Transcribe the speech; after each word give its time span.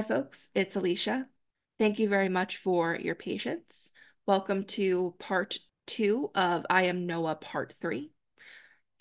Hi, 0.00 0.06
folks. 0.06 0.48
It's 0.54 0.76
Alicia. 0.76 1.26
Thank 1.78 1.98
you 1.98 2.08
very 2.08 2.30
much 2.30 2.56
for 2.56 2.96
your 2.96 3.14
patience. 3.14 3.92
Welcome 4.24 4.64
to 4.68 5.14
part 5.18 5.58
two 5.86 6.30
of 6.34 6.64
I 6.70 6.84
Am 6.84 7.04
Noah 7.04 7.34
Part 7.34 7.74
Three. 7.82 8.10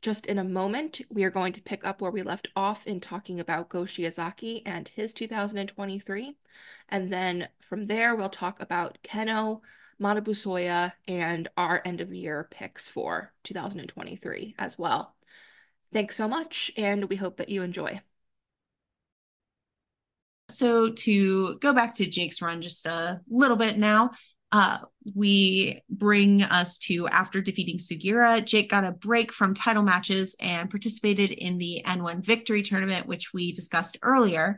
Just 0.02 0.26
in 0.26 0.38
a 0.38 0.44
moment, 0.44 1.00
we 1.10 1.24
are 1.24 1.30
going 1.30 1.54
to 1.54 1.62
pick 1.62 1.86
up 1.86 2.02
where 2.02 2.12
we 2.12 2.22
left 2.22 2.50
off 2.54 2.86
in 2.86 3.00
talking 3.00 3.40
about 3.40 3.70
Go 3.70 3.84
Shiozaki 3.84 4.62
and 4.66 4.90
his 4.90 5.14
2023. 5.14 6.36
And 6.90 7.14
then 7.14 7.48
from 7.62 7.86
there, 7.86 8.14
we'll 8.14 8.28
talk 8.28 8.62
about 8.62 8.98
Kenoh, 9.02 9.62
Manabu 10.02 10.36
Soya, 10.36 10.92
and 11.08 11.48
our 11.56 11.82
end 11.86 12.02
of 12.02 12.14
year 12.14 12.50
picks 12.52 12.90
for 12.90 13.32
2023 13.46 14.54
as 14.60 14.78
well. 14.78 15.16
Thanks 15.94 16.18
so 16.18 16.28
much, 16.28 16.74
and 16.76 17.06
we 17.06 17.16
hope 17.16 17.38
that 17.38 17.48
you 17.48 17.64
enjoy. 17.64 18.02
So 20.50 20.90
to 20.90 21.58
go 21.60 21.74
back 21.74 21.96
to 21.96 22.10
Jake's 22.10 22.42
run 22.42 22.62
just 22.62 22.86
a 22.86 23.22
little 23.30 23.58
bit 23.58 23.78
now, 23.78 24.12
uh, 24.52 24.80
we 25.16 25.82
bring 25.90 26.42
us 26.42 26.80
to 26.80 27.08
after 27.08 27.40
defeating 27.42 27.78
Sugiura, 27.78 28.44
Jake 28.44 28.70
got 28.70 28.84
a 28.84 28.92
break 28.92 29.32
from 29.32 29.54
title 29.54 29.84
matches 29.84 30.36
and 30.40 30.70
participated 30.70 31.30
in 31.30 31.60
the 31.60 31.84
N1 31.86 32.26
Victory 32.26 32.64
Tournament, 32.64 33.06
which 33.06 33.32
we 33.34 33.52
discussed 33.52 33.98
earlier. 34.02 34.58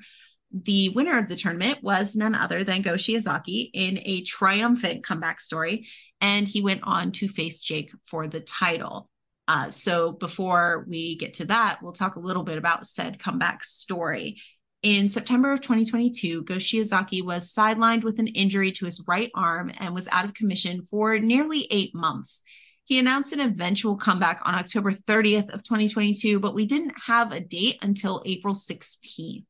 The 0.53 0.89
winner 0.89 1.17
of 1.17 1.27
the 1.27 1.35
tournament 1.35 1.79
was 1.81 2.15
none 2.15 2.35
other 2.35 2.63
than 2.63 2.81
Go 2.81 2.93
Shiozaki 2.93 3.69
in 3.73 3.99
a 4.03 4.21
triumphant 4.23 5.03
comeback 5.03 5.39
story, 5.39 5.87
and 6.19 6.47
he 6.47 6.61
went 6.61 6.81
on 6.83 7.11
to 7.13 7.27
face 7.27 7.61
Jake 7.61 7.91
for 8.05 8.27
the 8.27 8.41
title. 8.41 9.09
Uh, 9.47 9.69
so 9.69 10.13
before 10.13 10.85
we 10.87 11.17
get 11.17 11.33
to 11.35 11.45
that, 11.45 11.79
we'll 11.81 11.91
talk 11.91 12.15
a 12.15 12.21
little 12.21 12.43
bit 12.43 12.57
about 12.57 12.87
said 12.87 13.19
comeback 13.19 13.63
story. 13.63 14.37
In 14.83 15.09
September 15.09 15.53
of 15.53 15.61
2022, 15.61 16.41
Go 16.41 16.55
Shiozaki 16.55 17.23
was 17.23 17.53
sidelined 17.53 18.03
with 18.03 18.17
an 18.17 18.25
injury 18.25 18.71
to 18.71 18.85
his 18.85 19.05
right 19.07 19.29
arm 19.35 19.71
and 19.77 19.93
was 19.93 20.07
out 20.07 20.25
of 20.25 20.33
commission 20.33 20.87
for 20.89 21.19
nearly 21.19 21.67
eight 21.69 21.93
months. 21.93 22.41
He 22.85 22.97
announced 22.97 23.31
an 23.31 23.41
eventual 23.41 23.95
comeback 23.95 24.41
on 24.43 24.55
October 24.55 24.91
30th 24.91 25.53
of 25.53 25.61
2022, 25.61 26.39
but 26.39 26.55
we 26.55 26.65
didn't 26.65 26.95
have 27.05 27.31
a 27.31 27.39
date 27.39 27.77
until 27.83 28.23
April 28.25 28.55
16th. 28.55 29.45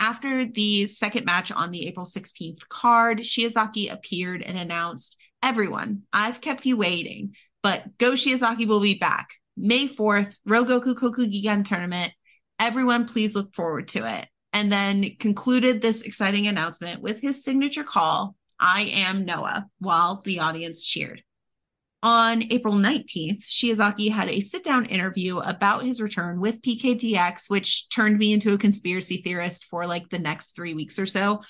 After 0.00 0.46
the 0.46 0.86
second 0.86 1.26
match 1.26 1.52
on 1.52 1.70
the 1.70 1.86
April 1.86 2.06
16th 2.06 2.66
card, 2.70 3.18
Shiozaki 3.18 3.92
appeared 3.92 4.40
and 4.40 4.56
announced, 4.56 5.18
Everyone, 5.42 6.04
I've 6.10 6.40
kept 6.40 6.64
you 6.64 6.78
waiting, 6.78 7.34
but 7.62 7.98
Go 7.98 8.12
Shiozaki 8.12 8.66
will 8.66 8.80
be 8.80 8.94
back. 8.94 9.28
May 9.58 9.88
4th, 9.88 10.36
Ryogoku 10.48 10.94
Kokugikan 10.94 11.66
tournament. 11.66 12.14
Everyone, 12.58 13.06
please 13.06 13.36
look 13.36 13.54
forward 13.54 13.88
to 13.88 14.10
it 14.10 14.26
and 14.58 14.72
then 14.72 15.14
concluded 15.20 15.80
this 15.80 16.02
exciting 16.02 16.48
announcement 16.48 17.00
with 17.00 17.20
his 17.20 17.44
signature 17.44 17.84
call, 17.84 18.34
I 18.58 18.90
am 18.92 19.24
Noah, 19.24 19.68
while 19.78 20.20
the 20.24 20.40
audience 20.40 20.84
cheered. 20.84 21.22
On 22.02 22.42
April 22.50 22.74
19th, 22.74 23.44
Shiozaki 23.44 24.10
had 24.10 24.28
a 24.28 24.40
sit 24.40 24.64
down 24.64 24.86
interview 24.86 25.38
about 25.38 25.84
his 25.84 26.00
return 26.00 26.40
with 26.40 26.60
PKDX, 26.62 27.48
which 27.48 27.88
turned 27.88 28.18
me 28.18 28.32
into 28.32 28.52
a 28.52 28.58
conspiracy 28.58 29.18
theorist 29.18 29.64
for 29.66 29.86
like 29.86 30.08
the 30.08 30.18
next 30.18 30.56
three 30.56 30.74
weeks 30.74 30.98
or 30.98 31.06
so. 31.06 31.42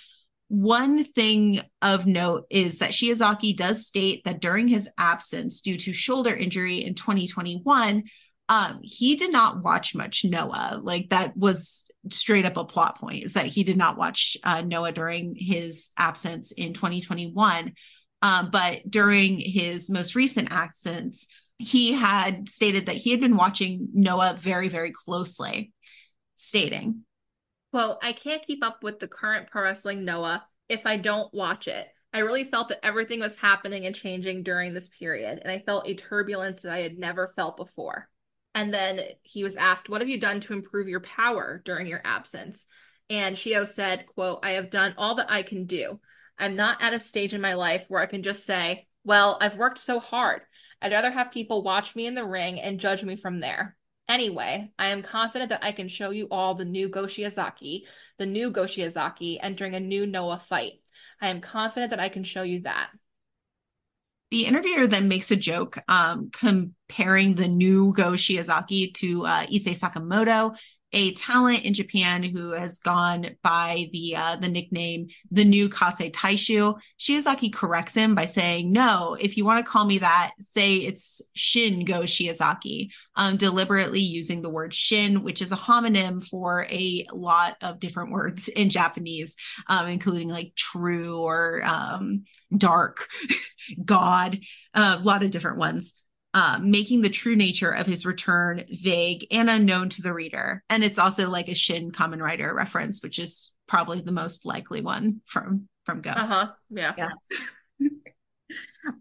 One 0.48 1.02
thing 1.02 1.62
of 1.80 2.06
note 2.06 2.44
is 2.50 2.78
that 2.78 2.90
Shiozaki 2.90 3.56
does 3.56 3.86
state 3.86 4.24
that 4.24 4.42
during 4.42 4.68
his 4.68 4.86
absence 4.98 5.62
due 5.62 5.78
to 5.78 5.94
shoulder 5.94 6.36
injury 6.36 6.84
in 6.84 6.94
2021, 6.94 8.04
um 8.48 8.80
he 8.82 9.16
did 9.16 9.32
not 9.32 9.62
watch 9.62 9.94
much 9.94 10.24
noah. 10.24 10.80
Like 10.82 11.10
that 11.10 11.36
was 11.36 11.90
straight 12.10 12.46
up 12.46 12.56
a 12.56 12.64
plot 12.64 12.98
point 12.98 13.24
is 13.24 13.34
that 13.34 13.46
he 13.46 13.62
did 13.62 13.76
not 13.76 13.98
watch 13.98 14.36
uh, 14.44 14.62
noah 14.62 14.92
during 14.92 15.34
his 15.36 15.90
absence 15.96 16.52
in 16.52 16.72
2021 16.72 17.72
um, 18.22 18.50
but 18.50 18.88
during 18.88 19.38
his 19.38 19.90
most 19.90 20.14
recent 20.14 20.50
absence 20.50 21.26
he 21.58 21.92
had 21.92 22.48
stated 22.48 22.86
that 22.86 22.96
he 22.96 23.10
had 23.10 23.20
been 23.20 23.36
watching 23.36 23.88
noah 23.92 24.36
very 24.38 24.68
very 24.68 24.92
closely 24.92 25.72
stating 26.36 27.02
well 27.72 27.98
i 28.02 28.12
can't 28.12 28.46
keep 28.46 28.64
up 28.64 28.82
with 28.82 28.98
the 28.98 29.08
current 29.08 29.48
pro 29.50 29.64
wrestling 29.64 30.04
noah 30.04 30.44
if 30.68 30.86
i 30.86 30.96
don't 30.96 31.32
watch 31.34 31.68
it. 31.68 31.88
I 32.12 32.20
really 32.20 32.44
felt 32.44 32.70
that 32.70 32.84
everything 32.84 33.20
was 33.20 33.36
happening 33.36 33.84
and 33.84 33.94
changing 33.94 34.42
during 34.42 34.72
this 34.72 34.88
period, 34.88 35.40
and 35.42 35.52
I 35.52 35.58
felt 35.58 35.86
a 35.86 35.94
turbulence 35.94 36.62
that 36.62 36.72
I 36.72 36.78
had 36.78 36.98
never 36.98 37.28
felt 37.36 37.58
before. 37.58 38.08
And 38.54 38.72
then 38.72 39.00
he 39.22 39.44
was 39.44 39.56
asked, 39.56 39.88
What 39.88 40.00
have 40.00 40.08
you 40.08 40.18
done 40.18 40.40
to 40.40 40.52
improve 40.52 40.88
your 40.88 41.00
power 41.00 41.62
during 41.64 41.86
your 41.86 42.00
absence? 42.04 42.66
And 43.10 43.36
Shio 43.36 43.66
said, 43.66 44.06
quote, 44.06 44.40
I 44.42 44.50
have 44.50 44.70
done 44.70 44.94
all 44.98 45.14
that 45.14 45.30
I 45.30 45.42
can 45.42 45.64
do. 45.64 45.98
I'm 46.38 46.56
not 46.56 46.82
at 46.82 46.94
a 46.94 47.00
stage 47.00 47.32
in 47.34 47.40
my 47.40 47.54
life 47.54 47.86
where 47.88 48.02
I 48.02 48.06
can 48.06 48.22
just 48.22 48.44
say, 48.44 48.86
Well, 49.04 49.38
I've 49.40 49.56
worked 49.56 49.78
so 49.78 49.98
hard. 50.00 50.42
I'd 50.80 50.92
rather 50.92 51.10
have 51.10 51.32
people 51.32 51.62
watch 51.62 51.96
me 51.96 52.06
in 52.06 52.14
the 52.14 52.24
ring 52.24 52.60
and 52.60 52.78
judge 52.78 53.02
me 53.02 53.16
from 53.16 53.40
there. 53.40 53.76
Anyway, 54.08 54.70
I 54.78 54.88
am 54.88 55.02
confident 55.02 55.50
that 55.50 55.64
I 55.64 55.72
can 55.72 55.88
show 55.88 56.10
you 56.10 56.28
all 56.30 56.54
the 56.54 56.64
new 56.64 56.88
Go 56.88 57.04
Shiozaki, 57.04 57.82
the 58.18 58.26
new 58.26 58.50
Go 58.50 58.64
Shiozaki 58.64 59.38
entering 59.42 59.74
a 59.74 59.80
new 59.80 60.06
Noah 60.06 60.38
fight. 60.38 60.74
I 61.20 61.28
am 61.28 61.40
confident 61.40 61.90
that 61.90 62.00
I 62.00 62.08
can 62.08 62.24
show 62.24 62.42
you 62.42 62.62
that. 62.62 62.90
The 64.30 64.44
interviewer 64.44 64.86
then 64.86 65.08
makes 65.08 65.30
a 65.30 65.36
joke 65.36 65.78
um, 65.88 66.30
comparing 66.32 67.34
the 67.34 67.48
new 67.48 67.94
Go 67.94 68.12
Shiozaki 68.12 68.92
to 68.94 69.24
uh, 69.24 69.46
Issei 69.46 69.74
Sakamoto, 69.78 70.54
a 70.92 71.12
talent 71.12 71.64
in 71.64 71.74
Japan 71.74 72.22
who 72.22 72.52
has 72.52 72.78
gone 72.78 73.36
by 73.42 73.88
the 73.92 74.16
uh, 74.16 74.36
the 74.36 74.48
nickname 74.48 75.08
the 75.30 75.44
new 75.44 75.68
Kase 75.68 76.10
Taishu. 76.10 76.78
Shiozaki 76.98 77.52
corrects 77.52 77.94
him 77.94 78.14
by 78.14 78.24
saying, 78.24 78.72
"No, 78.72 79.16
if 79.20 79.36
you 79.36 79.44
want 79.44 79.64
to 79.64 79.70
call 79.70 79.84
me 79.84 79.98
that, 79.98 80.32
say 80.40 80.76
it's 80.76 81.20
Shin 81.34 81.84
Go 81.84 82.02
Shiozaki." 82.02 82.88
Um, 83.16 83.36
deliberately 83.36 84.00
using 84.00 84.42
the 84.42 84.50
word 84.50 84.72
Shin, 84.72 85.22
which 85.22 85.42
is 85.42 85.52
a 85.52 85.56
homonym 85.56 86.24
for 86.24 86.66
a 86.70 87.04
lot 87.12 87.56
of 87.62 87.80
different 87.80 88.12
words 88.12 88.48
in 88.48 88.70
Japanese, 88.70 89.36
um, 89.66 89.88
including 89.88 90.28
like 90.28 90.54
true 90.56 91.18
or 91.18 91.62
um, 91.64 92.24
dark, 92.56 93.08
God, 93.84 94.38
uh, 94.74 94.96
a 94.98 95.04
lot 95.04 95.22
of 95.22 95.30
different 95.30 95.58
ones 95.58 95.97
uh, 96.34 96.58
making 96.62 97.00
the 97.00 97.08
true 97.08 97.36
nature 97.36 97.70
of 97.70 97.86
his 97.86 98.04
return 98.04 98.64
vague 98.68 99.26
and 99.30 99.48
unknown 99.48 99.88
to 99.88 100.02
the 100.02 100.12
reader. 100.12 100.62
And 100.68 100.84
it's 100.84 100.98
also 100.98 101.30
like 101.30 101.48
a 101.48 101.54
Shin 101.54 101.90
Kamen 101.90 102.20
Rider 102.20 102.54
reference, 102.54 103.02
which 103.02 103.18
is 103.18 103.54
probably 103.66 104.00
the 104.00 104.12
most 104.12 104.44
likely 104.44 104.80
one 104.80 105.20
from 105.26 105.68
from 105.84 106.02
Go. 106.02 106.10
Uh 106.10 106.26
huh. 106.26 106.48
Yeah. 106.70 106.94
Yeah. 106.98 107.10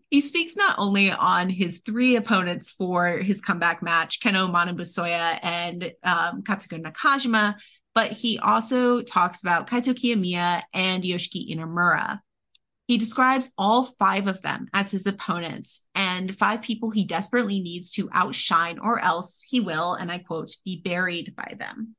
he 0.10 0.22
speaks 0.22 0.56
not 0.56 0.76
only 0.78 1.12
on 1.12 1.50
his 1.50 1.80
three 1.86 2.16
opponents 2.16 2.72
for 2.72 3.18
his 3.18 3.42
comeback 3.42 3.82
match, 3.84 4.20
Kenoh 4.22 4.52
Manabu 4.52 4.82
Soya 4.82 5.40
and 5.44 5.92
um, 6.04 6.44
Katsuhiko 6.44 6.82
Nakajima, 6.82 7.56
but 7.94 8.12
he 8.12 8.40
also 8.40 9.02
talks 9.02 9.42
about 9.42 9.68
Kaito 9.68 9.94
Kiyomiya 9.94 10.62
and 10.74 11.04
Yoshiki 11.04 11.54
Inamura. 11.54 12.20
He 12.88 12.98
describes 12.98 13.52
all 13.58 13.84
five 13.84 14.28
of 14.28 14.42
them 14.42 14.68
as 14.74 14.92
his 14.92 15.06
opponents 15.08 15.86
and 15.94 16.38
five 16.38 16.62
people 16.62 16.90
he 16.90 17.06
desperately 17.06 17.60
needs 17.60 17.92
to 17.92 18.10
outshine, 18.14 18.80
or 18.80 19.00
else 19.00 19.46
he 19.48 19.60
will, 19.60 19.94
and 19.94 20.10
I 20.10 20.20
quote, 20.20 20.56
be 20.64 20.82
buried 20.84 21.36
by 21.36 21.56
them. 21.60 21.96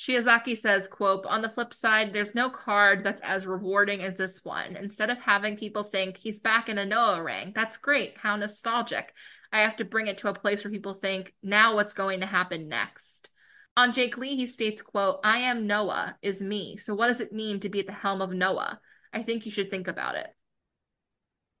Shiozaki 0.00 0.58
says, 0.58 0.88
quote, 0.88 1.24
on 1.26 1.42
the 1.42 1.48
flip 1.48 1.72
side, 1.72 2.12
there's 2.12 2.34
no 2.34 2.50
card 2.50 3.04
that's 3.04 3.20
as 3.20 3.46
rewarding 3.46 4.02
as 4.02 4.16
this 4.16 4.40
one. 4.42 4.74
Instead 4.74 5.10
of 5.10 5.18
having 5.18 5.56
people 5.56 5.84
think 5.84 6.16
he's 6.16 6.40
back 6.40 6.68
in 6.68 6.78
a 6.78 6.86
Noah 6.86 7.22
ring, 7.22 7.52
that's 7.54 7.76
great. 7.76 8.14
How 8.16 8.34
nostalgic. 8.34 9.12
I 9.52 9.60
have 9.60 9.76
to 9.76 9.84
bring 9.84 10.08
it 10.08 10.18
to 10.18 10.28
a 10.28 10.34
place 10.34 10.64
where 10.64 10.72
people 10.72 10.94
think, 10.94 11.34
now 11.42 11.76
what's 11.76 11.94
going 11.94 12.20
to 12.20 12.26
happen 12.26 12.68
next? 12.68 13.28
On 13.76 13.92
Jake 13.92 14.16
Lee, 14.16 14.34
he 14.34 14.46
states, 14.46 14.82
quote, 14.82 15.20
I 15.22 15.38
am 15.38 15.66
Noah 15.66 16.16
is 16.20 16.40
me. 16.40 16.78
So 16.78 16.94
what 16.94 17.06
does 17.08 17.20
it 17.20 17.32
mean 17.32 17.60
to 17.60 17.68
be 17.68 17.80
at 17.80 17.86
the 17.86 17.92
helm 17.92 18.22
of 18.22 18.32
Noah? 18.32 18.80
I 19.12 19.22
think 19.22 19.46
you 19.46 19.52
should 19.52 19.70
think 19.70 19.88
about 19.88 20.14
it. 20.16 20.28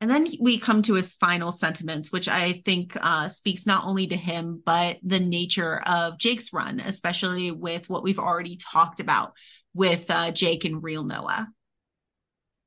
And 0.00 0.10
then 0.10 0.26
we 0.40 0.58
come 0.58 0.82
to 0.82 0.94
his 0.94 1.12
final 1.12 1.52
sentiments, 1.52 2.10
which 2.10 2.28
I 2.28 2.54
think 2.64 2.96
uh, 3.00 3.28
speaks 3.28 3.66
not 3.66 3.84
only 3.84 4.08
to 4.08 4.16
him, 4.16 4.60
but 4.64 4.98
the 5.04 5.20
nature 5.20 5.80
of 5.86 6.18
Jake's 6.18 6.52
run, 6.52 6.80
especially 6.80 7.52
with 7.52 7.88
what 7.88 8.02
we've 8.02 8.18
already 8.18 8.56
talked 8.56 8.98
about 8.98 9.32
with 9.74 10.10
uh, 10.10 10.32
Jake 10.32 10.64
and 10.64 10.82
Real 10.82 11.04
Noah 11.04 11.48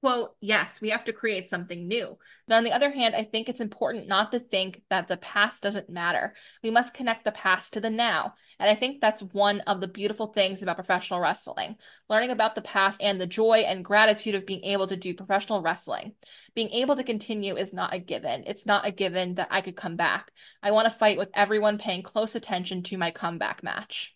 well, 0.05 0.37
yes, 0.39 0.79
we 0.79 0.91
have 0.91 1.03
to 1.05 1.13
create 1.13 1.49
something 1.49 1.87
new. 1.87 2.17
But 2.47 2.55
on 2.55 2.63
the 2.63 2.71
other 2.71 2.91
hand, 2.91 3.15
I 3.15 3.23
think 3.23 3.49
it's 3.49 3.59
important 3.59 4.07
not 4.07 4.31
to 4.31 4.39
think 4.39 4.83
that 4.91 5.07
the 5.07 5.17
past 5.17 5.63
doesn't 5.63 5.89
matter. 5.89 6.35
We 6.61 6.69
must 6.69 6.93
connect 6.93 7.25
the 7.25 7.31
past 7.31 7.73
to 7.73 7.81
the 7.81 7.89
now. 7.89 8.35
And 8.59 8.69
I 8.69 8.75
think 8.75 9.01
that's 9.01 9.23
one 9.23 9.61
of 9.61 9.81
the 9.81 9.87
beautiful 9.87 10.27
things 10.27 10.61
about 10.61 10.75
professional 10.75 11.19
wrestling 11.19 11.75
learning 12.07 12.29
about 12.29 12.53
the 12.53 12.61
past 12.61 13.01
and 13.01 13.19
the 13.19 13.25
joy 13.25 13.65
and 13.67 13.83
gratitude 13.83 14.35
of 14.35 14.45
being 14.45 14.63
able 14.63 14.87
to 14.87 14.95
do 14.95 15.15
professional 15.15 15.63
wrestling. 15.63 16.13
Being 16.53 16.69
able 16.69 16.95
to 16.95 17.03
continue 17.03 17.57
is 17.57 17.73
not 17.73 17.93
a 17.93 17.99
given. 17.99 18.43
It's 18.45 18.65
not 18.65 18.87
a 18.87 18.91
given 18.91 19.35
that 19.35 19.47
I 19.49 19.61
could 19.61 19.75
come 19.75 19.95
back. 19.95 20.31
I 20.61 20.71
want 20.71 20.85
to 20.85 20.97
fight 20.97 21.17
with 21.17 21.29
everyone 21.33 21.79
paying 21.79 22.03
close 22.03 22.35
attention 22.35 22.83
to 22.83 22.97
my 22.97 23.09
comeback 23.11 23.63
match. 23.63 24.14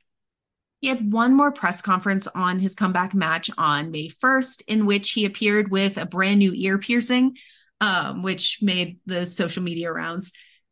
He 0.80 0.88
had 0.88 1.12
one 1.12 1.36
more 1.36 1.52
press 1.52 1.81
conference 1.81 2.28
on 2.28 2.60
his 2.60 2.76
comeback 2.76 3.14
match 3.14 3.50
on 3.58 3.92
May 3.92 4.10
1st, 4.10 4.64
in 4.68 4.86
which 4.86 5.12
he 5.12 5.26
appeared 5.26 5.72
with 5.72 5.98
a 5.98 6.06
brand 6.06 6.40
new 6.40 6.54
ear 6.56 6.78
piercing, 6.78 7.36
um, 7.81 8.24
which 8.24 8.60
made 8.62 9.00
the 9.06 9.26
social 9.26 9.62
media 9.62 9.92
rounds. 9.92 10.31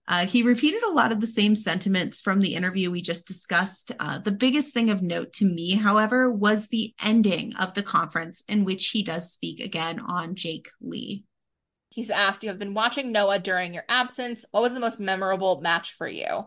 Uh, 0.10 0.26
he 0.26 0.42
repeated 0.42 0.82
a 0.84 0.92
lot 0.92 1.12
of 1.12 1.20
the 1.20 1.28
same 1.28 1.54
sentiments 1.54 2.22
from 2.22 2.40
the 2.40 2.56
interview 2.56 2.90
we 2.90 3.02
just 3.02 3.28
discussed. 3.28 3.92
Uh, 4.00 4.20
the 4.20 4.32
biggest 4.32 4.74
thing 4.74 4.90
of 4.90 5.02
note 5.02 5.34
to 5.34 5.44
me, 5.44 5.76
however, 5.76 6.32
was 6.32 6.70
the 6.70 6.94
ending 7.04 7.54
of 7.58 7.74
the 7.74 7.84
conference, 7.84 8.42
in 8.48 8.64
which 8.64 8.88
he 8.88 9.04
does 9.04 9.30
speak 9.30 9.60
again 9.60 10.00
on 10.00 10.36
Jake 10.36 10.70
Lee. 10.80 11.26
He's 11.90 12.10
asked, 12.10 12.44
You 12.44 12.50
have 12.50 12.60
been 12.60 12.74
watching 12.74 13.12
Noah 13.12 13.40
during 13.40 13.74
your 13.74 13.84
absence. 13.90 14.46
What 14.52 14.64
was 14.64 14.74
the 14.74 14.80
most 14.80 15.00
memorable 15.00 15.60
match 15.60 15.94
for 15.94 16.08
you? 16.08 16.46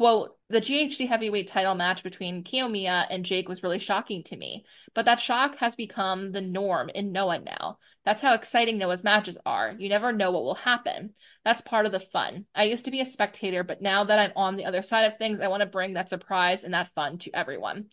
Quote, 0.00 0.38
the 0.48 0.62
GHC 0.62 1.08
heavyweight 1.08 1.46
title 1.46 1.74
match 1.74 2.02
between 2.02 2.42
Kiyomiya 2.42 3.06
and 3.10 3.22
Jake 3.22 3.50
was 3.50 3.62
really 3.62 3.78
shocking 3.78 4.22
to 4.22 4.36
me, 4.38 4.64
but 4.94 5.04
that 5.04 5.20
shock 5.20 5.56
has 5.56 5.74
become 5.74 6.32
the 6.32 6.40
norm 6.40 6.88
in 6.88 7.12
Noah 7.12 7.40
now. 7.40 7.76
That's 8.06 8.22
how 8.22 8.32
exciting 8.32 8.78
Noah's 8.78 9.04
matches 9.04 9.36
are. 9.44 9.74
You 9.78 9.90
never 9.90 10.10
know 10.10 10.30
what 10.30 10.42
will 10.42 10.54
happen. 10.54 11.12
That's 11.44 11.60
part 11.60 11.84
of 11.84 11.92
the 11.92 12.00
fun. 12.00 12.46
I 12.54 12.64
used 12.64 12.86
to 12.86 12.90
be 12.90 13.02
a 13.02 13.04
spectator, 13.04 13.62
but 13.62 13.82
now 13.82 14.04
that 14.04 14.18
I'm 14.18 14.32
on 14.36 14.56
the 14.56 14.64
other 14.64 14.80
side 14.80 15.04
of 15.04 15.18
things, 15.18 15.38
I 15.38 15.48
want 15.48 15.60
to 15.60 15.66
bring 15.66 15.92
that 15.92 16.08
surprise 16.08 16.64
and 16.64 16.72
that 16.72 16.94
fun 16.94 17.18
to 17.18 17.36
everyone. 17.36 17.90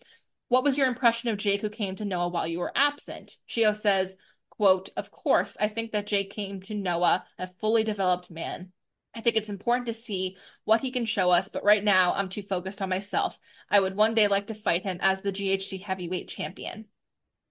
What 0.47 0.63
was 0.63 0.77
your 0.77 0.87
impression 0.87 1.27
of 1.27 1.37
Jake 1.37 1.59
who 1.59 1.69
came 1.69 1.97
to 1.97 2.05
Noah 2.05 2.29
while 2.29 2.47
you 2.47 2.59
were 2.59 2.71
absent? 2.73 3.35
Shio 3.49 3.75
says, 3.75 4.15
quote, 4.49 4.91
Of 4.95 5.11
course, 5.11 5.57
I 5.59 5.67
think 5.67 5.91
that 5.91 6.07
Jake 6.07 6.31
came 6.31 6.61
to 6.61 6.73
Noah 6.73 7.25
a 7.37 7.49
fully 7.59 7.83
developed 7.83 8.31
man. 8.31 8.71
I 9.17 9.21
think 9.21 9.35
it's 9.35 9.49
important 9.49 9.87
to 9.87 9.95
see 9.95 10.37
what 10.63 10.81
he 10.81 10.91
can 10.91 11.05
show 11.05 11.31
us, 11.31 11.49
but 11.49 11.63
right 11.63 11.83
now 11.83 12.13
I'm 12.13 12.29
too 12.29 12.43
focused 12.43 12.83
on 12.83 12.89
myself. 12.89 13.39
I 13.67 13.79
would 13.79 13.95
one 13.95 14.13
day 14.13 14.27
like 14.27 14.45
to 14.47 14.53
fight 14.53 14.83
him 14.83 14.99
as 15.01 15.23
the 15.23 15.31
GHC 15.31 15.81
heavyweight 15.81 16.27
champion. 16.27 16.85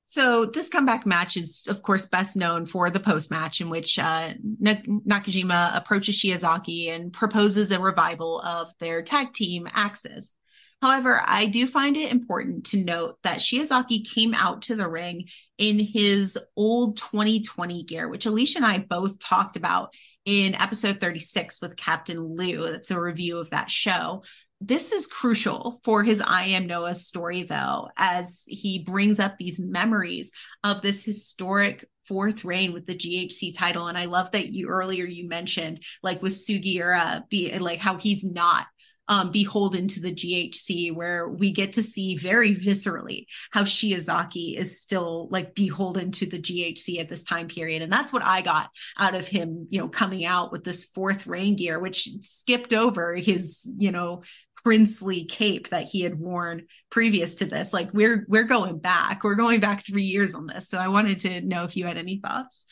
So 0.04 0.46
this 0.46 0.68
comeback 0.68 1.04
match 1.04 1.36
is, 1.36 1.66
of 1.68 1.82
course, 1.82 2.06
best 2.06 2.36
known 2.36 2.66
for 2.66 2.88
the 2.88 3.00
post 3.00 3.32
match 3.32 3.60
in 3.60 3.68
which 3.68 3.98
uh, 3.98 4.34
Nakajima 4.62 5.76
approaches 5.76 6.16
Shiozaki 6.16 6.90
and 6.90 7.12
proposes 7.12 7.72
a 7.72 7.80
revival 7.80 8.40
of 8.42 8.70
their 8.78 9.02
tag 9.02 9.32
team 9.32 9.66
Axis. 9.72 10.34
However, 10.80 11.20
I 11.24 11.46
do 11.46 11.66
find 11.66 11.96
it 11.96 12.12
important 12.12 12.66
to 12.66 12.84
note 12.84 13.16
that 13.24 13.38
Shiozaki 13.38 14.08
came 14.08 14.34
out 14.34 14.62
to 14.62 14.76
the 14.76 14.86
ring 14.86 15.24
in 15.58 15.80
his 15.80 16.38
old 16.54 16.98
2020 16.98 17.82
gear, 17.82 18.08
which 18.08 18.26
Alicia 18.26 18.58
and 18.58 18.66
I 18.66 18.78
both 18.78 19.18
talked 19.18 19.56
about 19.56 19.92
in 20.26 20.56
episode 20.56 21.00
36 21.00 21.62
with 21.62 21.76
Captain 21.76 22.20
Lou. 22.20 22.70
That's 22.70 22.90
a 22.90 23.00
review 23.00 23.38
of 23.38 23.50
that 23.50 23.70
show. 23.70 24.22
This 24.60 24.90
is 24.90 25.06
crucial 25.06 25.80
for 25.84 26.02
his 26.02 26.20
I 26.20 26.44
Am 26.44 26.66
Noah 26.66 26.94
story, 26.94 27.44
though, 27.44 27.88
as 27.96 28.44
he 28.48 28.82
brings 28.84 29.20
up 29.20 29.36
these 29.38 29.60
memories 29.60 30.32
of 30.64 30.82
this 30.82 31.04
historic 31.04 31.84
fourth 32.06 32.44
reign 32.44 32.72
with 32.72 32.86
the 32.86 32.94
GHC 32.94 33.56
title. 33.56 33.86
And 33.86 33.98
I 33.98 34.06
love 34.06 34.30
that 34.32 34.48
you 34.48 34.68
earlier 34.68 35.04
you 35.04 35.28
mentioned, 35.28 35.82
like 36.02 36.22
with 36.22 36.32
Sugiura, 36.32 37.28
be 37.28 37.56
like 37.58 37.80
how 37.80 37.96
he's 37.96 38.24
not 38.24 38.66
um, 39.08 39.30
beholden 39.30 39.88
to 39.88 40.00
the 40.00 40.12
GHC, 40.12 40.92
where 40.92 41.28
we 41.28 41.52
get 41.52 41.74
to 41.74 41.82
see 41.82 42.16
very 42.16 42.54
viscerally 42.54 43.26
how 43.50 43.62
Shiozaki 43.62 44.56
is 44.56 44.80
still 44.80 45.28
like 45.30 45.54
beholden 45.54 46.10
to 46.12 46.26
the 46.26 46.38
GHC 46.38 46.98
at 46.98 47.08
this 47.08 47.24
time 47.24 47.48
period. 47.48 47.82
And 47.82 47.92
that's 47.92 48.12
what 48.12 48.24
I 48.24 48.42
got 48.42 48.70
out 48.98 49.14
of 49.14 49.26
him, 49.26 49.66
you 49.70 49.78
know, 49.78 49.88
coming 49.88 50.24
out 50.24 50.52
with 50.52 50.64
this 50.64 50.86
fourth 50.86 51.26
reign 51.26 51.56
gear, 51.56 51.78
which 51.78 52.08
skipped 52.20 52.72
over 52.72 53.14
his, 53.14 53.70
you 53.78 53.92
know, 53.92 54.22
princely 54.62 55.24
cape 55.24 55.68
that 55.68 55.84
he 55.84 56.00
had 56.00 56.18
worn 56.18 56.66
previous 56.90 57.36
to 57.36 57.44
this. 57.44 57.72
Like 57.72 57.92
we're 57.92 58.26
we're 58.28 58.42
going 58.42 58.78
back. 58.78 59.22
We're 59.22 59.36
going 59.36 59.60
back 59.60 59.84
three 59.86 60.02
years 60.02 60.34
on 60.34 60.46
this. 60.46 60.68
So 60.68 60.78
I 60.78 60.88
wanted 60.88 61.20
to 61.20 61.40
know 61.42 61.64
if 61.64 61.76
you 61.76 61.86
had 61.86 61.98
any 61.98 62.18
thoughts. 62.18 62.66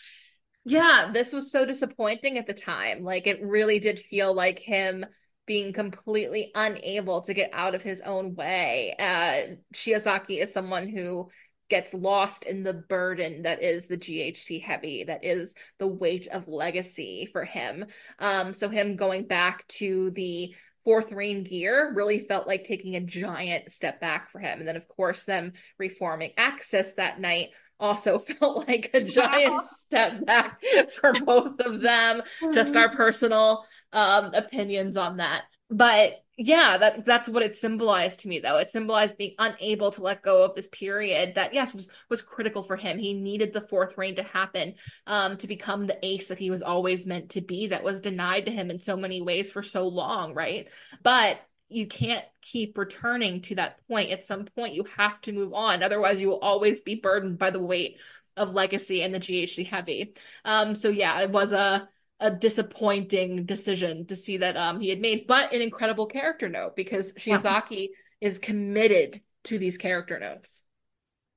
Yeah, 0.64 1.10
this 1.12 1.32
was 1.32 1.52
so 1.52 1.66
disappointing 1.66 2.38
at 2.38 2.46
the 2.46 2.54
time. 2.54 3.04
Like 3.04 3.26
it 3.26 3.42
really 3.42 3.78
did 3.78 4.00
feel 4.00 4.34
like 4.34 4.58
him 4.58 5.04
being 5.46 5.73
completely 5.73 6.50
unable 6.55 7.20
to 7.23 7.35
get 7.35 7.50
out 7.52 7.75
of 7.75 7.82
his 7.82 8.00
own 8.00 8.35
way. 8.35 8.94
Uh, 8.99 9.56
Shiozaki 9.75 10.43
is 10.43 10.52
someone 10.52 10.88
who 10.88 11.29
gets 11.70 11.94
lost 11.94 12.44
in 12.44 12.62
the 12.62 12.73
burden 12.75 13.43
that 13.43 13.62
is 13.62 13.88
the 13.88 13.96
GHC 13.96 14.62
heavy, 14.62 15.05
that 15.05 15.25
is 15.25 15.55
the 15.79 15.87
weight 15.87 16.29
of 16.29 16.49
legacy 16.49 17.29
for 17.32 17.44
him. 17.44 17.87
Um, 18.19 18.52
so 18.52 18.69
him 18.69 18.96
going 18.96 19.26
back 19.26 19.67
to 19.69 20.11
the 20.11 20.55
fourth 20.85 21.12
reign 21.12 21.44
gear 21.44 21.93
really 21.94 22.19
felt 22.19 22.46
like 22.46 22.64
taking 22.64 22.94
a 22.94 23.00
giant 23.00 23.73
step 23.73 24.00
back 24.00 24.31
for 24.31 24.38
him. 24.38 24.58
And 24.58 24.69
then 24.69 24.76
of 24.76 24.87
course 24.88 25.25
them 25.25 25.52
reforming 25.79 26.32
Axis 26.37 26.93
that 26.94 27.20
night 27.20 27.49
also 27.81 28.19
felt 28.41 28.69
like 28.69 28.91
a 28.93 29.02
giant 29.02 29.62
step 29.62 30.25
back 30.26 30.61
for 31.00 31.12
both 31.25 31.61
of 31.61 31.81
them. 31.81 32.23
Just 32.52 32.76
our 32.76 32.88
personal 32.96 33.64
um, 33.94 34.35
opinions 34.35 34.96
on 34.96 35.19
that. 35.19 35.44
But 35.70 36.20
yeah, 36.37 36.79
that 36.79 37.05
that's 37.06 37.29
what 37.29 37.44
it 37.44 37.56
symbolized 37.56 38.20
to 38.20 38.29
me 38.29 38.41
though. 38.41 38.58
It 38.58 38.69
symbolized 38.69 39.17
being 39.17 39.35
unable 39.38 39.93
to 39.93 40.02
let 40.02 40.23
go 40.23 40.43
of 40.43 40.55
this 40.55 40.69
period 40.69 41.37
that 41.37 41.55
yes 41.55 41.73
was 41.73 41.88
was 42.11 42.23
critical 42.23 42.62
for 42.64 42.76
him. 42.76 42.99
He 42.99 43.14
needed 43.14 43.52
the 43.52 43.61
fourth 43.61 43.96
reign 43.96 44.17
to 44.17 44.25
happen 44.25 44.75
um 45.06 45.37
to 45.38 45.46
become 45.46 45.87
the 45.87 45.99
ace 46.05 46.29
that 46.29 46.38
he 46.38 46.50
was 46.50 46.62
always 46.62 47.06
meant 47.06 47.31
to 47.31 47.41
be 47.41 47.69
that 47.69 47.85
was 47.85 48.00
denied 48.00 48.46
to 48.46 48.52
him 48.52 48.70
in 48.70 48.79
so 48.81 48.96
many 48.96 49.23
ways 49.23 49.50
for 49.50 49.62
so 49.62 49.87
long, 49.87 50.35
right? 50.35 50.69
But 51.02 51.38
you 51.69 51.87
can't 51.87 52.25
keep 52.43 52.76
returning 52.76 53.41
to 53.43 53.55
that 53.56 53.79
point. 53.88 54.11
At 54.11 54.26
some 54.26 54.44
point 54.44 54.75
you 54.75 54.85
have 54.96 55.20
to 55.23 55.32
move 55.32 55.55
on. 55.55 55.82
Otherwise 55.82 56.20
you 56.20 56.29
will 56.29 56.41
always 56.41 56.81
be 56.81 56.96
burdened 56.96 57.38
by 57.38 57.50
the 57.50 57.62
weight 57.62 57.99
of 58.37 58.55
legacy 58.55 59.02
and 59.02 59.14
the 59.14 59.20
GHC 59.20 59.64
heavy. 59.69 60.14
Um 60.44 60.75
so 60.75 60.88
yeah, 60.88 61.20
it 61.20 61.31
was 61.31 61.52
a 61.52 61.88
a 62.24 62.30
disappointing 62.30 63.44
decision 63.44 64.06
to 64.06 64.16
see 64.16 64.38
that 64.38 64.56
um 64.56 64.80
he 64.80 64.88
had 64.88 64.98
made, 64.98 65.26
but 65.26 65.52
an 65.52 65.60
incredible 65.60 66.06
character 66.06 66.48
note 66.48 66.74
because 66.74 67.12
Shiozaki 67.12 67.90
yeah. 67.90 68.28
is 68.28 68.38
committed 68.38 69.20
to 69.44 69.58
these 69.58 69.76
character 69.76 70.18
notes. 70.18 70.64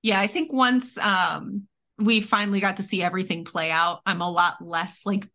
Yeah, 0.02 0.18
I 0.18 0.28
think 0.28 0.54
once 0.54 0.98
um 0.98 1.68
we 2.00 2.22
finally 2.22 2.62
got 2.62 2.78
to 2.78 2.84
see 2.84 3.04
everything 3.04 3.44
play 3.44 3.70
out, 3.70 4.00
I'm 4.06 4.22
a 4.22 4.32
lot 4.32 4.62
less 4.62 5.06
like 5.06 5.28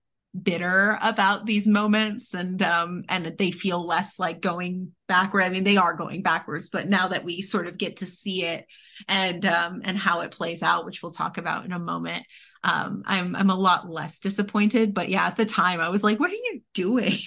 bitter 0.43 0.99
about 1.03 1.45
these 1.45 1.69
moments 1.69 2.33
and 2.33 2.63
um 2.63 3.03
and 3.11 3.35
they 3.37 3.51
feel 3.51 3.87
less 3.87 4.19
like 4.19 4.41
going 4.41 4.93
backward. 5.07 5.43
I 5.43 5.51
mean, 5.51 5.65
they 5.65 5.77
are 5.77 5.93
going 5.93 6.23
backwards, 6.23 6.71
but 6.71 6.89
now 6.89 7.09
that 7.09 7.25
we 7.25 7.43
sort 7.43 7.69
of 7.69 7.77
get 7.77 7.99
to 7.99 8.07
see 8.07 8.47
it 8.47 8.65
and 9.07 9.45
um 9.45 9.83
and 9.85 9.99
how 9.99 10.23
it 10.23 10.31
plays 10.31 10.63
out, 10.63 10.87
which 10.87 11.03
we'll 11.03 11.13
talk 11.13 11.37
about 11.37 11.67
in 11.67 11.73
a 11.73 11.79
moment, 11.79 12.25
um, 12.65 13.03
I'm 13.07 13.35
I'm 13.35 13.51
a 13.51 13.55
lot 13.55 13.91
less 13.91 14.21
disappointed. 14.21 14.95
But 14.95 15.09
yeah, 15.09 15.27
at 15.27 15.37
the 15.37 15.47
time 15.47 15.81
I 15.81 15.89
was 15.89 16.05
like, 16.05 16.21
what 16.21 16.31
are 16.31 16.35
you 16.35 16.63
doing? 16.75 17.15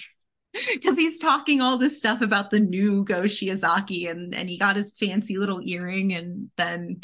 Because 0.72 0.96
he's 0.96 1.18
talking 1.18 1.60
all 1.60 1.76
this 1.76 1.98
stuff 1.98 2.22
about 2.22 2.48
the 2.48 2.58
new 2.58 3.04
Go 3.04 3.24
Shiozaki 3.24 4.10
and 4.10 4.34
and 4.34 4.48
he 4.48 4.56
got 4.56 4.76
his 4.76 4.90
fancy 4.98 5.36
little 5.36 5.60
earring 5.62 6.14
and 6.14 6.50
then 6.56 7.02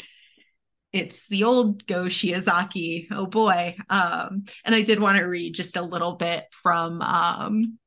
it's 0.91 1.27
the 1.27 1.43
old 1.43 1.85
Go 1.85 2.05
Shiozaki. 2.05 3.07
Oh 3.11 3.27
boy. 3.27 3.75
Um, 3.91 4.45
and 4.65 4.73
I 4.73 4.81
did 4.81 4.99
want 4.99 5.17
to 5.19 5.25
read 5.25 5.53
just 5.53 5.77
a 5.77 5.83
little 5.83 6.13
bit 6.13 6.45
from 6.63 6.99
um, 7.01 7.77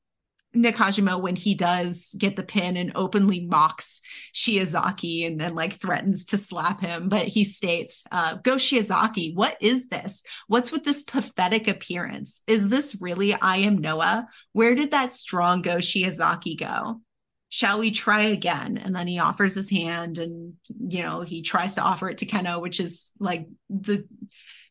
Nakajima 0.57 1.21
when 1.21 1.37
he 1.37 1.55
does 1.55 2.17
get 2.19 2.37
the 2.37 2.43
pin 2.43 2.77
and 2.77 2.93
openly 2.95 3.47
mocks 3.47 4.01
Shiozaki 4.35 5.27
and 5.27 5.41
then 5.41 5.55
like 5.55 5.75
threatens 5.75 6.25
to 6.27 6.39
slap 6.39 6.81
him. 6.81 7.09
But 7.09 7.29
he 7.29 7.45
states, 7.45 8.05
uh, 8.11 8.35
Go 8.37 8.57
Shiozaki, 8.57 9.35
what 9.35 9.57
is 9.61 9.89
this? 9.89 10.25
What's 10.47 10.73
with 10.73 10.85
this 10.85 11.03
pathetic 11.03 11.69
appearance? 11.69 12.43
Is 12.47 12.69
this 12.69 12.99
really 13.01 13.35
I 13.35 13.59
am 13.59 13.79
Noah? 13.79 14.29
Where 14.53 14.75
did 14.75 14.93
that 14.93 15.13
strong 15.13 15.63
Go 15.63 15.77
Shiozaki 15.77 16.59
go? 16.59 17.01
Shall 17.49 17.79
we 17.79 17.91
try 17.91 18.23
again? 18.23 18.77
And 18.77 18.95
then 18.95 19.07
he 19.07 19.19
offers 19.19 19.55
his 19.55 19.71
hand 19.71 20.19
and, 20.19 20.55
you 20.69 21.03
know, 21.03 21.21
he 21.21 21.43
tries 21.43 21.77
to 21.77 21.83
offer 21.83 22.11
it 22.11 22.19
to 22.19 22.27
Kenoh, 22.27 22.61
which 22.61 22.81
is 22.81 23.13
like 23.21 23.47
the 23.71 24.07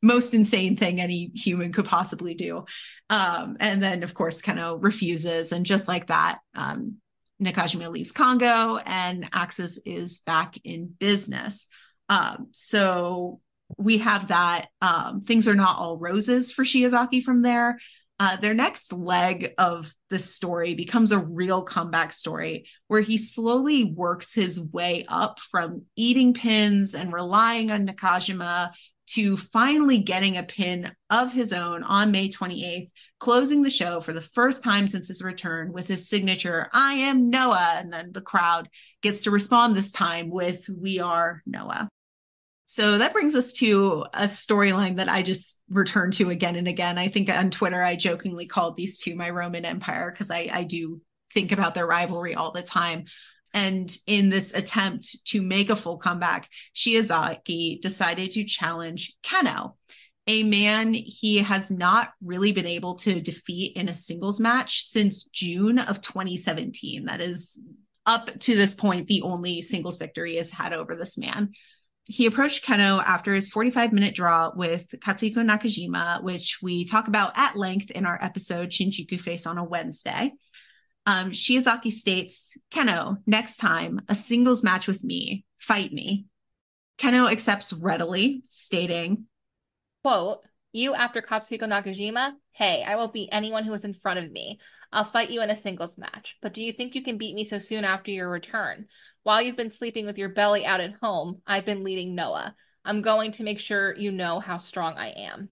most 0.05 0.33
insane 0.33 0.77
thing 0.77 1.01
any 1.01 1.31
human 1.33 1.74
could 1.74 1.85
possibly 1.85 2.35
do. 2.35 2.65
Um, 3.09 3.57
and 3.59 3.81
then, 3.81 4.03
of 4.03 4.13
course, 4.13 4.41
Kenoh 4.41 4.77
refuses. 4.81 5.51
And 5.51 5.65
just 5.65 5.88
like 5.88 6.07
that, 6.07 6.39
um, 6.55 6.97
Nakajima 7.41 7.89
leaves 7.89 8.12
Kongo 8.12 8.77
and 8.85 9.27
Axis 9.33 9.79
is 9.85 10.19
back 10.19 10.57
in 10.63 10.93
business. 11.00 11.67
Um, 12.07 12.47
so 12.51 13.41
we 13.77 13.97
have 13.97 14.27
that. 14.27 14.67
Um, 14.81 15.21
things 15.21 15.47
are 15.47 15.55
not 15.55 15.77
all 15.77 15.97
roses 15.97 16.51
for 16.51 16.63
Shiozaki 16.63 17.24
from 17.24 17.41
there. 17.41 17.79
Uh, 18.17 18.38
their 18.38 18.53
next 18.53 18.93
leg 18.93 19.53
of 19.57 19.93
the 20.09 20.19
story 20.19 20.74
becomes 20.74 21.12
a 21.12 21.19
real 21.19 21.63
comeback 21.63 22.13
story 22.13 22.65
where 22.88 23.01
he 23.01 23.17
slowly 23.17 23.83
works 23.83 24.33
his 24.33 24.62
way 24.71 25.03
up 25.09 25.39
from 25.39 25.81
eating 25.97 26.33
pins 26.33 26.95
and 26.95 27.12
relying 27.12 27.71
on 27.71 27.85
Nakajima 27.85 28.71
to 29.07 29.38
finally 29.38 30.00
getting 30.00 30.38
a 30.38 30.43
pin 30.43 30.91
of 31.09 31.31
his 31.31 31.53
own 31.53 31.83
on 31.83 32.12
May 32.12 32.29
28th, 32.29 32.89
closing 33.19 33.62
the 33.62 33.69
show 33.69 34.00
for 34.00 34.13
the 34.13 34.21
first 34.21 34.63
time 34.63 34.88
since 34.88 35.07
his 35.07 35.21
return 35.21 35.71
with 35.71 35.88
his 35.88 36.09
signature, 36.09 36.69
I 36.74 36.93
am 36.93 37.29
Noah. 37.29 37.75
And 37.77 37.93
then 37.93 38.12
the 38.12 38.21
crowd 38.21 38.69
gets 39.01 39.24
to 39.24 39.31
respond 39.31 39.75
this 39.75 39.91
time 39.91 40.29
with, 40.29 40.67
We 40.69 41.00
are 41.00 41.41
Noah. 41.45 41.89
So 42.65 42.97
that 42.97 43.13
brings 43.13 43.35
us 43.35 43.53
to 43.53 44.05
a 44.13 44.24
storyline 44.24 44.95
that 44.97 45.07
I 45.07 45.21
just 45.21 45.62
return 45.69 46.09
to 46.12 46.31
again 46.31 46.55
and 46.55 46.67
again. 46.67 46.97
I 46.97 47.09
think 47.09 47.29
on 47.29 47.51
Twitter, 47.51 47.81
I 47.81 47.95
jokingly 47.95 48.47
called 48.47 48.75
these 48.75 48.97
two 48.97 49.15
my 49.15 49.29
Roman 49.29 49.65
Empire 49.65 50.12
because 50.12 50.31
I, 50.31 50.50
I 50.51 50.63
do 50.63 51.00
think 51.31 51.51
about 51.51 51.75
their 51.75 51.85
rivalry 51.85 52.33
all 52.33 52.51
the 52.51 52.63
time. 52.63 53.05
And 53.55 53.97
in 54.05 54.29
this 54.29 54.53
attempt 54.53 55.25
to 55.27 55.41
make 55.41 55.69
a 55.69 55.75
full 55.75 55.97
comeback, 55.97 56.50
Shiozaki 56.75 57.81
decided 57.81 58.31
to 58.31 58.43
challenge 58.43 59.15
Kenoh, 59.24 59.75
a 60.27 60.43
man 60.43 60.93
he 60.93 61.38
has 61.38 61.71
not 61.71 62.09
really 62.21 62.51
been 62.51 62.65
able 62.65 62.97
to 62.97 63.21
defeat 63.21 63.77
in 63.77 63.88
a 63.88 63.93
singles 63.93 64.41
match 64.41 64.81
since 64.81 65.24
June 65.24 65.79
of 65.79 66.01
2017. 66.01 67.05
That 67.05 67.21
is 67.21 67.65
up 68.05 68.29
to 68.39 68.55
this 68.55 68.74
point 68.74 69.07
the 69.07 69.21
only 69.21 69.62
singles 69.62 69.97
victory 69.97 70.31
he 70.31 70.38
has 70.38 70.51
had 70.51 70.74
over 70.74 70.93
this 70.93 71.17
man 71.17 71.51
he 72.07 72.27
approached 72.27 72.63
Kenoh 72.63 73.03
after 73.03 73.33
his 73.33 73.50
45 73.50 73.91
minute 73.91 74.13
draw 74.13 74.51
with 74.55 74.88
Katsuhiko 75.00 75.38
Nakajima, 75.38 76.24
which 76.24 76.59
we 76.62 76.85
talk 76.85 77.07
about 77.07 77.33
at 77.35 77.55
length 77.55 77.89
in 77.91 78.05
our 78.05 78.24
episode 78.24 78.69
Shinjuku 78.69 79.19
Face 79.19 79.47
on 79.47 79.57
a 79.57 79.63
Wednesday. 79.63 80.31
Um, 81.05 81.31
Shiozaki 81.31 81.91
states, 81.91 82.57
Kenoh, 82.71 83.17
next 83.27 83.57
time, 83.57 84.01
a 84.09 84.15
singles 84.15 84.63
match 84.63 84.88
with 84.88 85.03
me, 85.03 85.45
fight 85.59 85.93
me. 85.93 86.25
Kenoh 86.97 87.31
accepts 87.31 87.74
readily, 87.74 88.41
stating, 88.45 89.25
quote, 90.03 90.39
you 90.71 90.93
after 90.93 91.21
Katsuhiko 91.21 91.62
Nakajima? 91.62 92.33
Hey, 92.51 92.83
I 92.85 92.95
will 92.95 93.07
beat 93.07 93.29
anyone 93.31 93.63
who 93.63 93.74
is 93.74 93.85
in 93.85 93.93
front 93.93 94.19
of 94.19 94.31
me. 94.31 94.59
I'll 94.91 95.05
fight 95.05 95.29
you 95.29 95.41
in 95.41 95.50
a 95.50 95.55
singles 95.55 95.97
match. 95.97 96.38
But 96.41 96.53
do 96.53 96.62
you 96.62 96.74
think 96.74 96.95
you 96.95 97.03
can 97.03 97.17
beat 97.17 97.33
me 97.33 97.43
so 97.43 97.59
soon 97.59 97.85
after 97.85 98.12
your 98.12 98.29
return? 98.29 98.88
While 99.24 99.41
you've 99.41 99.55
been 99.55 99.71
sleeping 99.71 100.05
with 100.05 100.17
your 100.17 100.29
belly 100.29 100.65
out 100.65 100.81
at 100.81 100.95
home, 101.01 101.41
I've 101.47 101.65
been 101.65 101.83
leading 101.83 102.13
Noah. 102.13 102.55
I'm 102.83 103.01
going 103.01 103.31
to 103.33 103.43
make 103.43 103.59
sure 103.59 103.95
you 103.95 104.12
know 104.12 104.39
how 104.39 104.57
strong 104.57 104.95
I 104.95 105.09
am. 105.09 105.50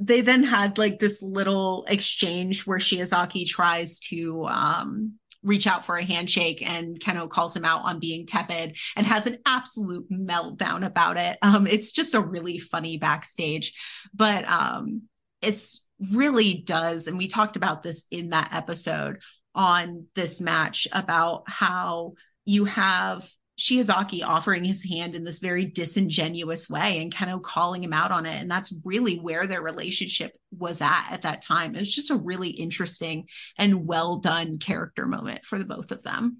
They 0.00 0.22
then 0.22 0.42
had 0.42 0.78
like 0.78 0.98
this 0.98 1.22
little 1.22 1.84
exchange 1.86 2.66
where 2.66 2.78
Shiozaki 2.78 3.46
tries 3.46 3.98
to 4.00 4.46
um, 4.46 5.18
reach 5.42 5.66
out 5.66 5.84
for 5.84 5.96
a 5.96 6.04
handshake 6.04 6.62
and 6.68 6.98
Kenoh 7.00 7.28
calls 7.28 7.56
him 7.56 7.64
out 7.64 7.84
on 7.84 8.00
being 8.00 8.26
tepid 8.26 8.76
and 8.96 9.06
has 9.06 9.26
an 9.26 9.38
absolute 9.46 10.10
meltdown 10.10 10.84
about 10.84 11.16
it. 11.16 11.38
Um, 11.50 11.66
it's 11.66 11.90
just 11.90 12.14
a 12.14 12.20
really 12.20 12.58
funny 12.58 12.96
backstage, 12.96 13.74
but 14.14 14.48
um, 14.48 15.02
it's 15.42 15.88
really 16.12 16.62
does. 16.64 17.08
And 17.08 17.18
we 17.18 17.26
talked 17.26 17.56
about 17.56 17.82
this 17.82 18.06
in 18.10 18.30
that 18.30 18.50
episode 18.52 19.18
on 19.54 20.06
this 20.14 20.40
match 20.40 20.86
about 20.92 21.44
how 21.48 22.14
you 22.44 22.66
have 22.66 23.28
Shiozaki 23.60 24.24
offering 24.24 24.64
his 24.64 24.82
hand 24.82 25.14
in 25.14 25.22
this 25.22 25.38
very 25.38 25.66
disingenuous 25.66 26.70
way 26.70 27.02
and 27.02 27.14
kind 27.14 27.30
of 27.30 27.42
calling 27.42 27.84
him 27.84 27.92
out 27.92 28.10
on 28.10 28.24
it. 28.24 28.40
And 28.40 28.50
that's 28.50 28.72
really 28.86 29.18
where 29.18 29.46
their 29.46 29.60
relationship 29.60 30.32
was 30.56 30.80
at 30.80 31.08
at 31.10 31.22
that 31.22 31.42
time. 31.42 31.74
It 31.74 31.80
was 31.80 31.94
just 31.94 32.10
a 32.10 32.16
really 32.16 32.48
interesting 32.48 33.26
and 33.58 33.86
well 33.86 34.16
done 34.16 34.58
character 34.58 35.06
moment 35.06 35.44
for 35.44 35.58
the 35.58 35.66
both 35.66 35.92
of 35.92 36.02
them. 36.02 36.38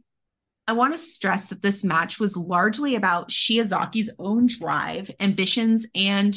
I 0.66 0.72
want 0.72 0.94
to 0.94 0.98
stress 0.98 1.50
that 1.50 1.60
this 1.60 1.84
match 1.84 2.18
was 2.18 2.38
largely 2.38 2.94
about 2.94 3.28
Shiozaki's 3.28 4.14
own 4.18 4.46
drive, 4.46 5.10
ambitions, 5.20 5.86
and 5.94 6.34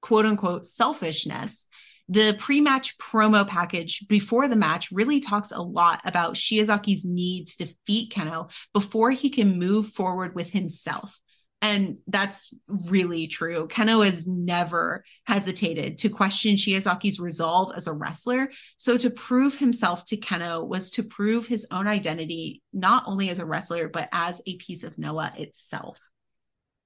quote 0.00 0.26
unquote 0.26 0.64
selfishness 0.64 1.66
the 2.10 2.34
pre-match 2.40 2.98
promo 2.98 3.46
package 3.46 4.04
before 4.08 4.48
the 4.48 4.56
match 4.56 4.90
really 4.90 5.20
talks 5.20 5.52
a 5.52 5.62
lot 5.62 6.02
about 6.04 6.34
Shiozaki's 6.34 7.04
need 7.04 7.46
to 7.46 7.66
defeat 7.66 8.12
Kenoh 8.12 8.50
before 8.74 9.12
he 9.12 9.30
can 9.30 9.60
move 9.60 9.90
forward 9.90 10.34
with 10.34 10.50
himself. 10.50 11.20
And 11.62 11.98
that's 12.08 12.52
really 12.88 13.28
true. 13.28 13.68
Kenoh 13.68 14.04
has 14.04 14.26
never 14.26 15.04
hesitated 15.24 15.98
to 15.98 16.08
question 16.08 16.56
Shiozaki's 16.56 17.20
resolve 17.20 17.76
as 17.76 17.86
a 17.86 17.92
wrestler. 17.92 18.50
So 18.76 18.96
to 18.96 19.10
prove 19.10 19.56
himself 19.56 20.04
to 20.06 20.16
Kenoh 20.16 20.66
was 20.66 20.90
to 20.92 21.04
prove 21.04 21.46
his 21.46 21.64
own 21.70 21.86
identity, 21.86 22.60
not 22.72 23.04
only 23.06 23.28
as 23.28 23.38
a 23.38 23.46
wrestler, 23.46 23.88
but 23.88 24.08
as 24.10 24.42
a 24.48 24.56
piece 24.56 24.82
of 24.82 24.98
Noah 24.98 25.32
itself. 25.36 26.00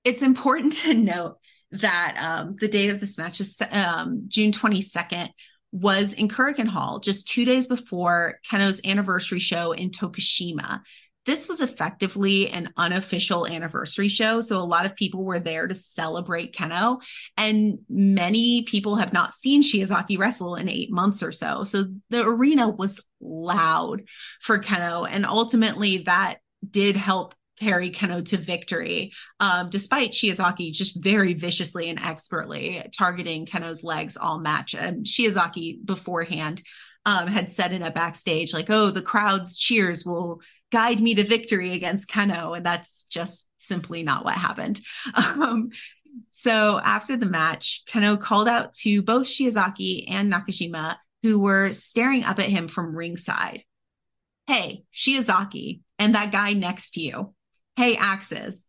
It's 0.05 0.21
important 0.21 0.75
to 0.83 0.93
note 0.93 1.39
that 1.81 2.17
um, 2.21 2.57
the 2.61 2.69
date 2.69 2.91
of 2.91 3.01
this 3.01 3.19
match 3.19 3.41
is 3.41 3.61
um, 3.71 4.25
June 4.29 4.53
22nd 4.53 5.29
was 5.73 6.13
in 6.13 6.29
Korakuen 6.29 6.69
Hall 6.69 7.01
just 7.01 7.27
two 7.27 7.45
days 7.45 7.67
before 7.67 8.39
Kenoh's 8.49 8.81
anniversary 8.85 9.41
show 9.41 9.73
in 9.73 9.91
Tokushima. 9.91 10.81
This 11.27 11.49
was 11.49 11.61
effectively 11.61 12.51
an 12.51 12.69
unofficial 12.77 13.47
anniversary 13.47 14.09
show. 14.09 14.41
So 14.41 14.59
a 14.59 14.63
lot 14.63 14.87
of 14.87 14.95
people 14.95 15.25
were 15.25 15.41
there 15.41 15.67
to 15.67 15.75
celebrate 15.75 16.55
Kenoh. 16.55 17.01
And 17.37 17.79
many 17.89 18.63
people 18.63 18.97
have 18.97 19.13
not 19.13 19.33
seen 19.33 19.63
Shiozaki 19.63 20.19
wrestle 20.19 20.55
in 20.55 20.69
eight 20.69 20.93
months 20.93 21.23
or 21.23 21.33
so. 21.33 21.65
So 21.65 21.85
the 22.11 22.25
arena 22.25 22.69
was 22.69 23.01
loud 23.21 24.03
for 24.43 24.59
Kenoh. 24.59 25.09
And 25.11 25.25
ultimately, 25.25 25.99
that 26.05 26.37
did 26.71 26.97
help 26.97 27.35
Harry 27.61 27.91
Kenoh 27.91 28.25
to 28.27 28.37
victory, 28.37 29.13
um, 29.41 29.71
despite 29.71 30.13
Shiozaki 30.13 30.73
just 30.73 31.03
very 31.03 31.35
viciously 31.35 31.89
and 31.89 32.01
expertly 32.01 32.83
targeting 32.97 33.47
Kenoh's 33.47 33.85
legs 33.85 34.17
all 34.17 34.39
match. 34.41 34.75
And 34.75 35.07
Shiozaki 35.07 35.85
beforehand 35.85 36.63
um, 37.07 37.27
had 37.27 37.49
said 37.49 37.73
in 37.73 37.83
a 37.83 37.91
backstage, 37.91 38.53
like, 38.53 38.71
oh, 38.71 38.91
the 38.91 39.03
crowd's 39.03 39.57
cheers 39.57 40.05
will 40.05 40.41
guide 40.73 41.01
me 41.01 41.15
to 41.15 41.23
victory 41.23 41.73
against 41.73 42.09
Kenoh. 42.09 42.57
And 42.57 42.67
that's 42.67 43.05
just 43.05 43.49
simply 43.59 44.03
not 44.03 44.25
what 44.25 44.35
happened. 44.35 44.81
Um, 45.15 45.71
so 46.31 46.79
after 46.79 47.17
the 47.17 47.27
match, 47.27 47.83
Kenoh 47.91 48.21
called 48.21 48.47
out 48.49 48.73
to 48.75 49.03
both 49.03 49.27
Shiozaki 49.27 50.05
and 50.09 50.33
Nakajima, 50.33 50.97
who 51.25 51.41
were 51.41 51.73
staring 51.73 52.23
up 52.23 52.39
at 52.39 52.47
him 52.47 52.69
from 52.69 52.95
ringside. 52.95 53.65
Hey, 54.47 54.85
Shiozaki, 54.95 55.81
and 55.99 56.15
that 56.15 56.31
guy 56.31 56.53
next 56.53 56.93
to 56.93 57.01
you 57.01 57.35
hey, 57.77 57.97
Axis, 57.97 58.65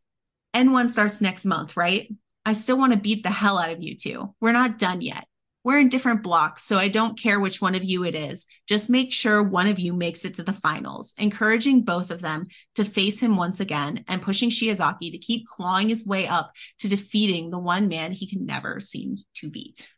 N1 0.56 0.90
starts 0.90 1.22
next 1.22 1.46
month, 1.46 1.78
right? 1.78 2.12
I 2.46 2.54
still 2.54 2.78
want 2.78 2.94
to 2.94 3.00
beat 3.00 3.24
the 3.24 3.32
hell 3.32 3.58
out 3.58 3.72
of 3.72 3.82
you 3.82 3.96
two. 3.96 4.34
We're 4.40 4.52
not 4.52 4.78
done 4.78 5.02
yet. 5.02 5.26
We're 5.64 5.80
in 5.80 5.90
different 5.90 6.22
blocks, 6.22 6.64
so 6.64 6.78
I 6.78 6.90
don't 6.90 7.20
care 7.20 7.40
which 7.40 7.60
one 7.60 7.74
of 7.74 7.84
you 7.84 8.04
it 8.04 8.14
is. 8.14 8.46
Just 8.68 8.88
make 8.88 9.12
sure 9.12 9.42
one 9.42 9.66
of 9.66 9.80
you 9.80 9.94
makes 9.94 10.24
it 10.24 10.36
to 10.36 10.44
the 10.44 10.54
finals, 10.54 11.16
encouraging 11.18 11.82
both 11.82 12.12
of 12.12 12.22
them 12.22 12.46
to 12.76 12.86
face 12.86 13.20
him 13.20 13.36
once 13.36 13.60
again 13.60 14.06
and 14.08 14.22
pushing 14.22 14.52
Shiozaki 14.52 15.12
to 15.12 15.18
keep 15.18 15.48
clawing 15.48 15.90
his 15.90 16.06
way 16.06 16.28
up 16.28 16.52
to 16.80 16.88
defeating 16.88 17.50
the 17.50 17.58
one 17.58 17.88
man 17.88 18.12
he 18.12 18.30
can 18.30 18.46
never 18.46 18.80
seem 18.80 19.18
to 19.38 19.50
beat 19.50 19.90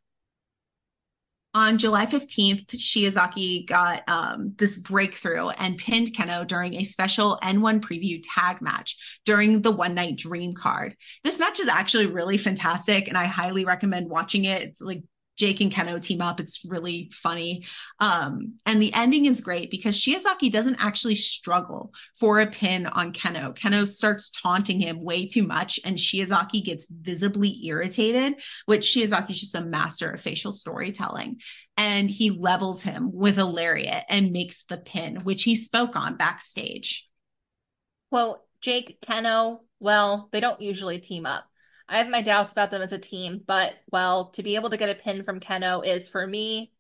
on 1.57 1.79
July 1.79 2.05
15th, 2.05 2.67
Shiozaki 2.67 3.65
got 3.65 4.07
um, 4.07 4.53
this 4.57 4.77
breakthrough 4.77 5.49
and 5.49 5.75
pinned 5.75 6.13
Kenoh 6.13 6.45
during 6.45 6.75
a 6.75 6.83
special 6.83 7.39
N1 7.41 7.79
preview 7.79 8.23
tag 8.23 8.61
match 8.61 8.95
during 9.25 9.63
the 9.63 9.71
One 9.71 9.95
Night 9.95 10.17
Dream 10.17 10.53
card. 10.53 10.95
This 11.23 11.39
match 11.39 11.59
is 11.59 11.67
actually 11.67 12.05
really 12.05 12.37
fantastic, 12.37 13.07
and 13.07 13.17
I 13.17 13.25
highly 13.25 13.65
recommend 13.65 14.07
watching 14.07 14.45
it. 14.45 14.61
It's 14.61 14.81
like 14.81 15.01
Jake 15.37 15.61
and 15.61 15.71
Kenoh 15.71 16.01
team 16.01 16.21
up. 16.21 16.39
It's 16.39 16.65
really 16.65 17.09
funny. 17.13 17.65
Um, 17.99 18.55
and 18.65 18.81
the 18.81 18.93
ending 18.93 19.25
is 19.25 19.41
great 19.41 19.71
because 19.71 19.95
Shiozaki 19.95 20.51
doesn't 20.51 20.83
actually 20.83 21.15
struggle 21.15 21.93
for 22.19 22.39
a 22.39 22.47
pin 22.47 22.87
on 22.87 23.13
Kenoh. 23.13 23.55
Kenoh 23.55 23.87
starts 23.87 24.29
taunting 24.29 24.79
him 24.79 25.01
way 25.01 25.27
too 25.27 25.43
much, 25.43 25.79
and 25.85 25.97
Shiozaki 25.97 26.63
gets 26.63 26.87
visibly 26.87 27.65
irritated, 27.65 28.35
which 28.65 28.87
Shiozaki 28.87 29.29
is 29.31 29.39
just 29.39 29.55
a 29.55 29.61
master 29.61 30.11
of 30.11 30.21
facial 30.21 30.51
storytelling. 30.51 31.39
And 31.77 32.09
he 32.09 32.31
levels 32.31 32.81
him 32.81 33.11
with 33.13 33.37
a 33.37 33.45
lariat 33.45 34.03
and 34.09 34.31
makes 34.31 34.63
the 34.63 34.77
pin, 34.77 35.17
which 35.17 35.43
he 35.43 35.55
spoke 35.55 35.95
on 35.95 36.17
backstage. 36.17 37.07
Well, 38.09 38.43
Jake, 38.61 38.99
Kenoh, 39.01 39.59
well, 39.79 40.29
they 40.31 40.39
don't 40.39 40.61
usually 40.61 40.99
team 40.99 41.27
up. 41.27 41.46
I 41.89 41.99
have 41.99 42.09
my 42.09 42.21
doubts 42.21 42.51
about 42.51 42.71
them 42.71 42.81
as 42.81 42.91
a 42.91 42.97
team, 42.97 43.41
but 43.45 43.73
well, 43.91 44.29
to 44.31 44.43
be 44.43 44.55
able 44.55 44.69
to 44.71 44.77
get 44.77 44.89
a 44.89 44.95
pin 44.95 45.23
from 45.23 45.39
Kenoh 45.39 45.85
is 45.85 46.09
for 46.09 46.27
me. 46.27 46.73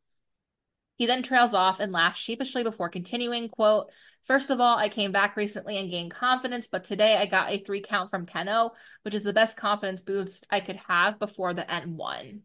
He 0.97 1.05
then 1.05 1.23
trails 1.23 1.53
off 1.53 1.79
and 1.79 1.91
laughs 1.91 2.19
sheepishly 2.19 2.63
before 2.63 2.89
continuing, 2.89 3.49
quote, 3.49 3.87
First 4.27 4.49
of 4.49 4.59
all, 4.59 4.77
I 4.77 4.89
came 4.89 5.13
back 5.13 5.37
recently 5.37 5.77
and 5.77 5.89
gained 5.89 6.11
confidence, 6.11 6.67
but 6.69 6.83
today 6.83 7.15
I 7.15 7.27
got 7.27 7.49
a 7.49 7.59
three 7.59 7.81
count 7.81 8.09
from 8.09 8.25
Kenoh, 8.25 8.71
which 9.03 9.13
is 9.13 9.23
the 9.23 9.31
best 9.31 9.55
confidence 9.55 10.01
boost 10.01 10.45
I 10.49 10.59
could 10.59 10.75
have 10.87 11.17
before 11.17 11.53
the 11.53 11.61
N1. 11.61 12.41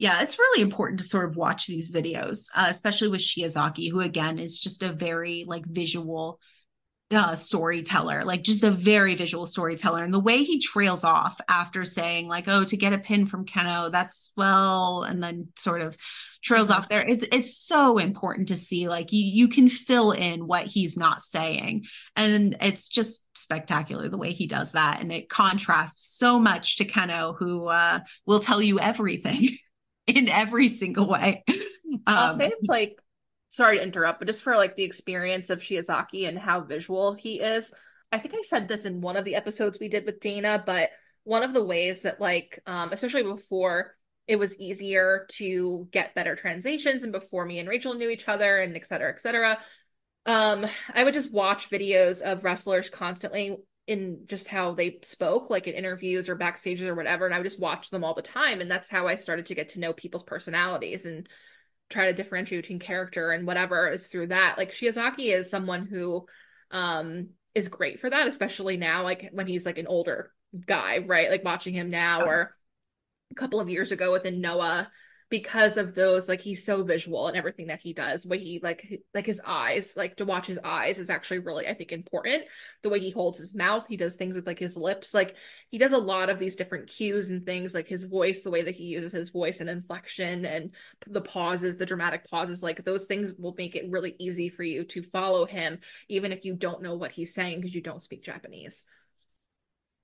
Yeah, 0.00 0.22
it's 0.22 0.38
really 0.38 0.62
important 0.62 0.98
to 1.00 1.04
sort 1.06 1.28
of 1.28 1.36
watch 1.36 1.66
these 1.66 1.94
videos, 1.94 2.46
uh, 2.56 2.66
especially 2.68 3.08
with 3.08 3.20
Shiozaki, 3.20 3.90
who 3.90 4.00
again 4.00 4.40
is 4.40 4.58
just 4.58 4.82
a 4.82 4.92
very 4.92 5.44
like 5.46 5.66
visual 5.66 6.40
uh, 7.12 7.34
storyteller, 7.34 8.24
like 8.24 8.42
just 8.42 8.62
a 8.62 8.70
very 8.70 9.14
visual 9.14 9.46
storyteller. 9.46 10.04
And 10.04 10.14
the 10.14 10.20
way 10.20 10.44
he 10.44 10.60
trails 10.60 11.02
off 11.02 11.40
after 11.48 11.84
saying, 11.84 12.28
like, 12.28 12.44
oh, 12.46 12.64
to 12.64 12.76
get 12.76 12.92
a 12.92 12.98
pin 12.98 13.26
from 13.26 13.46
Kenoh, 13.46 13.90
that's 13.90 14.32
well, 14.36 15.02
and 15.02 15.22
then 15.22 15.48
sort 15.56 15.80
of 15.80 15.96
trails 16.42 16.70
off 16.70 16.88
there. 16.88 17.04
It's 17.06 17.24
it's 17.32 17.56
so 17.56 17.98
important 17.98 18.48
to 18.48 18.56
see, 18.56 18.88
like, 18.88 19.12
you 19.12 19.24
you 19.24 19.48
can 19.48 19.68
fill 19.68 20.12
in 20.12 20.46
what 20.46 20.66
he's 20.66 20.96
not 20.96 21.20
saying. 21.20 21.86
And 22.14 22.56
it's 22.60 22.88
just 22.88 23.26
spectacular 23.36 24.08
the 24.08 24.18
way 24.18 24.30
he 24.30 24.46
does 24.46 24.72
that. 24.72 25.00
And 25.00 25.10
it 25.10 25.28
contrasts 25.28 26.16
so 26.16 26.38
much 26.38 26.76
to 26.76 26.84
Kenoh, 26.84 27.36
who 27.36 27.66
uh, 27.66 28.00
will 28.24 28.40
tell 28.40 28.62
you 28.62 28.78
everything 28.78 29.48
in 30.06 30.28
every 30.28 30.68
single 30.68 31.08
way. 31.08 31.42
Um, 31.48 32.00
I'll 32.06 32.38
say 32.38 32.52
like 32.68 33.00
sorry 33.50 33.76
to 33.76 33.82
interrupt, 33.82 34.20
but 34.20 34.26
just 34.26 34.42
for 34.42 34.56
like 34.56 34.76
the 34.76 34.84
experience 34.84 35.50
of 35.50 35.60
Shiozaki 35.60 36.26
and 36.26 36.38
how 36.38 36.62
visual 36.62 37.12
he 37.12 37.40
is. 37.40 37.70
I 38.10 38.18
think 38.18 38.34
I 38.34 38.42
said 38.42 38.66
this 38.66 38.86
in 38.86 39.02
one 39.02 39.16
of 39.16 39.24
the 39.24 39.34
episodes 39.34 39.78
we 39.78 39.88
did 39.88 40.06
with 40.06 40.20
Dana, 40.20 40.62
but 40.64 40.90
one 41.24 41.42
of 41.42 41.52
the 41.52 41.62
ways 41.62 42.02
that 42.02 42.20
like 42.20 42.60
um 42.66 42.90
especially 42.92 43.22
before 43.22 43.94
it 44.26 44.38
was 44.38 44.58
easier 44.58 45.26
to 45.32 45.88
get 45.90 46.14
better 46.14 46.34
translations 46.34 47.02
and 47.02 47.12
before 47.12 47.44
me 47.44 47.58
and 47.58 47.68
Rachel 47.68 47.94
knew 47.94 48.08
each 48.08 48.28
other 48.28 48.58
and 48.58 48.74
et 48.74 48.86
cetera, 48.86 49.10
et 49.10 49.20
cetera. 49.20 49.58
Um, 50.24 50.66
I 50.94 51.02
would 51.02 51.14
just 51.14 51.32
watch 51.32 51.70
videos 51.70 52.20
of 52.20 52.44
wrestlers 52.44 52.88
constantly 52.90 53.56
in 53.86 54.26
just 54.26 54.46
how 54.46 54.72
they 54.72 55.00
spoke, 55.02 55.50
like 55.50 55.66
in 55.66 55.74
interviews 55.74 56.28
or 56.28 56.36
backstages 56.36 56.86
or 56.86 56.94
whatever, 56.94 57.26
and 57.26 57.34
I 57.34 57.38
would 57.38 57.46
just 57.46 57.58
watch 57.58 57.90
them 57.90 58.04
all 58.04 58.14
the 58.14 58.22
time. 58.22 58.60
And 58.60 58.70
that's 58.70 58.88
how 58.88 59.08
I 59.08 59.16
started 59.16 59.46
to 59.46 59.54
get 59.56 59.70
to 59.70 59.80
know 59.80 59.92
people's 59.92 60.22
personalities 60.22 61.06
and 61.06 61.28
try 61.90 62.06
to 62.06 62.12
differentiate 62.12 62.62
between 62.62 62.78
character 62.78 63.30
and 63.30 63.46
whatever 63.46 63.88
is 63.88 64.06
through 64.06 64.28
that. 64.28 64.56
Like 64.56 64.72
Shiozaki 64.72 65.34
is 65.34 65.50
someone 65.50 65.86
who 65.86 66.26
um 66.70 67.30
is 67.54 67.68
great 67.68 68.00
for 68.00 68.08
that, 68.08 68.28
especially 68.28 68.76
now, 68.76 69.02
like 69.02 69.28
when 69.32 69.46
he's 69.46 69.66
like 69.66 69.78
an 69.78 69.88
older 69.88 70.32
guy, 70.66 70.98
right? 70.98 71.30
Like 71.30 71.44
watching 71.44 71.74
him 71.74 71.90
now 71.90 72.24
or 72.24 72.54
a 73.30 73.34
couple 73.34 73.60
of 73.60 73.68
years 73.68 73.92
ago 73.92 74.12
within 74.12 74.40
Noah 74.40 74.90
because 75.30 75.76
of 75.76 75.94
those 75.94 76.28
like 76.28 76.40
he's 76.40 76.64
so 76.64 76.82
visual 76.82 77.28
and 77.28 77.36
everything 77.36 77.68
that 77.68 77.80
he 77.80 77.92
does 77.92 78.26
way 78.26 78.38
he 78.38 78.60
like 78.62 79.00
like 79.14 79.24
his 79.24 79.40
eyes 79.46 79.94
like 79.96 80.16
to 80.16 80.24
watch 80.24 80.46
his 80.46 80.58
eyes 80.64 80.98
is 80.98 81.08
actually 81.08 81.38
really 81.38 81.66
i 81.66 81.72
think 81.72 81.92
important. 81.92 82.42
The 82.82 82.88
way 82.88 82.98
he 82.98 83.10
holds 83.10 83.38
his 83.38 83.54
mouth 83.54 83.84
he 83.88 83.96
does 83.96 84.16
things 84.16 84.34
with 84.34 84.46
like 84.46 84.58
his 84.58 84.76
lips 84.76 85.14
like 85.14 85.36
he 85.70 85.78
does 85.78 85.92
a 85.92 85.98
lot 85.98 86.30
of 86.30 86.38
these 86.38 86.56
different 86.56 86.88
cues 86.88 87.28
and 87.28 87.46
things 87.46 87.74
like 87.74 87.86
his 87.86 88.04
voice 88.04 88.42
the 88.42 88.50
way 88.50 88.62
that 88.62 88.74
he 88.74 88.84
uses 88.84 89.12
his 89.12 89.30
voice 89.30 89.60
and 89.60 89.70
inflection 89.70 90.44
and 90.44 90.72
the 91.06 91.20
pauses 91.20 91.76
the 91.76 91.86
dramatic 91.86 92.28
pauses 92.28 92.62
like 92.62 92.84
those 92.84 93.04
things 93.04 93.32
will 93.38 93.54
make 93.56 93.76
it 93.76 93.90
really 93.90 94.16
easy 94.18 94.48
for 94.48 94.64
you 94.64 94.84
to 94.84 95.02
follow 95.02 95.46
him 95.46 95.78
even 96.08 96.32
if 96.32 96.44
you 96.44 96.54
don't 96.54 96.82
know 96.82 96.96
what 96.96 97.12
he's 97.12 97.34
saying 97.34 97.56
because 97.56 97.74
you 97.74 97.82
don't 97.82 98.02
speak 98.02 98.24
japanese 98.24 98.84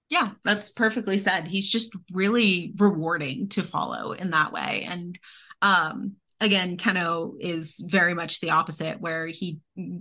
yeah, 0.08 0.30
that's 0.44 0.70
perfectly 0.70 1.18
said. 1.18 1.48
He's 1.48 1.68
just 1.68 1.94
really 2.12 2.72
rewarding 2.76 3.48
to 3.50 3.62
follow 3.62 4.12
in 4.12 4.30
that 4.30 4.52
way. 4.52 4.86
And 4.88 5.18
um 5.62 6.16
again, 6.38 6.76
Kenoh 6.76 7.34
is 7.40 7.82
very 7.88 8.12
much 8.12 8.40
the 8.40 8.50
opposite, 8.50 9.00
where 9.00 9.26
he 9.26 9.58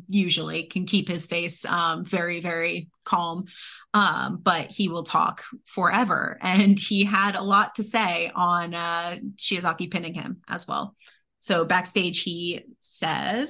usually 0.09 0.63
can 0.63 0.85
keep 0.85 1.07
his 1.07 1.25
face 1.25 1.65
um 1.65 2.05
very, 2.05 2.39
very 2.39 2.89
calm. 3.03 3.45
Um, 3.93 4.41
but 4.43 4.69
he 4.69 4.89
will 4.89 5.03
talk 5.03 5.43
forever. 5.65 6.37
And 6.41 6.77
he 6.77 7.05
had 7.05 7.35
a 7.35 7.41
lot 7.41 7.75
to 7.75 7.83
say 7.83 8.31
on 8.35 8.75
uh 8.75 9.17
Shiozaki 9.37 9.89
pinning 9.89 10.13
him 10.13 10.41
as 10.47 10.67
well. 10.67 10.95
So 11.39 11.65
backstage 11.65 12.21
he 12.21 12.63
said, 12.79 13.49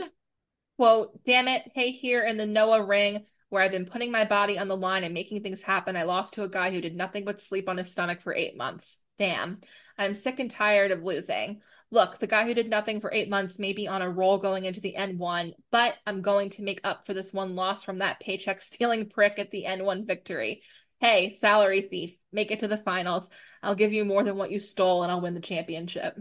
Quote, 0.77 1.23
damn 1.25 1.47
it, 1.47 1.69
hey 1.73 1.91
here 1.91 2.23
in 2.23 2.37
the 2.37 2.45
Noah 2.45 2.85
ring 2.85 3.25
where 3.55 3.63
I've 3.63 3.71
been 3.71 3.85
putting 3.85 4.11
my 4.11 4.25
body 4.25 4.59
on 4.59 4.67
the 4.67 4.75
line 4.75 5.05
and 5.05 5.13
making 5.13 5.41
things 5.41 5.61
happen, 5.61 5.95
I 5.95 6.03
lost 6.03 6.33
to 6.33 6.43
a 6.43 6.49
guy 6.49 6.71
who 6.71 6.81
did 6.81 6.93
nothing 6.93 7.23
but 7.23 7.41
sleep 7.41 7.69
on 7.69 7.77
his 7.77 7.89
stomach 7.89 8.21
for 8.21 8.35
eight 8.35 8.57
months. 8.57 8.97
Damn. 9.17 9.61
I'm 9.97 10.13
sick 10.13 10.41
and 10.41 10.51
tired 10.51 10.91
of 10.91 11.03
losing. 11.03 11.61
Look, 11.89 12.19
the 12.19 12.27
guy 12.27 12.43
who 12.43 12.53
did 12.53 12.69
nothing 12.69 12.99
for 12.99 13.13
eight 13.13 13.29
months 13.29 13.57
may 13.57 13.71
be 13.71 13.87
on 13.87 14.01
a 14.01 14.09
roll 14.09 14.39
going 14.39 14.65
into 14.65 14.81
the 14.81 14.95
N1, 14.97 15.53
but 15.71 15.95
I'm 16.05 16.21
going 16.21 16.49
to 16.49 16.63
make 16.63 16.81
up 16.83 17.05
for 17.05 17.13
this 17.13 17.31
one 17.31 17.55
loss 17.55 17.81
from 17.81 17.99
that 17.99 18.19
paycheck 18.19 18.61
stealing 18.61 19.07
prick 19.07 19.39
at 19.39 19.51
the 19.51 19.63
N1 19.65 20.05
victory. 20.05 20.61
Hey, 20.99 21.31
salary 21.31 21.79
thief, 21.79 22.13
make 22.33 22.51
it 22.51 22.59
to 22.59 22.67
the 22.67 22.75
finals. 22.75 23.29
I'll 23.63 23.75
give 23.75 23.93
you 23.93 24.03
more 24.03 24.25
than 24.25 24.35
what 24.35 24.51
you 24.51 24.59
stole 24.59 25.03
and 25.03 25.11
I'll 25.13 25.21
win 25.21 25.33
the 25.33 25.39
championship. 25.39 26.19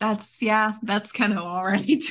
That's, 0.00 0.42
yeah, 0.42 0.72
that's 0.82 1.12
kind 1.12 1.32
of 1.32 1.38
all 1.38 1.64
right. 1.64 2.02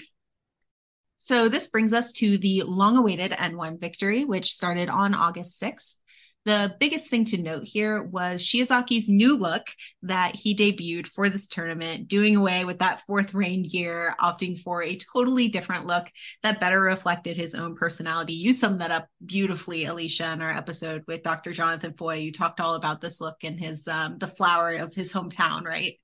So 1.23 1.49
this 1.49 1.67
brings 1.67 1.93
us 1.93 2.11
to 2.13 2.39
the 2.39 2.63
long 2.65 2.97
awaited 2.97 3.29
N1 3.33 3.79
victory, 3.79 4.25
which 4.25 4.51
started 4.51 4.89
on 4.89 5.13
August 5.13 5.61
6th. 5.61 5.97
The 6.45 6.75
biggest 6.79 7.11
thing 7.11 7.25
to 7.25 7.37
note 7.37 7.63
here 7.63 8.01
was 8.01 8.41
Shiozaki's 8.41 9.07
new 9.07 9.37
look 9.37 9.67
that 10.01 10.35
he 10.35 10.55
debuted 10.55 11.05
for 11.05 11.29
this 11.29 11.47
tournament, 11.47 12.07
doing 12.07 12.35
away 12.35 12.65
with 12.65 12.79
that 12.79 13.03
fourth 13.05 13.35
reign 13.35 13.61
gear, 13.61 14.15
opting 14.19 14.59
for 14.63 14.81
a 14.81 14.97
totally 15.13 15.47
different 15.47 15.85
look 15.85 16.09
that 16.41 16.59
better 16.59 16.81
reflected 16.81 17.37
his 17.37 17.53
own 17.53 17.75
personality. 17.75 18.33
You 18.33 18.51
summed 18.51 18.81
that 18.81 18.89
up 18.89 19.07
beautifully, 19.23 19.85
Alicia, 19.85 20.31
in 20.31 20.41
our 20.41 20.49
episode 20.49 21.03
with 21.07 21.21
Dr. 21.21 21.53
Jonathan 21.53 21.93
Foy. 21.93 22.15
You 22.15 22.31
talked 22.31 22.59
all 22.59 22.73
about 22.73 22.99
this 22.99 23.21
look 23.21 23.43
and 23.43 23.59
his 23.59 23.87
um 23.87 24.17
the 24.17 24.25
flower 24.25 24.73
of 24.73 24.95
his 24.95 25.13
hometown, 25.13 25.65
right? 25.65 25.99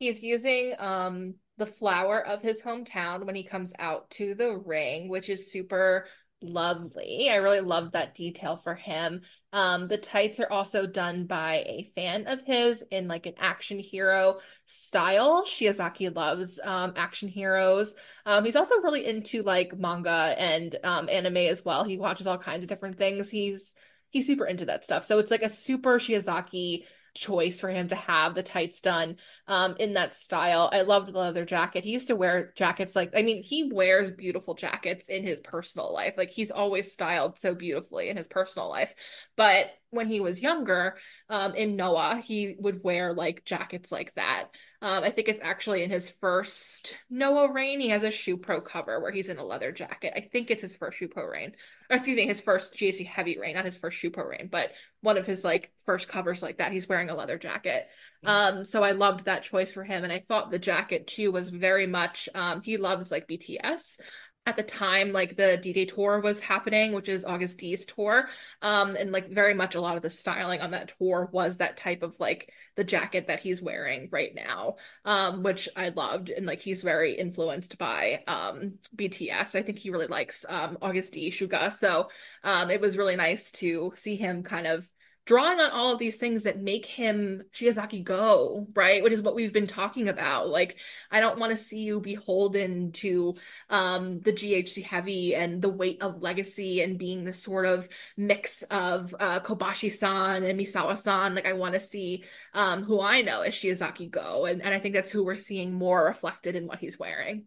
He's 0.00 0.24
using 0.24 0.74
um 0.80 1.34
the 1.56 1.66
flower 1.66 2.24
of 2.24 2.42
his 2.42 2.62
hometown 2.62 3.24
when 3.24 3.34
he 3.34 3.44
comes 3.44 3.72
out 3.78 4.10
to 4.10 4.34
the 4.34 4.56
ring, 4.56 5.08
which 5.08 5.28
is 5.28 5.50
super 5.50 6.06
lovely. 6.44 7.28
I 7.30 7.36
really 7.36 7.60
love 7.60 7.92
that 7.92 8.14
detail 8.14 8.56
for 8.56 8.74
him. 8.74 9.22
Um, 9.52 9.88
the 9.88 9.96
tights 9.96 10.40
are 10.40 10.50
also 10.50 10.86
done 10.86 11.26
by 11.26 11.64
a 11.66 11.90
fan 11.94 12.26
of 12.26 12.42
his 12.42 12.84
in 12.90 13.08
like 13.08 13.26
an 13.26 13.34
action 13.38 13.78
hero 13.78 14.40
style. 14.66 15.44
Shiozaki 15.46 16.14
loves 16.14 16.60
um, 16.62 16.92
action 16.96 17.28
heroes. 17.28 17.94
Um, 18.26 18.44
he's 18.44 18.56
also 18.56 18.80
really 18.80 19.06
into 19.06 19.42
like 19.42 19.78
manga 19.78 20.34
and 20.38 20.76
um, 20.84 21.08
anime 21.08 21.36
as 21.38 21.64
well. 21.64 21.84
He 21.84 21.96
watches 21.96 22.26
all 22.26 22.38
kinds 22.38 22.64
of 22.64 22.68
different 22.68 22.98
things. 22.98 23.30
He's 23.30 23.74
he's 24.10 24.26
super 24.26 24.46
into 24.46 24.66
that 24.66 24.84
stuff. 24.84 25.04
So 25.04 25.18
it's 25.18 25.30
like 25.30 25.42
a 25.42 25.48
super 25.48 25.98
Shiozaki 25.98 26.84
choice 27.14 27.60
for 27.60 27.68
him 27.68 27.88
to 27.88 27.94
have 27.94 28.34
the 28.34 28.42
tights 28.42 28.80
done 28.80 29.16
um 29.46 29.76
in 29.78 29.94
that 29.94 30.14
style. 30.14 30.68
I 30.72 30.82
loved 30.82 31.12
the 31.12 31.18
leather 31.18 31.44
jacket. 31.44 31.84
He 31.84 31.92
used 31.92 32.08
to 32.08 32.16
wear 32.16 32.52
jackets 32.56 32.96
like 32.96 33.12
I 33.16 33.22
mean, 33.22 33.42
he 33.42 33.70
wears 33.72 34.10
beautiful 34.10 34.54
jackets 34.54 35.08
in 35.08 35.22
his 35.24 35.40
personal 35.40 35.92
life. 35.92 36.14
Like 36.16 36.30
he's 36.30 36.50
always 36.50 36.92
styled 36.92 37.38
so 37.38 37.54
beautifully 37.54 38.08
in 38.08 38.16
his 38.16 38.28
personal 38.28 38.68
life. 38.68 38.94
But 39.36 39.70
when 39.90 40.08
he 40.08 40.20
was 40.20 40.42
younger, 40.42 40.96
um 41.28 41.54
in 41.54 41.76
Noah, 41.76 42.20
he 42.24 42.56
would 42.58 42.82
wear 42.82 43.12
like 43.12 43.44
jackets 43.44 43.92
like 43.92 44.14
that. 44.14 44.48
Um, 44.82 45.02
I 45.02 45.10
think 45.10 45.28
it's 45.28 45.40
actually 45.42 45.82
in 45.82 45.90
his 45.90 46.10
first 46.10 46.94
Noah 47.08 47.50
reign. 47.50 47.80
He 47.80 47.88
has 47.88 48.02
a 48.02 48.08
Shupro 48.08 48.62
cover 48.62 49.00
where 49.00 49.12
he's 49.12 49.30
in 49.30 49.38
a 49.38 49.44
leather 49.44 49.72
jacket. 49.72 50.12
I 50.14 50.20
think 50.20 50.50
it's 50.50 50.60
his 50.60 50.76
first 50.76 50.98
Shupro 51.00 51.30
reign, 51.30 51.52
or 51.90 51.96
excuse 51.96 52.16
me, 52.16 52.26
his 52.26 52.40
first 52.40 52.74
GHC 52.74 53.06
heavy 53.06 53.38
reign, 53.38 53.54
not 53.54 53.64
his 53.64 53.76
first 53.76 53.98
Shupro 53.98 54.28
reign, 54.28 54.48
but 54.50 54.72
one 55.00 55.18
of 55.18 55.26
his 55.26 55.44
like 55.44 55.70
first 55.84 56.08
covers 56.08 56.42
like 56.42 56.58
that. 56.58 56.72
He's 56.72 56.88
wearing 56.88 57.10
a 57.10 57.14
leather 57.14 57.38
jacket. 57.38 57.86
Mm-hmm. 58.24 58.58
Um, 58.58 58.64
so 58.64 58.82
I 58.82 58.92
loved 58.92 59.26
that 59.26 59.42
choice 59.42 59.72
for 59.72 59.84
him, 59.84 60.04
and 60.04 60.12
I 60.12 60.24
thought 60.26 60.50
the 60.50 60.58
jacket 60.58 61.06
too 61.06 61.30
was 61.30 61.48
very 61.50 61.86
much. 61.86 62.28
Um, 62.34 62.62
he 62.62 62.76
loves 62.76 63.10
like 63.10 63.28
BTS, 63.28 64.00
at 64.46 64.56
the 64.58 64.62
time 64.62 65.10
like 65.12 65.36
the 65.36 65.56
D-Day 65.56 65.86
tour 65.86 66.20
was 66.20 66.38
happening, 66.38 66.92
which 66.92 67.08
is 67.08 67.24
Agust 67.24 67.56
D's 67.56 67.86
tour. 67.86 68.28
Um, 68.60 68.94
and 68.94 69.10
like 69.10 69.30
very 69.30 69.54
much 69.54 69.74
a 69.74 69.80
lot 69.80 69.96
of 69.96 70.02
the 70.02 70.10
styling 70.10 70.60
on 70.60 70.72
that 70.72 70.92
tour 70.98 71.30
was 71.32 71.56
that 71.56 71.78
type 71.78 72.02
of 72.02 72.20
like 72.20 72.52
the 72.76 72.84
jacket 72.84 73.28
that 73.28 73.40
he's 73.40 73.62
wearing 73.62 74.08
right 74.12 74.34
now. 74.34 74.76
Um, 75.06 75.42
which 75.42 75.68
I 75.76 75.88
loved. 75.90 76.28
And 76.28 76.44
like 76.44 76.60
he's 76.60 76.82
very 76.82 77.12
influenced 77.14 77.78
by 77.78 78.22
um 78.26 78.74
BTS. 78.94 79.54
I 79.54 79.62
think 79.62 79.78
he 79.78 79.90
really 79.90 80.08
likes 80.08 80.44
um 80.46 80.76
Agust 80.82 81.12
D 81.12 81.30
Suga. 81.30 81.72
So 81.72 82.10
um 82.42 82.70
it 82.70 82.82
was 82.82 82.98
really 82.98 83.16
nice 83.16 83.50
to 83.52 83.92
see 83.96 84.16
him 84.16 84.42
kind 84.42 84.66
of 84.66 84.86
drawing 85.26 85.58
on 85.58 85.70
all 85.70 85.92
of 85.92 85.98
these 85.98 86.18
things 86.18 86.42
that 86.42 86.60
make 86.60 86.84
him 86.84 87.42
Shiozaki 87.52 88.04
go, 88.04 88.66
right? 88.74 89.02
Which 89.02 89.12
is 89.12 89.22
what 89.22 89.34
we've 89.34 89.52
been 89.52 89.66
talking 89.66 90.08
about. 90.08 90.48
Like, 90.48 90.76
I 91.10 91.20
don't 91.20 91.38
want 91.38 91.50
to 91.50 91.56
see 91.56 91.80
you 91.80 92.00
beholden 92.00 92.92
to 92.92 93.34
um, 93.70 94.20
the 94.20 94.32
GHC 94.32 94.84
heavy 94.84 95.34
and 95.34 95.62
the 95.62 95.70
weight 95.70 96.02
of 96.02 96.20
legacy 96.20 96.82
and 96.82 96.98
being 96.98 97.24
this 97.24 97.42
sort 97.42 97.64
of 97.64 97.88
mix 98.16 98.62
of 98.64 99.14
uh, 99.18 99.40
Kobashi-san 99.40 100.42
and 100.42 100.60
Misawa-san. 100.60 101.34
Like, 101.34 101.46
I 101.46 101.54
want 101.54 101.74
to 101.74 101.80
see 101.80 102.24
um, 102.52 102.82
who 102.82 103.00
I 103.00 103.22
know 103.22 103.40
as 103.40 103.54
Shiozaki 103.54 104.10
go. 104.10 104.44
And, 104.44 104.60
and 104.60 104.74
I 104.74 104.78
think 104.78 104.94
that's 104.94 105.10
who 105.10 105.24
we're 105.24 105.36
seeing 105.36 105.72
more 105.72 106.04
reflected 106.04 106.54
in 106.54 106.66
what 106.66 106.80
he's 106.80 106.98
wearing. 106.98 107.44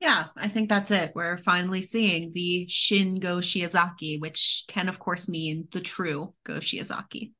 Yeah, 0.00 0.26
I 0.34 0.48
think 0.48 0.68
that's 0.68 0.90
it. 0.90 1.12
We're 1.14 1.36
finally 1.36 1.82
seeing 1.82 2.32
the 2.32 2.66
Shin 2.68 3.16
Go 3.16 3.36
Shiozaki, 3.38 4.18
which 4.18 4.64
can, 4.66 4.88
of 4.88 4.98
course, 4.98 5.28
mean 5.28 5.68
the 5.72 5.80
true 5.80 6.32
Go 6.44 6.54
Shiozaki. 6.54 7.32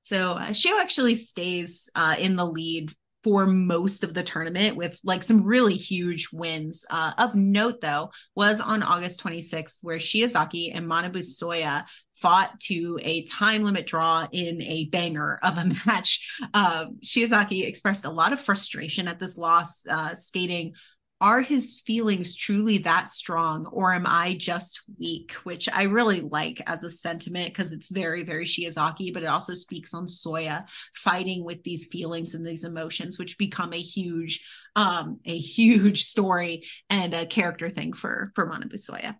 So 0.00 0.32
uh, 0.32 0.48
Shio 0.50 0.80
actually 0.80 1.14
stays 1.14 1.90
uh, 1.94 2.16
in 2.18 2.36
the 2.36 2.46
lead 2.46 2.92
for 3.22 3.46
most 3.46 4.04
of 4.04 4.14
the 4.14 4.22
tournament 4.22 4.76
with 4.76 4.98
like 5.04 5.22
some 5.22 5.44
really 5.44 5.74
huge 5.74 6.28
wins. 6.32 6.86
Uh, 6.88 7.12
of 7.18 7.34
note, 7.34 7.82
though, 7.82 8.10
was 8.34 8.60
on 8.60 8.82
August 8.82 9.20
26th, 9.20 9.80
where 9.82 9.98
Shiozaki 9.98 10.74
and 10.74 10.86
Manabu 10.86 11.18
Soya 11.18 11.84
fought 12.16 12.58
to 12.60 12.98
a 13.02 13.24
time 13.24 13.62
limit 13.62 13.86
draw 13.86 14.26
in 14.32 14.62
a 14.62 14.86
banger 14.86 15.38
of 15.42 15.58
a 15.58 15.64
match. 15.86 16.26
Uh, 16.54 16.86
Shiozaki 17.04 17.66
expressed 17.66 18.06
a 18.06 18.10
lot 18.10 18.32
of 18.32 18.40
frustration 18.40 19.08
at 19.08 19.20
this 19.20 19.36
loss, 19.36 19.86
uh, 19.86 20.14
stating, 20.14 20.72
are 21.20 21.40
his 21.40 21.80
feelings 21.80 22.36
truly 22.36 22.78
that 22.78 23.10
strong 23.10 23.66
or 23.66 23.92
am 23.92 24.06
I 24.06 24.34
just 24.34 24.82
weak? 24.98 25.32
Which 25.42 25.68
I 25.72 25.84
really 25.84 26.20
like 26.20 26.62
as 26.66 26.84
a 26.84 26.90
sentiment 26.90 27.48
because 27.48 27.72
it's 27.72 27.88
very, 27.88 28.22
very 28.22 28.44
Shiozaki, 28.44 29.12
but 29.12 29.24
it 29.24 29.26
also 29.26 29.54
speaks 29.54 29.94
on 29.94 30.06
Soya 30.06 30.66
fighting 30.94 31.44
with 31.44 31.62
these 31.64 31.86
feelings 31.86 32.34
and 32.34 32.46
these 32.46 32.64
emotions, 32.64 33.18
which 33.18 33.38
become 33.38 33.72
a 33.72 33.80
huge, 33.80 34.44
um, 34.76 35.18
a 35.24 35.36
huge 35.36 36.04
story 36.04 36.64
and 36.88 37.14
a 37.14 37.26
character 37.26 37.68
thing 37.68 37.92
for 37.92 38.30
for 38.34 38.48
Manabu 38.48 38.74
Soya. 38.74 39.16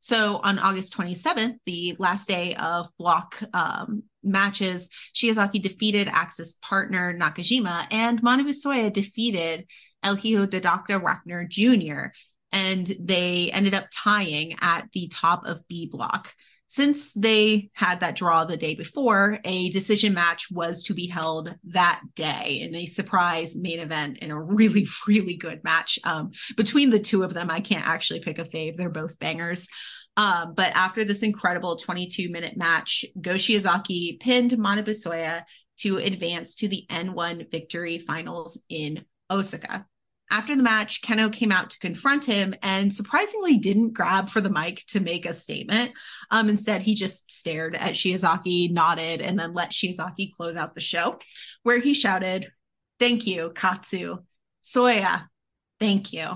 So 0.00 0.40
on 0.42 0.60
August 0.60 0.96
27th, 0.96 1.56
the 1.66 1.96
last 1.98 2.28
day 2.28 2.54
of 2.54 2.88
block 2.96 3.42
um, 3.52 4.04
matches, 4.26 4.88
Shiozaki 5.14 5.60
defeated 5.62 6.08
Axis 6.08 6.54
partner 6.54 7.16
Nakajima, 7.16 7.86
and 7.90 8.22
Manabu 8.22 8.50
Soya 8.50 8.92
defeated 8.92 9.66
El 10.02 10.16
Hijo 10.16 10.46
de 10.46 10.60
Dr. 10.60 10.98
Wagner 10.98 11.46
Jr., 11.48 12.06
and 12.52 12.90
they 13.00 13.50
ended 13.52 13.74
up 13.74 13.86
tying 13.92 14.54
at 14.60 14.88
the 14.92 15.08
top 15.08 15.44
of 15.46 15.66
B 15.68 15.88
block. 15.90 16.32
Since 16.68 17.12
they 17.14 17.70
had 17.74 18.00
that 18.00 18.16
draw 18.16 18.44
the 18.44 18.56
day 18.56 18.74
before, 18.74 19.38
a 19.44 19.68
decision 19.70 20.14
match 20.14 20.50
was 20.50 20.82
to 20.84 20.94
be 20.94 21.06
held 21.06 21.54
that 21.64 22.00
day 22.16 22.60
in 22.60 22.74
a 22.74 22.86
surprise 22.86 23.56
main 23.56 23.78
event 23.78 24.18
in 24.18 24.32
a 24.32 24.42
really, 24.42 24.88
really 25.06 25.36
good 25.36 25.62
match. 25.62 25.98
Um, 26.02 26.32
between 26.56 26.90
the 26.90 26.98
two 26.98 27.22
of 27.22 27.34
them, 27.34 27.50
I 27.50 27.60
can't 27.60 27.86
actually 27.86 28.20
pick 28.20 28.38
a 28.38 28.44
fave. 28.44 28.76
They're 28.76 28.90
both 28.90 29.18
bangers. 29.18 29.68
Um, 30.16 30.54
but 30.54 30.72
after 30.74 31.04
this 31.04 31.22
incredible 31.22 31.76
22 31.76 32.30
minute 32.30 32.56
match, 32.56 33.04
Go 33.20 33.34
Shiozaki 33.34 34.18
pinned 34.18 34.52
Manabu 34.52 34.90
Soya 34.90 35.42
to 35.78 35.98
advance 35.98 36.54
to 36.56 36.68
the 36.68 36.86
N1 36.90 37.50
victory 37.50 37.98
finals 37.98 38.62
in 38.68 39.04
Osaka. 39.30 39.86
After 40.30 40.56
the 40.56 40.62
match, 40.62 41.02
Kenoh 41.02 41.32
came 41.32 41.52
out 41.52 41.70
to 41.70 41.78
confront 41.78 42.24
him 42.24 42.52
and 42.60 42.92
surprisingly 42.92 43.58
didn't 43.58 43.92
grab 43.92 44.28
for 44.28 44.40
the 44.40 44.50
mic 44.50 44.84
to 44.88 44.98
make 44.98 45.24
a 45.24 45.32
statement. 45.32 45.92
Um, 46.32 46.48
instead, 46.48 46.82
he 46.82 46.96
just 46.96 47.32
stared 47.32 47.76
at 47.76 47.94
Shiozaki, 47.94 48.72
nodded, 48.72 49.20
and 49.20 49.38
then 49.38 49.54
let 49.54 49.70
Shiozaki 49.70 50.32
close 50.34 50.56
out 50.56 50.74
the 50.74 50.80
show, 50.80 51.18
where 51.62 51.78
he 51.78 51.94
shouted, 51.94 52.50
Thank 52.98 53.26
you, 53.26 53.52
Katsu. 53.54 54.16
Soya, 54.64 55.28
thank 55.78 56.12
you. 56.12 56.26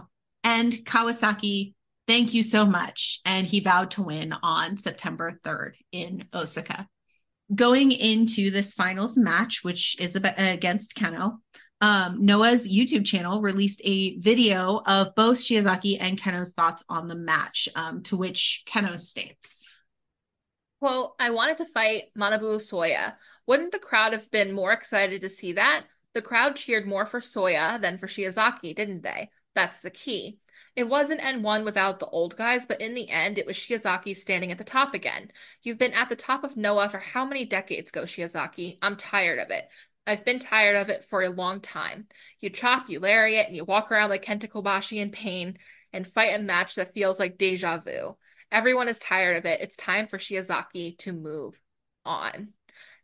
And 0.45 0.73
Kawasaki, 0.73 1.75
thank 2.11 2.35
you 2.35 2.43
so 2.43 2.67
much. 2.67 3.21
And 3.25 3.47
he 3.47 3.61
vowed 3.61 3.93
to 3.93 4.03
win 4.03 4.35
on 4.43 4.77
September 4.77 5.39
3rd 5.45 5.75
in 5.93 6.25
Osaka. 6.35 6.89
Going 7.55 7.93
into 7.93 8.51
this 8.51 8.75
finals 8.75 9.17
match, 9.17 9.61
which 9.63 9.97
is 10.01 10.17
against 10.17 10.97
Kenoh, 10.97 11.37
um, 11.81 12.25
Noah's 12.25 12.69
YouTube 12.69 13.07
channel 13.07 13.41
released 13.41 13.81
a 13.85 14.19
video 14.19 14.83
of 14.87 15.15
both 15.15 15.39
Shiozaki 15.39 15.99
and 16.01 16.21
Kenoh's 16.21 16.53
thoughts 16.53 16.85
on 16.89 17.07
the 17.07 17.15
match, 17.15 17.69
um, 17.77 18.03
to 18.05 18.17
which 18.17 18.65
Kenoh 18.67 18.99
states. 18.99 19.73
Well, 20.81 21.15
I 21.21 21.31
wanted 21.31 21.59
to 21.59 21.65
fight 21.65 22.05
Manabu 22.19 22.57
Soya. 22.57 23.15
Wouldn't 23.47 23.71
the 23.71 23.79
crowd 23.79 24.15
have 24.15 24.29
been 24.33 24.53
more 24.53 24.73
excited 24.73 25.21
to 25.21 25.29
see 25.29 25.53
that? 25.53 25.85
The 26.15 26.23
crowd 26.23 26.57
cheered 26.57 26.89
more 26.89 27.07
for 27.07 27.21
Soya 27.21 27.81
than 27.81 27.99
for 27.99 28.09
Shiozaki, 28.09 28.75
didn't 28.75 29.05
they? 29.05 29.31
That's 29.55 29.81
the 29.81 29.91
key. 29.91 30.39
It 30.81 30.89
wasn't 30.89 31.21
N1 31.21 31.67
without 31.67 31.99
the 31.99 32.07
old 32.07 32.39
guys, 32.39 32.65
but 32.65 32.81
in 32.81 32.95
the 32.95 33.11
end, 33.11 33.37
it 33.37 33.45
was 33.45 33.55
Shiozaki 33.55 34.17
standing 34.17 34.51
at 34.51 34.57
the 34.57 34.65
top 34.65 34.95
again. 34.95 35.31
You've 35.63 35.77
been 35.77 35.93
at 35.93 36.09
the 36.09 36.17
top 36.17 36.43
of 36.43 36.57
Noah 36.57 36.89
for 36.89 36.97
how 36.97 37.27
many 37.27 37.45
decades, 37.45 37.91
Go 37.91 38.05
Shiozaki? 38.05 38.79
I'm 38.81 38.97
tired 38.97 39.41
of 39.41 39.51
it. 39.51 39.69
I've 40.07 40.25
been 40.25 40.39
tired 40.39 40.77
of 40.77 40.89
it 40.89 41.05
for 41.05 41.21
a 41.21 41.29
long 41.29 41.61
time. 41.61 42.07
You 42.41 42.49
chop, 42.49 42.89
you 42.89 42.99
lariat, 42.99 43.47
and 43.47 43.55
you 43.55 43.67
walk 43.67 43.93
around 43.93 44.09
like 44.09 44.25
Kenta 44.25 44.49
Kobashi 44.49 45.03
in 45.03 45.11
pain 45.11 45.59
and 45.93 46.09
fight 46.09 46.35
a 46.35 46.43
match 46.43 46.77
that 46.77 46.95
feels 46.95 47.19
like 47.19 47.37
deja 47.37 47.77
vu. 47.77 48.17
Everyone 48.51 48.89
is 48.89 48.99
tired 48.99 49.37
of 49.37 49.45
it. 49.45 49.61
It's 49.61 49.77
time 49.77 50.07
for 50.07 50.17
Shiozaki 50.17 50.97
to 51.01 51.13
move 51.13 51.61
on. 52.07 52.55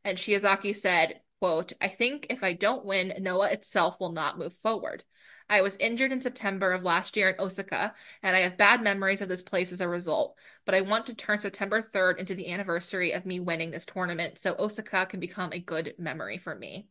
And 0.02 0.16
Shiozaki 0.16 0.74
said, 0.74 1.20
quote, 1.40 1.74
I 1.78 1.88
think 1.88 2.28
if 2.30 2.42
I 2.42 2.54
don't 2.54 2.86
win, 2.86 3.12
Noah 3.20 3.50
itself 3.50 4.00
will 4.00 4.12
not 4.12 4.38
move 4.38 4.54
forward. 4.54 5.04
I 5.48 5.60
was 5.60 5.76
injured 5.76 6.10
in 6.10 6.20
September 6.20 6.72
of 6.72 6.82
last 6.82 7.16
year 7.16 7.28
in 7.28 7.40
Osaka, 7.40 7.94
and 8.22 8.34
I 8.34 8.40
have 8.40 8.56
bad 8.56 8.82
memories 8.82 9.20
of 9.20 9.28
this 9.28 9.42
place 9.42 9.70
as 9.72 9.80
a 9.80 9.88
result. 9.88 10.36
But 10.64 10.74
I 10.74 10.80
want 10.80 11.06
to 11.06 11.14
turn 11.14 11.38
September 11.38 11.82
3rd 11.82 12.18
into 12.18 12.34
the 12.34 12.50
anniversary 12.50 13.12
of 13.12 13.26
me 13.26 13.38
winning 13.38 13.70
this 13.70 13.86
tournament 13.86 14.38
so 14.38 14.56
Osaka 14.58 15.06
can 15.06 15.20
become 15.20 15.52
a 15.52 15.60
good 15.60 15.94
memory 15.98 16.38
for 16.38 16.54
me. 16.54 16.88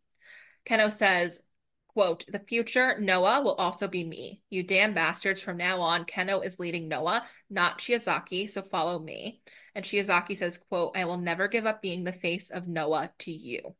Kenoh 0.69 0.91
says, 0.91 1.41
quote, 1.89 2.25
the 2.29 2.39
future 2.39 2.97
Noah 2.99 3.41
will 3.41 3.55
also 3.55 3.89
be 3.89 4.05
me. 4.05 4.41
You 4.49 4.63
damn 4.63 4.93
bastards. 4.93 5.41
From 5.41 5.57
now 5.57 5.81
on, 5.81 6.05
Kenoh 6.05 6.43
is 6.43 6.59
leading 6.59 6.87
Noah, 6.87 7.25
not 7.49 7.79
Shiozaki, 7.79 8.49
so 8.49 8.61
follow 8.61 8.99
me. 8.99 9.41
And 9.75 9.83
Shiozaki 9.83 10.37
says, 10.37 10.57
quote, 10.57 10.95
I 10.95 11.03
will 11.05 11.17
never 11.17 11.49
give 11.49 11.65
up 11.65 11.81
being 11.81 12.05
the 12.05 12.13
face 12.13 12.51
of 12.51 12.67
Noah 12.67 13.11
to 13.19 13.31
you 13.31 13.75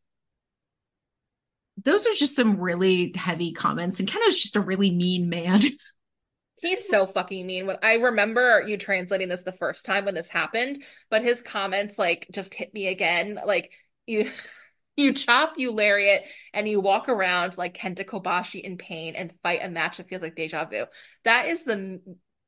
those 1.84 2.08
are 2.08 2.14
just 2.14 2.36
some 2.36 2.60
really 2.60 3.14
heavy 3.16 3.52
comments. 3.52 4.00
And 4.00 4.10
Kenoh's 4.10 4.38
just 4.38 4.56
a 4.56 4.62
really 4.62 4.92
mean 4.92 5.30
man. 5.30 5.62
He's 6.62 6.88
so 6.88 7.06
fucking 7.06 7.46
mean. 7.46 7.68
When 7.68 7.78
I 7.84 7.96
remember 7.96 8.64
you 8.66 8.78
translating 8.78 9.28
this 9.28 9.44
the 9.44 9.52
first 9.52 9.86
time 9.86 10.06
when 10.06 10.16
this 10.16 10.30
happened, 10.30 10.84
but 11.12 11.22
his 11.22 11.42
comments 11.42 12.00
like 12.00 12.28
just 12.32 12.54
hit 12.54 12.74
me 12.74 12.88
again. 12.88 13.40
Like 13.46 13.72
you 14.08 14.32
you 14.98 15.14
chop, 15.14 15.56
you 15.58 15.72
lariat, 15.72 16.24
and 16.54 16.68
you 16.68 16.80
walk 16.80 17.10
around 17.10 17.58
like 17.58 17.78
Kenta 17.78 18.06
Kobashi 18.06 18.62
in 18.62 18.78
pain 18.78 19.16
and 19.16 19.34
fight 19.44 19.60
a 19.62 19.70
match 19.70 19.98
that 19.98 20.08
feels 20.08 20.22
like 20.22 20.36
deja 20.36 20.66
vu. 20.66 20.86
That 21.26 21.48
is 21.48 21.66
the 21.66 22.00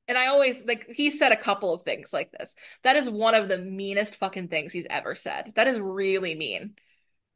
and 0.08 0.18
I 0.18 0.28
always 0.28 0.63
like 0.66 0.88
he 0.90 1.12
said 1.12 1.34
a 1.34 1.38
couple 1.38 1.74
of 1.74 1.84
things 1.84 2.13
like 2.13 2.32
this. 2.32 2.56
That 2.84 2.96
is 2.96 3.10
one 3.10 3.36
of 3.36 3.50
the 3.50 3.60
meanest 3.60 4.16
fucking 4.16 4.48
things 4.48 4.72
he's 4.72 4.88
ever 4.90 5.16
said. 5.16 5.52
That 5.56 5.68
is 5.68 5.80
really 5.80 6.34
mean 6.34 6.76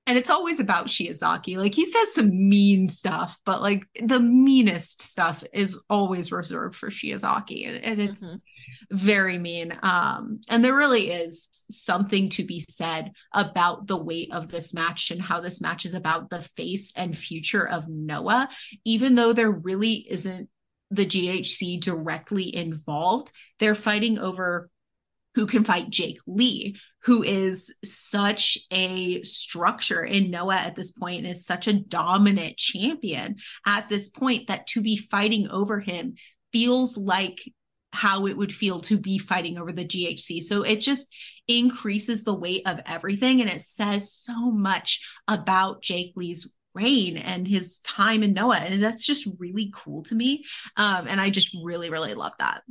and 0.07 0.17
it's 0.17 0.29
always 0.29 0.59
about 0.59 0.87
Shiozaki. 0.87 1.57
Like 1.57 1.75
he 1.75 1.85
says 1.85 2.13
some 2.13 2.49
mean 2.49 2.87
stuff, 2.87 3.39
but 3.45 3.61
like 3.61 3.85
the 4.01 4.19
meanest 4.19 5.01
stuff 5.01 5.43
is 5.53 5.81
always 5.89 6.31
reserved 6.31 6.75
for 6.75 6.89
Shiozaki, 6.89 7.67
and, 7.67 7.77
and 7.77 8.01
it's 8.01 8.35
mm-hmm. 8.35 8.97
very 8.97 9.37
mean. 9.37 9.77
Um, 9.83 10.41
and 10.49 10.65
there 10.65 10.75
really 10.75 11.11
is 11.11 11.47
something 11.69 12.29
to 12.29 12.43
be 12.43 12.59
said 12.59 13.11
about 13.31 13.85
the 13.85 13.97
weight 13.97 14.33
of 14.33 14.47
this 14.47 14.73
match 14.73 15.11
and 15.11 15.21
how 15.21 15.39
this 15.39 15.61
match 15.61 15.85
is 15.85 15.93
about 15.93 16.29
the 16.29 16.41
face 16.41 16.91
and 16.95 17.15
future 17.15 17.67
of 17.67 17.87
Noah, 17.87 18.49
even 18.83 19.13
though 19.13 19.33
there 19.33 19.51
really 19.51 20.07
isn't 20.09 20.49
the 20.89 21.05
GHC 21.05 21.79
directly 21.79 22.53
involved. 22.53 23.31
They're 23.59 23.75
fighting 23.75 24.17
over 24.17 24.70
who 25.35 25.47
can 25.47 25.63
fight 25.63 25.89
Jake 25.89 26.19
Lee, 26.27 26.77
who 27.03 27.23
is 27.23 27.73
such 27.83 28.57
a 28.71 29.21
structure 29.23 30.03
in 30.03 30.29
Noah 30.29 30.57
at 30.57 30.75
this 30.75 30.91
point 30.91 31.19
and 31.19 31.27
is 31.27 31.45
such 31.45 31.67
a 31.67 31.79
dominant 31.79 32.57
champion 32.57 33.37
at 33.65 33.89
this 33.89 34.09
point 34.09 34.47
that 34.47 34.67
to 34.67 34.81
be 34.81 34.97
fighting 34.97 35.49
over 35.49 35.79
him 35.79 36.15
feels 36.51 36.97
like 36.97 37.39
how 37.93 38.25
it 38.27 38.37
would 38.37 38.53
feel 38.53 38.79
to 38.81 38.97
be 38.97 39.17
fighting 39.17 39.57
over 39.57 39.71
the 39.71 39.85
GHC. 39.85 40.41
So 40.41 40.63
it 40.63 40.77
just 40.77 41.07
increases 41.47 42.23
the 42.23 42.37
weight 42.37 42.61
of 42.65 42.79
everything 42.85 43.41
and 43.41 43.49
it 43.49 43.61
says 43.61 44.13
so 44.13 44.51
much 44.51 45.01
about 45.27 45.81
Jake 45.81 46.13
Lee's 46.15 46.55
reign 46.73 47.17
and 47.17 47.47
his 47.47 47.79
time 47.79 48.23
in 48.23 48.33
Noah. 48.33 48.57
And 48.57 48.81
that's 48.81 49.05
just 49.05 49.27
really 49.39 49.71
cool 49.75 50.03
to 50.03 50.15
me. 50.15 50.45
Um, 50.77 51.07
and 51.07 51.19
I 51.19 51.29
just 51.29 51.55
really, 51.63 51.89
really 51.89 52.13
love 52.13 52.33
that. 52.39 52.61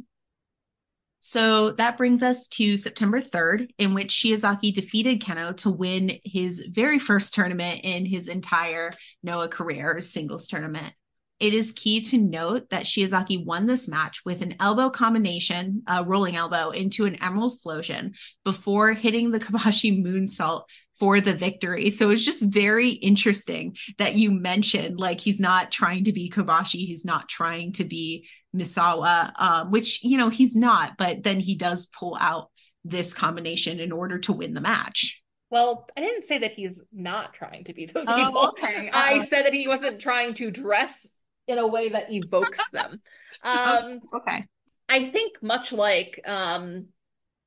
So 1.23 1.73
that 1.73 1.99
brings 1.99 2.23
us 2.23 2.49
to 2.49 2.79
September 2.79 3.21
3rd, 3.21 3.69
in 3.79 3.93
which 3.93 4.11
Shiozaki 4.11 4.73
defeated 4.73 5.21
Kenoh 5.21 5.55
to 5.59 5.71
win 5.71 6.19
his 6.25 6.67
very 6.71 6.99
first 6.99 7.35
tournament 7.35 7.83
in 7.85 8.07
his 8.07 8.27
entire 8.27 8.95
Noah 9.23 9.49
career, 9.49 10.01
singles 10.01 10.47
tournament. 10.47 10.95
It 11.39 11.53
is 11.53 11.73
key 11.73 12.01
to 12.03 12.19
note 12.19 12.71
that 12.71 12.85
Shiozaki 12.85 13.45
won 13.45 13.67
this 13.67 13.87
match 13.87 14.23
with 14.25 14.41
an 14.41 14.57
elbow 14.61 14.89
combination, 14.89 15.83
a 15.87 16.05
rolling 16.05 16.37
elbow, 16.37 16.71
into 16.71 17.05
an 17.05 17.17
emerald 17.17 17.61
flowsion 17.61 18.15
before 18.45 18.93
hitting 18.93 19.31
the 19.31 19.41
Kobashi 19.41 20.03
moonsault 20.03 20.65
for 20.99 21.21
the 21.21 21.33
victory. 21.33 21.91
So 21.91 22.11
it's 22.11 22.25
just 22.25 22.43
very 22.43 22.91
interesting 22.91 23.77
that 23.97 24.17
you 24.17 24.31
mentioned 24.31 25.01
like 25.01 25.19
he's 25.19 25.41
not 25.41 25.71
trying 25.71 26.05
to 26.05 26.13
be 26.13 26.31
Kobashi, 26.31 26.87
he's 26.87 27.07
not 27.07 27.29
trying 27.29 27.73
to 27.73 27.85
be 27.85 28.29
Misawa, 28.55 29.33
um, 29.41 29.71
which 29.71 30.03
you 30.03 30.19
know 30.19 30.29
he's 30.29 30.57
not, 30.57 30.97
but 30.99 31.23
then 31.23 31.41
he 31.41 31.55
does 31.55 31.87
pull 31.87 32.17
out 32.21 32.51
this 32.85 33.13
combination 33.13 33.79
in 33.81 33.93
order 33.93 34.19
to 34.19 34.33
win 34.33 34.55
the 34.55 34.61
match. 34.61 35.23
Well, 35.51 35.89
I 35.97 36.01
didn't 36.01 36.25
say 36.25 36.39
that 36.39 36.53
he's 36.53 36.81
not 36.93 37.35
trying 37.35 37.65
to 37.65 37.75
be 37.75 37.87
those 37.87 38.05
Oh, 38.07 38.25
people. 38.27 38.49
okay. 38.59 38.89
Uh-oh. 38.93 38.99
I 38.99 39.25
said 39.25 39.45
that 39.47 39.53
he 39.53 39.67
wasn't 39.67 40.01
trying 40.01 40.35
to 40.35 40.51
dress 40.51 41.09
in 41.49 41.59
a 41.59 41.67
way 41.67 41.89
that 41.91 42.13
evokes 42.13 42.61
them. 42.71 43.01
Um, 43.45 44.01
okay. 44.15 44.45
I 44.89 45.05
think 45.05 45.41
much 45.41 45.73
like 45.73 46.21
um, 46.27 46.87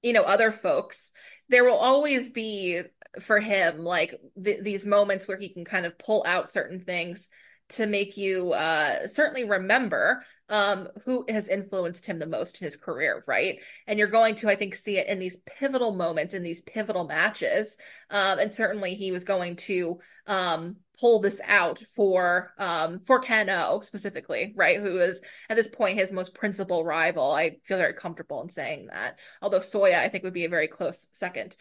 you 0.02 0.14
know, 0.14 0.24
other 0.24 0.52
folks, 0.52 1.12
there 1.50 1.64
will 1.66 1.78
always 1.78 2.30
be 2.30 2.82
for 3.22 3.40
him 3.40 3.80
like 3.80 4.20
th 4.42 4.64
these 4.64 4.86
moments 4.86 5.28
where 5.28 5.38
he 5.38 5.50
can 5.50 5.66
kind 5.66 5.86
of 5.86 5.98
pull 6.00 6.24
out 6.26 6.50
certain 6.50 6.80
things 6.80 7.30
to 7.70 7.88
make 7.88 8.18
you 8.18 8.54
uh 8.54 9.08
certainly 9.08 9.46
remember 9.46 10.24
um 10.50 10.88
who 11.06 11.26
has 11.30 11.48
influenced 11.48 12.06
him 12.06 12.20
the 12.20 12.28
most 12.28 12.62
in 12.62 12.66
his 12.66 12.76
career, 12.76 13.24
right? 13.28 13.60
And 13.88 13.98
you're 13.98 14.08
going 14.08 14.36
to, 14.36 14.50
I 14.50 14.56
think, 14.56 14.76
see 14.76 14.98
it 14.98 15.08
in 15.08 15.20
these 15.20 15.38
pivotal 15.46 15.94
moments, 15.96 16.34
in 16.34 16.44
these 16.44 16.62
pivotal 16.62 17.06
matches. 17.06 17.78
Um, 18.10 18.40
and 18.40 18.54
certainly 18.54 18.96
he 18.96 19.12
was 19.12 19.24
going 19.24 19.56
to 19.58 20.00
um 20.28 20.78
pull 21.00 21.20
this 21.20 21.42
out 21.46 21.80
for 21.80 22.54
um 22.58 23.00
for 23.00 23.22
Kenoh 23.22 23.84
specifically, 23.84 24.54
right? 24.56 24.80
Who 24.80 25.00
is 25.00 25.22
at 25.50 25.58
this 25.58 25.68
point 25.68 25.98
his 25.98 26.12
most 26.12 26.34
principal 26.36 26.86
rival. 26.86 27.32
I 27.32 27.58
feel 27.64 27.78
very 27.78 27.94
comfortable 27.94 28.42
in 28.42 28.50
saying 28.50 28.88
that. 28.88 29.18
Although 29.42 29.60
Soya, 29.60 30.00
I 30.00 30.10
think, 30.10 30.24
would 30.24 30.34
be 30.34 30.46
a 30.46 30.50
very 30.50 30.68
close 30.68 31.08
second. 31.12 31.56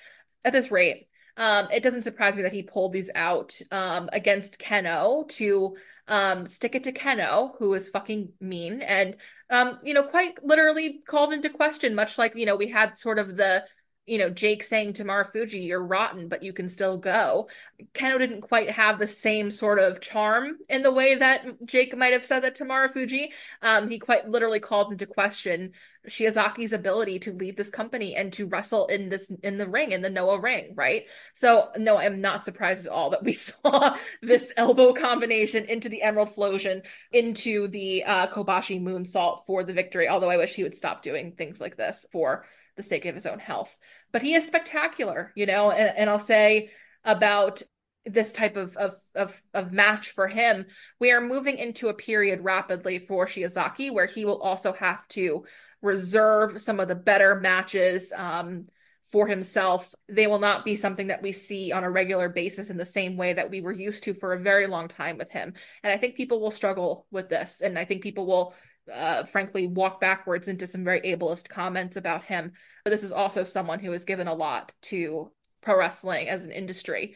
At 0.44 0.52
this 0.52 0.70
rate, 0.70 1.06
um, 1.36 1.68
it 1.72 1.82
doesn't 1.82 2.04
surprise 2.04 2.36
me 2.36 2.42
that 2.42 2.52
he 2.52 2.62
pulled 2.62 2.92
these 2.92 3.10
out 3.14 3.58
um 3.70 4.08
against 4.12 4.58
Kenoh 4.58 5.28
to 5.30 5.76
um 6.08 6.46
stick 6.46 6.74
it 6.74 6.84
to 6.84 6.92
Kenoh, 6.92 7.56
who 7.58 7.74
is 7.74 7.88
fucking 7.88 8.32
mean 8.40 8.82
and 8.82 9.16
um, 9.52 9.78
you 9.84 9.92
know, 9.92 10.02
quite 10.02 10.42
literally 10.42 11.02
called 11.06 11.32
into 11.32 11.50
question, 11.50 11.94
much 11.94 12.16
like, 12.16 12.34
you 12.34 12.46
know, 12.46 12.56
we 12.56 12.68
had 12.68 12.96
sort 12.96 13.18
of 13.18 13.36
the 13.36 13.64
you 14.06 14.18
know, 14.18 14.30
Jake 14.30 14.64
saying 14.64 14.94
to 14.94 15.04
Marufuji, 15.04 15.64
you're 15.66 15.82
rotten, 15.82 16.28
but 16.28 16.42
you 16.42 16.52
can 16.52 16.68
still 16.68 16.98
go. 16.98 17.48
Kenoh 17.94 18.18
didn't 18.18 18.40
quite 18.40 18.70
have 18.70 18.98
the 18.98 19.06
same 19.06 19.52
sort 19.52 19.78
of 19.78 20.00
charm 20.00 20.58
in 20.68 20.82
the 20.82 20.90
way 20.90 21.14
that 21.14 21.64
Jake 21.64 21.96
might 21.96 22.12
have 22.12 22.26
said 22.26 22.40
that 22.40 22.56
to 22.56 22.64
Marufuji. 22.64 23.28
Um, 23.62 23.88
he 23.88 24.00
quite 24.00 24.28
literally 24.28 24.58
called 24.58 24.90
into 24.90 25.06
question 25.06 25.72
Shiozaki's 26.08 26.72
ability 26.72 27.20
to 27.20 27.32
lead 27.32 27.56
this 27.56 27.70
company 27.70 28.16
and 28.16 28.32
to 28.32 28.46
wrestle 28.46 28.86
in 28.86 29.08
this 29.08 29.30
in 29.44 29.56
the 29.56 29.68
ring, 29.68 29.92
in 29.92 30.02
the 30.02 30.10
Noah 30.10 30.40
ring, 30.40 30.72
right? 30.74 31.04
So 31.32 31.68
no, 31.76 31.96
I'm 31.96 32.20
not 32.20 32.44
surprised 32.44 32.86
at 32.86 32.92
all 32.92 33.10
that 33.10 33.22
we 33.22 33.32
saw 33.34 33.96
this 34.20 34.52
elbow 34.56 34.94
combination 34.94 35.64
into 35.66 35.88
the 35.88 36.02
Emerald 36.02 36.34
Flowsion, 36.34 36.82
into 37.12 37.68
the 37.68 38.02
uh, 38.02 38.26
Kobashi 38.26 38.82
moonsault 38.82 39.44
for 39.46 39.62
the 39.62 39.72
victory. 39.72 40.08
Although 40.08 40.30
I 40.30 40.38
wish 40.38 40.54
he 40.54 40.64
would 40.64 40.74
stop 40.74 41.04
doing 41.04 41.32
things 41.32 41.60
like 41.60 41.76
this 41.76 42.04
for 42.10 42.44
the 42.76 42.82
sake 42.82 43.04
of 43.04 43.14
his 43.14 43.26
own 43.26 43.38
health. 43.38 43.78
But 44.12 44.22
he 44.22 44.34
is 44.34 44.46
spectacular, 44.46 45.32
you 45.34 45.46
know, 45.46 45.70
and, 45.70 45.96
and 45.96 46.10
I'll 46.10 46.18
say 46.18 46.70
about 47.04 47.62
this 48.04 48.32
type 48.32 48.56
of, 48.56 48.76
of 48.76 48.94
of 49.14 49.40
of 49.54 49.72
match 49.72 50.10
for 50.10 50.26
him, 50.26 50.66
we 50.98 51.12
are 51.12 51.20
moving 51.20 51.58
into 51.58 51.88
a 51.88 51.94
period 51.94 52.40
rapidly 52.42 52.98
for 52.98 53.26
Shiozaki 53.26 53.92
where 53.92 54.06
he 54.06 54.24
will 54.24 54.40
also 54.40 54.72
have 54.72 55.06
to 55.08 55.44
reserve 55.82 56.60
some 56.60 56.80
of 56.80 56.88
the 56.88 56.94
better 56.94 57.38
matches 57.38 58.12
um, 58.16 58.66
for 59.10 59.26
himself. 59.26 59.94
They 60.08 60.26
will 60.26 60.38
not 60.38 60.64
be 60.64 60.74
something 60.76 61.08
that 61.08 61.22
we 61.22 61.32
see 61.32 61.70
on 61.72 61.84
a 61.84 61.90
regular 61.90 62.28
basis 62.28 62.70
in 62.70 62.76
the 62.76 62.84
same 62.84 63.16
way 63.16 63.34
that 63.34 63.50
we 63.50 63.60
were 63.60 63.72
used 63.72 64.04
to 64.04 64.14
for 64.14 64.32
a 64.32 64.40
very 64.40 64.66
long 64.66 64.88
time 64.88 65.18
with 65.18 65.30
him. 65.30 65.54
And 65.82 65.92
I 65.92 65.96
think 65.96 66.16
people 66.16 66.40
will 66.40 66.50
struggle 66.50 67.06
with 67.10 67.28
this, 67.28 67.60
and 67.60 67.78
I 67.78 67.84
think 67.84 68.02
people 68.02 68.26
will 68.26 68.54
uh, 68.92 69.24
frankly 69.24 69.66
walk 69.66 70.00
backwards 70.00 70.48
into 70.48 70.66
some 70.66 70.84
very 70.84 71.00
ableist 71.02 71.48
comments 71.48 71.96
about 71.96 72.24
him. 72.24 72.52
But 72.84 72.90
this 72.90 73.02
is 73.02 73.12
also 73.12 73.44
someone 73.44 73.78
who 73.78 73.92
has 73.92 74.04
given 74.04 74.28
a 74.28 74.34
lot 74.34 74.72
to 74.82 75.30
pro 75.62 75.78
wrestling 75.78 76.28
as 76.28 76.44
an 76.44 76.50
industry 76.50 77.14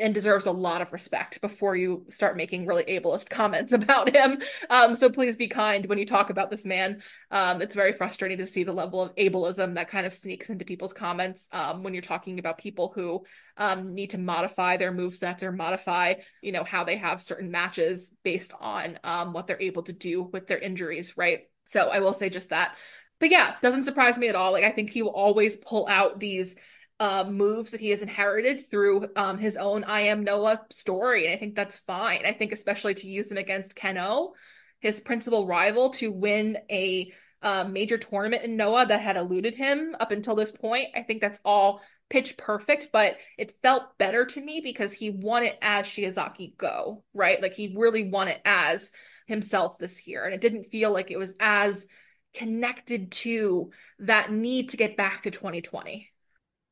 and 0.00 0.12
deserves 0.12 0.46
a 0.46 0.52
lot 0.52 0.82
of 0.82 0.92
respect 0.92 1.40
before 1.40 1.76
you 1.76 2.04
start 2.10 2.36
making 2.36 2.66
really 2.66 2.84
ableist 2.84 3.30
comments 3.30 3.72
about 3.72 4.14
him. 4.14 4.42
Um, 4.68 4.96
so 4.96 5.10
please 5.10 5.36
be 5.36 5.46
kind 5.46 5.86
when 5.86 5.98
you 5.98 6.06
talk 6.06 6.30
about 6.30 6.50
this 6.50 6.64
man. 6.64 7.02
Um, 7.30 7.62
it's 7.62 7.74
very 7.74 7.92
frustrating 7.92 8.38
to 8.38 8.46
see 8.46 8.64
the 8.64 8.72
level 8.72 9.00
of 9.00 9.14
ableism 9.14 9.76
that 9.76 9.88
kind 9.88 10.06
of 10.06 10.14
sneaks 10.14 10.50
into 10.50 10.64
people's 10.64 10.92
comments 10.92 11.48
um, 11.52 11.82
when 11.82 11.94
you're 11.94 12.02
talking 12.02 12.38
about 12.38 12.58
people 12.58 12.92
who 12.94 13.24
um, 13.56 13.94
need 13.94 14.10
to 14.10 14.18
modify 14.18 14.76
their 14.76 14.92
move 14.92 15.14
sets 15.14 15.42
or 15.42 15.52
modify, 15.52 16.14
you 16.42 16.50
know, 16.50 16.64
how 16.64 16.82
they 16.82 16.96
have 16.96 17.22
certain 17.22 17.50
matches 17.50 18.10
based 18.24 18.52
on 18.60 18.98
um, 19.04 19.32
what 19.32 19.46
they're 19.46 19.60
able 19.62 19.82
to 19.84 19.92
do 19.92 20.22
with 20.22 20.48
their 20.48 20.58
injuries, 20.58 21.16
right? 21.16 21.40
So 21.66 21.88
I 21.88 22.00
will 22.00 22.14
say 22.14 22.28
just 22.28 22.50
that. 22.50 22.74
But 23.20 23.30
yeah, 23.30 23.54
doesn't 23.62 23.84
surprise 23.84 24.18
me 24.18 24.28
at 24.28 24.34
all. 24.34 24.50
Like 24.50 24.64
I 24.64 24.70
think 24.70 24.90
he 24.90 25.02
will 25.02 25.10
always 25.10 25.56
pull 25.56 25.86
out 25.86 26.18
these 26.18 26.56
uh, 27.00 27.24
moves 27.24 27.70
that 27.70 27.80
he 27.80 27.88
has 27.88 28.02
inherited 28.02 28.70
through 28.70 29.08
um, 29.16 29.38
his 29.38 29.56
own 29.56 29.84
I 29.84 30.02
Am 30.02 30.22
Noah 30.22 30.60
story. 30.70 31.24
And 31.24 31.34
I 31.34 31.38
think 31.38 31.54
that's 31.56 31.78
fine. 31.78 32.26
I 32.26 32.32
think, 32.32 32.52
especially 32.52 32.94
to 32.94 33.08
use 33.08 33.30
him 33.30 33.38
against 33.38 33.74
Kenoh, 33.74 34.32
his 34.80 35.00
principal 35.00 35.46
rival, 35.46 35.90
to 35.94 36.12
win 36.12 36.58
a 36.70 37.10
uh, 37.42 37.64
major 37.64 37.96
tournament 37.96 38.44
in 38.44 38.56
Noah 38.56 38.84
that 38.86 39.00
had 39.00 39.16
eluded 39.16 39.54
him 39.54 39.96
up 39.98 40.10
until 40.10 40.34
this 40.34 40.52
point. 40.52 40.88
I 40.94 41.02
think 41.02 41.22
that's 41.22 41.40
all 41.42 41.80
pitch 42.10 42.36
perfect, 42.36 42.88
but 42.92 43.16
it 43.38 43.54
felt 43.62 43.96
better 43.96 44.26
to 44.26 44.40
me 44.40 44.60
because 44.62 44.92
he 44.92 45.08
won 45.08 45.42
it 45.44 45.56
as 45.62 45.86
Shiozaki 45.86 46.54
Go, 46.58 47.02
right? 47.14 47.40
Like 47.40 47.54
he 47.54 47.74
really 47.74 48.10
won 48.10 48.28
it 48.28 48.42
as 48.44 48.90
himself 49.26 49.78
this 49.78 50.06
year. 50.06 50.24
And 50.26 50.34
it 50.34 50.40
didn't 50.42 50.64
feel 50.64 50.92
like 50.92 51.10
it 51.10 51.18
was 51.18 51.32
as 51.40 51.86
connected 52.34 53.10
to 53.10 53.70
that 54.00 54.30
need 54.30 54.70
to 54.70 54.76
get 54.76 54.98
back 54.98 55.22
to 55.22 55.30
2020. 55.30 56.10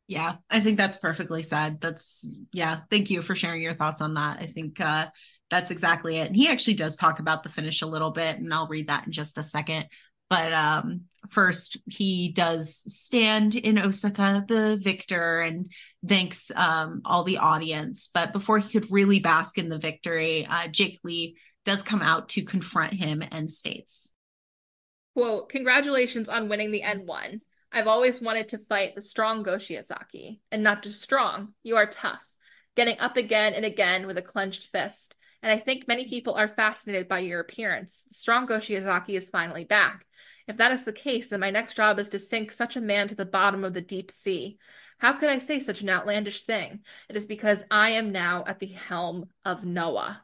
Yeah, 0.08 0.36
I 0.48 0.60
think 0.60 0.78
that's 0.78 0.96
perfectly 0.96 1.42
said. 1.42 1.82
That's 1.82 2.26
yeah, 2.52 2.80
thank 2.90 3.10
you 3.10 3.20
for 3.20 3.36
sharing 3.36 3.60
your 3.60 3.74
thoughts 3.74 4.00
on 4.00 4.14
that. 4.14 4.40
I 4.40 4.46
think 4.46 4.80
uh 4.80 5.08
that's 5.50 5.70
exactly 5.70 6.16
it. 6.16 6.26
And 6.26 6.34
he 6.36 6.48
actually 6.48 6.74
does 6.74 6.96
talk 6.96 7.20
about 7.20 7.42
the 7.42 7.50
finish 7.50 7.82
a 7.82 7.86
little 7.86 8.10
bit 8.10 8.38
and 8.38 8.52
I'll 8.52 8.66
read 8.66 8.88
that 8.88 9.04
in 9.06 9.12
just 9.12 9.36
a 9.36 9.42
second. 9.42 9.84
But 10.30 10.54
um 10.54 11.02
first 11.28 11.76
he 11.86 12.32
does 12.32 12.74
stand 12.90 13.54
in 13.54 13.78
Osaka 13.78 14.44
the 14.48 14.80
victor 14.82 15.40
and 15.40 15.70
thanks 16.06 16.50
um 16.56 17.02
all 17.04 17.22
the 17.22 17.38
audience. 17.38 18.08
But 18.12 18.32
before 18.32 18.58
he 18.58 18.70
could 18.70 18.90
really 18.90 19.20
bask 19.20 19.58
in 19.58 19.68
the 19.68 19.78
victory, 19.78 20.46
uh 20.46 20.68
Jake 20.68 20.98
Lee 21.04 21.36
does 21.66 21.82
come 21.82 22.00
out 22.00 22.30
to 22.30 22.42
confront 22.44 22.94
him 22.94 23.22
and 23.30 23.50
states, 23.50 24.14
"Quote: 25.14 25.50
congratulations 25.50 26.30
on 26.30 26.48
winning 26.48 26.70
the 26.70 26.80
N1. 26.82 27.42
I've 27.72 27.86
always 27.86 28.20
wanted 28.20 28.48
to 28.50 28.58
fight 28.58 28.94
the 28.94 29.02
strong 29.02 29.42
Go 29.42 29.56
Shiozaki. 29.56 30.40
And 30.50 30.62
not 30.62 30.82
just 30.82 31.02
strong, 31.02 31.54
you 31.62 31.76
are 31.76 31.86
tough, 31.86 32.24
getting 32.76 32.98
up 33.00 33.16
again 33.16 33.54
and 33.54 33.64
again 33.64 34.06
with 34.06 34.18
a 34.18 34.22
clenched 34.22 34.68
fist. 34.68 35.14
And 35.42 35.52
I 35.52 35.58
think 35.58 35.86
many 35.86 36.08
people 36.08 36.34
are 36.34 36.48
fascinated 36.48 37.08
by 37.08 37.20
your 37.20 37.40
appearance. 37.40 38.06
The 38.08 38.14
strong 38.14 38.46
Go 38.46 38.58
Shiozaki 38.58 39.10
is 39.10 39.30
finally 39.30 39.64
back. 39.64 40.06
If 40.48 40.56
that 40.56 40.72
is 40.72 40.84
the 40.84 40.92
case, 40.92 41.28
then 41.28 41.40
my 41.40 41.50
next 41.50 41.74
job 41.74 41.98
is 41.98 42.08
to 42.10 42.18
sink 42.18 42.52
such 42.52 42.76
a 42.76 42.80
man 42.80 43.08
to 43.08 43.14
the 43.14 43.24
bottom 43.24 43.64
of 43.64 43.74
the 43.74 43.82
deep 43.82 44.10
sea. 44.10 44.58
How 44.98 45.12
could 45.12 45.28
I 45.28 45.38
say 45.38 45.60
such 45.60 45.82
an 45.82 45.90
outlandish 45.90 46.42
thing? 46.42 46.80
It 47.08 47.16
is 47.16 47.26
because 47.26 47.64
I 47.70 47.90
am 47.90 48.10
now 48.10 48.44
at 48.46 48.58
the 48.58 48.66
helm 48.66 49.26
of 49.44 49.64
Noah. 49.64 50.22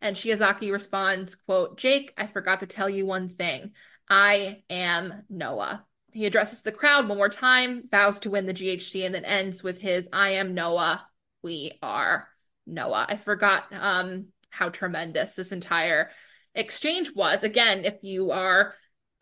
And 0.00 0.14
Shiozaki 0.14 0.70
responds, 0.70 1.34
quote, 1.34 1.78
Jake, 1.78 2.12
I 2.16 2.26
forgot 2.26 2.60
to 2.60 2.66
tell 2.66 2.88
you 2.88 3.06
one 3.06 3.28
thing. 3.28 3.72
I 4.08 4.62
am 4.70 5.24
Noah. 5.28 5.84
He 6.16 6.24
addresses 6.24 6.62
the 6.62 6.72
crowd 6.72 7.06
one 7.06 7.18
more 7.18 7.28
time, 7.28 7.82
vows 7.90 8.20
to 8.20 8.30
win 8.30 8.46
the 8.46 8.54
GHC, 8.54 9.04
and 9.04 9.14
then 9.14 9.26
ends 9.26 9.62
with 9.62 9.82
his 9.82 10.08
I 10.14 10.30
am 10.30 10.54
Noah. 10.54 11.06
We 11.42 11.72
are 11.82 12.26
Noah. 12.66 13.04
I 13.06 13.16
forgot 13.16 13.66
um, 13.78 14.28
how 14.48 14.70
tremendous 14.70 15.34
this 15.34 15.52
entire 15.52 16.08
exchange 16.54 17.12
was. 17.14 17.44
Again, 17.44 17.84
if 17.84 18.02
you 18.02 18.30
are 18.30 18.72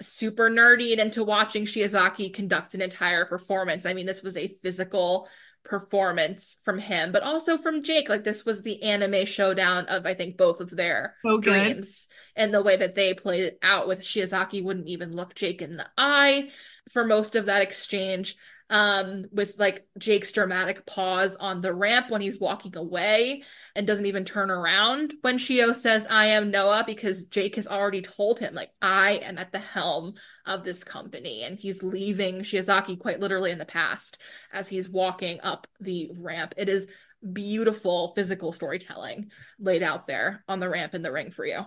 super 0.00 0.48
nerdy 0.48 0.92
and 0.92 1.00
into 1.00 1.24
watching 1.24 1.64
Shiozaki 1.64 2.32
conduct 2.32 2.74
an 2.74 2.80
entire 2.80 3.24
performance, 3.24 3.86
I 3.86 3.92
mean, 3.94 4.06
this 4.06 4.22
was 4.22 4.36
a 4.36 4.46
physical 4.62 5.28
performance 5.64 6.58
from 6.64 6.78
him, 6.78 7.10
but 7.10 7.24
also 7.24 7.56
from 7.56 7.82
Jake. 7.82 8.08
Like 8.08 8.22
this 8.22 8.44
was 8.44 8.62
the 8.62 8.82
anime 8.84 9.24
showdown 9.24 9.86
of 9.86 10.06
I 10.06 10.14
think 10.14 10.36
both 10.36 10.60
of 10.60 10.70
their 10.70 11.16
so 11.24 11.38
dreams 11.38 12.06
and 12.36 12.54
the 12.54 12.62
way 12.62 12.76
that 12.76 12.94
they 12.94 13.14
played 13.14 13.44
it 13.44 13.58
out 13.62 13.88
with 13.88 14.02
Shiozaki 14.02 14.62
wouldn't 14.62 14.86
even 14.86 15.16
look 15.16 15.34
Jake 15.34 15.60
in 15.60 15.76
the 15.76 15.88
eye 15.98 16.50
for 16.90 17.04
most 17.04 17.36
of 17.36 17.46
that 17.46 17.62
exchange 17.62 18.36
um 18.70 19.26
with 19.30 19.58
like 19.58 19.86
Jake's 19.98 20.32
dramatic 20.32 20.86
pause 20.86 21.36
on 21.36 21.60
the 21.60 21.72
ramp 21.72 22.06
when 22.08 22.22
he's 22.22 22.40
walking 22.40 22.76
away 22.76 23.42
and 23.76 23.86
doesn't 23.86 24.06
even 24.06 24.24
turn 24.24 24.50
around 24.50 25.12
when 25.20 25.36
Shio 25.36 25.74
says 25.74 26.06
I 26.08 26.26
am 26.26 26.50
Noah 26.50 26.84
because 26.86 27.24
Jake 27.24 27.56
has 27.56 27.66
already 27.66 28.00
told 28.00 28.38
him 28.38 28.54
like 28.54 28.70
I 28.80 29.20
am 29.22 29.36
at 29.36 29.52
the 29.52 29.58
helm 29.58 30.14
of 30.46 30.64
this 30.64 30.82
company 30.82 31.42
and 31.42 31.58
he's 31.58 31.82
leaving 31.82 32.40
Shiozaki 32.40 32.98
quite 32.98 33.20
literally 33.20 33.50
in 33.50 33.58
the 33.58 33.66
past 33.66 34.18
as 34.52 34.68
he's 34.68 34.88
walking 34.88 35.40
up 35.42 35.66
the 35.80 36.10
ramp. 36.16 36.54
It 36.56 36.70
is 36.70 36.86
beautiful 37.32 38.08
physical 38.08 38.52
storytelling 38.52 39.30
laid 39.58 39.82
out 39.82 40.06
there 40.06 40.42
on 40.48 40.60
the 40.60 40.68
ramp 40.68 40.94
in 40.94 41.02
the 41.02 41.12
ring 41.12 41.30
for 41.30 41.44
you 41.44 41.64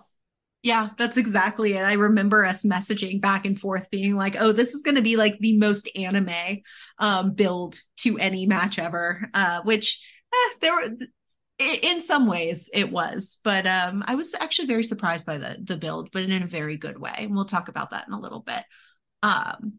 Yeah, 0.68 0.90
that's 0.98 1.16
exactly 1.16 1.76
it. 1.76 1.82
I 1.82 1.94
remember 1.94 2.44
us 2.44 2.66
messaging 2.66 3.22
back 3.22 3.46
and 3.46 3.58
forth, 3.58 3.90
being 3.90 4.18
like, 4.18 4.36
"Oh, 4.38 4.52
this 4.52 4.74
is 4.74 4.82
going 4.82 4.96
to 4.96 5.02
be 5.02 5.16
like 5.16 5.40
the 5.40 5.58
most 5.58 5.90
anime 5.96 6.58
um, 7.00 7.36
build 7.36 7.80
to 8.00 8.18
any 8.18 8.46
match 8.48 8.78
ever." 8.78 9.30
Uh, 9.34 9.62
which 9.64 9.98
eh, 10.34 10.56
there 10.60 10.76
were, 10.76 10.98
in 11.58 12.02
some 12.02 12.28
ways, 12.28 12.70
it 12.74 12.92
was, 12.92 13.38
but 13.46 13.66
um, 13.66 14.04
I 14.08 14.16
was 14.16 14.34
actually 14.34 14.68
very 14.68 14.84
surprised 14.84 15.26
by 15.26 15.38
the 15.38 15.58
the 15.64 15.78
build, 15.78 16.10
but 16.12 16.24
in 16.24 16.44
a 16.44 16.48
very 16.48 16.76
good 16.76 17.00
way. 17.00 17.16
And 17.18 17.34
we'll 17.34 17.46
talk 17.46 17.70
about 17.70 17.92
that 17.92 18.06
in 18.10 18.14
a 18.14 18.20
little 18.20 18.42
bit. 18.42 18.64
Um, 19.24 19.76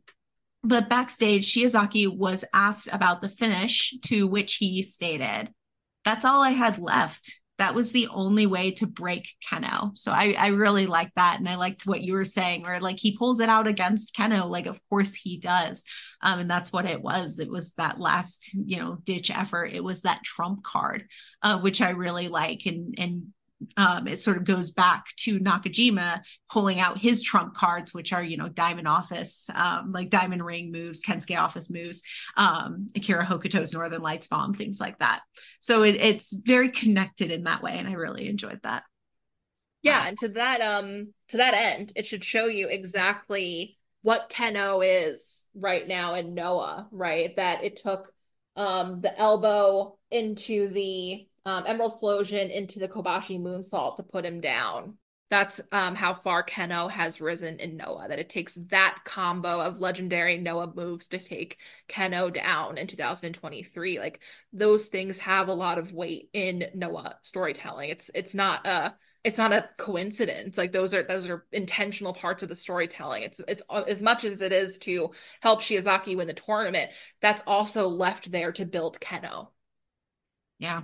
but 0.63 0.89
backstage, 0.89 1.53
Shiozaki 1.53 2.09
was 2.09 2.47
asked 2.55 2.89
about 2.91 3.21
the 3.21 3.29
finish, 3.29 3.93
to 4.07 4.27
which 4.27 4.55
he 4.55 4.83
stated, 4.83 5.53
"That's 6.07 6.25
all 6.25 6.43
I 6.43 6.53
had 6.53 6.79
left." 6.79 7.43
That 7.59 7.75
was 7.75 7.91
the 7.91 8.09
only 8.09 8.47
way 8.47 8.71
to 8.71 8.87
break 8.87 9.29
Kenoh. 9.51 9.91
So 9.95 10.13
I, 10.13 10.37
I 10.39 10.49
really 10.49 10.87
like 10.87 11.11
that. 11.17 11.37
And 11.39 11.49
I 11.49 11.57
liked 11.57 11.87
what 11.87 12.03
you 12.03 12.13
were 12.13 12.25
saying, 12.25 12.63
where 12.63 12.81
like 12.81 12.99
he 12.99 13.17
pulls 13.17 13.41
it 13.41 13.49
out 13.49 13.67
against 13.67 14.15
Kenoh. 14.15 14.49
Like, 14.49 14.67
of 14.67 14.81
course 14.89 15.15
he 15.15 15.39
does. 15.39 15.85
Um, 16.23 16.39
and 16.41 16.51
that's 16.51 16.73
what 16.73 16.87
it 16.87 17.03
was. 17.03 17.41
It 17.41 17.51
was 17.51 17.75
that 17.75 17.99
last, 17.99 18.55
you 18.55 18.79
know, 18.79 18.99
ditch 19.05 19.31
effort. 19.31 19.73
It 19.73 19.83
was 19.83 20.03
that 20.03 20.23
trump 20.23 20.63
card, 20.63 21.07
uh, 21.43 21.59
which 21.59 21.81
I 21.81 21.91
really 21.91 22.29
like. 22.29 22.63
And, 22.67 22.95
and 22.97 23.27
um, 23.77 24.07
it 24.07 24.19
sort 24.19 24.37
of 24.37 24.45
goes 24.45 24.71
back 24.71 25.07
to 25.17 25.39
Nakajima 25.41 26.21
pulling 26.51 26.81
out 26.81 26.99
his 26.99 27.23
trump 27.23 27.55
cards, 27.55 27.93
which 27.93 28.13
are, 28.13 28.23
you 28.23 28.37
know, 28.37 28.49
Diamond 28.49 28.87
Office, 28.89 29.51
um, 29.55 29.93
like 29.93 30.11
Diamond 30.11 30.45
Ring 30.45 30.71
moves, 30.71 31.03
Kensuke 31.03 31.39
Office 31.39 31.71
moves, 31.71 32.03
um, 32.37 32.89
Akira 32.95 33.25
Hokuto's 33.25 33.73
Northern 33.73 34.03
Lights 34.03 34.29
Bomb, 34.29 34.55
things 34.55 34.81
like 34.81 34.99
that. 34.99 35.21
So 35.61 35.83
it, 35.83 35.97
it's 35.97 36.37
very 36.47 36.71
connected 36.71 37.31
in 37.31 37.45
that 37.45 37.63
way. 37.63 37.73
And 37.73 37.89
I 37.89 37.93
really 37.93 38.29
enjoyed 38.29 38.61
that. 38.63 38.85
Yeah. 39.83 40.07
And 40.07 40.19
to 40.19 40.29
that, 40.29 40.61
um, 40.61 41.15
to 41.29 41.39
that 41.39 41.55
end, 41.55 41.93
it 41.97 42.07
should 42.07 42.25
show 42.25 42.47
you 42.47 42.69
exactly 42.69 43.79
what 44.03 44.31
Kenoh 44.31 44.83
is 44.85 45.45
right 45.55 45.87
now 45.87 46.15
in 46.15 46.35
Noah, 46.35 46.89
right? 46.91 47.35
That 47.37 47.65
it 47.65 47.77
took 47.83 48.13
um 48.57 49.01
the 49.03 49.17
elbow 49.17 49.97
into 50.11 50.69
the 50.69 51.29
um, 51.45 51.65
Emerald 51.67 51.99
Flowsion 52.01 52.51
into 52.51 52.79
the 52.79 52.89
Kobashi 52.89 53.41
Moonsault 53.41 53.97
to 53.97 54.03
put 54.03 54.25
him 54.25 54.41
down. 54.41 54.99
That's 55.31 55.61
um, 55.73 55.95
how 55.95 56.15
far 56.15 56.43
Kenoh 56.43 56.91
has 56.91 57.21
risen 57.21 57.61
in 57.61 57.77
Noah, 57.77 58.07
that 58.09 58.19
it 58.19 58.31
takes 58.31 58.55
that 58.71 59.01
combo 59.05 59.61
of 59.61 59.81
legendary 59.81 60.39
Noah 60.39 60.73
moves 60.75 61.09
to 61.09 61.19
take 61.19 61.59
Kenoh 61.89 62.33
down 62.33 62.79
in 62.79 62.87
2023. 62.87 63.99
Like 63.99 64.21
those 64.55 64.87
things 64.87 65.19
have 65.19 65.49
a 65.49 65.55
lot 65.55 65.77
of 65.79 65.93
weight 65.93 66.31
in 66.33 66.65
Noah 66.75 67.17
storytelling. 67.21 67.91
It's 67.91 68.11
it's 68.15 68.35
not 68.35 68.67
a 68.67 68.95
it's 69.23 69.37
not 69.37 69.53
a 69.53 69.69
coincidence. 69.77 70.57
Like 70.57 70.73
those 70.73 70.95
are 70.95 71.03
those 71.03 71.29
are 71.29 71.45
intentional 71.53 72.15
parts 72.15 72.43
of 72.43 72.49
the 72.49 72.57
storytelling. 72.57 73.23
It's 73.23 73.41
it's 73.47 73.63
as 73.87 74.01
much 74.01 74.25
as 74.25 74.41
it 74.41 74.53
is 74.53 74.79
to 74.79 75.11
help 75.43 75.61
Shiozaki 75.61 76.17
win 76.17 76.29
the 76.29 76.35
tournament, 76.35 76.91
that's 77.21 77.43
also 77.47 77.89
left 77.89 78.31
there 78.31 78.53
to 78.53 78.65
build 78.65 78.99
Kenoh 79.01 79.49
Yeah, 80.59 80.83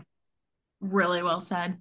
really 0.91 1.23
well 1.23 1.41
said. 1.41 1.79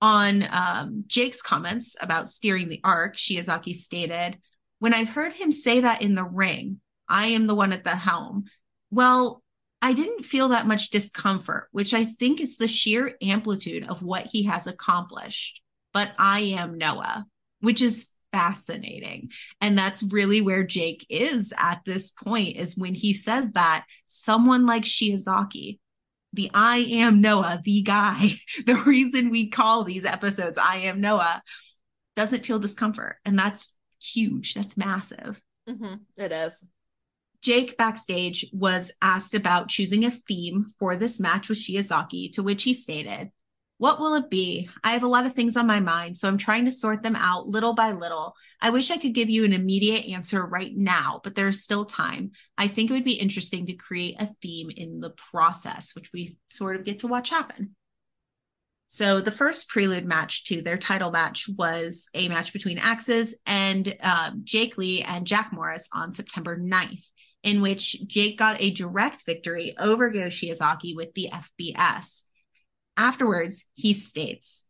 On 0.00 0.46
um, 0.50 1.04
Jake's 1.06 1.40
comments 1.40 1.96
about 2.00 2.28
steering 2.28 2.68
the 2.68 2.80
arc, 2.84 3.16
Shiozaki 3.16 3.74
stated, 3.74 4.38
When 4.78 4.92
I 4.92 5.04
heard 5.04 5.32
him 5.32 5.50
say 5.50 5.80
that 5.80 6.02
in 6.02 6.14
the 6.14 6.24
ring, 6.24 6.80
I 7.08 7.26
am 7.26 7.46
the 7.46 7.54
one 7.54 7.72
at 7.72 7.84
the 7.84 7.96
helm. 7.96 8.44
Well, 8.90 9.42
I 9.80 9.92
didn't 9.92 10.24
feel 10.24 10.48
that 10.48 10.66
much 10.66 10.90
discomfort, 10.90 11.68
which 11.72 11.92
I 11.92 12.06
think 12.06 12.40
is 12.40 12.56
the 12.56 12.68
sheer 12.68 13.16
amplitude 13.20 13.86
of 13.86 14.02
what 14.02 14.26
he 14.26 14.44
has 14.44 14.66
accomplished. 14.66 15.60
But 15.92 16.12
I 16.18 16.40
am 16.58 16.78
Noah, 16.78 17.26
which 17.60 17.82
is 17.82 18.10
fascinating. 18.32 19.30
And 19.60 19.78
that's 19.78 20.02
really 20.02 20.40
where 20.40 20.64
Jake 20.64 21.06
is 21.08 21.54
at 21.56 21.84
this 21.84 22.10
point, 22.10 22.56
is 22.56 22.76
when 22.76 22.94
he 22.94 23.14
says 23.14 23.52
that 23.52 23.84
someone 24.06 24.66
like 24.66 24.84
Shiozaki, 24.84 25.78
the 26.34 26.50
I 26.52 26.78
am 26.78 27.20
Noah, 27.20 27.60
the 27.64 27.82
guy, 27.82 28.34
the 28.66 28.76
reason 28.76 29.30
we 29.30 29.48
call 29.48 29.84
these 29.84 30.04
episodes 30.04 30.58
I 30.58 30.78
am 30.78 31.00
Noah, 31.00 31.42
doesn't 32.16 32.44
feel 32.44 32.58
discomfort. 32.58 33.16
And 33.24 33.38
that's 33.38 33.76
huge. 34.00 34.54
That's 34.54 34.76
massive. 34.76 35.40
Mm-hmm. 35.68 35.94
It 36.16 36.32
is. 36.32 36.64
Jake 37.42 37.76
backstage 37.76 38.46
was 38.52 38.92
asked 39.02 39.34
about 39.34 39.68
choosing 39.68 40.04
a 40.04 40.10
theme 40.10 40.66
for 40.78 40.96
this 40.96 41.20
match 41.20 41.48
with 41.48 41.58
Shiozaki, 41.58 42.32
to 42.32 42.42
which 42.42 42.62
he 42.62 42.72
stated, 42.72 43.30
what 43.78 43.98
will 43.98 44.14
it 44.14 44.30
be? 44.30 44.68
I 44.84 44.92
have 44.92 45.02
a 45.02 45.08
lot 45.08 45.26
of 45.26 45.34
things 45.34 45.56
on 45.56 45.66
my 45.66 45.80
mind, 45.80 46.16
so 46.16 46.28
I'm 46.28 46.38
trying 46.38 46.64
to 46.66 46.70
sort 46.70 47.02
them 47.02 47.16
out 47.16 47.48
little 47.48 47.74
by 47.74 47.90
little. 47.90 48.34
I 48.60 48.70
wish 48.70 48.90
I 48.90 48.98
could 48.98 49.14
give 49.14 49.28
you 49.28 49.44
an 49.44 49.52
immediate 49.52 50.06
answer 50.06 50.44
right 50.44 50.72
now, 50.74 51.20
but 51.24 51.34
there's 51.34 51.62
still 51.62 51.84
time. 51.84 52.30
I 52.56 52.68
think 52.68 52.88
it 52.88 52.92
would 52.92 53.04
be 53.04 53.18
interesting 53.18 53.66
to 53.66 53.74
create 53.74 54.14
a 54.20 54.30
theme 54.40 54.70
in 54.76 55.00
the 55.00 55.10
process, 55.10 55.94
which 55.94 56.10
we 56.12 56.36
sort 56.46 56.76
of 56.76 56.84
get 56.84 57.00
to 57.00 57.08
watch 57.08 57.30
happen. 57.30 57.74
So 58.86 59.20
the 59.20 59.32
first 59.32 59.68
prelude 59.68 60.06
match 60.06 60.44
to 60.44 60.62
their 60.62 60.76
title 60.76 61.10
match 61.10 61.48
was 61.48 62.08
a 62.14 62.28
match 62.28 62.52
between 62.52 62.78
Axis 62.78 63.34
and 63.44 63.92
um, 64.00 64.42
Jake 64.44 64.78
Lee 64.78 65.02
and 65.02 65.26
Jack 65.26 65.52
Morris 65.52 65.88
on 65.92 66.12
September 66.12 66.56
9th, 66.56 67.04
in 67.42 67.60
which 67.60 68.06
Jake 68.06 68.38
got 68.38 68.62
a 68.62 68.70
direct 68.70 69.26
victory 69.26 69.74
over 69.80 70.10
Go 70.10 70.26
Shiozaki 70.26 70.94
with 70.94 71.12
the 71.14 71.28
FBS. 71.32 72.22
Afterwards, 72.96 73.64
he 73.74 73.94
states, 73.94 74.64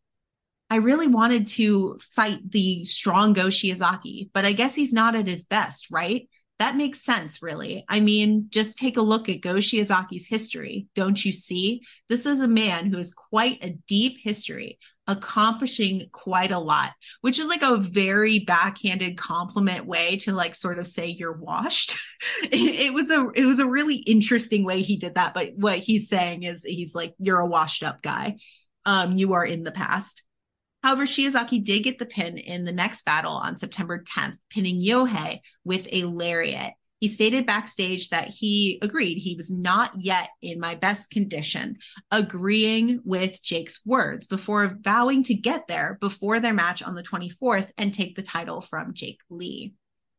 I 0.69 0.77
really 0.77 1.07
wanted 1.07 1.47
to 1.47 1.99
fight 2.01 2.51
the 2.51 2.83
strong 2.85 3.33
Go 3.33 3.47
Shiozaki, 3.47 4.29
but 4.33 4.45
I 4.45 4.53
guess 4.53 4.73
he's 4.73 4.93
not 4.93 5.15
at 5.15 5.27
his 5.27 5.45
best, 5.45 5.91
right? 5.91 6.27
That 6.57 6.75
makes 6.75 7.01
sense, 7.01 7.41
really. 7.41 7.83
I 7.87 7.99
mean, 7.99 8.47
just 8.49 8.77
take 8.77 8.97
a 8.97 9.01
look 9.01 9.29
at 9.29 9.41
Go 9.41 9.55
Shiozaki's 9.55 10.27
history. 10.27 10.87
Don't 10.95 11.23
you 11.23 11.33
see? 11.33 11.81
This 12.09 12.25
is 12.25 12.41
a 12.41 12.47
man 12.47 12.85
who 12.87 12.97
has 12.97 13.13
quite 13.13 13.63
a 13.63 13.77
deep 13.87 14.17
history, 14.21 14.79
accomplishing 15.07 16.03
quite 16.11 16.51
a 16.51 16.59
lot, 16.59 16.91
which 17.21 17.39
is 17.39 17.47
like 17.47 17.61
a 17.61 17.77
very 17.77 18.39
backhanded 18.39 19.17
compliment 19.17 19.85
way 19.85 20.17
to 20.17 20.33
like 20.33 20.55
sort 20.55 20.79
of 20.79 20.87
say 20.87 21.07
you're 21.07 21.37
washed. 21.37 21.97
it, 22.43 22.53
it, 22.53 22.93
was 22.93 23.11
a 23.11 23.29
it 23.35 23.45
was 23.45 23.59
a 23.59 23.67
really 23.67 23.97
interesting 23.97 24.65
way 24.65 24.81
he 24.81 24.97
did 24.97 25.15
that, 25.15 25.33
but 25.33 25.51
what 25.55 25.79
he's 25.79 26.09
saying 26.09 26.43
is 26.43 26.63
he's 26.63 26.95
like 26.95 27.13
you're 27.19 27.39
a 27.39 27.47
washed 27.47 27.83
up 27.83 28.01
guy. 28.01 28.37
Um, 28.85 29.13
you 29.13 29.33
are 29.33 29.45
in 29.45 29.63
the 29.63 29.71
past. 29.71 30.23
However, 30.83 31.07
Shiozaki 31.07 31.63
did 31.63 31.83
get 31.83 31.97
the 31.97 32.05
pin 32.05 32.37
in 32.37 32.63
the 32.63 32.71
next 32.71 33.05
battle 33.05 33.33
on 33.33 33.57
September 33.57 34.03
10th, 34.03 34.37
pinning 34.51 34.79
Yohei 34.79 35.39
with 35.63 35.87
a 35.91 36.03
lariat. 36.03 36.73
He 36.99 37.07
stated 37.09 37.45
backstage 37.45 38.09
that 38.09 38.29
he 38.29 38.79
agreed 38.81 39.17
he 39.17 39.35
was 39.35 39.51
not 39.51 39.91
yet 39.97 40.29
in 40.41 40.59
my 40.59 40.75
best 40.75 41.11
condition, 41.11 41.77
agreeing 42.09 43.01
with 43.03 43.43
Jake's 43.43 43.85
words 43.85 44.27
before 44.27 44.77
vowing 44.79 45.23
to 45.23 45.33
get 45.33 45.67
there 45.67 45.97
before 45.99 46.39
their 46.39 46.53
match 46.53 46.81
on 46.81 46.95
the 46.95 47.03
24th 47.03 47.69
and 47.77 47.93
take 47.93 48.15
the 48.15 48.23
title 48.23 48.61
from 48.61 48.93
Jake 48.93 49.19
Lee. 49.29 49.73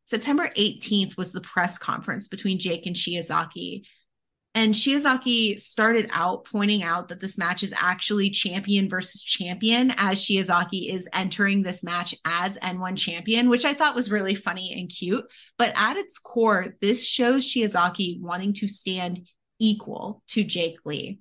September 0.04 0.50
18th 0.56 1.16
was 1.16 1.32
the 1.32 1.40
press 1.40 1.78
conference 1.78 2.28
between 2.28 2.60
Jake 2.60 2.86
and 2.86 2.94
Shiozaki, 2.94 3.82
and 4.56 4.72
Shiozaki 4.72 5.60
started 5.60 6.08
out 6.12 6.46
pointing 6.46 6.82
out 6.82 7.08
that 7.08 7.20
this 7.20 7.36
match 7.36 7.62
is 7.62 7.74
actually 7.78 8.30
champion 8.30 8.88
versus 8.88 9.22
champion, 9.22 9.92
as 9.98 10.18
Shiozaki 10.18 10.90
is 10.90 11.06
entering 11.12 11.62
this 11.62 11.84
match 11.84 12.14
as 12.24 12.56
N1 12.56 12.96
champion, 12.96 13.50
which 13.50 13.66
I 13.66 13.74
thought 13.74 13.94
was 13.94 14.10
really 14.10 14.34
funny 14.34 14.72
and 14.72 14.88
cute. 14.88 15.26
But 15.58 15.74
at 15.76 15.98
its 15.98 16.18
core, 16.18 16.74
this 16.80 17.06
shows 17.06 17.44
Shiozaki 17.44 18.18
wanting 18.22 18.54
to 18.54 18.66
stand 18.66 19.28
equal 19.58 20.22
to 20.28 20.42
Jake 20.42 20.78
Lee. 20.86 21.18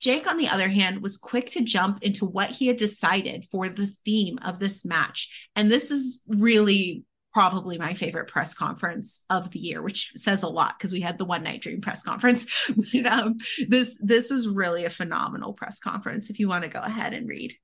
Jake, 0.00 0.28
on 0.28 0.36
the 0.36 0.48
other 0.48 0.68
hand, 0.68 1.00
was 1.00 1.16
quick 1.16 1.50
to 1.50 1.62
jump 1.62 2.02
into 2.02 2.24
what 2.24 2.50
he 2.50 2.66
had 2.66 2.76
decided 2.76 3.46
for 3.52 3.68
the 3.68 3.86
theme 4.04 4.36
of 4.42 4.58
this 4.58 4.84
match. 4.84 5.48
And 5.54 5.70
this 5.70 5.92
is 5.92 6.24
really 6.26 7.04
probably 7.38 7.78
my 7.78 7.94
favorite 7.94 8.26
press 8.26 8.52
conference 8.52 9.24
of 9.30 9.48
the 9.52 9.60
year, 9.60 9.80
which 9.80 10.10
says 10.16 10.42
a 10.42 10.48
lot 10.48 10.74
because 10.76 10.92
we 10.92 11.00
had 11.00 11.16
the 11.18 11.24
one 11.24 11.44
night 11.44 11.62
dream 11.62 11.80
press 11.80 12.02
conference. 12.02 12.44
but 12.92 13.06
um, 13.06 13.36
this 13.68 13.96
this 14.02 14.32
is 14.32 14.48
really 14.48 14.86
a 14.86 14.90
phenomenal 14.90 15.52
press 15.52 15.78
conference. 15.78 16.30
If 16.30 16.40
you 16.40 16.48
want 16.48 16.64
to 16.64 16.68
go 16.68 16.80
ahead 16.80 17.14
and 17.14 17.28
read. 17.28 17.54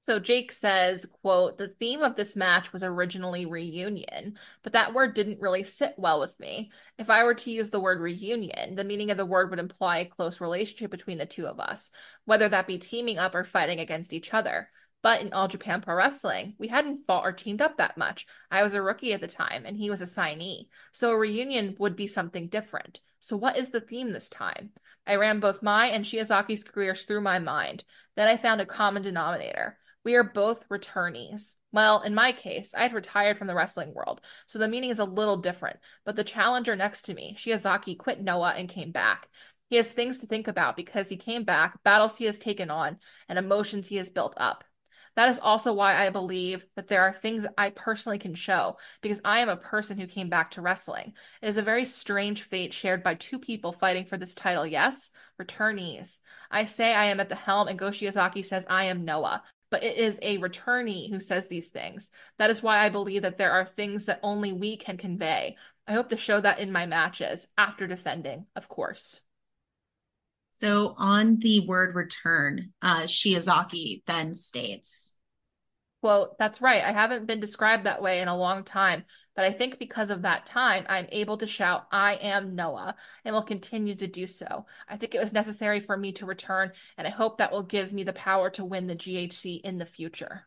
So 0.00 0.18
Jake 0.18 0.50
says, 0.50 1.04
quote, 1.20 1.58
the 1.58 1.74
theme 1.78 2.00
of 2.00 2.16
this 2.16 2.36
match 2.36 2.72
was 2.72 2.82
originally 2.82 3.44
reunion, 3.44 4.38
but 4.62 4.72
that 4.72 4.94
word 4.94 5.12
didn't 5.12 5.42
really 5.42 5.64
sit 5.64 5.92
well 5.98 6.18
with 6.18 6.38
me. 6.40 6.70
If 6.96 7.10
I 7.10 7.24
were 7.24 7.34
to 7.34 7.50
use 7.50 7.68
the 7.68 7.80
word 7.80 8.00
reunion, 8.00 8.76
the 8.76 8.84
meaning 8.84 9.10
of 9.10 9.18
the 9.18 9.26
word 9.26 9.50
would 9.50 9.58
imply 9.58 9.98
a 9.98 10.04
close 10.06 10.40
relationship 10.40 10.90
between 10.90 11.18
the 11.18 11.26
two 11.26 11.46
of 11.46 11.60
us, 11.60 11.90
whether 12.24 12.48
that 12.48 12.66
be 12.66 12.78
teaming 12.78 13.18
up 13.18 13.34
or 13.34 13.44
fighting 13.44 13.80
against 13.80 14.14
each 14.14 14.32
other. 14.32 14.70
But 15.02 15.22
in 15.22 15.32
All 15.32 15.48
Japan 15.48 15.80
Pro 15.80 15.94
Wrestling, 15.94 16.54
we 16.58 16.68
hadn't 16.68 17.04
fought 17.06 17.24
or 17.24 17.32
teamed 17.32 17.62
up 17.62 17.76
that 17.76 17.96
much. 17.96 18.26
I 18.50 18.62
was 18.62 18.74
a 18.74 18.82
rookie 18.82 19.12
at 19.12 19.20
the 19.20 19.28
time, 19.28 19.64
and 19.64 19.76
he 19.76 19.88
was 19.88 20.02
a 20.02 20.06
signee. 20.06 20.66
So 20.92 21.12
a 21.12 21.16
reunion 21.16 21.76
would 21.78 21.94
be 21.94 22.06
something 22.06 22.48
different. 22.48 23.00
So 23.20 23.36
what 23.36 23.56
is 23.56 23.70
the 23.70 23.80
theme 23.80 24.12
this 24.12 24.28
time? 24.28 24.70
I 25.06 25.16
ran 25.16 25.40
both 25.40 25.62
my 25.62 25.86
and 25.86 26.04
Shiozaki's 26.04 26.64
careers 26.64 27.04
through 27.04 27.20
my 27.20 27.38
mind. 27.38 27.84
Then 28.16 28.28
I 28.28 28.36
found 28.36 28.60
a 28.60 28.66
common 28.66 29.02
denominator. 29.02 29.78
We 30.04 30.14
are 30.14 30.24
both 30.24 30.68
returnees. 30.68 31.56
Well, 31.72 32.00
in 32.02 32.14
my 32.14 32.32
case, 32.32 32.74
I 32.76 32.82
had 32.82 32.92
retired 32.92 33.38
from 33.38 33.48
the 33.48 33.54
wrestling 33.54 33.92
world, 33.92 34.20
so 34.46 34.58
the 34.58 34.68
meaning 34.68 34.90
is 34.90 35.00
a 35.00 35.04
little 35.04 35.36
different. 35.36 35.78
But 36.04 36.14
the 36.14 36.22
challenger 36.24 36.76
next 36.76 37.02
to 37.02 37.14
me, 37.14 37.36
Shiozaki, 37.36 37.98
quit 37.98 38.22
Noah 38.22 38.54
and 38.56 38.68
came 38.68 38.92
back. 38.92 39.28
He 39.68 39.76
has 39.76 39.90
things 39.90 40.18
to 40.18 40.26
think 40.26 40.46
about 40.46 40.76
because 40.76 41.08
he 41.08 41.16
came 41.16 41.42
back, 41.42 41.82
battles 41.82 42.18
he 42.18 42.26
has 42.26 42.38
taken 42.38 42.70
on, 42.70 42.98
and 43.28 43.38
emotions 43.38 43.88
he 43.88 43.96
has 43.96 44.08
built 44.08 44.34
up. 44.36 44.62
That 45.16 45.30
is 45.30 45.38
also 45.38 45.72
why 45.72 45.96
I 45.96 46.10
believe 46.10 46.66
that 46.76 46.88
there 46.88 47.02
are 47.02 47.12
things 47.12 47.46
I 47.56 47.70
personally 47.70 48.18
can 48.18 48.34
show 48.34 48.76
because 49.00 49.20
I 49.24 49.40
am 49.40 49.48
a 49.48 49.56
person 49.56 49.98
who 49.98 50.06
came 50.06 50.28
back 50.28 50.52
to 50.52 50.60
wrestling. 50.62 51.14
It 51.40 51.48
is 51.48 51.56
a 51.56 51.62
very 51.62 51.86
strange 51.86 52.42
fate 52.42 52.74
shared 52.74 53.02
by 53.02 53.14
two 53.14 53.38
people 53.38 53.72
fighting 53.72 54.04
for 54.04 54.18
this 54.18 54.34
title. 54.34 54.66
Yes, 54.66 55.10
returnees. 55.40 56.20
I 56.50 56.64
say 56.64 56.94
I 56.94 57.06
am 57.06 57.18
at 57.18 57.30
the 57.30 57.34
helm, 57.34 57.66
and 57.66 57.78
Go 57.78 57.88
Shiozaki 57.88 58.44
says 58.44 58.66
I 58.68 58.84
am 58.84 59.04
Noah. 59.04 59.42
But 59.70 59.82
it 59.82 59.96
is 59.96 60.18
a 60.22 60.38
returnee 60.38 61.10
who 61.10 61.18
says 61.18 61.48
these 61.48 61.70
things. 61.70 62.10
That 62.38 62.50
is 62.50 62.62
why 62.62 62.78
I 62.78 62.88
believe 62.88 63.22
that 63.22 63.36
there 63.36 63.50
are 63.50 63.64
things 63.64 64.04
that 64.04 64.20
only 64.22 64.52
we 64.52 64.76
can 64.76 64.96
convey. 64.96 65.56
I 65.88 65.92
hope 65.92 66.10
to 66.10 66.16
show 66.16 66.40
that 66.40 66.60
in 66.60 66.70
my 66.70 66.86
matches 66.86 67.48
after 67.58 67.86
defending, 67.86 68.46
of 68.54 68.68
course. 68.68 69.20
So 70.58 70.94
on 70.96 71.36
the 71.36 71.66
word 71.66 71.94
return, 71.94 72.72
uh, 72.80 73.06
then 74.06 74.32
states, 74.32 75.18
quote, 76.00 76.38
That's 76.38 76.62
right. 76.62 76.82
I 76.82 76.92
haven't 76.92 77.26
been 77.26 77.40
described 77.40 77.84
that 77.84 78.00
way 78.00 78.20
in 78.20 78.28
a 78.28 78.36
long 78.36 78.64
time, 78.64 79.04
but 79.34 79.44
I 79.44 79.50
think 79.50 79.78
because 79.78 80.08
of 80.08 80.22
that 80.22 80.46
time, 80.46 80.86
I'm 80.88 81.08
able 81.12 81.36
to 81.36 81.46
shout, 81.46 81.86
I 81.92 82.14
am 82.14 82.54
Noah, 82.54 82.94
and 83.22 83.34
will 83.34 83.42
continue 83.42 83.96
to 83.96 84.06
do 84.06 84.26
so. 84.26 84.64
I 84.88 84.96
think 84.96 85.14
it 85.14 85.20
was 85.20 85.34
necessary 85.34 85.78
for 85.78 85.98
me 85.98 86.12
to 86.12 86.24
return, 86.24 86.72
and 86.96 87.06
I 87.06 87.10
hope 87.10 87.36
that 87.36 87.52
will 87.52 87.62
give 87.62 87.92
me 87.92 88.02
the 88.02 88.14
power 88.14 88.48
to 88.52 88.64
win 88.64 88.86
the 88.86 88.96
GHC 88.96 89.60
in 89.60 89.76
the 89.76 89.84
future. 89.84 90.46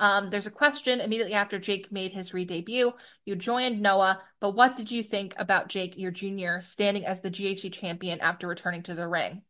Um, 0.00 0.30
there's 0.30 0.46
a 0.46 0.50
question 0.50 0.98
immediately 0.98 1.34
after 1.34 1.58
Jake 1.58 1.92
made 1.92 2.12
his 2.12 2.32
re-debut. 2.32 2.92
You 3.26 3.36
joined 3.36 3.82
Noah, 3.82 4.22
but 4.40 4.52
what 4.56 4.74
did 4.74 4.90
you 4.90 5.02
think 5.02 5.34
about 5.36 5.68
Jake, 5.68 5.96
your 5.98 6.10
junior, 6.10 6.62
standing 6.62 7.04
as 7.04 7.20
the 7.20 7.30
GHC 7.30 7.70
champion 7.70 8.18
after 8.20 8.48
returning 8.48 8.82
to 8.84 8.94
the 8.94 9.06
ring? 9.06 9.42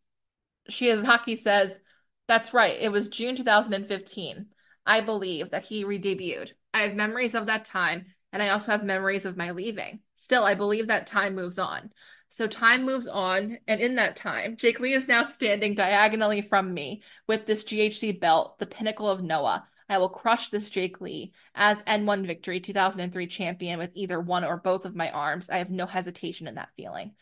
Shiozaki 0.69 1.39
says, 1.39 1.81
That's 2.27 2.53
right. 2.53 2.77
It 2.81 2.91
was 2.91 3.09
June 3.09 3.37
2015. 3.37 4.47
I 4.85 5.01
believe 5.01 5.51
that 5.51 5.65
he 5.65 5.85
re-debuted. 5.85 6.51
I 6.75 6.81
have 6.81 6.95
memories 6.95 7.37
of 7.37 7.47
that 7.47 7.65
time, 7.65 8.07
and 8.33 8.43
I 8.43 8.49
also 8.49 8.73
have 8.73 8.83
memories 8.83 9.27
of 9.27 9.37
my 9.37 9.53
leaving. 9.53 10.01
Still, 10.17 10.43
I 10.43 10.55
believe 10.55 10.89
that 10.89 11.07
time 11.07 11.37
moves 11.37 11.61
on. 11.61 11.91
So 12.29 12.49
time 12.49 12.85
moves 12.85 13.09
on, 13.09 13.59
and 13.69 13.81
in 13.81 13.97
that 13.97 14.17
time, 14.17 14.57
Jake 14.57 14.81
Lee 14.81 14.95
is 14.95 15.09
now 15.09 15.23
standing 15.23 15.75
diagonally 15.75 16.43
from 16.43 16.73
me 16.73 17.03
with 17.27 17.47
this 17.47 17.65
GHC 17.65 18.21
belt, 18.21 18.59
the 18.59 18.67
pinnacle 18.67 19.09
of 19.09 19.23
Noah. 19.23 19.65
I 19.91 19.99
will 19.99 20.09
crush 20.09 20.51
this 20.51 20.71
Jake 20.71 21.01
Lee 21.01 21.33
as 21.53 21.83
N1 21.83 22.25
Victory 22.25 22.61
2003 22.61 23.27
champion 23.27 23.79
with 23.79 23.91
either 23.95 24.21
one 24.21 24.45
or 24.45 24.57
both 24.57 24.85
of 24.85 24.95
my 24.95 25.11
arms. 25.11 25.51
I 25.51 25.59
have 25.59 25.71
no 25.71 25.85
hesitation 25.85 26.47
in 26.47 26.55
that 26.55 26.71
feeling. 26.77 27.13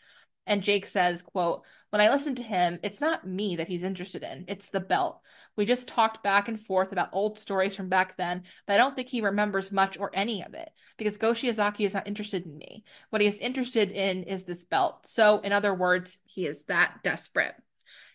And 0.45 0.63
Jake 0.63 0.85
says, 0.85 1.23
quote, 1.23 1.63
when 1.89 2.01
I 2.01 2.09
listen 2.09 2.35
to 2.35 2.43
him, 2.43 2.79
it's 2.83 3.01
not 3.01 3.27
me 3.27 3.55
that 3.55 3.67
he's 3.67 3.81
interested 3.81 4.21
in, 4.21 4.45
it's 4.47 4.69
the 4.69 4.79
belt. 4.79 5.19
We 5.55 5.65
just 5.65 5.87
talked 5.87 6.23
back 6.23 6.47
and 6.47 6.59
forth 6.59 6.91
about 6.91 7.09
old 7.11 7.39
stories 7.39 7.75
from 7.75 7.89
back 7.89 8.17
then, 8.17 8.43
but 8.67 8.73
I 8.73 8.77
don't 8.77 8.95
think 8.95 9.09
he 9.09 9.21
remembers 9.21 9.71
much 9.71 9.97
or 9.97 10.11
any 10.13 10.43
of 10.43 10.53
it 10.53 10.69
because 10.97 11.17
Go 11.17 11.33
Shiozaki 11.33 11.85
is 11.87 11.95
not 11.95 12.07
interested 12.07 12.45
in 12.45 12.57
me. 12.57 12.83
What 13.09 13.21
he 13.21 13.27
is 13.27 13.39
interested 13.39 13.89
in 13.89 14.23
is 14.23 14.43
this 14.43 14.63
belt. 14.63 15.07
So, 15.07 15.39
in 15.39 15.51
other 15.51 15.73
words, 15.73 16.19
he 16.25 16.45
is 16.45 16.65
that 16.65 16.99
desperate. 17.03 17.55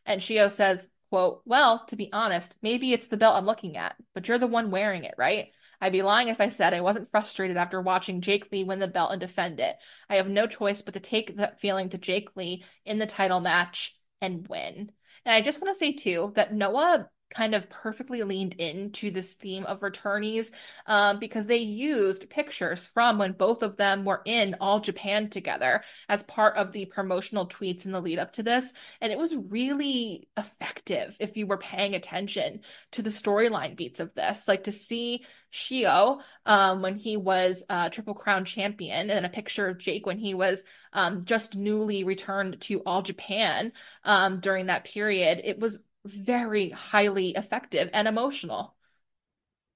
And 0.06 0.20
Shio 0.20 0.50
says, 0.50 0.88
Quote, 1.14 1.42
well, 1.44 1.84
to 1.86 1.94
be 1.94 2.12
honest, 2.12 2.56
maybe 2.60 2.92
it's 2.92 3.06
the 3.06 3.16
belt 3.16 3.36
I'm 3.36 3.46
looking 3.46 3.76
at, 3.76 3.94
but 4.14 4.26
you're 4.26 4.36
the 4.36 4.48
one 4.48 4.72
wearing 4.72 5.04
it, 5.04 5.14
right? 5.16 5.52
I'd 5.80 5.92
be 5.92 6.02
lying 6.02 6.26
if 6.26 6.40
I 6.40 6.48
said 6.48 6.74
I 6.74 6.80
wasn't 6.80 7.08
frustrated 7.08 7.56
after 7.56 7.80
watching 7.80 8.20
Jake 8.20 8.50
Lee 8.50 8.64
win 8.64 8.80
the 8.80 8.88
belt 8.88 9.12
and 9.12 9.20
defend 9.20 9.60
it. 9.60 9.76
I 10.10 10.16
have 10.16 10.28
no 10.28 10.48
choice 10.48 10.82
but 10.82 10.94
to 10.94 10.98
take 10.98 11.36
that 11.36 11.60
feeling 11.60 11.88
to 11.90 11.98
Jake 11.98 12.30
Lee 12.34 12.64
in 12.84 12.98
the 12.98 13.06
title 13.06 13.38
match 13.38 13.96
and 14.20 14.48
win. 14.48 14.90
And 15.24 15.32
I 15.32 15.40
just 15.40 15.62
want 15.62 15.72
to 15.72 15.78
say, 15.78 15.92
too, 15.92 16.32
that 16.34 16.52
Noah 16.52 17.08
kind 17.34 17.54
of 17.54 17.68
perfectly 17.68 18.22
leaned 18.22 18.54
into 18.54 19.10
this 19.10 19.34
theme 19.34 19.64
of 19.64 19.80
returnees 19.80 20.50
um, 20.86 21.18
because 21.18 21.46
they 21.46 21.58
used 21.58 22.30
pictures 22.30 22.86
from 22.86 23.18
when 23.18 23.32
both 23.32 23.62
of 23.62 23.76
them 23.76 24.04
were 24.04 24.22
in 24.24 24.56
All 24.60 24.80
Japan 24.80 25.28
together 25.28 25.82
as 26.08 26.22
part 26.22 26.56
of 26.56 26.72
the 26.72 26.86
promotional 26.86 27.48
tweets 27.48 27.84
in 27.84 27.92
the 27.92 28.00
lead 28.00 28.18
up 28.18 28.32
to 28.34 28.42
this. 28.42 28.72
And 29.00 29.12
it 29.12 29.18
was 29.18 29.34
really 29.34 30.28
effective 30.36 31.16
if 31.20 31.36
you 31.36 31.46
were 31.46 31.58
paying 31.58 31.94
attention 31.94 32.60
to 32.92 33.02
the 33.02 33.10
storyline 33.10 33.76
beats 33.76 34.00
of 34.00 34.14
this. 34.14 34.48
Like 34.48 34.64
to 34.64 34.72
see 34.72 35.24
Shio 35.52 36.20
um, 36.46 36.82
when 36.82 36.96
he 36.96 37.16
was 37.16 37.64
uh, 37.68 37.88
Triple 37.88 38.14
Crown 38.14 38.44
champion, 38.44 39.10
and 39.10 39.24
a 39.24 39.28
picture 39.28 39.68
of 39.68 39.78
Jake 39.78 40.04
when 40.04 40.18
he 40.18 40.34
was 40.34 40.64
um, 40.92 41.24
just 41.24 41.54
newly 41.54 42.02
returned 42.02 42.60
to 42.62 42.80
All 42.80 43.02
Japan 43.02 43.72
um, 44.04 44.40
during 44.40 44.66
that 44.66 44.84
period. 44.84 45.40
It 45.44 45.60
was 45.60 45.78
very 46.04 46.70
highly 46.70 47.30
effective 47.30 47.90
and 47.92 48.06
emotional. 48.06 48.76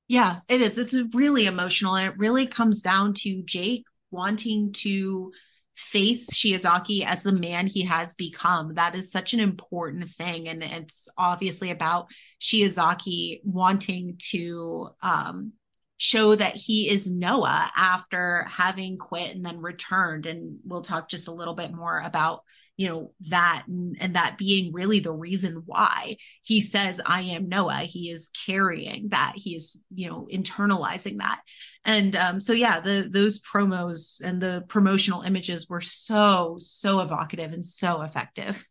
Yeah, 0.09 0.41
it 0.49 0.63
is. 0.63 0.79
It's 0.79 0.97
really 1.15 1.47
emotional. 1.47 1.97
And 1.97 2.13
it 2.13 2.19
really 2.19 2.47
comes 2.47 2.83
down 2.83 3.15
to 3.15 3.43
Jake 3.43 3.85
wanting 4.11 4.73
to 4.73 5.33
face 5.77 6.31
Shiozaki 6.31 7.05
as 7.05 7.23
the 7.23 7.33
man 7.33 7.67
he 7.67 7.83
has 7.83 8.15
become. 8.15 8.75
That 8.75 8.95
is 8.95 9.13
such 9.13 9.33
an 9.33 9.41
important 9.41 10.11
thing. 10.11 10.49
And 10.49 10.63
it's 10.63 11.09
obviously 11.17 11.71
about 11.71 12.11
Shiozaki 12.41 13.41
wanting 13.45 14.17
to 14.31 14.89
um, 15.03 15.53
show 15.99 16.35
that 16.35 16.57
he 16.57 16.89
is 16.89 17.11
Noah 17.11 17.71
after 17.77 18.45
having 18.51 18.99
quit 18.99 19.37
and 19.37 19.45
then 19.45 19.61
returned. 19.61 20.27
And 20.27 20.59
we'll 20.65 20.81
talk 20.81 21.09
just 21.09 21.29
a 21.29 21.33
little 21.33 21.55
bit 21.55 21.73
more 21.73 22.01
about 22.01 22.43
you 22.79 22.89
know 22.89 23.13
that 23.29 23.65
and, 23.67 23.97
and, 24.01 24.15
that 24.15 24.39
being 24.39 24.73
really 24.73 25.01
the 25.01 25.13
reason 25.13 25.63
why 25.67 26.17
he 26.43 26.63
says 26.63 27.01
i 27.05 27.21
am 27.21 27.49
noah. 27.49 27.81
He 27.81 28.11
is 28.11 28.31
carrying 28.47 29.11
that. 29.11 29.33
He 29.37 29.55
is 29.55 29.85
you 29.95 30.09
know 30.09 30.27
internalizing 30.33 31.19
that. 31.19 31.43
And 31.85 32.17
um, 32.17 32.41
so 32.41 32.55
yeah 32.55 32.81
the 32.81 33.09
those 33.13 33.43
promos 33.43 34.23
and 34.23 34.41
the 34.41 34.65
promotional 34.69 35.23
images 35.23 35.69
were 35.69 35.83
so 35.83 36.57
so 36.61 37.01
evocative 37.01 37.53
and 37.53 37.67
so 37.67 38.01
effective. 38.01 38.65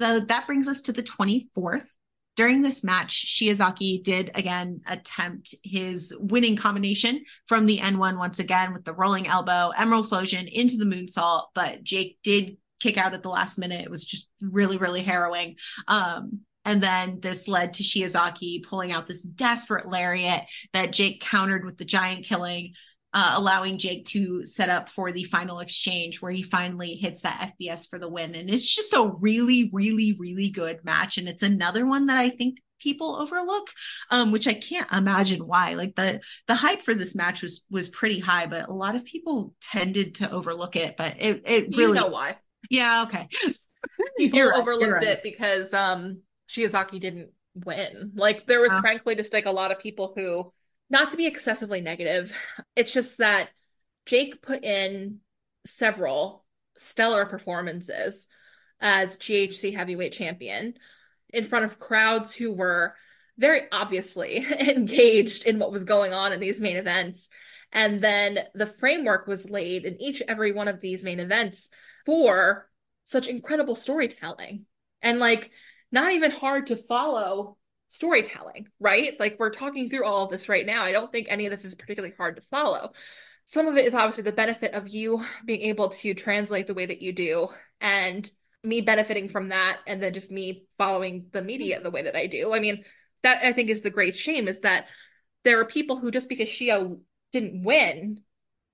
So 0.00 0.20
that 0.20 0.46
brings 0.46 0.68
us 0.68 0.82
to 0.82 0.92
the 0.92 1.02
24th 1.02 1.88
during 2.36 2.60
this 2.60 2.84
match, 2.84 3.24
Shiozaki 3.26 4.02
did 4.04 4.30
again 4.34 4.82
attempt 4.86 5.54
his 5.64 6.14
winning 6.20 6.54
combination 6.54 7.24
from 7.46 7.64
the 7.64 7.78
N1 7.78 8.18
once 8.18 8.38
again 8.38 8.74
with 8.74 8.84
the 8.84 8.92
rolling 8.92 9.26
elbow, 9.26 9.72
emerald 9.74 10.10
flowsion 10.10 10.46
into 10.46 10.76
the 10.76 10.84
moonsault, 10.84 11.46
but 11.54 11.82
Jake 11.82 12.18
did 12.22 12.58
kick 12.80 12.98
out 12.98 13.14
at 13.14 13.22
the 13.22 13.28
last 13.28 13.58
minute. 13.58 13.82
It 13.82 13.90
was 13.90 14.04
just 14.04 14.28
really, 14.42 14.76
really 14.76 15.02
harrowing. 15.02 15.56
Um, 15.88 16.40
and 16.64 16.82
then 16.82 17.20
this 17.20 17.46
led 17.46 17.74
to 17.74 17.84
Shiozaki 17.84 18.64
pulling 18.64 18.90
out 18.90 19.06
this 19.06 19.24
desperate 19.24 19.88
lariat 19.88 20.42
that 20.72 20.92
Jake 20.92 21.20
countered 21.20 21.64
with 21.64 21.78
the 21.78 21.84
giant 21.84 22.24
killing, 22.24 22.72
uh, 23.14 23.34
allowing 23.36 23.78
Jake 23.78 24.04
to 24.06 24.44
set 24.44 24.68
up 24.68 24.88
for 24.88 25.12
the 25.12 25.22
final 25.24 25.60
exchange 25.60 26.20
where 26.20 26.32
he 26.32 26.42
finally 26.42 26.94
hits 26.94 27.20
that 27.20 27.52
FBS 27.60 27.88
for 27.88 28.00
the 28.00 28.08
win. 28.08 28.34
And 28.34 28.50
it's 28.50 28.74
just 28.74 28.92
a 28.94 29.12
really, 29.20 29.70
really, 29.72 30.16
really 30.18 30.50
good 30.50 30.84
match. 30.84 31.18
And 31.18 31.28
it's 31.28 31.44
another 31.44 31.86
one 31.86 32.06
that 32.06 32.18
I 32.18 32.30
think 32.30 32.58
people 32.78 33.16
overlook 33.16 33.70
um 34.10 34.30
which 34.32 34.46
i 34.46 34.52
can't 34.52 34.92
imagine 34.92 35.46
why 35.46 35.72
like 35.72 35.94
the 35.94 36.20
the 36.46 36.54
hype 36.54 36.82
for 36.82 36.92
this 36.92 37.14
match 37.14 37.40
was 37.40 37.64
was 37.70 37.88
pretty 37.88 38.20
high 38.20 38.44
but 38.44 38.68
a 38.68 38.72
lot 38.72 38.94
of 38.94 39.02
people 39.02 39.54
tended 39.62 40.14
to 40.16 40.30
overlook 40.30 40.76
it 40.76 40.94
but 40.94 41.14
it 41.18 41.42
it 41.46 41.74
really 41.74 41.98
you 41.98 42.04
know 42.04 42.08
why 42.08 42.36
yeah, 42.70 43.04
okay. 43.06 43.28
People 44.18 44.42
right, 44.42 44.58
overlooked 44.58 44.92
right. 44.92 45.02
it 45.02 45.20
because 45.22 45.72
um 45.72 46.20
Shiozaki 46.48 47.00
didn't 47.00 47.30
win. 47.54 48.12
Like 48.14 48.46
there 48.46 48.60
was 48.60 48.72
uh, 48.72 48.80
frankly 48.80 49.14
just 49.14 49.32
like 49.32 49.46
a 49.46 49.50
lot 49.50 49.72
of 49.72 49.78
people 49.78 50.12
who 50.14 50.52
not 50.90 51.10
to 51.10 51.16
be 51.16 51.26
excessively 51.26 51.80
negative. 51.80 52.32
It's 52.74 52.92
just 52.92 53.18
that 53.18 53.50
Jake 54.06 54.42
put 54.42 54.64
in 54.64 55.18
several 55.64 56.44
stellar 56.76 57.26
performances 57.26 58.26
as 58.80 59.16
GHC 59.18 59.74
heavyweight 59.74 60.12
champion 60.12 60.74
in 61.32 61.44
front 61.44 61.64
of 61.64 61.78
crowds 61.78 62.34
who 62.34 62.52
were 62.52 62.94
very 63.38 63.62
obviously 63.72 64.46
engaged 64.60 65.44
in 65.44 65.58
what 65.58 65.72
was 65.72 65.84
going 65.84 66.12
on 66.12 66.32
in 66.32 66.40
these 66.40 66.60
main 66.60 66.76
events. 66.76 67.28
And 67.72 68.00
then 68.00 68.38
the 68.54 68.66
framework 68.66 69.26
was 69.26 69.50
laid 69.50 69.84
in 69.84 70.00
each 70.00 70.22
every 70.28 70.52
one 70.52 70.68
of 70.68 70.80
these 70.80 71.02
main 71.02 71.20
events 71.20 71.68
for 72.06 72.68
such 73.04 73.28
incredible 73.28 73.76
storytelling 73.76 74.64
and 75.02 75.18
like 75.18 75.50
not 75.92 76.12
even 76.12 76.30
hard 76.30 76.68
to 76.68 76.76
follow 76.76 77.56
storytelling, 77.88 78.68
right? 78.80 79.18
Like 79.20 79.36
we're 79.38 79.50
talking 79.50 79.88
through 79.88 80.04
all 80.04 80.24
of 80.24 80.30
this 80.30 80.48
right 80.48 80.66
now. 80.66 80.82
I 80.82 80.92
don't 80.92 81.12
think 81.12 81.26
any 81.28 81.46
of 81.46 81.50
this 81.50 81.64
is 81.64 81.74
particularly 81.74 82.14
hard 82.16 82.36
to 82.36 82.42
follow. 82.42 82.92
Some 83.44 83.68
of 83.68 83.76
it 83.76 83.86
is 83.86 83.94
obviously 83.94 84.24
the 84.24 84.32
benefit 84.32 84.74
of 84.74 84.88
you 84.88 85.24
being 85.44 85.62
able 85.62 85.90
to 85.90 86.14
translate 86.14 86.66
the 86.66 86.74
way 86.74 86.86
that 86.86 87.02
you 87.02 87.12
do 87.12 87.48
and 87.80 88.28
me 88.64 88.80
benefiting 88.80 89.28
from 89.28 89.50
that 89.50 89.78
and 89.86 90.02
then 90.02 90.12
just 90.12 90.32
me 90.32 90.64
following 90.76 91.26
the 91.32 91.42
media 91.42 91.80
the 91.80 91.92
way 91.92 92.02
that 92.02 92.16
I 92.16 92.26
do. 92.26 92.52
I 92.52 92.58
mean, 92.58 92.84
that 93.22 93.44
I 93.44 93.52
think 93.52 93.70
is 93.70 93.82
the 93.82 93.90
great 93.90 94.16
shame 94.16 94.48
is 94.48 94.60
that 94.60 94.86
there 95.44 95.60
are 95.60 95.64
people 95.64 95.96
who 95.96 96.10
just 96.10 96.28
because 96.28 96.48
Shio 96.48 96.98
didn't 97.32 97.62
win 97.62 98.20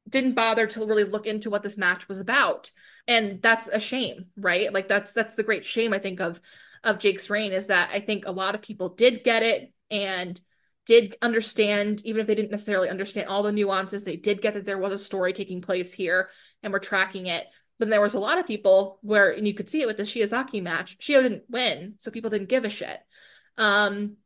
didn't 0.09 0.35
bother 0.35 0.67
to 0.67 0.87
really 0.87 1.05
look 1.05 1.27
into 1.27 1.51
what 1.51 1.63
this 1.63 1.77
match 1.77 2.09
was 2.09 2.21
about 2.21 2.71
and 3.09 3.43
that's 3.43 3.69
a 3.69 3.81
shame 3.81 4.27
right? 4.37 4.73
Like 4.73 4.89
that's 4.89 5.13
that's 5.13 5.37
the 5.37 5.43
great 5.43 5.65
shame 5.65 5.93
i 5.93 5.99
think 5.99 6.21
of 6.21 6.41
of 6.85 6.99
jake's 6.99 7.31
reign 7.31 7.53
is 7.53 7.69
that 7.69 7.91
i 7.93 8.01
think 8.01 8.27
a 8.27 8.33
lot 8.33 8.55
of 8.55 8.63
people 8.63 8.89
did 8.89 9.23
get 9.23 9.43
it 9.43 9.73
and 9.91 10.41
did 10.85 11.17
understand 11.23 12.03
even 12.05 12.21
if 12.21 12.27
they 12.27 12.35
didn't 12.35 12.51
necessarily 12.51 12.89
understand 12.89 13.29
all 13.29 13.43
the 13.43 13.53
nuances 13.53 14.03
they 14.05 14.17
did 14.17 14.43
get 14.43 14.55
that 14.55 14.65
there 14.65 14.79
was 14.79 14.93
a 14.93 15.05
story 15.05 15.33
taking 15.33 15.61
place 15.61 15.93
here 15.93 16.29
and 16.63 16.73
we're 16.73 16.79
tracking 16.79 17.27
it. 17.27 17.47
But 17.79 17.89
there 17.89 18.01
was 18.01 18.15
a 18.15 18.21
lot 18.21 18.39
of 18.39 18.47
people 18.47 18.99
where 19.03 19.31
and 19.31 19.47
you 19.47 19.55
could 19.55 19.69
see 19.69 19.83
it 19.83 19.87
with 19.87 19.97
the 19.97 20.05
shiozaki 20.05 20.63
match 20.63 20.99
shio 20.99 21.23
didn't 21.23 21.45
win 21.49 21.95
so 21.99 22.11
people 22.11 22.31
didn't 22.31 22.49
give 22.49 22.65
a 22.65 22.71
shit. 22.71 22.99
Um 23.59 24.17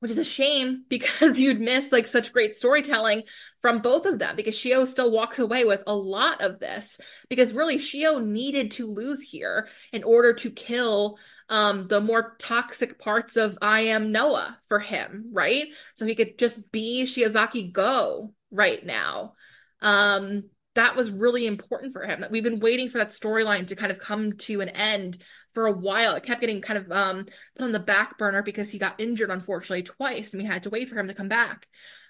which 0.00 0.10
is 0.10 0.18
a 0.18 0.24
shame 0.24 0.84
because 0.88 1.38
you'd 1.38 1.60
miss 1.60 1.92
like 1.92 2.08
such 2.08 2.32
great 2.32 2.56
storytelling 2.56 3.22
from 3.62 3.80
both 3.80 4.06
of 4.06 4.18
them 4.18 4.36
because 4.36 4.54
Shio 4.54 4.86
still 4.86 5.10
walks 5.10 5.38
away 5.38 5.64
with 5.64 5.82
a 5.86 5.94
lot 5.94 6.40
of 6.42 6.58
this 6.58 6.98
because 7.28 7.52
really 7.52 7.78
Shio 7.78 8.22
needed 8.22 8.72
to 8.72 8.90
lose 8.90 9.20
here 9.20 9.68
in 9.92 10.02
order 10.02 10.32
to 10.34 10.50
kill 10.50 11.18
um 11.48 11.88
the 11.88 12.00
more 12.00 12.36
toxic 12.38 12.98
parts 12.98 13.36
of 13.36 13.58
I 13.60 13.80
am 13.80 14.12
Noah 14.12 14.58
for 14.68 14.78
him, 14.78 15.30
right? 15.32 15.66
So 15.94 16.06
he 16.06 16.14
could 16.14 16.38
just 16.38 16.70
be 16.72 17.04
Shiozaki 17.04 17.72
go 17.72 18.34
right 18.50 18.84
now. 18.84 19.34
Um 19.80 20.44
that 20.74 20.94
was 20.94 21.10
really 21.10 21.46
important 21.46 21.92
for 21.92 22.04
him 22.04 22.20
that 22.20 22.30
we've 22.30 22.44
been 22.44 22.60
waiting 22.60 22.88
for 22.88 22.98
that 22.98 23.10
storyline 23.10 23.66
to 23.66 23.76
kind 23.76 23.90
of 23.90 23.98
come 23.98 24.34
to 24.34 24.60
an 24.60 24.68
end 24.68 25.18
for 25.52 25.66
a 25.66 25.72
while. 25.72 26.14
It 26.14 26.22
kept 26.22 26.40
getting 26.40 26.60
kind 26.60 26.78
of 26.78 26.90
um, 26.92 27.26
put 27.56 27.64
on 27.64 27.72
the 27.72 27.78
back 27.80 28.18
burner 28.18 28.42
because 28.42 28.70
he 28.70 28.78
got 28.78 29.00
injured, 29.00 29.30
unfortunately, 29.30 29.82
twice, 29.82 30.32
and 30.32 30.42
we 30.42 30.48
had 30.48 30.64
to 30.64 30.70
wait 30.70 30.88
for 30.88 30.98
him 30.98 31.08
to 31.08 31.14
come 31.14 31.28
back. 31.28 31.66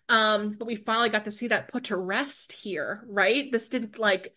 Um, 0.08 0.56
but 0.58 0.66
we 0.66 0.74
finally 0.74 1.08
got 1.08 1.24
to 1.26 1.30
see 1.30 1.48
that 1.48 1.68
put 1.68 1.84
to 1.84 1.96
rest 1.96 2.52
here, 2.52 3.04
right? 3.06 3.50
This 3.50 3.68
didn't 3.68 3.98
like 3.98 4.34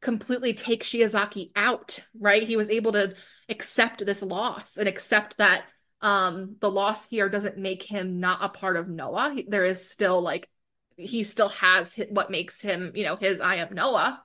completely 0.00 0.54
take 0.54 0.84
Shiozaki 0.84 1.50
out, 1.56 2.04
right? 2.18 2.42
He 2.42 2.56
was 2.56 2.70
able 2.70 2.92
to 2.92 3.14
accept 3.48 4.04
this 4.04 4.22
loss 4.22 4.76
and 4.76 4.88
accept 4.88 5.38
that 5.38 5.64
um 6.00 6.54
the 6.60 6.70
loss 6.70 7.08
here 7.08 7.28
doesn't 7.28 7.58
make 7.58 7.82
him 7.82 8.20
not 8.20 8.44
a 8.44 8.48
part 8.48 8.76
of 8.76 8.88
Noah. 8.88 9.36
There 9.48 9.64
is 9.64 9.90
still 9.90 10.20
like 10.20 10.48
he 10.96 11.24
still 11.24 11.48
has 11.48 11.94
what 12.10 12.30
makes 12.30 12.60
him, 12.60 12.92
you 12.94 13.04
know, 13.04 13.16
his 13.16 13.40
I 13.40 13.56
am 13.56 13.74
Noah. 13.74 14.22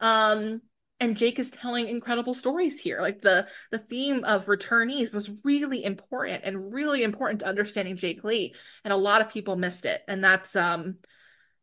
Um 0.00 0.62
and 1.00 1.16
Jake 1.16 1.38
is 1.38 1.50
telling 1.50 1.88
incredible 1.88 2.34
stories 2.34 2.78
here. 2.78 3.00
Like 3.00 3.22
the 3.22 3.48
the 3.70 3.78
theme 3.78 4.22
of 4.24 4.46
returnees 4.46 5.12
was 5.12 5.30
really 5.42 5.82
important 5.82 6.42
and 6.44 6.72
really 6.72 7.02
important 7.02 7.40
to 7.40 7.46
understanding 7.46 7.96
Jake 7.96 8.22
Lee, 8.22 8.54
and 8.84 8.92
a 8.92 8.98
lot 8.98 9.22
of 9.22 9.30
people 9.30 9.56
missed 9.56 9.86
it, 9.86 10.02
and 10.06 10.22
that's 10.22 10.54
um 10.54 10.98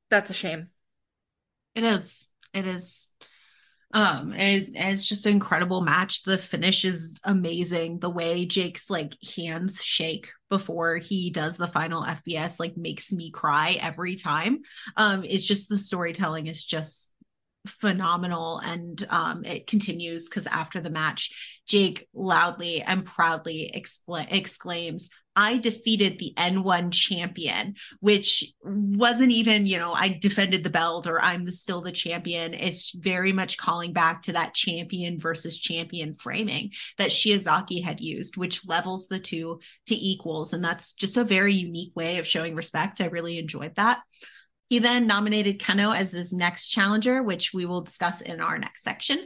that's 0.09 0.31
a 0.31 0.33
shame. 0.33 0.69
It 1.75 1.83
is. 1.83 2.27
It 2.53 2.65
is. 2.65 3.13
Um, 3.93 4.33
it's 4.35 5.05
just 5.05 5.25
an 5.25 5.31
incredible 5.31 5.81
match. 5.81 6.23
The 6.23 6.37
finish 6.37 6.83
is 6.83 7.19
amazing. 7.23 7.99
The 7.99 8.09
way 8.09 8.45
Jake's 8.45 8.89
like 8.89 9.15
hands 9.37 9.81
shake 9.81 10.29
before 10.49 10.97
he 10.97 11.29
does 11.29 11.55
the 11.55 11.67
final 11.67 12.03
FBS 12.03 12.59
like 12.59 12.75
makes 12.75 13.13
me 13.13 13.31
cry 13.31 13.77
every 13.81 14.15
time. 14.15 14.59
Um, 14.97 15.23
it's 15.23 15.47
just 15.47 15.69
the 15.69 15.77
storytelling 15.77 16.47
is 16.47 16.63
just 16.63 17.13
phenomenal 17.67 18.59
and 18.59 19.05
um, 19.09 19.43
it 19.45 19.67
continues 19.67 20.29
because 20.29 20.47
after 20.47 20.81
the 20.81 20.89
match 20.89 21.31
jake 21.67 22.07
loudly 22.13 22.81
and 22.81 23.05
proudly 23.05 23.71
expl- 23.75 24.27
exclaims 24.31 25.09
i 25.35 25.57
defeated 25.57 26.17
the 26.17 26.33
n1 26.37 26.91
champion 26.91 27.75
which 27.99 28.45
wasn't 28.63 29.31
even 29.31 29.67
you 29.67 29.77
know 29.77 29.93
i 29.93 30.17
defended 30.21 30.63
the 30.63 30.69
belt 30.69 31.07
or 31.07 31.21
i'm 31.21 31.45
the, 31.45 31.51
still 31.51 31.81
the 31.81 31.91
champion. 31.91 32.53
It's 32.53 32.91
very 32.91 33.33
much 33.33 33.57
calling 33.57 33.93
back 33.93 34.23
to 34.23 34.33
that 34.33 34.53
champion 34.53 35.19
versus 35.19 35.57
champion 35.57 36.15
framing 36.15 36.71
that 36.97 37.09
shiozaki 37.09 37.83
had 37.83 37.99
used 37.99 38.37
which 38.37 38.65
levels 38.67 39.07
the 39.07 39.19
two 39.19 39.59
to 39.87 39.95
equals 39.95 40.53
and 40.53 40.63
that's 40.63 40.93
just 40.93 41.17
a 41.17 41.23
very 41.23 41.53
unique 41.53 41.95
way 41.95 42.17
of 42.17 42.27
showing 42.27 42.55
respect. 42.55 43.01
I 43.01 43.07
really 43.07 43.37
enjoyed 43.37 43.75
that 43.75 44.01
he 44.69 44.79
then 44.79 45.07
nominated 45.07 45.59
Kenoh 45.59 45.95
as 45.95 46.11
his 46.11 46.33
next 46.33 46.67
challenger, 46.67 47.23
which 47.23 47.53
we 47.53 47.65
will 47.65 47.81
discuss 47.81 48.21
in 48.21 48.41
our 48.41 48.57
next 48.57 48.83
section. 48.83 49.19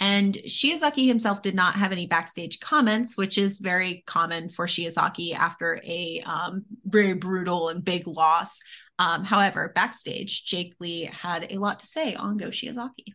And 0.00 0.34
Shiozaki 0.34 1.06
himself 1.06 1.42
did 1.42 1.54
not 1.54 1.74
have 1.74 1.92
any 1.92 2.06
backstage 2.06 2.58
comments, 2.58 3.16
which 3.16 3.38
is 3.38 3.58
very 3.58 4.02
common 4.06 4.50
for 4.50 4.66
Shiozaki 4.66 5.32
after 5.32 5.80
a 5.84 6.20
um, 6.26 6.64
very 6.84 7.14
brutal 7.14 7.68
and 7.68 7.84
big 7.84 8.08
loss. 8.08 8.60
Um, 8.98 9.24
however, 9.24 9.70
backstage, 9.74 10.44
Jake 10.44 10.74
Lee 10.80 11.04
had 11.04 11.52
a 11.52 11.58
lot 11.58 11.78
to 11.80 11.86
say 11.86 12.14
on 12.14 12.36
Go 12.36 12.48
Shiozaki. 12.48 13.14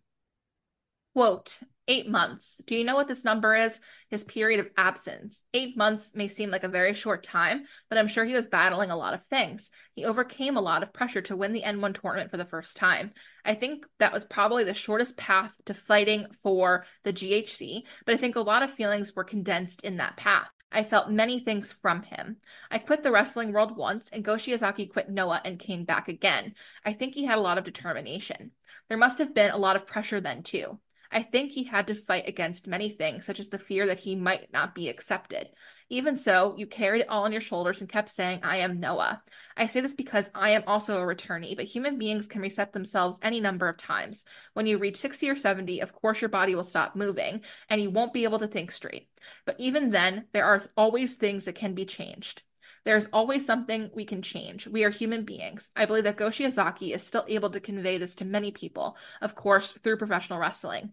Quote, 1.14 1.60
eight 1.88 2.10
months. 2.10 2.62
Do 2.66 2.76
you 2.76 2.84
know 2.84 2.96
what 2.96 3.08
this 3.08 3.24
number 3.24 3.56
is? 3.56 3.80
His 4.10 4.24
period 4.24 4.60
of 4.60 4.70
absence. 4.78 5.44
Eight 5.54 5.78
months 5.78 6.14
may 6.14 6.28
seem 6.28 6.50
like 6.50 6.64
a 6.64 6.70
very 6.70 6.94
short 6.94 7.24
time, 7.24 7.64
but 7.90 7.98
I'm 7.98 8.08
sure 8.08 8.26
he 8.26 8.36
was 8.36 8.48
battling 8.48 8.92
a 8.92 8.98
lot 8.98 9.14
of 9.14 9.26
things. 9.26 9.70
He 9.94 10.06
overcame 10.06 10.58
a 10.58 10.62
lot 10.62 10.84
of 10.84 10.94
pressure 10.94 11.22
to 11.24 11.36
win 11.36 11.54
the 11.54 11.64
N1 11.64 12.00
tournament 12.00 12.32
for 12.32 12.38
the 12.38 12.46
first 12.46 12.78
time. 12.78 13.12
I 13.46 13.54
think 13.54 13.86
that 14.00 14.14
was 14.14 14.26
probably 14.26 14.64
the 14.64 14.74
shortest 14.74 15.18
path 15.18 15.56
to 15.66 15.74
fighting 15.74 16.28
for 16.44 16.86
the 17.04 17.14
GHC, 17.14 17.84
but 18.06 18.14
I 18.14 18.18
think 18.18 18.36
a 18.36 18.42
lot 18.42 18.64
of 18.64 18.72
feelings 18.72 19.16
were 19.16 19.24
condensed 19.24 19.84
in 19.84 19.98
that 19.98 20.18
path. 20.18 20.50
I 20.72 20.84
felt 20.84 21.10
many 21.10 21.40
things 21.40 21.72
from 21.72 22.04
him. 22.04 22.38
I 22.70 22.78
quit 22.78 23.02
the 23.02 23.12
wrestling 23.12 23.54
world 23.54 23.78
once, 23.78 24.10
and 24.10 24.24
Go 24.24 24.36
Shiozaki 24.36 24.92
quit 24.92 25.10
Noah 25.10 25.42
and 25.46 25.58
came 25.58 25.86
back 25.86 26.10
again. 26.10 26.56
I 26.86 26.92
think 26.94 27.14
he 27.14 27.26
had 27.26 27.38
a 27.38 27.42
lot 27.42 27.58
of 27.58 27.64
determination. 27.64 28.52
There 28.90 28.98
must 28.98 29.18
have 29.20 29.34
been 29.34 29.52
a 29.52 29.58
lot 29.58 29.78
of 29.78 29.88
pressure 29.88 30.20
then, 30.20 30.44
too. 30.44 30.80
I 31.12 31.24
think 31.24 31.52
he 31.52 31.64
had 31.64 31.88
to 31.88 31.96
fight 31.96 32.28
against 32.28 32.68
many 32.68 32.90
things, 32.90 33.26
such 33.26 33.40
as 33.40 33.50
the 33.50 33.60
fear 33.60 33.86
that 33.88 34.00
he 34.00 34.16
might 34.16 34.52
not 34.52 34.76
be 34.76 34.90
accepted. 34.90 35.50
Even 35.90 36.18
so, 36.18 36.54
you 36.58 36.68
carried 36.68 37.02
it 37.02 37.10
all 37.10 37.24
on 37.24 37.32
your 37.32 37.42
shoulders 37.42 37.80
and 37.80 37.90
kept 37.90 38.10
saying, 38.10 38.42
I 38.44 38.58
am 38.58 38.78
Noah. 38.78 39.22
I 39.56 39.68
say 39.68 39.80
this 39.80 39.94
because 39.94 40.30
I 40.36 40.50
am 40.50 40.64
also 40.68 41.02
a 41.02 41.06
returnee, 41.06 41.56
but 41.56 41.66
human 41.66 41.98
beings 41.98 42.28
can 42.28 42.42
reset 42.42 42.74
themselves 42.74 43.20
any 43.22 43.40
number 43.40 43.70
of 43.70 43.78
times. 43.78 44.26
When 44.54 44.66
you 44.66 44.78
reach 44.78 44.98
60 44.98 45.30
or 45.30 45.36
70, 45.36 45.80
of 45.80 45.94
course, 45.94 46.22
your 46.22 46.30
body 46.30 46.56
will 46.56 46.64
stop 46.64 46.96
moving 46.96 47.42
and 47.70 47.82
you 47.82 47.90
won't 47.90 48.14
be 48.14 48.26
able 48.26 48.40
to 48.40 48.48
think 48.48 48.72
straight. 48.72 49.10
But 49.46 49.56
even 49.60 49.92
then, 49.92 50.26
there 50.34 50.46
are 50.46 50.64
always 50.76 51.16
things 51.16 51.46
that 51.46 51.56
can 51.56 51.74
be 51.74 51.86
changed. 51.86 52.42
There's 52.88 53.10
always 53.12 53.46
something 53.46 53.90
we 53.94 54.06
can 54.06 54.22
change. 54.22 54.66
We 54.66 54.86
are 54.86 54.90
human 54.90 55.26
beings. 55.26 55.70
I 55.76 55.84
believe 55.84 56.06
that 56.06 56.16
Go 56.16 56.30
Shiozaki 56.30 56.96
is 56.96 57.04
still 57.04 57.26
able 57.28 57.50
to 57.50 57.60
convey 57.60 57.98
this 57.98 58.16
to 58.16 58.24
many 58.24 58.50
people, 58.50 58.96
of 59.22 59.36
course, 59.36 59.74
through 59.84 59.98
professional 59.98 60.40
wrestling. 60.40 60.92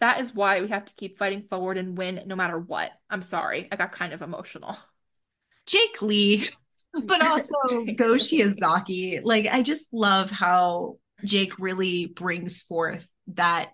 That 0.00 0.20
is 0.20 0.34
why 0.34 0.60
we 0.60 0.66
have 0.70 0.86
to 0.86 0.94
keep 0.96 1.18
fighting 1.18 1.44
forward 1.48 1.78
and 1.78 1.96
win 1.96 2.20
no 2.26 2.34
matter 2.34 2.58
what. 2.58 2.90
I'm 3.08 3.22
sorry, 3.22 3.68
I 3.70 3.76
got 3.76 3.92
kind 3.92 4.12
of 4.12 4.22
emotional. 4.22 4.76
Jake 5.66 6.02
Lee, 6.02 6.48
but 7.04 7.24
also 7.24 7.54
Go 7.96 8.14
Shiozaki. 8.14 9.20
Like, 9.22 9.46
I 9.46 9.62
just 9.62 9.94
love 9.94 10.32
how 10.32 10.96
Jake 11.24 11.60
really 11.60 12.06
brings 12.06 12.60
forth 12.60 13.06
that 13.34 13.70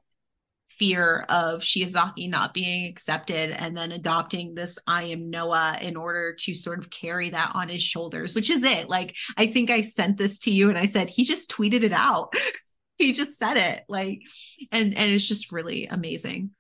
fear 0.79 1.25
of 1.29 1.61
Shiozaki 1.61 2.29
not 2.29 2.55
being 2.55 2.87
accepted 2.87 3.51
and 3.51 3.77
then 3.77 3.93
adopting 3.93 4.55
this 4.55 4.79
I 4.87 5.05
am 5.05 5.31
Noah 5.31 5.79
in 5.81 5.97
order 5.97 6.35
to 6.41 6.55
sort 6.55 6.79
of 6.79 6.91
carry 6.91 7.31
that 7.31 7.53
on 7.55 7.69
his 7.69 7.83
shoulders, 7.83 8.35
which 8.35 8.51
is 8.51 8.63
it. 8.63 8.89
Like, 8.89 9.15
I 9.37 9.47
think 9.47 9.71
I 9.71 9.83
sent 9.83 10.17
this 10.17 10.39
to 10.41 10.51
you 10.51 10.69
and 10.69 10.79
I 10.79 10.87
said, 10.87 11.09
he 11.09 11.25
just 11.25 11.51
tweeted 11.51 11.83
it 11.83 11.93
out. 11.93 12.35
he 12.99 13.13
just 13.13 13.39
said 13.39 13.57
it. 13.57 13.85
Like, 13.89 14.23
and 14.71 14.97
and 14.97 15.13
it's 15.13 15.27
just 15.27 15.53
really 15.53 15.87
amazing. 15.87 16.51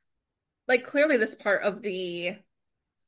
Like 0.68 0.84
clearly 0.84 1.16
this 1.16 1.34
part 1.34 1.62
of 1.62 1.82
the 1.82 2.36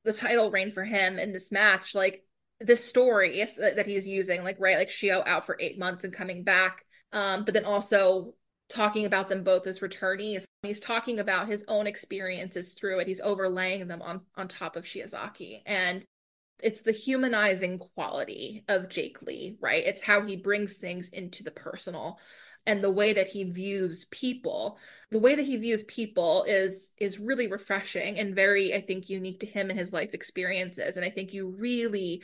the 0.05 0.13
title 0.13 0.51
reign 0.51 0.71
for 0.71 0.85
him 0.85 1.19
in 1.19 1.33
this 1.33 1.51
match, 1.51 1.95
like 1.95 2.25
this 2.61 2.85
story 2.85 3.45
that 3.59 3.87
he's 3.87 4.07
using, 4.07 4.45
like 4.45 4.57
right, 4.61 4.77
like 4.77 4.89
Shio 4.89 5.27
out 5.27 5.47
for 5.47 5.57
eight 5.61 5.79
months 5.79 6.05
and 6.05 6.13
coming 6.13 6.45
back. 6.45 6.85
Um, 7.13 7.45
but 7.45 7.55
then 7.55 7.65
also 7.65 8.35
talking 8.75 9.07
about 9.07 9.29
them 9.29 9.45
both 9.45 9.67
as 9.67 9.81
returnees. 9.81 10.45
He's 10.63 10.81
talking 10.81 11.19
about 11.19 11.49
his 11.49 11.65
own 11.69 11.87
experiences 11.87 12.73
through 12.73 13.01
it. 13.01 13.07
He's 13.07 13.21
overlaying 13.21 13.87
them 13.87 14.03
on 14.03 14.23
on 14.37 14.49
top 14.49 14.77
of 14.77 14.85
Shiozaki. 14.85 15.63
And 15.67 16.05
it's 16.63 16.83
the 16.83 16.93
humanizing 16.93 17.79
quality 17.79 18.65
of 18.69 18.89
Jake 18.89 19.23
Lee, 19.23 19.57
right? 19.61 19.85
It's 19.85 20.03
how 20.03 20.23
he 20.23 20.37
brings 20.37 20.77
things 20.77 21.11
into 21.11 21.43
the 21.43 21.51
personal 21.51 22.19
and 22.67 22.83
the 22.83 22.91
way 22.91 23.13
that 23.13 23.29
he 23.29 23.45
views 23.45 24.07
people. 24.11 24.79
The 25.11 25.19
way 25.19 25.35
that 25.35 25.45
he 25.45 25.57
views 25.57 25.85
people 25.85 26.45
is 26.45 26.91
is 26.99 27.21
really 27.21 27.49
refreshing 27.49 28.19
and 28.19 28.35
very 28.35 28.75
I 28.75 28.81
think 28.81 29.11
unique 29.11 29.41
to 29.41 29.47
him 29.47 29.71
and 29.71 29.79
his 29.79 29.93
life 29.93 30.15
experiences. 30.15 30.97
And 30.97 31.05
I 31.05 31.11
think 31.11 31.33
you 31.33 31.55
really 31.59 32.23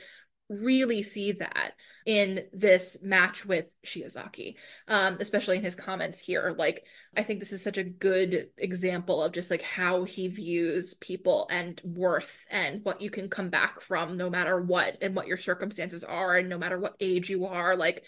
really 0.51 1.03
see 1.03 1.33
that 1.33 1.73
in 2.05 2.45
this 2.53 2.99
match 3.03 3.47
with 3.47 3.73
Shiozaki, 3.87 4.57
um, 4.89 5.19
especially 5.21 5.57
in 5.57 5.65
his 5.65 5.77
comments 5.77 6.19
here. 6.19 6.55
Like, 6.59 6.85
I 7.17 7.23
think 7.23 7.39
this 7.39 7.53
is 7.53 7.63
such 7.63 7.79
a 7.79 7.85
good 7.85 8.49
example 8.59 9.23
of 9.23 9.33
just 9.33 9.51
like 9.51 9.63
how 9.63 10.05
he 10.05 10.29
views 10.29 10.95
people 10.95 11.47
and 11.51 11.81
worth 11.85 12.45
and 12.51 12.85
what 12.85 13.01
you 13.01 13.11
can 13.11 13.29
come 13.29 13.49
back 13.49 13.81
from 13.81 14.17
no 14.17 14.29
matter 14.29 14.61
what 14.61 14.99
and 15.01 15.15
what 15.15 15.29
your 15.29 15.39
circumstances 15.39 16.03
are 16.03 16.37
and 16.37 16.49
no 16.49 16.59
matter 16.59 16.79
what 16.79 16.97
age 17.01 17.31
you 17.31 17.47
are. 17.47 17.77
Like, 17.77 18.05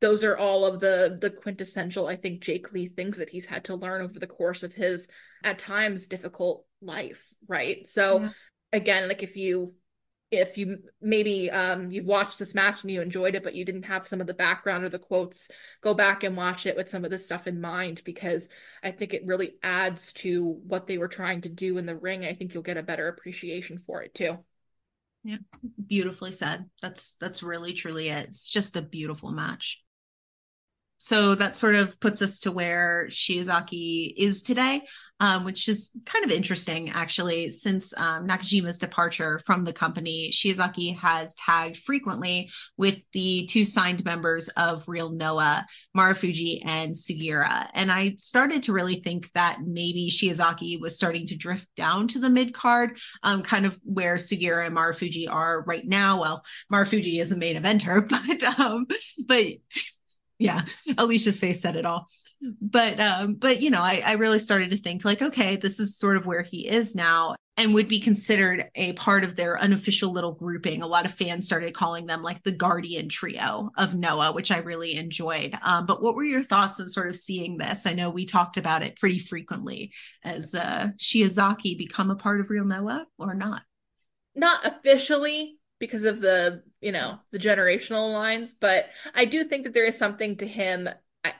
those 0.00 0.22
are 0.22 0.36
all 0.36 0.64
of 0.64 0.78
the 0.78 1.18
the 1.20 1.28
quintessential 1.28 2.06
i 2.06 2.14
think 2.14 2.40
jake 2.40 2.72
lee 2.72 2.86
things 2.86 3.18
that 3.18 3.28
he's 3.28 3.46
had 3.46 3.64
to 3.64 3.74
learn 3.74 4.00
over 4.00 4.20
the 4.20 4.28
course 4.28 4.62
of 4.62 4.72
his 4.72 5.08
at 5.42 5.58
times 5.58 6.06
difficult 6.06 6.64
life 6.80 7.26
right 7.48 7.88
so 7.88 8.20
yeah. 8.20 8.28
again 8.72 9.08
like 9.08 9.24
if 9.24 9.36
you 9.36 9.74
if 10.30 10.58
you 10.58 10.78
maybe 11.00 11.50
um, 11.50 11.90
you've 11.90 12.04
watched 12.04 12.38
this 12.38 12.54
match 12.54 12.82
and 12.82 12.90
you 12.90 13.00
enjoyed 13.00 13.34
it, 13.34 13.42
but 13.42 13.54
you 13.54 13.64
didn't 13.64 13.84
have 13.84 14.06
some 14.06 14.20
of 14.20 14.26
the 14.26 14.34
background 14.34 14.84
or 14.84 14.88
the 14.88 14.98
quotes, 14.98 15.50
go 15.80 15.94
back 15.94 16.22
and 16.22 16.36
watch 16.36 16.66
it 16.66 16.76
with 16.76 16.88
some 16.88 17.04
of 17.04 17.10
this 17.10 17.24
stuff 17.24 17.46
in 17.46 17.60
mind 17.60 18.02
because 18.04 18.48
I 18.82 18.90
think 18.90 19.14
it 19.14 19.26
really 19.26 19.54
adds 19.62 20.12
to 20.14 20.60
what 20.66 20.86
they 20.86 20.98
were 20.98 21.08
trying 21.08 21.42
to 21.42 21.48
do 21.48 21.78
in 21.78 21.86
the 21.86 21.96
ring. 21.96 22.24
I 22.24 22.34
think 22.34 22.52
you'll 22.52 22.62
get 22.62 22.76
a 22.76 22.82
better 22.82 23.08
appreciation 23.08 23.78
for 23.78 24.02
it 24.02 24.14
too. 24.14 24.38
Yeah, 25.24 25.38
beautifully 25.86 26.32
said. 26.32 26.66
That's 26.80 27.14
that's 27.14 27.42
really 27.42 27.72
truly 27.72 28.08
it. 28.08 28.28
It's 28.28 28.48
just 28.48 28.76
a 28.76 28.82
beautiful 28.82 29.32
match. 29.32 29.82
So 30.98 31.36
that 31.36 31.54
sort 31.54 31.76
of 31.76 31.98
puts 32.00 32.22
us 32.22 32.40
to 32.40 32.52
where 32.52 33.06
Shiozaki 33.08 34.12
is 34.16 34.42
today, 34.42 34.82
um, 35.20 35.44
which 35.44 35.68
is 35.68 35.92
kind 36.04 36.24
of 36.24 36.32
interesting, 36.32 36.90
actually. 36.90 37.52
Since 37.52 37.96
um, 37.96 38.26
Nakajima's 38.26 38.78
departure 38.78 39.40
from 39.46 39.62
the 39.62 39.72
company, 39.72 40.30
Shiozaki 40.32 40.96
has 40.98 41.36
tagged 41.36 41.76
frequently 41.76 42.50
with 42.76 43.00
the 43.12 43.46
two 43.46 43.64
signed 43.64 44.04
members 44.04 44.48
of 44.48 44.88
Real 44.88 45.10
Noah, 45.10 45.64
Marufuji 45.96 46.62
and 46.64 46.96
Sugiura. 46.96 47.68
And 47.74 47.92
I 47.92 48.16
started 48.16 48.64
to 48.64 48.72
really 48.72 48.96
think 48.96 49.30
that 49.34 49.58
maybe 49.64 50.10
Shiozaki 50.10 50.80
was 50.80 50.96
starting 50.96 51.28
to 51.28 51.36
drift 51.36 51.68
down 51.76 52.08
to 52.08 52.18
the 52.18 52.30
mid 52.30 52.52
card, 52.52 52.98
um, 53.22 53.42
kind 53.42 53.66
of 53.66 53.78
where 53.84 54.16
Sugiura 54.16 54.66
and 54.66 54.76
Marufuji 54.76 55.30
are 55.30 55.62
right 55.62 55.86
now. 55.86 56.20
Well, 56.20 56.44
Marufuji 56.72 57.20
is 57.20 57.30
a 57.30 57.36
main 57.36 57.54
eventer, 57.56 58.08
but 58.38 58.58
um, 58.58 58.86
but 59.24 59.46
yeah 60.38 60.62
alicia's 60.98 61.38
face 61.38 61.60
said 61.60 61.76
it 61.76 61.86
all. 61.86 62.08
But 62.60 63.00
um 63.00 63.34
but 63.34 63.60
you 63.60 63.70
know 63.70 63.82
I, 63.82 64.02
I 64.04 64.12
really 64.12 64.38
started 64.38 64.70
to 64.70 64.76
think 64.76 65.04
like 65.04 65.20
okay 65.20 65.56
this 65.56 65.80
is 65.80 65.98
sort 65.98 66.16
of 66.16 66.26
where 66.26 66.42
he 66.42 66.68
is 66.68 66.94
now 66.94 67.34
and 67.56 67.74
would 67.74 67.88
be 67.88 67.98
considered 67.98 68.66
a 68.76 68.92
part 68.92 69.24
of 69.24 69.34
their 69.34 69.58
unofficial 69.58 70.12
little 70.12 70.30
grouping. 70.32 70.80
A 70.80 70.86
lot 70.86 71.04
of 71.04 71.12
fans 71.12 71.46
started 71.46 71.74
calling 71.74 72.06
them 72.06 72.22
like 72.22 72.40
the 72.44 72.52
guardian 72.52 73.08
trio 73.08 73.70
of 73.76 73.96
noah 73.96 74.30
which 74.32 74.52
i 74.52 74.58
really 74.58 74.94
enjoyed. 74.94 75.58
Um, 75.62 75.84
but 75.84 76.00
what 76.00 76.14
were 76.14 76.24
your 76.24 76.44
thoughts 76.44 76.78
on 76.80 76.88
sort 76.88 77.08
of 77.08 77.16
seeing 77.16 77.58
this? 77.58 77.84
I 77.84 77.94
know 77.94 78.10
we 78.10 78.24
talked 78.24 78.56
about 78.56 78.84
it 78.84 78.96
pretty 78.96 79.18
frequently. 79.18 79.92
As 80.22 80.54
uh 80.54 80.90
shiozaki 80.98 81.76
become 81.76 82.10
a 82.10 82.16
part 82.16 82.40
of 82.40 82.50
real 82.50 82.64
noah 82.64 83.06
or 83.18 83.34
not? 83.34 83.62
Not 84.36 84.64
officially 84.64 85.57
because 85.78 86.04
of 86.04 86.20
the 86.20 86.62
you 86.80 86.92
know 86.92 87.18
the 87.30 87.38
generational 87.38 88.12
lines 88.12 88.54
but 88.54 88.88
i 89.14 89.24
do 89.24 89.44
think 89.44 89.64
that 89.64 89.74
there 89.74 89.86
is 89.86 89.98
something 89.98 90.36
to 90.36 90.46
him 90.46 90.88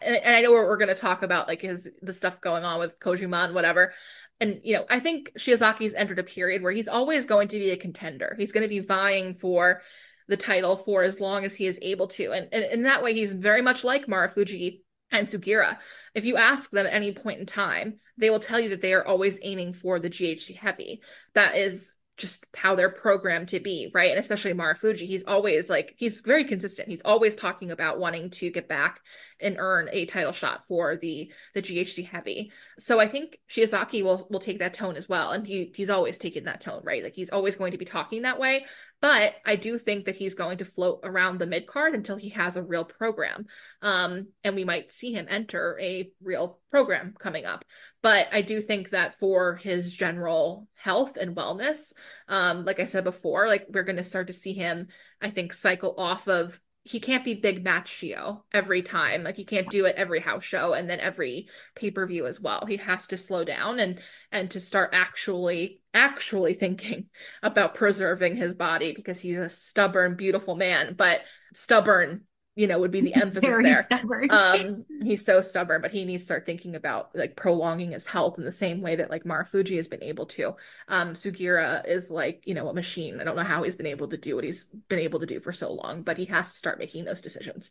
and, 0.02 0.20
i 0.24 0.40
know 0.40 0.50
we're, 0.50 0.66
we're 0.66 0.76
going 0.76 0.94
to 0.94 1.00
talk 1.00 1.22
about 1.22 1.48
like 1.48 1.62
his 1.62 1.88
the 2.02 2.12
stuff 2.12 2.40
going 2.40 2.64
on 2.64 2.78
with 2.78 2.98
kojima 3.00 3.44
and 3.44 3.54
whatever 3.54 3.92
and 4.40 4.60
you 4.64 4.74
know 4.74 4.84
i 4.90 5.00
think 5.00 5.32
shiozaki's 5.38 5.94
entered 5.94 6.18
a 6.18 6.24
period 6.24 6.62
where 6.62 6.72
he's 6.72 6.88
always 6.88 7.26
going 7.26 7.48
to 7.48 7.58
be 7.58 7.70
a 7.70 7.76
contender 7.76 8.34
he's 8.38 8.52
going 8.52 8.62
to 8.62 8.68
be 8.68 8.80
vying 8.80 9.34
for 9.34 9.82
the 10.28 10.36
title 10.36 10.76
for 10.76 11.02
as 11.02 11.20
long 11.20 11.44
as 11.44 11.56
he 11.56 11.66
is 11.66 11.78
able 11.80 12.06
to 12.06 12.32
and, 12.32 12.48
and 12.52 12.64
in 12.64 12.82
that 12.82 13.02
way 13.02 13.14
he's 13.14 13.32
very 13.32 13.62
much 13.62 13.84
like 13.84 14.06
marufuji 14.06 14.80
and 15.10 15.26
Sugiura. 15.26 15.78
If 16.14 16.24
you 16.24 16.36
ask 16.36 16.70
them 16.70 16.86
at 16.86 16.92
any 16.92 17.12
point 17.12 17.40
in 17.40 17.46
time, 17.46 18.00
they 18.16 18.30
will 18.30 18.40
tell 18.40 18.60
you 18.60 18.68
that 18.70 18.80
they 18.80 18.94
are 18.94 19.06
always 19.06 19.38
aiming 19.42 19.72
for 19.72 19.98
the 19.98 20.10
GHC 20.10 20.56
heavy. 20.56 21.00
That 21.34 21.56
is 21.56 21.94
just 22.18 22.44
how 22.54 22.74
they're 22.74 22.90
programmed 22.90 23.48
to 23.48 23.60
be, 23.60 23.90
right? 23.94 24.10
And 24.10 24.18
especially 24.18 24.52
Marufuji, 24.52 25.06
he's 25.06 25.24
always 25.24 25.70
like 25.70 25.94
he's 25.96 26.20
very 26.20 26.44
consistent. 26.44 26.88
He's 26.88 27.00
always 27.02 27.36
talking 27.36 27.70
about 27.70 28.00
wanting 28.00 28.30
to 28.30 28.50
get 28.50 28.68
back 28.68 29.00
and 29.40 29.56
earn 29.58 29.88
a 29.92 30.04
title 30.04 30.32
shot 30.32 30.66
for 30.66 30.96
the 30.96 31.32
the 31.54 31.62
GHC 31.62 32.06
heavy. 32.08 32.50
So 32.78 32.98
I 32.98 33.06
think 33.06 33.38
Shiozaki 33.48 34.02
will 34.02 34.26
will 34.30 34.40
take 34.40 34.58
that 34.58 34.74
tone 34.74 34.96
as 34.96 35.08
well, 35.08 35.30
and 35.30 35.46
he 35.46 35.72
he's 35.74 35.90
always 35.90 36.18
taken 36.18 36.44
that 36.44 36.60
tone, 36.60 36.82
right? 36.82 37.04
Like 37.04 37.14
he's 37.14 37.30
always 37.30 37.56
going 37.56 37.72
to 37.72 37.78
be 37.78 37.84
talking 37.84 38.22
that 38.22 38.40
way. 38.40 38.66
But 39.00 39.36
I 39.46 39.54
do 39.54 39.78
think 39.78 40.06
that 40.06 40.16
he's 40.16 40.34
going 40.34 40.58
to 40.58 40.64
float 40.64 41.00
around 41.04 41.38
the 41.38 41.46
mid 41.46 41.66
card 41.66 41.94
until 41.94 42.16
he 42.16 42.30
has 42.30 42.56
a 42.56 42.62
real 42.62 42.84
program. 42.84 43.46
Um, 43.80 44.28
and 44.42 44.56
we 44.56 44.64
might 44.64 44.92
see 44.92 45.12
him 45.12 45.26
enter 45.28 45.78
a 45.80 46.10
real 46.20 46.58
program 46.70 47.14
coming 47.18 47.46
up. 47.46 47.64
But 48.02 48.28
I 48.32 48.42
do 48.42 48.60
think 48.60 48.90
that 48.90 49.18
for 49.18 49.56
his 49.56 49.92
general 49.92 50.66
health 50.74 51.16
and 51.16 51.36
wellness, 51.36 51.92
um, 52.28 52.64
like 52.64 52.80
I 52.80 52.86
said 52.86 53.04
before, 53.04 53.46
like 53.46 53.66
we're 53.72 53.84
going 53.84 53.96
to 53.96 54.04
start 54.04 54.26
to 54.28 54.32
see 54.32 54.52
him, 54.52 54.88
I 55.22 55.30
think, 55.30 55.52
cycle 55.52 55.94
off 55.96 56.26
of 56.26 56.60
he 56.88 57.00
can't 57.00 57.24
be 57.24 57.34
big 57.34 57.62
match 57.62 57.92
Shio 57.92 58.44
every 58.50 58.80
time. 58.80 59.22
Like 59.22 59.36
he 59.36 59.44
can't 59.44 59.68
do 59.68 59.84
it 59.84 59.96
every 59.96 60.20
house 60.20 60.42
show 60.42 60.72
and 60.72 60.88
then 60.88 61.00
every 61.00 61.48
pay-per-view 61.74 62.26
as 62.26 62.40
well. 62.40 62.64
He 62.66 62.78
has 62.78 63.06
to 63.08 63.18
slow 63.18 63.44
down 63.44 63.78
and 63.78 64.00
and 64.32 64.50
to 64.52 64.60
start 64.60 64.90
actually 64.94 65.82
actually 65.92 66.54
thinking 66.54 67.06
about 67.42 67.74
preserving 67.74 68.36
his 68.36 68.54
body 68.54 68.92
because 68.96 69.20
he's 69.20 69.36
a 69.36 69.50
stubborn, 69.50 70.16
beautiful 70.16 70.56
man, 70.56 70.94
but 70.96 71.20
stubborn 71.52 72.22
you 72.58 72.66
know 72.66 72.78
would 72.78 72.90
be 72.90 73.00
the 73.00 73.14
emphasis 73.22 73.48
Very 73.48 73.62
there. 73.64 73.82
stubborn. 73.84 74.28
um 74.30 74.84
he's 75.02 75.24
so 75.24 75.40
stubborn 75.40 75.80
but 75.80 75.92
he 75.92 76.04
needs 76.04 76.24
to 76.24 76.26
start 76.26 76.44
thinking 76.44 76.74
about 76.74 77.14
like 77.14 77.36
prolonging 77.36 77.92
his 77.92 78.04
health 78.04 78.36
in 78.38 78.44
the 78.44 78.52
same 78.52 78.80
way 78.82 78.96
that 78.96 79.10
like 79.10 79.24
marufuji 79.24 79.76
has 79.76 79.88
been 79.88 80.02
able 80.02 80.26
to. 80.26 80.56
Um 80.88 81.14
sugiura 81.14 81.86
is 81.86 82.10
like 82.10 82.42
you 82.46 82.54
know 82.54 82.68
a 82.68 82.74
machine. 82.74 83.20
I 83.20 83.24
don't 83.24 83.36
know 83.36 83.44
how 83.44 83.62
he's 83.62 83.76
been 83.76 83.86
able 83.86 84.08
to 84.08 84.16
do 84.16 84.34
what 84.34 84.44
he's 84.44 84.64
been 84.88 84.98
able 84.98 85.20
to 85.20 85.26
do 85.26 85.40
for 85.40 85.52
so 85.52 85.72
long 85.72 86.02
but 86.02 86.18
he 86.18 86.24
has 86.26 86.52
to 86.52 86.58
start 86.58 86.78
making 86.78 87.04
those 87.04 87.20
decisions. 87.20 87.70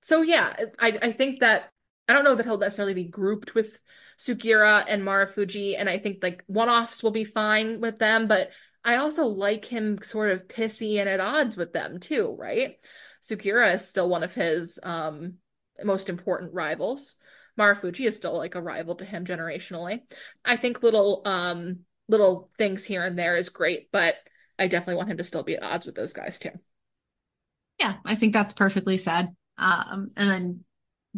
So 0.00 0.22
yeah 0.22 0.54
i 0.78 0.98
i 1.02 1.12
think 1.12 1.40
that 1.40 1.70
i 2.08 2.12
don't 2.12 2.24
know 2.24 2.34
that 2.34 2.46
he'll 2.46 2.58
necessarily 2.58 2.94
be 2.94 3.04
grouped 3.04 3.54
with 3.54 3.80
Sugiura 4.18 4.84
and 4.88 5.02
marufuji 5.02 5.76
and 5.78 5.88
i 5.88 5.98
think 5.98 6.18
like 6.22 6.42
one-offs 6.46 7.02
will 7.02 7.10
be 7.10 7.24
fine 7.24 7.80
with 7.80 7.98
them 7.98 8.26
but 8.28 8.50
i 8.84 8.96
also 8.96 9.26
like 9.26 9.64
him 9.64 9.98
sort 10.02 10.30
of 10.30 10.48
pissy 10.48 10.98
and 10.98 11.08
at 11.08 11.20
odds 11.20 11.56
with 11.56 11.72
them 11.72 11.98
too 12.00 12.34
right 12.38 12.76
Sugiura 13.28 13.74
is 13.74 13.86
still 13.86 14.08
one 14.08 14.22
of 14.22 14.34
his 14.34 14.78
um, 14.82 15.34
most 15.82 16.08
important 16.08 16.54
rivals. 16.54 17.16
Marufuji 17.58 18.06
is 18.06 18.16
still 18.16 18.36
like 18.36 18.54
a 18.54 18.62
rival 18.62 18.96
to 18.96 19.04
him 19.04 19.24
generationally. 19.24 20.00
I 20.44 20.56
think 20.56 20.82
little 20.82 21.22
um 21.24 21.80
little 22.08 22.50
things 22.58 22.84
here 22.84 23.04
and 23.04 23.18
there 23.18 23.36
is 23.36 23.48
great, 23.48 23.88
but 23.90 24.14
I 24.58 24.68
definitely 24.68 24.96
want 24.96 25.10
him 25.10 25.16
to 25.16 25.24
still 25.24 25.42
be 25.42 25.56
at 25.56 25.62
odds 25.62 25.86
with 25.86 25.94
those 25.94 26.12
guys 26.12 26.38
too. 26.38 26.50
Yeah, 27.80 27.94
I 28.04 28.14
think 28.14 28.32
that's 28.32 28.52
perfectly 28.52 28.98
said. 28.98 29.34
Um, 29.58 30.10
and 30.16 30.30
then 30.30 30.64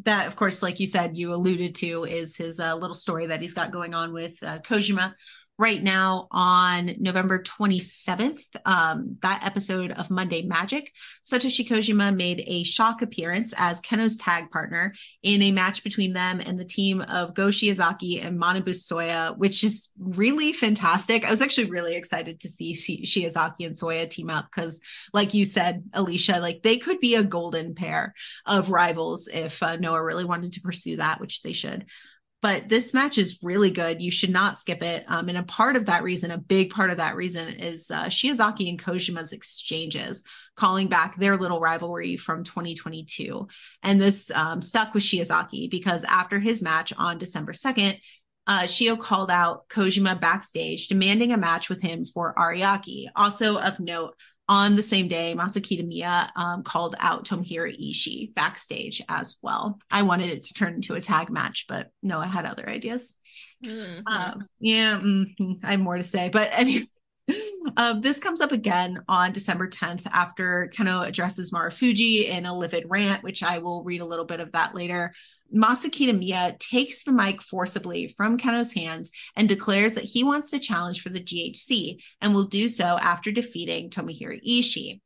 that, 0.04 0.26
of 0.26 0.36
course, 0.36 0.62
like 0.62 0.80
you 0.80 0.86
said, 0.86 1.16
you 1.16 1.32
alluded 1.32 1.74
to, 1.76 2.04
is 2.04 2.36
his 2.36 2.60
uh, 2.60 2.74
little 2.74 2.94
story 2.94 3.26
that 3.26 3.40
he's 3.40 3.54
got 3.54 3.72
going 3.72 3.94
on 3.94 4.12
with 4.12 4.40
uh, 4.42 4.58
Kojima, 4.60 5.12
right 5.58 5.82
now 5.82 6.28
on 6.30 6.94
November 7.00 7.42
27th, 7.42 8.40
um, 8.64 9.16
that 9.22 9.42
episode 9.44 9.90
of 9.92 10.08
Monday 10.08 10.42
Magic, 10.42 10.92
Satoshi 11.26 11.68
Kojima 11.68 12.14
made 12.16 12.44
a 12.46 12.62
shock 12.62 13.02
appearance 13.02 13.52
as 13.56 13.82
Kenoh's 13.82 14.16
tag 14.16 14.52
partner 14.52 14.94
in 15.24 15.42
a 15.42 15.50
match 15.50 15.82
between 15.82 16.12
them 16.12 16.40
and 16.46 16.60
the 16.60 16.64
team 16.64 17.00
of 17.02 17.34
Go 17.34 17.48
Shiozaki 17.48 18.24
and 18.24 18.40
Manabu 18.40 18.68
Soya, 18.68 19.36
which 19.36 19.64
is 19.64 19.90
really 19.98 20.52
fantastic. 20.52 21.24
I 21.24 21.30
was 21.30 21.42
actually 21.42 21.70
really 21.70 21.96
excited 21.96 22.40
to 22.40 22.48
see 22.48 22.74
Shiozaki 22.74 23.66
and 23.66 23.76
Soya 23.76 24.08
team 24.08 24.30
up 24.30 24.46
because, 24.54 24.80
like 25.12 25.34
you 25.34 25.44
said, 25.44 25.82
Alicia, 25.92 26.38
like 26.38 26.62
they 26.62 26.76
could 26.76 27.00
be 27.00 27.16
a 27.16 27.24
golden 27.24 27.74
pair 27.74 28.14
of 28.46 28.70
rivals 28.70 29.26
if 29.26 29.60
uh, 29.62 29.76
Noah 29.76 30.04
really 30.04 30.24
wanted 30.24 30.52
to 30.52 30.60
pursue 30.60 30.96
that, 30.98 31.20
which 31.20 31.42
they 31.42 31.52
should 31.52 31.84
but 32.40 32.68
this 32.68 32.94
match 32.94 33.18
is 33.18 33.40
really 33.42 33.70
good. 33.70 34.00
You 34.00 34.10
should 34.10 34.30
not 34.30 34.56
skip 34.56 34.82
it. 34.82 35.04
Um, 35.08 35.28
and 35.28 35.38
a 35.38 35.42
part 35.42 35.74
of 35.74 35.86
that 35.86 36.04
reason, 36.04 36.30
a 36.30 36.38
big 36.38 36.70
part 36.70 36.90
of 36.90 36.98
that 36.98 37.16
reason, 37.16 37.48
is 37.48 37.90
uh, 37.90 38.04
and 38.04 38.82
Kojima's 38.82 39.32
exchanges, 39.32 40.22
calling 40.56 40.86
back 40.88 41.16
their 41.16 41.36
little 41.36 41.60
rivalry 41.60 42.16
from 42.16 42.44
2022. 42.44 43.48
And 43.82 44.00
this 44.00 44.30
um, 44.30 44.62
stuck 44.62 44.94
with 44.94 45.02
Shiozaki 45.02 45.68
because 45.68 46.04
after 46.04 46.38
his 46.38 46.62
match 46.62 46.92
on 46.96 47.18
December 47.18 47.52
2nd, 47.52 47.98
uh, 48.46 48.62
Shio 48.62 48.98
called 48.98 49.30
out 49.30 49.68
Kojima 49.68 50.18
backstage, 50.18 50.88
demanding 50.88 51.32
a 51.32 51.36
match 51.36 51.68
with 51.68 51.82
him 51.82 52.06
for 52.06 52.34
Ariake. 52.38 53.06
Also 53.14 53.58
of 53.58 53.78
note, 53.78 54.14
on 54.48 54.76
the 54.76 54.82
same 54.82 55.08
day, 55.08 55.34
Masa 55.36 55.60
Kitamiya 55.60 56.30
um, 56.34 56.62
called 56.62 56.96
out 57.00 57.26
Tomohiro 57.26 57.70
Ishii 57.70 58.34
backstage 58.34 59.02
as 59.08 59.36
well. 59.42 59.78
I 59.90 60.02
wanted 60.02 60.30
it 60.30 60.44
to 60.44 60.54
turn 60.54 60.74
into 60.74 60.94
a 60.94 61.00
tag 61.00 61.28
match, 61.28 61.66
but 61.68 61.90
no, 62.02 62.18
I 62.18 62.26
had 62.26 62.46
other 62.46 62.68
ideas. 62.68 63.14
Mm-hmm. 63.64 64.06
Um, 64.06 64.46
yeah, 64.58 64.98
mm-hmm, 65.02 65.64
I 65.64 65.72
have 65.72 65.80
more 65.80 65.96
to 65.96 66.02
say, 66.02 66.28
but 66.28 66.50
anyway. 66.52 66.84
Uh, 67.76 67.92
this 67.92 68.18
comes 68.20 68.40
up 68.40 68.52
again 68.52 68.98
on 69.06 69.32
December 69.32 69.68
10th 69.68 70.06
after 70.10 70.72
Kenoh 70.74 71.06
addresses 71.06 71.50
Marufuji 71.50 72.26
in 72.26 72.46
a 72.46 72.56
livid 72.56 72.84
rant, 72.88 73.22
which 73.22 73.42
I 73.42 73.58
will 73.58 73.84
read 73.84 74.00
a 74.00 74.06
little 74.06 74.24
bit 74.24 74.40
of 74.40 74.52
that 74.52 74.74
later. 74.74 75.12
Masa 75.54 75.86
Kitamiya 75.86 76.58
takes 76.58 77.04
the 77.04 77.12
mic 77.12 77.40
forcibly 77.40 78.14
from 78.16 78.38
Kenoh's 78.38 78.72
hands 78.72 79.10
and 79.34 79.48
declares 79.48 79.94
that 79.94 80.04
he 80.04 80.22
wants 80.22 80.50
to 80.50 80.58
challenge 80.58 81.00
for 81.00 81.08
the 81.08 81.20
GHC 81.22 81.96
and 82.20 82.34
will 82.34 82.44
do 82.44 82.68
so 82.68 82.98
after 83.00 83.30
defeating 83.30 83.88
Tomohiro 83.88 84.38
Ishii. 84.46 85.00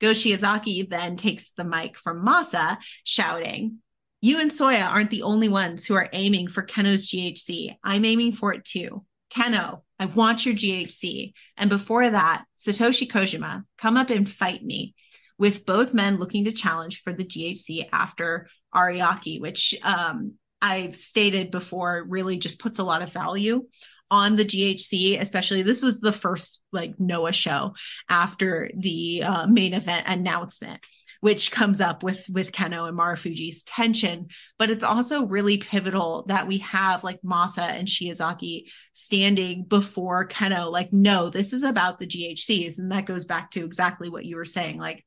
Go 0.00 0.12
Shiozaki 0.12 0.88
then 0.88 1.16
takes 1.16 1.50
the 1.50 1.64
mic 1.64 1.96
from 1.96 2.24
Masa, 2.24 2.78
shouting, 3.02 3.78
You 4.20 4.40
and 4.40 4.50
Soya 4.50 4.88
aren't 4.88 5.10
the 5.10 5.22
only 5.22 5.48
ones 5.48 5.84
who 5.84 5.94
are 5.94 6.08
aiming 6.12 6.48
for 6.48 6.62
Kenoh's 6.62 7.08
GHC. 7.08 7.76
I'm 7.82 8.04
aiming 8.04 8.32
for 8.32 8.52
it 8.54 8.64
too. 8.64 9.04
Kenoh, 9.34 9.82
I 9.98 10.06
want 10.06 10.46
your 10.46 10.54
GHC. 10.54 11.32
And 11.56 11.68
before 11.68 12.08
that, 12.08 12.44
Satoshi 12.56 13.10
Kojima, 13.10 13.64
come 13.76 13.96
up 13.96 14.10
and 14.10 14.30
fight 14.30 14.62
me, 14.62 14.94
with 15.38 15.66
both 15.66 15.94
men 15.94 16.18
looking 16.18 16.44
to 16.44 16.52
challenge 16.52 17.02
for 17.02 17.12
the 17.12 17.24
GHC 17.24 17.88
after 17.92 18.48
Ariake, 18.74 19.40
which 19.40 19.74
um, 19.82 20.34
I've 20.60 20.96
stated 20.96 21.50
before 21.50 22.04
really 22.08 22.38
just 22.38 22.58
puts 22.58 22.78
a 22.78 22.84
lot 22.84 23.02
of 23.02 23.12
value 23.12 23.66
on 24.10 24.36
the 24.36 24.44
GHC, 24.44 25.20
especially 25.20 25.62
this 25.62 25.82
was 25.82 26.00
the 26.00 26.12
first 26.12 26.62
like 26.72 26.98
Noah 26.98 27.32
show 27.32 27.74
after 28.08 28.70
the 28.76 29.22
uh, 29.22 29.46
main 29.46 29.74
event 29.74 30.04
announcement 30.06 30.80
which 31.20 31.50
comes 31.50 31.80
up 31.80 32.02
with 32.02 32.28
with 32.30 32.52
Kenoh 32.52 32.88
and 32.88 32.98
Marufuji's 32.98 33.62
tension. 33.64 34.28
But 34.58 34.70
it's 34.70 34.84
also 34.84 35.26
really 35.26 35.58
pivotal 35.58 36.24
that 36.28 36.46
we 36.46 36.58
have 36.58 37.04
like 37.04 37.20
Masa 37.22 37.68
and 37.68 37.88
Shiozaki 37.88 38.64
standing 38.92 39.64
before 39.64 40.28
Kenoh, 40.28 40.70
like, 40.70 40.92
no, 40.92 41.30
this 41.30 41.52
is 41.52 41.62
about 41.62 41.98
the 41.98 42.06
GHCs. 42.06 42.78
And 42.78 42.92
that 42.92 43.06
goes 43.06 43.24
back 43.24 43.50
to 43.52 43.64
exactly 43.64 44.08
what 44.08 44.24
you 44.24 44.36
were 44.36 44.44
saying. 44.44 44.78
Like 44.78 45.04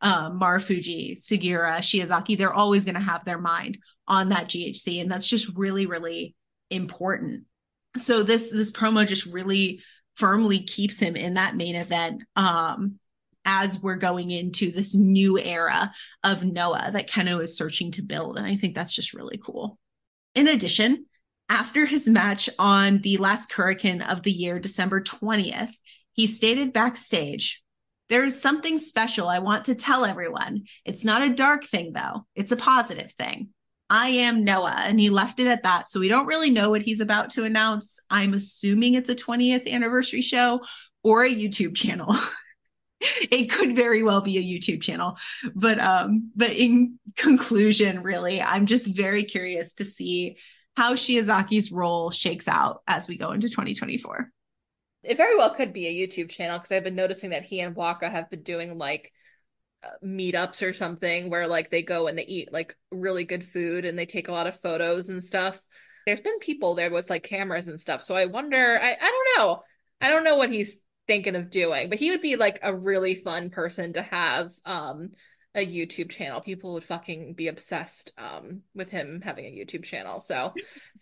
um, 0.00 0.38
Marufuji, 0.40 1.12
Sugiura, 1.12 1.78
Shiozaki, 1.78 2.36
they're 2.36 2.52
always 2.52 2.84
going 2.84 2.94
to 2.94 3.00
have 3.00 3.24
their 3.24 3.38
mind 3.38 3.78
on 4.06 4.28
that 4.30 4.48
GHC. 4.48 5.00
And 5.00 5.10
that's 5.10 5.26
just 5.26 5.48
really, 5.56 5.86
really 5.86 6.34
important. 6.70 7.44
So 7.96 8.22
this 8.22 8.50
this 8.50 8.72
promo 8.72 9.06
just 9.06 9.26
really 9.26 9.80
firmly 10.16 10.60
keeps 10.60 10.98
him 10.98 11.16
in 11.16 11.34
that 11.34 11.56
main 11.56 11.76
event. 11.76 12.22
Um, 12.36 12.98
as 13.44 13.82
we're 13.82 13.96
going 13.96 14.30
into 14.30 14.70
this 14.70 14.94
new 14.94 15.38
era 15.38 15.92
of 16.22 16.44
Noah 16.44 16.90
that 16.92 17.10
Kenoh 17.10 17.42
is 17.42 17.56
searching 17.56 17.90
to 17.92 18.02
build. 18.02 18.38
And 18.38 18.46
I 18.46 18.56
think 18.56 18.74
that's 18.74 18.94
just 18.94 19.12
really 19.12 19.38
cool. 19.38 19.78
In 20.34 20.48
addition, 20.48 21.06
after 21.48 21.84
his 21.84 22.08
match 22.08 22.48
on 22.58 22.98
the 22.98 23.18
last 23.18 23.50
Korakuen 23.50 24.06
of 24.06 24.22
the 24.22 24.32
year, 24.32 24.58
December 24.58 25.02
20th, 25.02 25.74
he 26.12 26.26
stated 26.26 26.72
backstage, 26.72 27.62
There 28.08 28.24
is 28.24 28.40
something 28.40 28.78
special 28.78 29.28
I 29.28 29.38
want 29.38 29.66
to 29.66 29.74
tell 29.74 30.04
everyone. 30.04 30.64
It's 30.84 31.04
not 31.04 31.22
a 31.22 31.34
dark 31.34 31.64
thing, 31.64 31.92
though, 31.92 32.26
it's 32.34 32.52
a 32.52 32.56
positive 32.56 33.12
thing. 33.12 33.48
I 33.90 34.08
am 34.08 34.44
Noah. 34.44 34.82
And 34.84 34.98
he 34.98 35.10
left 35.10 35.40
it 35.40 35.46
at 35.46 35.62
that. 35.62 35.88
So 35.88 36.00
we 36.00 36.08
don't 36.08 36.26
really 36.26 36.50
know 36.50 36.70
what 36.70 36.82
he's 36.82 37.00
about 37.00 37.30
to 37.30 37.44
announce. 37.44 38.00
I'm 38.10 38.34
assuming 38.34 38.94
it's 38.94 39.08
a 39.08 39.14
20th 39.14 39.70
anniversary 39.70 40.22
show 40.22 40.60
or 41.02 41.24
a 41.24 41.30
YouTube 41.30 41.76
channel. 41.76 42.14
it 43.00 43.50
could 43.50 43.76
very 43.76 44.02
well 44.02 44.20
be 44.20 44.38
a 44.38 44.42
YouTube 44.42 44.82
channel. 44.82 45.16
But 45.54 45.78
um, 45.80 46.30
but 46.34 46.52
in 46.52 46.98
conclusion, 47.16 48.02
really, 48.02 48.40
I'm 48.40 48.66
just 48.66 48.96
very 48.96 49.24
curious 49.24 49.74
to 49.74 49.84
see 49.84 50.38
how 50.76 50.94
Shiozaki's 50.94 51.70
role 51.70 52.10
shakes 52.10 52.48
out 52.48 52.82
as 52.86 53.06
we 53.06 53.16
go 53.16 53.32
into 53.32 53.48
2024. 53.48 54.30
It 55.04 55.16
very 55.16 55.36
well 55.36 55.54
could 55.54 55.72
be 55.72 55.86
a 55.86 56.08
YouTube 56.08 56.30
channel 56.30 56.58
because 56.58 56.72
I've 56.72 56.84
been 56.84 56.94
noticing 56.94 57.30
that 57.30 57.44
he 57.44 57.60
and 57.60 57.76
Waka 57.76 58.08
have 58.08 58.30
been 58.30 58.42
doing 58.42 58.78
like 58.78 59.12
uh, 59.82 59.88
meetups 60.04 60.66
or 60.66 60.72
something 60.72 61.30
where 61.30 61.46
like 61.46 61.70
they 61.70 61.82
go 61.82 62.06
and 62.06 62.16
they 62.16 62.24
eat 62.24 62.52
like 62.52 62.76
really 62.90 63.24
good 63.24 63.44
food 63.44 63.84
and 63.84 63.98
they 63.98 64.06
take 64.06 64.28
a 64.28 64.32
lot 64.32 64.46
of 64.46 64.60
photos 64.60 65.08
and 65.08 65.22
stuff. 65.22 65.62
There's 66.06 66.20
been 66.20 66.38
people 66.38 66.74
there 66.74 66.90
with 66.90 67.10
like 67.10 67.22
cameras 67.22 67.68
and 67.68 67.80
stuff. 67.80 68.02
So 68.02 68.14
I 68.14 68.26
wonder, 68.26 68.78
I, 68.80 68.92
I 68.92 69.10
don't 69.10 69.38
know. 69.38 69.62
I 70.00 70.08
don't 70.08 70.24
know 70.24 70.36
what 70.36 70.50
he's 70.50 70.78
thinking 71.06 71.36
of 71.36 71.50
doing. 71.50 71.88
But 71.88 71.98
he 71.98 72.10
would 72.10 72.22
be 72.22 72.36
like 72.36 72.58
a 72.62 72.74
really 72.74 73.14
fun 73.14 73.50
person 73.50 73.94
to 73.94 74.02
have 74.02 74.52
um 74.64 75.10
a 75.54 75.66
YouTube 75.66 76.10
channel. 76.10 76.40
People 76.40 76.74
would 76.74 76.84
fucking 76.84 77.34
be 77.34 77.48
obsessed 77.48 78.12
um 78.18 78.62
with 78.74 78.90
him 78.90 79.20
having 79.24 79.46
a 79.46 79.48
YouTube 79.48 79.84
channel. 79.84 80.20
So 80.20 80.52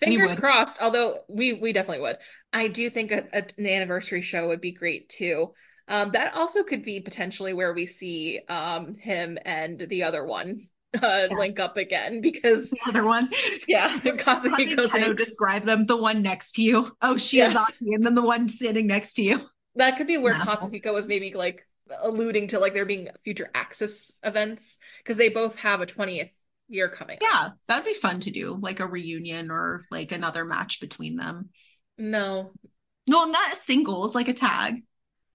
fingers 0.01 0.35
crossed. 0.35 0.81
Although 0.81 1.21
we 1.29 1.55
we 1.55 1.73
definitely 1.73 2.03
would. 2.03 2.19
I 2.53 2.69
do 2.69 2.91
think 2.91 3.13
a, 3.13 3.25
a, 3.33 3.45
an 3.59 3.67
anniversary 3.67 4.23
show 4.23 4.49
would 4.49 4.61
be 4.61 4.73
great 4.73 5.09
too. 5.09 5.53
Um, 5.89 6.13
that 6.13 6.35
also 6.37 6.63
could 6.63 6.83
be 6.83 7.01
potentially 7.01 7.53
where 7.53 7.73
we 7.73 7.87
see 7.87 8.41
um 8.49 8.95
him 8.95 9.39
and 9.45 9.87
the 9.89 10.05
other 10.05 10.25
one 10.25 10.69
uh, 11.03 11.27
yeah. 11.31 11.37
link 11.37 11.59
up 11.59 11.77
again 11.77 12.21
because 12.21 12.71
the 12.71 12.79
other 12.87 13.05
one, 13.05 13.31
yeah, 13.69 13.99
of 14.05 15.17
describe 15.17 15.65
them. 15.65 15.87
The 15.87 15.97
one 15.97 16.23
next 16.23 16.53
to 16.53 16.63
you, 16.63 16.95
oh, 17.01 17.17
she 17.17 17.39
yes. 17.39 17.57
and 17.81 18.05
then 18.05 18.15
the 18.15 18.25
one 18.25 18.49
sitting 18.49 18.87
next 18.87 19.15
to 19.15 19.23
you. 19.23 19.41
That 19.77 19.97
could 19.97 20.07
be 20.07 20.19
where 20.19 20.35
Katsuhiko 20.35 20.93
was 20.93 21.09
maybe 21.09 21.33
like 21.33 21.67
alluding 22.01 22.49
to 22.49 22.59
like 22.59 22.74
there 22.74 22.84
being 22.86 23.09
future 23.24 23.51
Axis 23.55 24.18
events 24.22 24.78
because 24.99 25.16
they 25.16 25.28
both 25.28 25.57
have 25.59 25.80
a 25.80 25.86
20th 25.86 26.30
year 26.68 26.88
coming 26.88 27.18
yeah 27.20 27.47
up. 27.47 27.57
that'd 27.68 27.84
be 27.84 27.93
fun 27.93 28.20
to 28.20 28.30
do 28.30 28.57
like 28.61 28.80
a 28.80 28.86
reunion 28.86 29.51
or 29.51 29.84
like 29.90 30.12
another 30.12 30.45
match 30.45 30.80
between 30.80 31.16
them. 31.16 31.51
No. 31.99 32.53
No 33.07 33.24
not 33.24 33.55
singles 33.55 34.14
like 34.14 34.28
a 34.28 34.32
tag. 34.32 34.82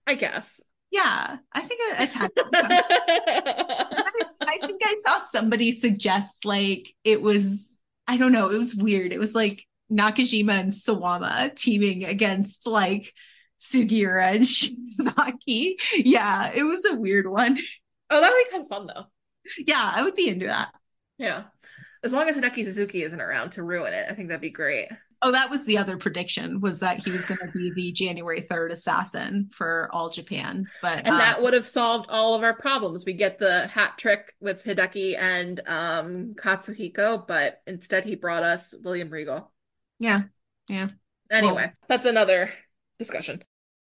I 0.05 0.15
guess. 0.15 0.61
Yeah 0.89 1.37
i 1.53 1.61
think 1.61 1.81
a, 1.99 2.03
a 2.03 2.07
tag 2.07 2.31
I 4.41 4.57
think 4.61 4.81
i 4.83 4.95
saw 5.05 5.19
somebody 5.19 5.73
suggest 5.73 6.45
like 6.45 6.95
it 7.03 7.21
was 7.21 7.77
i 8.07 8.15
don't 8.15 8.31
know 8.31 8.49
it 8.49 8.57
was 8.57 8.73
weird. 8.75 9.11
It 9.11 9.19
was 9.19 9.35
like 9.35 9.65
nakajima 9.91 10.53
and 10.53 10.71
sawama 10.71 11.53
teaming 11.55 12.05
against 12.05 12.67
like 12.67 13.13
Sugiura 13.59 14.31
and 14.35 14.45
Shiozaki. 14.45 15.75
Yeah, 15.95 16.51
it 16.53 16.63
was 16.63 16.85
a 16.85 16.95
weird 16.95 17.27
one. 17.27 17.57
Oh, 18.09 18.21
that 18.21 18.31
would 18.31 18.43
be 18.45 18.51
kind 18.51 18.63
of 18.63 18.69
fun 18.69 18.87
though. 18.87 19.05
Yeah, 19.65 19.91
I 19.95 20.03
would 20.03 20.15
be 20.15 20.29
into 20.29 20.47
that. 20.47 20.71
Yeah. 21.17 21.43
As 22.03 22.13
long 22.13 22.29
as 22.29 22.37
Hideki 22.37 22.63
Suzuki 22.63 23.03
isn't 23.03 23.19
around 23.19 23.51
to 23.51 23.63
ruin 23.63 23.93
it, 23.93 24.07
I 24.09 24.13
think 24.13 24.29
that'd 24.29 24.41
be 24.41 24.49
great. 24.49 24.89
Oh, 25.23 25.31
that 25.31 25.49
was 25.49 25.65
the 25.65 25.79
other 25.79 25.97
prediction 25.97 26.61
was 26.61 26.79
that 26.81 27.03
he 27.03 27.09
was 27.09 27.25
going 27.25 27.39
to 27.39 27.51
be 27.51 27.71
the 27.71 27.91
January 27.91 28.41
3rd 28.41 28.73
assassin 28.73 29.49
for 29.51 29.89
all 29.91 30.11
Japan. 30.11 30.67
But 30.79 30.99
And 31.05 31.15
uh, 31.15 31.17
that 31.17 31.41
would 31.41 31.55
have 31.55 31.67
solved 31.67 32.07
all 32.09 32.35
of 32.35 32.43
our 32.43 32.53
problems. 32.53 33.03
We 33.03 33.13
get 33.13 33.39
the 33.39 33.65
hat 33.67 33.97
trick 33.97 34.35
with 34.39 34.63
Hideki 34.63 35.17
and 35.17 35.59
um 35.65 36.35
Katsuhiko, 36.35 37.25
but 37.25 37.61
instead 37.65 38.05
he 38.05 38.15
brought 38.15 38.43
us 38.43 38.75
William 38.83 39.09
Regal. 39.09 39.51
Yeah. 39.97 40.23
Yeah. 40.69 40.89
Anyway, 41.31 41.55
well, 41.55 41.71
that's 41.89 42.05
another 42.05 42.53
discussion. 42.99 43.43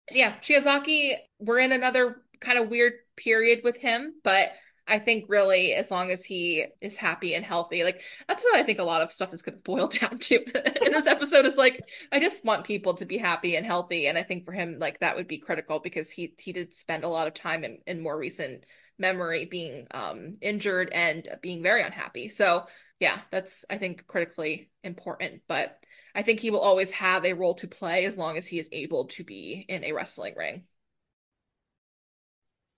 Yeah, 0.09 0.33
Shiozaki, 0.41 1.13
we're 1.39 1.59
in 1.59 1.71
another 1.71 2.17
kind 2.39 2.57
of 2.57 2.69
weird 2.69 2.93
period 3.15 3.61
with 3.63 3.77
him, 3.77 4.15
but 4.23 4.51
I 4.87 4.99
think 4.99 5.25
really 5.29 5.73
as 5.73 5.91
long 5.91 6.11
as 6.11 6.25
he 6.25 6.65
is 6.81 6.97
happy 6.97 7.33
and 7.33 7.45
healthy, 7.45 7.83
like 7.83 8.01
that's 8.27 8.43
what 8.43 8.55
I 8.55 8.63
think 8.63 8.79
a 8.79 8.83
lot 8.83 9.01
of 9.01 9.11
stuff 9.11 9.33
is 9.33 9.41
going 9.41 9.55
to 9.57 9.61
boil 9.61 9.87
down 9.87 10.19
to 10.19 10.35
in 10.85 10.91
this 10.91 11.07
episode 11.07 11.45
is 11.45 11.55
like 11.55 11.81
I 12.11 12.19
just 12.19 12.43
want 12.43 12.65
people 12.65 12.95
to 12.95 13.05
be 13.05 13.17
happy 13.17 13.55
and 13.55 13.65
healthy 13.65 14.07
and 14.07 14.17
I 14.17 14.23
think 14.23 14.43
for 14.43 14.51
him 14.51 14.77
like 14.79 14.99
that 14.99 15.15
would 15.15 15.27
be 15.27 15.37
critical 15.37 15.79
because 15.79 16.11
he 16.11 16.33
he 16.39 16.51
did 16.51 16.73
spend 16.73 17.03
a 17.03 17.09
lot 17.09 17.27
of 17.27 17.33
time 17.33 17.63
in, 17.63 17.77
in 17.87 18.01
more 18.01 18.17
recent 18.17 18.65
memory 18.97 19.45
being 19.45 19.87
um 19.91 20.33
injured 20.41 20.89
and 20.93 21.27
being 21.41 21.63
very 21.63 21.83
unhappy. 21.83 22.27
So, 22.29 22.65
yeah, 22.99 23.19
that's 23.31 23.65
I 23.69 23.77
think 23.77 24.07
critically 24.07 24.71
important, 24.83 25.41
but 25.47 25.77
I 26.15 26.21
think 26.21 26.39
he 26.39 26.51
will 26.51 26.59
always 26.59 26.91
have 26.91 27.25
a 27.25 27.33
role 27.33 27.55
to 27.55 27.67
play 27.67 28.05
as 28.05 28.17
long 28.17 28.37
as 28.37 28.47
he 28.47 28.59
is 28.59 28.67
able 28.71 29.05
to 29.05 29.23
be 29.23 29.65
in 29.67 29.83
a 29.83 29.93
wrestling 29.93 30.35
ring. 30.37 30.63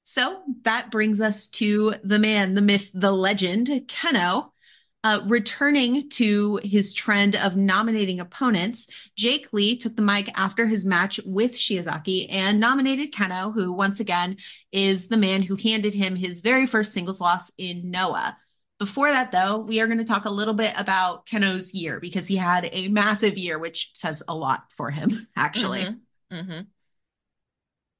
So 0.03 0.41
that 0.63 0.91
brings 0.91 1.21
us 1.21 1.47
to 1.49 1.95
the 2.03 2.19
man, 2.19 2.55
the 2.55 2.61
myth, 2.61 2.91
the 2.93 3.11
legend, 3.11 3.67
Kenoh. 3.88 4.49
Uh, 5.05 5.19
returning 5.27 6.09
to 6.09 6.61
his 6.63 6.93
trend 6.93 7.36
of 7.36 7.57
nominating 7.57 8.21
opponents, 8.21 8.88
Jake 9.17 9.51
Lee 9.51 9.75
took 9.75 9.97
the 9.97 10.01
mic 10.01 10.29
after 10.34 10.65
his 10.65 10.86
match 10.86 11.19
with 11.25 11.55
Shiozaki 11.55 12.27
and 12.29 12.57
nominated 12.57 13.11
Kenoh, 13.11 13.53
who 13.53 13.73
once 13.73 13.99
again 13.99 14.38
is 14.71 15.09
the 15.09 15.17
man 15.17 15.41
who 15.41 15.57
handed 15.57 15.93
him 15.93 16.15
his 16.15 16.39
very 16.39 16.65
first 16.65 16.93
singles 16.93 17.19
loss 17.19 17.51
in 17.57 17.91
Noah. 17.91 18.38
Before 18.84 19.09
that, 19.09 19.31
though, 19.31 19.59
we 19.59 19.79
are 19.79 19.88
going 19.88 19.99
to 19.99 20.03
talk 20.03 20.25
a 20.25 20.29
little 20.29 20.53
bit 20.53 20.73
about 20.77 21.25
Kenoh's 21.25 21.73
year 21.73 22.01
because 22.01 22.27
he 22.27 22.36
had 22.36 22.67
a 22.73 22.89
massive 22.89 23.38
year, 23.38 23.57
which 23.57 23.91
says 23.93 24.21
a 24.27 24.36
lot 24.36 24.65
for 24.75 24.91
him, 24.91 25.25
actually. 25.38 25.84
Mm-hmm. 25.84 26.36
Mm-hmm. 26.36 26.61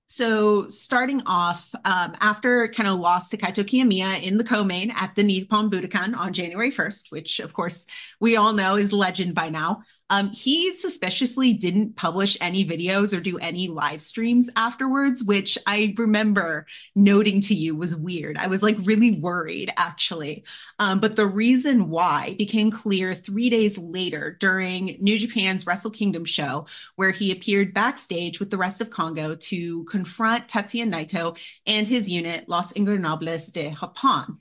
So, 0.08 0.68
starting 0.68 1.22
off, 1.26 1.74
um, 1.86 2.18
after 2.20 2.68
Kenoh 2.68 3.00
lost 3.00 3.32
to 3.32 3.38
Kaito 3.38 3.64
Kiyomiya 3.64 4.24
in 4.24 4.36
the 4.36 4.44
co-main 4.44 4.92
at 4.92 5.16
the 5.16 5.24
Nippon 5.24 5.70
Budokan 5.70 6.18
on 6.18 6.34
January 6.34 6.70
1st, 6.70 7.14
which 7.14 7.40
of 7.40 7.54
course 7.54 7.88
we 8.20 8.36
all 8.36 8.52
know 8.52 8.76
is 8.76 8.92
legend 8.92 9.36
by 9.36 9.50
now, 9.50 9.84
Um, 10.14 10.32
he 10.32 10.72
suspiciously 10.74 11.56
didn't 11.56 11.96
publish 11.96 12.38
any 12.40 12.64
videos 12.64 13.18
or 13.18 13.20
do 13.20 13.40
any 13.40 13.68
live 13.68 14.00
streams 14.00 14.48
afterwards, 14.56 15.24
which 15.24 15.58
I 15.66 15.96
remember 15.98 16.68
noting 16.96 17.42
to 17.42 17.56
you 17.56 17.76
was 17.76 17.96
weird. 17.96 18.38
I 18.38 18.46
was 18.46 18.62
like 18.62 18.78
really 18.84 19.18
worried, 19.20 19.74
actually. 19.76 20.44
Um, 20.78 21.00
but 21.00 21.16
the 21.16 21.26
reason 21.26 21.90
why 21.90 22.36
became 22.38 22.70
clear 22.70 23.16
three 23.16 23.50
days 23.50 23.80
later 23.80 24.38
during 24.40 24.98
New 25.00 25.18
Japan's 25.18 25.66
Wrestle 25.66 25.90
Kingdom 25.90 26.26
show, 26.26 26.68
where 26.96 27.10
he 27.10 27.32
appeared 27.32 27.74
backstage 27.74 28.40
with 28.40 28.52
the 28.52 28.58
rest 28.58 28.82
of 28.82 28.92
Kongo 28.92 29.34
to 29.34 29.84
confront 29.86 30.48
Tetsuya 30.48 30.88
Naito 30.88 31.36
and 31.66 31.88
his 31.88 32.08
unit, 32.08 32.48
Los 32.48 32.74
Ingobernables 32.74 33.52
de 33.52 33.72
Japón. 33.72 34.38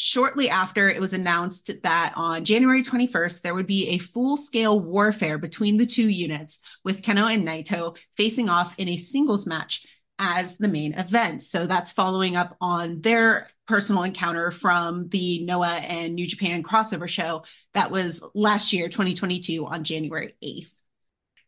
Shortly 0.00 0.48
after, 0.48 0.88
it 0.88 1.00
was 1.00 1.12
announced 1.12 1.72
that 1.82 2.12
on 2.16 2.44
January 2.44 2.84
21st, 2.84 3.42
there 3.42 3.54
would 3.54 3.66
be 3.66 3.88
a 3.88 3.98
full 3.98 4.36
scale 4.36 4.78
warfare 4.78 5.38
between 5.38 5.76
the 5.76 5.86
two 5.86 6.08
units, 6.08 6.60
with 6.84 7.02
Kenoh 7.02 7.34
and 7.34 7.46
Naito 7.46 7.96
facing 8.16 8.48
off 8.48 8.72
in 8.78 8.88
a 8.88 8.96
singles 8.96 9.44
match 9.44 9.84
as 10.20 10.56
the 10.56 10.68
main 10.68 10.94
event. 10.94 11.42
So 11.42 11.66
that's 11.66 11.90
following 11.90 12.36
up 12.36 12.56
on 12.60 13.00
their 13.00 13.48
personal 13.66 14.04
encounter 14.04 14.52
from 14.52 15.08
the 15.08 15.44
Noah 15.44 15.78
and 15.78 16.14
New 16.14 16.28
Japan 16.28 16.62
crossover 16.62 17.08
show 17.08 17.42
that 17.74 17.90
was 17.90 18.22
last 18.34 18.72
year, 18.72 18.88
2022, 18.88 19.66
on 19.66 19.82
January 19.82 20.36
8th. 20.42 20.70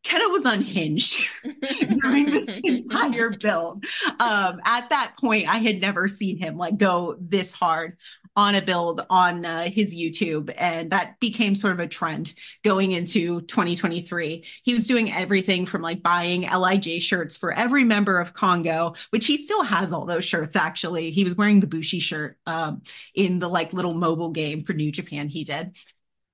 Kenoh 0.04 0.32
was 0.32 0.46
unhinged 0.46 1.20
during 2.00 2.26
this 2.26 2.58
entire 2.64 3.30
build. 3.30 3.84
Um, 4.18 4.60
at 4.64 4.88
that 4.88 5.14
point, 5.20 5.48
I 5.48 5.58
had 5.58 5.80
never 5.80 6.08
seen 6.08 6.38
him 6.38 6.56
like 6.56 6.78
go 6.78 7.16
this 7.20 7.52
hard 7.52 7.96
on 8.40 8.54
a 8.54 8.62
build 8.62 9.04
on 9.10 9.44
uh, 9.44 9.64
his 9.64 9.94
YouTube. 9.94 10.50
And 10.56 10.90
that 10.92 11.20
became 11.20 11.54
sort 11.54 11.74
of 11.74 11.80
a 11.80 11.86
trend 11.86 12.32
going 12.64 12.92
into 12.92 13.42
2023. 13.42 14.46
He 14.62 14.72
was 14.72 14.86
doing 14.86 15.12
everything 15.12 15.66
from 15.66 15.82
like 15.82 16.02
buying 16.02 16.48
LIJ 16.50 17.02
shirts 17.02 17.36
for 17.36 17.52
every 17.52 17.84
member 17.84 18.18
of 18.18 18.32
Kongo, 18.32 18.94
which 19.10 19.26
he 19.26 19.36
still 19.36 19.62
has 19.62 19.92
all 19.92 20.06
those 20.06 20.24
shirts 20.24 20.56
actually. 20.56 21.10
He 21.10 21.22
was 21.22 21.36
wearing 21.36 21.60
the 21.60 21.66
Bushi 21.66 22.00
shirt 22.00 22.38
um, 22.46 22.80
in 23.14 23.40
the 23.40 23.48
like 23.48 23.74
little 23.74 23.92
mobile 23.92 24.30
game 24.30 24.64
for 24.64 24.72
New 24.72 24.90
Japan 24.90 25.28
he 25.28 25.44
did 25.44 25.76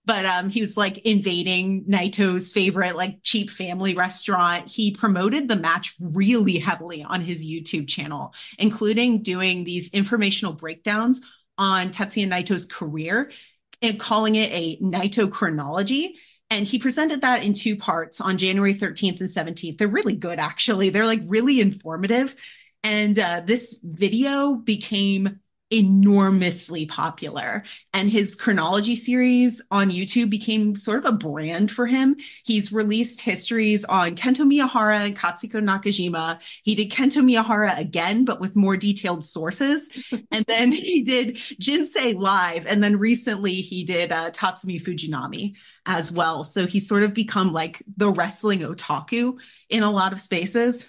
but 0.04 0.24
um, 0.24 0.48
he 0.48 0.60
was 0.60 0.76
like 0.76 0.98
invading 0.98 1.84
Naito's 1.86 2.52
favorite 2.52 2.94
like 2.94 3.18
cheap 3.24 3.50
family 3.50 3.92
restaurant. 3.94 4.70
He 4.70 4.92
promoted 4.92 5.48
the 5.48 5.56
match 5.56 5.96
really 6.00 6.58
heavily 6.58 7.02
on 7.02 7.22
his 7.22 7.44
YouTube 7.44 7.88
channel, 7.88 8.32
including 8.56 9.24
doing 9.24 9.64
these 9.64 9.88
informational 9.88 10.52
breakdowns 10.52 11.22
on 11.58 11.90
Tetsuya 11.90 12.28
Naito's 12.28 12.64
career 12.64 13.30
and 13.82 14.00
calling 14.00 14.34
it 14.34 14.50
a 14.52 14.78
Naito 14.80 15.30
chronology. 15.30 16.16
And 16.50 16.66
he 16.66 16.78
presented 16.78 17.22
that 17.22 17.42
in 17.42 17.54
two 17.54 17.76
parts 17.76 18.20
on 18.20 18.38
January 18.38 18.74
13th 18.74 19.20
and 19.20 19.28
17th. 19.28 19.78
They're 19.78 19.88
really 19.88 20.16
good, 20.16 20.38
actually. 20.38 20.90
They're 20.90 21.06
like 21.06 21.22
really 21.26 21.60
informative. 21.60 22.36
And 22.84 23.18
uh, 23.18 23.42
this 23.44 23.78
video 23.82 24.54
became 24.54 25.40
enormously 25.70 26.86
popular 26.86 27.64
and 27.92 28.08
his 28.08 28.36
chronology 28.36 28.94
series 28.94 29.60
on 29.70 29.90
YouTube 29.90 30.30
became 30.30 30.76
sort 30.76 30.98
of 30.98 31.04
a 31.04 31.16
brand 31.16 31.70
for 31.70 31.86
him. 31.86 32.16
He's 32.44 32.72
released 32.72 33.20
histories 33.20 33.84
on 33.84 34.14
Kento 34.14 34.48
Miyahara 34.48 35.00
and 35.00 35.16
Katsuhiko 35.16 35.60
Nakajima. 35.60 36.40
He 36.62 36.74
did 36.76 36.90
Kento 36.90 37.22
Miyahara 37.22 37.76
again 37.78 38.24
but 38.24 38.40
with 38.40 38.54
more 38.54 38.76
detailed 38.76 39.24
sources. 39.24 39.90
and 40.30 40.44
then 40.46 40.70
he 40.70 41.02
did 41.02 41.36
Jinsei 41.36 42.14
live 42.14 42.66
and 42.66 42.82
then 42.82 42.98
recently 42.98 43.54
he 43.54 43.84
did 43.84 44.12
uh, 44.12 44.30
Tatsumi 44.30 44.80
Fujinami 44.80 45.54
as 45.86 46.12
well. 46.12 46.44
So 46.44 46.66
he's 46.66 46.88
sort 46.88 47.02
of 47.02 47.14
become 47.14 47.52
like 47.52 47.82
the 47.96 48.10
wrestling 48.10 48.60
otaku 48.60 49.38
in 49.68 49.82
a 49.82 49.90
lot 49.90 50.12
of 50.12 50.20
spaces. 50.20 50.86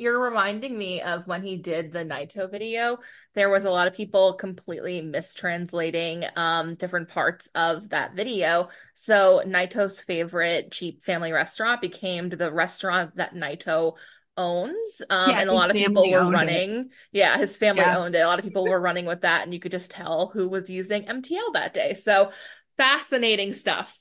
You're 0.00 0.18
reminding 0.18 0.78
me 0.78 1.02
of 1.02 1.26
when 1.26 1.42
he 1.42 1.56
did 1.56 1.92
the 1.92 2.04
Naito 2.04 2.50
video. 2.50 2.98
There 3.34 3.50
was 3.50 3.66
a 3.66 3.70
lot 3.70 3.86
of 3.86 3.94
people 3.94 4.34
completely 4.34 5.02
mistranslating 5.02 6.26
um, 6.36 6.74
different 6.74 7.10
parts 7.10 7.48
of 7.54 7.90
that 7.90 8.14
video. 8.14 8.70
So 8.94 9.42
Naito's 9.46 10.00
favorite 10.00 10.72
cheap 10.72 11.04
family 11.04 11.32
restaurant 11.32 11.82
became 11.82 12.30
the 12.30 12.50
restaurant 12.50 13.16
that 13.16 13.34
Naito 13.34 13.94
owns. 14.36 15.02
Um, 15.10 15.30
yeah, 15.30 15.40
and 15.40 15.50
a 15.50 15.52
lot 15.52 15.70
of 15.70 15.76
people 15.76 16.10
were 16.10 16.30
running. 16.30 16.70
It. 16.70 16.86
Yeah, 17.12 17.36
his 17.36 17.56
family 17.56 17.82
yeah. 17.82 17.98
owned 17.98 18.14
it. 18.14 18.20
A 18.20 18.26
lot 18.26 18.38
of 18.38 18.44
people 18.44 18.66
were 18.66 18.80
running 18.80 19.04
with 19.04 19.20
that, 19.20 19.42
and 19.42 19.52
you 19.52 19.60
could 19.60 19.72
just 19.72 19.90
tell 19.90 20.30
who 20.32 20.48
was 20.48 20.70
using 20.70 21.04
MTL 21.04 21.52
that 21.52 21.74
day. 21.74 21.94
So 21.94 22.32
fascinating 22.76 23.52
stuff. 23.52 24.00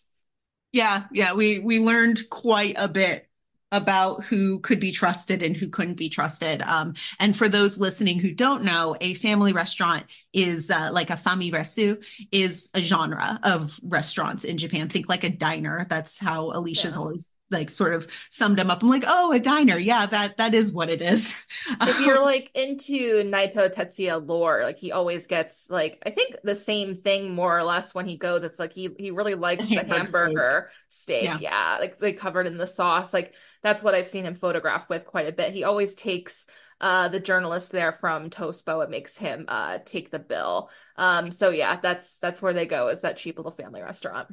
Yeah, 0.71 1.03
yeah, 1.11 1.33
we 1.33 1.59
we 1.59 1.79
learned 1.79 2.29
quite 2.29 2.75
a 2.77 2.87
bit 2.87 3.28
about 3.71 4.23
who 4.23 4.59
could 4.59 4.79
be 4.79 4.91
trusted 4.91 5.43
and 5.43 5.55
who 5.55 5.67
couldn't 5.67 5.95
be 5.95 6.09
trusted. 6.09 6.61
Um, 6.63 6.95
and 7.19 7.35
for 7.37 7.47
those 7.47 7.77
listening 7.77 8.19
who 8.19 8.31
don't 8.31 8.63
know, 8.63 8.95
a 9.01 9.13
family 9.15 9.53
restaurant 9.53 10.05
is 10.33 10.69
uh, 10.69 10.89
like 10.91 11.09
a 11.09 11.15
fami 11.15 11.51
resu 11.51 12.03
is 12.31 12.69
a 12.73 12.81
genre 12.81 13.39
of 13.43 13.79
restaurants 13.83 14.43
in 14.43 14.57
Japan. 14.57 14.89
Think 14.89 15.09
like 15.09 15.23
a 15.23 15.29
diner. 15.29 15.85
That's 15.89 16.19
how 16.19 16.51
Alicia's 16.51 16.95
yeah. 16.95 17.01
always 17.01 17.31
like 17.51 17.69
sort 17.69 17.93
of 17.93 18.07
summed 18.29 18.59
them 18.59 18.69
up. 18.69 18.83
I'm 18.83 18.89
like, 18.89 19.05
oh, 19.07 19.31
a 19.31 19.39
diner. 19.39 19.77
Yeah, 19.77 20.05
that 20.05 20.37
that 20.37 20.53
is 20.53 20.71
what 20.71 20.89
it 20.89 21.01
is. 21.01 21.33
if 21.81 21.99
you're 21.99 22.23
like 22.23 22.51
into 22.53 23.23
Naito 23.23 23.73
Tetsuya 23.73 24.25
lore, 24.25 24.63
like 24.63 24.77
he 24.77 24.91
always 24.91 25.25
gets 25.27 25.69
like 25.69 26.01
I 26.05 26.11
think 26.11 26.35
the 26.43 26.55
same 26.55 26.95
thing 26.95 27.33
more 27.33 27.57
or 27.57 27.63
less 27.63 27.95
when 27.95 28.05
he 28.05 28.17
goes. 28.17 28.43
It's 28.43 28.59
like 28.59 28.73
he 28.73 28.89
he 28.97 29.11
really 29.11 29.35
likes 29.35 29.67
the 29.69 29.83
hamburger 29.83 30.69
steak. 30.89 31.23
steak. 31.23 31.41
Yeah. 31.41 31.49
yeah, 31.49 31.77
like 31.79 31.97
they 31.97 32.13
covered 32.13 32.47
in 32.47 32.57
the 32.57 32.67
sauce. 32.67 33.13
Like 33.13 33.33
that's 33.63 33.83
what 33.83 33.95
I've 33.95 34.07
seen 34.07 34.25
him 34.25 34.35
photograph 34.35 34.89
with 34.89 35.05
quite 35.05 35.27
a 35.27 35.33
bit. 35.33 35.53
He 35.53 35.63
always 35.63 35.95
takes 35.95 36.45
uh 36.81 37.07
the 37.09 37.19
journalist 37.19 37.71
there 37.71 37.91
from 37.91 38.29
Tospo. 38.29 38.83
It 38.83 38.89
makes 38.89 39.17
him 39.17 39.45
uh 39.47 39.79
take 39.85 40.11
the 40.11 40.19
bill. 40.19 40.69
Um 40.95 41.31
so 41.31 41.49
yeah, 41.49 41.79
that's 41.81 42.19
that's 42.19 42.41
where 42.41 42.53
they 42.53 42.65
go 42.65 42.89
is 42.89 43.01
that 43.01 43.17
cheap 43.17 43.37
little 43.37 43.51
family 43.51 43.81
restaurant. 43.81 44.29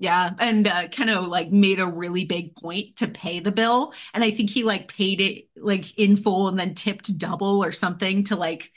Yeah, 0.00 0.30
and 0.38 0.68
uh, 0.68 0.86
Kenoh 0.88 1.26
like 1.26 1.50
made 1.50 1.80
a 1.80 1.86
really 1.86 2.24
big 2.24 2.54
point 2.54 2.94
to 2.96 3.08
pay 3.08 3.40
the 3.40 3.50
bill, 3.50 3.92
and 4.14 4.22
I 4.22 4.30
think 4.30 4.48
he 4.48 4.62
like 4.62 4.86
paid 4.86 5.20
it 5.20 5.48
like 5.56 5.98
in 5.98 6.16
full 6.16 6.46
and 6.46 6.58
then 6.58 6.74
tipped 6.74 7.18
double 7.18 7.64
or 7.64 7.72
something 7.72 8.22
to 8.24 8.36
like 8.36 8.72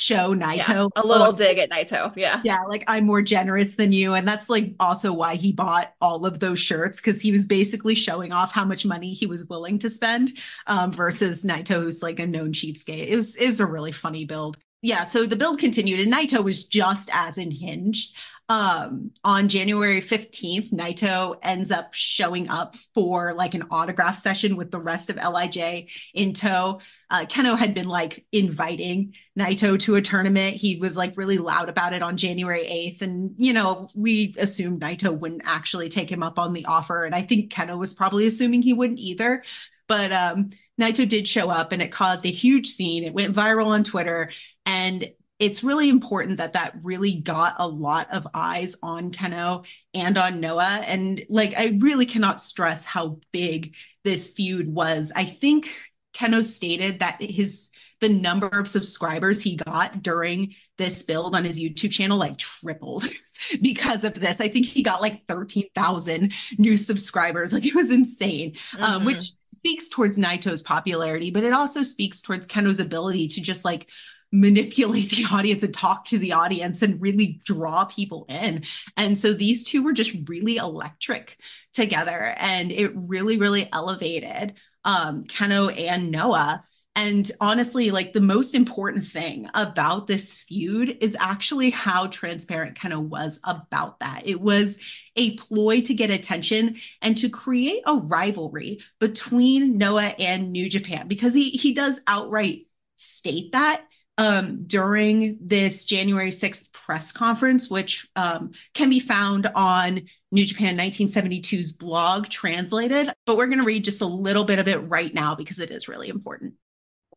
show 0.00 0.34
Naito 0.34 0.90
yeah, 0.94 1.02
a 1.02 1.06
little 1.06 1.32
dig 1.32 1.58
at 1.58 1.70
Naito. 1.70 2.16
Yeah, 2.16 2.40
yeah, 2.44 2.62
like 2.62 2.84
I'm 2.88 3.06
more 3.06 3.22
generous 3.22 3.76
than 3.76 3.92
you, 3.92 4.14
and 4.14 4.26
that's 4.26 4.48
like 4.48 4.74
also 4.80 5.12
why 5.12 5.34
he 5.34 5.52
bought 5.52 5.92
all 6.00 6.26
of 6.26 6.40
those 6.40 6.60
shirts 6.60 7.00
because 7.00 7.20
he 7.20 7.32
was 7.32 7.46
basically 7.46 7.94
showing 7.94 8.32
off 8.32 8.52
how 8.52 8.64
much 8.64 8.84
money 8.84 9.12
he 9.12 9.26
was 9.26 9.46
willing 9.46 9.78
to 9.80 9.90
spend 9.90 10.38
um, 10.66 10.92
versus 10.92 11.44
Naito, 11.44 11.82
who's 11.82 12.02
like 12.02 12.20
a 12.20 12.26
known 12.26 12.52
cheapskate. 12.52 13.08
It 13.08 13.16
was 13.16 13.36
it 13.36 13.46
was 13.46 13.60
a 13.60 13.66
really 13.66 13.92
funny 13.92 14.24
build 14.24 14.56
yeah, 14.82 15.04
so 15.04 15.24
the 15.24 15.36
build 15.36 15.60
continued, 15.60 16.00
and 16.00 16.12
Naito 16.12 16.42
was 16.42 16.64
just 16.64 17.08
as 17.12 17.38
unhinged. 17.38 18.16
Um, 18.48 19.12
on 19.22 19.48
January 19.48 20.02
15th, 20.02 20.72
Naito 20.72 21.36
ends 21.42 21.70
up 21.70 21.94
showing 21.94 22.50
up 22.50 22.76
for 22.92 23.32
like 23.32 23.54
an 23.54 23.62
autograph 23.70 24.18
session 24.18 24.56
with 24.56 24.72
the 24.72 24.80
rest 24.80 25.08
of 25.08 25.16
LIJ 25.16 25.88
in 26.12 26.32
tow. 26.34 26.80
Uh, 27.12 27.26
Kenoh 27.26 27.58
had 27.58 27.74
been 27.74 27.88
like 27.88 28.24
inviting 28.32 29.12
Naito 29.38 29.78
to 29.80 29.96
a 29.96 30.00
tournament. 30.00 30.56
He 30.56 30.76
was 30.76 30.96
like 30.96 31.12
really 31.14 31.36
loud 31.36 31.68
about 31.68 31.92
it 31.92 32.02
on 32.02 32.16
January 32.16 32.62
8th. 32.64 33.02
And, 33.02 33.34
you 33.36 33.52
know, 33.52 33.90
we 33.94 34.34
assumed 34.38 34.80
Naito 34.80 35.16
wouldn't 35.16 35.42
actually 35.44 35.90
take 35.90 36.10
him 36.10 36.22
up 36.22 36.38
on 36.38 36.54
the 36.54 36.64
offer. 36.64 37.04
And 37.04 37.14
I 37.14 37.20
think 37.20 37.52
Kenoh 37.52 37.78
was 37.78 37.92
probably 37.92 38.26
assuming 38.26 38.62
he 38.62 38.72
wouldn't 38.72 38.98
either. 38.98 39.44
But 39.88 40.10
um, 40.10 40.48
Naito 40.80 41.06
did 41.06 41.28
show 41.28 41.50
up 41.50 41.72
and 41.72 41.82
it 41.82 41.92
caused 41.92 42.24
a 42.24 42.30
huge 42.30 42.68
scene. 42.68 43.04
It 43.04 43.12
went 43.12 43.36
viral 43.36 43.66
on 43.66 43.84
Twitter. 43.84 44.30
And 44.64 45.06
it's 45.38 45.62
really 45.62 45.90
important 45.90 46.38
that 46.38 46.54
that 46.54 46.76
really 46.82 47.16
got 47.16 47.56
a 47.58 47.68
lot 47.68 48.10
of 48.10 48.26
eyes 48.32 48.76
on 48.82 49.10
Kenoh 49.10 49.66
and 49.92 50.16
on 50.16 50.40
Noah. 50.40 50.82
And 50.86 51.22
like, 51.28 51.52
I 51.58 51.76
really 51.78 52.06
cannot 52.06 52.40
stress 52.40 52.86
how 52.86 53.18
big 53.32 53.74
this 54.02 54.28
feud 54.28 54.72
was. 54.72 55.12
I 55.14 55.24
think 55.24 55.74
Kenoh 56.14 56.44
stated 56.44 57.00
that 57.00 57.20
his 57.20 57.70
the 58.02 58.08
number 58.08 58.48
of 58.48 58.68
subscribers 58.68 59.40
he 59.40 59.56
got 59.56 60.02
during 60.02 60.54
this 60.76 61.04
build 61.04 61.36
on 61.36 61.44
his 61.44 61.58
YouTube 61.58 61.92
channel 61.92 62.18
like 62.18 62.36
tripled 62.36 63.04
because 63.62 64.02
of 64.02 64.14
this. 64.14 64.40
I 64.40 64.48
think 64.48 64.66
he 64.66 64.82
got 64.82 65.00
like 65.00 65.24
13,000 65.28 66.32
new 66.58 66.76
subscribers. 66.76 67.52
Like 67.52 67.64
it 67.64 67.76
was 67.76 67.92
insane, 67.92 68.56
um, 68.74 68.80
mm-hmm. 68.80 68.92
um, 68.92 69.04
which 69.04 69.32
speaks 69.46 69.88
towards 69.88 70.18
Naito's 70.18 70.62
popularity, 70.62 71.30
but 71.30 71.44
it 71.44 71.52
also 71.52 71.84
speaks 71.84 72.20
towards 72.20 72.46
Kenoh's 72.46 72.80
ability 72.80 73.28
to 73.28 73.40
just 73.40 73.64
like 73.64 73.86
manipulate 74.32 75.10
the 75.10 75.26
audience 75.30 75.62
and 75.62 75.72
talk 75.72 76.06
to 76.06 76.18
the 76.18 76.32
audience 76.32 76.82
and 76.82 77.00
really 77.00 77.40
draw 77.44 77.84
people 77.84 78.26
in. 78.28 78.64
And 78.96 79.16
so 79.16 79.32
these 79.32 79.62
two 79.62 79.84
were 79.84 79.92
just 79.92 80.16
really 80.28 80.56
electric 80.56 81.38
together 81.72 82.34
and 82.38 82.72
it 82.72 82.90
really, 82.96 83.36
really 83.36 83.68
elevated 83.72 84.54
um, 84.84 85.24
Kenoh 85.24 85.74
and 85.88 86.10
Noah. 86.10 86.64
And 86.94 87.30
honestly, 87.40 87.90
like 87.90 88.12
the 88.12 88.20
most 88.20 88.54
important 88.54 89.06
thing 89.06 89.48
about 89.54 90.06
this 90.06 90.42
feud 90.42 90.98
is 91.00 91.16
actually 91.18 91.70
how 91.70 92.08
transparent 92.08 92.76
Kenoh 92.76 93.08
was 93.08 93.40
about 93.44 94.00
that. 94.00 94.22
It 94.26 94.40
was 94.40 94.78
a 95.16 95.36
ploy 95.36 95.80
to 95.82 95.94
get 95.94 96.10
attention 96.10 96.76
and 97.00 97.16
to 97.16 97.30
create 97.30 97.82
a 97.86 97.94
rivalry 97.94 98.80
between 98.98 99.78
Noah 99.78 100.14
and 100.18 100.52
New 100.52 100.68
Japan 100.68 101.08
because 101.08 101.32
he 101.32 101.50
he 101.50 101.72
does 101.72 102.00
outright 102.06 102.66
state 102.96 103.52
that 103.52 103.84
um, 104.18 104.64
during 104.66 105.38
this 105.40 105.84
January 105.84 106.30
6th 106.30 106.72
press 106.72 107.12
conference, 107.12 107.70
which 107.70 108.08
um, 108.16 108.52
can 108.74 108.90
be 108.90 109.00
found 109.00 109.48
on 109.54 110.02
New 110.30 110.44
Japan 110.44 110.76
1972's 110.76 111.72
blog 111.72 112.28
translated. 112.28 113.10
But 113.26 113.36
we're 113.36 113.46
going 113.46 113.58
to 113.58 113.64
read 113.64 113.84
just 113.84 114.02
a 114.02 114.06
little 114.06 114.44
bit 114.44 114.58
of 114.58 114.68
it 114.68 114.78
right 114.88 115.12
now 115.12 115.34
because 115.34 115.58
it 115.58 115.70
is 115.70 115.88
really 115.88 116.08
important. 116.08 116.54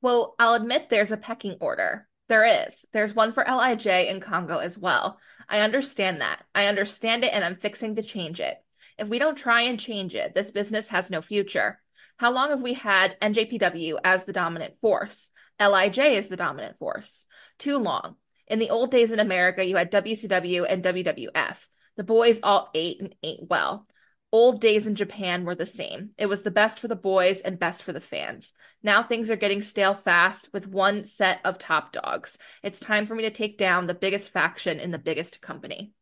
Well, 0.02 0.36
I'll 0.40 0.54
admit 0.54 0.90
there's 0.90 1.12
a 1.12 1.18
pecking 1.18 1.58
order. 1.60 2.08
There 2.28 2.66
is. 2.68 2.86
There's 2.92 3.14
one 3.14 3.34
for 3.34 3.44
LIJ 3.44 3.88
and 3.88 4.22
Kongo 4.22 4.58
as 4.58 4.78
well. 4.78 5.20
I 5.48 5.60
understand 5.60 6.22
that. 6.22 6.44
I 6.56 6.68
understand 6.68 7.24
it 7.24 7.34
and 7.34 7.44
I'm 7.44 7.56
fixing 7.56 7.96
to 7.96 8.02
change 8.02 8.40
it. 8.40 8.58
If 8.98 9.08
we 9.08 9.20
don't 9.20 9.38
try 9.38 9.62
and 9.62 9.80
change 9.80 10.16
it, 10.16 10.34
this 10.34 10.52
business 10.52 10.88
has 10.90 11.12
no 11.12 11.22
future. 11.22 11.82
How 12.18 12.32
long 12.32 12.50
have 12.50 12.62
we 12.62 12.74
had 12.74 13.20
NJPW 13.20 14.00
as 14.04 14.24
the 14.24 14.34
dominant 14.34 14.76
force? 14.80 15.32
LIJ 15.60 15.98
is 15.98 16.28
the 16.28 16.38
dominant 16.38 16.78
force. 16.78 17.26
Too 17.58 17.78
long. 17.78 18.16
In 18.48 18.60
the 18.60 18.70
old 18.70 18.92
days 18.92 19.12
in 19.12 19.20
America, 19.20 19.66
you 19.66 19.76
had 19.76 19.92
WCW 19.92 20.66
and 20.70 20.84
WWF. 20.84 21.68
The 21.98 22.04
boys 22.04 22.40
all 22.44 22.70
ate 22.74 23.02
and 23.02 23.16
ate 23.24 23.40
well 23.42 23.88
old 24.36 24.60
days 24.60 24.86
in 24.86 24.96
Japan 24.96 25.46
were 25.46 25.56
the 25.56 25.66
same. 25.66 26.10
It 26.18 26.26
was 26.26 26.42
the 26.42 26.52
best 26.52 26.80
for 26.80 26.90
the 26.90 26.96
boys 26.96 27.40
and 27.40 27.58
best 27.58 27.82
for 27.84 27.94
the 27.94 28.02
fans. 28.02 28.52
Now 28.84 29.02
things 29.02 29.32
are 29.32 29.38
getting 29.38 29.62
stale 29.62 29.94
fast 29.94 30.50
with 30.52 30.68
one 30.68 31.06
set 31.06 31.40
of 31.46 31.58
top 31.58 31.94
dogs. 31.94 32.38
It's 32.62 32.78
time 32.78 33.06
for 33.06 33.16
me 33.16 33.24
to 33.24 33.30
take 33.30 33.58
down 33.58 33.88
the 33.88 33.94
biggest 33.94 34.30
faction 34.30 34.82
in 34.82 34.92
the 34.92 34.98
biggest 34.98 35.40
company. 35.40 35.94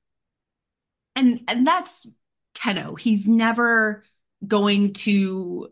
And 1.16 1.42
and 1.48 1.66
that's 1.68 2.12
Kenoh. 2.56 3.00
He's 3.00 3.28
never 3.28 4.04
going 4.46 4.94
to 4.94 5.70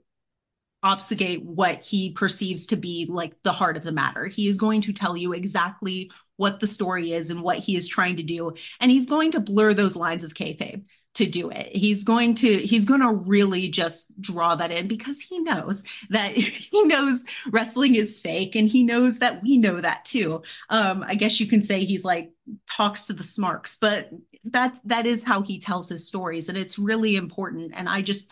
obfuscate 0.83 1.43
what 1.43 1.83
he 1.85 2.11
perceives 2.11 2.67
to 2.67 2.75
be 2.75 3.05
like 3.09 3.33
the 3.43 3.51
heart 3.51 3.77
of 3.77 3.83
the 3.83 3.91
matter. 3.91 4.25
He 4.25 4.47
is 4.47 4.57
going 4.57 4.81
to 4.81 4.93
tell 4.93 5.15
you 5.15 5.33
exactly 5.33 6.11
what 6.37 6.59
the 6.59 6.67
story 6.67 7.11
is 7.11 7.29
and 7.29 7.43
what 7.43 7.59
he 7.59 7.75
is 7.75 7.87
trying 7.87 8.15
to 8.15 8.23
do, 8.23 8.53
and 8.79 8.89
he's 8.89 9.05
going 9.05 9.31
to 9.31 9.39
blur 9.39 9.73
those 9.73 9.95
lines 9.95 10.23
of 10.23 10.33
kayfabe 10.33 10.83
to 11.13 11.25
do 11.25 11.49
it. 11.49 11.75
He's 11.75 12.03
going 12.03 12.35
to 12.35 12.57
he's 12.57 12.85
going 12.85 13.01
to 13.01 13.11
really 13.11 13.67
just 13.67 14.19
draw 14.21 14.55
that 14.55 14.71
in 14.71 14.87
because 14.87 15.19
he 15.19 15.39
knows 15.39 15.83
that 16.09 16.31
he 16.31 16.83
knows 16.83 17.25
wrestling 17.51 17.95
is 17.95 18.19
fake 18.19 18.55
and 18.55 18.67
he 18.67 18.83
knows 18.83 19.19
that 19.19 19.41
we 19.43 19.57
know 19.57 19.81
that 19.81 20.05
too. 20.05 20.41
Um 20.69 21.03
I 21.05 21.15
guess 21.15 21.39
you 21.39 21.47
can 21.47 21.61
say 21.61 21.83
he's 21.83 22.05
like 22.05 22.31
talks 22.69 23.07
to 23.07 23.13
the 23.13 23.23
smarks, 23.23 23.77
but 23.79 24.09
that 24.45 24.79
that 24.85 25.05
is 25.05 25.23
how 25.23 25.41
he 25.41 25.59
tells 25.59 25.89
his 25.89 26.07
stories 26.07 26.47
and 26.47 26.57
it's 26.57 26.79
really 26.79 27.15
important 27.17 27.73
and 27.75 27.89
I 27.89 28.01
just 28.01 28.31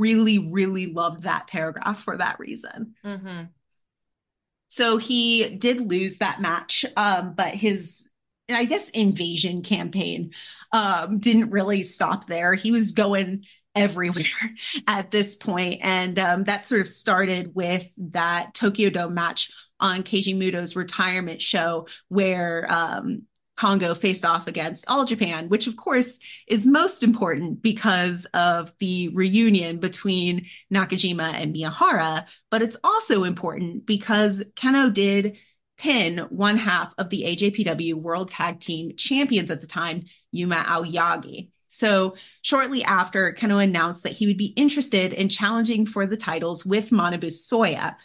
really 0.00 0.38
really 0.38 0.86
loved 0.86 1.22
that 1.22 1.46
paragraph 1.46 2.02
for 2.02 2.16
that 2.16 2.38
reason. 2.40 2.94
Mm-hmm. 3.04 3.44
So 4.68 4.98
he 4.98 5.56
did 5.56 5.80
lose 5.80 6.18
that 6.18 6.40
match 6.40 6.84
um 6.96 7.34
but 7.34 7.54
his 7.54 8.08
I 8.52 8.64
guess 8.64 8.88
invasion 8.90 9.62
campaign 9.62 10.32
um, 10.72 11.18
didn't 11.18 11.50
really 11.50 11.82
stop 11.82 12.26
there. 12.26 12.54
He 12.54 12.72
was 12.72 12.92
going 12.92 13.44
everywhere 13.74 14.24
at 14.86 15.10
this 15.10 15.34
point, 15.34 15.80
and 15.82 16.18
um, 16.18 16.44
that 16.44 16.66
sort 16.66 16.80
of 16.80 16.88
started 16.88 17.54
with 17.54 17.88
that 17.98 18.54
Tokyo 18.54 18.90
Dome 18.90 19.14
match 19.14 19.50
on 19.78 20.02
Keiji 20.02 20.36
Muto's 20.36 20.76
retirement 20.76 21.40
show, 21.40 21.86
where 22.08 22.70
Kongo 23.60 23.94
faced 23.94 24.24
off 24.24 24.46
against 24.46 24.88
All 24.88 25.04
Japan, 25.04 25.50
which 25.50 25.66
of 25.66 25.76
course 25.76 26.18
is 26.46 26.66
most 26.66 27.02
important 27.02 27.60
because 27.60 28.26
of 28.32 28.72
the 28.78 29.10
reunion 29.10 29.76
between 29.76 30.46
Nakajima 30.72 31.34
and 31.34 31.54
Miyahara, 31.54 32.24
but 32.50 32.62
it's 32.62 32.78
also 32.82 33.24
important 33.24 33.84
because 33.84 34.42
Kenoh 34.56 34.90
did 34.90 35.36
pin 35.76 36.18
one 36.30 36.56
half 36.56 36.94
of 36.96 37.10
the 37.10 37.24
AJPW 37.24 37.94
World 37.94 38.30
Tag 38.30 38.60
Team 38.60 38.96
Champions 38.96 39.50
at 39.50 39.60
the 39.60 39.66
time, 39.66 40.04
Yuma 40.32 40.56
Aoyagi. 40.56 41.50
So 41.66 42.16
shortly 42.40 42.82
after, 42.82 43.32
Kenoh 43.32 43.62
announced 43.62 44.04
that 44.04 44.12
he 44.12 44.26
would 44.26 44.38
be 44.38 44.54
interested 44.56 45.12
in 45.12 45.28
challenging 45.28 45.84
for 45.84 46.06
the 46.06 46.16
titles 46.16 46.64
with 46.64 46.90
Manabu 46.90 47.26
Soya. 47.26 47.96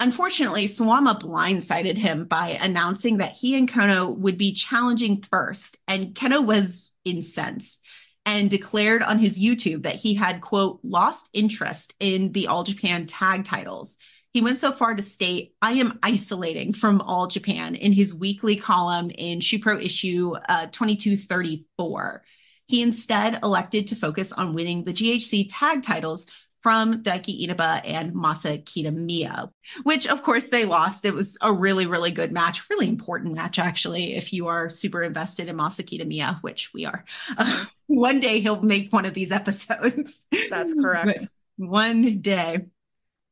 Unfortunately, 0.00 0.66
Suwama 0.66 1.20
blindsided 1.20 1.96
him 1.96 2.24
by 2.24 2.58
announcing 2.60 3.18
that 3.18 3.32
he 3.32 3.56
and 3.56 3.70
Kenoh 3.70 4.16
would 4.16 4.36
be 4.36 4.52
challenging 4.52 5.24
first, 5.30 5.78
and 5.86 6.14
Kenoh 6.14 6.44
was 6.44 6.90
incensed 7.04 7.82
and 8.26 8.50
declared 8.50 9.02
on 9.02 9.18
his 9.18 9.38
YouTube 9.38 9.84
that 9.84 9.96
he 9.96 10.14
had, 10.14 10.40
quote, 10.40 10.80
lost 10.82 11.30
interest 11.32 11.94
in 12.00 12.32
the 12.32 12.48
All 12.48 12.64
Japan 12.64 13.06
tag 13.06 13.44
titles 13.44 13.98
he 14.34 14.40
went 14.40 14.58
so 14.58 14.72
far 14.72 14.96
to 14.96 15.02
state, 15.02 15.54
I 15.62 15.74
am 15.74 16.00
isolating 16.02 16.72
from 16.72 17.00
All 17.00 17.28
Japan 17.28 17.76
in 17.76 17.92
his 17.92 18.12
weekly 18.12 18.56
column 18.56 19.10
in 19.10 19.38
Shupro 19.38 19.80
issue 19.80 20.34
uh, 20.48 20.66
2234. 20.66 22.24
He 22.66 22.82
instead 22.82 23.38
elected 23.44 23.86
to 23.88 23.94
focus 23.94 24.32
on 24.32 24.52
winning 24.52 24.82
the 24.82 24.92
GHC 24.92 25.46
tag 25.48 25.82
titles 25.82 26.26
from 26.64 27.02
Daiki 27.02 27.42
Inaba 27.42 27.82
and 27.84 28.14
Masa 28.14 28.64
Kitamiya, 28.64 29.50
which 29.82 30.08
of 30.08 30.22
course 30.22 30.48
they 30.48 30.64
lost. 30.64 31.04
It 31.04 31.12
was 31.12 31.36
a 31.42 31.52
really, 31.52 31.84
really 31.84 32.10
good 32.10 32.32
match, 32.32 32.62
really 32.70 32.88
important 32.88 33.34
match, 33.34 33.58
actually, 33.58 34.14
if 34.14 34.32
you 34.32 34.46
are 34.46 34.70
super 34.70 35.02
invested 35.02 35.48
in 35.48 35.58
Masa 35.58 35.82
Kitamiya, 35.82 36.40
which 36.40 36.70
we 36.72 36.86
are. 36.86 37.04
Uh, 37.36 37.66
one 37.86 38.18
day 38.18 38.40
he'll 38.40 38.62
make 38.62 38.90
one 38.94 39.04
of 39.04 39.12
these 39.12 39.30
episodes. 39.30 40.24
That's 40.48 40.72
correct. 40.80 41.28
one 41.56 42.22
day. 42.22 42.64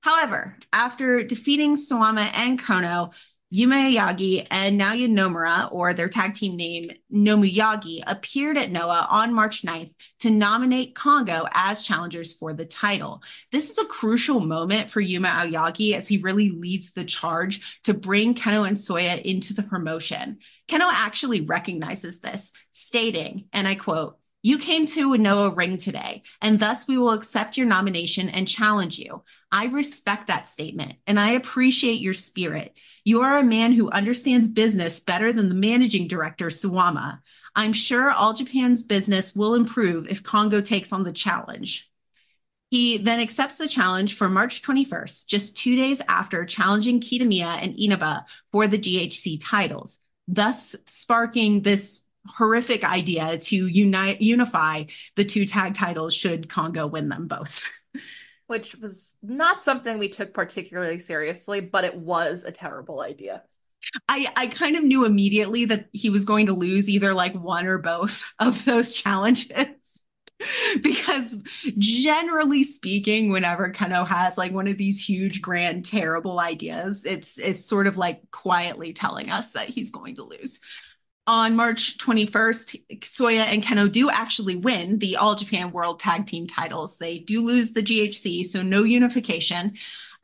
However, 0.03 0.59
after 0.71 1.23
defeating 1.23 1.77
Suwama 1.77 2.31
and 2.35 2.61
Kono, 2.61 3.13
Yuma 3.55 3.75
Aoyagi 3.75 4.47
and 4.51 4.81
Naoya 4.81 5.11
Nomura, 5.11 5.71
or 5.71 5.93
their 5.93 6.09
tag 6.09 6.33
team 6.33 6.57
name 6.57 6.91
Nomuyagi, 7.15 8.03
appeared 8.07 8.57
at 8.57 8.71
Noah 8.71 9.07
on 9.11 9.35
March 9.35 9.61
9th 9.61 9.93
to 10.21 10.31
nominate 10.31 10.95
Kongo 10.95 11.47
as 11.53 11.83
challengers 11.83 12.33
for 12.33 12.55
the 12.55 12.65
title. 12.65 13.23
This 13.51 13.69
is 13.69 13.77
a 13.77 13.85
crucial 13.85 14.41
moment 14.41 14.89
for 14.89 15.03
Yuma 15.03 15.29
Aoyagi 15.29 15.93
as 15.93 16.09
he 16.09 16.17
really 16.17 16.49
leads 16.49 16.93
the 16.93 17.05
charge 17.05 17.61
to 17.85 17.93
bring 17.93 18.35
Kenoh 18.35 18.67
and 18.67 18.79
Soya 18.79 19.21
into 19.21 19.53
the 19.53 19.63
promotion. 19.63 20.39
Kenoh 20.67 20.91
actually 20.91 21.43
recognizes 21.43 22.21
this, 22.21 22.53
stating, 22.71 23.49
and 23.53 23.69
I 23.69 23.75
quote, 23.75 24.17
you 24.43 24.57
came 24.57 24.87
to 24.87 25.13
a 25.13 25.19
Noah 25.19 25.51
ring 25.51 25.77
today, 25.77 26.23
and 26.41 26.59
thus 26.59 26.89
we 26.89 26.97
will 26.97 27.13
accept 27.13 27.59
your 27.59 27.67
nomination 27.67 28.31
and 28.31 28.49
challenge 28.49 28.99
you. 28.99 29.23
I 29.53 29.67
respect 29.67 30.29
that 30.29 30.49
statement 30.49 30.95
and 31.07 31.21
I 31.21 31.33
appreciate 31.33 32.01
your 32.01 32.15
spirit. 32.15 32.75
You 33.05 33.23
are 33.23 33.39
a 33.39 33.45
man 33.45 33.73
who 33.73 33.91
understands 33.91 34.49
business 34.49 35.01
better 35.01 35.33
than 35.33 35.49
the 35.49 35.55
managing 35.55 36.07
director, 36.07 36.47
Suwama. 36.47 37.21
I'm 37.55 37.73
sure 37.73 38.11
All 38.11 38.33
Japan's 38.33 38.83
business 38.83 39.35
will 39.35 39.55
improve 39.55 40.07
if 40.09 40.23
Kongo 40.23 40.61
takes 40.61 40.93
on 40.93 41.03
the 41.03 41.13
challenge. 41.13 41.91
He 42.71 42.97
then 42.97 43.21
accepts 43.21 43.59
the 43.59 43.69
challenge 43.69 44.17
for 44.17 44.31
March 44.31 44.63
21st, 44.63 45.27
just 45.27 45.57
two 45.57 45.77
days 45.77 46.01
after 46.09 46.47
challenging 46.47 47.01
Kitamiya 47.01 47.63
and 47.63 47.79
Inaba 47.79 48.25
for 48.51 48.67
the 48.67 48.79
GHC 48.79 49.41
titles, 49.43 49.99
thus 50.27 50.75
sparking 50.87 51.61
this 51.61 52.07
horrific 52.27 52.85
idea 52.85 53.37
to 53.37 53.67
unite 53.67 54.23
unify 54.23 54.85
the 55.17 55.25
two 55.25 55.45
tag 55.45 55.75
titles 55.75 56.15
should 56.15 56.49
Kongo 56.49 56.87
win 56.87 57.09
them 57.09 57.27
both. 57.27 57.69
Which 58.53 58.77
was 58.77 59.15
not 59.23 59.63
something 59.63 59.99
we 59.99 60.11
took 60.11 60.35
particularly 60.35 60.99
seriously, 60.99 61.63
but 61.63 61.85
it 61.85 61.97
was 61.97 62.45
a 62.45 62.53
terrible 62.53 63.01
idea. 63.01 63.45
I, 64.11 64.31
I 64.37 64.47
kind 64.49 64.77
of 64.77 64.85
knew 64.85 65.07
immediately 65.07 65.65
that 65.65 65.89
he 65.95 66.11
was 66.11 66.27
going 66.27 66.45
to 66.47 66.53
lose 66.53 66.91
either 66.91 67.15
like 67.15 67.35
one 67.35 67.67
or 67.67 67.79
both 67.79 68.31
of 68.39 68.67
those 68.67 68.93
challenges. 68.93 70.05
because 70.83 71.39
generally 71.79 72.63
speaking, 72.63 73.31
whenever 73.31 73.71
Kenoh 73.71 74.07
has 74.07 74.37
like 74.37 74.53
one 74.53 74.69
of 74.69 74.77
these 74.77 75.03
huge, 75.03 75.41
grand, 75.41 75.87
terrible 75.87 76.39
ideas, 76.39 77.07
it's 77.07 77.39
it's 77.39 77.65
sort 77.65 77.87
of 77.87 77.97
like 77.97 78.31
quietly 78.33 78.93
telling 78.93 79.31
us 79.31 79.55
that 79.55 79.69
he's 79.71 79.91
going 79.91 80.17
to 80.17 80.25
lose 80.25 80.61
on 81.27 81.55
March 81.55 81.99
21st, 81.99 83.01
Soya 83.01 83.45
and 83.47 83.63
Kenoh 83.63 83.91
do 83.91 84.11
actually 84.11 84.57
win 84.57 84.99
the 84.99 85.17
All 85.17 85.35
Japan 85.35 85.71
World 85.71 86.01
Tag 86.01 86.27
Team 86.27 86.47
titles. 86.47 86.99
They 86.99 87.19
do 87.19 87.41
lose 87.43 87.73
the 87.73 87.83
GHC, 87.83 88.45
so 88.45 88.63
no 88.63 88.83
unification. 88.83 89.75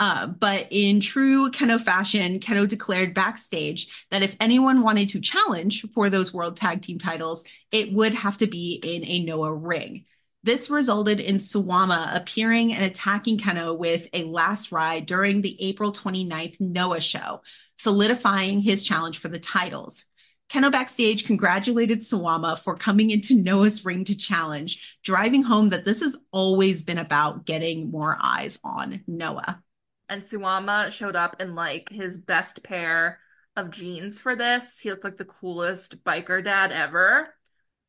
Uh, 0.00 0.26
but 0.26 0.66
in 0.70 1.00
true 1.00 1.50
Kenoh 1.50 1.80
fashion, 1.80 2.40
Kenoh 2.40 2.68
declared 2.68 3.14
backstage 3.14 4.06
that 4.10 4.22
if 4.22 4.36
anyone 4.40 4.82
wanted 4.82 5.08
to 5.10 5.20
challenge 5.20 5.86
for 5.92 6.10
those 6.10 6.34
World 6.34 6.56
Tag 6.56 6.82
Team 6.82 6.98
titles, 6.98 7.44
it 7.72 7.92
would 7.92 8.14
have 8.14 8.36
to 8.38 8.46
be 8.46 8.80
in 8.82 9.04
a 9.04 9.24
Noah 9.24 9.54
ring. 9.54 10.04
This 10.44 10.70
resulted 10.70 11.20
in 11.20 11.36
Suwama 11.36 12.14
appearing 12.16 12.72
and 12.72 12.84
attacking 12.84 13.38
Kenoh 13.38 13.76
with 13.76 14.08
a 14.12 14.24
last 14.24 14.72
ride 14.72 15.06
during 15.06 15.42
the 15.42 15.60
April 15.62 15.92
29th 15.92 16.60
Noah 16.60 17.00
show, 17.00 17.42
solidifying 17.76 18.60
his 18.60 18.82
challenge 18.82 19.18
for 19.18 19.28
the 19.28 19.40
titles. 19.40 20.04
Kenoh 20.48 20.72
backstage 20.72 21.26
congratulated 21.26 22.00
Suwama 22.00 22.58
for 22.58 22.74
coming 22.74 23.10
into 23.10 23.34
Noah's 23.34 23.84
ring 23.84 24.04
to 24.04 24.16
challenge, 24.16 24.96
driving 25.04 25.42
home 25.42 25.68
that 25.68 25.84
this 25.84 26.00
has 26.00 26.16
always 26.32 26.82
been 26.82 26.98
about 26.98 27.44
getting 27.44 27.90
more 27.90 28.16
eyes 28.18 28.58
on 28.64 29.02
Noah. 29.06 29.62
And 30.08 30.22
Suwama 30.22 30.90
showed 30.90 31.16
up 31.16 31.36
in 31.40 31.54
like 31.54 31.90
his 31.90 32.16
best 32.16 32.62
pair 32.62 33.18
of 33.56 33.70
jeans 33.70 34.18
for 34.18 34.36
this. 34.36 34.78
He 34.78 34.90
looked 34.90 35.04
like 35.04 35.18
the 35.18 35.26
coolest 35.26 36.02
biker 36.02 36.42
dad 36.42 36.72
ever. 36.72 37.34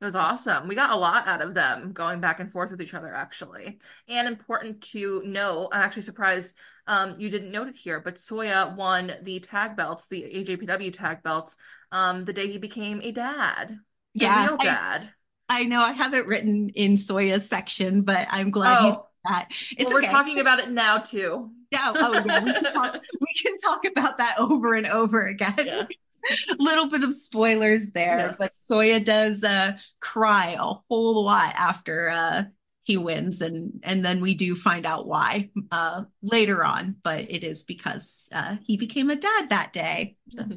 It 0.02 0.06
was 0.06 0.16
awesome. 0.16 0.68
We 0.68 0.76
got 0.76 0.92
a 0.92 0.96
lot 0.96 1.28
out 1.28 1.42
of 1.42 1.54
them 1.54 1.92
going 1.92 2.22
back 2.22 2.40
and 2.40 2.52
forth 2.52 2.72
with 2.72 2.82
each 2.82 2.94
other, 2.94 3.14
actually. 3.14 3.80
And 4.08 4.28
important 4.28 4.82
to 4.92 5.22
know, 5.26 5.70
I'm 5.72 5.82
actually 5.82 6.04
surprised 6.04 6.54
um, 6.88 7.16
you 7.20 7.30
didn't 7.30 7.52
note 7.52 7.68
it 7.68 7.76
here, 7.76 8.00
but 8.00 8.16
Soya 8.16 8.76
won 8.76 9.14
the 9.24 9.40
tag 9.42 9.76
belts, 9.76 10.08
the 10.08 10.24
AJPW 10.24 10.94
tag 10.94 11.22
belts, 11.22 11.58
um, 11.92 12.26
the 12.26 12.34
day 12.34 12.52
he 12.52 12.58
became 12.58 13.02
a 13.02 13.12
dad. 13.12 13.80
Yeah. 14.14 14.44
A 14.44 14.48
real 14.48 14.58
dad. 14.58 15.10
I, 15.48 15.62
I, 15.62 15.64
know 15.64 15.82
I 15.82 15.92
have 15.92 16.14
it 16.14 16.28
written 16.28 16.70
in 16.70 16.94
Soya's 16.94 17.48
section, 17.48 18.04
but 18.04 18.28
I'm 18.30 18.52
glad 18.52 18.78
oh. 18.80 18.86
he's 18.86 18.96
that. 19.26 19.48
It's 19.78 19.86
well, 19.86 19.96
we're 19.96 20.00
okay. 20.00 20.12
talking 20.12 20.40
about 20.40 20.60
it 20.60 20.70
now 20.70 21.00
too. 21.00 21.52
Yeah. 21.72 21.92
Oh 21.96 22.24
yeah. 22.26 22.44
We 22.44 22.54
can 22.54 22.72
talk 22.72 22.94
we 23.22 23.34
can 23.44 23.58
talk 23.58 23.86
about 23.86 24.18
that 24.18 24.36
over 24.40 24.74
and 24.74 24.88
over 24.88 25.26
again. 25.26 25.54
Yeah. 25.58 25.86
little 26.60 26.90
bit 26.90 27.04
of 27.04 27.14
spoilers 27.14 27.92
there, 27.92 28.20
yeah. 28.20 28.36
but 28.38 28.52
Soya 28.52 29.04
does 29.04 29.44
uh, 29.44 29.74
cry 30.00 30.58
a 30.60 30.74
whole 30.90 31.24
lot 31.24 31.54
after 31.56 32.10
uh, 32.10 32.44
he 32.84 32.98
wins, 32.98 33.42
and 33.42 33.80
and 33.84 34.04
then 34.04 34.22
we 34.22 34.34
do 34.34 34.56
find 34.56 34.86
out 34.86 35.08
why 35.08 35.50
uh, 35.72 36.04
later 36.22 36.64
on. 36.64 36.96
But 37.04 37.32
it 37.32 37.44
is 37.44 37.64
because 37.64 38.30
uh, 38.34 38.58
he 38.64 38.78
became 38.78 39.10
a 39.10 39.16
dad 39.16 39.50
that 39.50 39.74
day. 39.74 40.18
Mm-hmm. 40.36 40.56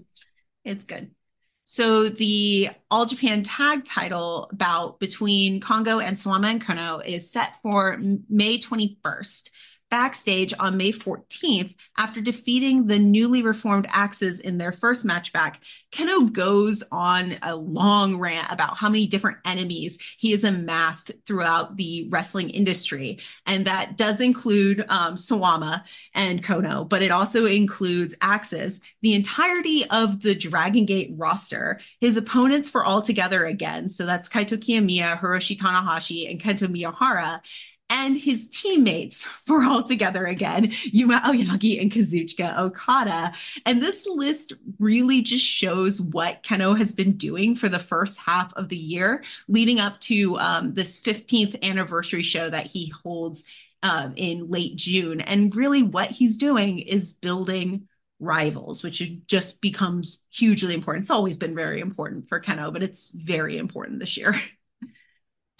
It's 0.64 0.84
good. 0.84 1.10
So 1.72 2.10
the 2.10 2.68
All 2.90 3.06
Japan 3.06 3.42
Tag 3.42 3.86
Title 3.86 4.50
bout 4.52 5.00
between 5.00 5.58
Kongo 5.58 6.00
and 6.00 6.18
Suwama 6.18 6.50
and 6.50 6.62
Kono 6.62 7.02
is 7.02 7.32
set 7.32 7.54
for 7.62 7.98
May 8.28 8.58
21st 8.58 9.48
backstage 9.92 10.54
on 10.58 10.78
May 10.78 10.90
14th 10.90 11.74
after 11.98 12.22
defeating 12.22 12.86
the 12.86 12.98
newly 12.98 13.42
reformed 13.42 13.86
Axis 13.90 14.40
in 14.40 14.56
their 14.56 14.72
first 14.72 15.04
match 15.04 15.34
back. 15.34 15.60
Kenoh 15.92 16.32
goes 16.32 16.82
on 16.90 17.36
a 17.42 17.54
long 17.54 18.16
rant 18.16 18.50
about 18.50 18.78
how 18.78 18.88
many 18.88 19.06
different 19.06 19.36
enemies 19.44 19.98
he 20.16 20.30
has 20.30 20.44
amassed 20.44 21.10
throughout 21.26 21.76
the 21.76 22.08
wrestling 22.08 22.48
industry. 22.48 23.18
And 23.44 23.66
that 23.66 23.98
does 23.98 24.22
include 24.22 24.86
um, 24.88 25.16
Suwama 25.16 25.84
and 26.14 26.42
Kono, 26.42 26.88
but 26.88 27.02
it 27.02 27.10
also 27.10 27.44
includes 27.44 28.14
Axis, 28.22 28.80
the 29.02 29.12
entirety 29.12 29.84
of 29.90 30.22
the 30.22 30.34
Dragon 30.34 30.86
Gate 30.86 31.12
roster. 31.18 31.80
His 32.00 32.16
opponents 32.16 32.70
for 32.70 32.82
all 32.82 33.02
together 33.02 33.44
again. 33.44 33.90
So 33.90 34.06
that's 34.06 34.30
Kaito 34.30 34.56
Kiyomiya, 34.56 35.20
Hiroshi 35.20 35.58
Tanahashi, 35.58 36.30
and 36.30 36.40
Kento 36.40 36.66
Miyahara 36.66 37.42
and 37.90 38.16
his 38.16 38.48
teammates 38.48 39.28
were 39.48 39.62
all 39.62 39.82
together 39.82 40.24
again 40.24 40.72
Yuma 40.84 41.20
Aoyagi 41.20 41.80
and 41.80 41.90
Kazuchika 41.90 42.58
Okada. 42.58 43.32
And 43.66 43.82
this 43.82 44.06
list 44.06 44.54
really 44.78 45.22
just 45.22 45.44
shows 45.44 46.00
what 46.00 46.42
Kenoh 46.42 46.76
has 46.78 46.92
been 46.92 47.12
doing 47.12 47.54
for 47.54 47.68
the 47.68 47.78
first 47.78 48.18
half 48.18 48.52
of 48.54 48.68
the 48.68 48.76
year, 48.76 49.22
leading 49.48 49.78
up 49.78 50.00
to 50.00 50.38
um, 50.38 50.74
this 50.74 51.00
15th 51.00 51.62
anniversary 51.62 52.22
show 52.22 52.48
that 52.48 52.66
he 52.66 52.92
holds 53.04 53.44
um, 53.82 54.14
in 54.16 54.50
late 54.50 54.76
June. 54.76 55.20
And 55.20 55.54
really, 55.54 55.82
what 55.82 56.10
he's 56.10 56.36
doing 56.36 56.78
is 56.78 57.12
building 57.12 57.88
rivals, 58.20 58.82
which 58.82 59.02
just 59.26 59.60
becomes 59.60 60.24
hugely 60.30 60.74
important. 60.74 61.02
It's 61.02 61.10
always 61.10 61.36
been 61.36 61.54
very 61.54 61.80
important 61.80 62.28
for 62.28 62.40
Kenoh, 62.40 62.72
but 62.72 62.82
it's 62.82 63.10
very 63.10 63.58
important 63.58 63.98
this 63.98 64.16
year. 64.16 64.40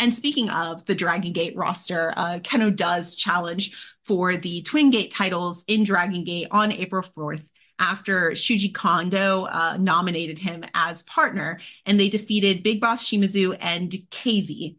And 0.03 0.13
speaking 0.13 0.51
of 0.51 0.85
the 0.87 0.97
Dragon 0.97 1.33
Gate 1.33 1.57
roster, 1.57 2.13
uh, 2.17 2.41
Kenoh 2.43 2.75
does 2.75 3.15
challenge 3.15 3.71
for 4.05 4.37
the 4.37 4.63
Twin 4.63 4.91
Gate 4.91 5.13
titles 5.13 5.65
in 5.69 5.85
Dragon 5.85 6.25
Gate 6.25 6.49
on 6.51 6.73
April 6.73 7.05
4th 7.05 7.49
after 7.79 8.33
Shuji 8.33 8.75
Kondo 8.75 9.45
uh, 9.45 9.77
nominated 9.79 10.41
him 10.41 10.65
as 10.75 11.05
partner, 11.05 11.61
and 11.87 12.01
they 12.01 12.09
defeated 12.09 12.65
Big 12.65 12.81
Boss 12.81 13.09
Shimizu 13.09 13.57
and 13.61 13.93
KZ. 14.11 14.75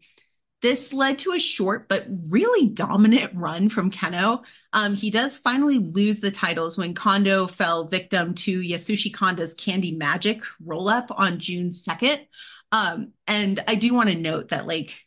This 0.60 0.92
led 0.92 1.16
to 1.20 1.32
a 1.32 1.38
short 1.38 1.88
but 1.88 2.04
really 2.28 2.68
dominant 2.68 3.32
run 3.34 3.70
from 3.70 3.90
Kenoh. 3.90 4.44
Um, 4.74 4.94
he 4.94 5.10
does 5.10 5.38
finally 5.38 5.78
lose 5.78 6.18
the 6.18 6.30
titles 6.30 6.76
when 6.76 6.92
Kondo 6.92 7.46
fell 7.46 7.86
victim 7.86 8.34
to 8.34 8.60
Yasushi 8.60 9.14
Kanda's 9.14 9.54
Candy 9.54 9.92
Magic 9.92 10.42
roll 10.62 10.90
up 10.90 11.10
on 11.18 11.38
June 11.38 11.70
2nd. 11.70 12.26
Um, 12.72 13.12
and 13.26 13.62
I 13.68 13.76
do 13.76 13.94
want 13.94 14.10
to 14.10 14.16
note 14.16 14.48
that, 14.48 14.66
like, 14.66 15.03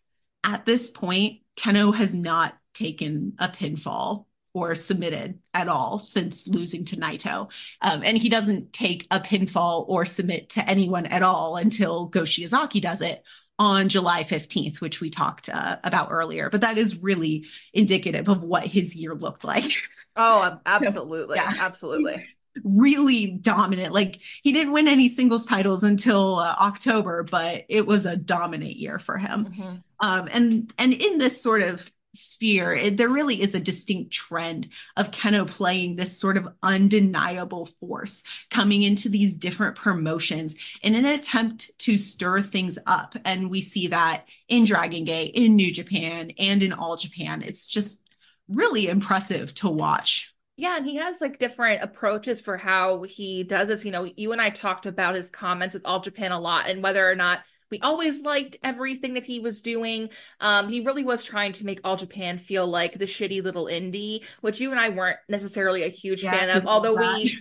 at 0.47 0.65
this 0.65 0.89
point, 0.89 1.41
Kenoh 1.57 1.93
has 1.93 2.15
not 2.15 2.57
taken 2.73 3.33
a 3.37 3.49
pinfall 3.49 4.25
or 4.53 4.73
submitted 4.73 5.37
at 5.53 5.67
all 5.67 5.99
since 5.99 6.47
losing 6.47 6.85
to 6.85 6.95
Naito. 6.95 7.49
Um, 7.81 8.01
and 8.03 8.17
he 8.17 8.29
doesn't 8.29 8.71
take 8.73 9.05
a 9.11 9.19
pinfall 9.19 9.87
or 9.87 10.05
submit 10.05 10.49
to 10.51 10.67
anyone 10.67 11.05
at 11.05 11.21
all 11.21 11.57
until 11.57 12.07
Go 12.07 12.21
Shiozaki 12.21 12.81
does 12.81 13.01
it 13.01 13.23
on 13.59 13.89
July 13.89 14.23
15th, 14.23 14.79
which 14.79 15.01
we 15.01 15.09
talked 15.09 15.49
uh, 15.49 15.77
about 15.83 16.09
earlier. 16.11 16.49
But 16.49 16.61
that 16.61 16.77
is 16.77 17.03
really 17.03 17.45
indicative 17.73 18.29
of 18.29 18.41
what 18.41 18.63
his 18.63 18.95
year 18.95 19.13
looked 19.13 19.43
like. 19.43 19.71
Oh, 20.15 20.59
absolutely. 20.65 21.37
so, 21.37 21.43
yeah. 21.43 21.53
Absolutely 21.59 22.25
really 22.63 23.31
dominant. 23.31 23.93
Like 23.93 24.19
he 24.41 24.51
didn't 24.51 24.73
win 24.73 24.87
any 24.87 25.07
singles 25.07 25.45
titles 25.45 25.83
until 25.83 26.35
uh, 26.39 26.55
October, 26.59 27.23
but 27.23 27.65
it 27.69 27.85
was 27.85 28.05
a 28.05 28.17
dominant 28.17 28.75
year 28.75 28.99
for 28.99 29.17
him. 29.17 29.45
Mm-hmm. 29.45 29.75
Um, 29.99 30.29
and 30.31 30.73
and 30.77 30.93
in 30.93 31.17
this 31.17 31.41
sort 31.41 31.61
of 31.61 31.91
sphere, 32.13 32.73
it, 32.73 32.97
there 32.97 33.09
really 33.09 33.41
is 33.41 33.55
a 33.55 33.59
distinct 33.59 34.11
trend 34.11 34.69
of 34.95 35.11
Kenoh 35.11 35.47
playing 35.47 35.95
this 35.95 36.17
sort 36.17 36.37
of 36.37 36.47
undeniable 36.63 37.67
force 37.79 38.23
coming 38.49 38.83
into 38.83 39.09
these 39.09 39.35
different 39.35 39.75
promotions 39.75 40.55
in 40.81 40.95
an 40.95 41.05
attempt 41.05 41.71
to 41.79 41.97
stir 41.97 42.41
things 42.41 42.79
up. 42.87 43.15
And 43.25 43.49
we 43.49 43.61
see 43.61 43.87
that 43.87 44.25
in 44.47 44.65
Dragon 44.65 45.03
Gate, 45.03 45.33
in 45.35 45.55
New 45.55 45.71
Japan, 45.71 46.31
and 46.39 46.63
in 46.63 46.73
All 46.73 46.95
Japan. 46.95 47.43
It's 47.43 47.67
just 47.67 48.01
really 48.47 48.87
impressive 48.87 49.53
to 49.55 49.69
watch. 49.69 50.33
Yeah, 50.57 50.77
and 50.77 50.85
he 50.85 50.95
has 50.95 51.21
like 51.21 51.37
different 51.37 51.83
approaches 51.83 52.41
for 52.41 52.57
how 52.57 53.03
he 53.03 53.43
does 53.43 53.67
this. 53.67 53.85
You 53.85 53.91
know, 53.91 54.09
you 54.17 54.31
and 54.31 54.41
I 54.41 54.49
talked 54.49 54.87
about 54.87 55.15
his 55.15 55.29
comments 55.29 55.75
with 55.75 55.85
All 55.85 56.01
Japan 56.01 56.31
a 56.31 56.39
lot 56.39 56.67
and 56.67 56.81
whether 56.81 57.09
or 57.09 57.15
not 57.15 57.41
we 57.69 57.79
always 57.81 58.21
liked 58.21 58.57
everything 58.63 59.13
that 59.13 59.25
he 59.25 59.39
was 59.39 59.61
doing. 59.61 60.09
Um, 60.39 60.69
he 60.69 60.81
really 60.81 61.03
was 61.03 61.23
trying 61.23 61.51
to 61.53 61.65
make 61.65 61.79
All 61.83 61.95
Japan 61.95 62.37
feel 62.37 62.65
like 62.65 62.97
the 62.97 63.05
shitty 63.05 63.43
little 63.43 63.65
indie, 63.65 64.23
which 64.41 64.59
you 64.59 64.71
and 64.71 64.79
I 64.79 64.89
weren't 64.89 65.19
necessarily 65.29 65.83
a 65.83 65.89
huge 65.89 66.23
yeah, 66.23 66.31
fan 66.31 66.49
of, 66.49 66.65
although 66.65 66.95
we 66.95 67.37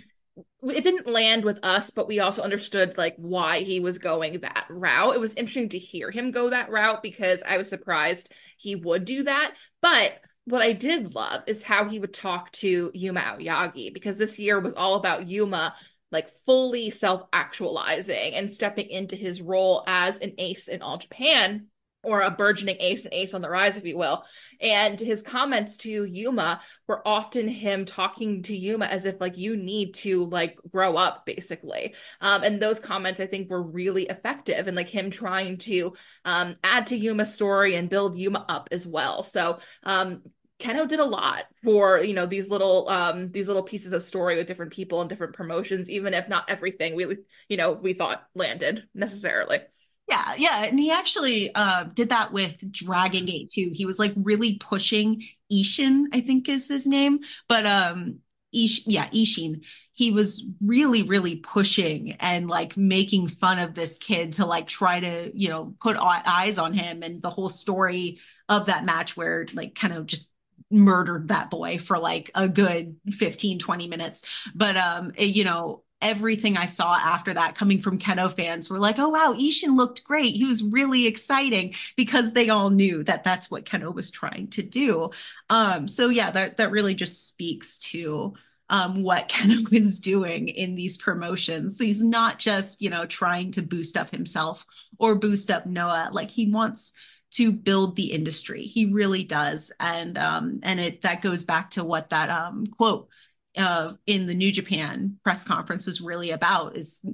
it 0.63 0.85
didn't 0.85 1.07
land 1.07 1.45
with 1.45 1.65
us, 1.65 1.91
but 1.91 2.09
we 2.09 2.21
also 2.21 2.43
understood 2.43 2.99
like 2.99 3.15
why 3.17 3.61
he 3.61 3.81
was 3.81 3.99
going 3.99 4.41
that 4.41 4.67
route. 4.69 5.15
It 5.15 5.21
was 5.21 5.35
interesting 5.35 5.69
to 5.71 5.79
hear 5.79 6.11
him 6.11 6.33
go 6.33 6.51
that 6.51 6.71
route 6.71 7.03
because 7.03 7.43
I 7.49 7.57
was 7.57 7.69
surprised 7.69 8.31
he 8.59 8.75
would 8.75 9.05
do 9.05 9.23
that. 9.25 9.55
But 9.81 10.21
what 10.47 10.63
I 10.63 10.73
did 10.73 11.15
love 11.15 11.43
is 11.47 11.63
how 11.63 11.89
he 11.89 11.99
would 11.99 12.15
talk 12.15 12.53
to 12.53 12.91
Yuma 12.95 13.21
Aoyagi 13.21 13.93
because 13.93 14.17
this 14.17 14.39
year 14.39 14.59
was 14.61 14.73
all 14.75 14.95
about 14.95 15.29
Yuma 15.29 15.75
like 16.13 16.31
fully 16.47 16.89
self-actualizing 16.91 18.35
and 18.35 18.53
stepping 18.53 18.89
into 18.89 19.17
his 19.17 19.43
role 19.43 19.83
as 19.89 20.19
an 20.19 20.33
ace 20.39 20.69
in 20.69 20.83
all 20.83 20.99
Japan 20.99 21.67
or 22.07 22.21
a 22.21 22.31
burgeoning 22.31 22.77
ace 22.79 23.05
and 23.05 23.13
ace 23.13 23.35
on 23.35 23.43
the 23.43 23.51
rise, 23.51 23.77
if 23.77 23.85
you 23.85 23.99
will. 23.99 24.23
And 24.61 24.99
his 24.99 25.23
comments 25.23 25.77
to 25.79 26.05
Yuma 26.05 26.61
were 26.87 27.07
often 27.07 27.49
him 27.49 27.85
talking 27.85 28.45
to 28.45 28.57
Yuma 28.57 28.87
as 28.87 29.05
if 29.05 29.21
like 29.21 29.37
you 29.37 29.57
need 29.57 29.95
to 29.95 30.27
like 30.27 30.57
grow 30.71 30.97
up, 30.97 31.27
basically. 31.27 31.97
Um, 32.21 32.45
and 32.45 32.63
those 32.63 32.79
comments 32.79 33.21
I 33.21 33.27
think 33.27 33.51
were 33.51 33.63
really 33.63 34.05
effective 34.05 34.69
and 34.69 34.77
like 34.77 34.89
him 34.89 35.11
trying 35.11 35.59
to 35.59 35.95
um 36.25 36.55
add 36.63 36.87
to 36.89 36.97
Yuma's 36.97 37.35
story 37.35 37.75
and 37.75 37.91
build 37.91 38.17
Yuma 38.17 38.45
up 38.49 38.69
as 38.71 38.87
well. 38.87 39.25
So 39.25 39.59
um 39.83 40.23
Kenoh 40.59 40.89
did 40.89 41.01
a 41.01 41.05
lot 41.05 41.45
for 41.63 41.99
you 41.99 42.15
know 42.15 42.27
these 42.27 42.49
little 42.49 42.89
um 42.89 43.31
these 43.33 43.47
little 43.47 43.63
pieces 43.63 43.93
of 43.93 44.03
story 44.03 44.37
with 44.37 44.47
different 44.47 44.73
people 44.73 45.01
and 45.01 45.11
different 45.11 45.35
promotions, 45.35 45.91
even 45.91 46.15
if 46.15 46.29
not 46.29 46.49
everything 46.49 46.95
we 46.95 47.19
you 47.49 47.57
know 47.57 47.73
we 47.73 47.93
thought 47.93 48.27
landed 48.35 48.89
necessarily. 48.95 49.61
Yeah, 50.09 50.35
yeah, 50.39 50.65
and 50.65 50.79
he 50.79 50.93
actually 50.93 51.53
uh, 51.53 51.85
did 51.85 52.11
that 52.11 52.33
with 52.33 52.71
Dragon 52.71 53.25
Gate 53.27 53.51
too. 53.53 53.71
He 53.75 53.87
was 53.87 53.99
like 53.99 54.13
really 54.17 54.57
pushing 54.59 55.25
Ishin, 55.53 56.05
I 56.13 56.21
think 56.21 56.49
is 56.49 56.69
his 56.69 56.87
name, 56.87 57.21
but 57.49 57.67
um, 57.67 58.21
Ish, 58.53 58.87
yeah, 58.87 59.09
Ishin. 59.09 59.63
He 59.95 60.13
was 60.13 60.45
really, 60.63 61.03
really 61.03 61.37
pushing 61.37 62.13
and 62.21 62.49
like 62.49 62.77
making 62.77 63.29
fun 63.29 63.59
of 63.59 63.75
this 63.75 63.99
kid 63.99 64.35
to 64.35 64.47
like 64.47 64.69
try 64.69 65.01
to, 65.01 65.33
you 65.35 65.49
know, 65.49 65.75
put 65.81 65.97
eyes 65.99 66.59
on 66.59 66.75
him 66.75 67.03
and 67.03 67.21
the 67.23 67.31
whole 67.31 67.49
story 67.49 68.21
of 68.49 68.67
that 68.67 68.85
match 68.85 69.17
where 69.17 69.47
like 69.55 69.75
kind 69.75 69.95
of 69.95 70.07
just 70.07 70.29
murdered 70.71 71.29
that 71.29 71.51
boy 71.51 71.79
for 71.79 71.99
like 71.99 72.31
a 72.35 72.49
good 72.49 72.97
15 73.11 73.59
20 73.59 73.87
minutes 73.87 74.23
but 74.55 74.77
um 74.77 75.13
it, 75.17 75.27
you 75.27 75.45
know 75.45 75.83
everything 76.03 76.57
I 76.57 76.67
saw 76.67 76.95
after 76.95 77.33
that 77.35 77.55
coming 77.55 77.81
from 77.81 77.99
Kenoh 77.99 78.33
fans 78.33 78.69
were 78.69 78.79
like, 78.79 78.99
oh, 78.99 79.09
wow, 79.09 79.35
Ishin 79.39 79.77
looked 79.77 80.05
great. 80.05 80.35
He 80.35 80.45
was 80.45 80.63
really 80.63 81.07
exciting 81.07 81.75
because 81.97 82.33
they 82.33 82.51
all 82.51 82.71
knew 82.71 83.03
that 83.05 83.25
that's 83.25 83.51
what 83.51 83.65
Kenoh 83.65 83.95
was 83.95 84.11
trying 84.11 84.49
to 84.49 84.63
do. 84.63 85.11
Um, 85.49 85.89
so, 85.89 86.09
yeah, 86.09 86.31
that, 86.31 86.59
that 86.59 86.71
really 86.71 86.95
just 86.95 87.27
speaks 87.27 87.79
to 87.79 88.35
um, 88.69 89.03
what 89.03 89.29
Kenoh 89.31 89.73
is 89.73 90.01
doing 90.01 90.49
in 90.49 90.75
these 90.75 90.99
promotions. 90.99 91.79
So 91.79 91.85
he's 91.85 92.03
not 92.03 92.39
just, 92.39 92.83
you 92.83 92.91
know, 92.91 93.07
trying 93.07 93.53
to 93.53 93.63
boost 93.63 93.97
up 93.97 94.11
himself 94.11 94.67
or 94.99 95.15
boost 95.15 95.51
up 95.51 95.67
Noah. 95.67 96.11
Like 96.13 96.31
he 96.31 96.51
wants 96.51 96.93
to 97.37 97.53
build 97.53 97.97
the 97.97 98.13
industry. 98.13 98.63
He 98.63 98.93
really 98.93 99.25
does. 99.25 99.73
And 99.79 100.17
um, 100.17 100.61
and 100.63 100.81
it 100.81 101.03
that 101.03 101.23
goes 101.23 101.45
back 101.45 101.71
to 101.73 101.85
what 101.85 102.11
that 102.11 102.31
um, 102.31 102.67
quote 102.67 103.09
uh, 103.57 103.93
in 104.07 104.27
the 104.27 104.35
New 104.35 104.53
Japan 104.53 105.19
press 105.23 105.45
conference 105.45 105.87
was 105.87 106.01
really 106.01 106.31
about 106.31 106.77
is 106.77 107.05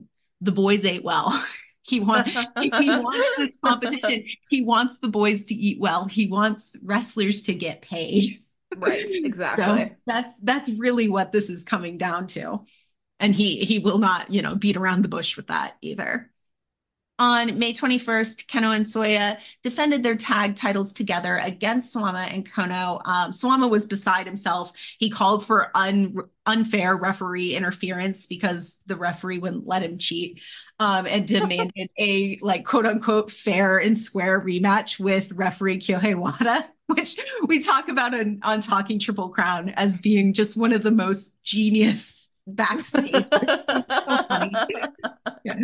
the 0.41 0.53
boys 0.53 0.85
ate 0.85 1.05
well. 1.05 1.45
he 1.83 1.99
wants 1.99 2.31
he 2.61 2.71
wants 2.71 3.29
this 3.37 3.53
competition. 3.65 4.25
He 4.49 4.63
wants 4.63 4.99
the 4.99 5.09
boys 5.09 5.45
to 5.47 5.55
eat 5.55 5.81
well. 5.81 6.05
He 6.05 6.29
wants 6.29 6.77
wrestlers 6.85 7.43
to 7.43 7.55
get 7.55 7.83
paid. 7.83 8.25
Right, 8.77 9.05
exactly. 9.11 9.65
so 9.65 9.91
that's 10.07 10.39
that's 10.41 10.71
really 10.71 11.09
what 11.09 11.33
this 11.33 11.51
is 11.51 11.65
coming 11.65 11.99
down 11.99 12.29
to. 12.29 12.61
And 13.19 13.35
he 13.35 13.65
he 13.65 13.81
will 13.81 13.99
not, 13.99 14.33
you 14.33 14.43
know, 14.43 14.55
beat 14.55 14.77
around 14.77 15.03
the 15.03 15.09
bush 15.09 15.37
with 15.37 15.49
that 15.49 15.77
either. 15.81 16.32
On 17.23 17.57
May 17.57 17.73
21st, 17.73 18.47
Kenoh 18.47 18.75
and 18.75 18.85
Soya 18.85 19.39
defended 19.63 20.03
their 20.03 20.17
tag 20.17 20.57
titles 20.57 20.93
together 20.93 21.37
against 21.37 21.95
Suwama 21.95 22.29
and 22.35 22.45
Kono. 22.45 23.01
Um, 23.05 23.31
Suwama 23.31 23.71
was 23.71 23.87
beside 23.87 24.27
himself. 24.27 24.73
He 24.99 25.09
called 25.09 25.47
for 25.47 25.71
un- 25.77 26.17
unfair 26.47 26.97
referee 26.97 27.55
interference 27.55 28.27
because 28.27 28.81
the 28.87 28.97
referee 28.97 29.39
wouldn't 29.39 29.69
let 29.69 29.85
him 29.85 29.99
cheat 29.99 30.43
um, 30.81 31.07
and 31.07 31.25
demanded 31.29 31.91
a 31.97 32.39
like 32.43 32.65
quote 32.65 32.87
unquote 32.87 33.31
fair 33.31 33.79
and 33.79 33.97
square 33.97 34.41
rematch 34.41 34.99
with 34.99 35.31
referee 35.31 35.79
Kyohei 35.79 36.17
Wada, 36.17 36.69
which 36.87 37.17
we 37.47 37.61
talk 37.63 37.87
about 37.87 38.15
on, 38.15 38.41
on 38.43 38.61
Talking 38.61 38.99
Triple 38.99 39.29
Crown 39.29 39.69
as 39.77 39.97
being 39.99 40.35
just 40.35 40.57
one 40.57 40.73
of 40.73 40.83
the 40.83 40.91
most 40.91 41.41
genius 41.45 42.31
backstage. 42.49 43.29
so 43.31 43.81
yeah 45.45 45.55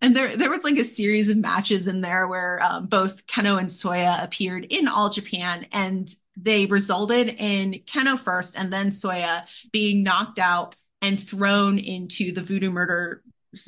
and 0.00 0.16
there 0.16 0.36
there 0.36 0.50
was 0.50 0.64
like 0.64 0.78
a 0.78 0.84
series 0.84 1.28
of 1.28 1.36
matches 1.36 1.86
in 1.86 2.00
there 2.00 2.26
where 2.28 2.62
um, 2.62 2.86
both 2.86 3.26
Kenoh 3.26 3.58
and 3.58 3.68
Soya 3.68 4.22
appeared 4.22 4.64
in 4.70 4.88
All 4.88 5.10
Japan, 5.10 5.66
and 5.72 6.08
they 6.36 6.66
resulted 6.66 7.28
in 7.28 7.80
Kenoh 7.86 8.18
first 8.18 8.58
and 8.58 8.72
then 8.72 8.88
Soya 8.88 9.44
being 9.72 10.02
knocked 10.02 10.38
out 10.38 10.76
and 11.02 11.22
thrown 11.22 11.78
into 11.78 12.32
the 12.32 12.42
Voodoo 12.42 12.70
Murder 12.70 13.22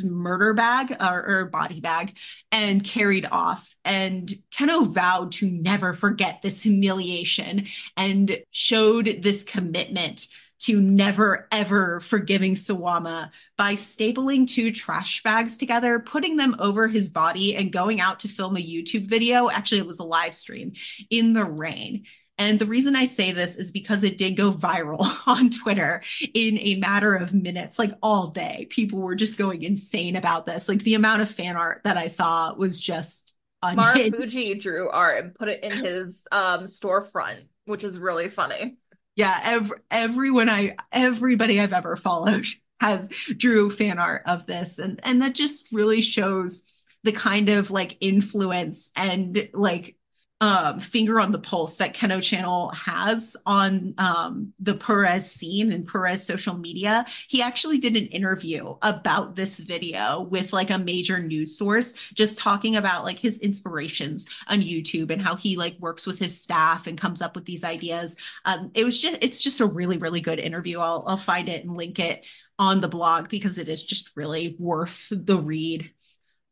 murder 0.04 0.52
bag 0.52 0.94
or, 1.00 1.26
or, 1.26 1.44
body 1.46 1.80
bag 1.80 2.16
and 2.52 2.84
carried 2.84 3.26
off. 3.30 3.74
And 3.84 4.30
Kenoh 4.54 4.92
vowed 4.92 5.32
to 5.32 5.50
never 5.50 5.94
forget 5.94 6.42
this 6.42 6.62
humiliation 6.62 7.68
and 7.96 8.38
showed 8.50 9.06
this 9.22 9.44
commitment 9.44 10.28
to 10.60 10.80
never 10.80 11.46
ever 11.52 12.00
forgiving 12.00 12.54
Suwama 12.54 13.30
by 13.56 13.74
stapling 13.74 14.48
two 14.48 14.72
trash 14.72 15.22
bags 15.22 15.56
together, 15.56 15.98
putting 15.98 16.36
them 16.36 16.56
over 16.58 16.88
his 16.88 17.08
body, 17.08 17.56
and 17.56 17.72
going 17.72 18.00
out 18.00 18.20
to 18.20 18.28
film 18.28 18.56
a 18.56 18.60
YouTube 18.60 19.06
video. 19.06 19.50
Actually, 19.50 19.78
it 19.78 19.86
was 19.86 20.00
a 20.00 20.04
live 20.04 20.34
stream 20.34 20.72
in 21.10 21.32
the 21.32 21.44
rain. 21.44 22.04
And 22.40 22.60
the 22.60 22.66
reason 22.66 22.94
I 22.94 23.04
say 23.06 23.32
this 23.32 23.56
is 23.56 23.72
because 23.72 24.04
it 24.04 24.16
did 24.16 24.36
go 24.36 24.52
viral 24.52 25.06
on 25.26 25.50
Twitter 25.50 26.02
in 26.34 26.58
a 26.58 26.76
matter 26.76 27.14
of 27.14 27.34
minutes, 27.34 27.78
like 27.78 27.92
all 28.00 28.28
day. 28.28 28.66
People 28.70 29.00
were 29.00 29.16
just 29.16 29.38
going 29.38 29.62
insane 29.62 30.16
about 30.16 30.46
this. 30.46 30.68
Like 30.68 30.82
the 30.82 30.94
amount 30.94 31.22
of 31.22 31.30
fan 31.30 31.56
art 31.56 31.82
that 31.84 31.96
I 31.96 32.06
saw 32.06 32.54
was 32.54 32.80
just 32.80 33.34
unhinged. 33.62 34.14
Marufuji 34.14 34.60
drew 34.60 34.88
art 34.88 35.24
and 35.24 35.34
put 35.34 35.48
it 35.48 35.64
in 35.64 35.72
his 35.72 36.26
um 36.30 36.64
storefront, 36.64 37.44
which 37.64 37.82
is 37.82 37.98
really 37.98 38.28
funny 38.28 38.76
yeah 39.18 39.40
every, 39.44 39.76
everyone 39.90 40.48
i 40.48 40.74
everybody 40.92 41.60
i've 41.60 41.72
ever 41.74 41.96
followed 41.96 42.46
has 42.80 43.08
drew 43.36 43.68
fan 43.68 43.98
art 43.98 44.22
of 44.24 44.46
this 44.46 44.78
and 44.78 45.00
and 45.02 45.20
that 45.20 45.34
just 45.34 45.70
really 45.72 46.00
shows 46.00 46.62
the 47.02 47.12
kind 47.12 47.48
of 47.48 47.70
like 47.70 47.96
influence 48.00 48.90
and 48.96 49.48
like 49.52 49.96
um, 50.40 50.78
finger 50.78 51.18
on 51.18 51.32
the 51.32 51.38
pulse 51.38 51.76
that 51.78 51.94
Kenoh 51.94 52.22
Channel 52.22 52.70
has 52.70 53.36
on 53.44 53.94
um, 53.98 54.52
the 54.60 54.74
Perez 54.74 55.30
scene 55.30 55.72
and 55.72 55.86
Perez 55.86 56.24
social 56.24 56.56
media. 56.56 57.04
He 57.26 57.42
actually 57.42 57.78
did 57.78 57.96
an 57.96 58.06
interview 58.06 58.74
about 58.82 59.34
this 59.34 59.58
video 59.58 60.22
with 60.22 60.52
like 60.52 60.70
a 60.70 60.78
major 60.78 61.18
news 61.18 61.58
source, 61.58 61.92
just 62.14 62.38
talking 62.38 62.76
about 62.76 63.04
like 63.04 63.18
his 63.18 63.38
inspirations 63.38 64.26
on 64.46 64.60
YouTube 64.60 65.10
and 65.10 65.20
how 65.20 65.34
he 65.34 65.56
like 65.56 65.76
works 65.80 66.06
with 66.06 66.20
his 66.20 66.40
staff 66.40 66.86
and 66.86 67.00
comes 67.00 67.20
up 67.20 67.34
with 67.34 67.44
these 67.44 67.64
ideas. 67.64 68.16
Um, 68.44 68.70
it 68.74 68.84
was 68.84 69.00
just 69.00 69.18
it's 69.22 69.42
just 69.42 69.60
a 69.60 69.66
really 69.66 69.98
really 69.98 70.20
good 70.20 70.38
interview. 70.38 70.78
I'll 70.78 71.02
I'll 71.06 71.16
find 71.16 71.48
it 71.48 71.64
and 71.64 71.76
link 71.76 71.98
it 71.98 72.24
on 72.60 72.80
the 72.80 72.88
blog 72.88 73.28
because 73.28 73.58
it 73.58 73.68
is 73.68 73.82
just 73.82 74.16
really 74.16 74.56
worth 74.58 75.08
the 75.10 75.38
read. 75.38 75.90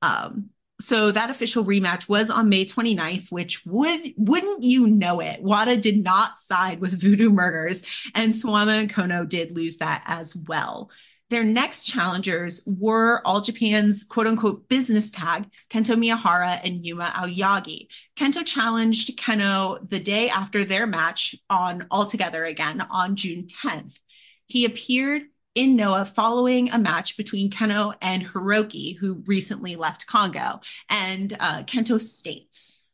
Um, 0.02 0.50
so 0.81 1.11
that 1.11 1.31
official 1.31 1.65
rematch 1.65 2.09
was 2.09 2.31
on 2.31 2.48
May 2.48 2.65
29th, 2.65 3.32
which 3.32 3.65
would 3.65 4.12
wouldn't 4.16 4.62
you 4.62 4.86
know 4.86 5.20
it, 5.20 5.43
Wada 5.43 5.77
did 5.77 6.03
not 6.03 6.36
side 6.36 6.81
with 6.81 7.01
Voodoo 7.01 7.31
Murders, 7.31 7.82
and 8.15 8.35
Suwama 8.35 8.81
and 8.81 8.93
Kono 8.93 9.28
did 9.28 9.57
lose 9.57 9.78
that 9.78 10.03
as 10.07 10.36
well. 10.36 10.90
Their 11.28 11.43
next 11.43 11.85
challengers 11.85 12.62
were 12.66 13.20
All 13.24 13.40
Japan's 13.40 14.05
quote 14.05 14.27
unquote 14.27 14.69
business 14.69 15.11
tag, 15.11 15.48
Kento 15.70 15.97
Miyahara 15.97 16.61
and 16.62 16.86
Yuma 16.86 17.12
Aoyagi. 17.16 17.89
Kento 18.16 18.44
challenged 18.44 19.19
Kenoh 19.19 19.89
the 19.89 19.98
day 19.98 20.28
after 20.28 20.62
their 20.62 20.86
match 20.86 21.35
on 21.51 21.86
All 21.90 22.07
Together 22.07 22.44
again 22.44 22.86
on 22.90 23.16
June 23.16 23.44
10th. 23.44 23.98
He 24.47 24.65
appeared 24.65 25.23
in 25.56 25.74
Noah 25.74 26.04
following 26.04 26.70
a 26.70 26.78
match 26.78 27.16
between 27.16 27.50
Kenoh 27.50 27.94
and 28.02 28.24
Hiroki, 28.24 28.96
who 28.96 29.22
recently 29.26 29.74
left 29.74 30.06
Kongo. 30.06 30.60
And 30.88 31.34
uh, 31.40 31.62
Kento 31.62 31.98
states, 31.98 32.84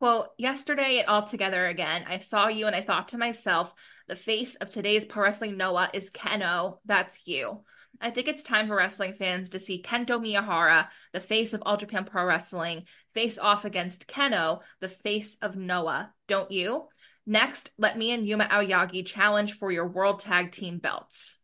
well, 0.00 0.32
yesterday 0.38 1.00
at 1.00 1.08
All 1.08 1.24
Together 1.24 1.66
again, 1.66 2.04
I 2.08 2.18
saw 2.18 2.48
you 2.48 2.66
and 2.66 2.74
I 2.74 2.82
thought 2.82 3.08
to 3.08 3.18
myself, 3.18 3.74
the 4.08 4.16
face 4.16 4.54
of 4.54 4.70
today's 4.70 5.04
Pro 5.04 5.24
Wrestling 5.24 5.56
Noah 5.56 5.90
is 5.92 6.10
Kenoh. 6.10 6.78
That's 6.86 7.20
you. 7.26 7.62
I 8.00 8.10
think 8.10 8.28
it's 8.28 8.42
time 8.42 8.68
for 8.68 8.76
wrestling 8.76 9.14
fans 9.14 9.50
to 9.50 9.60
see 9.60 9.82
Kento 9.82 10.18
Miyahara, 10.18 10.88
the 11.12 11.20
face 11.20 11.52
of 11.52 11.62
All 11.66 11.76
Japan 11.76 12.04
Pro 12.04 12.24
Wrestling, 12.24 12.84
face 13.12 13.38
off 13.38 13.64
against 13.64 14.06
Kenoh, 14.06 14.60
the 14.80 14.88
face 14.88 15.36
of 15.42 15.56
Noah. 15.56 16.12
Don't 16.26 16.50
you? 16.50 16.86
Next, 17.26 17.72
let 17.76 17.98
me 17.98 18.12
and 18.12 18.26
Yuma 18.26 18.44
Aoyagi 18.44 19.04
challenge 19.04 19.54
for 19.54 19.70
your 19.70 19.88
World 19.88 20.20
Tag 20.20 20.52
Team 20.52 20.78
belts 20.78 21.37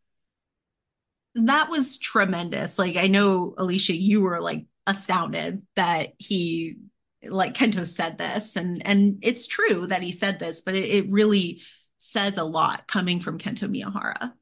that 1.35 1.69
was 1.69 1.97
tremendous. 1.97 2.79
Like 2.79 2.95
I 2.95 3.07
know 3.07 3.53
Alicia, 3.57 3.93
you 3.93 4.21
were 4.21 4.41
like 4.41 4.65
astounded 4.87 5.61
that 5.75 6.13
he 6.17 6.77
like 7.23 7.55
Kento 7.55 7.85
said 7.85 8.17
this 8.17 8.55
and 8.55 8.85
and 8.85 9.17
it's 9.21 9.47
true 9.47 9.87
that 9.87 10.01
he 10.01 10.11
said 10.11 10.39
this, 10.39 10.61
but 10.61 10.75
it, 10.75 10.85
it 10.85 11.11
really 11.11 11.61
says 11.97 12.37
a 12.37 12.43
lot 12.43 12.87
coming 12.87 13.19
from 13.19 13.37
Kento 13.37 13.69
Miyahara. 13.69 14.33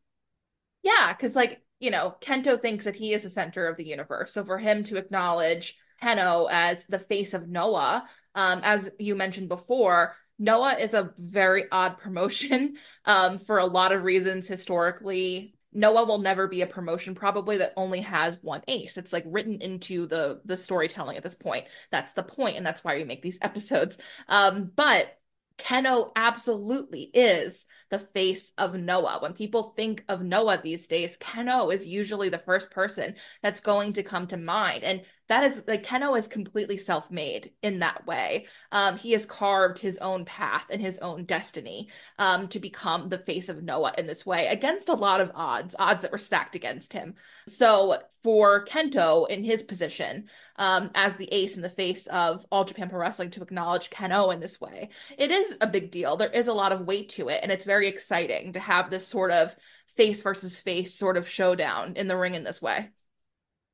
Yeah, 0.83 1.13
because 1.13 1.35
like, 1.35 1.61
you 1.79 1.91
know, 1.91 2.15
Kento 2.21 2.59
thinks 2.59 2.85
that 2.85 2.95
he 2.95 3.13
is 3.13 3.23
the 3.23 3.29
center 3.29 3.67
of 3.67 3.77
the 3.77 3.85
universe. 3.85 4.33
So 4.33 4.43
for 4.43 4.57
him 4.57 4.83
to 4.83 4.97
acknowledge 4.97 5.75
Kenoh 6.01 6.49
as 6.51 6.85
the 6.85 6.99
face 6.99 7.33
of 7.33 7.47
Noah, 7.47 8.05
um, 8.35 8.61
as 8.63 8.89
you 8.99 9.15
mentioned 9.15 9.49
before, 9.49 10.15
Noah 10.37 10.75
is 10.75 10.93
a 10.93 11.13
very 11.17 11.65
odd 11.71 11.97
promotion 11.97 12.75
um, 13.05 13.39
for 13.39 13.57
a 13.57 13.65
lot 13.65 13.93
of 13.93 14.03
reasons 14.03 14.45
historically 14.45 15.55
Noah 15.73 16.05
will 16.05 16.19
never 16.19 16.47
be 16.47 16.61
a 16.61 16.67
promotion 16.67 17.15
probably 17.15 17.57
that 17.57 17.73
only 17.77 18.01
has 18.01 18.39
one 18.41 18.61
ace. 18.67 18.97
It's 18.97 19.13
like 19.13 19.23
written 19.27 19.61
into 19.61 20.07
the 20.07 20.41
the 20.45 20.57
storytelling 20.57 21.17
at 21.17 21.23
this 21.23 21.35
point. 21.35 21.65
That's 21.91 22.13
the 22.13 22.23
point, 22.23 22.57
and 22.57 22.65
that's 22.65 22.83
why 22.83 22.95
we 22.95 23.03
make 23.03 23.21
these 23.21 23.39
episodes. 23.41 23.97
Um, 24.27 24.71
but 24.75 25.17
Kenoh 25.59 26.11
absolutely 26.15 27.03
is 27.13 27.65
the 27.89 27.99
face 27.99 28.51
of 28.57 28.73
Noah. 28.73 29.19
When 29.19 29.33
people 29.33 29.63
think 29.63 30.03
of 30.09 30.23
Noah 30.23 30.59
these 30.61 30.87
days, 30.87 31.17
Kenoh 31.17 31.73
is 31.73 31.85
usually 31.85 32.29
the 32.29 32.39
first 32.39 32.71
person 32.71 33.15
that's 33.41 33.61
going 33.61 33.93
to 33.93 34.03
come 34.03 34.27
to 34.27 34.37
mind. 34.37 34.83
And 34.83 35.01
that 35.29 35.43
is 35.43 35.63
like 35.67 35.85
Kenoh 35.85 36.17
is 36.17 36.27
completely 36.27 36.77
self-made 36.77 37.51
in 37.61 37.79
that 37.79 38.05
way. 38.05 38.47
Um, 38.71 38.97
he 38.97 39.11
has 39.11 39.25
carved 39.25 39.79
his 39.79 39.97
own 39.99 40.25
path 40.25 40.65
and 40.69 40.81
his 40.81 40.97
own 40.99 41.25
destiny 41.25 41.89
um, 42.17 42.47
to 42.49 42.59
become 42.59 43.09
the 43.09 43.19
face 43.19 43.47
of 43.47 43.63
Noah 43.63 43.93
in 43.97 44.07
this 44.07 44.25
way 44.25 44.47
against 44.47 44.89
a 44.89 44.95
lot 44.95 45.21
of 45.21 45.31
odds, 45.35 45.75
odds 45.77 46.01
that 46.01 46.11
were 46.11 46.17
stacked 46.17 46.55
against 46.55 46.93
him. 46.93 47.13
So 47.47 47.99
for 48.23 48.65
Kento 48.65 49.29
in 49.29 49.43
his 49.43 49.63
position 49.63 50.29
um, 50.57 50.91
as 50.95 51.15
the 51.15 51.31
ace 51.33 51.55
in 51.55 51.61
the 51.61 51.69
face 51.69 52.07
of 52.07 52.45
All 52.51 52.65
Japan 52.65 52.89
Pro 52.89 52.99
Wrestling 52.99 53.31
to 53.31 53.41
acknowledge 53.41 53.89
Kenoh 53.89 54.33
in 54.33 54.39
this 54.39 54.61
way, 54.61 54.89
it 55.17 55.31
is 55.31 55.57
a 55.61 55.67
big 55.67 55.91
deal. 55.91 56.17
There 56.17 56.29
is 56.29 56.47
a 56.47 56.53
lot 56.53 56.71
of 56.71 56.81
weight 56.81 57.09
to 57.09 57.29
it, 57.29 57.39
and 57.43 57.51
it's 57.51 57.65
very 57.65 57.87
exciting 57.87 58.53
to 58.53 58.59
have 58.59 58.89
this 58.89 59.07
sort 59.07 59.31
of 59.31 59.55
face 59.95 60.21
versus 60.23 60.59
face 60.59 60.93
sort 60.93 61.17
of 61.17 61.27
showdown 61.27 61.93
in 61.95 62.07
the 62.07 62.17
ring 62.17 62.35
in 62.35 62.43
this 62.43 62.61
way. 62.61 62.89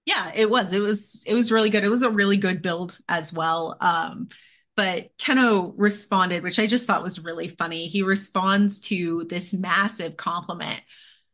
Yeah, 0.06 0.32
it 0.34 0.50
was. 0.50 0.74
It 0.74 0.80
was 0.80 1.24
it 1.28 1.34
was 1.34 1.52
really 1.52 1.70
good. 1.70 1.84
It 1.84 1.90
was 1.90 2.02
a 2.02 2.10
really 2.10 2.38
good 2.38 2.62
build 2.62 2.98
as 3.08 3.32
well. 3.32 3.78
Um, 3.80 4.30
but 4.76 5.10
Kenoh 5.18 5.74
responded, 5.76 6.42
which 6.42 6.58
I 6.58 6.66
just 6.66 6.88
thought 6.88 7.04
was 7.04 7.24
really 7.24 7.50
funny. 7.50 7.88
He 7.88 8.02
responds 8.02 8.80
to 8.82 9.26
this 9.26 9.54
massive 9.54 10.16
compliment 10.16 10.82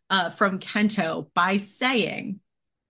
uh, 0.10 0.32
from 0.32 0.60
Kento 0.60 1.28
by 1.36 1.58
saying, 1.58 2.40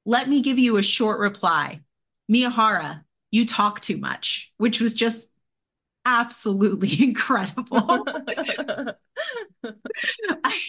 Let 0.06 0.30
me 0.30 0.42
give 0.42 0.58
you 0.58 0.78
a 0.78 0.82
short 0.82 1.20
reply. 1.20 1.82
Miyahara, 2.32 3.04
you 3.32 3.46
talk 3.46 3.82
too 3.82 3.98
much, 3.98 4.52
which 4.58 4.80
was 4.80 4.94
just 4.94 5.30
absolutely 6.06 6.92
incredible. 7.04 8.06
I, 10.44 10.62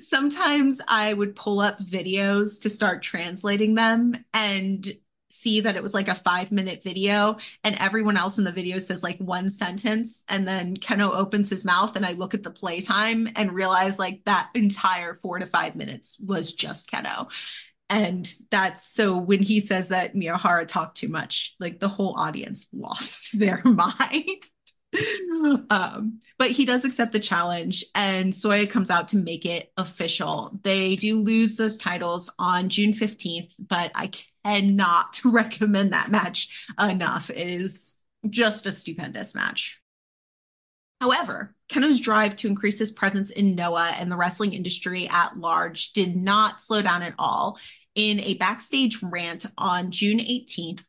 sometimes 0.00 0.80
I 0.88 1.12
would 1.14 1.36
pull 1.36 1.60
up 1.60 1.78
videos 1.80 2.60
to 2.62 2.70
start 2.70 3.02
translating 3.02 3.74
them 3.74 4.14
and 4.32 4.92
see 5.30 5.60
that 5.60 5.74
it 5.74 5.82
was 5.82 5.94
like 5.94 6.06
a 6.06 6.14
five 6.14 6.52
minute 6.52 6.80
video 6.84 7.36
and 7.64 7.76
everyone 7.80 8.16
else 8.16 8.38
in 8.38 8.44
the 8.44 8.52
video 8.52 8.78
says 8.78 9.02
like 9.02 9.18
one 9.18 9.48
sentence 9.48 10.22
and 10.28 10.46
then 10.46 10.76
Kenoh 10.76 11.10
opens 11.10 11.50
his 11.50 11.64
mouth 11.64 11.96
and 11.96 12.06
I 12.06 12.12
look 12.12 12.34
at 12.34 12.44
the 12.44 12.52
playtime 12.52 13.28
and 13.34 13.50
realize 13.50 13.98
like 13.98 14.22
that 14.26 14.50
entire 14.54 15.14
four 15.14 15.40
to 15.40 15.46
five 15.46 15.74
minutes 15.74 16.20
was 16.24 16.52
just 16.52 16.88
Kenoh. 16.88 17.26
And 17.90 18.30
that's 18.50 18.84
so 18.84 19.16
when 19.16 19.42
he 19.42 19.60
says 19.60 19.88
that 19.88 20.14
Miyahara 20.14 20.66
talked 20.66 20.96
too 20.96 21.08
much, 21.08 21.54
like 21.60 21.80
the 21.80 21.88
whole 21.88 22.18
audience 22.18 22.66
lost 22.72 23.30
their 23.38 23.62
mind. 23.64 24.28
um, 25.70 26.20
but 26.38 26.50
he 26.50 26.64
does 26.64 26.84
accept 26.84 27.12
the 27.12 27.18
challenge, 27.18 27.84
and 27.96 28.32
Soya 28.32 28.70
comes 28.70 28.90
out 28.90 29.08
to 29.08 29.16
make 29.16 29.44
it 29.44 29.72
official. 29.76 30.58
They 30.62 30.94
do 30.94 31.20
lose 31.20 31.56
those 31.56 31.76
titles 31.76 32.32
on 32.38 32.68
June 32.68 32.92
15th, 32.92 33.52
but 33.58 33.90
I 33.94 34.12
cannot 34.44 35.20
recommend 35.24 35.92
that 35.92 36.10
match 36.10 36.48
enough. 36.80 37.28
It 37.28 37.48
is 37.48 37.96
just 38.30 38.66
a 38.66 38.72
stupendous 38.72 39.34
match. 39.34 39.80
However, 41.00 41.54
Kenoh's 41.68 42.00
drive 42.00 42.36
to 42.36 42.48
increase 42.48 42.78
his 42.78 42.92
presence 42.92 43.30
in 43.30 43.54
Noah 43.54 43.94
and 43.98 44.10
the 44.10 44.16
wrestling 44.16 44.54
industry 44.54 45.08
at 45.08 45.38
large 45.38 45.92
did 45.92 46.16
not 46.16 46.60
slow 46.60 46.82
down 46.82 47.02
at 47.02 47.14
all. 47.18 47.58
In 47.94 48.20
a 48.20 48.34
backstage 48.34 49.02
rant 49.02 49.46
on 49.58 49.90
June 49.90 50.18
18th, 50.18 50.82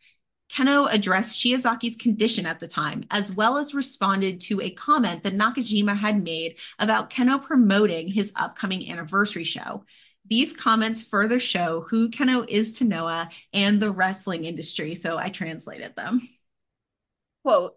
Kenoh 0.51 0.87
addressed 0.91 1.39
Shiozaki's 1.39 1.95
condition 1.95 2.45
at 2.45 2.59
the 2.59 2.67
time, 2.67 3.03
as 3.11 3.33
well 3.33 3.57
as 3.57 3.73
responded 3.73 4.41
to 4.41 4.61
a 4.61 4.69
comment 4.69 5.23
that 5.23 5.33
Nakajima 5.33 5.97
had 5.97 6.23
made 6.23 6.57
about 6.79 7.09
Kenoh 7.09 7.43
promoting 7.43 8.07
his 8.07 8.31
upcoming 8.35 8.89
anniversary 8.91 9.43
show. 9.43 9.83
These 10.27 10.53
comments 10.53 11.03
further 11.03 11.39
show 11.39 11.85
who 11.89 12.09
Kenoh 12.09 12.47
is 12.47 12.73
to 12.73 12.85
Noah 12.85 13.29
and 13.53 13.79
the 13.79 13.91
wrestling 13.91 14.45
industry, 14.45 14.95
so 14.95 15.17
I 15.17 15.29
translated 15.29 15.95
them. 15.95 16.27
Quote, 17.43 17.73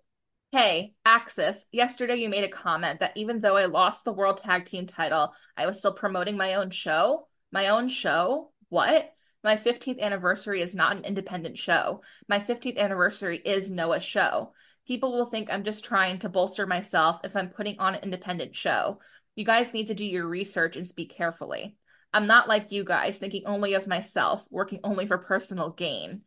Hey, 0.51 0.95
Axis, 1.05 1.66
yesterday 1.73 2.16
you 2.16 2.31
made 2.31 2.45
a 2.45 2.49
comment 2.49 3.01
that 3.01 3.12
even 3.16 3.41
though 3.41 3.59
I 3.59 3.66
lost 3.66 4.07
the 4.07 4.15
World 4.15 4.39
Tag 4.39 4.65
Team 4.65 4.87
title, 4.87 5.35
I 5.59 5.66
was 5.66 5.79
still 5.79 5.93
promoting 5.93 6.39
my 6.39 6.55
own 6.55 6.70
show? 6.70 7.29
My 7.53 7.69
own 7.69 7.91
show? 7.91 8.51
What? 8.70 9.12
My 9.45 9.57
15th 9.57 10.01
anniversary 10.01 10.62
is 10.62 10.75
not 10.75 10.97
an 10.97 11.05
independent 11.05 11.59
show. 11.59 12.01
My 12.31 12.39
15th 12.39 12.79
anniversary 12.79 13.43
is 13.45 13.70
Noah's 13.70 14.03
show. 14.03 14.55
People 14.87 15.12
will 15.12 15.27
think 15.27 15.51
I'm 15.51 15.65
just 15.65 15.85
trying 15.85 16.19
to 16.20 16.31
bolster 16.31 16.66
myself 16.66 17.20
if 17.25 17.37
I'm 17.37 17.51
putting 17.51 17.79
on 17.79 17.95
an 17.95 18.03
independent 18.03 18.57
show. 18.57 19.01
You 19.37 19.45
guys 19.45 19.75
need 19.75 19.89
to 19.89 19.95
do 19.95 20.05
your 20.05 20.27
research 20.27 20.77
and 20.77 20.89
speak 20.89 21.15
carefully. 21.15 21.77
I'm 22.15 22.27
not 22.27 22.49
like 22.49 22.73
you 22.73 22.85
guys, 22.85 23.19
thinking 23.19 23.43
only 23.45 23.75
of 23.75 23.87
myself, 23.87 24.47
working 24.51 24.81
only 24.83 25.07
for 25.07 25.19
personal 25.19 25.69
gain. 25.69 26.23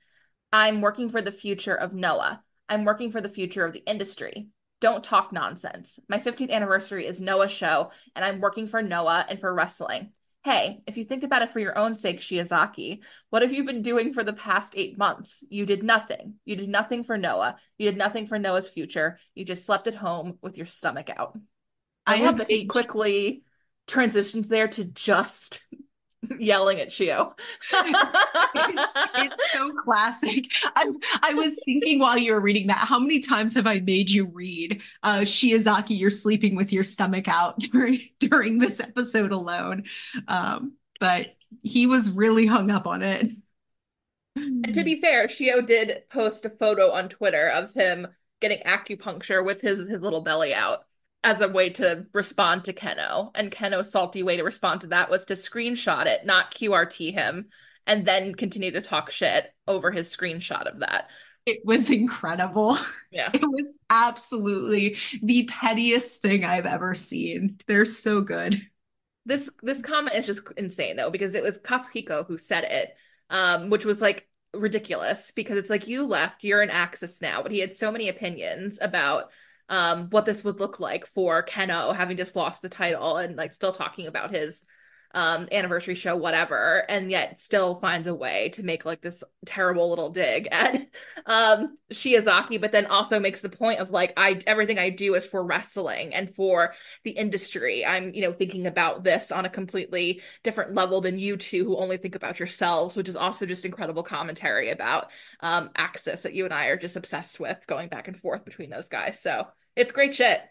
I'm 0.54 0.82
working 0.82 1.10
for 1.10 1.24
the 1.24 1.32
future 1.32 1.76
of 1.76 1.96
Noah. 1.96 2.44
I'm 2.72 2.86
working 2.86 3.12
for 3.12 3.20
the 3.20 3.30
future 3.30 3.66
of 3.66 3.74
the 3.74 3.84
industry. 3.86 4.48
Don't 4.80 5.04
talk 5.04 5.34
nonsense. 5.34 6.00
My 6.08 6.20
15th 6.20 6.50
anniversary 6.50 7.06
is 7.06 7.20
Noah's 7.20 7.52
show, 7.52 7.92
and 8.16 8.24
I'm 8.24 8.40
working 8.40 8.70
for 8.70 8.82
Noah 8.82 9.26
and 9.28 9.40
for 9.40 9.54
wrestling. 9.54 10.14
Hey, 10.46 10.80
if 10.88 10.96
you 10.96 11.04
think 11.04 11.24
about 11.24 11.42
it 11.42 11.50
for 11.50 11.60
your 11.60 11.78
own 11.78 11.98
sake, 11.98 12.22
Shiozaki, 12.22 13.02
what 13.30 13.42
have 13.42 13.52
you 13.52 13.66
been 13.66 13.82
doing 13.82 14.14
for 14.14 14.24
the 14.24 14.32
past 14.32 14.74
eight 14.78 14.98
months? 14.98 15.44
You 15.50 15.66
did 15.66 15.84
nothing. 15.84 16.36
You 16.46 16.56
did 16.56 16.70
nothing 16.70 17.04
for 17.04 17.18
Noah. 17.18 17.58
You 17.78 17.92
did 17.92 17.98
nothing 17.98 18.26
for 18.26 18.40
Noah's 18.40 18.70
future. 18.70 19.20
You 19.36 19.44
just 19.44 19.66
slept 19.66 19.88
at 19.88 19.94
home 19.94 20.40
with 20.42 20.58
your 20.58 20.66
stomach 20.66 21.10
out. 21.16 21.38
I, 22.08 22.22
I 22.22 22.26
love 22.26 22.38
that 22.38 22.50
he 22.50 22.66
quickly 22.68 23.44
transitions 23.86 24.48
there 24.48 24.70
to 24.70 24.86
just 24.86 25.62
yelling 26.40 26.80
at 26.80 26.90
Shio. 26.90 27.34
it's 27.72 29.42
so 29.54 29.74
classic. 29.74 30.46
I, 30.76 30.92
I 31.22 31.34
was 31.34 31.60
thinking 31.66 32.00
while 32.00 32.18
you 32.18 32.34
were 32.34 32.40
reading 32.40 32.68
that, 32.68 32.78
how 32.78 33.00
many 33.00 33.20
times 33.20 33.56
have 33.56 33.68
I 33.68 33.80
made 33.80 34.10
you 34.10 34.28
read 34.28 34.82
uh, 35.04 35.20
Shiozaki, 35.20 35.98
you're 36.00 36.10
sleeping 36.12 36.56
with 36.56 36.72
your 36.72 36.84
stomach 36.84 37.28
out 37.28 37.60
during 37.72 38.02
during 38.20 38.58
this 38.60 38.80
episode 38.80 39.32
alone? 39.32 39.86
Um, 40.28 40.74
but 41.00 41.36
he 41.64 41.88
was 41.88 42.12
really 42.12 42.46
hung 42.46 42.70
up 42.72 42.86
on 42.88 43.02
it. 43.02 43.30
And 44.36 44.74
to 44.74 44.84
be 44.84 45.02
fair, 45.02 45.28
Shio 45.28 45.66
did 45.66 46.04
post 46.10 46.46
a 46.46 46.50
photo 46.50 46.92
on 46.92 47.10
Twitter 47.10 47.50
of 47.50 47.74
him 47.74 48.08
getting 48.40 48.60
acupuncture 48.60 49.44
with 49.44 49.62
his 49.62 49.88
his 49.88 50.02
little 50.02 50.22
belly 50.22 50.54
out 50.54 50.86
as 51.24 51.42
a 51.42 51.48
way 51.48 51.70
to 51.70 52.06
respond 52.14 52.66
to 52.66 52.74
Kenoh. 52.74 53.32
And 53.36 53.52
Kenoh's 53.52 53.92
salty 53.92 54.24
way 54.24 54.38
to 54.38 54.44
respond 54.44 54.82
to 54.82 54.88
that 54.88 55.10
was 55.10 55.26
to 55.26 55.36
screenshot 55.36 56.08
it, 56.08 56.26
not 56.26 56.54
QRT 56.54 57.14
him, 57.14 57.50
and 57.86 58.06
then 58.06 58.34
continue 58.34 58.72
to 58.72 58.82
talk 58.82 59.12
shit 59.12 59.54
over 59.68 59.92
his 59.92 60.16
screenshot 60.16 60.72
of 60.72 60.80
that. 60.80 61.10
It 61.46 61.62
was 61.66 61.92
incredible. 61.92 62.78
Yeah. 63.14 63.30
It 63.34 63.42
was 63.42 63.78
absolutely 63.90 64.96
the 65.22 65.44
pettiest 65.52 66.22
thing 66.22 66.46
I've 66.46 66.66
ever 66.66 66.96
seen. 66.96 67.60
They're 67.68 67.86
so 67.86 68.22
good. 68.22 68.66
This 69.26 69.50
this 69.62 69.82
comment 69.82 70.16
is 70.16 70.26
just 70.26 70.44
insane 70.56 70.96
though, 70.96 71.10
because 71.10 71.36
it 71.36 71.44
was 71.44 71.60
Katsuhiko 71.60 72.26
who 72.26 72.38
said 72.38 72.64
it, 72.64 72.96
um, 73.30 73.70
which 73.70 73.84
was 73.84 74.02
like 74.02 74.30
ridiculous 74.54 75.32
because 75.36 75.58
it's 75.58 75.70
like 75.70 75.90
you 75.90 76.08
left, 76.08 76.46
you're 76.46 76.62
an 76.62 76.70
Axis 76.70 77.22
now, 77.22 77.44
but 77.44 77.52
he 77.52 77.60
had 77.60 77.76
so 77.76 77.92
many 77.92 78.08
opinions 78.08 78.80
about 78.82 79.26
um, 79.72 80.10
what 80.10 80.26
this 80.26 80.44
would 80.44 80.60
look 80.60 80.80
like 80.80 81.08
for 81.08 81.44
Kenoh 81.44 81.96
having 81.96 82.18
just 82.18 82.36
lost 82.36 82.62
the 82.62 82.70
title 82.70 83.18
and 83.18 83.38
like 83.38 83.54
still 83.54 83.72
talking 83.72 84.06
about 84.06 84.32
his 84.32 84.62
um 85.14 85.50
anniversary 85.52 85.96
show 85.96 86.16
whatever 86.16 86.86
and 86.88 87.12
yet 87.12 87.38
still 87.38 87.76
finds 87.76 88.08
a 88.08 88.16
way 88.16 88.48
to 88.48 88.64
make 88.64 88.86
like 88.86 89.02
this 89.02 89.26
terrible 89.46 89.90
little 89.90 90.10
dig 90.10 90.48
at 90.52 90.88
um 91.26 91.78
Shiozaki 91.92 92.62
but 92.62 92.72
then 92.72 92.86
also 92.86 93.20
makes 93.20 93.42
the 93.42 93.50
point 93.50 93.80
of 93.80 93.92
like 93.92 94.14
I 94.16 94.40
everything 94.48 94.80
I 94.80 94.90
do 94.90 95.16
is 95.16 95.26
for 95.26 95.44
wrestling 95.44 96.14
and 96.14 96.30
for 96.30 96.74
the 97.04 97.12
industry. 97.12 97.86
I'm 97.86 98.14
you 98.14 98.22
know 98.22 98.32
thinking 98.32 98.68
about 98.68 99.04
this 99.04 99.34
on 99.34 99.46
a 99.46 99.50
completely 99.50 100.22
different 100.44 100.76
level 100.76 101.02
than 101.02 101.20
you 101.20 101.36
two 101.36 101.66
who 101.66 101.78
only 101.78 101.98
think 101.98 102.16
about 102.16 102.40
yourselves 102.40 102.96
which 102.96 103.10
is 103.10 103.18
also 103.18 103.46
just 103.46 103.66
incredible 103.66 104.04
commentary 104.04 104.70
about 104.70 105.10
um 105.42 105.72
Axis 105.76 106.22
that 106.22 106.34
you 106.34 106.46
and 106.46 106.54
I 106.54 106.68
are 106.68 106.78
just 106.78 106.96
obsessed 106.96 107.38
with 107.38 107.68
going 107.68 107.90
back 107.90 108.08
and 108.08 108.16
forth 108.16 108.46
between 108.46 108.70
those 108.70 108.88
guys. 108.88 109.20
So 109.20 109.48
it's 109.82 109.92
great 109.92 110.16
shit. 110.16 110.42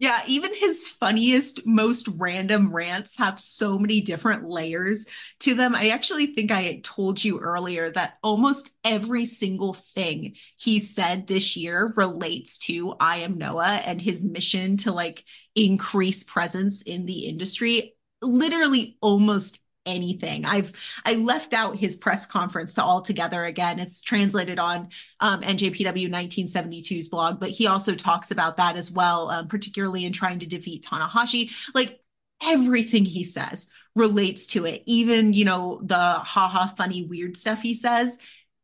Yeah, 0.00 0.22
even 0.28 0.54
his 0.54 0.86
funniest, 0.86 1.66
most 1.66 2.08
random 2.16 2.72
rants 2.72 3.18
have 3.18 3.40
so 3.40 3.80
many 3.80 4.00
different 4.00 4.48
layers 4.48 5.06
to 5.40 5.54
them. 5.54 5.74
I 5.74 5.88
actually 5.88 6.26
think 6.26 6.52
I 6.52 6.80
told 6.84 7.22
you 7.22 7.40
earlier 7.40 7.90
that 7.90 8.14
almost 8.22 8.70
every 8.84 9.24
single 9.24 9.74
thing 9.74 10.36
he 10.56 10.78
said 10.78 11.26
this 11.26 11.56
year 11.56 11.92
relates 11.96 12.58
to 12.58 12.94
I 13.00 13.18
Am 13.18 13.38
Noah 13.38 13.82
and 13.84 14.00
his 14.00 14.24
mission 14.24 14.76
to 14.78 14.92
like 14.92 15.24
increase 15.56 16.22
presence 16.22 16.82
in 16.82 17.06
the 17.06 17.26
industry. 17.26 17.96
Literally, 18.22 18.96
almost 19.00 19.58
anything. 19.88 20.44
I've 20.44 20.72
I 21.04 21.16
left 21.16 21.54
out 21.54 21.76
his 21.76 21.96
press 21.96 22.26
conference 22.26 22.74
to 22.74 22.84
all 22.84 23.00
together 23.00 23.44
again. 23.44 23.80
It's 23.80 24.00
translated 24.00 24.58
on 24.58 24.90
um, 25.18 25.40
NJPW 25.40 26.08
1972's 26.08 27.08
blog, 27.08 27.40
but 27.40 27.50
he 27.50 27.66
also 27.66 27.94
talks 27.94 28.30
about 28.30 28.58
that 28.58 28.76
as 28.76 28.92
well, 28.92 29.30
um, 29.30 29.48
particularly 29.48 30.04
in 30.04 30.12
trying 30.12 30.38
to 30.40 30.46
defeat 30.46 30.84
Tanahashi. 30.84 31.50
Like 31.74 32.00
everything 32.42 33.04
he 33.04 33.24
says 33.24 33.68
relates 33.96 34.46
to 34.48 34.64
it. 34.64 34.82
Even 34.86 35.32
you 35.32 35.44
know 35.44 35.80
the 35.82 35.96
haha 35.96 36.68
funny 36.76 37.04
weird 37.04 37.36
stuff 37.36 37.60
he 37.60 37.74
says 37.74 38.18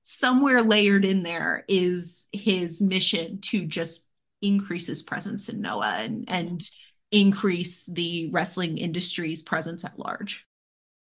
somewhere 0.04 0.62
layered 0.62 1.04
in 1.04 1.22
there 1.22 1.64
is 1.66 2.28
his 2.32 2.82
mission 2.82 3.40
to 3.40 3.64
just 3.64 4.08
increase 4.42 4.86
his 4.86 5.02
presence 5.02 5.48
in 5.48 5.60
Noah 5.60 5.96
and 5.98 6.24
and 6.28 6.70
increase 7.10 7.86
the 7.86 8.28
wrestling 8.32 8.76
industry's 8.76 9.42
presence 9.42 9.84
at 9.84 9.98
large. 9.98 10.46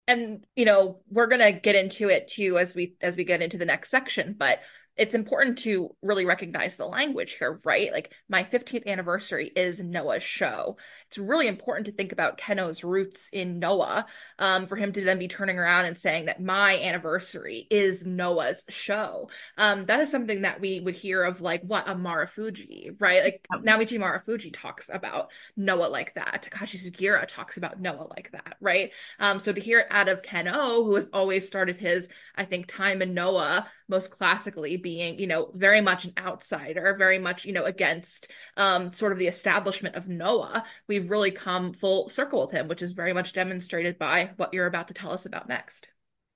And 0.08 0.46
you 0.56 0.66
know, 0.66 1.00
we're 1.10 1.28
to 1.42 1.52
get 1.52 1.76
into 1.76 2.10
it 2.10 2.28
too 2.28 2.58
as 2.58 2.76
we 2.76 2.96
as 3.02 3.18
we 3.18 3.24
get 3.24 3.42
into 3.42 3.58
the 3.58 3.66
next 3.66 3.90
section, 3.90 4.36
but 4.38 4.60
it's 4.98 5.16
important 5.16 5.58
to 5.60 5.94
really 6.02 6.26
recognize 6.26 6.78
the 6.78 6.86
language 6.86 7.34
here, 7.34 7.60
right? 7.66 7.92
Like 7.92 8.14
my 8.30 8.44
15th 8.44 8.88
anniversary 8.88 9.52
is 9.56 9.82
Noah's 9.82 10.24
show. 10.24 10.78
It's 11.08 11.18
really 11.18 11.48
important 11.48 11.86
to 11.88 11.92
think 11.92 12.14
about 12.14 12.38
Kenoh's 12.38 12.84
roots 12.84 13.30
in 13.34 13.60
Noah 13.60 14.06
um, 14.40 14.68
for 14.68 14.78
him 14.78 14.94
to 14.94 15.04
then 15.04 15.20
be 15.20 15.28
turning 15.28 15.60
around 15.60 15.86
and 15.86 15.98
saying 15.98 16.26
that 16.26 16.42
my 16.42 16.80
anniversary 16.80 17.68
is 17.70 18.06
Noah's 18.06 18.64
show. 18.70 19.30
Um, 19.58 19.86
that 19.86 20.00
is 20.00 20.10
something 20.10 20.44
that 20.44 20.62
we 20.62 20.80
would 20.80 20.96
hear 20.96 21.24
of 21.24 21.42
like 21.42 21.62
what 21.64 21.90
a 21.90 21.96
Marufuji, 21.96 22.96
right? 23.00 23.24
Like 23.24 23.48
Naomichi 23.54 24.00
Marufuji 24.00 24.52
talks 24.54 24.90
about 24.92 25.30
Noah 25.58 25.88
like 25.90 26.14
that. 26.14 26.48
Takashi 26.50 26.78
Sugiura 26.78 27.26
talks 27.28 27.58
about 27.58 27.82
Noah 27.82 28.08
like 28.10 28.32
that, 28.32 28.56
right? 28.62 28.92
Um, 29.20 29.42
so 29.42 29.52
to 29.52 29.60
hear 29.60 29.80
it 29.80 29.88
out 29.90 30.08
of 30.08 30.22
Kenoh, 30.22 30.86
who 30.86 30.96
has 30.96 31.10
always 31.12 31.46
started 31.46 31.78
his, 31.78 32.08
I 32.36 32.46
think, 32.46 32.68
time 32.68 33.02
in 33.02 33.14
Noah 33.14 33.68
most 33.88 34.12
classically 34.12 34.78
being, 34.86 35.18
you 35.18 35.26
know, 35.26 35.50
very 35.56 35.82
much 35.82 36.06
an 36.06 36.14
outsider, 36.16 36.94
very 36.94 37.18
much, 37.18 37.44
you 37.44 37.52
know, 37.52 37.64
against 37.64 38.28
um, 38.56 38.94
sort 38.94 39.12
of 39.12 39.18
the 39.18 39.26
establishment 39.26 39.96
of 39.96 40.08
Noah, 40.08 40.64
we've 40.88 41.10
really 41.10 41.32
come 41.32 41.74
full 41.74 42.08
circle 42.08 42.46
with 42.46 42.52
him, 42.52 42.68
which 42.68 42.84
is 42.84 42.92
very 42.92 43.12
much 43.12 43.34
demonstrated 43.34 43.98
by 43.98 44.30
what 44.38 44.54
you're 44.54 44.68
about 44.68 44.90
to 44.90 44.94
tell 44.94 45.12
us 45.12 45.26
about 45.26 45.50
next. 45.50 45.88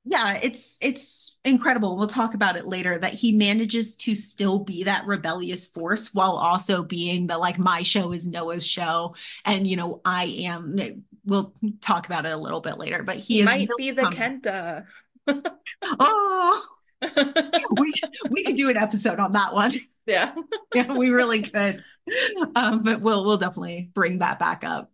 Yeah, 0.03 0.39
it's 0.41 0.79
it's 0.81 1.37
incredible. 1.45 1.95
We'll 1.95 2.07
talk 2.07 2.33
about 2.33 2.57
it 2.57 2.65
later 2.65 2.97
that 2.97 3.13
he 3.13 3.33
manages 3.33 3.95
to 3.97 4.15
still 4.15 4.57
be 4.57 4.85
that 4.85 5.05
rebellious 5.05 5.67
force 5.67 6.11
while 6.11 6.31
also 6.31 6.81
being 6.81 7.27
the 7.27 7.37
like 7.37 7.59
my 7.59 7.83
show 7.83 8.13
is 8.13 8.25
Noah's 8.25 8.65
show 8.65 9.13
and 9.45 9.67
you 9.67 9.75
know 9.75 10.01
I 10.03 10.23
am 10.45 10.75
we'll 11.23 11.53
talk 11.81 12.07
about 12.07 12.25
it 12.25 12.31
a 12.31 12.37
little 12.37 12.61
bit 12.61 12.79
later 12.79 13.03
but 13.03 13.17
he, 13.17 13.35
he 13.35 13.39
is 13.41 13.45
might 13.45 13.69
really 13.69 13.91
be 13.91 13.91
the 13.91 14.01
Kenta. 14.03 14.85
oh 15.99 16.78
we 17.77 17.93
we 18.29 18.43
could 18.43 18.55
do 18.55 18.69
an 18.69 18.77
episode 18.77 19.19
on 19.19 19.31
that 19.33 19.53
one. 19.53 19.71
Yeah. 20.05 20.33
yeah, 20.73 20.91
we 20.91 21.11
really 21.11 21.43
could. 21.43 21.83
Um, 22.55 22.81
but 22.81 23.01
we'll 23.01 23.23
we'll 23.23 23.37
definitely 23.37 23.91
bring 23.93 24.17
that 24.19 24.39
back 24.39 24.63
up. 24.63 24.91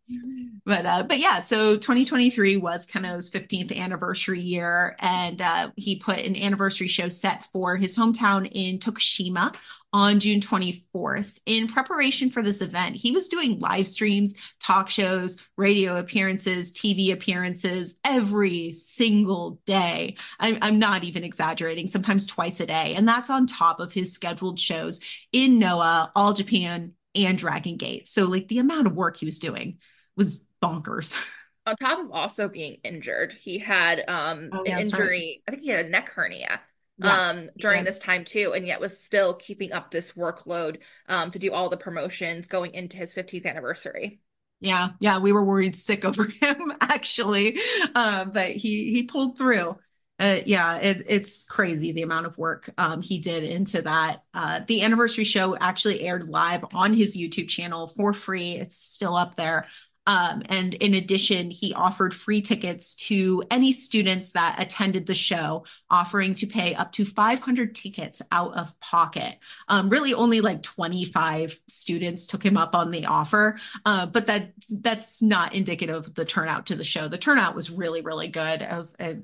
But 0.66 0.86
uh, 0.86 1.04
but 1.04 1.20
yeah, 1.20 1.40
so 1.40 1.78
2023 1.78 2.58
was 2.58 2.86
Kenoh's 2.86 3.32
15th 3.32 3.74
anniversary 3.74 4.42
year, 4.42 4.98
and 5.00 5.42
uh, 5.42 5.72
he 5.78 5.96
put 5.96 6.20
an 6.20 6.36
anniversary 6.36 6.90
show 6.90 7.08
set 7.08 7.46
for 7.54 7.78
his 7.78 7.96
hometown 7.96 8.50
in 8.52 8.78
Tokushima 8.78 9.56
on 9.96 10.20
June 10.20 10.42
24th. 10.42 11.40
In 11.46 11.70
preparation 11.70 12.30
for 12.30 12.42
this 12.42 12.62
event, 12.62 12.98
he 12.98 13.14
was 13.14 13.30
doing 13.30 13.60
live 13.60 13.88
streams, 13.88 14.34
talk 14.60 14.90
shows, 14.90 15.38
radio 15.56 15.96
appearances, 15.96 16.74
TV 16.74 17.14
appearances 17.14 17.96
every 18.04 18.74
single 18.74 19.62
day. 19.66 20.18
I'm, 20.38 20.58
I'm, 20.62 20.80
not 20.80 21.06
even 21.06 21.24
exaggerating, 21.24 21.88
sometimes 21.88 22.28
twice 22.28 22.60
a 22.60 22.66
day. 22.66 22.94
And 22.98 23.08
that's 23.08 23.30
on 23.30 23.48
top 23.48 23.80
of 23.80 23.94
his 23.94 24.14
scheduled 24.14 24.60
shows 24.60 25.00
in 25.32 25.60
Noah, 25.60 26.12
All 26.14 26.34
Japan, 26.34 26.92
and 27.16 27.38
Dragon 27.38 27.78
Gate. 27.78 28.10
So, 28.10 28.26
like, 28.26 28.50
the 28.50 28.60
amount 28.60 28.88
of 28.88 28.96
work 28.98 29.16
he 29.16 29.26
was 29.26 29.40
doing 29.40 29.78
was 30.18 30.44
bonkers. 30.62 31.18
On 31.68 31.76
top 31.78 32.00
of 32.00 32.12
also 32.12 32.50
being 32.50 32.80
injured, 32.84 33.34
he 33.42 33.60
had 33.60 34.04
um, 34.10 34.50
oh, 34.52 34.64
yeah, 34.66 34.76
an 34.76 34.82
injury. 34.82 35.08
Right. 35.08 35.42
I 35.48 35.52
think 35.52 35.64
he 35.64 35.70
had 35.70 35.86
a 35.86 35.90
neck 35.90 36.10
hernia 36.10 36.60
yeah. 36.98 37.30
um 37.30 37.50
during 37.58 37.80
yeah. 37.80 37.84
this 37.84 38.00
time 38.00 38.24
too 38.26 38.54
and 38.56 38.66
yet 38.66 38.80
was 38.80 39.00
still 39.00 39.34
keeping 39.34 39.74
up 39.74 39.92
this 39.92 40.14
workload 40.14 40.78
um 41.10 41.32
to 41.32 41.40
do 41.40 41.52
all 41.52 41.70
the 41.70 41.78
promotions 41.78 42.48
going 42.48 42.74
into 42.74 42.98
his 42.98 43.14
15th 43.14 43.46
anniversary. 43.46 44.20
Yeah. 44.62 44.90
Yeah. 45.00 45.20
We 45.20 45.32
were 45.32 45.44
worried 45.44 45.76
sick 45.76 46.06
over 46.06 46.26
him 46.26 46.74
actually. 46.82 47.60
Uh, 47.94 48.26
but 48.26 48.52
he 48.52 48.92
he 48.92 49.04
pulled 49.04 49.38
through. 49.38 49.78
Uh, 50.18 50.40
yeah 50.46 50.78
it, 50.78 51.04
it's 51.10 51.44
crazy 51.44 51.92
the 51.92 52.02
amount 52.02 52.26
of 52.26 52.38
work 52.38 52.70
um, 52.78 53.02
he 53.02 53.20
did 53.20 53.44
into 53.44 53.82
that. 53.82 54.24
Uh, 54.34 54.62
the 54.66 54.82
anniversary 54.82 55.26
show 55.26 55.58
actually 55.58 56.04
aired 56.04 56.30
live 56.30 56.64
on 56.74 56.94
his 56.94 57.18
youtube 57.18 57.50
channel 57.50 57.90
for 57.90 58.14
free. 58.14 58.54
It's 58.54 58.78
still 58.78 59.14
up 59.14 59.36
there 59.36 59.68
um, 60.08 60.44
and 60.50 60.74
in 60.76 60.94
addition, 60.94 61.50
he 61.50 61.74
offered 61.74 62.14
free 62.14 62.42
tickets 62.42 62.94
to 62.96 63.42
any 63.50 63.72
students 63.72 64.32
that 64.32 64.62
attended 64.62 65.06
the 65.06 65.16
show, 65.16 65.66
offering 65.90 66.34
to 66.36 66.46
pay 66.46 66.76
up 66.76 66.92
to 66.94 67.06
500 67.06 67.74
tickets 67.74 68.22
out 68.32 68.58
of 68.58 68.78
pocket. 68.80 69.38
Um, 69.68 69.90
really, 69.90 70.14
only 70.14 70.42
like 70.42 70.62
25 70.62 71.60
students 71.68 72.28
took 72.28 72.44
him 72.44 72.58
up 72.58 72.76
on 72.76 72.92
the 72.92 73.08
offer, 73.08 73.60
uh, 73.86 74.06
but 74.06 74.28
that 74.28 74.52
that's 74.82 75.22
not 75.22 75.56
indicative 75.56 75.96
of 75.96 76.14
the 76.14 76.26
turnout 76.26 76.66
to 76.68 76.76
the 76.76 76.84
show. 76.84 77.08
The 77.08 77.18
turnout 77.18 77.56
was 77.56 77.72
really, 77.72 78.02
really 78.02 78.28
good. 78.28 78.62
It 78.62 78.72
was 78.72 78.96
uh, 79.00 79.16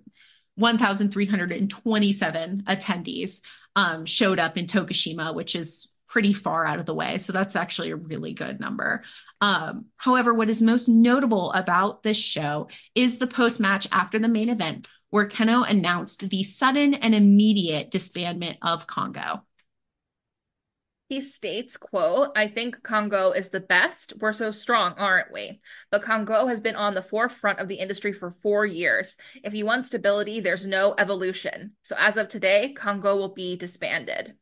1,327 0.56 2.64
attendees 2.68 3.42
um, 3.76 4.06
showed 4.06 4.40
up 4.40 4.58
in 4.58 4.66
Tokushima, 4.66 5.34
which 5.34 5.56
is 5.56 5.91
pretty 6.12 6.34
far 6.34 6.66
out 6.66 6.78
of 6.78 6.86
the 6.86 6.94
way. 6.94 7.18
So 7.18 7.32
that's 7.32 7.56
actually 7.56 7.92
a 7.92 7.96
really 7.96 8.34
good 8.34 8.60
number. 8.60 9.04
Um, 9.40 9.86
however, 9.96 10.34
what 10.34 10.50
is 10.50 10.62
most 10.62 10.90
notable 10.90 11.54
about 11.54 12.04
this 12.04 12.18
show 12.18 12.68
is 12.96 13.18
the 13.18 13.28
post 13.28 13.62
match 13.62 13.88
after 13.94 14.20
the 14.20 14.28
main 14.28 14.50
event, 14.50 14.90
where 15.10 15.28
Kenoh 15.28 15.70
announced 15.70 16.30
the 16.30 16.44
sudden 16.44 16.96
and 16.96 17.16
immediate 17.16 17.92
disbandment 17.92 18.58
of 18.62 18.88
Kongo. 18.88 19.44
He 21.08 21.22
states, 21.22 21.78
quote, 21.78 22.30
I 22.36 22.48
think 22.48 22.84
Kongo 22.84 23.32
is 23.32 23.50
the 23.50 23.60
best. 23.62 24.14
We're 24.20 24.34
so 24.34 24.52
strong, 24.52 24.94
aren't 24.98 25.32
we? 25.32 25.62
But 25.92 26.04
Kongo 26.04 26.48
has 26.48 26.60
been 26.60 26.76
on 26.76 26.94
the 26.94 27.02
forefront 27.02 27.60
of 27.60 27.70
the 27.70 27.76
industry 27.76 28.12
for 28.12 28.32
four 28.32 28.66
years. 28.66 29.18
If 29.44 29.54
you 29.54 29.66
want 29.66 29.86
stability, 29.86 30.42
there's 30.42 30.66
no 30.66 30.94
evolution. 30.98 31.74
So 31.84 31.96
as 31.98 32.18
of 32.18 32.28
today, 32.28 32.74
Kongo 32.74 33.16
will 33.16 33.34
be 33.34 33.56
disbanded. 33.56 34.36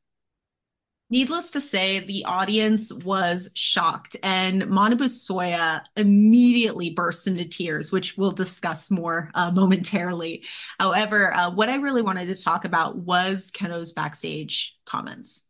Needless 1.12 1.50
to 1.52 1.62
say, 1.62 2.00
the 2.00 2.26
audience 2.26 2.94
was 2.94 3.50
shocked, 3.56 4.16
and 4.22 4.62
Manabu 4.64 5.06
Soya 5.06 5.82
immediately 5.96 6.92
burst 6.92 7.26
into 7.26 7.46
tears, 7.46 7.92
which 7.92 8.16
we'll 8.16 8.32
discuss 8.32 8.92
more 8.92 9.32
uh, 9.34 9.50
momentarily. 9.50 10.46
However, 10.80 11.34
uh, 11.34 11.50
what 11.50 11.68
I 11.68 11.78
really 11.78 12.04
wanted 12.04 12.28
to 12.28 12.44
talk 12.44 12.64
about 12.64 12.96
was 12.96 13.50
Kenoh's 13.50 13.92
backstage 13.92 14.78
comments. 14.86 15.46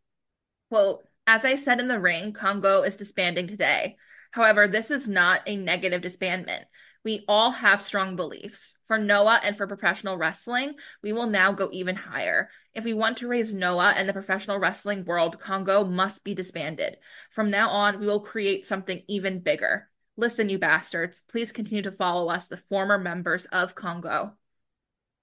Well, 0.69 1.03
as 1.27 1.43
I 1.43 1.57
said 1.57 1.81
in 1.81 1.89
the 1.89 1.99
ring, 1.99 2.31
Kongo 2.31 2.83
is 2.83 2.95
disbanding 2.95 3.47
today. 3.47 3.97
However, 4.31 4.67
this 4.67 4.91
is 4.91 5.07
not 5.07 5.41
a 5.45 5.57
negative 5.57 6.01
disbandment. 6.01 6.63
We 7.05 7.23
all 7.27 7.51
have 7.51 7.81
strong 7.81 8.15
beliefs. 8.15 8.77
For 8.87 8.97
Noah 8.97 9.39
and 9.43 9.55
for 9.55 9.67
professional 9.67 10.17
wrestling, 10.17 10.73
we 11.01 11.13
will 11.13 11.27
now 11.27 11.53
go 11.53 11.69
even 11.71 11.95
higher. 11.95 12.49
If 12.73 12.83
we 12.83 12.93
want 12.93 13.17
to 13.17 13.27
raise 13.27 13.53
Noah 13.53 13.93
and 13.95 14.07
the 14.07 14.13
professional 14.13 14.59
wrestling 14.59 15.05
world, 15.05 15.39
Kongo 15.39 15.85
must 15.85 16.23
be 16.23 16.33
disbanded. 16.33 16.97
From 17.31 17.49
now 17.49 17.69
on, 17.69 17.99
we 17.99 18.05
will 18.05 18.19
create 18.19 18.67
something 18.67 19.01
even 19.07 19.39
bigger. 19.39 19.89
Listen, 20.17 20.49
you 20.49 20.59
bastards, 20.59 21.21
please 21.29 21.53
continue 21.53 21.81
to 21.83 21.91
follow 21.91 22.29
us, 22.29 22.47
the 22.47 22.57
former 22.57 22.97
members 22.97 23.45
of 23.45 23.75
Kongo. 23.75 24.33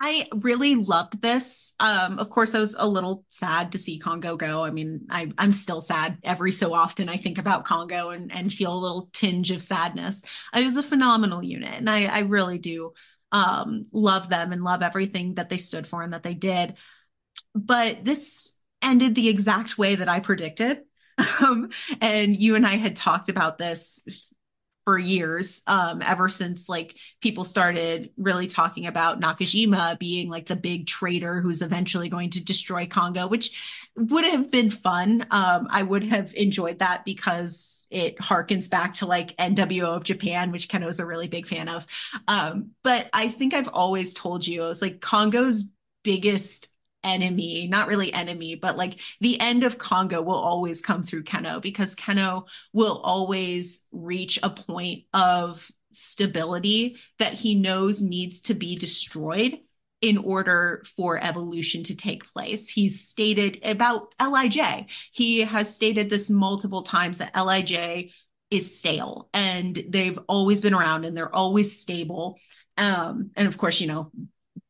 I 0.00 0.28
really 0.34 0.74
loved 0.74 1.22
this. 1.22 1.74
Um, 1.80 2.18
of 2.18 2.28
course, 2.28 2.54
I 2.54 2.60
was 2.60 2.76
a 2.78 2.86
little 2.86 3.24
sad 3.30 3.72
to 3.72 3.78
see 3.78 3.98
Kongo 3.98 4.36
go. 4.36 4.62
I 4.62 4.70
mean, 4.70 5.06
I, 5.08 5.32
am 5.38 5.52
still 5.52 5.80
sad 5.80 6.18
every 6.22 6.52
so 6.52 6.74
often. 6.74 7.08
I 7.08 7.16
think 7.16 7.38
about 7.38 7.64
Kongo 7.64 8.10
and, 8.10 8.30
and 8.30 8.52
feel 8.52 8.74
a 8.74 8.78
little 8.78 9.08
tinge 9.14 9.50
of 9.50 9.62
sadness. 9.62 10.22
It 10.54 10.64
was 10.64 10.76
a 10.76 10.82
phenomenal 10.82 11.42
unit, 11.42 11.74
and 11.74 11.88
I, 11.88 12.04
I 12.04 12.20
really 12.20 12.58
do 12.58 12.92
um, 13.32 13.86
love 13.90 14.28
them 14.28 14.52
and 14.52 14.62
love 14.62 14.82
everything 14.82 15.34
that 15.36 15.48
they 15.48 15.56
stood 15.56 15.86
for 15.86 16.02
and 16.02 16.12
that 16.12 16.22
they 16.22 16.34
did. 16.34 16.74
But 17.54 18.04
this 18.04 18.58
ended 18.82 19.14
the 19.14 19.30
exact 19.30 19.78
way 19.78 19.94
that 19.94 20.08
I 20.08 20.20
predicted. 20.20 20.80
Um, 21.40 21.70
and 22.00 22.36
you 22.36 22.56
and 22.56 22.66
I 22.66 22.76
had 22.76 22.96
talked 22.96 23.28
about 23.28 23.56
this 23.56 24.02
for 24.86 24.96
years 24.96 25.64
um, 25.66 26.00
ever 26.00 26.28
since 26.28 26.68
like 26.68 26.94
people 27.20 27.42
started 27.42 28.08
really 28.16 28.46
talking 28.46 28.86
about 28.86 29.20
Nakajima 29.20 29.98
being 29.98 30.30
like 30.30 30.46
the 30.46 30.54
big 30.54 30.86
traitor 30.86 31.40
who's 31.40 31.60
eventually 31.60 32.08
going 32.08 32.30
to 32.30 32.44
destroy 32.44 32.86
Kongo 32.86 33.26
which 33.26 33.50
would 33.96 34.24
have 34.24 34.48
been 34.50 34.70
fun. 34.70 35.26
Um, 35.32 35.66
i 35.70 35.82
would 35.82 36.04
have 36.04 36.32
enjoyed 36.34 36.78
that 36.78 37.04
because 37.04 37.88
it 37.90 38.16
harkens 38.18 38.70
back 38.70 38.94
to 38.94 39.06
like 39.06 39.36
nwo 39.38 39.96
of 39.96 40.04
japan 40.04 40.52
which 40.52 40.68
ken 40.68 40.84
was 40.84 41.00
a 41.00 41.06
really 41.06 41.26
big 41.26 41.48
fan 41.48 41.68
of. 41.68 41.84
Um, 42.28 42.70
but 42.84 43.10
i 43.12 43.26
think 43.28 43.54
i've 43.54 43.68
always 43.68 44.14
told 44.14 44.46
you 44.46 44.62
i 44.62 44.68
was 44.68 44.82
like 44.82 45.00
Kongo's 45.00 45.64
biggest 46.04 46.68
enemy, 47.06 47.68
not 47.68 47.88
really 47.88 48.12
enemy, 48.12 48.54
but 48.56 48.76
like 48.76 49.00
the 49.20 49.40
end 49.40 49.64
of 49.64 49.78
Kongo 49.78 50.20
will 50.22 50.34
always 50.34 50.80
come 50.80 51.02
through 51.02 51.24
Kenoh 51.24 51.62
because 51.62 51.94
Kenoh 51.94 52.46
will 52.72 53.00
always 53.02 53.86
reach 53.92 54.38
a 54.42 54.50
point 54.50 55.04
of 55.14 55.70
stability 55.92 56.98
that 57.18 57.32
he 57.32 57.54
knows 57.54 58.02
needs 58.02 58.42
to 58.42 58.54
be 58.54 58.76
destroyed 58.76 59.58
in 60.02 60.18
order 60.18 60.84
for 60.96 61.18
evolution 61.22 61.82
to 61.84 61.96
take 61.96 62.30
place. 62.32 62.68
He's 62.68 63.08
stated 63.08 63.60
about 63.64 64.14
LIJ, 64.20 64.86
he 65.12 65.40
has 65.40 65.74
stated 65.74 66.10
this 66.10 66.28
multiple 66.28 66.82
times 66.82 67.18
that 67.18 67.34
LIJ 67.34 68.10
is 68.50 68.78
stale 68.78 69.28
and 69.34 69.82
they've 69.88 70.18
always 70.28 70.60
been 70.60 70.74
around 70.74 71.04
and 71.04 71.16
they're 71.16 71.34
always 71.34 71.80
stable. 71.80 72.38
Um, 72.76 73.30
and 73.34 73.48
of 73.48 73.58
course, 73.58 73.80
you 73.80 73.86
know, 73.86 74.12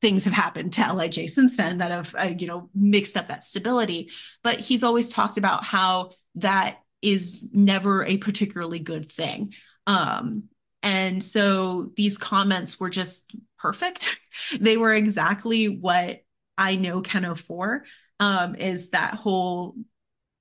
things 0.01 0.25
have 0.25 0.33
happened 0.33 0.73
to 0.75 0.93
LIJ 0.93 1.29
since 1.29 1.57
then 1.57 1.79
that 1.79 1.91
have, 1.91 2.15
uh, 2.19 2.35
you 2.37 2.47
know, 2.47 2.71
mixed 2.75 3.17
up 3.17 3.29
that 3.29 3.45
stability. 3.45 4.11
But 4.43 4.61
he's 4.61 4.85
always 4.85 5.11
talked 5.11 5.39
about 5.39 5.65
how 5.65 6.13
that 6.37 6.79
is 7.03 7.49
never 7.53 8.05
a 8.05 8.17
particularly 8.19 8.79
good 8.79 9.11
thing. 9.11 9.55
Um, 9.87 10.45
and 10.83 11.23
so 11.23 11.93
these 11.97 12.19
comments 12.19 12.79
were 12.79 12.91
just 12.91 13.35
perfect. 13.59 14.19
they 14.61 14.77
were 14.77 14.95
exactly 14.95 15.67
what 15.67 16.23
I 16.59 16.77
know 16.77 17.03
Kenoh 17.03 17.39
for. 17.39 17.85
Um, 18.19 18.55
is 18.55 18.91
that 18.91 19.15
whole 19.15 19.75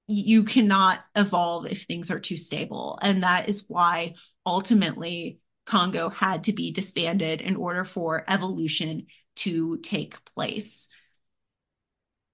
you 0.08 0.44
cannot 0.44 1.04
evolve 1.16 1.66
if 1.66 1.84
things 1.84 2.12
are 2.12 2.20
too 2.20 2.38
stable. 2.38 3.00
And 3.02 3.24
that 3.24 3.50
is 3.50 3.66
why 3.68 4.14
ultimately 4.46 5.40
Kongo 5.66 6.10
had 6.10 6.44
to 6.46 6.54
be 6.54 6.72
disbanded 6.72 7.42
in 7.42 7.56
order 7.56 7.84
for 7.84 8.24
evolution 8.28 9.08
to 9.36 9.78
take 9.78 10.24
place. 10.26 10.88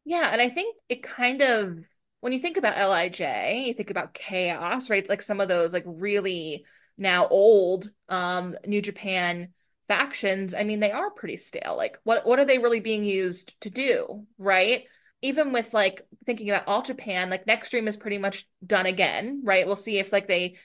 Yeah, 0.03 0.29
and 0.31 0.41
I 0.41 0.49
think 0.49 0.75
it 0.89 1.03
kind 1.03 1.41
of 1.41 1.79
when 2.21 2.33
you 2.33 2.39
think 2.39 2.57
about 2.57 2.77
LIJ, 2.77 3.65
you 3.67 3.73
think 3.73 3.89
about 3.89 4.13
chaos, 4.13 4.89
right? 4.89 5.07
Like 5.07 5.21
some 5.21 5.39
of 5.41 5.47
those 5.47 5.73
like 5.73 5.83
really 5.85 6.65
now 6.97 7.27
old 7.27 7.91
um 8.09 8.55
New 8.65 8.81
Japan 8.81 9.53
factions, 9.87 10.53
I 10.53 10.63
mean, 10.63 10.79
they 10.79 10.91
are 10.91 11.11
pretty 11.11 11.37
stale. 11.37 11.75
Like 11.77 11.99
what 12.03 12.25
what 12.25 12.39
are 12.39 12.45
they 12.45 12.57
really 12.59 12.79
being 12.79 13.03
used 13.03 13.59
to 13.61 13.69
do, 13.69 14.25
right? 14.37 14.85
Even 15.21 15.51
with 15.51 15.73
like 15.73 16.01
thinking 16.25 16.49
about 16.49 16.67
All 16.67 16.81
Japan, 16.81 17.29
like 17.29 17.45
Nextream 17.45 17.87
is 17.87 17.97
pretty 17.97 18.17
much 18.17 18.47
done 18.65 18.85
again, 18.87 19.41
right? 19.43 19.67
We'll 19.67 19.75
see 19.75 19.99
if 19.99 20.11
like 20.11 20.27
they 20.27 20.57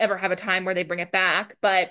ever 0.00 0.16
have 0.16 0.32
a 0.32 0.36
time 0.36 0.64
where 0.64 0.74
they 0.74 0.84
bring 0.84 1.00
it 1.00 1.12
back, 1.12 1.56
but 1.60 1.90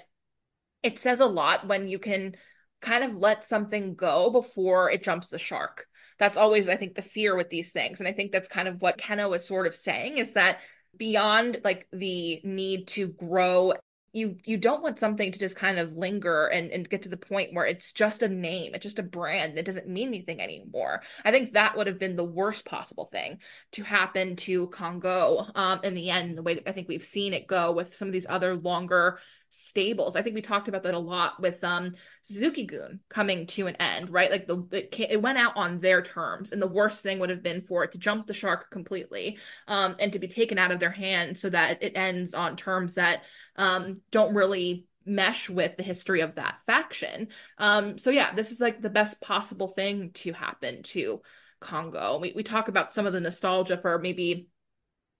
it 0.83 0.99
says 0.99 1.19
a 1.19 1.25
lot 1.25 1.67
when 1.67 1.87
you 1.87 1.99
can 1.99 2.35
kind 2.81 3.03
of 3.03 3.15
let 3.15 3.45
something 3.45 3.95
go 3.95 4.29
before 4.29 4.89
it 4.91 5.03
jumps 5.03 5.29
the 5.29 5.39
shark. 5.39 5.87
That's 6.19 6.37
always, 6.37 6.69
I 6.69 6.77
think, 6.77 6.95
the 6.95 7.01
fear 7.01 7.35
with 7.35 7.49
these 7.49 7.71
things. 7.71 7.99
And 7.99 8.07
I 8.07 8.13
think 8.13 8.31
that's 8.31 8.47
kind 8.47 8.67
of 8.67 8.81
what 8.81 8.97
Kenoh 8.97 9.35
is 9.35 9.47
sort 9.47 9.67
of 9.67 9.75
saying 9.75 10.17
is 10.17 10.33
that 10.33 10.59
beyond 10.97 11.61
like 11.63 11.87
the 11.91 12.41
need 12.43 12.87
to 12.87 13.07
grow 13.07 13.73
you 14.13 14.37
you 14.45 14.57
don't 14.57 14.81
want 14.81 14.99
something 14.99 15.31
to 15.31 15.39
just 15.39 15.55
kind 15.55 15.77
of 15.77 15.95
linger 15.95 16.47
and, 16.47 16.71
and 16.71 16.89
get 16.89 17.03
to 17.03 17.09
the 17.09 17.17
point 17.17 17.53
where 17.53 17.65
it's 17.65 17.91
just 17.91 18.23
a 18.23 18.27
name 18.27 18.73
it's 18.73 18.83
just 18.83 18.99
a 18.99 19.03
brand 19.03 19.55
that 19.55 19.65
doesn't 19.65 19.87
mean 19.87 20.07
anything 20.07 20.41
anymore 20.41 21.01
i 21.23 21.31
think 21.31 21.53
that 21.53 21.77
would 21.77 21.87
have 21.87 21.99
been 21.99 22.15
the 22.15 22.23
worst 22.23 22.65
possible 22.65 23.05
thing 23.05 23.37
to 23.71 23.83
happen 23.83 24.35
to 24.35 24.67
Kongo 24.67 25.45
um 25.55 25.79
in 25.83 25.93
the 25.93 26.09
end 26.09 26.37
the 26.37 26.41
way 26.41 26.55
that 26.55 26.67
i 26.67 26.71
think 26.71 26.87
we've 26.87 27.05
seen 27.05 27.33
it 27.33 27.47
go 27.47 27.71
with 27.71 27.95
some 27.95 28.07
of 28.07 28.13
these 28.13 28.25
other 28.27 28.55
longer 28.55 29.19
stables. 29.49 30.15
I 30.15 30.21
think 30.21 30.35
we 30.35 30.41
talked 30.41 30.67
about 30.67 30.83
that 30.83 30.93
a 30.93 30.99
lot 30.99 31.41
with 31.41 31.63
um 31.63 31.93
Suzuki-gun 32.21 32.99
coming 33.09 33.47
to 33.47 33.67
an 33.67 33.75
end, 33.77 34.09
right? 34.09 34.31
Like 34.31 34.47
the 34.47 34.65
it, 34.71 34.95
it, 34.97 35.21
went 35.21 35.37
out 35.37 35.55
on 35.55 35.79
their 35.79 36.01
terms, 36.01 36.51
and 36.51 36.61
the 36.61 36.67
worst 36.67 37.03
thing 37.03 37.19
would 37.19 37.29
have 37.29 37.43
been 37.43 37.61
for 37.61 37.83
it 37.83 37.91
to 37.93 37.97
jump 37.97 38.27
the 38.27 38.33
shark 38.33 38.69
completely, 38.71 39.37
um, 39.67 39.95
and 39.99 40.13
to 40.13 40.19
be 40.19 40.27
taken 40.27 40.57
out 40.57 40.71
of 40.71 40.79
their 40.79 40.91
hands 40.91 41.41
so 41.41 41.49
that 41.49 41.81
it 41.81 41.95
ends 41.95 42.33
on 42.33 42.55
terms 42.55 42.95
that 42.95 43.23
um 43.55 44.01
don't 44.11 44.35
really 44.35 44.85
mesh 45.05 45.49
with 45.49 45.77
the 45.77 45.83
history 45.83 46.21
of 46.21 46.35
that 46.35 46.59
faction. 46.65 47.29
Um, 47.57 47.97
so 47.97 48.09
yeah, 48.09 48.33
this 48.33 48.51
is 48.51 48.59
like 48.59 48.81
the 48.81 48.89
best 48.89 49.21
possible 49.21 49.69
thing 49.69 50.11
to 50.15 50.33
happen 50.33 50.83
to 50.83 51.21
Kongo. 51.59 52.19
We 52.19 52.33
we 52.35 52.43
talk 52.43 52.67
about 52.67 52.93
some 52.93 53.05
of 53.05 53.13
the 53.13 53.19
nostalgia 53.19 53.77
for 53.77 53.97
maybe 53.99 54.49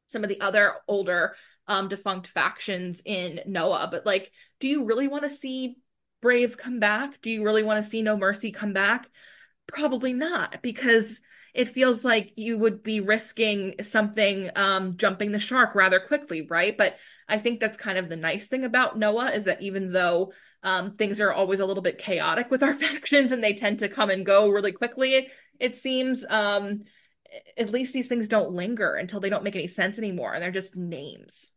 some 0.08 0.24
of 0.24 0.30
the 0.30 0.42
other 0.42 0.74
older 0.88 1.36
um 1.68 1.88
defunct 1.88 2.28
factions 2.28 3.02
in 3.06 3.42
Noah, 3.46 3.88
but 3.92 4.06
like 4.06 4.32
do 4.60 4.68
you 4.68 4.86
really 4.86 5.08
want 5.08 5.24
to 5.24 5.30
see 5.30 5.78
Brave 6.22 6.58
come 6.58 6.80
back? 6.80 7.22
Do 7.22 7.30
you 7.30 7.44
really 7.44 7.64
want 7.64 7.84
to 7.84 7.90
see 7.90 8.02
No 8.02 8.18
Mercy 8.18 8.52
come 8.52 8.74
back? 8.74 9.10
Probably 9.68 10.14
not 10.14 10.62
because 10.62 11.22
it 11.54 11.68
feels 11.68 12.06
like 12.06 12.34
you 12.36 12.58
would 12.58 12.84
be 12.84 13.02
risking 13.02 13.76
something 13.82 14.50
um 14.56 14.98
jumping 14.98 15.32
the 15.32 15.40
shark 15.40 15.76
rather 15.76 16.00
quickly, 16.00 16.48
right? 16.50 16.78
But 16.78 16.98
I 17.28 17.38
think 17.38 17.60
that's 17.60 17.78
kind 17.78 17.98
of 17.98 18.10
the 18.10 18.16
nice 18.16 18.48
thing 18.48 18.64
about 18.64 18.98
Noah 18.98 19.32
is 19.32 19.46
that 19.46 19.62
even 19.62 19.92
though 19.92 20.34
um 20.64 20.94
things 20.94 21.20
are 21.20 21.34
always 21.34 21.60
a 21.60 21.66
little 21.66 21.84
bit 21.84 21.98
chaotic 21.98 22.50
with 22.52 22.64
our 22.64 22.74
factions 22.86 23.32
and 23.32 23.44
they 23.44 23.54
tend 23.54 23.80
to 23.80 23.90
come 23.90 24.10
and 24.10 24.26
go 24.26 24.50
really 24.50 24.72
quickly, 24.72 25.30
it 25.60 25.76
seems 25.76 26.24
um 26.30 26.80
at 27.58 27.72
least 27.72 27.94
these 27.94 28.08
things 28.08 28.28
don't 28.28 28.54
linger 28.54 28.94
until 28.94 29.20
they 29.20 29.30
don't 29.30 29.44
make 29.44 29.56
any 29.56 29.68
sense 29.68 29.98
anymore 29.98 30.34
and 30.34 30.42
they're 30.42 30.52
just 30.52 30.76
names. 30.76 31.52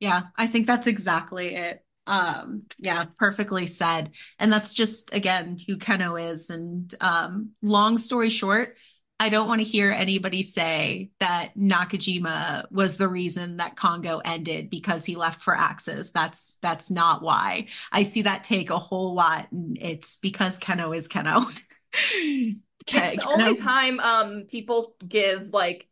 Yeah, 0.00 0.22
I 0.36 0.46
think 0.46 0.66
that's 0.66 0.86
exactly 0.86 1.54
it. 1.54 1.84
Um, 2.06 2.64
yeah, 2.78 3.04
perfectly 3.18 3.66
said. 3.66 4.10
And 4.38 4.52
that's 4.52 4.72
just 4.72 5.14
again 5.14 5.58
who 5.64 5.76
Kenoh 5.76 6.20
is. 6.30 6.50
And 6.50 6.92
um, 7.00 7.50
long 7.62 7.98
story 7.98 8.30
short, 8.30 8.76
I 9.20 9.28
don't 9.28 9.48
want 9.48 9.60
to 9.60 9.66
hear 9.66 9.92
anybody 9.92 10.42
say 10.42 11.10
that 11.20 11.50
Nakajima 11.56 12.72
was 12.72 12.96
the 12.96 13.06
reason 13.06 13.58
that 13.58 13.76
Kongo 13.76 14.22
ended 14.24 14.70
because 14.70 15.04
he 15.04 15.14
left 15.14 15.42
for 15.42 15.54
Axis. 15.54 16.10
That's 16.10 16.56
that's 16.62 16.90
not 16.90 17.22
why. 17.22 17.66
I 17.92 18.02
see 18.02 18.22
that 18.22 18.44
take 18.44 18.70
a 18.70 18.78
whole 18.78 19.14
lot, 19.14 19.52
and 19.52 19.76
it's 19.78 20.16
because 20.16 20.58
Kenoh 20.58 20.96
is 20.96 21.06
Kenoh. 21.06 21.46
it's 21.92 22.56
the 22.88 23.28
only 23.28 23.56
time 23.56 24.00
um 24.00 24.44
people 24.48 24.96
give 25.06 25.52
like 25.52 25.86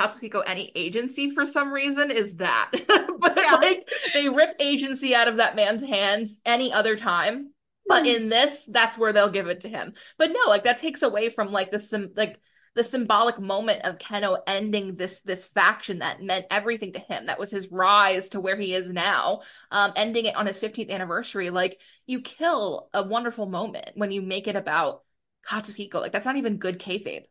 Katsuhiko 0.00 0.42
any 0.46 0.72
agency 0.74 1.30
for 1.30 1.44
some 1.44 1.72
reason 1.72 2.10
is 2.10 2.36
that. 2.36 2.70
but 3.18 3.36
yeah. 3.36 3.54
like 3.54 3.88
they 4.14 4.28
rip 4.28 4.56
agency 4.58 5.14
out 5.14 5.28
of 5.28 5.36
that 5.36 5.56
man's 5.56 5.82
hands 5.82 6.38
any 6.46 6.72
other 6.72 6.96
time. 6.96 7.50
But 7.86 8.04
mm. 8.04 8.16
in 8.16 8.28
this, 8.28 8.66
that's 8.70 8.96
where 8.96 9.12
they'll 9.12 9.30
give 9.30 9.48
it 9.48 9.60
to 9.60 9.68
him. 9.68 9.94
But 10.16 10.30
no, 10.30 10.40
like 10.48 10.64
that 10.64 10.78
takes 10.78 11.02
away 11.02 11.28
from 11.28 11.52
like 11.52 11.70
the 11.70 11.80
sim 11.80 12.12
like 12.16 12.40
the 12.74 12.84
symbolic 12.84 13.40
moment 13.40 13.82
of 13.84 13.98
Kenoh 13.98 14.38
ending 14.46 14.96
this 14.96 15.22
this 15.22 15.44
faction 15.44 15.98
that 15.98 16.22
meant 16.22 16.46
everything 16.50 16.92
to 16.92 17.00
him. 17.00 17.26
That 17.26 17.38
was 17.38 17.50
his 17.50 17.70
rise 17.70 18.28
to 18.30 18.40
where 18.40 18.56
he 18.56 18.74
is 18.74 18.90
now. 18.90 19.40
Um, 19.70 19.92
ending 19.96 20.26
it 20.26 20.36
on 20.36 20.46
his 20.46 20.58
15th 20.58 20.90
anniversary. 20.90 21.50
Like 21.50 21.80
you 22.06 22.22
kill 22.22 22.88
a 22.94 23.02
wonderful 23.02 23.46
moment 23.46 23.90
when 23.94 24.12
you 24.12 24.22
make 24.22 24.46
it 24.46 24.56
about 24.56 25.02
Katsuhiko. 25.46 25.94
Like 25.94 26.12
that's 26.12 26.26
not 26.26 26.36
even 26.36 26.58
good 26.58 26.78
kayfabe. 26.78 27.24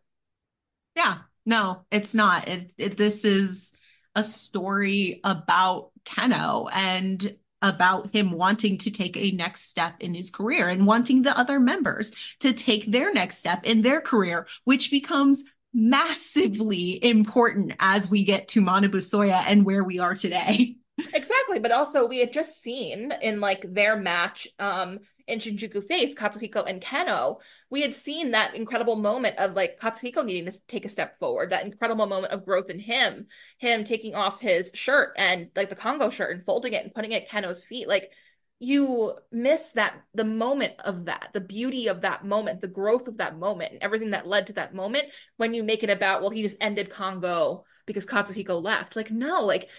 Yeah, 0.96 1.20
no, 1.50 1.82
it's 1.92 2.14
not. 2.14 2.48
It, 2.48 2.72
it, 2.78 2.98
this 2.98 3.26
is 3.26 3.74
a 4.14 4.22
story 4.22 5.20
about 5.24 5.90
Kenoh 6.06 6.70
and 6.72 7.36
about 7.64 8.14
him 8.14 8.32
wanting 8.32 8.78
to 8.78 8.92
take 8.92 9.18
a 9.18 9.32
next 9.32 9.64
step 9.64 9.96
in 10.00 10.14
his 10.14 10.30
career 10.30 10.70
and 10.70 10.86
wanting 10.86 11.24
the 11.24 11.38
other 11.38 11.60
members 11.60 12.14
to 12.40 12.54
take 12.54 12.86
their 12.86 13.12
next 13.12 13.38
step 13.38 13.66
in 13.66 13.82
their 13.82 14.00
career, 14.00 14.46
which 14.66 14.92
becomes 14.92 15.44
massively 15.74 17.04
important 17.04 17.76
as 17.80 18.12
we 18.12 18.24
get 18.24 18.48
to 18.50 18.62
Manabu 18.62 18.98
Soya 18.98 19.44
and 19.48 19.66
where 19.66 19.84
we 19.84 19.98
are 20.00 20.14
today. 20.14 20.76
Exactly, 21.14 21.60
but 21.60 21.72
also 21.72 22.06
we 22.06 22.20
had 22.20 22.34
just 22.34 22.62
seen 22.62 23.14
in 23.22 23.40
like 23.40 23.66
their 23.74 23.96
match 23.96 24.50
um 24.60 25.00
in 25.30 25.40
Shinjuku 25.40 25.84
Face, 25.84 26.16
Katsuhiko 26.16 26.68
and 26.68 26.82
Kenoh, 26.82 27.40
we 27.70 27.82
had 27.82 27.94
seen 27.94 28.32
that 28.32 28.56
incredible 28.56 28.96
moment 28.96 29.38
of 29.38 29.56
like 29.56 29.80
Katsuhiko 29.80 30.26
needing 30.26 30.52
to 30.52 30.60
take 30.68 30.86
a 30.86 30.90
step 30.90 31.18
forward, 31.18 31.52
that 31.52 31.66
incredible 31.66 32.06
moment 32.06 32.34
of 32.34 32.46
growth 32.46 32.70
in 32.70 32.80
him, 32.80 33.28
him 33.58 33.84
taking 33.84 34.16
off 34.16 34.42
his 34.42 34.72
shirt 34.74 35.14
and 35.18 35.50
like 35.56 35.70
the 35.70 35.76
Kongo 35.76 36.10
shirt 36.10 36.36
and 36.36 36.44
folding 36.44 36.74
it 36.74 36.84
and 36.84 36.94
putting 36.94 37.12
it 37.12 37.24
at 37.24 37.30
Kenoh's 37.30 37.64
feet. 37.64 37.88
Like 37.88 38.12
you 38.60 39.14
miss 39.32 39.72
that 39.72 39.96
the 40.14 40.26
moment 40.26 40.74
of 40.80 41.06
that, 41.06 41.30
the 41.34 41.40
beauty 41.40 41.88
of 41.88 42.02
that 42.02 42.26
moment, 42.26 42.60
the 42.60 42.68
growth 42.68 43.08
of 43.08 43.18
that 43.18 43.38
moment, 43.38 43.72
and 43.72 43.82
everything 43.82 44.12
that 44.12 44.28
led 44.28 44.48
to 44.48 44.54
that 44.54 44.74
moment 44.74 45.06
when 45.38 45.54
you 45.54 45.64
make 45.64 45.84
it 45.84 45.90
about, 45.90 46.22
well, 46.22 46.30
he 46.30 46.42
just 46.42 46.58
ended 46.60 46.90
Kongo 46.90 47.64
because 47.86 48.06
Katsuhiko 48.06 48.62
left. 48.62 48.96
Like, 48.96 49.10
no, 49.10 49.46
like 49.46 49.70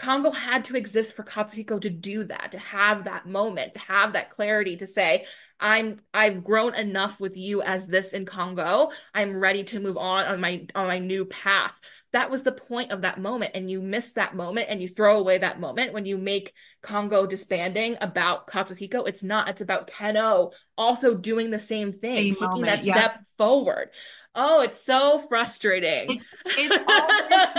Kongo 0.00 0.30
had 0.30 0.64
to 0.64 0.76
exist 0.76 1.14
for 1.14 1.22
Katsuhiko 1.24 1.78
to 1.82 1.90
do 1.90 2.24
that, 2.24 2.52
to 2.52 2.58
have 2.58 3.04
that 3.04 3.26
moment, 3.26 3.74
to 3.74 3.80
have 3.80 4.14
that 4.14 4.30
clarity 4.30 4.76
to 4.78 4.86
say, 4.86 5.26
I'm 5.60 6.00
I've 6.14 6.42
grown 6.42 6.74
enough 6.74 7.20
with 7.20 7.36
you 7.36 7.60
as 7.60 7.86
this 7.86 8.14
in 8.14 8.24
Kongo. 8.24 8.92
I'm 9.12 9.36
ready 9.36 9.62
to 9.64 9.78
move 9.78 9.98
on 9.98 10.24
on 10.24 10.40
my 10.40 10.66
on 10.74 10.86
my 10.86 10.98
new 10.98 11.26
path. 11.26 11.78
That 12.12 12.30
was 12.30 12.42
the 12.42 12.50
point 12.52 12.92
of 12.92 13.02
that 13.02 13.20
moment. 13.20 13.52
And 13.54 13.70
you 13.70 13.82
miss 13.82 14.12
that 14.14 14.34
moment 14.34 14.66
and 14.70 14.80
you 14.82 14.88
throw 14.88 15.18
away 15.18 15.38
that 15.38 15.60
moment 15.60 15.92
when 15.92 16.06
you 16.06 16.16
make 16.16 16.54
Kongo 16.82 17.26
disbanding 17.26 17.96
about 18.00 18.48
Katsuhiko. 18.48 19.06
It's 19.06 19.22
not, 19.22 19.48
it's 19.48 19.60
about 19.60 19.88
Kenoh 19.88 20.52
also 20.76 21.14
doing 21.14 21.50
the 21.50 21.60
same 21.60 21.92
thing, 21.92 22.16
same 22.16 22.34
taking 22.34 22.48
moment, 22.48 22.64
that 22.64 22.84
yeah. 22.84 22.94
step 22.94 23.20
forward. 23.38 23.90
Oh, 24.34 24.60
it's 24.60 24.84
so 24.84 25.24
frustrating. 25.28 26.18
It's, 26.18 26.28
it's 26.46 26.76
all 26.88 27.18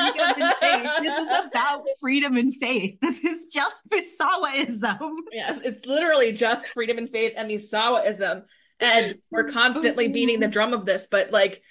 freedom 0.10 0.42
and 0.42 0.56
faith. 0.62 1.02
This 1.02 1.18
is 1.18 1.40
about 1.46 1.84
freedom 2.00 2.38
and 2.38 2.56
faith. 2.56 2.98
This 3.02 3.24
is 3.24 3.48
just 3.48 3.90
Misawaism. 3.90 5.10
Yes, 5.32 5.60
it's 5.64 5.86
literally 5.86 6.32
just 6.32 6.68
freedom 6.68 6.98
and 6.98 7.10
faith 7.10 7.34
and 7.36 7.50
Misawaism. 7.50 8.44
and 8.80 9.16
we're 9.30 9.50
constantly 9.50 10.08
beating 10.08 10.40
the 10.40 10.48
drum 10.48 10.74
of 10.74 10.86
this, 10.86 11.08
but 11.12 11.32
like 11.32 11.62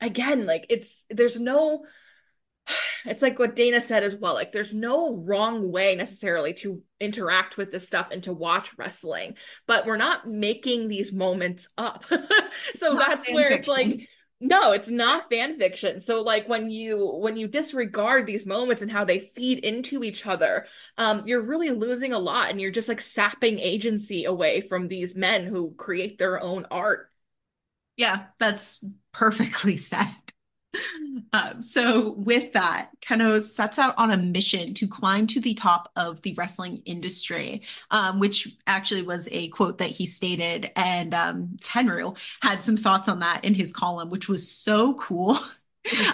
again, 0.00 0.46
like 0.46 0.66
it's 0.68 1.04
there's 1.08 1.40
no 1.40 1.84
it's 3.06 3.22
like 3.22 3.38
what 3.38 3.56
Dana 3.56 3.80
said 3.80 4.02
as 4.02 4.16
well. 4.16 4.34
Like, 4.34 4.52
there's 4.52 4.74
no 4.74 5.16
wrong 5.16 5.70
way 5.70 5.94
necessarily 5.96 6.52
to 6.54 6.82
interact 7.00 7.56
with 7.56 7.72
this 7.72 7.86
stuff 7.86 8.10
and 8.10 8.22
to 8.24 8.32
watch 8.32 8.76
wrestling, 8.76 9.34
but 9.66 9.86
we're 9.86 9.96
not 9.96 10.28
making 10.28 10.88
these 10.88 11.12
moments 11.12 11.68
up. 11.78 12.04
so 12.74 12.94
not 12.94 13.08
that's 13.08 13.32
where 13.32 13.52
it's 13.52 13.68
like, 13.68 14.08
no, 14.42 14.72
it's 14.72 14.88
not 14.88 15.28
fan 15.30 15.58
fiction. 15.58 16.00
So 16.00 16.22
like 16.22 16.48
when 16.48 16.70
you 16.70 17.06
when 17.06 17.36
you 17.36 17.46
disregard 17.46 18.26
these 18.26 18.46
moments 18.46 18.80
and 18.82 18.90
how 18.90 19.04
they 19.04 19.18
feed 19.18 19.58
into 19.58 20.02
each 20.02 20.26
other, 20.26 20.66
um, 20.96 21.22
you're 21.26 21.42
really 21.42 21.70
losing 21.70 22.12
a 22.14 22.18
lot, 22.18 22.48
and 22.50 22.60
you're 22.60 22.70
just 22.70 22.88
like 22.88 23.00
sapping 23.02 23.58
agency 23.58 24.24
away 24.24 24.62
from 24.62 24.88
these 24.88 25.14
men 25.14 25.44
who 25.44 25.74
create 25.76 26.18
their 26.18 26.42
own 26.42 26.66
art. 26.70 27.10
Yeah, 27.96 28.26
that's 28.38 28.84
perfectly 29.12 29.76
said. 29.78 30.14
Um, 31.32 31.60
so, 31.60 32.12
with 32.12 32.52
that, 32.52 32.90
Kenoh 33.00 33.42
sets 33.42 33.78
out 33.78 33.94
on 33.98 34.10
a 34.10 34.16
mission 34.16 34.74
to 34.74 34.86
climb 34.86 35.26
to 35.28 35.40
the 35.40 35.54
top 35.54 35.90
of 35.96 36.20
the 36.22 36.34
wrestling 36.34 36.82
industry, 36.84 37.62
um, 37.90 38.18
which 38.18 38.56
actually 38.66 39.02
was 39.02 39.28
a 39.32 39.48
quote 39.48 39.78
that 39.78 39.90
he 39.90 40.06
stated. 40.06 40.70
And 40.76 41.14
um, 41.14 41.56
Tenryu 41.62 42.16
had 42.42 42.62
some 42.62 42.76
thoughts 42.76 43.08
on 43.08 43.20
that 43.20 43.44
in 43.44 43.54
his 43.54 43.72
column, 43.72 44.10
which 44.10 44.28
was 44.28 44.50
so 44.50 44.94
cool. 44.94 45.38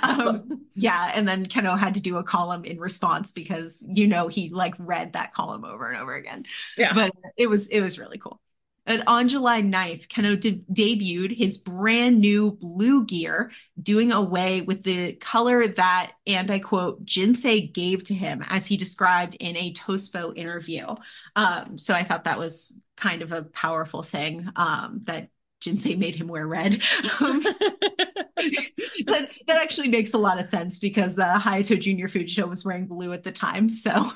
Awesome. 0.01 0.37
Um, 0.37 0.67
yeah, 0.77 1.11
and 1.15 1.27
then 1.27 1.45
Kenoh 1.47 1.77
had 1.77 1.95
to 1.95 2.01
do 2.01 2.19
a 2.19 2.23
column 2.23 2.65
in 2.65 2.79
response 2.79 3.33
because 3.33 3.85
you 3.89 4.07
know 4.07 4.29
he 4.29 4.49
like 4.49 4.75
read 4.79 5.15
that 5.15 5.35
column 5.35 5.65
over 5.65 5.91
and 5.91 6.01
over 6.01 6.15
again. 6.15 6.45
Yeah, 6.79 6.93
but 6.95 7.13
it 7.37 7.49
was 7.49 7.67
it 7.67 7.81
was 7.81 7.99
really 7.99 8.17
cool. 8.17 8.41
And 8.87 9.03
on 9.07 9.29
July 9.29 9.63
9th, 9.63 10.09
Kenoh 10.09 10.39
de- 10.39 10.63
debuted 10.73 11.37
his 11.37 11.59
brand 11.59 12.21
new 12.21 12.53
blue 12.53 13.05
gear, 13.05 13.51
doing 13.83 14.13
away 14.13 14.61
with 14.61 14.85
the 14.85 15.15
color 15.15 15.67
that, 15.67 16.13
and 16.27 16.51
I 16.51 16.61
quote, 16.61 17.05
Jinsei 17.05 17.73
gave 17.73 18.05
to 18.05 18.15
him, 18.15 18.45
as 18.49 18.67
he 18.67 18.77
described 18.77 19.37
in 19.41 19.57
a 19.57 19.73
Tospo 19.73 20.37
interview. 20.37 20.87
Um, 21.35 21.79
so 21.79 21.95
I 21.95 22.05
thought 22.05 22.25
that 22.25 22.39
was 22.39 22.81
kind 22.97 23.23
of 23.23 23.33
a 23.33 23.43
powerful 23.43 24.03
thing 24.03 24.49
um, 24.57 25.01
that 25.05 25.31
Jinsei 25.61 25.99
made 25.99 26.15
him 26.15 26.29
wear 26.29 26.47
red. 26.47 26.81
Um, 27.21 27.43
that, 28.37 29.31
that 29.47 29.63
actually 29.63 29.89
makes 29.89 30.15
a 30.15 30.19
lot 30.19 30.39
of 30.39 30.47
sense 30.47 30.79
because 30.79 31.19
uh, 31.19 31.39
Hayato 31.39 31.81
Junior 31.81 32.09
Fujita 32.09 32.49
was 32.49 32.65
wearing 32.65 32.87
blue 32.87 33.13
at 33.13 33.25
the 33.25 33.33
time. 33.33 33.69
So 33.69 34.13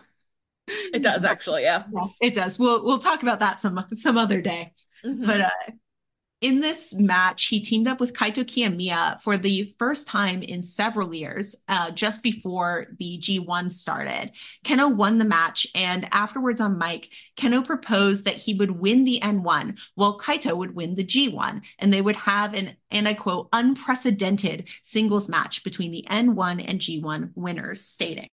it 0.94 1.02
does 1.02 1.24
actually, 1.24 1.62
yeah. 1.62 1.84
yeah. 1.92 2.06
It 2.20 2.34
does. 2.34 2.58
We'll 2.58 2.84
we'll 2.84 2.98
talk 2.98 3.22
about 3.22 3.40
that 3.40 3.60
some 3.60 3.84
some 3.92 4.16
other 4.16 4.40
day. 4.40 4.72
Mm-hmm. 5.04 5.26
But 5.26 5.40
uh 5.42 5.72
in 6.40 6.60
this 6.60 6.94
match, 6.94 7.46
he 7.46 7.60
teamed 7.60 7.86
up 7.86 8.00
with 8.00 8.14
Kaito 8.14 8.44
Kiyomiya 8.44 9.20
for 9.20 9.36
the 9.36 9.74
first 9.78 10.08
time 10.08 10.42
in 10.42 10.62
several 10.62 11.14
years, 11.14 11.54
uh, 11.68 11.90
just 11.90 12.22
before 12.22 12.86
the 12.98 13.18
G1 13.18 13.70
started. 13.70 14.32
Kenoh 14.64 14.94
won 14.94 15.18
the 15.18 15.26
match, 15.26 15.66
and 15.74 16.08
afterwards 16.12 16.60
on 16.60 16.78
mic, 16.78 17.10
Kenoh 17.36 17.64
proposed 17.64 18.24
that 18.24 18.36
he 18.36 18.54
would 18.54 18.70
win 18.70 19.04
the 19.04 19.20
N1 19.20 19.78
while 19.96 20.18
Kaito 20.18 20.56
would 20.56 20.74
win 20.74 20.94
the 20.94 21.04
G1, 21.04 21.60
and 21.78 21.92
they 21.92 22.00
would 22.00 22.16
have 22.16 22.54
an, 22.54 22.74
and 22.90 23.06
I 23.06 23.14
quote, 23.14 23.50
unprecedented 23.52 24.68
singles 24.82 25.28
match 25.28 25.62
between 25.62 25.92
the 25.92 26.06
N1 26.08 26.64
and 26.66 26.80
G1 26.80 27.32
winners, 27.34 27.84
stating. 27.84 28.28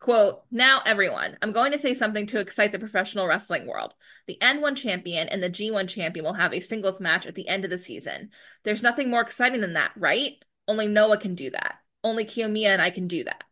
Quote, 0.00 0.42
now 0.52 0.80
everyone, 0.86 1.36
I'm 1.42 1.50
going 1.50 1.72
to 1.72 1.78
say 1.78 1.92
something 1.92 2.26
to 2.28 2.38
excite 2.38 2.70
the 2.70 2.78
professional 2.78 3.26
wrestling 3.26 3.66
world. 3.66 3.94
The 4.28 4.38
N1 4.40 4.76
champion 4.76 5.28
and 5.28 5.42
the 5.42 5.50
G1 5.50 5.88
champion 5.88 6.24
will 6.24 6.34
have 6.34 6.54
a 6.54 6.60
singles 6.60 7.00
match 7.00 7.26
at 7.26 7.34
the 7.34 7.48
end 7.48 7.64
of 7.64 7.70
the 7.70 7.78
season. 7.78 8.30
There's 8.62 8.82
nothing 8.82 9.10
more 9.10 9.20
exciting 9.20 9.60
than 9.60 9.72
that, 9.72 9.90
right? 9.96 10.34
Only 10.68 10.86
Noah 10.86 11.18
can 11.18 11.34
do 11.34 11.50
that. 11.50 11.76
Only 12.04 12.24
Kiyomiya 12.24 12.68
and 12.68 12.82
I 12.82 12.90
can 12.90 13.08
do 13.08 13.24
that. 13.24 13.42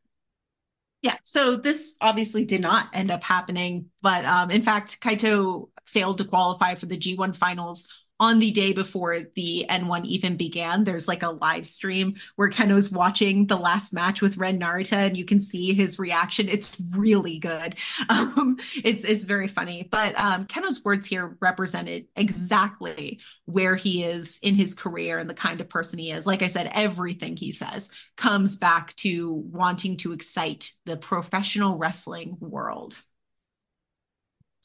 Yeah, 1.02 1.16
so 1.24 1.56
this 1.56 1.96
obviously 2.00 2.44
did 2.44 2.60
not 2.60 2.88
end 2.92 3.10
up 3.10 3.24
happening, 3.24 3.86
but 4.00 4.24
um, 4.24 4.50
in 4.50 4.62
fact, 4.62 5.00
Kaito 5.00 5.68
failed 5.84 6.18
to 6.18 6.24
qualify 6.24 6.74
for 6.74 6.86
the 6.86 6.96
G1 6.96 7.34
finals 7.36 7.88
on 8.18 8.38
the 8.38 8.50
day 8.50 8.72
before 8.72 9.18
the 9.34 9.66
N1 9.68 10.04
even 10.06 10.36
began, 10.36 10.84
there's 10.84 11.08
like 11.08 11.22
a 11.22 11.30
live 11.30 11.66
stream 11.66 12.14
where 12.36 12.48
Kenoh's 12.48 12.90
watching 12.90 13.46
the 13.46 13.56
last 13.56 13.92
match 13.92 14.22
with 14.22 14.38
Ren 14.38 14.58
Narita, 14.58 14.94
and 14.94 15.16
you 15.16 15.24
can 15.24 15.40
see 15.40 15.74
his 15.74 15.98
reaction. 15.98 16.48
It's 16.48 16.80
really 16.94 17.38
good. 17.38 17.76
Um, 18.08 18.56
it's 18.84 19.04
it's 19.04 19.24
very 19.24 19.48
funny. 19.48 19.88
But 19.90 20.18
um, 20.18 20.46
Kenoh's 20.46 20.84
words 20.84 21.06
here 21.06 21.36
represented 21.40 22.06
exactly 22.16 23.20
where 23.46 23.76
he 23.76 24.04
is 24.04 24.38
in 24.42 24.54
his 24.54 24.74
career 24.74 25.18
and 25.18 25.28
the 25.28 25.34
kind 25.34 25.60
of 25.60 25.68
person 25.68 25.98
he 25.98 26.10
is. 26.10 26.26
Like 26.26 26.42
I 26.42 26.46
said, 26.46 26.70
everything 26.72 27.36
he 27.36 27.52
says 27.52 27.90
comes 28.16 28.56
back 28.56 28.94
to 28.96 29.32
wanting 29.32 29.96
to 29.98 30.12
excite 30.12 30.72
the 30.84 30.96
professional 30.96 31.76
wrestling 31.76 32.36
world. 32.40 33.02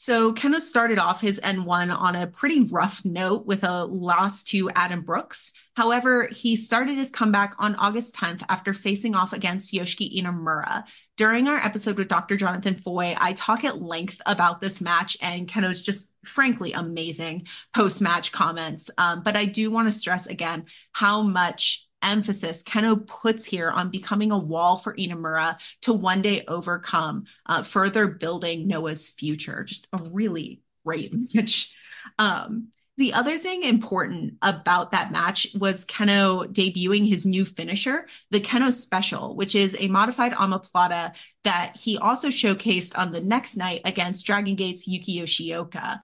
So 0.02 0.34
Kenoh 0.34 0.60
started 0.60 0.98
off 0.98 1.22
his 1.22 1.40
N1 1.44 1.95
on 1.95 2.15
a 2.15 2.26
pretty 2.26 2.64
rough 2.64 3.06
note 3.06 3.45
with 3.45 3.64
a 3.64 3.86
loss 3.86 4.41
to 4.45 4.68
Adam 4.72 5.02
Brooks. 5.02 5.53
However, 5.76 6.28
he 6.32 6.56
started 6.56 6.98
his 6.98 7.11
comeback 7.11 7.53
on 7.60 7.76
August 7.76 8.15
10th 8.15 8.41
after 8.49 8.73
facing 8.73 9.14
off 9.14 9.32
against 9.32 9.72
Yoshiki 9.72 10.19
Inamura. 10.19 10.86
During 11.18 11.48
our 11.48 11.57
episode 11.57 11.99
with 11.99 12.07
Dr. 12.07 12.36
Jonathan 12.36 12.73
Foy, 12.73 13.15
I 13.15 13.34
talk 13.34 13.64
at 13.64 13.80
length 13.80 14.19
about 14.26 14.60
this 14.60 14.82
match 14.82 15.18
and 15.22 15.48
Kenoh's 15.48 15.82
just 15.82 16.11
frankly 16.26 16.73
amazing 16.73 17.45
post 17.76 18.02
match 18.02 18.32
comments. 18.32 18.90
Um, 18.98 19.22
but 19.22 19.38
I 19.38 19.45
do 19.45 19.69
want 19.69 19.88
to 19.88 19.91
stress 19.91 20.26
again 20.26 20.65
how 20.94 21.22
much 21.22 21.88
emphasis 22.03 22.64
Kenoh 22.64 23.06
puts 23.06 23.45
here 23.45 23.72
on 23.72 23.90
becoming 23.90 24.32
a 24.32 24.38
wall 24.38 24.78
for 24.78 24.95
Inamura 24.95 25.57
to 25.82 25.94
one 25.94 26.22
day 26.22 26.44
overcome, 26.48 27.26
uh, 27.45 27.64
further 27.64 28.07
building 28.07 28.68
Noah's 28.68 29.10
future. 29.10 29.64
Just 29.64 29.88
a 29.94 29.98
really 29.98 30.61
great 30.86 31.14
match. 31.36 31.73
Um, 32.18 32.69
the 32.98 33.14
other 33.14 33.38
thing 33.38 33.64
important 33.64 34.36
about 34.41 34.91
that 34.91 35.11
match 35.11 35.48
was 35.60 35.86
Kenoh 35.86 36.45
debuting 36.53 37.07
his 37.07 37.26
new 37.26 37.45
finisher, 37.45 38.06
the 38.30 38.40
Kenoh 38.40 38.72
Special, 38.72 39.36
which 39.36 39.56
is 39.56 39.76
a 39.80 39.88
modified 39.88 40.34
omoplata 40.34 41.14
that 41.44 41.76
he 41.76 41.98
also 41.98 42.28
showcased 42.28 42.98
on 42.98 43.11
the 43.11 43.22
next 43.22 43.56
night 43.56 43.82
against 43.86 44.26
Dragon 44.26 44.56
Gate's 44.56 44.88
Yuki 44.88 45.19
Yoshioka. 45.19 46.02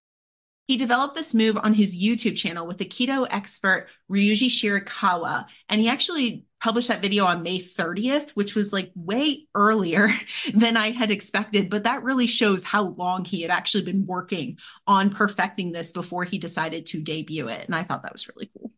He 0.67 0.75
developed 0.75 1.15
this 1.15 1.33
move 1.33 1.57
on 1.57 1.73
his 1.73 1.95
YouTube 1.95 2.35
channel 2.35 2.67
with 2.67 2.77
the 2.77 2.85
keto 2.85 3.25
expert 3.29 3.87
Ryuji 4.11 4.47
Shirakawa. 4.47 5.45
And 5.69 5.79
he 5.79 5.87
actually 5.87 6.45
published 6.61 6.89
that 6.89 7.01
video 7.01 7.25
on 7.25 7.41
May 7.41 7.59
30th, 7.59 8.31
which 8.31 8.53
was 8.53 8.73
like 8.73 8.91
way 8.93 9.47
earlier 9.55 10.09
than 10.53 10.75
I 10.75 10.91
had 10.91 11.09
expected. 11.09 11.69
But 11.69 11.83
that 11.83 12.03
really 12.03 12.27
shows 12.27 12.63
how 12.63 12.83
long 12.83 13.23
he 13.23 13.41
had 13.41 13.51
actually 13.51 13.85
been 13.85 14.05
working 14.05 14.57
on 14.85 15.09
perfecting 15.09 15.71
this 15.71 15.93
before 15.93 16.25
he 16.25 16.37
decided 16.37 16.85
to 16.87 17.01
debut 17.01 17.47
it. 17.47 17.65
And 17.65 17.75
I 17.75 17.83
thought 17.83 18.03
that 18.03 18.13
was 18.13 18.27
really 18.27 18.51
cool. 18.57 18.71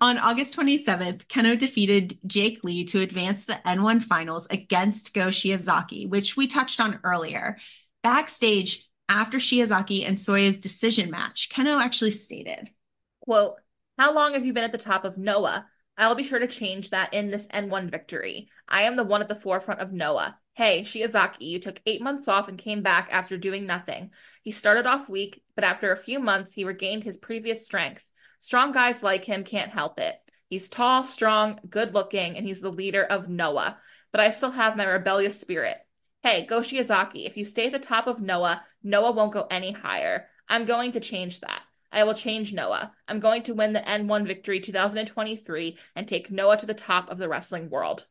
On 0.00 0.18
August 0.18 0.54
27th, 0.56 1.26
Kenoh 1.26 1.58
defeated 1.58 2.18
Jake 2.26 2.62
Lee 2.62 2.84
to 2.86 3.00
advance 3.00 3.46
the 3.46 3.58
N1 3.64 4.02
finals 4.02 4.46
against 4.50 5.14
Go 5.14 5.28
Shiozaki, 5.28 6.06
which 6.06 6.36
we 6.36 6.48
touched 6.48 6.80
on 6.80 6.98
earlier. 7.02 7.56
Backstage, 8.02 8.85
after 9.08 9.38
Shiozaki 9.38 10.06
and 10.06 10.18
Soya's 10.18 10.58
decision 10.58 11.10
match, 11.10 11.48
Kenoh 11.48 11.82
actually 11.82 12.10
stated, 12.10 12.70
quote, 13.20 13.54
How 13.98 14.12
long 14.12 14.34
have 14.34 14.44
you 14.44 14.52
been 14.52 14.64
at 14.64 14.72
the 14.72 14.78
top 14.78 15.04
of 15.04 15.18
Noah? 15.18 15.66
I'll 15.98 16.14
be 16.14 16.24
sure 16.24 16.38
to 16.38 16.46
change 16.46 16.90
that 16.90 17.14
in 17.14 17.30
this 17.30 17.46
N1 17.48 17.90
victory. 17.90 18.48
I 18.68 18.82
am 18.82 18.96
the 18.96 19.04
one 19.04 19.22
at 19.22 19.28
the 19.28 19.34
forefront 19.34 19.80
of 19.80 19.92
Noah. 19.92 20.38
Hey, 20.54 20.82
Shiozaki, 20.82 21.42
you 21.42 21.58
took 21.58 21.80
eight 21.86 22.02
months 22.02 22.28
off 22.28 22.48
and 22.48 22.58
came 22.58 22.82
back 22.82 23.08
after 23.10 23.36
doing 23.36 23.66
nothing. 23.66 24.10
He 24.42 24.52
started 24.52 24.86
off 24.86 25.08
weak, 25.08 25.42
but 25.54 25.64
after 25.64 25.92
a 25.92 25.96
few 25.96 26.18
months, 26.18 26.52
he 26.52 26.64
regained 26.64 27.04
his 27.04 27.16
previous 27.16 27.64
strength. 27.64 28.04
Strong 28.40 28.72
guys 28.72 29.02
like 29.02 29.24
him 29.24 29.44
can't 29.44 29.70
help 29.70 30.00
it. 30.00 30.14
He's 30.48 30.68
tall, 30.68 31.04
strong, 31.04 31.60
good 31.68 31.94
looking, 31.94 32.36
and 32.36 32.46
he's 32.46 32.60
the 32.60 32.70
leader 32.70 33.04
of 33.04 33.28
Noah. 33.28 33.78
But 34.12 34.20
I 34.20 34.30
still 34.30 34.50
have 34.50 34.76
my 34.76 34.84
rebellious 34.84 35.40
spirit. 35.40 35.78
Hey, 36.26 36.44
go 36.44 36.58
Shiozaki. 36.58 37.24
If 37.24 37.36
you 37.36 37.44
stay 37.44 37.66
at 37.66 37.72
the 37.72 37.78
top 37.78 38.08
of 38.08 38.20
Noah, 38.20 38.64
Noah 38.82 39.12
won't 39.12 39.32
go 39.32 39.46
any 39.48 39.70
higher. 39.70 40.26
I'm 40.48 40.64
going 40.64 40.90
to 40.90 40.98
change 40.98 41.38
that. 41.38 41.62
I 41.92 42.02
will 42.02 42.14
change 42.14 42.52
Noah. 42.52 42.92
I'm 43.06 43.20
going 43.20 43.44
to 43.44 43.54
win 43.54 43.72
the 43.72 43.78
N1 43.78 44.26
Victory 44.26 44.58
2023 44.58 45.78
and 45.94 46.08
take 46.08 46.28
Noah 46.28 46.56
to 46.56 46.66
the 46.66 46.74
top 46.74 47.10
of 47.10 47.18
the 47.18 47.28
wrestling 47.28 47.70
world. 47.70 48.06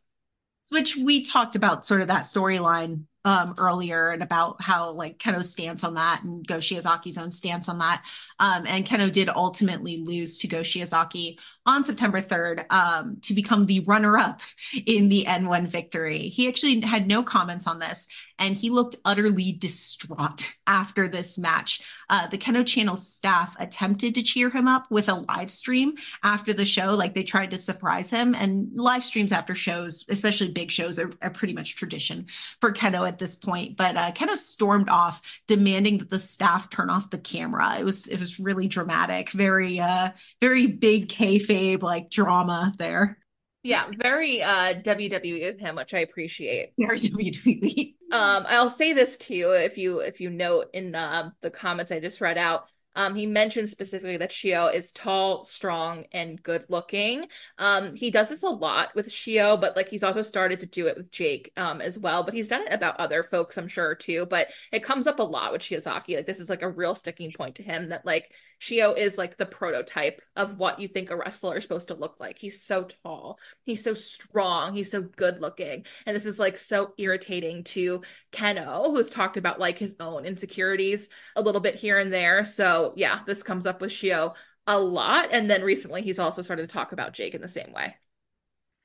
Which 0.70 0.96
we 0.96 1.26
talked 1.26 1.58
about 1.58 1.86
sort 1.86 2.00
of 2.00 2.08
that 2.08 2.24
storyline 2.24 3.04
um, 3.26 3.56
earlier 3.58 4.12
and 4.12 4.24
about 4.24 4.62
how 4.62 4.92
like 4.92 5.18
Kenoh's 5.18 5.50
stance 5.50 5.84
on 5.84 5.96
that 5.96 6.24
and 6.24 6.48
Go 6.48 6.60
Shiozaki's 6.60 7.18
own 7.18 7.32
stance 7.32 7.68
on 7.68 7.80
that. 7.80 8.04
Um, 8.40 8.66
and 8.68 8.86
Kenoh 8.86 9.12
did 9.12 9.30
ultimately 9.30 9.98
lose 9.98 10.38
to 10.40 10.48
Go 10.48 10.62
Shiozaki 10.62 11.38
on 11.66 11.84
September 11.84 12.22
3rd 12.22 12.72
um, 12.72 13.18
to 13.24 13.34
become 13.34 13.66
the 13.66 13.80
runner 13.82 14.18
up 14.18 14.42
in 14.86 15.10
the 15.10 15.26
N1 15.28 15.68
victory. 15.68 16.20
He 16.20 16.48
actually 16.48 16.82
had 16.82 17.08
no 17.08 17.24
comments 17.24 17.66
on 17.66 17.80
this 17.80 18.08
and 18.38 18.56
he 18.56 18.70
looked 18.70 18.98
utterly 19.06 19.54
distraught 19.54 20.48
after 20.68 21.08
this 21.08 21.38
match. 21.38 21.82
Uh, 22.10 22.28
the 22.28 22.38
Kenoh 22.38 22.66
Channel 22.66 22.96
staff 22.96 23.56
attempted 23.58 24.14
to 24.16 24.24
cheer 24.24 24.52
him 24.52 24.68
up 24.68 24.86
with 24.92 25.10
a 25.10 25.26
live 25.28 25.50
stream 25.50 25.96
after 26.24 26.54
the 26.54 26.66
show, 26.66 26.94
like 26.94 27.16
they 27.16 27.24
tried 27.24 27.52
to 27.52 27.58
surprise 27.58 28.12
him. 28.12 28.36
And 28.36 28.70
live 28.76 29.04
streams 29.04 29.32
after 29.32 29.56
shows, 29.56 30.06
especially 30.10 30.50
big 30.52 30.70
shows, 30.70 31.00
are, 31.00 31.12
are 31.22 31.32
pretty 31.32 31.54
much 31.54 31.76
tradition 31.76 32.28
for 32.62 32.72
Kenoh 32.72 33.15
at 33.16 33.20
this 33.20 33.38
point. 33.38 33.78
But 33.78 33.96
uh, 33.96 34.12
of 34.30 34.38
stormed 34.38 34.90
off, 34.90 35.22
demanding 35.48 36.00
that 36.00 36.10
the 36.10 36.20
staff 36.20 36.70
turn 36.70 36.90
off 36.90 37.10
the 37.10 37.18
camera. 37.18 37.80
It 37.80 37.86
was 37.86 38.08
it 38.08 38.20
was 38.20 38.40
really 38.40 38.68
dramatic, 38.68 39.32
very 39.32 39.80
uh, 39.80 40.10
very 40.42 40.68
big 40.68 41.08
kayfabe 41.08 41.82
like 41.82 42.10
drama 42.10 42.74
there. 42.78 43.18
Yeah, 43.64 43.86
very 43.98 44.44
uh 44.44 44.76
WWE 44.82 45.54
with 45.54 45.60
him, 45.60 45.76
which 45.78 45.94
I 45.94 46.00
appreciate. 46.00 46.74
Very 46.78 47.00
WWE. 47.00 47.96
Um, 48.12 48.46
I'll 48.48 48.70
say 48.70 48.94
this 48.94 49.18
too, 49.18 49.56
if 49.58 49.80
you 49.80 50.00
if 50.00 50.22
you 50.22 50.30
note 50.30 50.68
in 50.74 50.94
uh, 50.94 51.32
the 51.42 51.50
comments 51.50 51.92
I 51.92 52.00
just 52.00 52.22
read 52.22 52.38
out, 52.38 52.68
um, 52.96 53.16
he 53.16 53.26
mentioned 53.26 53.70
specifically 53.70 54.18
that 54.18 54.32
Shio 54.32 54.74
is 54.74 54.92
tall, 54.92 55.44
strong, 55.44 56.06
and 56.12 56.42
good 56.42 56.66
looking. 56.70 57.28
Um, 57.58 57.96
he 57.96 58.12
does 58.12 58.30
this 58.30 58.44
a 58.44 58.50
lot 58.50 58.96
with 58.96 59.10
Shio, 59.10 59.60
but 59.60 59.76
like 59.76 59.90
he's 59.90 60.04
also 60.04 60.22
started 60.22 60.60
to 60.62 60.66
do 60.66 60.88
it 60.88 60.98
with 60.98 61.12
Jake 61.12 61.52
um 61.58 61.82
as 61.82 61.98
well. 62.00 62.24
But 62.24 62.34
he's 62.34 62.48
done 62.48 62.64
it 62.68 62.74
about 62.74 63.00
other 63.00 63.24
folks, 63.24 63.58
I'm 63.58 63.68
sure 63.68 63.96
too. 63.96 64.26
But 64.26 64.48
it 64.72 64.84
comes 64.84 65.08
up 65.08 65.20
a 65.20 65.24
lot 65.24 65.52
with 65.52 65.62
Shiozaki. 65.62 66.16
Like 66.16 66.26
this 66.26 66.40
is 66.40 66.50
like 66.50 66.62
a 66.62 66.70
real 66.70 66.96
sticking 66.96 67.32
point 67.32 67.56
to 67.56 67.64
him 67.64 67.90
that 67.90 68.06
like 68.06 68.32
Shio 68.60 68.98
is 68.98 69.18
like 69.18 69.38
the 69.38 69.46
prototype 69.46 70.22
of 70.36 70.58
what 70.58 70.80
you 70.80 70.88
think 70.88 71.10
a 71.10 71.16
wrestler 71.16 71.58
is 71.58 71.64
supposed 71.64 71.90
to 71.90 71.94
look 71.96 72.16
like. 72.20 72.38
He's 72.38 72.64
so 72.64 72.88
tall, 73.04 73.40
he's 73.64 73.84
so 73.84 73.94
strong, 73.94 74.74
he's 74.74 74.92
so 74.92 75.02
good 75.02 75.42
looking. 75.42 75.86
And 76.06 76.16
this 76.16 76.26
is 76.26 76.40
like 76.40 76.58
so 76.58 76.94
irritating 76.98 77.64
to 77.66 78.02
Kenoh, 78.32 78.92
who's 78.92 79.10
talked 79.10 79.38
about 79.38 79.60
like 79.60 79.78
his 79.78 79.96
own 80.00 80.26
insecurities 80.26 81.10
a 81.36 81.42
little 81.42 81.62
bit 81.62 81.76
here 81.76 82.00
and 82.00 82.12
there. 82.12 82.44
So 82.44 82.94
yeah, 82.96 83.20
this 83.26 83.44
comes 83.44 83.66
up 83.66 83.82
with 83.82 83.92
Shio 83.92 84.34
a 84.68 84.80
lot. 84.80 85.30
And 85.32 85.50
then 85.50 85.62
recently 85.62 86.02
he's 86.02 86.20
also 86.20 86.42
started 86.42 86.68
to 86.68 86.74
talk 86.74 86.92
about 86.92 87.14
Jake 87.14 87.36
in 87.36 87.42
the 87.42 87.48
same 87.48 87.72
way. 87.74 87.96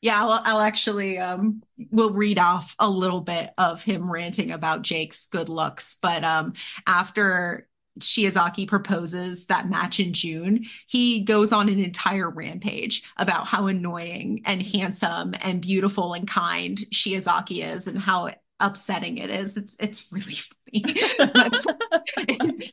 Yeah, 0.02 0.22
I'll, 0.22 0.40
I'll 0.44 0.60
actually 0.60 1.18
um 1.18 1.62
we'll 1.90 2.14
read 2.14 2.38
off 2.38 2.74
a 2.78 2.88
little 2.88 3.20
bit 3.20 3.50
of 3.58 3.82
him 3.82 4.10
ranting 4.10 4.50
about 4.50 4.82
Jake's 4.82 5.26
good 5.26 5.48
looks, 5.48 5.96
but 6.00 6.24
um 6.24 6.54
after 6.86 7.68
Shiozaki 7.98 8.66
proposes 8.66 9.46
that 9.46 9.68
match 9.68 10.00
in 10.00 10.12
June, 10.12 10.66
he 10.86 11.20
goes 11.20 11.52
on 11.52 11.68
an 11.68 11.82
entire 11.82 12.30
rampage 12.30 13.02
about 13.16 13.46
how 13.46 13.66
annoying 13.66 14.42
and 14.46 14.62
handsome 14.62 15.34
and 15.40 15.60
beautiful 15.60 16.14
and 16.14 16.28
kind 16.28 16.78
Shiozaki 16.92 17.64
is 17.64 17.86
and 17.86 17.98
how 17.98 18.30
upsetting 18.60 19.18
it 19.18 19.30
is. 19.30 19.56
It's 19.56 19.76
it's 19.80 20.06
really 20.12 20.34
funny. 20.34 20.50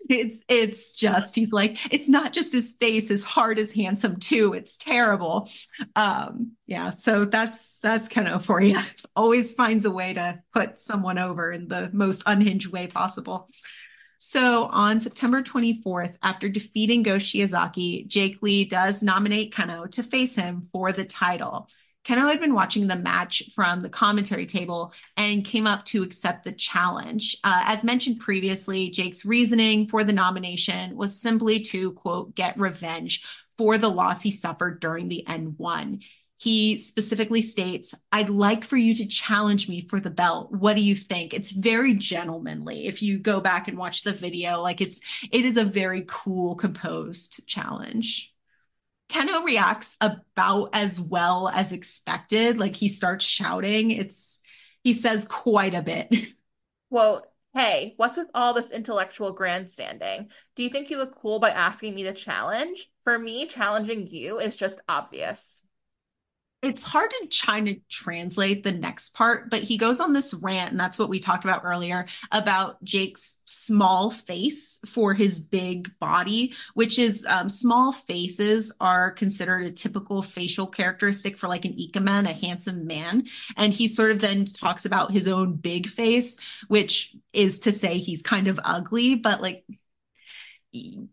it's 0.10 0.46
it's 0.48 0.94
just 0.94 1.36
he's 1.36 1.52
like 1.52 1.78
it's 1.92 2.08
not 2.08 2.34
just 2.34 2.54
his 2.54 2.74
face, 2.74 3.08
his 3.08 3.24
heart 3.24 3.58
is 3.58 3.74
handsome 3.74 4.18
too. 4.18 4.54
It's 4.54 4.78
terrible. 4.78 5.50
Um 5.96 6.52
yeah, 6.68 6.92
so 6.92 7.26
that's 7.26 7.80
that's 7.80 8.08
kind 8.08 8.28
of 8.28 8.46
for 8.46 8.62
you. 8.62 8.78
Always 9.16 9.54
finds 9.54 9.86
a 9.86 9.92
way 9.92 10.14
to 10.14 10.44
put 10.54 10.78
someone 10.78 11.18
over 11.18 11.52
in 11.52 11.68
the 11.68 11.90
most 11.94 12.24
unhinged 12.26 12.72
way 12.72 12.88
possible. 12.88 13.50
So 14.18 14.66
on 14.66 15.00
September 15.00 15.44
24th, 15.44 16.18
after 16.24 16.50
defeating 16.50 17.04
Go 17.04 17.18
Shiozaki, 17.18 18.08
Jake 18.08 18.40
Lee 18.42 18.66
does 18.66 19.04
nominate 19.04 19.54
Kenoh 19.54 19.92
to 19.92 20.04
face 20.04 20.36
him 20.36 20.68
for 20.72 20.92
the 20.92 21.06
title. 21.06 21.70
Kenoh 22.04 22.30
had 22.30 22.40
been 22.40 22.54
watching 22.54 22.88
the 22.88 22.96
match 22.96 23.44
from 23.54 23.82
the 23.82 23.90
commentary 23.90 24.46
table 24.46 24.94
and 25.18 25.46
came 25.46 25.68
up 25.68 25.84
to 25.86 26.04
accept 26.04 26.46
the 26.46 26.52
challenge. 26.52 27.38
Uh, 27.44 27.64
as 27.66 27.84
mentioned 27.84 28.20
previously, 28.20 28.90
Jake's 28.90 29.26
reasoning 29.26 29.88
for 29.88 30.04
the 30.04 30.14
nomination 30.14 30.96
was 30.96 31.20
simply 31.20 31.60
to, 31.60 31.92
quote, 31.92 32.34
get 32.34 32.58
revenge 32.58 33.24
for 33.58 33.78
the 33.78 33.90
loss 33.90 34.22
he 34.22 34.32
suffered 34.32 34.80
during 34.80 35.10
the 35.10 35.26
N1 35.28 36.02
he 36.40 36.78
specifically 36.78 37.42
states, 37.42 37.96
I'd 38.12 38.30
like 38.30 38.64
for 38.64 38.78
you 38.78 38.94
to 38.96 39.08
challenge 39.08 39.68
me 39.68 39.88
for 39.90 40.00
the 40.00 40.12
belt. 40.12 40.52
What 40.52 40.76
do 40.76 40.84
you 40.84 40.96
think? 40.96 41.34
It's 41.34 41.52
very 41.52 41.96
gentlemanly. 41.96 42.86
If 42.86 43.02
you 43.02 43.18
go 43.18 43.42
back 43.42 43.68
and 43.68 43.78
watch 43.78 44.04
the 44.04 44.14
video, 44.14 44.62
like 44.62 44.80
it's, 44.80 45.02
it 45.32 45.46
is 45.46 45.58
a 45.58 45.64
very 45.64 46.06
cool, 46.08 46.56
composed 46.56 47.48
challenge. 47.48 48.34
Kenoh 49.10 49.44
reacts 49.44 49.98
about 50.00 50.70
as 50.74 51.02
well 51.02 51.50
as 51.50 51.72
expected. 51.72 52.60
Like 52.60 52.76
he 52.76 52.88
starts 52.88 53.26
shouting. 53.26 53.90
It's, 53.90 54.42
he 54.84 54.94
says 54.94 55.26
quite 55.26 55.74
a 55.74 55.82
bit. 55.82 56.14
Well, 56.90 57.26
hey, 57.54 57.96
what's 57.98 58.16
with 58.16 58.30
all 58.34 58.54
this 58.54 58.70
intellectual 58.70 59.34
grandstanding? 59.34 60.30
Do 60.56 60.64
you 60.64 60.70
think 60.70 60.90
you 60.90 60.98
look 60.98 61.20
cool 61.20 61.40
by 61.40 61.50
asking 61.50 61.96
me 61.96 62.04
to 62.04 62.14
challenge? 62.14 62.90
For 63.04 63.18
me, 63.18 63.48
challenging 63.48 64.08
you 64.08 64.40
is 64.40 64.56
just 64.56 64.80
obvious 64.88 65.64
it's 66.64 66.84
hard 66.84 67.12
to 67.12 67.28
try 67.28 67.62
to 67.62 67.76
translate 67.88 68.64
the 68.64 68.72
next 68.72 69.14
part, 69.14 69.52
but 69.52 69.62
he 69.62 69.78
goes 69.78 70.00
on 70.00 70.12
this 70.12 70.34
rant, 70.34 70.72
and 70.72 70.80
that's 70.80 70.98
what 70.98 71.10
we 71.10 71.20
talked 71.20 71.46
about 71.46 71.62
earlier 71.64 72.08
about 72.32 72.84
Jake's 72.84 73.42
small 73.46 74.10
face 74.10 74.80
for 74.88 75.14
his 75.14 75.40
big 75.40 75.92
body, 76.00 76.56
which 76.74 76.98
is 76.98 77.28
um, 77.28 77.48
small 77.48 77.92
faces 77.92 78.74
are 78.82 79.12
considered 79.12 79.68
a 79.68 79.72
typical 79.72 80.24
facial 80.24 80.66
characteristic 80.66 81.38
for 81.38 81.48
like 81.48 81.66
an 81.66 81.78
ikemen, 81.80 82.26
a 82.26 82.34
handsome 82.34 82.88
man. 82.88 83.28
And 83.56 83.72
he 83.72 83.88
sort 83.88 84.10
of 84.10 84.20
then 84.20 84.46
talks 84.46 84.86
about 84.86 85.12
his 85.12 85.28
own 85.28 85.54
big 85.58 85.88
face, 85.88 86.38
which 86.70 87.16
is 87.34 87.60
to 87.60 87.72
say 87.72 88.00
he's 88.00 88.24
kind 88.24 88.48
of 88.48 88.60
ugly, 88.64 89.14
but 89.14 89.44
like 89.44 89.64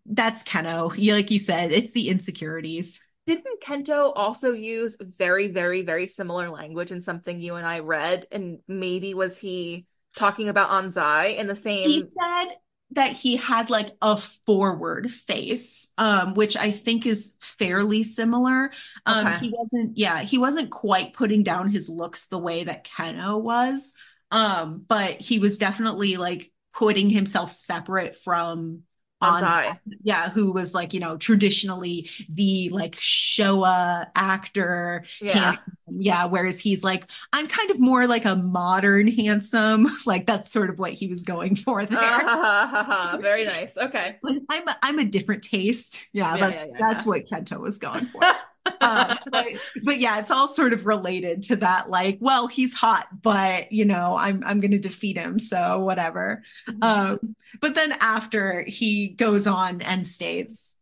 that's 0.06 0.42
Kenoh. 0.42 0.90
Like 1.12 1.30
you 1.30 1.38
said, 1.38 1.70
it's 1.70 1.92
the 1.92 2.08
insecurities 2.08 3.02
didn't 3.26 3.62
Kento 3.62 4.12
also 4.14 4.52
use 4.52 4.96
very, 5.01 5.48
very, 5.48 5.82
very 5.82 6.06
similar 6.06 6.51
language 6.51 6.92
in 6.92 7.01
something 7.01 7.40
you 7.40 7.55
and 7.55 7.66
I 7.66 7.80
read? 7.80 8.26
And 8.30 8.59
maybe 8.68 9.14
was 9.14 9.38
he 9.38 9.86
talking 10.16 10.48
about 10.48 10.70
Anzai 10.70 11.36
in 11.36 11.46
the 11.46 11.55
same? 11.55 11.88
He 11.88 12.01
said 12.01 12.56
that 12.90 13.12
he 13.12 13.36
had 13.36 13.70
like 13.70 13.90
a 14.02 14.16
forward 14.16 15.10
face, 15.10 15.88
um, 15.98 16.34
which 16.34 16.56
I 16.56 16.70
think 16.70 17.06
is 17.06 17.36
fairly 17.59 18.02
similar. 18.02 18.70
Um, 19.06 19.26
okay. 19.26 19.38
He 19.38 19.55
wasn't, 19.56 19.96
yeah, 19.98 20.20
he 20.20 20.38
wasn't 20.38 20.70
quite 20.70 21.14
putting 21.14 21.42
down 21.42 21.70
his 21.70 21.88
looks 21.88 22.26
the 22.26 22.38
way 22.38 22.64
that 22.64 22.86
Kenoh 22.86 23.42
was, 23.42 23.94
um, 24.30 24.84
but 24.86 25.20
he 25.20 25.38
was 25.38 25.59
definitely 25.59 26.16
like 26.16 26.52
putting 26.72 27.09
himself 27.09 27.51
separate 27.51 28.16
from 28.16 28.82
Yeah, 30.02 30.30
who 30.30 30.52
was 30.52 30.74
like, 30.74 30.92
you 30.94 31.01
know, 31.01 31.16
traditionally 31.16 32.10
the 32.28 32.68
like 32.70 32.96
Showa 32.96 34.06
actor. 34.14 35.05
Yeah. 35.20 35.32
Handsome. 35.32 35.76
Yeah. 35.88 36.24
Whereas 36.26 36.60
he's 36.60 36.82
like, 36.84 37.06
I'm 37.32 37.46
kind 37.46 37.70
of 37.70 37.78
more 37.78 38.06
like 38.06 38.24
a 38.24 38.36
modern 38.36 39.09
handsome. 39.09 39.88
Like 40.06 40.26
that's 40.26 40.51
sort 40.51 40.68
of 40.68 40.78
what 40.78 40.92
he 40.92 41.06
was 41.06 41.22
going 41.22 41.56
for 41.56 41.84
there. 41.86 41.98
Uh, 42.01 43.16
very 43.20 43.44
nice. 43.46 43.76
Okay. 43.76 44.18
I'm 44.51 44.68
a, 44.68 44.76
I'm 44.82 44.98
a 44.98 45.05
different 45.05 45.42
taste. 45.42 46.01
Yeah, 46.12 46.34
yeah 46.34 46.40
that's 46.40 46.62
yeah, 46.62 46.70
yeah, 46.72 46.78
that's 46.78 47.06
what 47.06 47.24
Kento 47.24 47.59
was 47.59 47.78
going 47.78 48.06
for. 48.06 48.20
Um, 48.80 49.18
but, 49.30 49.46
but 49.82 49.98
yeah, 49.98 50.18
it's 50.18 50.30
all 50.30 50.48
sort 50.48 50.72
of 50.72 50.86
related 50.86 51.42
to 51.44 51.56
that. 51.56 51.90
Like, 51.90 52.18
well, 52.20 52.46
he's 52.46 52.72
hot, 52.74 53.06
but 53.22 53.70
you 53.72 53.84
know, 53.84 54.16
I'm 54.18 54.42
I'm 54.44 54.60
going 54.60 54.70
to 54.72 54.78
defeat 54.78 55.16
him, 55.16 55.38
so 55.38 55.80
whatever. 55.80 56.42
Mm-hmm. 56.68 56.82
Um, 56.82 57.36
but 57.60 57.74
then 57.74 57.92
after 58.00 58.62
he 58.62 59.08
goes 59.08 59.46
on 59.46 59.82
and 59.82 60.06
states, 60.06 60.76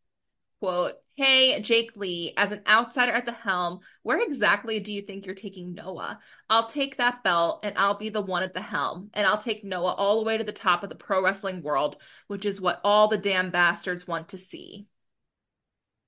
"quote 0.60 0.94
Hey, 1.14 1.60
Jake 1.60 1.90
Lee, 1.94 2.32
as 2.38 2.52
an 2.52 2.62
outsider 2.66 3.12
at 3.12 3.26
the 3.26 3.32
helm, 3.32 3.80
where 4.02 4.22
exactly 4.22 4.80
do 4.80 4.90
you 4.90 5.02
think 5.02 5.26
you're 5.26 5.34
taking 5.34 5.74
Noah? 5.74 6.18
I'll 6.48 6.68
take 6.68 6.96
that 6.96 7.22
belt 7.22 7.60
and 7.64 7.76
I'll 7.76 7.98
be 7.98 8.08
the 8.08 8.22
one 8.22 8.42
at 8.42 8.54
the 8.54 8.62
helm, 8.62 9.10
and 9.12 9.26
I'll 9.26 9.40
take 9.40 9.62
Noah 9.62 9.92
all 9.92 10.18
the 10.18 10.24
way 10.24 10.38
to 10.38 10.44
the 10.44 10.52
top 10.52 10.82
of 10.82 10.88
the 10.88 10.94
pro 10.94 11.22
wrestling 11.22 11.62
world, 11.62 11.98
which 12.28 12.46
is 12.46 12.62
what 12.62 12.80
all 12.82 13.08
the 13.08 13.18
damn 13.18 13.50
bastards 13.50 14.06
want 14.06 14.28
to 14.28 14.38
see 14.38 14.86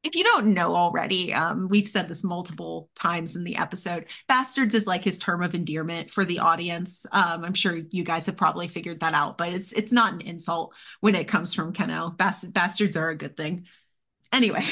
if 0.04 0.14
you 0.14 0.22
don't 0.22 0.52
know 0.52 0.76
already, 0.76 1.32
um, 1.32 1.66
we've 1.68 1.88
said 1.88 2.08
this 2.08 2.22
multiple 2.22 2.90
times 2.94 3.36
in 3.36 3.42
the 3.42 3.56
episode. 3.56 4.04
Bastards 4.28 4.74
is 4.74 4.86
like 4.86 5.02
his 5.02 5.18
term 5.18 5.42
of 5.42 5.54
endearment 5.54 6.10
for 6.10 6.26
the 6.26 6.40
audience. 6.40 7.06
Um, 7.10 7.42
I'm 7.42 7.54
sure 7.54 7.80
you 7.90 8.04
guys 8.04 8.26
have 8.26 8.36
probably 8.36 8.68
figured 8.68 9.00
that 9.00 9.14
out, 9.14 9.38
but 9.38 9.54
it's 9.54 9.72
it's 9.72 9.92
not 9.92 10.12
an 10.12 10.20
insult 10.20 10.74
when 11.00 11.14
it 11.14 11.26
comes 11.26 11.54
from 11.54 11.72
Kenoh. 11.72 12.16
Bast- 12.16 12.52
bastards 12.52 12.98
are 12.98 13.08
a 13.08 13.16
good 13.16 13.34
thing. 13.34 13.66
Anyway, 14.30 14.64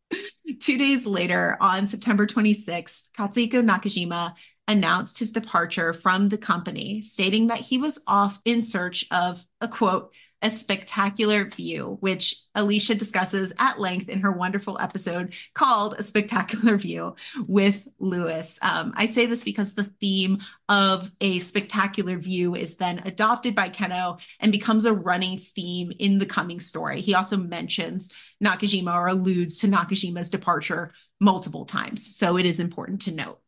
two 0.60 0.78
days 0.78 1.06
later, 1.06 1.58
on 1.60 1.86
September 1.86 2.26
26th, 2.26 3.02
Katsuhiko 3.16 3.62
Nakajima 3.62 4.34
announced 4.66 5.18
his 5.18 5.30
departure 5.30 5.92
from 5.92 6.30
the 6.30 6.38
company, 6.38 7.02
stating 7.02 7.48
that 7.48 7.58
he 7.58 7.76
was 7.76 8.00
off 8.06 8.38
in 8.46 8.62
search 8.62 9.04
of 9.10 9.44
a 9.60 9.68
quote, 9.68 10.12
a 10.42 10.50
spectacular 10.50 11.44
view, 11.44 11.98
which 12.00 12.36
Alicia 12.54 12.94
discusses 12.94 13.52
at 13.58 13.78
length 13.78 14.08
in 14.08 14.20
her 14.20 14.32
wonderful 14.32 14.78
episode 14.80 15.34
called 15.54 15.94
A 15.98 16.02
Spectacular 16.02 16.76
View 16.76 17.14
with 17.46 17.86
Lewis. 17.98 18.58
Um, 18.62 18.92
I 18.96 19.04
say 19.04 19.26
this 19.26 19.44
because 19.44 19.74
the 19.74 19.84
theme 20.00 20.38
of 20.68 21.10
a 21.20 21.38
spectacular 21.40 22.16
view 22.16 22.54
is 22.54 22.76
then 22.76 23.00
adopted 23.04 23.54
by 23.54 23.68
Kenoh 23.68 24.18
and 24.40 24.50
becomes 24.50 24.86
a 24.86 24.94
running 24.94 25.38
theme 25.38 25.92
in 25.98 26.18
the 26.18 26.26
coming 26.26 26.60
story. 26.60 27.00
He 27.00 27.14
also 27.14 27.36
mentions 27.36 28.12
Nakajima 28.42 28.94
or 28.94 29.08
alludes 29.08 29.58
to 29.58 29.68
Nakajima's 29.68 30.30
departure 30.30 30.92
multiple 31.20 31.66
times. 31.66 32.16
So 32.16 32.38
it 32.38 32.46
is 32.46 32.60
important 32.60 33.02
to 33.02 33.12
note 33.12 33.40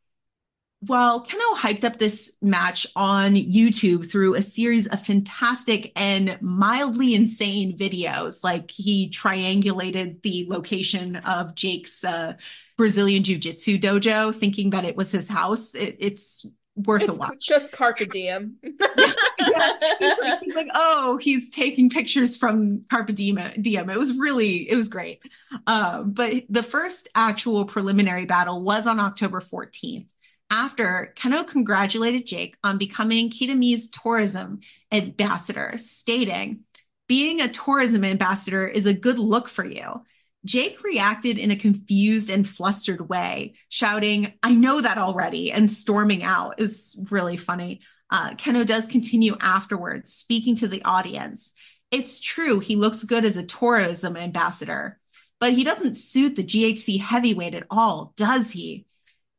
while 0.86 1.24
Kenoh 1.24 1.54
hyped 1.54 1.84
up 1.84 1.98
this 1.98 2.36
match 2.42 2.88
on 2.96 3.34
YouTube 3.34 4.10
through 4.10 4.34
a 4.34 4.42
series 4.42 4.88
of 4.88 5.04
fantastic 5.04 5.92
and 5.94 6.36
mildly 6.40 7.14
insane 7.14 7.78
videos, 7.78 8.42
like 8.42 8.70
he 8.70 9.08
triangulated 9.10 10.22
the 10.22 10.44
location 10.48 11.16
of 11.16 11.54
Jake's 11.54 12.04
uh, 12.04 12.34
Brazilian 12.76 13.22
Jiu 13.22 13.38
Jitsu 13.38 13.78
dojo, 13.78 14.34
thinking 14.34 14.70
that 14.70 14.84
it 14.84 14.96
was 14.96 15.12
his 15.12 15.28
house. 15.28 15.76
It, 15.76 15.96
it's 16.00 16.44
worth 16.74 17.02
it's 17.02 17.12
a 17.12 17.14
watch. 17.14 17.34
It's 17.34 17.46
just 17.46 17.70
carpe 17.70 18.10
diem. 18.10 18.56
yeah, 18.62 18.72
yeah. 19.38 19.76
He's, 20.00 20.18
like, 20.18 20.40
he's, 20.40 20.54
like, 20.56 20.68
oh, 20.74 21.16
he's 21.22 21.48
taking 21.48 21.90
pictures 21.90 22.36
from 22.36 22.84
carpe 22.90 23.14
diem. 23.14 23.38
diem. 23.60 23.88
It 23.88 23.98
was 23.98 24.18
really, 24.18 24.68
it 24.68 24.74
was 24.74 24.88
great. 24.88 25.22
Uh, 25.64 26.02
but 26.02 26.42
the 26.48 26.64
first 26.64 27.08
actual 27.14 27.66
preliminary 27.66 28.24
battle 28.24 28.62
was 28.62 28.88
on 28.88 28.98
October 28.98 29.40
14th 29.40 30.06
after 30.52 31.14
Kenoh 31.16 31.48
congratulated 31.48 32.26
Jake 32.26 32.56
on 32.62 32.76
becoming 32.76 33.30
Kitami's 33.30 33.88
tourism 33.88 34.60
ambassador, 34.92 35.72
stating, 35.76 36.60
Being 37.08 37.40
a 37.40 37.48
tourism 37.48 38.04
ambassador 38.04 38.68
is 38.68 38.84
a 38.84 38.92
good 38.92 39.18
look 39.18 39.48
for 39.48 39.64
you. 39.64 40.02
Jake 40.44 40.82
reacted 40.82 41.38
in 41.38 41.50
a 41.50 41.56
confused 41.56 42.28
and 42.28 42.46
flustered 42.46 43.08
way, 43.08 43.54
shouting, 43.70 44.34
I 44.42 44.54
know 44.54 44.82
that 44.82 44.98
already, 44.98 45.50
and 45.50 45.70
storming 45.70 46.22
out. 46.22 46.56
It 46.58 46.62
was 46.62 47.02
really 47.10 47.38
funny. 47.38 47.80
Uh, 48.10 48.32
Kenoh 48.32 48.66
does 48.66 48.86
continue 48.86 49.36
afterwards, 49.40 50.12
speaking 50.12 50.54
to 50.56 50.68
the 50.68 50.84
audience. 50.84 51.54
It's 51.90 52.20
true, 52.20 52.60
he 52.60 52.76
looks 52.76 53.04
good 53.04 53.24
as 53.24 53.38
a 53.38 53.46
tourism 53.46 54.18
ambassador, 54.18 55.00
but 55.40 55.54
he 55.54 55.64
doesn't 55.64 55.96
suit 55.96 56.36
the 56.36 56.44
GHC 56.44 57.00
heavyweight 57.00 57.54
at 57.54 57.66
all, 57.70 58.12
does 58.16 58.50
he? 58.50 58.84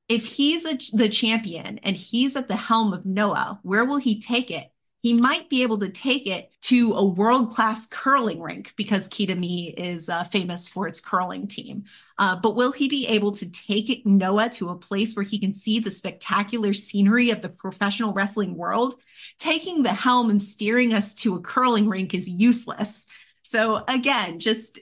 If 0.10 0.26
he's 0.26 0.66
a, 0.66 0.78
the 0.96 1.10
champion 1.10 1.80
and 1.80 1.96
he's 1.96 2.36
at 2.36 2.48
the 2.48 2.56
helm 2.56 2.94
of 2.94 3.06
Noah, 3.06 3.60
where 3.64 3.86
will 3.86 3.98
he 3.98 4.20
take 4.20 4.52
it? 4.52 4.70
He 5.02 5.14
might 5.14 5.50
be 5.50 5.64
able 5.64 5.80
to 5.80 5.90
take 5.90 6.28
it 6.28 6.50
to 6.62 6.94
a 6.94 7.04
world 7.04 7.52
class 7.52 7.86
curling 7.86 8.42
rink 8.42 8.74
because 8.78 9.10
Kitami 9.10 9.74
is 9.76 10.08
uh, 10.08 10.24
famous 10.26 10.66
for 10.66 10.88
its 10.88 11.02
curling 11.02 11.46
team. 11.46 11.84
Uh, 12.18 12.38
but 12.40 12.56
will 12.56 12.72
he 12.72 12.88
be 12.88 13.06
able 13.08 13.34
to 13.34 13.52
take 13.52 13.90
it, 13.90 14.06
Noah 14.06 14.50
to 14.52 14.70
a 14.70 14.78
place 14.78 15.14
where 15.14 15.26
he 15.26 15.40
can 15.40 15.54
see 15.54 15.80
the 15.80 15.92
spectacular 15.92 16.74
scenery 16.74 17.32
of 17.32 17.42
the 17.42 17.50
professional 17.50 18.14
wrestling 18.14 18.56
world? 18.56 18.96
Taking 19.40 19.84
the 19.84 19.94
helm 19.94 20.30
and 20.30 20.42
steering 20.42 20.94
us 20.94 21.14
to 21.16 21.36
a 21.36 21.42
curling 21.42 21.90
rink 21.90 22.14
is 22.14 22.30
useless. 22.30 23.06
So, 23.42 23.84
again, 23.90 24.40
just 24.40 24.80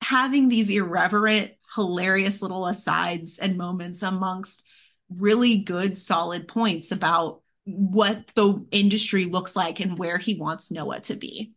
having 0.00 0.48
these 0.48 0.70
irreverent 0.70 1.52
hilarious 1.74 2.42
little 2.42 2.66
asides 2.66 3.38
and 3.38 3.56
moments 3.56 4.02
amongst 4.02 4.64
really 5.08 5.58
good, 5.58 5.98
solid 5.98 6.48
points 6.48 6.90
about 6.90 7.42
what 7.64 8.24
the 8.34 8.64
industry 8.70 9.26
looks 9.26 9.54
like 9.54 9.80
and 9.80 9.98
where 9.98 10.18
he 10.18 10.34
wants 10.34 10.70
Noah 10.70 11.00
to 11.00 11.14
be. 11.14 11.52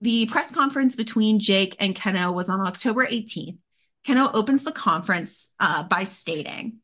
The 0.00 0.26
press 0.26 0.50
conference 0.50 0.96
between 0.96 1.38
Jake 1.38 1.76
and 1.78 1.94
Kenoh 1.94 2.34
was 2.34 2.48
on 2.48 2.60
October 2.60 3.06
18th. 3.06 3.58
Kenoh 4.06 4.34
opens 4.34 4.64
the 4.64 4.72
conference 4.72 5.52
uh, 5.58 5.84
by 5.84 6.02
stating, 6.02 6.78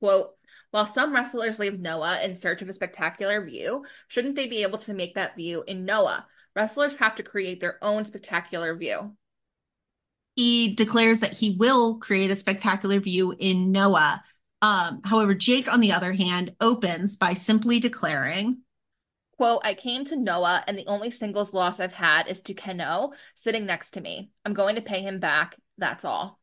Quote, 0.00 0.30
while 0.70 0.86
some 0.86 1.12
wrestlers 1.12 1.58
leave 1.58 1.80
Noah 1.80 2.20
in 2.22 2.34
search 2.34 2.62
of 2.62 2.68
a 2.68 2.72
spectacular 2.72 3.44
view, 3.44 3.84
shouldn't 4.08 4.36
they 4.36 4.46
be 4.46 4.62
able 4.62 4.78
to 4.78 4.94
make 4.94 5.14
that 5.16 5.36
view 5.36 5.64
in 5.66 5.84
Noah? 5.84 6.26
Wrestlers 6.54 6.96
have 6.96 7.16
to 7.16 7.22
create 7.22 7.60
their 7.60 7.82
own 7.82 8.04
spectacular 8.04 8.74
view. 8.76 9.16
He 10.34 10.74
declares 10.74 11.20
that 11.20 11.32
he 11.32 11.56
will 11.58 11.98
create 11.98 12.30
a 12.30 12.36
spectacular 12.36 12.98
view 13.00 13.34
in 13.38 13.70
Noah. 13.70 14.22
Um, 14.62 15.00
however, 15.04 15.34
Jake, 15.34 15.70
on 15.70 15.80
the 15.80 15.92
other 15.92 16.12
hand, 16.12 16.54
opens 16.60 17.16
by 17.16 17.34
simply 17.34 17.80
declaring, 17.80 18.58
Quote, 19.36 19.62
I 19.64 19.74
came 19.74 20.04
to 20.04 20.16
Noah, 20.16 20.62
and 20.68 20.78
the 20.78 20.86
only 20.86 21.10
singles 21.10 21.52
loss 21.52 21.80
I've 21.80 21.92
had 21.92 22.28
is 22.28 22.42
to 22.42 22.54
Kenoh 22.54 23.12
sitting 23.34 23.66
next 23.66 23.92
to 23.92 24.00
me. 24.00 24.30
I'm 24.44 24.54
going 24.54 24.76
to 24.76 24.82
pay 24.82 25.02
him 25.02 25.18
back. 25.18 25.56
That's 25.78 26.04
all. 26.04 26.38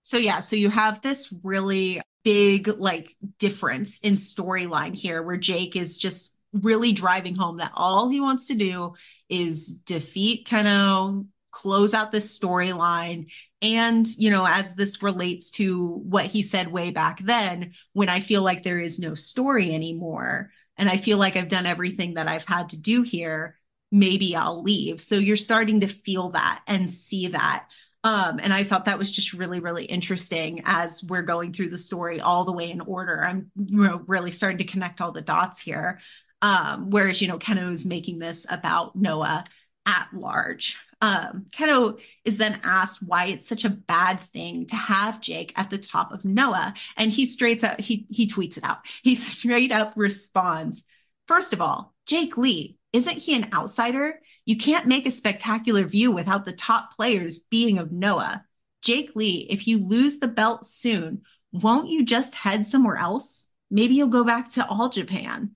So, 0.00 0.16
yeah, 0.16 0.40
so 0.40 0.56
you 0.56 0.68
have 0.68 1.00
this 1.00 1.32
really 1.44 2.00
big, 2.24 2.66
like, 2.66 3.14
difference 3.38 4.00
in 4.00 4.14
storyline 4.14 4.96
here 4.96 5.22
where 5.22 5.36
Jake 5.36 5.76
is 5.76 5.96
just 5.96 6.36
really 6.52 6.92
driving 6.92 7.36
home 7.36 7.58
that 7.58 7.72
all 7.74 8.08
he 8.08 8.20
wants 8.20 8.48
to 8.48 8.54
do 8.54 8.94
is 9.28 9.72
defeat 9.72 10.46
Kenoh, 10.46 11.26
close 11.52 11.94
out 11.94 12.10
this 12.10 12.36
storyline. 12.36 13.30
And 13.60 14.08
you 14.18 14.30
know 14.30 14.44
as 14.44 14.74
this 14.74 15.02
relates 15.02 15.50
to 15.52 15.86
what 15.86 16.26
he 16.26 16.42
said 16.42 16.72
way 16.72 16.90
back 16.90 17.20
then 17.20 17.74
when 17.92 18.08
i 18.08 18.18
feel 18.18 18.42
like 18.42 18.64
there 18.64 18.80
is 18.80 18.98
no 18.98 19.14
story 19.14 19.72
anymore 19.72 20.50
and 20.76 20.90
i 20.90 20.96
feel 20.96 21.16
like 21.16 21.36
i've 21.36 21.46
done 21.46 21.64
everything 21.64 22.14
that 22.14 22.26
i've 22.26 22.44
had 22.44 22.70
to 22.70 22.76
do 22.76 23.02
here 23.02 23.56
maybe 23.92 24.34
i'll 24.34 24.62
leave. 24.62 25.00
So 25.00 25.14
you're 25.14 25.36
starting 25.36 25.80
to 25.80 25.86
feel 25.86 26.30
that 26.30 26.62
and 26.66 26.90
see 26.90 27.28
that. 27.28 27.66
Um, 28.04 28.40
and 28.42 28.52
i 28.52 28.64
thought 28.64 28.86
that 28.86 28.98
was 28.98 29.12
just 29.12 29.32
really 29.32 29.60
really 29.60 29.84
interesting 29.84 30.62
as 30.64 31.04
we're 31.04 31.22
going 31.22 31.52
through 31.52 31.70
the 31.70 31.78
story 31.78 32.20
all 32.20 32.44
the 32.44 32.52
way 32.52 32.68
in 32.68 32.80
order. 32.80 33.24
I'm 33.24 33.52
you 33.54 33.84
know, 33.84 34.02
really 34.08 34.32
starting 34.32 34.58
to 34.58 34.64
connect 34.64 35.00
all 35.00 35.12
the 35.12 35.20
dots 35.20 35.60
here. 35.60 36.00
Um, 36.40 36.90
whereas 36.90 37.22
you 37.22 37.28
know 37.28 37.38
kenoh 37.38 37.70
is 37.70 37.86
making 37.86 38.18
this 38.18 38.44
about 38.50 38.96
noah 38.96 39.44
at 39.86 40.08
large 40.12 40.78
um, 41.02 41.46
Kenoh 41.50 42.00
is 42.24 42.38
then 42.38 42.60
asked 42.62 43.00
why 43.06 43.26
it's 43.26 43.46
such 43.46 43.64
a 43.64 43.70
bad 43.70 44.20
thing 44.32 44.66
to 44.68 44.76
have 44.76 45.20
Jake 45.20 45.52
at 45.56 45.68
the 45.68 45.76
top 45.76 46.12
of 46.12 46.24
Noah, 46.24 46.72
and 46.96 47.10
he 47.10 47.26
straight 47.26 47.62
out 47.62 47.80
he 47.80 48.06
he 48.08 48.26
tweets 48.26 48.56
it 48.56 48.64
out. 48.64 48.78
He 49.02 49.14
straight 49.16 49.72
up 49.72 49.92
responds, 49.96 50.84
first 51.28 51.52
of 51.52 51.60
all, 51.60 51.92
Jake 52.06 52.38
Lee 52.38 52.78
isn't 52.92 53.18
he 53.18 53.34
an 53.34 53.48
outsider? 53.52 54.20
You 54.44 54.56
can't 54.56 54.86
make 54.86 55.06
a 55.06 55.10
spectacular 55.10 55.84
view 55.84 56.12
without 56.12 56.44
the 56.44 56.52
top 56.52 56.94
players 56.94 57.38
being 57.38 57.78
of 57.78 57.90
Noah. 57.90 58.44
Jake 58.82 59.12
Lee, 59.14 59.46
if 59.48 59.66
you 59.66 59.86
lose 59.86 60.18
the 60.18 60.28
belt 60.28 60.66
soon, 60.66 61.22
won't 61.52 61.88
you 61.88 62.04
just 62.04 62.34
head 62.34 62.66
somewhere 62.66 62.96
else? 62.96 63.50
Maybe 63.70 63.94
you'll 63.94 64.08
go 64.08 64.24
back 64.24 64.50
to 64.50 64.66
All 64.66 64.88
Japan. 64.88 65.52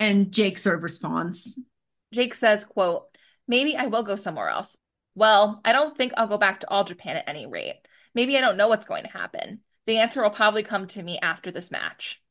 And 0.00 0.32
Jake 0.32 0.58
sort 0.58 0.76
of 0.76 0.82
responds. 0.82 1.60
Jake 2.14 2.34
says, 2.34 2.64
quote, 2.64 3.08
maybe 3.46 3.76
I 3.76 3.86
will 3.86 4.04
go 4.04 4.16
somewhere 4.16 4.48
else. 4.48 4.76
Well, 5.18 5.60
I 5.64 5.72
don't 5.72 5.96
think 5.96 6.12
I'll 6.16 6.28
go 6.28 6.38
back 6.38 6.60
to 6.60 6.70
All 6.70 6.84
Japan 6.84 7.16
at 7.16 7.28
any 7.28 7.44
rate. 7.44 7.80
Maybe 8.14 8.38
I 8.38 8.40
don't 8.40 8.56
know 8.56 8.68
what's 8.68 8.86
going 8.86 9.02
to 9.02 9.10
happen. 9.10 9.62
The 9.84 9.96
answer 9.96 10.22
will 10.22 10.30
probably 10.30 10.62
come 10.62 10.86
to 10.86 11.02
me 11.02 11.18
after 11.20 11.50
this 11.50 11.72
match. 11.72 12.22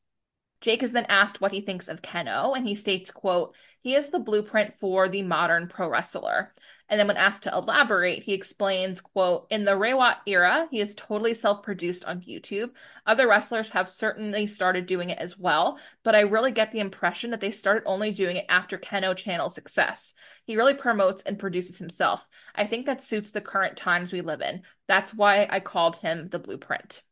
Jake 0.62 0.82
is 0.82 0.92
then 0.92 1.04
asked 1.10 1.38
what 1.38 1.52
he 1.52 1.60
thinks 1.60 1.88
of 1.88 2.00
Kenoh, 2.00 2.56
and 2.56 2.66
he 2.66 2.74
states, 2.74 3.10
quote, 3.10 3.54
he 3.82 3.94
is 3.94 4.08
the 4.08 4.18
blueprint 4.18 4.72
for 4.80 5.06
the 5.06 5.20
modern 5.20 5.68
pro 5.68 5.86
wrestler. 5.86 6.54
And 6.88 6.98
then 6.98 7.06
when 7.06 7.18
asked 7.18 7.42
to 7.42 7.52
elaborate, 7.52 8.22
he 8.22 8.32
explains, 8.32 9.00
quote, 9.02 9.46
in 9.50 9.64
the 9.64 9.72
Reiwa 9.72 10.16
era, 10.26 10.68
he 10.70 10.80
is 10.80 10.94
totally 10.94 11.34
self-produced 11.34 12.04
on 12.06 12.22
YouTube. 12.22 12.70
Other 13.06 13.28
wrestlers 13.28 13.70
have 13.70 13.90
certainly 13.90 14.46
started 14.46 14.86
doing 14.86 15.10
it 15.10 15.18
as 15.18 15.38
well, 15.38 15.78
but 16.02 16.14
I 16.14 16.20
really 16.20 16.50
get 16.50 16.72
the 16.72 16.80
impression 16.80 17.30
that 17.30 17.40
they 17.40 17.50
started 17.50 17.82
only 17.84 18.10
doing 18.10 18.36
it 18.36 18.46
after 18.48 18.78
Kenoh 18.78 19.14
channel 19.14 19.50
success. 19.50 20.14
He 20.44 20.56
really 20.56 20.74
promotes 20.74 21.22
and 21.22 21.38
produces 21.38 21.76
himself. 21.76 22.26
I 22.54 22.66
think 22.66 22.86
that 22.86 23.02
suits 23.02 23.32
the 23.32 23.42
current 23.42 23.76
times 23.76 24.10
we 24.10 24.22
live 24.22 24.40
in. 24.40 24.62
That's 24.86 25.12
why 25.12 25.46
I 25.50 25.60
called 25.60 25.98
him 25.98 26.30
the 26.30 26.38
blueprint. 26.38 27.02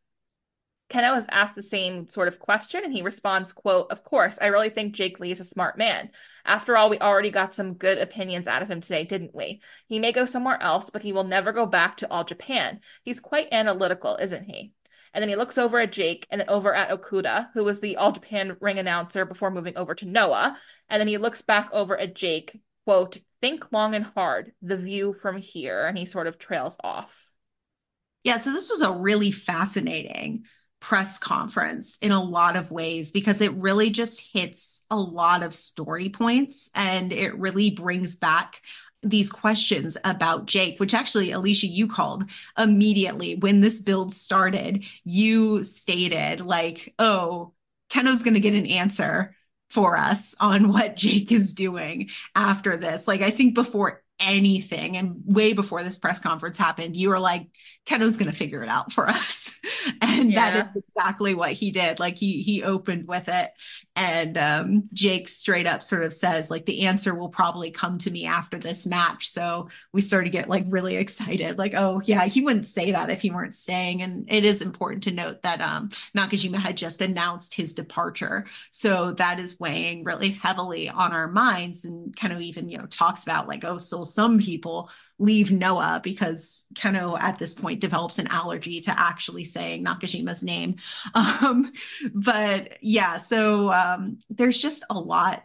Kenoh 0.88 1.14
has 1.14 1.26
asked 1.30 1.56
the 1.56 1.62
same 1.62 2.06
sort 2.06 2.28
of 2.28 2.38
question 2.38 2.84
and 2.84 2.92
he 2.92 3.02
responds, 3.02 3.52
quote, 3.52 3.90
Of 3.90 4.04
course, 4.04 4.38
I 4.40 4.46
really 4.46 4.70
think 4.70 4.94
Jake 4.94 5.18
Lee 5.18 5.32
is 5.32 5.40
a 5.40 5.44
smart 5.44 5.76
man. 5.76 6.10
After 6.46 6.76
all, 6.76 6.88
we 6.88 6.98
already 6.98 7.30
got 7.30 7.54
some 7.54 7.74
good 7.74 7.98
opinions 7.98 8.46
out 8.46 8.62
of 8.62 8.70
him 8.70 8.80
today, 8.80 9.04
didn't 9.04 9.34
we? 9.34 9.60
He 9.88 9.98
may 9.98 10.12
go 10.12 10.24
somewhere 10.26 10.62
else, 10.62 10.90
but 10.90 11.02
he 11.02 11.12
will 11.12 11.24
never 11.24 11.52
go 11.52 11.66
back 11.66 11.96
to 11.98 12.10
All 12.10 12.24
Japan. 12.24 12.80
He's 13.02 13.18
quite 13.18 13.48
analytical, 13.52 14.16
isn't 14.20 14.44
he? 14.44 14.72
And 15.12 15.22
then 15.22 15.28
he 15.28 15.34
looks 15.34 15.58
over 15.58 15.80
at 15.80 15.92
Jake 15.92 16.26
and 16.30 16.40
then 16.40 16.48
over 16.48 16.74
at 16.74 16.90
Okuda, 16.90 17.48
who 17.54 17.64
was 17.64 17.80
the 17.80 17.96
All 17.96 18.12
Japan 18.12 18.56
ring 18.60 18.78
announcer 18.78 19.24
before 19.24 19.50
moving 19.50 19.76
over 19.76 19.94
to 19.96 20.06
Noah. 20.06 20.56
And 20.88 21.00
then 21.00 21.08
he 21.08 21.18
looks 21.18 21.42
back 21.42 21.68
over 21.72 21.98
at 21.98 22.14
Jake, 22.14 22.60
quote, 22.84 23.18
Think 23.40 23.72
long 23.72 23.94
and 23.94 24.04
hard, 24.04 24.52
the 24.62 24.76
view 24.76 25.12
from 25.12 25.38
here. 25.38 25.86
And 25.86 25.98
he 25.98 26.04
sort 26.04 26.26
of 26.26 26.38
trails 26.38 26.76
off. 26.82 27.30
Yeah, 28.24 28.38
so 28.38 28.52
this 28.52 28.70
was 28.70 28.82
a 28.82 28.92
really 28.92 29.30
fascinating 29.30 30.44
press 30.80 31.18
conference 31.18 31.98
in 32.02 32.12
a 32.12 32.22
lot 32.22 32.56
of 32.56 32.70
ways 32.70 33.10
because 33.10 33.40
it 33.40 33.52
really 33.54 33.90
just 33.90 34.20
hits 34.20 34.86
a 34.90 34.96
lot 34.96 35.42
of 35.42 35.54
story 35.54 36.08
points 36.08 36.70
and 36.74 37.12
it 37.12 37.36
really 37.38 37.70
brings 37.70 38.14
back 38.16 38.62
these 39.02 39.30
questions 39.30 39.96
about 40.04 40.46
Jake, 40.46 40.78
which 40.78 40.94
actually, 40.94 41.30
Alicia, 41.30 41.66
you 41.66 41.86
called 41.86 42.24
immediately 42.58 43.36
when 43.36 43.60
this 43.60 43.80
build 43.80 44.12
started. 44.12 44.84
You 45.04 45.62
stated, 45.62 46.40
like, 46.40 46.94
oh, 46.98 47.52
Kenoh's 47.90 48.22
going 48.22 48.34
to 48.34 48.40
get 48.40 48.54
an 48.54 48.66
answer 48.66 49.34
for 49.70 49.96
us 49.96 50.34
on 50.40 50.72
what 50.72 50.96
Jake 50.96 51.32
is 51.32 51.52
doing 51.54 52.10
after 52.34 52.76
this. 52.76 53.06
Like, 53.06 53.22
I 53.22 53.30
think 53.30 53.54
before 53.54 54.02
anything 54.20 54.96
and 54.96 55.22
way 55.24 55.52
before 55.52 55.82
this 55.82 55.98
press 55.98 56.18
conference 56.18 56.58
happened, 56.58 56.96
you 56.96 57.08
were 57.08 57.20
like, 57.20 57.48
Kenoh's 57.86 58.16
going 58.16 58.30
to 58.30 58.36
figure 58.36 58.62
it 58.62 58.68
out 58.68 58.92
for 58.92 59.08
us. 59.08 59.54
and 60.00 60.32
yeah. 60.32 60.50
that 60.50 60.66
is 60.66 60.82
exactly 60.88 61.34
what 61.34 61.52
he 61.52 61.70
did. 61.70 62.00
Like 62.00 62.16
he 62.16 62.42
he 62.42 62.62
opened 62.62 63.06
with 63.06 63.28
it 63.28 63.50
and 63.96 64.36
um, 64.36 64.88
Jake 64.92 65.26
straight 65.26 65.66
up 65.66 65.82
sort 65.82 66.04
of 66.04 66.12
says 66.12 66.50
like 66.50 66.66
the 66.66 66.82
answer 66.82 67.14
will 67.14 67.30
probably 67.30 67.70
come 67.70 67.96
to 67.98 68.10
me 68.10 68.26
after 68.26 68.58
this 68.58 68.86
match. 68.86 69.28
So 69.28 69.68
we 69.92 70.02
started 70.02 70.30
to 70.30 70.38
get 70.38 70.50
like 70.50 70.64
really 70.68 70.96
excited 70.96 71.58
like 71.58 71.72
oh 71.74 72.02
yeah, 72.04 72.26
he 72.26 72.42
wouldn't 72.42 72.66
say 72.66 72.92
that 72.92 73.10
if 73.10 73.22
he 73.22 73.30
weren't 73.30 73.54
staying 73.54 74.02
and 74.02 74.26
it 74.28 74.44
is 74.44 74.60
important 74.60 75.04
to 75.04 75.12
note 75.12 75.42
that 75.42 75.62
um 75.62 75.88
Nakajima 76.16 76.58
had 76.58 76.76
just 76.76 77.00
announced 77.00 77.54
his 77.54 77.72
departure. 77.72 78.46
So 78.70 79.12
that 79.12 79.40
is 79.40 79.58
weighing 79.58 80.04
really 80.04 80.30
heavily 80.30 80.90
on 80.90 81.12
our 81.12 81.28
minds 81.28 81.86
and 81.86 82.14
kind 82.14 82.34
of 82.34 82.40
even 82.42 82.68
you 82.68 82.76
know 82.76 82.86
talks 82.86 83.22
about 83.22 83.48
like 83.48 83.64
oh 83.64 83.78
so 83.78 84.04
some 84.04 84.38
people 84.38 84.90
leave 85.18 85.50
Noah 85.50 86.00
because 86.02 86.66
Kenoh 86.74 87.18
at 87.18 87.38
this 87.38 87.54
point 87.54 87.80
develops 87.80 88.18
an 88.18 88.28
allergy 88.28 88.80
to 88.82 88.98
actually 88.98 89.44
saying 89.44 89.84
Nakajima's 89.84 90.44
name. 90.44 90.76
Um, 91.14 91.70
but 92.14 92.78
yeah, 92.82 93.16
so 93.16 93.70
um, 93.70 94.18
there's 94.28 94.58
just 94.58 94.84
a 94.90 94.98
lot 94.98 95.42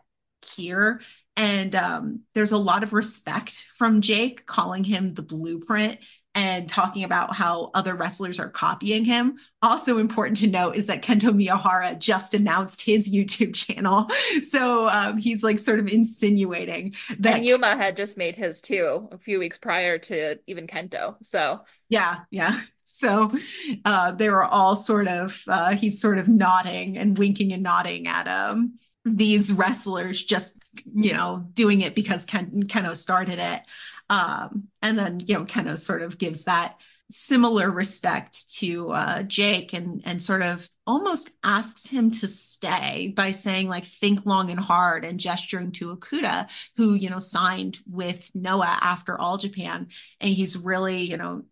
here. 0.55 1.01
And 1.37 1.73
um, 1.75 2.21
there's 2.33 2.51
a 2.51 2.57
lot 2.57 2.83
of 2.83 2.93
respect 2.93 3.65
from 3.77 4.01
Jake 4.01 4.45
calling 4.45 4.83
him 4.83 5.13
the 5.13 5.23
blueprint 5.23 5.99
and 6.33 6.69
talking 6.69 7.03
about 7.03 7.35
how 7.35 7.71
other 7.73 7.93
wrestlers 7.93 8.39
are 8.39 8.49
copying 8.49 9.03
him. 9.03 9.37
Also 9.61 9.97
important 9.97 10.37
to 10.37 10.47
note 10.47 10.75
is 10.75 10.87
that 10.87 11.01
Kento 11.01 11.29
Miyahara 11.29 11.99
just 11.99 12.33
announced 12.33 12.81
his 12.81 13.11
YouTube 13.11 13.53
channel. 13.53 14.09
So 14.43 14.87
um, 14.89 15.17
he's 15.17 15.43
like 15.43 15.59
sort 15.59 15.79
of 15.79 15.87
insinuating 15.87 16.95
that. 17.19 17.37
And 17.37 17.45
Yuma 17.45 17.75
had 17.75 17.95
just 17.95 18.17
made 18.17 18.35
his 18.35 18.61
too 18.61 19.07
a 19.11 19.17
few 19.17 19.39
weeks 19.39 19.57
prior 19.57 19.97
to 19.99 20.39
even 20.47 20.67
Kento. 20.67 21.15
So. 21.21 21.61
Yeah, 21.89 22.19
yeah. 22.31 22.59
So 22.85 23.31
uh, 23.85 24.11
they 24.11 24.29
were 24.29 24.43
all 24.43 24.75
sort 24.75 25.07
of, 25.07 25.41
uh, 25.47 25.75
he's 25.75 26.01
sort 26.01 26.17
of 26.17 26.27
nodding 26.27 26.97
and 26.97 27.17
winking 27.17 27.53
and 27.53 27.63
nodding 27.63 28.07
at 28.07 28.27
um, 28.27 28.77
these 29.05 29.53
wrestlers 29.53 30.21
just, 30.21 30.61
you 30.93 31.13
know, 31.13 31.45
doing 31.53 31.81
it 31.81 31.95
because 31.95 32.25
Ken- 32.25 32.63
Kenoh 32.63 32.95
started 32.95 33.39
it. 33.39 33.61
Um, 34.11 34.67
and 34.81 34.99
then, 34.99 35.21
you 35.21 35.35
know, 35.35 35.45
Kenoh 35.45 35.79
sort 35.79 36.01
of 36.01 36.17
gives 36.17 36.43
that 36.43 36.75
similar 37.09 37.71
respect 37.71 38.53
to 38.57 38.91
uh, 38.91 39.23
Jake 39.23 39.73
and 39.73 40.01
and 40.05 40.21
sort 40.21 40.41
of 40.41 40.69
almost 40.85 41.29
asks 41.43 41.87
him 41.87 42.11
to 42.11 42.27
stay 42.27 43.13
by 43.15 43.31
saying 43.31 43.67
like 43.67 43.85
think 43.85 44.25
long 44.25 44.49
and 44.49 44.59
hard 44.59 45.05
and 45.05 45.19
gesturing 45.19 45.71
to 45.73 45.95
Okuda 45.95 46.49
who 46.77 46.93
you 46.93 47.09
know 47.09 47.19
signed 47.19 47.79
with 47.89 48.29
Noah 48.33 48.77
after 48.81 49.19
All 49.19 49.37
Japan. 49.37 49.87
And 50.19 50.33
he's 50.33 50.57
really 50.57 50.99
you 50.99 51.17
know 51.17 51.43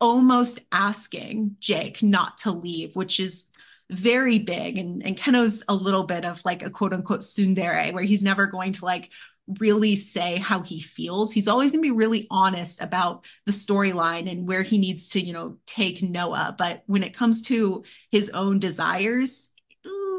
almost 0.00 0.60
asking 0.70 1.56
Jake 1.60 2.02
not 2.02 2.38
to 2.38 2.50
leave 2.52 2.94
which 2.94 3.18
is 3.20 3.50
very 3.90 4.38
big 4.38 4.78
and 4.78 5.04
and 5.04 5.16
Kenoh's 5.16 5.62
a 5.68 5.74
little 5.74 6.04
bit 6.04 6.24
of 6.24 6.40
like 6.44 6.62
a 6.62 6.70
quote 6.70 6.92
unquote 6.92 7.20
tsundere 7.20 7.92
where 7.92 8.02
he's 8.04 8.22
never 8.22 8.46
going 8.46 8.72
to 8.74 8.84
like 8.84 9.10
really 9.58 9.94
say 9.94 10.38
how 10.38 10.62
he 10.62 10.80
feels. 10.80 11.32
He's 11.32 11.48
always 11.48 11.70
going 11.70 11.82
to 11.82 11.88
be 11.88 11.94
really 11.96 12.26
honest 12.30 12.82
about 12.82 13.24
the 13.46 13.52
storyline 13.52 14.30
and 14.30 14.48
where 14.48 14.62
he 14.62 14.78
needs 14.78 15.10
to, 15.10 15.20
you 15.20 15.32
know, 15.32 15.58
take 15.66 16.02
Noah. 16.02 16.54
But 16.56 16.82
when 16.86 17.02
it 17.02 17.14
comes 17.14 17.42
to 17.42 17.84
his 18.10 18.30
own 18.30 18.58
desires, 18.58 19.50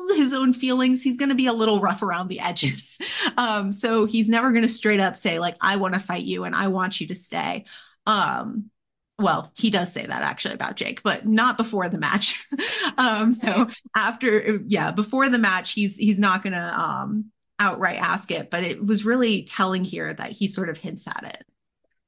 his 0.09 0.33
own 0.33 0.53
feelings, 0.53 1.01
he's 1.01 1.17
going 1.17 1.29
to 1.29 1.35
be 1.35 1.47
a 1.47 1.53
little 1.53 1.79
rough 1.79 2.01
around 2.01 2.27
the 2.27 2.39
edges. 2.39 2.97
Um, 3.37 3.71
so 3.71 4.05
he's 4.05 4.29
never 4.29 4.51
going 4.51 4.61
to 4.61 4.67
straight 4.67 4.99
up 4.99 5.15
say, 5.15 5.39
like, 5.39 5.55
I 5.59 5.75
want 5.75 5.93
to 5.93 5.99
fight 5.99 6.23
you 6.23 6.45
and 6.45 6.55
I 6.55 6.67
want 6.67 7.01
you 7.01 7.07
to 7.07 7.15
stay. 7.15 7.65
Um, 8.05 8.69
well, 9.17 9.51
he 9.55 9.69
does 9.69 9.91
say 9.91 10.05
that 10.05 10.21
actually 10.21 10.53
about 10.53 10.75
Jake, 10.75 11.01
but 11.03 11.27
not 11.27 11.57
before 11.57 11.89
the 11.89 11.97
match. 11.97 12.35
um, 12.97 13.31
so 13.31 13.67
after, 13.95 14.61
yeah, 14.67 14.91
before 14.91 15.27
the 15.27 15.39
match, 15.39 15.71
he's 15.71 15.97
he's 15.97 16.19
not 16.19 16.43
gonna 16.43 16.73
um 16.77 17.31
outright 17.59 17.97
ask 17.97 18.31
it, 18.31 18.49
but 18.49 18.63
it 18.63 18.85
was 18.85 19.05
really 19.05 19.43
telling 19.43 19.83
here 19.83 20.13
that 20.13 20.31
he 20.31 20.47
sort 20.47 20.69
of 20.69 20.77
hints 20.77 21.07
at 21.07 21.23
it. 21.23 21.45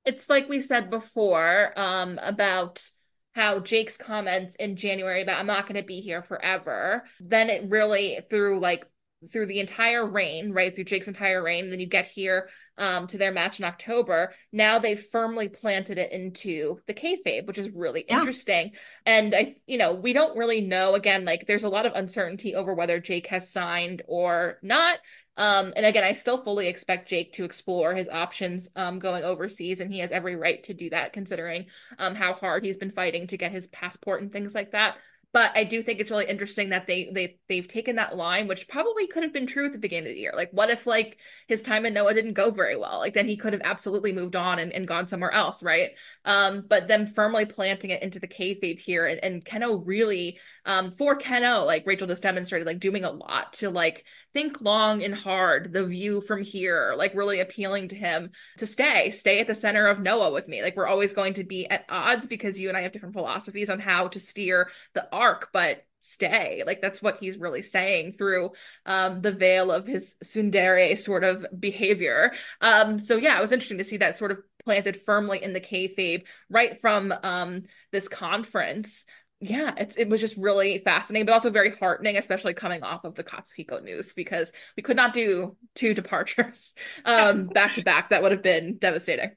It's 0.06 0.30
like 0.30 0.48
we 0.48 0.62
said 0.62 0.90
before 0.90 1.74
um, 1.76 2.20
about 2.22 2.90
how 3.34 3.60
Jake's 3.60 3.98
comments 3.98 4.56
in 4.56 4.76
January 4.76 5.22
about 5.22 5.40
I'm 5.40 5.48
not 5.48 5.68
going 5.68 5.80
to 5.80 5.86
be 5.86 6.02
here 6.02 6.24
forever. 6.24 7.04
Then 7.20 7.50
it 7.50 7.70
really 7.70 8.20
through 8.30 8.60
like 8.60 8.86
through 9.32 9.48
the 9.48 9.60
entire 9.60 10.06
reign, 10.06 10.52
right 10.52 10.74
through 10.74 10.86
Jake's 10.86 11.08
entire 11.08 11.44
reign. 11.44 11.70
Then 11.70 11.80
you 11.80 11.88
get 11.88 12.08
here 12.08 12.50
um, 12.78 13.08
to 13.08 13.18
their 13.18 13.32
match 13.32 13.60
in 13.60 13.66
October. 13.66 14.34
Now 14.52 14.80
they've 14.80 15.00
firmly 15.00 15.50
planted 15.50 15.98
it 15.98 16.12
into 16.12 16.80
the 16.88 16.94
kayfabe, 16.94 17.48
which 17.48 17.58
is 17.58 17.70
really 17.70 18.06
yeah. 18.08 18.20
interesting. 18.20 18.72
And 19.06 19.34
I, 19.34 19.56
you 19.66 19.78
know, 19.78 19.94
we 19.94 20.14
don't 20.14 20.38
really 20.38 20.62
know. 20.62 20.94
Again, 20.94 21.26
like 21.26 21.46
there's 21.48 21.64
a 21.64 21.70
lot 21.70 21.86
of 21.86 21.94
uncertainty 21.94 22.56
over 22.56 22.74
whether 22.74 23.00
Jake 23.00 23.28
has 23.28 23.52
signed 23.52 24.04
or 24.08 24.60
not. 24.62 25.00
Um, 25.38 25.72
and 25.76 25.86
again, 25.86 26.04
I 26.04 26.14
still 26.14 26.40
fully 26.40 26.68
expect 26.68 27.10
Jake 27.10 27.34
to 27.34 27.46
explore 27.46 27.94
his 27.94 28.10
options 28.10 28.70
um, 28.76 29.00
going 29.00 29.24
overseas, 29.24 29.80
and 29.80 29.94
he 29.94 30.00
has 30.00 30.12
every 30.12 30.36
right 30.36 30.64
to 30.64 30.74
do 30.74 30.90
that, 30.90 31.14
considering 31.14 31.68
um, 32.00 32.16
how 32.16 32.34
hard 32.34 32.66
he's 32.66 32.78
been 32.78 32.92
fighting 32.92 33.28
to 33.28 33.38
get 33.38 33.52
his 33.52 33.68
passport 33.68 34.22
and 34.22 34.32
things 34.32 34.56
like 34.56 34.72
that. 34.72 34.98
But 35.34 35.52
I 35.56 35.66
do 35.66 35.84
think 35.84 36.00
it's 36.00 36.10
really 36.10 36.26
interesting 36.26 36.70
that 36.70 36.88
they 36.88 37.10
they 37.12 37.38
they've 37.50 37.68
taken 37.68 37.98
that 37.98 38.16
line, 38.16 38.48
which 38.48 38.68
probably 38.68 39.08
could 39.08 39.24
have 39.24 39.34
been 39.34 39.46
true 39.46 39.66
at 39.66 39.74
the 39.74 39.78
beginning 39.78 40.10
of 40.10 40.16
the 40.16 40.22
year. 40.22 40.34
Like, 40.36 40.50
what 40.52 40.70
if 40.70 40.88
like 40.88 41.18
his 41.48 41.62
time 41.62 41.86
in 41.86 41.94
Noah 41.94 42.14
didn't 42.14 42.34
go 42.34 42.50
very 42.50 42.78
well? 42.78 42.98
Like 42.98 43.14
then 43.14 43.28
he 43.28 43.36
could 43.36 43.54
have 43.54 43.62
absolutely 43.66 44.14
moved 44.14 44.36
on 44.36 44.58
and, 44.58 44.72
and 44.72 44.88
gone 44.88 45.08
somewhere 45.08 45.32
else, 45.32 45.62
right? 45.62 45.92
Um, 46.24 46.66
but 46.68 46.88
them 46.88 47.08
firmly 47.08 47.46
planting 47.46 47.92
it 47.92 48.02
into 48.02 48.20
the 48.20 48.28
kayfabe 48.28 48.80
here, 48.80 49.06
and, 49.06 49.24
and 49.24 49.46
Kenoh 49.46 49.82
really, 49.86 50.40
um, 50.68 50.92
for 50.92 51.18
Kenoh, 51.18 51.66
like 51.66 51.88
Rachel 51.88 52.08
just 52.08 52.22
demonstrated, 52.22 52.68
like 52.68 52.82
doing 52.82 53.06
a 53.06 53.10
lot 53.10 53.54
to 53.54 53.70
like 53.70 54.04
think 54.34 54.62
long 54.62 55.02
and 55.02 55.16
hard, 55.16 55.72
the 55.72 55.86
view 55.86 56.20
from 56.20 56.44
here, 56.44 56.94
like 56.98 57.16
really 57.16 57.40
appealing 57.40 57.88
to 57.88 57.96
him 57.96 58.32
to 58.58 58.68
stay, 58.68 59.12
stay 59.12 59.40
at 59.40 59.48
the 59.48 59.56
center 59.56 59.88
of 59.88 60.02
Noah 60.02 60.32
with 60.32 60.50
me. 60.50 60.62
Like 60.62 60.76
we're 60.76 60.86
always 60.86 61.14
going 61.14 61.36
to 61.36 61.46
be 61.46 61.70
at 61.70 61.86
odds 61.88 62.28
because 62.28 62.60
you 62.60 62.68
and 62.68 62.78
I 62.78 62.82
have 62.82 62.92
different 62.92 63.16
philosophies 63.16 63.70
on 63.70 63.80
how 63.80 64.10
to 64.10 64.20
steer 64.20 64.70
the 64.94 65.08
arc, 65.16 65.50
but 65.54 65.86
stay. 66.00 66.64
Like 66.68 66.82
that's 66.82 67.02
what 67.02 67.20
he's 67.22 67.38
really 67.38 67.62
saying 67.64 68.14
through 68.14 68.52
um 68.86 69.22
the 69.22 69.32
veil 69.32 69.72
of 69.72 69.88
his 69.88 70.16
tsundere 70.24 70.98
sort 71.00 71.24
of 71.24 71.46
behavior. 71.58 72.34
Um 72.62 73.00
so 73.00 73.16
yeah 73.16 73.38
it 73.38 73.42
was 73.42 73.52
interesting 73.52 73.80
to 73.80 73.84
see 73.84 73.98
that 73.98 74.18
sort 74.18 74.32
of 74.32 74.40
planted 74.64 74.96
firmly 74.96 75.42
in 75.42 75.54
the 75.54 75.62
kayfabe 75.62 76.24
right 76.50 76.80
from 76.80 77.14
um 77.24 77.64
this 77.92 78.08
conference 78.08 79.06
yeah, 79.40 79.74
it's 79.78 79.96
it 79.96 80.10
was 80.10 80.20
just 80.20 80.36
really 80.38 80.80
fascinating, 80.80 81.26
but 81.26 81.34
also 81.34 81.50
very 81.50 81.76
heartening, 81.76 82.18
especially 82.18 82.54
coming 82.54 82.84
off 82.84 83.04
of 83.04 83.16
the 83.16 83.24
Katsuhiko 83.24 83.84
news 83.84 84.14
because 84.14 84.52
we 84.76 84.84
could 84.84 84.98
not 84.98 85.14
do 85.14 85.56
two 85.76 85.94
departures 85.94 86.74
um 87.06 87.48
back 87.48 87.76
to 87.76 87.84
back. 87.84 88.10
That 88.10 88.24
would 88.24 88.32
have 88.32 88.42
been 88.42 88.78
devastating. 88.78 89.32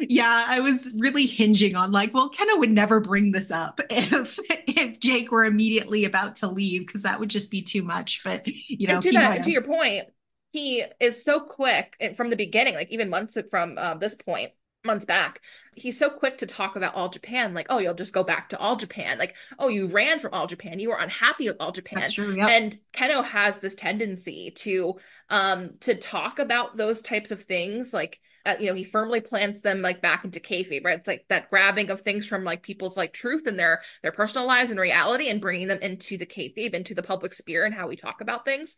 Yeah, 0.00 0.44
I 0.46 0.60
was 0.60 0.92
really 0.96 1.26
hinging 1.26 1.74
on 1.74 1.90
like, 1.90 2.14
well, 2.14 2.30
Kenoh 2.30 2.60
would 2.60 2.70
never 2.70 3.00
bring 3.00 3.32
this 3.32 3.50
up 3.50 3.80
if 3.90 4.38
if 4.48 5.00
Jake 5.00 5.30
were 5.30 5.44
immediately 5.44 6.04
about 6.04 6.36
to 6.36 6.48
leave 6.48 6.86
because 6.86 7.02
that 7.02 7.18
would 7.20 7.30
just 7.30 7.50
be 7.50 7.62
too 7.62 7.82
much. 7.82 8.22
But 8.24 8.46
you 8.46 8.86
know, 8.86 8.94
and 8.94 9.02
to 9.02 9.12
that, 9.12 9.44
to 9.44 9.50
your 9.50 9.62
point, 9.62 10.04
he 10.52 10.84
is 11.00 11.24
so 11.24 11.40
quick 11.40 11.96
from 12.16 12.30
the 12.30 12.36
beginning, 12.36 12.74
like 12.74 12.90
even 12.90 13.10
months 13.10 13.36
from 13.50 13.76
uh, 13.76 13.94
this 13.94 14.14
point, 14.14 14.52
months 14.84 15.04
back 15.04 15.40
he's 15.74 15.98
so 15.98 16.08
quick 16.08 16.38
to 16.38 16.46
talk 16.46 16.76
about 16.76 16.94
all 16.94 17.08
japan 17.08 17.52
like 17.52 17.66
oh 17.68 17.78
you'll 17.78 17.94
just 17.94 18.12
go 18.12 18.22
back 18.22 18.48
to 18.48 18.58
all 18.58 18.76
japan. 18.76 19.18
Like 19.18 19.34
oh 19.58 19.68
you 19.68 19.86
ran 19.86 20.18
from 20.20 20.34
all 20.34 20.46
japan. 20.46 20.78
You 20.78 20.90
were 20.90 20.98
unhappy 20.98 21.48
with 21.48 21.56
all 21.60 21.72
japan. 21.72 22.10
True, 22.10 22.34
yep. 22.34 22.48
and 22.48 22.78
kenoh 22.92 23.24
has 23.24 23.58
this 23.58 23.74
tendency 23.74 24.50
to 24.56 24.96
um 25.30 25.70
to 25.80 25.94
talk 25.94 26.38
about 26.38 26.76
those 26.76 27.02
types 27.02 27.30
of 27.30 27.42
things 27.42 27.92
like 27.92 28.20
uh, 28.46 28.54
you 28.58 28.66
know 28.66 28.74
he 28.74 28.84
firmly 28.84 29.20
plants 29.20 29.60
them 29.60 29.82
like 29.82 30.00
back 30.00 30.24
into 30.24 30.40
kayfabe 30.40 30.84
right? 30.84 30.98
It's 30.98 31.08
like 31.08 31.26
that 31.28 31.50
grabbing 31.50 31.90
of 31.90 32.00
things 32.00 32.26
from 32.26 32.44
like 32.44 32.62
people's 32.62 32.96
like 32.96 33.12
truth 33.12 33.46
and 33.46 33.58
their 33.58 33.82
their 34.02 34.12
personal 34.12 34.46
lives 34.46 34.70
and 34.70 34.80
reality 34.80 35.28
and 35.28 35.40
bringing 35.40 35.68
them 35.68 35.80
into 35.82 36.16
the 36.16 36.26
kayfabe 36.26 36.74
into 36.74 36.94
the 36.94 37.02
public 37.02 37.34
sphere 37.34 37.64
and 37.64 37.74
how 37.74 37.88
we 37.88 37.96
talk 37.96 38.20
about 38.20 38.44
things. 38.44 38.76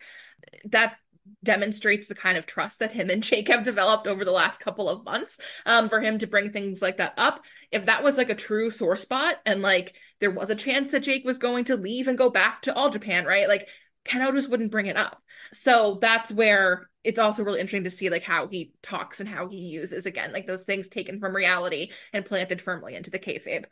That 0.64 0.96
demonstrates 1.42 2.08
the 2.08 2.14
kind 2.14 2.36
of 2.36 2.46
trust 2.46 2.78
that 2.78 2.92
him 2.92 3.10
and 3.10 3.22
Jake 3.30 3.48
have 3.48 3.64
developed 3.64 4.06
over 4.06 4.24
the 4.24 4.30
last 4.30 4.60
couple 4.60 4.88
of 4.88 5.04
months. 5.04 5.38
Um, 5.66 5.88
for 5.88 6.00
him 6.00 6.18
to 6.18 6.26
bring 6.26 6.52
things 6.52 6.82
like 6.82 6.98
that 6.98 7.14
up. 7.18 7.44
If 7.70 7.86
that 7.86 8.02
was 8.02 8.16
like 8.16 8.30
a 8.30 8.34
true 8.34 8.70
sore 8.70 8.96
spot 8.96 9.36
and 9.46 9.62
like 9.62 9.94
there 10.20 10.30
was 10.30 10.50
a 10.50 10.54
chance 10.54 10.92
that 10.92 11.02
Jake 11.02 11.24
was 11.24 11.38
going 11.38 11.64
to 11.64 11.76
leave 11.76 12.08
and 12.08 12.18
go 12.18 12.30
back 12.30 12.62
to 12.62 12.74
All 12.74 12.90
Japan, 12.90 13.24
right? 13.24 13.48
Like 13.48 13.68
Kenoh 14.06 14.34
just 14.34 14.50
wouldn't 14.50 14.72
bring 14.72 14.86
it 14.86 14.96
up. 14.96 15.22
So 15.52 15.98
that's 16.00 16.32
where 16.32 16.88
it's 17.04 17.18
also 17.18 17.42
really 17.42 17.60
interesting 17.60 17.84
to 17.84 17.90
see 17.90 18.10
like 18.10 18.22
how 18.22 18.46
he 18.46 18.72
talks 18.82 19.20
and 19.20 19.28
how 19.28 19.48
he 19.48 19.56
uses 19.56 20.04
again 20.06 20.32
like 20.32 20.46
those 20.46 20.64
things 20.64 20.88
taken 20.88 21.18
from 21.18 21.34
reality 21.34 21.90
and 22.12 22.26
planted 22.26 22.60
firmly 22.60 22.94
into 22.94 23.10
the 23.10 23.18
kayfabe 23.18 23.64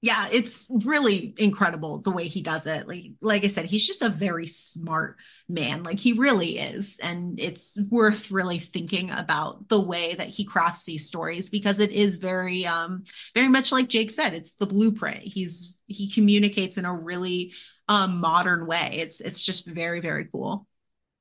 yeah, 0.00 0.28
it's 0.30 0.68
really 0.84 1.34
incredible 1.38 2.00
the 2.00 2.12
way 2.12 2.28
he 2.28 2.40
does 2.40 2.68
it. 2.68 2.86
Like 2.86 3.06
like 3.20 3.42
I 3.44 3.48
said, 3.48 3.64
he's 3.66 3.84
just 3.86 4.02
a 4.02 4.08
very 4.08 4.46
smart 4.46 5.16
man. 5.48 5.82
Like 5.82 5.98
he 5.98 6.12
really 6.12 6.58
is. 6.58 7.00
And 7.02 7.40
it's 7.40 7.80
worth 7.90 8.30
really 8.30 8.60
thinking 8.60 9.10
about 9.10 9.68
the 9.68 9.80
way 9.80 10.14
that 10.14 10.28
he 10.28 10.44
crafts 10.44 10.84
these 10.84 11.06
stories 11.06 11.48
because 11.48 11.80
it 11.80 11.90
is 11.90 12.18
very 12.18 12.64
um 12.64 13.02
very 13.34 13.48
much 13.48 13.72
like 13.72 13.88
Jake 13.88 14.12
said, 14.12 14.34
it's 14.34 14.52
the 14.54 14.66
blueprint. 14.66 15.22
He's 15.24 15.78
he 15.88 16.08
communicates 16.12 16.78
in 16.78 16.84
a 16.84 16.94
really 16.94 17.52
um 17.88 18.20
modern 18.20 18.66
way. 18.68 18.90
It's 19.00 19.20
it's 19.20 19.42
just 19.42 19.66
very 19.66 19.98
very 19.98 20.26
cool. 20.26 20.67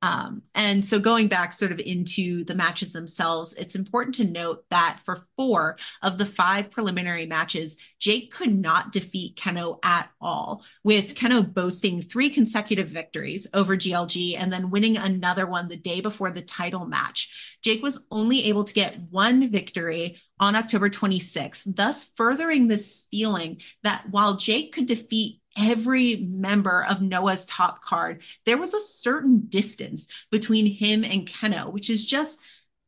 Um, 0.04 0.44
and 0.54 0.86
so 0.86 1.00
going 1.00 1.28
back 1.28 1.54
sort 1.54 1.72
of 1.72 1.80
into 1.80 2.44
the 2.44 2.54
matches 2.54 2.92
themselves, 2.92 3.54
it's 3.54 3.74
important 3.74 4.16
to 4.16 4.26
note 4.26 4.64
that 4.70 5.00
for 5.04 5.26
four 5.36 5.78
of 6.04 6.20
the 6.20 6.26
five 6.26 6.70
preliminary 6.70 7.26
matches, 7.26 7.78
Jake 8.00 8.32
could 8.32 8.56
not 8.56 8.92
defeat 8.92 9.38
Kenoh 9.38 9.80
at 9.84 10.10
all, 10.22 10.64
with 10.84 11.16
Kenoh 11.16 11.52
boasting 11.52 12.04
three 12.04 12.30
consecutive 12.30 12.90
victories 12.90 13.48
over 13.56 13.76
GLG 13.76 14.36
and 14.38 14.54
then 14.54 14.70
winning 14.70 14.98
another 14.98 15.48
one 15.48 15.68
the 15.68 15.76
day 15.76 16.00
before 16.00 16.30
the 16.30 16.44
title 16.44 16.86
match. 16.86 17.58
Jake 17.64 17.82
was 17.82 18.06
only 18.12 18.46
able 18.46 18.64
to 18.66 18.74
get 18.74 19.00
one 19.10 19.50
victory 19.50 20.22
on 20.40 20.56
October 20.56 20.90
26th, 20.90 21.76
thus 21.76 22.12
furthering 22.16 22.68
this 22.68 23.06
feeling 23.10 23.62
that 23.82 24.08
while 24.12 24.36
Jake 24.36 24.74
could 24.74 24.86
defeat 24.86 25.42
every 25.58 26.18
member 26.18 26.86
of 26.86 27.02
Noah's 27.02 27.46
top 27.46 27.82
card, 27.82 28.22
there 28.46 28.58
was 28.58 28.74
a 28.74 28.80
certain 28.80 29.46
distance 29.50 30.08
between 30.32 30.66
him 30.66 31.04
and 31.04 31.28
Kenoh, 31.28 31.74
which 31.74 31.90
is 31.90 32.06
just 32.06 32.40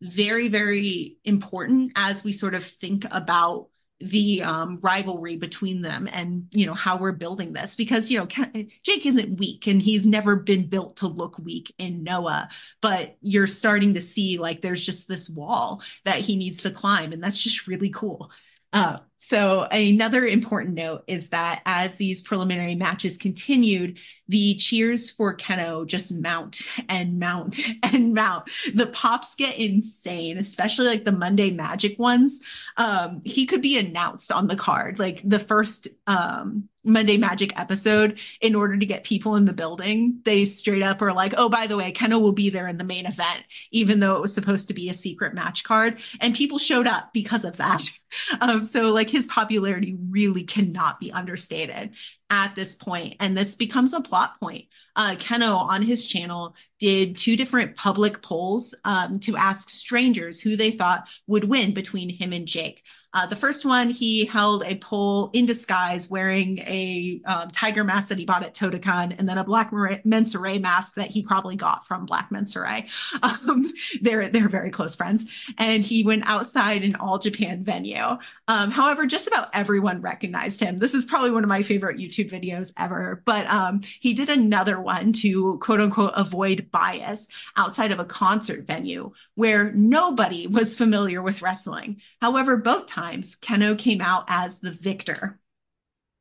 very, 0.02 0.48
very 0.48 1.18
important 1.26 1.92
as 1.96 2.24
we 2.24 2.32
sort 2.32 2.54
of 2.56 2.64
think 2.64 3.06
about 3.12 3.68
the 4.02 4.42
um, 4.44 4.80
rivalry 4.82 5.36
between 5.36 5.82
them 5.82 6.08
and 6.14 6.48
you 6.52 6.66
know 6.66 6.74
how 6.74 6.96
we're 6.98 7.12
building 7.12 7.52
this. 7.52 7.76
Because 7.76 8.10
you 8.10 8.18
know 8.18 8.28
Jake 8.28 9.06
isn't 9.06 9.40
weak 9.40 9.68
and 9.68 9.82
he's 9.82 10.08
never 10.08 10.38
been 10.38 10.68
built 10.68 10.98
to 10.98 11.08
look 11.08 11.38
weak 11.40 11.74
in 11.78 12.04
Noah 12.04 12.48
but 12.82 13.18
you're 13.22 13.48
starting 13.48 13.96
to 13.96 14.02
see 14.02 14.38
like 14.38 14.62
there's 14.62 14.86
just 14.86 15.10
this 15.10 15.30
wall 15.30 15.82
that 16.06 16.20
he 16.20 16.38
needs 16.38 16.62
to 16.62 16.72
climb 16.72 17.12
and 17.12 17.22
that's 17.22 17.42
just 17.42 17.68
really 17.68 17.90
cool. 17.90 18.32
Uh, 18.72 19.00
so 19.22 19.68
another 19.70 20.26
important 20.26 20.76
note 20.76 21.04
is 21.06 21.28
that 21.30 21.62
as 21.66 21.96
these 21.96 22.22
preliminary 22.22 22.76
matches 22.76 23.18
continued, 23.18 23.98
the 24.30 24.56
cheers 24.56 25.10
for 25.10 25.36
Kenoh 25.36 25.86
just 25.86 26.16
mount 26.16 26.62
and 26.88 27.20
mount 27.20 27.60
and 27.84 28.14
mount. 28.14 28.50
The 28.74 28.88
pops 28.88 29.36
get 29.36 29.58
insane, 29.58 30.38
especially 30.38 30.88
like 30.88 31.04
the 31.04 31.12
Monday 31.12 31.52
Magic 31.52 32.00
ones. 32.00 32.40
Um, 32.78 33.22
he 33.26 33.46
could 33.46 33.62
be 33.62 33.78
announced 33.78 34.32
on 34.32 34.48
the 34.48 34.56
card, 34.56 35.00
like 35.00 35.22
the 35.26 35.40
first 35.40 35.90
um, 36.08 36.70
Monday 36.90 37.18
Magic 37.18 37.58
episode 37.60 38.20
in 38.42 38.56
order 38.56 38.78
to 38.78 38.86
get 38.86 39.04
people 39.04 39.36
in 39.36 39.46
the 39.46 39.54
building. 39.54 40.20
They 40.26 40.46
straight 40.46 40.82
up 40.82 41.02
are 41.02 41.14
like, 41.14 41.34
oh, 41.38 41.50
by 41.50 41.68
the 41.68 41.78
way, 41.78 41.92
Kenoh 41.92 42.22
will 42.22 42.34
be 42.34 42.50
there 42.50 42.68
in 42.68 42.78
the 42.78 42.84
main 42.84 43.06
event, 43.06 43.44
even 43.72 44.00
though 44.00 44.16
it 44.16 44.22
was 44.22 44.34
supposed 44.34 44.68
to 44.68 44.74
be 44.74 44.90
a 44.90 44.94
secret 44.94 45.34
match 45.34 45.64
card. 45.64 46.00
And 46.20 46.36
people 46.36 46.58
showed 46.58 46.88
up 46.88 47.12
because 47.14 47.46
of 47.46 47.58
that. 47.58 47.84
um, 48.42 48.64
so, 48.64 48.90
like, 48.90 49.10
his 49.10 49.28
popularity 49.28 49.98
really 50.10 50.44
cannot 50.44 51.00
be 51.00 51.12
understated 51.12 51.92
at 52.30 52.56
this 52.56 52.76
point, 52.76 53.16
and 53.20 53.36
this 53.36 53.56
becomes 53.56 53.94
a 53.94 54.02
plot 54.02 54.40
point. 54.40 54.66
Uh, 54.96 55.16
Kenoh 55.16 55.58
on 55.58 55.82
his 55.82 56.06
channel 56.06 56.56
did 56.80 57.18
two 57.18 57.36
different 57.36 57.76
public 57.76 58.22
polls 58.22 58.76
um, 58.86 59.20
to 59.22 59.38
ask 59.38 59.70
strangers 59.70 60.40
who 60.40 60.56
they 60.56 60.72
thought 60.72 61.08
would 61.28 61.46
win 61.46 61.74
between 61.74 62.10
him 62.10 62.34
and 62.34 62.48
Jake. 62.48 62.84
Uh, 63.12 63.26
the 63.26 63.36
first 63.36 63.66
one, 63.66 63.90
he 63.90 64.26
held 64.26 64.64
a 64.64 64.76
poll 64.76 65.32
in 65.34 65.46
disguise 65.46 66.10
wearing 66.12 66.60
a 66.60 67.20
um, 67.26 67.50
tiger 67.50 67.84
mask 67.84 68.10
that 68.10 68.20
he 68.20 68.26
bought 68.26 68.44
at 68.44 68.54
Totocon 68.54 69.16
and 69.18 69.28
then 69.28 69.40
a 69.40 69.44
Black 69.44 69.72
Menso-re 69.72 70.60
mask 70.60 70.94
that 70.96 71.10
he 71.10 71.24
probably 71.24 71.56
got 71.56 71.88
from 71.88 72.06
Black 72.06 72.30
Menso-re. 72.30 72.88
Um, 73.22 73.66
they're, 74.02 74.28
they're 74.30 74.50
very 74.50 74.70
close 74.70 74.96
friends. 74.96 75.26
And 75.58 75.84
he 75.84 76.04
went 76.04 76.24
outside 76.26 76.84
an 76.84 76.96
all 76.96 77.20
Japan 77.20 77.64
venue. 77.64 78.18
Um, 78.48 78.72
however, 78.72 79.06
just 79.06 79.28
about 79.28 79.50
everyone 79.54 80.02
recognized 80.02 80.62
him. 80.62 80.78
This 80.78 80.94
is 80.94 81.06
probably 81.06 81.32
one 81.32 81.44
of 81.44 81.50
my 81.50 81.62
favorite 81.62 81.98
YouTube 81.98 82.30
videos 82.32 82.72
ever. 82.78 83.22
But 83.26 83.48
um, 83.48 83.82
he 84.00 84.14
did 84.14 84.30
another 84.30 84.80
one 84.80 85.14
to 85.14 85.58
quote 85.60 85.82
unquote 85.82 86.14
avoid 86.16 86.70
bias 86.72 87.28
outside 87.58 87.92
of 87.92 88.00
a 88.00 88.06
concert 88.06 88.66
venue 88.66 89.12
where 89.36 89.72
nobody 89.74 90.48
was 90.48 90.74
familiar 90.74 91.22
with 91.22 91.42
wrestling. 91.42 92.02
However, 92.22 92.58
both 92.58 92.88
times 92.88 92.99
times, 93.00 93.38
Kenoh 93.42 93.78
came 93.78 94.02
out 94.02 94.26
as 94.28 94.60
the 94.60 94.72
victor. 94.72 95.40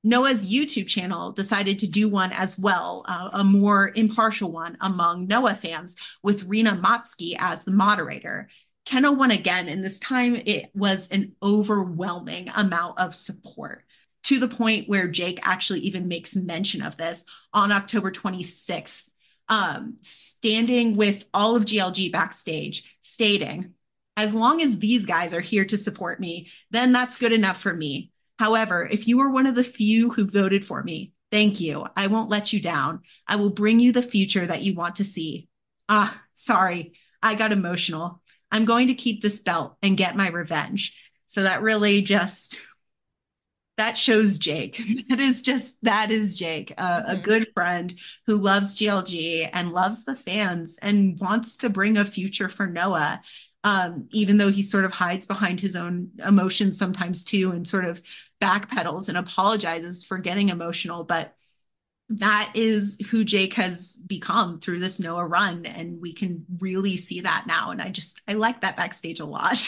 Noah's 0.05 0.51
YouTube 0.51 0.87
channel 0.87 1.33
decided 1.33 1.81
to 1.81 1.87
do 1.87 2.09
one 2.09 2.33
as 2.33 2.59
well, 2.59 3.05
uh, 3.09 3.31
a 3.33 3.45
more 3.45 3.93
impartial 3.95 4.53
one 4.53 4.77
among 4.81 5.27
Noah 5.27 5.57
fans, 5.57 5.97
with 6.23 6.45
Rena 6.45 6.73
Matsuki 6.73 7.35
as 7.39 7.65
the 7.65 7.73
moderator. 7.73 8.49
Kenoh 8.87 9.17
won 9.17 9.33
again, 9.33 9.69
and 9.69 9.85
this 9.85 9.99
time 9.99 10.37
it 10.37 10.71
was 10.75 11.09
an 11.09 11.33
overwhelming 11.43 12.49
amount 12.57 12.99
of 13.01 13.15
support 13.15 13.85
to 14.25 14.39
the 14.39 14.49
point 14.49 14.89
where 14.89 15.09
Jake 15.09 15.41
actually 15.43 15.81
even 15.81 16.09
makes 16.09 16.37
mention 16.37 16.83
of 16.83 16.97
this 16.97 17.25
on 17.53 17.73
October 17.73 18.11
26th, 18.11 19.09
um, 19.49 19.97
standing 20.03 20.97
with 20.97 21.27
all 21.35 21.57
of 21.57 21.65
GLG 21.65 22.13
backstage, 22.13 22.97
stating, 23.01 23.75
as 24.19 24.35
long 24.35 24.61
as 24.61 24.77
these 24.77 25.07
guys 25.07 25.33
are 25.33 25.41
here 25.41 25.65
to 25.65 25.77
support 25.77 26.19
me, 26.19 26.49
then 26.73 26.91
that's 26.91 27.17
good 27.17 27.33
enough 27.33 27.61
for 27.61 27.73
me. 27.73 28.11
However, 28.37 28.85
if 28.91 29.07
you 29.07 29.21
are 29.21 29.31
one 29.31 29.47
of 29.47 29.55
the 29.55 29.63
few 29.63 30.11
who 30.11 30.27
voted 30.27 30.65
for 30.65 30.83
me, 30.83 31.13
thank 31.31 31.61
you. 31.61 31.87
I 31.97 32.09
won't 32.09 32.29
let 32.29 32.53
you 32.53 32.61
down. 32.61 33.03
I 33.29 33.37
will 33.37 33.51
bring 33.51 33.79
you 33.79 33.93
the 33.93 34.03
future 34.03 34.45
that 34.45 34.63
you 34.63 34.75
want 34.75 34.97
to 34.97 35.05
see. 35.05 35.47
Ah, 35.89 36.21
sorry, 36.35 36.95
I 37.23 37.37
got 37.37 37.53
emotional. 37.53 38.21
I'm 38.51 38.65
going 38.65 38.89
to 38.89 38.95
keep 38.95 39.23
this 39.23 39.39
belt 39.39 39.77
and 39.83 39.97
get 39.97 40.17
my 40.17 40.31
revenge. 40.31 40.97
So 41.27 41.45
that 41.45 41.63
really 41.63 42.03
just 42.03 42.59
that 43.77 43.97
shows 43.97 44.37
Jake. 44.37 44.83
That 45.09 45.21
is 45.21 45.41
just 45.41 45.83
that 45.85 46.11
is 46.11 46.37
Jake, 46.37 46.75
mm-hmm. 46.77 47.11
a 47.11 47.23
good 47.23 47.47
friend 47.55 47.95
who 48.27 48.37
loves 48.37 48.75
GLG 48.75 49.49
and 49.53 49.73
loves 49.73 50.05
the 50.05 50.17
fans 50.17 50.77
and 50.83 51.19
wants 51.21 51.59
to 51.59 51.71
bring 51.71 51.97
a 51.97 52.05
future 52.05 52.49
for 52.49 52.67
Noah 52.67 53.23
um, 53.65 54.09
even 54.11 54.37
though 54.37 54.51
he 54.51 54.63
sort 54.63 54.85
of 54.85 54.93
hides 54.93 55.27
behind 55.27 55.61
his 55.61 55.77
own 55.77 56.11
emotions 56.25 56.79
sometimes 56.79 57.25
too 57.25 57.51
and 57.51 57.67
sort 57.67 57.85
of 57.85 58.01
backpedals 58.41 59.09
and 59.09 59.19
apologizes 59.19 60.05
for 60.05 60.19
getting 60.19 60.49
emotional. 60.49 61.05
But 61.05 61.35
that 62.11 62.53
is 62.55 62.99
who 63.11 63.25
Jake 63.25 63.55
has 63.55 63.97
become 64.07 64.61
through 64.61 64.81
this 64.81 65.01
Noah 65.01 65.27
run. 65.27 65.67
And 65.67 66.01
we 66.01 66.13
can 66.13 66.47
really 66.59 66.97
see 66.97 67.21
that 67.21 67.45
now. 67.47 67.71
And 67.71 67.83
I 67.83 67.91
just, 67.91 68.23
I 68.27 68.35
like 68.35 68.63
that 68.63 68.77
backstage 68.77 69.21
a 69.21 69.27
lot. 69.27 69.59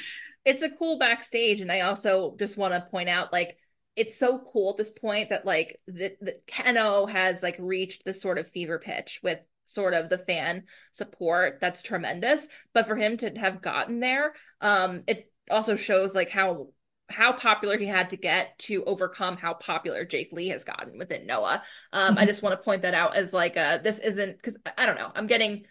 it's 0.44 0.62
a 0.62 0.70
cool 0.70 0.98
backstage. 0.98 1.60
And 1.60 1.70
I 1.70 1.80
also 1.80 2.36
just 2.38 2.56
want 2.56 2.72
to 2.72 2.88
point 2.90 3.08
out, 3.08 3.32
like, 3.32 3.58
it's 3.96 4.16
so 4.16 4.38
cool 4.38 4.70
at 4.70 4.76
this 4.78 4.90
point 4.90 5.30
that 5.30 5.44
like 5.44 5.78
the, 5.86 6.16
the 6.20 6.38
Kenoh 6.46 7.10
has 7.10 7.42
like 7.42 7.56
reached 7.58 8.04
this 8.04 8.22
sort 8.22 8.38
of 8.38 8.48
fever 8.48 8.78
pitch 8.78 9.20
with 9.22 9.40
sort 9.72 9.94
of 9.94 10.08
the 10.08 10.18
fan 10.18 10.64
support 10.92 11.58
that's 11.60 11.82
tremendous 11.82 12.48
but 12.74 12.86
for 12.86 12.96
him 12.96 13.16
to 13.16 13.30
have 13.38 13.62
gotten 13.62 14.00
there 14.00 14.34
um 14.60 15.00
it 15.06 15.30
also 15.50 15.76
shows 15.76 16.14
like 16.14 16.30
how 16.30 16.68
how 17.08 17.32
popular 17.32 17.76
he 17.76 17.86
had 17.86 18.10
to 18.10 18.16
get 18.16 18.56
to 18.60 18.84
overcome 18.84 19.36
how 19.36 19.52
popular 19.54 20.04
Jake 20.04 20.30
Lee 20.32 20.48
has 20.48 20.62
gotten 20.62 20.96
within 20.96 21.26
Noah. 21.26 21.62
Um, 21.92 22.10
mm-hmm. 22.14 22.18
I 22.18 22.26
just 22.26 22.42
want 22.42 22.52
to 22.52 22.64
point 22.64 22.82
that 22.82 22.94
out 22.94 23.16
as 23.16 23.32
like 23.32 23.56
a 23.56 23.80
this 23.82 23.98
isn't 23.98 24.36
because 24.36 24.56
I 24.78 24.86
don't 24.86 24.98
know. 24.98 25.10
I'm 25.14 25.26
getting, 25.26 25.64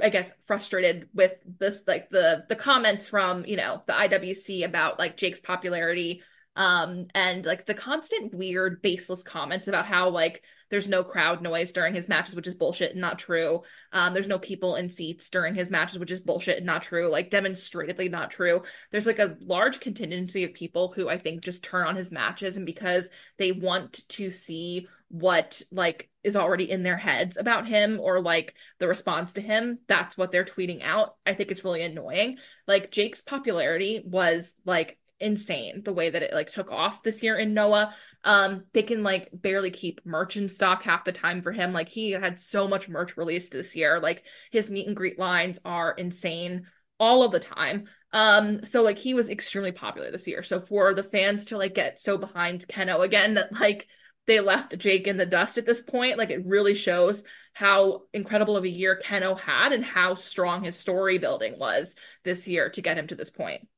I 0.00 0.10
guess, 0.10 0.34
frustrated 0.44 1.08
with 1.14 1.32
this 1.58 1.82
like 1.86 2.10
the 2.10 2.44
the 2.48 2.56
comments 2.56 3.08
from 3.08 3.46
you 3.46 3.56
know 3.56 3.82
the 3.86 3.94
IWC 3.94 4.64
about 4.64 4.98
like 4.98 5.16
Jake's 5.16 5.40
popularity 5.40 6.22
Um, 6.56 7.06
and 7.14 7.44
like 7.44 7.66
the 7.66 7.74
constant 7.74 8.34
weird 8.34 8.82
baseless 8.82 9.22
comments 9.22 9.68
about 9.68 9.86
how 9.86 10.10
like 10.10 10.42
there's 10.70 10.88
no 10.88 11.04
crowd 11.04 11.42
noise 11.42 11.72
during 11.72 11.94
his 11.94 12.08
matches, 12.08 12.34
which 12.34 12.46
is 12.46 12.54
bullshit 12.54 12.92
and 12.92 13.00
not 13.00 13.18
true. 13.18 13.62
Um, 13.92 14.14
there's 14.14 14.26
no 14.26 14.38
people 14.38 14.76
in 14.76 14.88
seats 14.88 15.28
during 15.28 15.54
his 15.54 15.70
matches, 15.70 15.98
which 15.98 16.10
is 16.10 16.20
bullshit 16.20 16.58
and 16.58 16.66
not 16.66 16.82
true. 16.82 17.08
Like 17.08 17.30
demonstratedly 17.30 18.08
not 18.08 18.30
true. 18.30 18.62
There's 18.90 19.06
like 19.06 19.18
a 19.18 19.36
large 19.40 19.80
contingency 19.80 20.44
of 20.44 20.54
people 20.54 20.92
who 20.94 21.08
I 21.08 21.18
think 21.18 21.42
just 21.42 21.62
turn 21.62 21.86
on 21.86 21.96
his 21.96 22.10
matches 22.10 22.56
and 22.56 22.66
because 22.66 23.10
they 23.38 23.52
want 23.52 24.08
to 24.08 24.30
see 24.30 24.88
what 25.08 25.62
like 25.70 26.10
is 26.24 26.34
already 26.34 26.68
in 26.68 26.82
their 26.82 26.96
heads 26.96 27.36
about 27.36 27.66
him 27.66 28.00
or 28.00 28.20
like 28.20 28.54
the 28.80 28.88
response 28.88 29.34
to 29.34 29.40
him 29.40 29.78
that's 29.86 30.18
what 30.18 30.32
they're 30.32 30.44
tweeting 30.44 30.82
out 30.82 31.14
i 31.24 31.32
think 31.32 31.52
it's 31.52 31.64
really 31.64 31.82
annoying 31.82 32.36
like 32.66 32.90
jake's 32.90 33.20
popularity 33.20 34.02
was 34.04 34.56
like 34.64 34.98
insane 35.20 35.82
the 35.84 35.92
way 35.92 36.10
that 36.10 36.22
it 36.22 36.32
like 36.32 36.50
took 36.50 36.70
off 36.70 37.02
this 37.02 37.22
year 37.22 37.36
in 37.36 37.54
Noah. 37.54 37.94
Um, 38.26 38.64
they 38.74 38.82
can 38.82 39.04
like 39.04 39.30
barely 39.32 39.70
keep 39.70 40.04
merch 40.04 40.36
in 40.36 40.48
stock 40.48 40.82
half 40.82 41.04
the 41.04 41.12
time 41.12 41.42
for 41.42 41.52
him. 41.52 41.72
Like 41.72 41.88
he 41.88 42.10
had 42.10 42.40
so 42.40 42.66
much 42.66 42.88
merch 42.88 43.16
released 43.16 43.52
this 43.52 43.76
year. 43.76 44.00
Like 44.00 44.24
his 44.50 44.68
meet 44.68 44.88
and 44.88 44.96
greet 44.96 45.18
lines 45.18 45.60
are 45.64 45.92
insane 45.92 46.66
all 46.98 47.22
of 47.22 47.30
the 47.30 47.38
time. 47.38 47.84
Um, 48.12 48.64
so 48.64 48.82
like 48.82 48.98
he 48.98 49.14
was 49.14 49.28
extremely 49.28 49.70
popular 49.70 50.10
this 50.10 50.26
year. 50.26 50.42
So 50.42 50.58
for 50.58 50.92
the 50.92 51.04
fans 51.04 51.46
to 51.46 51.56
like 51.56 51.74
get 51.74 52.00
so 52.00 52.18
behind 52.18 52.66
Kenoh 52.66 53.04
again 53.04 53.34
that 53.34 53.52
like 53.52 53.86
they 54.26 54.40
left 54.40 54.76
Jake 54.76 55.06
in 55.06 55.18
the 55.18 55.26
dust 55.26 55.56
at 55.56 55.66
this 55.66 55.82
point, 55.82 56.18
like 56.18 56.30
it 56.30 56.44
really 56.44 56.74
shows 56.74 57.22
how 57.52 58.02
incredible 58.12 58.56
of 58.56 58.64
a 58.64 58.68
year 58.68 59.00
Kenoh 59.04 59.38
had 59.38 59.72
and 59.72 59.84
how 59.84 60.14
strong 60.14 60.64
his 60.64 60.76
story 60.76 61.18
building 61.18 61.60
was 61.60 61.94
this 62.24 62.48
year 62.48 62.70
to 62.70 62.82
get 62.82 62.98
him 62.98 63.06
to 63.06 63.14
this 63.14 63.30
point 63.30 63.68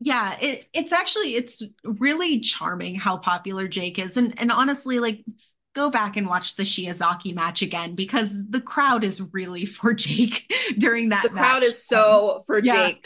yeah 0.00 0.36
it, 0.40 0.66
it's 0.72 0.92
actually 0.92 1.34
it's 1.34 1.62
really 1.84 2.40
charming 2.40 2.94
how 2.94 3.16
popular 3.16 3.68
jake 3.68 3.98
is. 3.98 4.16
And 4.16 4.38
and 4.38 4.50
honestly 4.50 4.98
like 4.98 5.24
go 5.74 5.90
back 5.90 6.16
and 6.16 6.26
watch 6.26 6.56
the 6.56 6.64
shiozaki 6.64 7.34
match 7.34 7.62
again 7.62 7.94
because 7.94 8.42
the 8.48 8.60
crowd 8.60 9.04
is 9.04 9.22
really 9.32 9.64
for 9.66 9.94
jake 9.94 10.52
during 10.78 11.10
that 11.10 11.22
the 11.22 11.28
crowd 11.28 11.62
is 11.62 11.86
so 11.86 12.42
for 12.46 12.58
yeah. 12.58 12.88
jake 12.88 13.04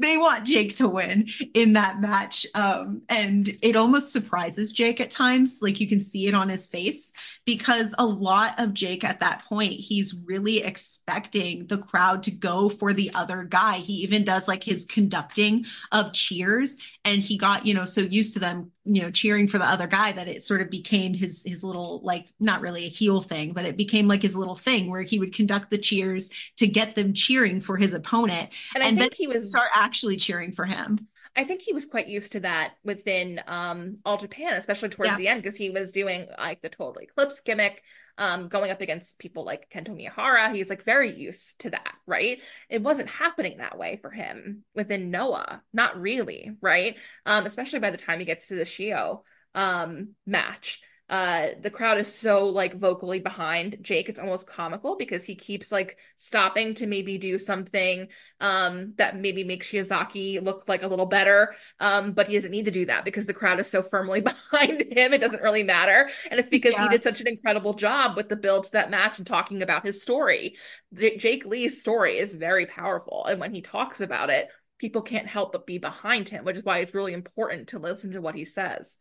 they 0.00 0.16
want 0.16 0.44
Jake 0.44 0.76
to 0.76 0.88
win 0.88 1.28
in 1.54 1.74
that 1.74 2.00
match. 2.00 2.46
Um, 2.54 3.02
and 3.08 3.56
it 3.62 3.76
almost 3.76 4.12
surprises 4.12 4.72
Jake 4.72 5.00
at 5.00 5.10
times. 5.10 5.60
Like 5.62 5.80
you 5.80 5.88
can 5.88 6.00
see 6.00 6.26
it 6.26 6.34
on 6.34 6.48
his 6.48 6.66
face 6.66 7.12
because 7.44 7.94
a 7.98 8.06
lot 8.06 8.58
of 8.58 8.74
Jake 8.74 9.04
at 9.04 9.20
that 9.20 9.44
point, 9.44 9.72
he's 9.72 10.20
really 10.24 10.62
expecting 10.62 11.66
the 11.66 11.78
crowd 11.78 12.22
to 12.24 12.30
go 12.30 12.68
for 12.68 12.92
the 12.92 13.10
other 13.14 13.44
guy. 13.44 13.76
He 13.76 13.94
even 13.94 14.24
does 14.24 14.48
like 14.48 14.64
his 14.64 14.84
conducting 14.84 15.66
of 15.92 16.12
cheers. 16.12 16.76
And 17.04 17.20
he 17.20 17.36
got, 17.36 17.66
you 17.66 17.74
know, 17.74 17.84
so 17.84 18.00
used 18.00 18.32
to 18.32 18.38
them, 18.38 18.72
you 18.84 19.02
know, 19.02 19.10
cheering 19.10 19.46
for 19.46 19.58
the 19.58 19.66
other 19.66 19.86
guy 19.86 20.12
that 20.12 20.28
it 20.28 20.42
sort 20.42 20.60
of 20.60 20.70
became 20.70 21.14
his 21.14 21.42
his 21.46 21.62
little 21.62 22.00
like 22.02 22.26
not 22.40 22.60
really 22.60 22.86
a 22.86 22.88
heel 22.88 23.20
thing, 23.20 23.52
but 23.52 23.64
it 23.64 23.76
became 23.76 24.08
like 24.08 24.22
his 24.22 24.36
little 24.36 24.54
thing 24.54 24.90
where 24.90 25.02
he 25.02 25.18
would 25.18 25.34
conduct 25.34 25.70
the 25.70 25.78
cheers 25.78 26.30
to 26.56 26.66
get 26.66 26.94
them 26.94 27.12
cheering 27.12 27.60
for 27.60 27.76
his 27.76 27.94
opponent. 27.94 28.50
And, 28.74 28.82
and 28.82 29.03
then 29.04 29.16
he 29.16 29.26
was 29.26 29.50
start 29.50 29.68
actually 29.74 30.16
cheering 30.16 30.52
for 30.52 30.64
him. 30.64 31.08
I 31.36 31.44
think 31.44 31.62
he 31.62 31.72
was 31.72 31.84
quite 31.84 32.08
used 32.08 32.32
to 32.32 32.40
that 32.40 32.74
within 32.84 33.40
um 33.46 33.98
All 34.04 34.16
Japan, 34.16 34.54
especially 34.54 34.90
towards 34.90 35.12
yeah. 35.12 35.16
the 35.16 35.28
end, 35.28 35.42
because 35.42 35.56
he 35.56 35.70
was 35.70 35.92
doing 35.92 36.26
like 36.38 36.62
the 36.62 36.68
Total 36.68 37.02
Eclipse 37.02 37.40
gimmick, 37.40 37.82
um, 38.18 38.48
going 38.48 38.70
up 38.70 38.80
against 38.80 39.18
people 39.18 39.44
like 39.44 39.68
Kento 39.70 39.88
Miyahara. 39.88 40.54
He's 40.54 40.70
like 40.70 40.84
very 40.84 41.12
used 41.12 41.60
to 41.62 41.70
that, 41.70 41.94
right? 42.06 42.38
It 42.68 42.82
wasn't 42.82 43.08
happening 43.08 43.58
that 43.58 43.78
way 43.78 43.98
for 44.00 44.10
him 44.10 44.64
within 44.74 45.10
Noah, 45.10 45.62
not 45.72 46.00
really, 46.00 46.52
right? 46.60 46.96
Um, 47.26 47.46
especially 47.46 47.80
by 47.80 47.90
the 47.90 47.96
time 47.96 48.20
he 48.20 48.24
gets 48.24 48.48
to 48.48 48.54
the 48.54 48.62
Shio 48.62 49.22
um 49.56 50.10
match 50.26 50.80
uh 51.10 51.48
the 51.60 51.70
crowd 51.70 51.98
is 51.98 52.12
so 52.12 52.46
like 52.46 52.74
vocally 52.74 53.20
behind 53.20 53.76
Jake 53.82 54.08
it's 54.08 54.18
almost 54.18 54.46
comical 54.46 54.96
because 54.96 55.22
he 55.22 55.34
keeps 55.34 55.70
like 55.70 55.98
stopping 56.16 56.74
to 56.74 56.86
maybe 56.86 57.18
do 57.18 57.38
something 57.38 58.08
um 58.40 58.94
that 58.96 59.18
maybe 59.18 59.44
makes 59.44 59.70
Shiozaki 59.70 60.42
look 60.42 60.64
like 60.66 60.82
a 60.82 60.88
little 60.88 61.06
better. 61.06 61.54
Um 61.78 62.12
but 62.12 62.28
he 62.28 62.34
doesn't 62.34 62.50
need 62.50 62.64
to 62.64 62.70
do 62.70 62.86
that 62.86 63.04
because 63.04 63.26
the 63.26 63.34
crowd 63.34 63.60
is 63.60 63.68
so 63.68 63.82
firmly 63.82 64.20
behind 64.22 64.80
him 64.80 65.12
it 65.12 65.20
doesn't 65.20 65.42
really 65.42 65.62
matter. 65.62 66.08
And 66.30 66.40
it's 66.40 66.48
because 66.48 66.72
yeah. 66.72 66.84
he 66.84 66.88
did 66.88 67.02
such 67.02 67.20
an 67.20 67.28
incredible 67.28 67.74
job 67.74 68.16
with 68.16 68.30
the 68.30 68.36
build 68.36 68.64
to 68.64 68.72
that 68.72 68.90
match 68.90 69.18
and 69.18 69.26
talking 69.26 69.62
about 69.62 69.84
his 69.84 70.00
story. 70.00 70.56
Jake 70.94 71.44
Lee's 71.44 71.80
story 71.80 72.16
is 72.16 72.32
very 72.32 72.64
powerful 72.64 73.26
and 73.26 73.40
when 73.40 73.52
he 73.52 73.60
talks 73.60 74.00
about 74.00 74.30
it 74.30 74.48
people 74.78 75.02
can't 75.02 75.26
help 75.26 75.52
but 75.52 75.66
be 75.66 75.78
behind 75.78 76.28
him 76.28 76.44
which 76.44 76.56
is 76.56 76.64
why 76.64 76.78
it's 76.78 76.94
really 76.94 77.12
important 77.12 77.68
to 77.68 77.78
listen 77.78 78.12
to 78.12 78.20
what 78.20 78.34
he 78.34 78.44
says 78.44 78.96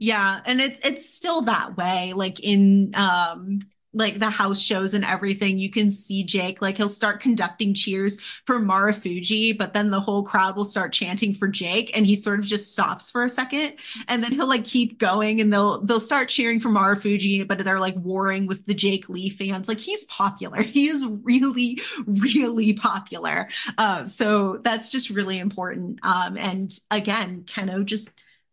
yeah, 0.00 0.40
and 0.46 0.60
it's 0.60 0.80
it's 0.80 1.08
still 1.08 1.42
that 1.42 1.76
way. 1.76 2.12
Like 2.14 2.40
in 2.40 2.92
um 2.94 3.60
like 3.94 4.18
the 4.18 4.30
house 4.30 4.58
shows 4.58 4.94
and 4.94 5.04
everything, 5.04 5.58
you 5.58 5.70
can 5.70 5.90
see 5.90 6.24
Jake 6.24 6.62
like 6.62 6.78
he'll 6.78 6.88
start 6.88 7.20
conducting 7.20 7.74
cheers 7.74 8.18
for 8.46 8.58
Marufuji, 8.58 9.56
but 9.56 9.74
then 9.74 9.90
the 9.90 10.00
whole 10.00 10.22
crowd 10.22 10.56
will 10.56 10.64
start 10.64 10.94
chanting 10.94 11.34
for 11.34 11.46
Jake, 11.46 11.94
and 11.94 12.06
he 12.06 12.14
sort 12.14 12.38
of 12.38 12.46
just 12.46 12.72
stops 12.72 13.10
for 13.10 13.22
a 13.22 13.28
second, 13.28 13.74
and 14.08 14.24
then 14.24 14.32
he'll 14.32 14.48
like 14.48 14.64
keep 14.64 14.98
going, 14.98 15.42
and 15.42 15.52
they'll 15.52 15.82
they'll 15.82 16.00
start 16.00 16.30
cheering 16.30 16.58
for 16.58 16.70
Marufuji, 16.70 17.46
but 17.46 17.58
they're 17.58 17.80
like 17.80 17.96
warring 17.96 18.46
with 18.46 18.64
the 18.66 18.74
Jake 18.74 19.08
Lee 19.10 19.28
fans. 19.28 19.68
Like 19.68 19.78
he's 19.78 20.04
popular, 20.04 20.62
he 20.62 20.86
is 20.86 21.04
really 21.22 21.78
really 22.06 22.72
popular. 22.72 23.48
Uh, 23.76 24.06
so 24.06 24.56
that's 24.64 24.90
just 24.90 25.10
really 25.10 25.38
important. 25.38 25.98
Um, 26.02 26.38
and 26.38 26.72
again, 26.90 27.42
Kenoh 27.46 27.84
just 27.84 28.10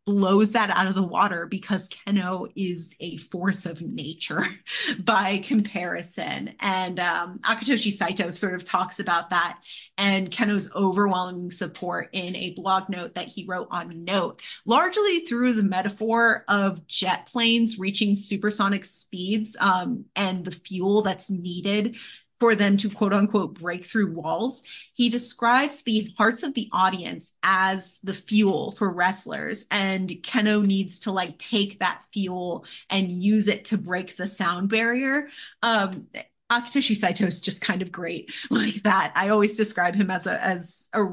blows 0.10 0.54
that 0.54 0.72
out 0.72 0.88
of 0.88 0.96
the 0.96 1.04
water 1.04 1.46
because 1.46 1.88
Kenoh 1.88 2.52
is 2.56 2.96
a 3.00 3.18
force 3.18 3.68
of 3.68 3.84
nature 3.84 4.42
by 5.00 5.38
comparison. 5.38 6.56
And 6.60 7.00
um, 7.00 7.38
Akitoshi 7.44 7.92
Saito 7.92 8.32
sort 8.32 8.56
of 8.56 8.64
talks 8.64 9.00
about 9.00 9.30
that 9.30 9.60
and 10.00 10.32
Kenoh's 10.32 10.74
overwhelming 10.76 11.52
support 11.52 12.10
in 12.14 12.36
a 12.36 12.54
blog 12.56 12.90
note 12.90 13.14
that 13.16 13.28
he 13.28 13.46
wrote 13.46 13.68
on 13.70 14.04
Note, 14.04 14.42
largely 14.66 15.20
through 15.20 15.54
the 15.54 15.62
metaphor 15.62 16.46
of 16.48 16.88
jet 16.88 17.28
planes 17.28 17.78
reaching 17.78 18.16
supersonic 18.16 18.86
speeds 18.86 19.56
um, 19.60 20.06
and 20.16 20.44
the 20.46 20.52
fuel 20.52 21.04
that's 21.04 21.30
needed 21.30 21.98
for 22.40 22.56
them 22.56 22.78
to 22.78 22.90
quote 22.90 23.14
unquote 23.14 23.60
break 23.60 23.84
through 23.86 24.14
walls. 24.14 24.64
He 24.94 25.10
describes 25.10 25.82
the 25.82 26.14
hearts 26.18 26.44
of 26.44 26.54
the 26.54 26.70
audience 26.72 27.34
as 27.44 28.00
the 28.04 28.14
fuel 28.14 28.72
for 28.74 28.90
wrestlers, 28.92 29.66
and 29.72 30.10
Kenoh 30.10 30.66
needs 30.66 31.00
to 31.02 31.12
like 31.12 31.38
take 31.38 31.80
that 31.80 32.04
fuel 32.14 32.66
and 32.90 33.12
use 33.12 33.48
it 33.48 33.66
to 33.66 33.78
break 33.78 34.16
the 34.16 34.28
sound 34.28 34.70
barrier. 34.70 35.28
Um, 35.62 36.08
Akitoshi 36.52 36.96
Saito 36.96 37.26
is 37.26 37.42
just 37.42 37.62
kind 37.62 37.82
of 37.82 37.92
great 37.92 38.34
like 38.50 38.84
that. 38.84 39.12
I 39.16 39.30
always 39.30 39.58
describe 39.58 39.96
him 39.96 40.10
as 40.10 40.28
a 40.28 40.44
as 40.44 40.90
a 40.94 41.06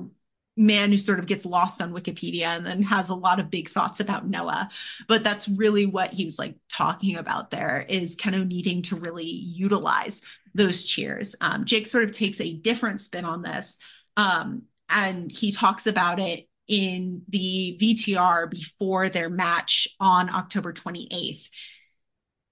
man 0.56 0.90
who 0.90 0.96
sort 0.96 1.18
of 1.18 1.26
gets 1.26 1.44
lost 1.44 1.82
on 1.82 1.92
Wikipedia 1.92 2.46
and 2.46 2.64
then 2.64 2.82
has 2.82 3.10
a 3.10 3.14
lot 3.14 3.38
of 3.38 3.50
big 3.50 3.68
thoughts 3.68 4.00
about 4.00 4.26
Noah. 4.26 4.70
But 5.06 5.22
that's 5.22 5.48
really 5.48 5.84
what 5.84 6.12
he 6.12 6.24
was 6.24 6.38
like 6.38 6.56
talking 6.72 7.16
about 7.16 7.50
there 7.50 7.84
is 7.88 8.16
Kenoh 8.16 8.46
needing 8.46 8.82
to 8.82 8.96
really 8.96 9.26
utilize 9.26 10.22
those 10.56 10.82
cheers. 10.82 11.36
Um, 11.40 11.64
Jake 11.64 11.86
sort 11.86 12.04
of 12.04 12.12
takes 12.12 12.40
a 12.40 12.54
different 12.54 13.00
spin 13.00 13.24
on 13.24 13.42
this, 13.42 13.76
um, 14.16 14.62
and 14.88 15.30
he 15.30 15.52
talks 15.52 15.86
about 15.86 16.18
it 16.18 16.48
in 16.66 17.22
the 17.28 17.78
VTR 17.80 18.50
before 18.50 19.08
their 19.08 19.28
match 19.28 19.86
on 20.00 20.34
October 20.34 20.72
28th. 20.72 21.48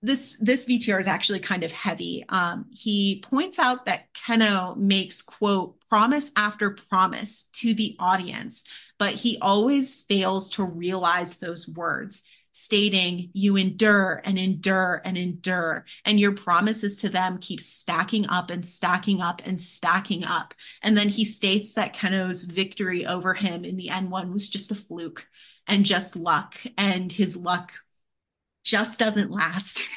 This 0.02 0.36
this 0.38 0.66
VTR 0.66 1.00
is 1.00 1.06
actually 1.06 1.40
kind 1.40 1.64
of 1.64 1.72
heavy. 1.72 2.26
Um, 2.28 2.66
he 2.70 3.22
points 3.24 3.58
out 3.58 3.86
that 3.86 4.12
Kenoh 4.12 4.76
makes 4.76 5.22
quote 5.22 5.76
promise 5.88 6.30
after 6.36 6.70
promise 6.70 7.44
to 7.54 7.72
the 7.72 7.96
audience, 7.98 8.64
but 8.98 9.14
he 9.14 9.38
always 9.40 10.04
fails 10.04 10.50
to 10.50 10.64
realize 10.64 11.38
those 11.38 11.66
words 11.66 12.22
stating 12.56 13.30
you 13.32 13.56
endure 13.56 14.22
and 14.24 14.38
endure 14.38 15.02
and 15.04 15.18
endure. 15.18 15.84
And 16.04 16.20
your 16.20 16.32
promises 16.32 16.94
to 16.98 17.08
them 17.08 17.38
keep 17.38 17.60
stacking 17.60 18.28
up 18.28 18.50
and 18.50 18.64
stacking 18.64 19.20
up 19.20 19.42
and 19.44 19.60
stacking 19.60 20.24
up. 20.24 20.54
And 20.80 20.96
then 20.96 21.08
he 21.08 21.24
states 21.24 21.74
that 21.74 21.96
Kenoh's 21.96 22.44
victory 22.44 23.06
over 23.06 23.34
him 23.34 23.64
in 23.64 23.76
the 23.76 23.88
N1 23.88 24.32
was 24.32 24.48
just 24.48 24.70
a 24.70 24.76
fluke 24.76 25.26
and 25.66 25.84
just 25.84 26.14
luck. 26.14 26.54
And 26.78 27.10
his 27.10 27.36
luck 27.36 27.72
just 28.62 28.98
doesn't 28.98 29.30
last. 29.30 29.82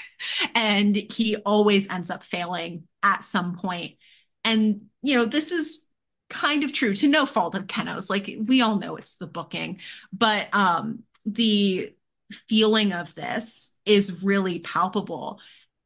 And 0.55 0.95
he 0.95 1.35
always 1.35 1.87
ends 1.91 2.09
up 2.09 2.23
failing 2.23 2.87
at 3.03 3.23
some 3.23 3.55
point. 3.55 3.97
And 4.43 4.87
you 5.03 5.15
know 5.15 5.25
this 5.25 5.51
is 5.51 5.85
kind 6.27 6.63
of 6.63 6.73
true 6.73 6.95
to 6.95 7.07
no 7.07 7.27
fault 7.27 7.53
of 7.53 7.67
Kenoh's. 7.67 8.09
Like 8.09 8.27
we 8.43 8.61
all 8.61 8.79
know 8.79 8.95
it's 8.95 9.15
the 9.17 9.27
booking. 9.27 9.79
But 10.11 10.47
um 10.53 11.03
the 11.23 11.95
feeling 12.31 12.93
of 12.93 13.13
this 13.15 13.71
is 13.85 14.23
really 14.23 14.59
palpable. 14.59 15.39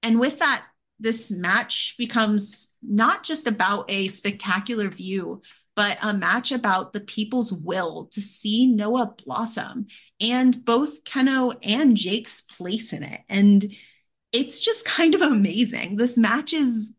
And 0.03 0.19
with 0.19 0.39
that, 0.39 0.65
this 0.99 1.31
match 1.31 1.95
becomes 1.97 2.73
not 2.81 3.23
just 3.23 3.47
about 3.47 3.89
a 3.89 4.07
spectacular 4.07 4.89
view 4.89 5.41
but 5.76 5.97
a 6.01 6.13
match 6.13 6.51
about 6.51 6.93
the 6.93 6.99
people's 6.99 7.53
will 7.53 8.07
to 8.11 8.22
see 8.22 8.68
Noah 8.68 9.15
blossom 9.26 9.88
and 10.19 10.63
both 10.65 11.03
Kenoh 11.03 11.55
and 11.63 11.95
Jake's 11.95 12.41
place 12.41 12.93
in 12.93 13.03
it. 13.03 13.22
And 13.30 13.73
it's 14.31 14.59
just 14.59 14.85
kind 14.85 15.15
of 15.15 15.22
amazing. 15.22 15.95
This 15.95 16.18
match 16.18 16.53
is 16.53 16.95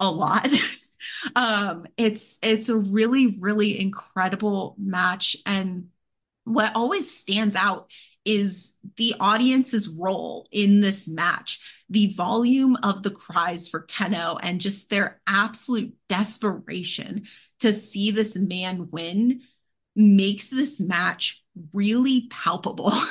a 0.00 0.10
lot. 0.10 0.48
um, 1.36 1.86
it's 1.96 2.38
it's 2.42 2.68
a 2.68 2.76
really, 2.76 3.36
really 3.38 3.78
incredible 3.78 4.76
match. 4.78 5.36
And 5.44 5.88
what 6.44 6.76
always 6.76 7.10
stands 7.10 7.56
out 7.56 7.90
is 8.26 8.76
the 8.96 9.14
audience's 9.20 9.88
role 9.88 10.48
in 10.50 10.80
this 10.80 11.08
match, 11.08 11.60
the 11.88 12.12
volume 12.14 12.76
of 12.82 13.02
the 13.02 13.10
cries 13.10 13.68
for 13.68 13.86
Kenoh, 13.86 14.38
and 14.42 14.60
just 14.60 14.90
their 14.90 15.20
absolute 15.26 15.94
desperation 16.08 17.26
to 17.60 17.72
see 17.72 18.10
this 18.10 18.36
man 18.36 18.90
win 18.90 19.40
makes 19.94 20.50
this 20.50 20.80
match 20.80 21.42
really 21.72 22.28
palpable. 22.30 22.92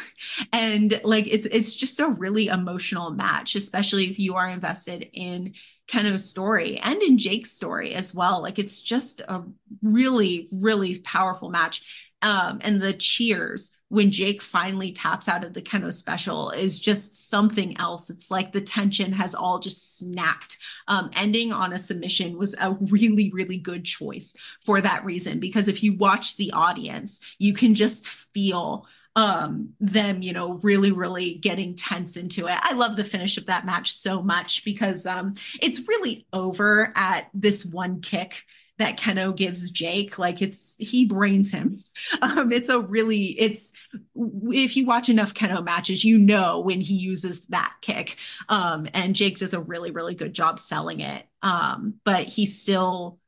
And 0.51 0.99
like 1.03 1.27
it's 1.27 1.45
it's 1.45 1.73
just 1.73 1.99
a 1.99 2.07
really 2.07 2.47
emotional 2.47 3.11
match 3.11 3.55
especially 3.55 4.05
if 4.05 4.17
you 4.17 4.35
are 4.35 4.49
invested 4.49 5.07
in 5.13 5.53
Kenoh's 5.87 6.27
story 6.27 6.77
and 6.77 7.01
in 7.01 7.17
Jake's 7.17 7.51
story 7.51 7.93
as 7.93 8.13
well. 8.13 8.41
Like 8.41 8.57
it's 8.57 8.81
just 8.81 9.21
a 9.21 9.43
really 9.83 10.49
really 10.51 10.99
powerful 10.99 11.49
match 11.49 12.04
um, 12.21 12.59
and 12.61 12.81
the 12.81 12.93
cheers 12.93 13.77
when 13.89 14.11
Jake 14.11 14.41
finally 14.41 14.91
taps 14.91 15.29
out 15.29 15.43
of 15.43 15.53
the 15.53 15.61
Kenoh 15.61 15.93
special 15.93 16.49
is 16.49 16.79
just 16.79 17.29
something 17.29 17.79
else. 17.79 18.09
It's 18.09 18.31
like 18.31 18.51
the 18.51 18.61
tension 18.61 19.13
has 19.13 19.35
all 19.35 19.59
just 19.59 19.97
snapped. 19.97 20.57
Um, 20.87 21.11
ending 21.15 21.53
on 21.53 21.73
a 21.73 21.79
submission 21.79 22.37
was 22.37 22.55
a 22.59 22.71
really, 22.71 23.31
really 23.31 23.57
good 23.57 23.85
choice 23.85 24.33
for 24.63 24.81
that 24.81 25.05
reason, 25.05 25.39
because 25.39 25.67
if 25.67 25.83
you 25.83 25.95
watch 25.97 26.37
the 26.37 26.51
audience, 26.51 27.19
you 27.37 27.53
can 27.53 27.75
just 27.75 28.07
feel 28.07 28.87
um 29.17 29.69
them 29.79 30.21
you 30.21 30.33
know 30.33 30.55
really 30.55 30.91
really 30.91 31.35
getting 31.35 31.73
tense 31.73 32.17
into 32.17 32.47
it 32.47 32.59
i 32.63 32.73
love 32.73 32.97
the 32.97 33.03
finish 33.03 33.37
of 33.37 33.45
that 33.45 33.65
match 33.65 33.93
so 33.93 34.21
much 34.21 34.65
because 34.65 35.05
um 35.05 35.33
it's 35.61 35.87
really 35.87 36.27
over 36.33 36.91
at 36.97 37.29
this 37.33 37.63
one 37.63 38.01
kick 38.01 38.43
that 38.77 38.97
Kenoh 38.97 39.35
gives 39.35 39.69
Jake. 39.69 40.19
Like 40.19 40.41
it's 40.41 40.75
he 40.77 41.05
brains 41.05 41.51
him. 41.51 41.83
Um, 42.21 42.51
it's 42.51 42.69
a 42.69 42.79
really 42.79 43.27
it's 43.39 43.71
if 44.15 44.75
you 44.75 44.85
watch 44.85 45.09
enough 45.09 45.33
Kenoh 45.33 45.63
matches, 45.63 46.03
you 46.03 46.17
know 46.17 46.59
when 46.61 46.81
he 46.81 46.93
uses 46.93 47.45
that 47.47 47.73
kick. 47.81 48.17
Um, 48.49 48.87
and 48.93 49.15
Jake 49.15 49.37
does 49.37 49.53
a 49.53 49.61
really 49.61 49.91
really 49.91 50.15
good 50.15 50.33
job 50.33 50.59
selling 50.59 50.99
it. 50.99 51.25
Um, 51.41 51.95
but 52.03 52.25
he 52.25 52.45
still 52.45 53.19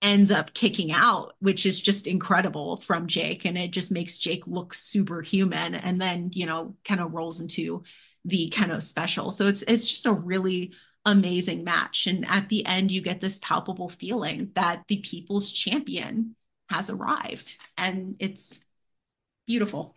ends 0.00 0.30
up 0.32 0.52
kicking 0.52 0.92
out, 0.92 1.34
which 1.38 1.64
is 1.64 1.80
just 1.80 2.06
incredible 2.06 2.76
from 2.78 3.06
Jake, 3.06 3.44
and 3.44 3.56
it 3.56 3.70
just 3.70 3.92
makes 3.92 4.18
Jake 4.18 4.46
look 4.46 4.74
superhuman. 4.74 5.74
And 5.74 6.00
then 6.00 6.30
you 6.32 6.46
know 6.46 6.76
kind 6.84 7.00
of 7.00 7.12
rolls 7.12 7.40
into 7.40 7.84
the 8.24 8.50
Kenoh 8.54 8.82
special. 8.82 9.30
So 9.30 9.46
it's 9.46 9.62
it's 9.62 9.88
just 9.88 10.06
a 10.06 10.12
really 10.12 10.72
amazing 11.04 11.64
match. 11.64 12.06
And 12.06 12.26
at 12.28 12.48
the 12.48 12.64
end, 12.66 12.92
you 12.92 13.00
get 13.00 13.20
this 13.20 13.38
palpable 13.40 13.88
feeling 13.88 14.50
that 14.54 14.84
the 14.88 14.98
people's 14.98 15.50
champion 15.50 16.36
has 16.68 16.90
arrived. 16.90 17.56
And 17.76 18.16
it's 18.18 18.64
beautiful. 19.46 19.94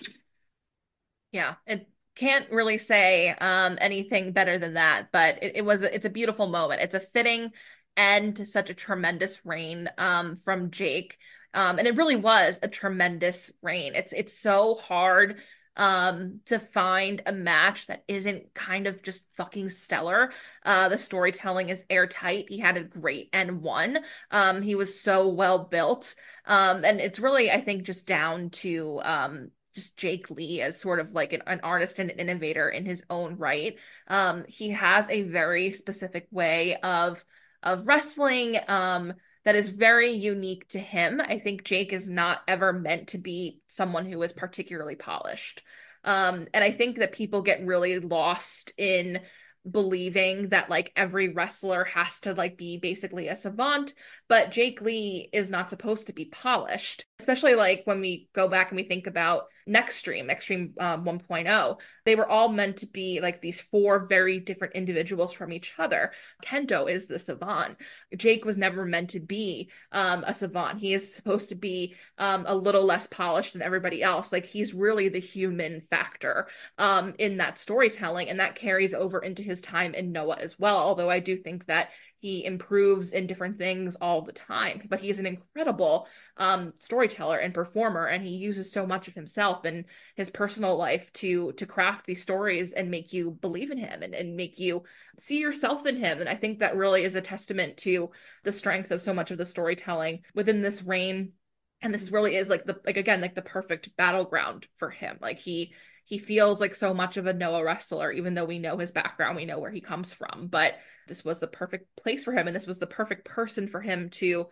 Yeah. 1.31 1.55
It 1.67 1.87
can't 2.15 2.49
really 2.49 2.77
say 2.77 3.29
um, 3.29 3.77
anything 3.79 4.31
better 4.31 4.57
than 4.57 4.73
that, 4.73 5.09
but 5.11 5.43
it, 5.43 5.57
it 5.57 5.65
was 5.65 5.83
it's 5.83 6.05
a 6.05 6.09
beautiful 6.09 6.47
moment. 6.47 6.81
It's 6.81 6.95
a 6.95 6.99
fitting 6.99 7.51
end 7.97 8.37
to 8.37 8.45
such 8.45 8.69
a 8.69 8.73
tremendous 8.73 9.45
reign 9.45 9.89
um, 9.97 10.37
from 10.37 10.71
Jake. 10.71 11.17
Um, 11.53 11.77
and 11.77 11.87
it 11.87 11.95
really 11.95 12.15
was 12.15 12.59
a 12.61 12.67
tremendous 12.67 13.51
reign. 13.61 13.95
It's 13.95 14.13
it's 14.13 14.37
so 14.37 14.75
hard 14.75 15.37
um 15.77 16.39
to 16.45 16.59
find 16.59 17.21
a 17.25 17.31
match 17.31 17.87
that 17.87 18.03
isn't 18.07 18.53
kind 18.53 18.87
of 18.87 19.03
just 19.03 19.25
fucking 19.35 19.69
stellar. 19.69 20.31
Uh 20.63 20.89
the 20.89 20.97
storytelling 20.97 21.69
is 21.69 21.83
airtight. 21.89 22.45
He 22.49 22.59
had 22.59 22.77
a 22.77 22.83
great 22.83 23.29
N1. 23.33 23.99
Um 24.31 24.61
he 24.61 24.75
was 24.75 24.99
so 25.01 25.27
well 25.27 25.59
built. 25.65 26.15
Um 26.45 26.85
and 26.85 26.99
it's 26.99 27.19
really 27.19 27.51
I 27.51 27.61
think 27.61 27.83
just 27.83 28.05
down 28.07 28.49
to 28.51 29.01
um 29.03 29.51
just 29.73 29.97
Jake 29.97 30.29
Lee 30.29 30.61
as 30.61 30.79
sort 30.79 30.99
of 31.01 31.13
like 31.13 31.33
an, 31.33 31.41
an 31.47 31.59
artist 31.61 31.99
and 31.99 32.09
an 32.09 32.19
innovator 32.19 32.69
in 32.69 32.85
his 32.85 33.03
own 33.09 33.37
right. 33.37 33.75
Um 34.07 34.45
he 34.47 34.69
has 34.71 35.09
a 35.09 35.23
very 35.23 35.71
specific 35.71 36.27
way 36.31 36.75
of 36.77 37.23
of 37.63 37.87
wrestling 37.87 38.57
um 38.67 39.13
that 39.45 39.55
is 39.55 39.69
very 39.69 40.11
unique 40.11 40.67
to 40.69 40.79
him. 40.79 41.21
I 41.21 41.39
think 41.39 41.63
Jake 41.63 41.93
is 41.93 42.09
not 42.09 42.41
ever 42.47 42.73
meant 42.73 43.09
to 43.09 43.17
be 43.17 43.61
someone 43.67 44.05
who 44.05 44.21
is 44.23 44.33
particularly 44.33 44.95
polished. 44.95 45.61
Um, 46.03 46.47
and 46.53 46.63
I 46.63 46.71
think 46.71 46.97
that 46.99 47.13
people 47.13 47.41
get 47.41 47.65
really 47.65 47.99
lost 47.99 48.71
in 48.77 49.21
believing 49.69 50.49
that 50.49 50.69
like 50.69 50.91
every 50.95 51.29
wrestler 51.29 51.83
has 51.85 52.19
to 52.19 52.33
like 52.33 52.57
be 52.57 52.77
basically 52.77 53.27
a 53.27 53.35
savant 53.35 53.95
but 54.27 54.51
Jake 54.51 54.79
Lee 54.79 55.27
is 55.33 55.49
not 55.49 55.71
supposed 55.71 56.05
to 56.05 56.13
be 56.13 56.25
polished 56.25 57.05
especially 57.19 57.55
like 57.55 57.81
when 57.85 57.99
we 57.99 58.29
go 58.33 58.47
back 58.47 58.69
and 58.69 58.77
we 58.77 58.83
think 58.83 59.07
about 59.07 59.45
Nextream, 59.67 60.29
Extreme 60.29 60.73
um, 60.79 61.03
1.0. 61.05 61.77
They 62.05 62.15
were 62.15 62.29
all 62.29 62.49
meant 62.49 62.77
to 62.77 62.85
be 62.85 63.19
like 63.19 63.41
these 63.41 63.59
four 63.59 64.05
very 64.05 64.39
different 64.39 64.75
individuals 64.75 65.33
from 65.33 65.51
each 65.51 65.73
other. 65.79 66.11
Kento 66.43 66.89
is 66.89 67.07
the 67.07 67.17
savant. 67.17 67.77
Jake 68.15 68.45
was 68.45 68.57
never 68.57 68.85
meant 68.85 69.09
to 69.11 69.19
be 69.19 69.71
um, 69.91 70.23
a 70.27 70.33
savant. 70.33 70.79
He 70.79 70.93
is 70.93 71.15
supposed 71.15 71.49
to 71.49 71.55
be 71.55 71.95
um, 72.17 72.45
a 72.47 72.55
little 72.55 72.85
less 72.85 73.07
polished 73.07 73.53
than 73.53 73.63
everybody 73.63 74.03
else. 74.03 74.31
Like 74.31 74.45
he's 74.45 74.73
really 74.73 75.09
the 75.09 75.19
human 75.19 75.81
factor 75.81 76.47
um, 76.77 77.15
in 77.17 77.37
that 77.37 77.57
storytelling, 77.57 78.29
and 78.29 78.39
that 78.39 78.55
carries 78.55 78.93
over 78.93 79.19
into 79.19 79.41
his 79.41 79.61
time 79.61 79.95
in 79.95 80.11
Noah 80.11 80.37
as 80.37 80.59
well. 80.59 80.77
Although 80.77 81.09
I 81.09 81.19
do 81.19 81.35
think 81.35 81.65
that 81.65 81.89
he 82.19 82.43
improves 82.45 83.11
in 83.11 83.27
different 83.27 83.57
things 83.57 83.95
all 84.01 84.21
the 84.21 84.31
time 84.31 84.81
but 84.89 84.99
he's 84.99 85.19
an 85.19 85.25
incredible 85.25 86.07
um, 86.37 86.73
storyteller 86.79 87.37
and 87.37 87.53
performer 87.53 88.05
and 88.05 88.25
he 88.25 88.35
uses 88.35 88.71
so 88.71 88.85
much 88.85 89.07
of 89.07 89.13
himself 89.13 89.63
and 89.65 89.85
his 90.15 90.29
personal 90.29 90.75
life 90.75 91.11
to 91.13 91.51
to 91.53 91.65
craft 91.65 92.05
these 92.05 92.21
stories 92.21 92.71
and 92.71 92.91
make 92.91 93.13
you 93.13 93.31
believe 93.41 93.71
in 93.71 93.77
him 93.77 94.01
and, 94.03 94.13
and 94.13 94.35
make 94.35 94.59
you 94.59 94.83
see 95.19 95.39
yourself 95.39 95.85
in 95.85 95.97
him. 95.97 96.19
And 96.19 96.29
i 96.29 96.35
think 96.35 96.59
that 96.59 96.75
really 96.75 97.03
is 97.03 97.15
a 97.15 97.21
testament 97.21 97.77
to 97.77 98.11
the 98.43 98.51
strength 98.51 98.91
of 98.91 99.01
so 99.01 99.13
much 99.13 99.31
of 99.31 99.37
the 99.37 99.45
storytelling 99.45 100.21
within 100.33 100.61
this 100.61 100.83
reign. 100.83 101.33
And 101.81 101.93
this 101.93 102.11
really 102.11 102.35
is 102.35 102.49
like 102.49 102.65
the 102.65 102.79
like 102.85 102.97
again 102.97 103.21
like 103.21 103.35
the 103.35 103.41
perfect 103.41 103.95
battleground 103.95 104.67
for 104.77 104.89
him. 104.89 105.17
Like 105.21 105.39
he 105.39 105.73
he 106.05 106.19
feels 106.19 106.61
like 106.61 106.75
so 106.75 106.93
much 106.93 107.17
of 107.17 107.25
a 107.25 107.33
Noah 107.33 107.63
wrestler, 107.63 108.11
even 108.11 108.35
though 108.35 108.45
we 108.45 108.59
know 108.59 108.77
his 108.77 108.91
background, 108.91 109.35
we 109.35 109.45
know 109.45 109.59
where 109.59 109.71
he 109.71 109.81
comes 109.81 110.13
from. 110.13 110.47
But 110.47 110.77
this 111.07 111.25
was 111.25 111.39
the 111.39 111.47
perfect 111.47 111.95
place 111.95 112.23
for 112.23 112.33
him, 112.33 112.47
and 112.47 112.55
this 112.55 112.67
was 112.67 112.79
the 112.79 112.87
perfect 112.87 113.25
person 113.25 113.67
for 113.67 113.81
him 113.81 114.09
to 114.11 114.47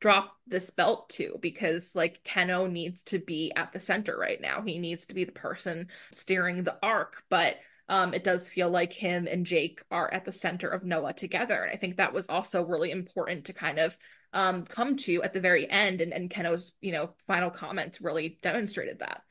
drop 0.00 0.36
this 0.46 0.70
belt 0.70 1.08
to 1.08 1.38
because 1.40 1.94
like 1.94 2.22
Kenoh 2.24 2.70
needs 2.70 3.02
to 3.04 3.18
be 3.18 3.52
at 3.56 3.72
the 3.72 3.80
center 3.80 4.16
right 4.16 4.40
now. 4.40 4.60
He 4.60 4.78
needs 4.78 5.06
to 5.06 5.14
be 5.14 5.24
the 5.24 5.32
person 5.32 5.88
steering 6.12 6.62
the 6.62 6.76
arc, 6.82 7.22
but 7.30 7.56
um, 7.88 8.14
it 8.14 8.24
does 8.24 8.48
feel 8.48 8.70
like 8.70 8.92
him 8.92 9.26
and 9.30 9.46
Jake 9.46 9.82
are 9.90 10.12
at 10.12 10.24
the 10.24 10.32
center 10.32 10.68
of 10.68 10.84
Noah 10.84 11.12
together. 11.12 11.62
And 11.62 11.70
I 11.72 11.76
think 11.76 11.96
that 11.96 12.12
was 12.12 12.26
also 12.26 12.64
really 12.64 12.90
important 12.90 13.46
to 13.46 13.52
kind 13.52 13.78
of 13.78 13.96
um, 14.32 14.64
come 14.64 14.96
to 14.96 15.22
at 15.22 15.32
the 15.32 15.40
very 15.40 15.70
end. 15.70 16.00
And, 16.00 16.12
and 16.12 16.30
Kenoh's, 16.30 16.72
you 16.80 16.92
know, 16.92 17.14
final 17.26 17.50
comments 17.50 18.00
really 18.00 18.38
demonstrated 18.42 19.00
that. 19.00 19.22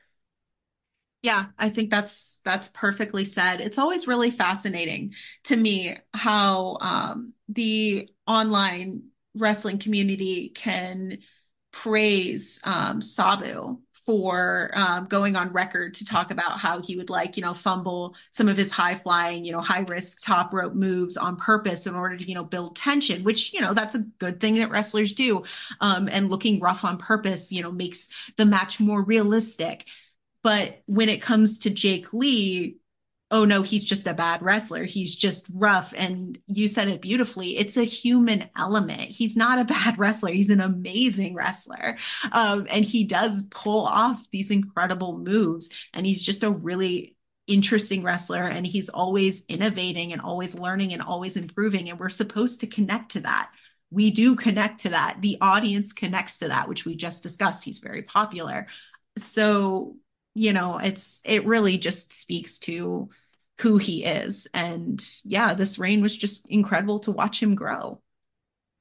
Yeah, 1.24 1.46
I 1.58 1.70
think 1.70 1.90
that's 1.90 2.40
that's 2.44 2.68
perfectly 2.68 3.24
said. 3.24 3.62
It's 3.62 3.78
always 3.78 4.06
really 4.06 4.30
fascinating 4.30 5.14
to 5.44 5.56
me 5.56 5.96
how 6.12 6.76
um, 6.82 7.32
the 7.48 8.10
online 8.26 9.04
wrestling 9.34 9.78
community 9.78 10.50
can 10.50 11.16
praise 11.72 12.60
um, 12.64 13.00
Sabu 13.00 13.80
for 14.04 14.70
um, 14.74 15.06
going 15.06 15.34
on 15.34 15.50
record 15.54 15.94
to 15.94 16.04
talk 16.04 16.30
about 16.30 16.60
how 16.60 16.82
he 16.82 16.94
would 16.94 17.08
like, 17.08 17.38
you 17.38 17.42
know, 17.42 17.54
fumble 17.54 18.14
some 18.30 18.48
of 18.48 18.56
his 18.58 18.70
high 18.70 18.94
flying, 18.94 19.46
you 19.46 19.52
know, 19.52 19.62
high 19.62 19.80
risk 19.80 20.22
top 20.22 20.52
rope 20.52 20.74
moves 20.74 21.16
on 21.16 21.36
purpose 21.36 21.86
in 21.86 21.94
order 21.94 22.14
to, 22.18 22.24
you 22.28 22.34
know, 22.34 22.44
build 22.44 22.76
tension, 22.76 23.24
which, 23.24 23.54
you 23.54 23.62
know, 23.62 23.72
that's 23.72 23.94
a 23.94 24.00
good 24.18 24.40
thing 24.40 24.56
that 24.56 24.68
wrestlers 24.70 25.14
do. 25.14 25.42
Um, 25.80 26.06
and 26.12 26.28
looking 26.28 26.60
rough 26.60 26.84
on 26.84 26.98
purpose, 26.98 27.50
you 27.50 27.62
know, 27.62 27.72
makes 27.72 28.10
the 28.36 28.44
match 28.44 28.78
more 28.78 29.02
realistic. 29.02 29.86
But 30.44 30.82
when 30.86 31.08
it 31.08 31.20
comes 31.22 31.58
to 31.58 31.70
Jake 31.70 32.12
Lee, 32.12 32.76
oh 33.32 33.44
no, 33.44 33.62
he's 33.62 33.82
just 33.82 34.06
a 34.06 34.14
bad 34.14 34.42
wrestler. 34.42 34.84
He's 34.84 35.16
just 35.16 35.48
rough. 35.52 35.92
And 35.96 36.38
you 36.46 36.68
said 36.68 36.86
it 36.86 37.00
beautifully. 37.00 37.56
It's 37.56 37.76
a 37.76 37.82
human 37.82 38.48
element. 38.56 39.00
He's 39.00 39.36
not 39.36 39.58
a 39.58 39.64
bad 39.74 39.98
wrestler. 39.98 40.30
He's 40.30 40.50
an 40.50 40.60
amazing 40.60 41.34
wrestler. 41.34 41.96
Um, 42.30 42.68
and 42.70 42.84
he 42.84 43.04
does 43.04 43.42
pull 43.50 43.86
off 43.86 44.22
these 44.30 44.52
incredible 44.52 45.18
moves. 45.18 45.70
And 45.92 46.06
he's 46.06 46.22
just 46.22 46.44
a 46.44 46.50
really 46.50 47.16
interesting 47.48 48.04
wrestler. 48.04 48.42
And 48.44 48.64
he's 48.64 48.88
always 48.88 49.44
innovating 49.48 50.12
and 50.12 50.22
always 50.22 50.56
learning 50.56 50.92
and 50.92 51.02
always 51.02 51.36
improving. 51.36 51.90
And 51.90 51.98
we're 51.98 52.10
supposed 52.10 52.60
to 52.60 52.68
connect 52.68 53.12
to 53.12 53.20
that 53.20 53.50
we 53.94 54.10
do 54.10 54.34
connect 54.34 54.80
to 54.80 54.88
that. 54.90 55.18
The 55.20 55.38
audience 55.40 55.92
connects 55.92 56.38
to 56.38 56.48
that, 56.48 56.68
which 56.68 56.84
we 56.84 56.96
just 56.96 57.22
discussed. 57.22 57.64
He's 57.64 57.78
very 57.78 58.02
popular. 58.02 58.66
So, 59.16 59.96
you 60.34 60.52
know, 60.52 60.78
it's 60.78 61.20
it 61.24 61.46
really 61.46 61.78
just 61.78 62.12
speaks 62.12 62.58
to 62.60 63.08
who 63.60 63.78
he 63.78 64.04
is. 64.04 64.48
And 64.52 65.04
yeah, 65.22 65.54
this 65.54 65.78
reign 65.78 66.02
was 66.02 66.16
just 66.16 66.50
incredible 66.50 66.98
to 67.00 67.12
watch 67.12 67.42
him 67.42 67.54
grow. 67.54 68.00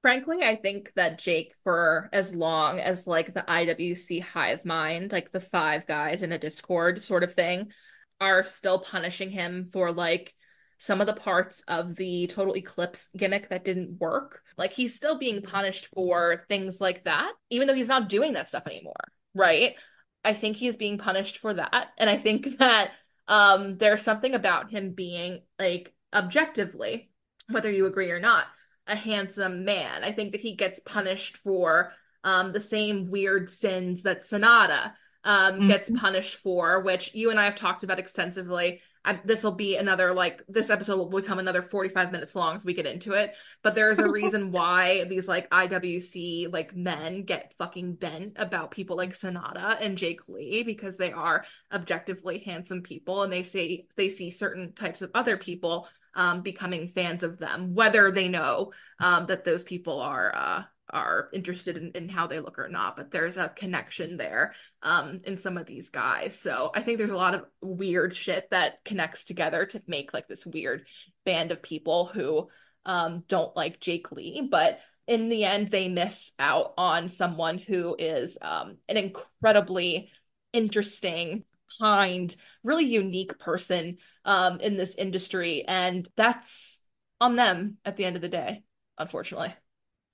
Frankly, 0.02 0.40
I 0.42 0.58
think 0.58 0.92
that 0.96 1.20
Jake, 1.20 1.54
for 1.64 2.10
as 2.12 2.36
long 2.36 2.80
as 2.80 3.08
like 3.08 3.34
the 3.34 3.46
IWC 3.48 4.22
hive 4.22 4.66
mind, 4.66 5.12
like 5.12 5.32
the 5.32 5.40
five 5.40 5.88
guys 5.88 6.24
in 6.24 6.32
a 6.34 6.40
Discord 6.40 7.02
sort 7.02 7.24
of 7.24 7.34
thing, 7.34 7.72
are 8.20 8.44
still 8.44 8.80
punishing 8.80 9.30
him 9.30 9.70
for 9.72 9.92
like 9.92 10.34
some 10.78 11.00
of 11.00 11.08
the 11.08 11.14
parts 11.14 11.64
of 11.70 11.96
the 11.96 12.28
total 12.28 12.58
eclipse 12.58 13.08
gimmick 13.16 13.48
that 13.50 13.64
didn't 13.64 14.00
work. 14.02 14.42
Like 14.58 14.74
he's 14.74 14.96
still 14.96 15.18
being 15.18 15.42
punished 15.42 15.88
for 15.94 16.44
things 16.50 16.82
like 16.82 17.06
that, 17.06 17.32
even 17.50 17.68
though 17.68 17.74
he's 17.74 17.88
not 17.88 18.10
doing 18.10 18.34
that 18.34 18.50
stuff 18.50 18.64
anymore, 18.68 18.96
right? 19.34 19.76
I 20.24 20.34
think 20.34 20.58
he's 20.58 20.78
being 20.78 20.98
punished 20.98 21.38
for 21.38 21.54
that. 21.54 21.90
And 21.98 22.10
I 22.10 22.18
think 22.18 22.58
that 22.58 22.92
um 23.28 23.78
there's 23.78 24.04
something 24.04 24.34
about 24.34 24.72
him 24.72 24.92
being 24.92 25.42
like 25.60 25.94
objectively, 26.14 27.10
whether 27.50 27.72
you 27.72 27.86
agree 27.86 28.12
or 28.12 28.20
not, 28.20 28.46
a 28.88 28.96
handsome 28.96 29.66
man. 29.66 30.04
I 30.04 30.12
think 30.12 30.34
that 30.34 30.42
he 30.42 30.56
gets 30.56 30.80
punished 30.80 31.38
for 31.38 31.94
um 32.24 32.52
the 32.52 32.62
same 32.62 33.10
weird 33.10 33.50
sins 33.50 34.04
that 34.04 34.22
Sanada 34.22 34.94
um 35.24 35.54
mm-hmm. 35.54 35.68
gets 35.68 35.90
punished 35.90 36.36
for, 36.36 36.82
which 36.82 37.14
you 37.14 37.30
and 37.30 37.40
I 37.40 37.46
have 37.46 37.56
talked 37.56 37.84
about 37.84 38.00
extensively 38.00 38.82
this 39.26 39.44
will 39.44 39.52
be 39.56 39.76
another 39.76 40.14
like 40.14 40.44
this 40.48 40.70
episode 40.70 40.98
will 40.98 41.22
become 41.22 41.40
another 41.40 41.62
45 41.62 42.12
minutes 42.12 42.36
long 42.36 42.58
if 42.58 42.64
we 42.64 42.74
get 42.74 42.86
into 42.86 43.14
it. 43.14 43.34
But 43.62 43.76
there's 43.76 44.00
a 44.00 44.10
reason 44.10 44.52
why 44.52 45.04
these 45.06 45.28
like 45.28 45.50
iwc 45.50 46.54
like 46.54 46.76
men 46.76 47.24
get 47.24 47.54
fucking 47.58 47.96
bent 47.96 48.34
about 48.38 48.72
people 48.72 48.96
like 48.96 49.14
sanada 49.14 49.78
and 49.82 49.98
jake 49.98 50.28
lee 50.30 50.64
because 50.64 50.98
they 50.98 51.12
are 51.12 51.46
objectively 51.72 52.40
handsome 52.40 52.82
people 52.82 53.24
and 53.24 53.34
they 53.34 53.44
say 53.44 53.86
they 53.98 54.10
see 54.10 54.32
certain 54.32 54.74
types 54.74 55.02
of 55.02 55.12
other 55.14 55.38
people 55.38 55.88
um 56.16 56.42
becoming 56.42 56.88
fans 56.88 57.24
of 57.24 57.40
them 57.40 57.74
whether 57.74 58.12
they 58.12 58.28
know 58.28 58.72
um 59.00 59.26
that 59.26 59.44
those 59.44 59.64
people 59.64 60.00
are 60.00 60.34
uh 60.36 60.64
are 60.90 61.30
interested 61.34 61.78
in, 61.78 61.92
in 61.96 62.10
how 62.10 62.28
they 62.28 62.40
look 62.40 62.60
or 62.60 62.68
not 62.68 62.96
but 62.98 63.10
there's 63.10 63.38
a 63.38 63.50
connection 63.50 64.18
there 64.18 64.54
um 64.82 65.22
in 65.24 65.38
some 65.38 65.58
of 65.58 65.66
these 65.66 65.90
guys. 65.90 66.38
So 66.38 66.72
i 66.76 66.82
think 66.82 66.98
there's 66.98 67.10
a 67.10 67.16
lot 67.16 67.36
of 67.36 67.46
weird 67.62 68.16
shit 68.16 68.50
that 68.52 68.84
connects 68.84 69.24
together 69.24 69.66
to 69.68 69.82
make 69.88 70.14
like 70.14 70.28
this 70.28 70.46
weird 70.46 70.86
band 71.26 71.52
of 71.52 71.62
people 71.62 72.08
who 72.14 72.50
um 72.86 73.24
don't 73.28 73.56
like 73.56 73.80
jake 73.80 74.12
lee 74.12 74.48
but 74.52 74.80
in 75.08 75.30
the 75.30 75.44
end 75.44 75.72
they 75.72 75.88
miss 75.88 76.34
out 76.38 76.74
on 76.78 77.10
someone 77.10 77.58
who 77.58 77.96
is 77.98 78.38
um 78.42 78.78
an 78.90 78.98
incredibly 78.98 80.12
interesting 80.52 81.44
kind 81.80 82.36
really 82.64 82.86
unique 82.86 83.38
person 83.40 83.98
um 84.26 84.60
in 84.60 84.78
this 84.78 84.96
industry. 84.96 85.66
And 85.68 86.08
that's 86.16 86.80
on 87.20 87.36
them 87.36 87.78
at 87.84 87.98
the 87.98 88.06
end 88.06 88.16
of 88.16 88.22
the 88.22 88.30
day 88.30 88.64
unfortunately. 88.98 89.54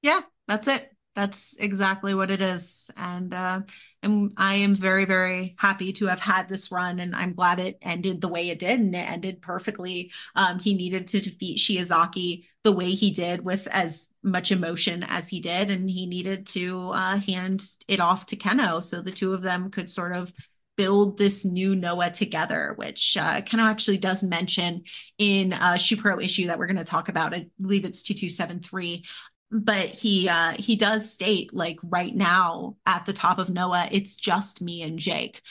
Yeah 0.02 0.22
that's 0.50 0.68
it. 0.68 0.92
That's 1.16 1.58
exactly 1.60 2.14
what 2.14 2.32
it 2.32 2.42
is. 2.42 2.90
And 2.98 3.34
uh, 3.34 3.62
and 4.02 4.34
I 4.38 4.56
am 4.56 4.76
very, 4.76 5.06
very 5.06 5.56
happy 5.60 5.94
to 5.94 6.08
have 6.08 6.20
had 6.20 6.48
this 6.48 6.72
run, 6.72 7.00
and 7.00 7.16
I'm 7.16 7.34
glad 7.34 7.60
it 7.60 7.78
ended 7.82 8.20
the 8.20 8.30
way 8.30 8.50
it 8.50 8.60
did, 8.60 8.80
and 8.80 8.96
it 8.96 9.10
ended 9.10 9.42
perfectly. 9.42 10.12
Um, 10.36 10.60
he 10.60 10.74
needed 10.74 11.08
to 11.10 11.22
defeat 11.22 11.60
Shiozaki 11.60 12.46
the 12.64 12.72
way 12.72 12.92
he 12.92 13.12
did, 13.12 13.46
with 13.46 13.68
as 13.68 14.08
much 14.24 14.52
emotion 14.52 15.04
as 15.08 15.28
he 15.28 15.40
did, 15.40 15.70
and 15.70 15.90
he 15.90 16.06
needed 16.06 16.48
to 16.48 16.92
uh, 16.92 17.18
hand 17.20 17.64
it 17.88 18.00
off 18.00 18.26
to 18.28 18.36
Kenoh 18.36 18.84
so 18.84 19.02
the 19.02 19.12
two 19.12 19.34
of 19.34 19.42
them 19.42 19.70
could 19.70 19.90
sort 19.90 20.16
of 20.16 20.34
build 20.80 21.18
this 21.18 21.44
new 21.44 21.76
Noah 21.76 22.10
together, 22.10 22.72
which 22.78 23.18
uh, 23.18 23.42
Kenoh 23.42 23.70
actually 23.70 23.98
does 23.98 24.24
mention 24.24 24.84
in 25.18 25.52
a 25.52 25.76
Shupro 25.76 26.24
issue 26.24 26.48
that 26.48 26.58
we're 26.58 26.68
going 26.68 26.78
to 26.78 26.86
talk 26.86 27.10
about. 27.10 27.34
I 27.34 27.48
believe 27.60 27.84
it's 27.84 28.02
2273 28.02 29.04
but 29.52 29.90
he 29.90 30.30
uh 30.30 30.54
he 30.54 30.76
does 30.76 31.12
state 31.12 31.54
like 31.54 31.80
right 31.84 32.16
now 32.16 32.76
at 32.86 33.06
the 33.06 33.14
top 33.14 33.40
of 33.40 33.50
Noah 33.50 33.88
it's 33.92 34.16
just 34.16 34.62
me 34.62 34.82
and 34.84 35.00
Jake. 35.00 35.42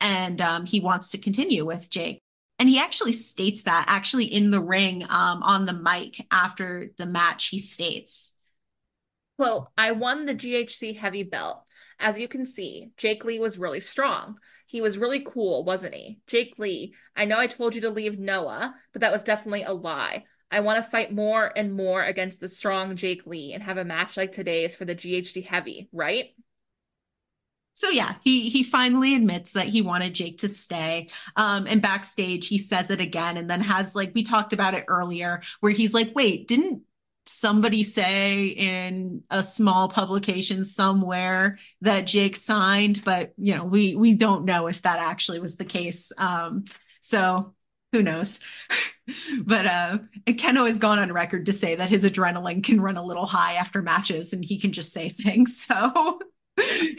And 0.00 0.40
um 0.40 0.66
he 0.66 0.80
wants 0.80 1.10
to 1.10 1.18
continue 1.18 1.64
with 1.64 1.88
Jake. 1.90 2.22
And 2.58 2.68
he 2.68 2.78
actually 2.78 3.12
states 3.12 3.62
that 3.64 3.86
actually 3.88 4.26
in 4.26 4.50
the 4.50 4.60
ring 4.60 5.04
um 5.04 5.42
on 5.42 5.66
the 5.66 5.74
mic 5.74 6.24
after 6.30 6.90
the 6.98 7.06
match 7.06 7.46
he 7.48 7.58
states 7.58 8.32
well 9.38 9.72
I 9.76 9.92
won 9.92 10.26
the 10.26 10.34
GHC 10.34 10.98
heavy 10.98 11.22
belt. 11.22 11.62
As 11.98 12.18
you 12.20 12.28
can 12.28 12.44
see 12.44 12.90
Jake 12.98 13.24
Lee 13.24 13.38
was 13.38 13.58
really 13.58 13.80
strong. 13.80 14.36
He 14.66 14.80
was 14.82 14.98
really 14.98 15.20
cool 15.26 15.64
wasn't 15.64 15.94
he? 15.94 16.20
Jake 16.26 16.58
Lee 16.58 16.94
I 17.14 17.24
know 17.24 17.38
I 17.38 17.46
told 17.46 17.74
you 17.74 17.80
to 17.82 17.90
leave 17.90 18.18
Noah 18.18 18.74
but 18.92 19.00
that 19.00 19.12
was 19.12 19.22
definitely 19.22 19.62
a 19.62 19.72
lie 19.72 20.24
I 20.50 20.60
want 20.60 20.82
to 20.82 20.90
fight 20.90 21.12
more 21.12 21.50
and 21.56 21.74
more 21.74 22.02
against 22.02 22.40
the 22.40 22.48
strong 22.48 22.96
Jake 22.96 23.26
Lee 23.26 23.52
and 23.52 23.62
have 23.62 23.78
a 23.78 23.84
match 23.84 24.16
like 24.16 24.32
today's 24.32 24.74
for 24.74 24.84
the 24.84 24.94
GHC 24.94 25.44
heavy, 25.44 25.88
right? 25.92 26.26
So 27.76 27.90
yeah, 27.90 28.14
he 28.24 28.48
he 28.48 28.62
finally 28.62 29.14
admits 29.14 29.52
that 29.52 29.66
he 29.66 29.82
wanted 29.82 30.14
Jake 30.14 30.38
to 30.38 30.48
stay. 30.48 31.08
Um, 31.36 31.66
and 31.66 31.82
backstage 31.82 32.48
he 32.48 32.56
says 32.56 32.90
it 32.90 33.02
again, 33.02 33.36
and 33.36 33.50
then 33.50 33.60
has 33.60 33.94
like 33.94 34.12
we 34.14 34.22
talked 34.22 34.54
about 34.54 34.72
it 34.74 34.86
earlier, 34.88 35.42
where 35.60 35.72
he's 35.72 35.92
like, 35.92 36.12
"Wait, 36.14 36.48
didn't 36.48 36.82
somebody 37.26 37.84
say 37.84 38.46
in 38.46 39.24
a 39.30 39.42
small 39.42 39.88
publication 39.90 40.64
somewhere 40.64 41.58
that 41.82 42.06
Jake 42.06 42.36
signed?" 42.36 43.04
But 43.04 43.34
you 43.36 43.54
know, 43.54 43.64
we 43.64 43.94
we 43.94 44.14
don't 44.14 44.46
know 44.46 44.68
if 44.68 44.80
that 44.82 44.98
actually 44.98 45.40
was 45.40 45.56
the 45.56 45.66
case. 45.66 46.12
Um, 46.16 46.64
so 47.02 47.54
who 47.92 48.02
knows? 48.02 48.40
but 49.44 49.66
uh 49.66 49.98
Kenoh 50.26 50.66
has 50.66 50.78
gone 50.78 50.98
on 50.98 51.12
record 51.12 51.46
to 51.46 51.52
say 51.52 51.76
that 51.76 51.88
his 51.88 52.04
adrenaline 52.04 52.64
can 52.64 52.80
run 52.80 52.96
a 52.96 53.04
little 53.04 53.26
high 53.26 53.54
after 53.54 53.82
matches 53.82 54.32
and 54.32 54.44
he 54.44 54.60
can 54.60 54.72
just 54.72 54.92
say 54.92 55.08
things. 55.08 55.66
So 55.76 56.20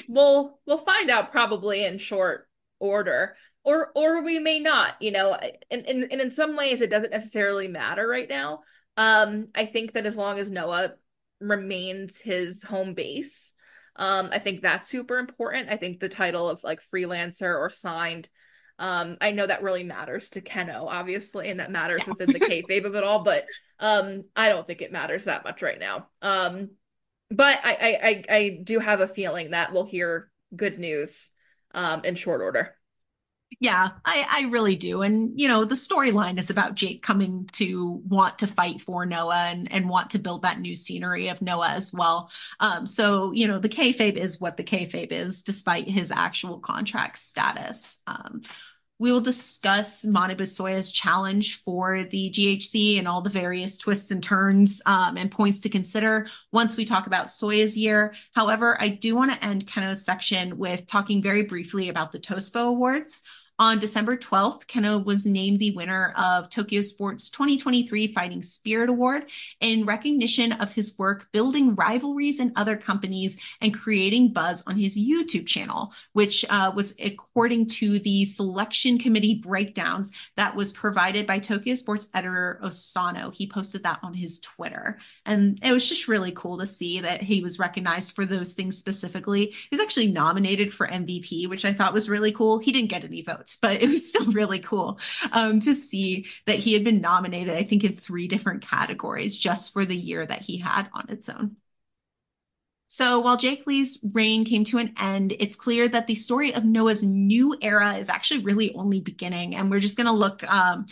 we'll 0.08 0.60
we'll 0.66 0.78
find 0.78 1.10
out 1.10 1.32
probably 1.32 1.84
in 1.84 1.98
short 1.98 2.48
order. 2.80 3.36
Or 3.64 3.92
or 3.96 4.24
we 4.24 4.40
may 4.40 4.60
not, 4.60 4.96
you 5.02 5.12
know, 5.12 5.34
and, 5.34 5.86
and, 5.86 6.08
and 6.12 6.22
in 6.22 6.32
some 6.32 6.56
ways 6.56 6.80
it 6.80 6.90
doesn't 6.90 7.12
necessarily 7.12 7.68
matter 7.68 8.08
right 8.08 8.30
now. 8.30 8.62
Um, 8.96 9.50
I 9.56 9.66
think 9.66 9.94
that 9.94 10.06
as 10.06 10.16
long 10.16 10.40
as 10.40 10.50
Noah 10.50 10.94
remains 11.42 12.18
his 12.18 12.64
home 12.64 12.94
base, 12.94 13.54
um, 13.98 14.30
I 14.32 14.40
think 14.40 14.62
that's 14.62 14.88
super 14.88 15.18
important. 15.18 15.70
I 15.70 15.78
think 15.78 16.00
the 16.00 16.08
title 16.08 16.50
of 16.50 16.64
like 16.64 16.80
freelancer 16.82 17.58
or 17.58 17.70
signed 17.70 18.30
um, 18.80 19.18
I 19.22 19.32
know 19.32 19.48
that 19.48 19.64
really 19.64 19.84
matters 19.84 20.30
to 20.32 20.42
Kenoh, 20.42 20.86
obviously, 20.88 21.50
and 21.50 21.60
that 21.60 21.72
matters 21.72 22.02
yeah. 22.06 22.10
within 22.10 22.34
the 22.34 22.40
kayfabe 22.40 22.86
of 22.86 22.96
it 22.96 23.04
all, 23.04 23.24
but 23.24 23.46
um, 23.80 24.24
I 24.36 24.50
don't 24.50 24.68
think 24.68 24.82
it 24.82 24.92
matters 24.92 25.26
that 25.26 25.44
much 25.44 25.62
right 25.62 25.80
now. 25.80 26.08
Um, 26.22 26.72
but 27.30 27.60
I, 27.64 27.74
I, 27.74 28.08
I, 28.08 28.36
I 28.36 28.60
do 28.64 28.80
have 28.80 29.02
a 29.02 29.08
feeling 29.08 29.52
that 29.52 29.74
we'll 29.74 29.86
hear 29.86 30.30
good 30.56 30.80
news 30.80 31.30
um, 31.74 32.02
in 32.06 32.16
short 32.16 32.42
order. 32.42 32.74
Yeah, 33.62 33.90
I, 34.04 34.26
I 34.30 34.50
really 34.50 34.76
do. 34.76 35.04
And, 35.04 35.40
you 35.40 35.48
know, 35.48 35.64
the 35.64 35.74
storyline 35.74 36.38
is 36.38 36.50
about 36.50 36.76
Jake 36.76 37.02
coming 37.02 37.50
to 37.54 38.02
want 38.06 38.40
to 38.40 38.48
fight 38.48 38.82
for 38.82 39.06
Noah 39.06 39.48
and, 39.50 39.72
and 39.72 39.90
want 39.90 40.10
to 40.12 40.20
build 40.20 40.42
that 40.42 40.60
new 40.60 40.76
scenery 40.76 41.30
of 41.30 41.42
Noah 41.42 41.70
as 41.70 41.94
well. 41.94 42.30
Um, 42.60 42.86
so, 42.86 43.32
you 43.32 43.48
know, 43.48 43.58
the 43.58 43.70
kayfabe 43.70 44.18
is 44.18 44.42
what 44.42 44.58
the 44.58 44.66
kayfabe 44.66 45.14
is, 45.14 45.44
despite 45.44 45.88
his 45.88 46.12
actual 46.12 46.60
contract 46.60 47.20
status. 47.20 48.00
Um, 48.06 48.42
we 49.00 49.12
will 49.12 49.22
discuss 49.22 50.06
Manabu 50.06 50.48
Soya's 50.48 50.92
challenge 50.92 51.62
for 51.64 52.04
the 52.04 52.32
GHC 52.32 52.98
and 52.98 53.08
all 53.08 53.22
the 53.22 53.30
various 53.30 53.78
twists 53.78 54.10
and 54.10 54.24
turns 54.24 54.82
um, 54.86 55.18
and 55.18 55.30
points 55.30 55.60
to 55.62 55.70
consider 55.70 56.28
once 56.52 56.76
we 56.76 56.86
talk 56.86 57.06
about 57.06 57.30
Soya's 57.30 57.78
year. 57.78 58.16
However, 58.34 58.76
I 58.82 58.90
do 58.90 59.16
want 59.16 59.32
to 59.34 59.46
end 59.46 59.68
Kenoh's 59.68 60.04
section 60.04 60.58
with 60.58 60.88
talking 60.88 61.22
very 61.22 61.44
briefly 61.44 61.90
about 61.90 62.12
the 62.12 62.20
TOSPO 62.20 62.70
Awards. 62.70 63.22
On 63.60 63.80
December 63.80 64.16
12th, 64.16 64.68
Kenoh 64.68 65.04
was 65.04 65.26
named 65.26 65.58
the 65.58 65.72
winner 65.72 66.14
of 66.16 66.48
Tokyo 66.48 66.82
Sports 66.82 67.28
2023 67.32 68.14
Fighting 68.14 68.44
Spirit 68.44 68.88
Award 68.88 69.32
in 69.60 69.84
recognition 69.84 70.52
of 70.52 70.74
his 70.74 70.96
work 71.00 71.28
building 71.32 71.74
rivalries 71.74 72.40
in 72.40 72.54
other 72.56 72.78
companies 72.78 73.40
and 73.60 73.74
creating 73.74 74.32
buzz 74.32 74.64
on 74.68 74.78
his 74.78 74.96
YouTube 74.96 75.48
channel, 75.48 75.92
which 76.14 76.46
uh, 76.52 76.72
was 76.76 76.94
according 77.04 77.68
to 77.68 77.98
the 77.98 78.26
selection 78.26 79.00
committee 79.00 79.42
breakdowns 79.44 80.12
that 80.36 80.56
was 80.56 80.72
provided 80.72 81.26
by 81.26 81.40
Tokyo 81.40 81.74
Sports 81.74 82.10
editor 82.14 82.60
Osano. 82.64 83.34
He 83.34 83.48
posted 83.48 83.82
that 83.82 83.98
on 84.04 84.14
his 84.14 84.38
Twitter. 84.38 85.00
And 85.26 85.58
it 85.64 85.74
was 85.74 85.90
just 85.90 86.08
really 86.08 86.32
cool 86.32 86.60
to 86.60 86.68
see 86.68 87.00
that 87.00 87.24
he 87.24 87.42
was 87.42 87.58
recognized 87.58 88.14
for 88.14 88.24
those 88.24 88.54
things 88.54 88.78
specifically. 88.78 89.46
He 89.46 89.68
was 89.72 89.82
actually 89.82 90.12
nominated 90.12 90.76
for 90.76 90.88
MVP, 90.88 91.50
which 91.50 91.66
I 91.66 91.74
thought 91.74 91.96
was 91.96 92.08
really 92.08 92.32
cool. 92.32 92.60
He 92.60 92.72
didn't 92.72 92.92
get 92.92 93.04
any 93.04 93.24
votes 93.24 93.47
but 93.56 93.82
it 93.82 93.88
was 93.88 94.10
still 94.10 94.26
really 94.32 94.60
cool 94.60 95.00
um, 95.32 95.60
to 95.62 95.74
see 95.74 96.28
that 96.46 96.60
he 96.60 96.74
had 96.74 96.84
been 96.84 97.00
nominated, 97.00 97.56
I 97.56 97.64
think, 97.64 97.86
in 97.86 97.96
three 97.96 98.28
different 98.28 98.62
categories 98.62 99.38
just 99.38 99.72
for 99.72 99.86
the 99.86 99.96
year 99.96 100.26
that 100.26 100.42
he 100.42 100.58
had 100.58 100.90
on 100.94 101.06
its 101.10 101.30
own. 101.30 101.56
So 102.90 103.20
while 103.20 103.38
Jake 103.38 103.68
Lee's 103.68 104.00
reign 104.14 104.46
came 104.46 104.64
to 104.66 104.78
an 104.78 104.94
end, 105.00 105.34
it's 105.40 105.58
clear 105.58 105.88
that 105.90 106.08
the 106.08 106.16
story 106.16 106.54
of 106.54 106.64
Noah's 106.64 107.04
new 107.04 107.56
era 107.62 107.96
is 107.96 108.10
actually 108.10 108.44
really 108.44 108.74
only 108.76 109.02
beginning. 109.02 109.56
And 109.56 109.70
we're 109.70 109.82
just 109.82 109.98
going 109.98 110.08
to 110.08 110.14
look 110.14 110.50
um, 110.50 110.86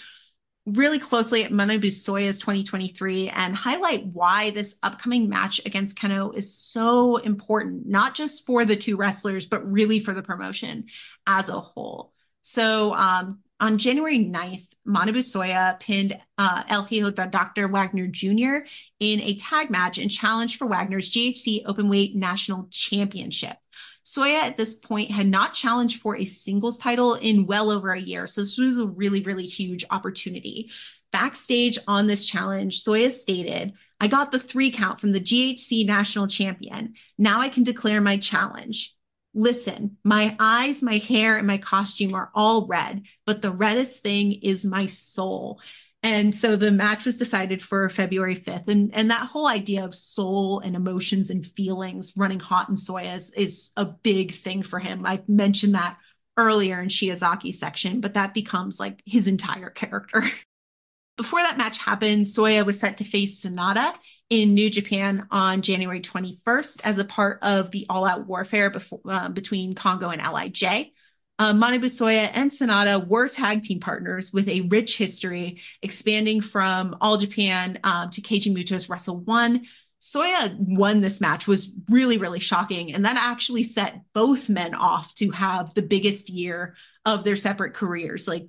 really 0.65 0.99
closely 0.99 1.43
at 1.43 1.51
Manabu 1.51 1.91
Soya's 1.91 2.39
2023 2.39 3.29
and 3.29 3.55
highlight 3.55 4.07
why 4.07 4.49
this 4.49 4.77
upcoming 4.81 5.29
match 5.29 5.61
against 5.65 5.97
Kenoh 5.97 6.35
is 6.35 6.53
so 6.53 7.17
important, 7.17 7.85
not 7.85 8.15
just 8.15 8.45
for 8.45 8.65
the 8.65 8.75
two 8.75 8.97
wrestlers, 8.97 9.45
but 9.45 9.71
really 9.71 9.99
for 9.99 10.13
the 10.13 10.23
promotion 10.23 10.85
as 11.27 11.49
a 11.49 11.61
whole. 11.61 12.14
So 12.47 12.93
um, 12.93 13.39
on 13.59 13.79
January 13.79 14.19
9th, 14.19 14.67
Manabu 14.87 15.17
Soya 15.17 15.79
pinned 15.79 16.15
uh, 16.37 16.61
El 16.69 16.83
Hijo 16.83 17.09
de 17.09 17.25
Dr. 17.25 17.67
Wagner 17.67 18.05
Jr. 18.05 18.67
in 18.99 19.19
a 19.21 19.33
tag 19.33 19.71
match 19.71 19.97
and 19.97 20.11
challenged 20.11 20.59
for 20.59 20.67
Wagner's 20.67 21.09
GHC 21.09 21.65
Openweight 21.65 22.13
National 22.13 22.67
Championship. 22.69 23.57
Soya 24.05 24.43
at 24.43 24.57
this 24.57 24.75
point 24.75 25.09
had 25.09 25.25
not 25.25 25.55
challenged 25.55 25.99
for 25.99 26.15
a 26.15 26.25
singles 26.25 26.77
title 26.77 27.15
in 27.15 27.47
well 27.47 27.71
over 27.71 27.91
a 27.93 27.99
year. 27.99 28.27
So 28.27 28.41
this 28.41 28.59
was 28.59 28.77
a 28.77 28.85
really, 28.85 29.23
really 29.23 29.47
huge 29.47 29.83
opportunity. 29.89 30.69
Backstage 31.11 31.79
on 31.87 32.05
this 32.05 32.23
challenge, 32.23 32.83
Soya 32.83 33.09
stated, 33.09 33.73
I 33.99 34.07
got 34.07 34.31
the 34.31 34.39
three 34.39 34.69
count 34.69 35.01
from 35.01 35.13
the 35.13 35.19
GHC 35.19 35.87
national 35.87 36.27
champion. 36.27 36.93
Now 37.17 37.41
I 37.41 37.49
can 37.49 37.63
declare 37.63 38.01
my 38.01 38.17
challenge. 38.17 38.95
Listen, 39.37 39.97
my 40.03 40.35
eyes, 40.39 40.81
my 40.81 40.97
hair, 40.97 41.37
and 41.37 41.45
my 41.45 41.57
costume 41.57 42.15
are 42.15 42.31
all 42.33 42.65
red, 42.67 43.03
but 43.25 43.41
the 43.41 43.51
reddest 43.51 44.01
thing 44.01 44.31
is 44.41 44.65
my 44.65 44.85
soul. 44.85 45.59
And 46.01 46.33
so 46.33 46.55
the 46.55 46.71
match 46.71 47.03
was 47.03 47.17
decided 47.17 47.61
for 47.61 47.89
February 47.89 48.35
5th. 48.35 48.69
And, 48.69 48.93
and 48.93 49.11
that 49.11 49.27
whole 49.27 49.47
idea 49.47 49.83
of 49.83 49.93
soul 49.93 50.59
and 50.59 50.75
emotions 50.75 51.29
and 51.29 51.45
feelings 51.45 52.13
running 52.15 52.39
hot 52.39 52.69
in 52.69 52.75
Soya 52.75 53.15
is, 53.15 53.31
is 53.31 53.71
a 53.75 53.85
big 53.85 54.33
thing 54.33 54.63
for 54.63 54.79
him. 54.79 55.05
I 55.05 55.21
mentioned 55.27 55.75
that 55.75 55.97
earlier 56.37 56.81
in 56.81 56.89
Shiozaki's 56.89 57.59
section, 57.59 58.01
but 58.01 58.13
that 58.13 58.33
becomes 58.33 58.79
like 58.79 59.01
his 59.05 59.27
entire 59.27 59.69
character. 59.69 60.23
Before 61.17 61.39
that 61.39 61.57
match 61.57 61.77
happened, 61.77 62.25
Soya 62.25 62.65
was 62.65 62.79
set 62.79 62.97
to 62.97 63.03
face 63.03 63.43
Sanada 63.43 63.93
in 64.29 64.53
New 64.53 64.69
Japan 64.69 65.27
on 65.29 65.61
January 65.61 66.01
21st 66.01 66.81
as 66.83 66.97
a 66.97 67.05
part 67.05 67.39
of 67.41 67.71
the 67.71 67.85
all 67.89 68.05
out 68.05 68.25
warfare 68.25 68.69
before, 68.69 69.01
uh, 69.07 69.29
between 69.29 69.73
Kongo 69.73 70.09
and 70.09 70.21
LIJ. 70.21 70.91
Uh, 71.37 71.53
Manabu 71.53 71.85
Soya 71.85 72.29
and 72.33 72.49
Sanada 72.49 73.05
were 73.05 73.27
tag 73.27 73.61
team 73.61 73.79
partners 73.79 74.31
with 74.31 74.47
a 74.47 74.61
rich 74.61 74.97
history, 74.97 75.61
expanding 75.81 76.39
from 76.39 76.95
All 77.01 77.17
Japan 77.17 77.79
um, 77.83 78.09
to 78.11 78.21
Keiji 78.21 78.53
Muto's 78.53 78.89
Wrestle 78.89 79.19
One. 79.19 79.65
Soya 80.01 80.55
won 80.57 81.01
this 81.01 81.19
match 81.19 81.47
was 81.47 81.71
really, 81.89 82.17
really 82.17 82.39
shocking. 82.39 82.93
And 82.93 83.05
that 83.05 83.17
actually 83.17 83.63
set 83.63 84.01
both 84.13 84.49
men 84.49 84.75
off 84.75 85.13
to 85.15 85.31
have 85.31 85.73
the 85.73 85.81
biggest 85.81 86.29
year 86.29 86.75
of 87.05 87.23
their 87.23 87.35
separate 87.35 87.73
careers. 87.73 88.27
Like 88.27 88.47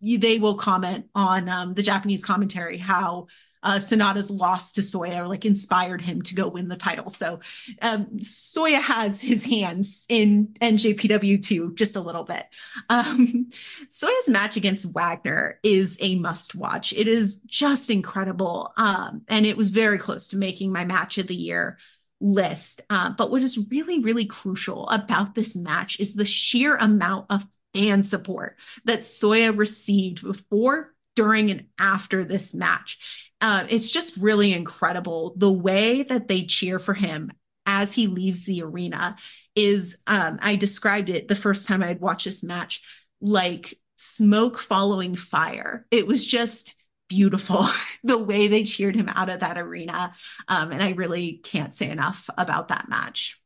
they 0.00 0.38
will 0.38 0.56
comment 0.56 1.06
on 1.14 1.48
um, 1.48 1.74
the 1.74 1.82
Japanese 1.82 2.24
commentary 2.24 2.78
how 2.78 3.26
uh, 3.64 3.78
Sanada's 3.78 4.30
loss 4.30 4.72
to 4.72 4.82
Soya 4.82 5.26
like 5.28 5.44
inspired 5.44 6.00
him 6.00 6.22
to 6.22 6.34
go 6.34 6.48
win 6.48 6.68
the 6.68 6.76
title. 6.76 7.10
So 7.10 7.40
um, 7.82 8.06
Soya 8.18 8.80
has 8.80 9.20
his 9.20 9.44
hands 9.44 10.06
in 10.08 10.48
NJPW 10.60 11.42
too, 11.42 11.74
just 11.74 11.96
a 11.96 12.00
little 12.00 12.24
bit. 12.24 12.44
Um, 12.90 13.50
Soya's 13.88 14.28
match 14.28 14.56
against 14.56 14.84
Wagner 14.92 15.58
is 15.62 15.96
a 16.00 16.16
must 16.16 16.54
watch. 16.54 16.92
It 16.92 17.08
is 17.08 17.36
just 17.46 17.90
incredible. 17.90 18.72
Um, 18.76 19.22
and 19.28 19.46
it 19.46 19.56
was 19.56 19.70
very 19.70 19.98
close 19.98 20.28
to 20.28 20.36
making 20.36 20.70
my 20.70 20.84
match 20.84 21.18
of 21.18 21.26
the 21.26 21.34
year 21.34 21.78
list. 22.20 22.82
Uh, 22.90 23.10
but 23.10 23.30
what 23.30 23.42
is 23.42 23.66
really, 23.70 24.00
really 24.00 24.26
crucial 24.26 24.88
about 24.88 25.34
this 25.34 25.56
match 25.56 25.98
is 25.98 26.14
the 26.14 26.24
sheer 26.24 26.76
amount 26.76 27.26
of 27.30 27.46
fan 27.74 28.02
support 28.02 28.56
that 28.84 29.00
Soya 29.00 29.56
received 29.56 30.22
before, 30.22 30.94
during, 31.16 31.50
and 31.50 31.66
after 31.78 32.24
this 32.24 32.54
match 32.54 32.98
uh, 33.44 33.66
it's 33.68 33.90
just 33.90 34.16
really 34.16 34.54
incredible. 34.54 35.34
The 35.36 35.52
way 35.52 36.02
that 36.02 36.28
they 36.28 36.44
cheer 36.44 36.78
for 36.78 36.94
him 36.94 37.30
as 37.66 37.92
he 37.92 38.06
leaves 38.06 38.46
the 38.46 38.62
arena 38.62 39.16
is 39.54 39.98
um, 40.06 40.38
i 40.42 40.56
described 40.56 41.08
it 41.08 41.28
the 41.28 41.36
first 41.36 41.68
time 41.68 41.82
i'd 41.82 42.00
watched 42.00 42.24
this 42.24 42.42
match 42.42 42.82
like 43.20 43.78
smoke 43.96 44.58
following 44.58 45.14
fire. 45.14 45.86
It 45.90 46.06
was 46.06 46.26
just 46.26 46.74
beautiful 47.08 47.66
the 48.02 48.18
way 48.18 48.48
they 48.48 48.64
cheered 48.64 48.96
him 48.96 49.08
out 49.08 49.30
of 49.30 49.40
that 49.40 49.58
arena. 49.58 50.14
Um, 50.48 50.72
and 50.72 50.82
i 50.82 50.90
really 50.90 51.40
can't 51.44 51.74
say 51.74 51.90
enough 51.90 52.28
about 52.38 52.68
that 52.68 52.88
match 52.88 53.38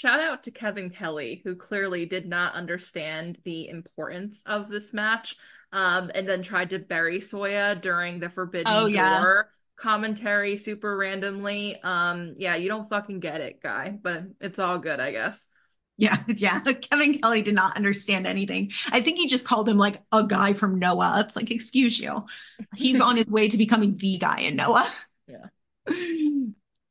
shout 0.00 0.20
out 0.20 0.42
to 0.42 0.50
kevin 0.50 0.90
kelly 0.90 1.40
who 1.44 1.54
clearly 1.54 2.06
did 2.06 2.26
not 2.26 2.54
understand 2.54 3.38
the 3.44 3.68
importance 3.68 4.42
of 4.46 4.68
this 4.68 4.92
match 4.92 5.36
um, 5.72 6.10
and 6.14 6.28
then 6.28 6.42
tried 6.42 6.70
to 6.70 6.78
bury 6.78 7.20
Soya 7.20 7.80
during 7.80 8.18
the 8.18 8.28
Forbidden 8.28 8.72
oh, 8.72 8.86
yeah. 8.86 9.20
Door 9.20 9.50
commentary 9.76 10.56
super 10.56 10.96
randomly. 10.96 11.80
Um, 11.82 12.34
yeah, 12.38 12.56
you 12.56 12.68
don't 12.68 12.88
fucking 12.88 13.20
get 13.20 13.40
it, 13.40 13.62
guy, 13.62 13.96
but 14.00 14.24
it's 14.40 14.58
all 14.58 14.78
good, 14.78 15.00
I 15.00 15.12
guess. 15.12 15.46
Yeah, 15.96 16.18
yeah. 16.28 16.60
Kevin 16.90 17.18
Kelly 17.18 17.42
did 17.42 17.54
not 17.54 17.76
understand 17.76 18.26
anything. 18.26 18.72
I 18.90 19.00
think 19.00 19.18
he 19.18 19.28
just 19.28 19.46
called 19.46 19.68
him 19.68 19.78
like 19.78 20.02
a 20.12 20.24
guy 20.26 20.52
from 20.52 20.78
Noah. 20.78 21.22
It's 21.24 21.36
like, 21.36 21.50
excuse 21.50 21.98
you. 21.98 22.26
He's 22.76 23.00
on 23.00 23.16
his 23.16 23.30
way 23.30 23.48
to 23.48 23.58
becoming 23.58 23.96
the 23.96 24.18
guy 24.18 24.40
in 24.40 24.56
Noah. 24.56 24.90
Yeah. 25.26 25.46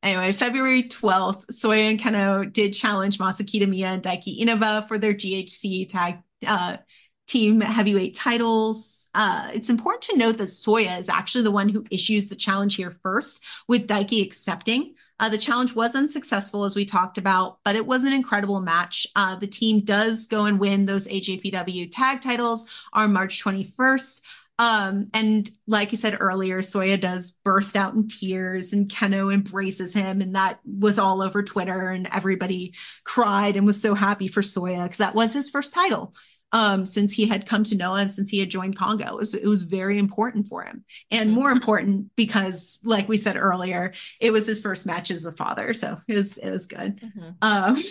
Anyway, 0.01 0.31
February 0.31 0.83
12th, 0.83 1.45
Soya 1.51 1.89
and 1.89 1.99
Kenoh 1.99 2.51
did 2.51 2.73
challenge 2.73 3.17
Masa 3.17 3.41
Kitamiya 3.41 3.95
and 3.95 4.03
Daiki 4.03 4.39
Inaba 4.39 4.85
for 4.87 4.97
their 4.97 5.13
GHC 5.13 5.89
tag 5.89 6.19
uh, 6.47 6.77
team 7.27 7.59
heavyweight 7.59 8.15
titles. 8.15 9.09
Uh, 9.13 9.51
it's 9.53 9.69
important 9.69 10.03
to 10.03 10.17
note 10.17 10.37
that 10.37 10.45
Soya 10.45 10.97
is 10.99 11.09
actually 11.09 11.43
the 11.43 11.51
one 11.51 11.67
who 11.67 11.85
issues 11.91 12.27
the 12.27 12.35
challenge 12.35 12.75
here 12.75 12.91
first, 13.03 13.41
with 13.67 13.87
Daiki 13.87 14.25
accepting. 14.25 14.95
Uh, 15.19 15.27
the 15.27 15.37
challenge 15.37 15.75
was 15.75 15.95
unsuccessful, 15.95 16.63
as 16.63 16.77
we 16.77 16.85
talked 16.85 17.17
about, 17.17 17.59
but 17.65 17.75
it 17.75 17.85
was 17.85 18.05
an 18.05 18.13
incredible 18.13 18.61
match. 18.61 19.05
Uh, 19.17 19.35
the 19.35 19.47
team 19.47 19.81
does 19.81 20.27
go 20.27 20.45
and 20.45 20.59
win 20.59 20.85
those 20.85 21.07
AJPW 21.09 21.89
tag 21.91 22.21
titles 22.21 22.69
on 22.93 23.11
March 23.11 23.43
21st. 23.43 24.21
Um, 24.59 25.07
and 25.13 25.49
like 25.67 25.91
you 25.91 25.97
said 25.97 26.17
earlier, 26.19 26.59
Soya 26.59 26.99
does 26.99 27.31
burst 27.45 27.77
out 27.77 27.93
in 27.93 28.09
tears 28.09 28.73
and 28.73 28.89
Kenoh 28.89 29.33
embraces 29.33 29.93
him. 29.93 30.19
And 30.19 30.35
that 30.35 30.59
was 30.65 30.99
all 30.99 31.21
over 31.21 31.41
Twitter 31.41 31.89
and 31.89 32.09
everybody 32.11 32.75
cried 33.05 33.55
and 33.55 33.65
was 33.65 33.81
so 33.81 33.95
happy 33.95 34.27
for 34.27 34.41
Soya 34.41 34.83
because 34.83 34.97
that 34.97 35.15
was 35.15 35.33
his 35.33 35.49
first 35.49 35.73
title 35.73 36.13
um, 36.51 36.85
since 36.85 37.13
he 37.13 37.25
had 37.25 37.45
come 37.45 37.63
to 37.63 37.77
Noah 37.77 37.99
and 37.99 38.11
since 38.11 38.29
he 38.29 38.39
had 38.39 38.49
joined 38.49 38.77
Kongo. 38.77 39.05
It 39.07 39.15
was, 39.15 39.33
it 39.33 39.47
was 39.47 39.61
very 39.61 39.97
important 39.97 40.49
for 40.49 40.63
him. 40.63 40.83
And 41.09 41.31
more 41.31 41.47
mm-hmm. 41.47 41.57
important 41.57 42.15
because, 42.17 42.79
like 42.83 43.07
we 43.07 43.17
said 43.17 43.37
earlier, 43.37 43.93
it 44.19 44.31
was 44.31 44.45
his 44.45 44.59
first 44.59 44.85
match 44.85 45.09
as 45.09 45.23
a 45.23 45.31
father. 45.31 45.73
So 45.73 45.99
it 46.05 46.15
was, 46.15 46.37
it 46.37 46.49
was 46.49 46.65
good. 46.65 46.99
Mm-hmm. 46.99 47.29
Um, 47.41 47.81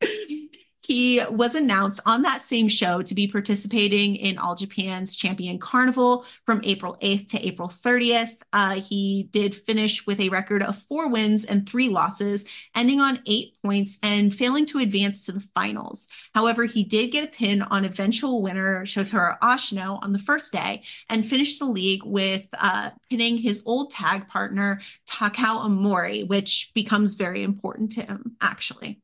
He 0.82 1.22
was 1.30 1.54
announced 1.54 2.00
on 2.06 2.22
that 2.22 2.42
same 2.42 2.66
show 2.66 3.02
to 3.02 3.14
be 3.14 3.28
participating 3.28 4.16
in 4.16 4.36
All 4.36 4.56
Japan's 4.56 5.14
Champion 5.14 5.58
Carnival 5.58 6.24
from 6.44 6.60
April 6.64 6.98
8th 7.00 7.28
to 7.28 7.46
April 7.46 7.68
30th. 7.68 8.38
Uh, 8.52 8.80
he 8.80 9.28
did 9.30 9.54
finish 9.54 10.04
with 10.06 10.18
a 10.18 10.28
record 10.28 10.60
of 10.60 10.76
four 10.76 11.08
wins 11.08 11.44
and 11.44 11.68
three 11.68 11.88
losses, 11.88 12.46
ending 12.74 13.00
on 13.00 13.20
eight 13.26 13.54
points 13.64 13.98
and 14.02 14.34
failing 14.34 14.66
to 14.66 14.78
advance 14.78 15.24
to 15.24 15.32
the 15.32 15.46
finals. 15.54 16.08
However, 16.34 16.64
he 16.64 16.82
did 16.82 17.12
get 17.12 17.28
a 17.28 17.32
pin 17.32 17.62
on 17.62 17.84
eventual 17.84 18.42
winner 18.42 18.84
Shotaro 18.84 19.38
Ashino 19.38 20.02
on 20.02 20.12
the 20.12 20.18
first 20.18 20.52
day 20.52 20.82
and 21.08 21.24
finished 21.24 21.60
the 21.60 21.66
league 21.66 22.02
with 22.04 22.44
uh, 22.58 22.90
pinning 23.08 23.36
his 23.36 23.62
old 23.66 23.92
tag 23.92 24.26
partner 24.26 24.80
Takao 25.08 25.64
Amori, 25.64 26.24
which 26.24 26.72
becomes 26.74 27.14
very 27.14 27.44
important 27.44 27.92
to 27.92 28.02
him, 28.02 28.36
actually. 28.40 29.01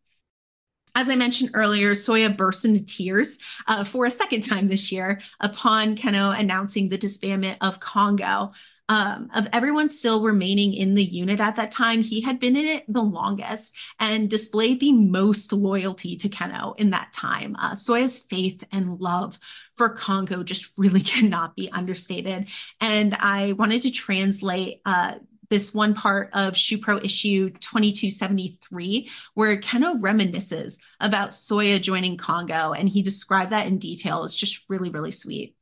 As 0.95 1.09
I 1.09 1.17
mentioned 1.17 1.51
earlier, 1.55 1.93
Soya 1.93 2.35
burst 2.37 2.65
into 2.65 2.85
tears 2.85 3.39
uh, 3.67 3.85
for 3.85 4.07
a 4.07 4.11
second 4.11 4.43
time 4.43 4.69
this 4.69 4.91
year 4.91 5.21
upon 5.41 5.97
Kenoh 5.97 6.39
announcing 6.39 6.89
the 6.89 6.99
disbandment 6.99 7.57
of 7.61 7.81
Kongo. 7.81 8.53
Um, 8.91 9.29
of 9.35 9.47
everyone 9.53 9.91
still 9.91 10.23
remaining 10.23 10.73
in 10.73 10.95
the 10.95 11.05
unit 11.05 11.41
at 11.41 11.57
that 11.57 11.71
time, 11.71 12.01
he 12.03 12.23
had 12.23 12.41
been 12.41 12.57
in 12.57 12.65
it 12.65 12.85
the 12.89 13.03
longest 13.03 13.75
and 14.01 14.31
displayed 14.31 14.81
the 14.81 14.95
most 14.95 15.53
loyalty 15.53 16.17
to 16.17 16.29
Kenoh 16.31 16.75
in 16.79 16.89
that 16.91 17.13
time. 17.13 17.55
Uh, 17.59 17.73
Soya's 17.73 18.19
faith 18.19 18.65
and 18.73 18.99
love 18.99 19.39
for 19.77 19.91
Kongo 19.91 20.43
just 20.43 20.71
really 20.79 21.01
cannot 21.03 21.55
be 21.55 21.71
understated. 21.71 22.49
And 22.81 23.15
I 23.15 23.53
wanted 23.53 23.83
to 23.83 23.91
translate 23.91 24.81
uh, 24.87 25.17
this 25.51 25.73
one 25.73 25.95
part 25.95 26.31
of 26.33 26.55
Shupro 26.55 27.03
issue 27.05 27.51
2273, 27.51 29.11
where 29.35 29.57
Kenoh 29.57 30.01
reminisces 30.01 30.79
about 31.01 31.31
Soya 31.31 31.81
joining 31.81 32.17
Kongo. 32.17 32.73
and 32.73 32.89
he 32.89 33.03
described 33.03 33.53
that 33.53 33.67
in 33.67 33.79
detail. 33.79 34.25
It's 34.25 34.35
just 34.35 34.65
really, 34.69 34.91
really 34.91 35.11
sweet. 35.11 35.55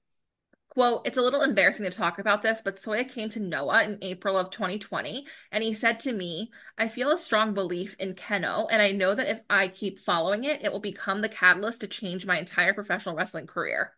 Well, 0.76 1.00
it's 1.06 1.16
a 1.16 1.22
little 1.22 1.40
embarrassing 1.40 1.86
to 1.86 1.90
talk 1.90 2.18
about 2.18 2.42
this, 2.42 2.60
but 2.62 2.76
Soya 2.76 3.08
came 3.08 3.30
to 3.30 3.40
Noah 3.40 3.84
in 3.84 3.98
April 4.02 4.36
of 4.36 4.50
2020, 4.50 5.26
and 5.50 5.64
he 5.64 5.72
said 5.72 5.98
to 6.00 6.12
me, 6.12 6.50
I 6.76 6.88
feel 6.88 7.10
a 7.10 7.16
strong 7.16 7.54
belief 7.54 7.96
in 7.98 8.14
Kenoh, 8.14 8.68
and 8.70 8.82
I 8.82 8.92
know 8.92 9.14
that 9.14 9.26
if 9.26 9.40
I 9.48 9.68
keep 9.68 9.98
following 9.98 10.44
it, 10.44 10.62
it 10.62 10.70
will 10.70 10.80
become 10.80 11.22
the 11.22 11.30
catalyst 11.30 11.80
to 11.80 11.86
change 11.86 12.26
my 12.26 12.38
entire 12.38 12.74
professional 12.74 13.14
wrestling 13.14 13.46
career. 13.46 13.92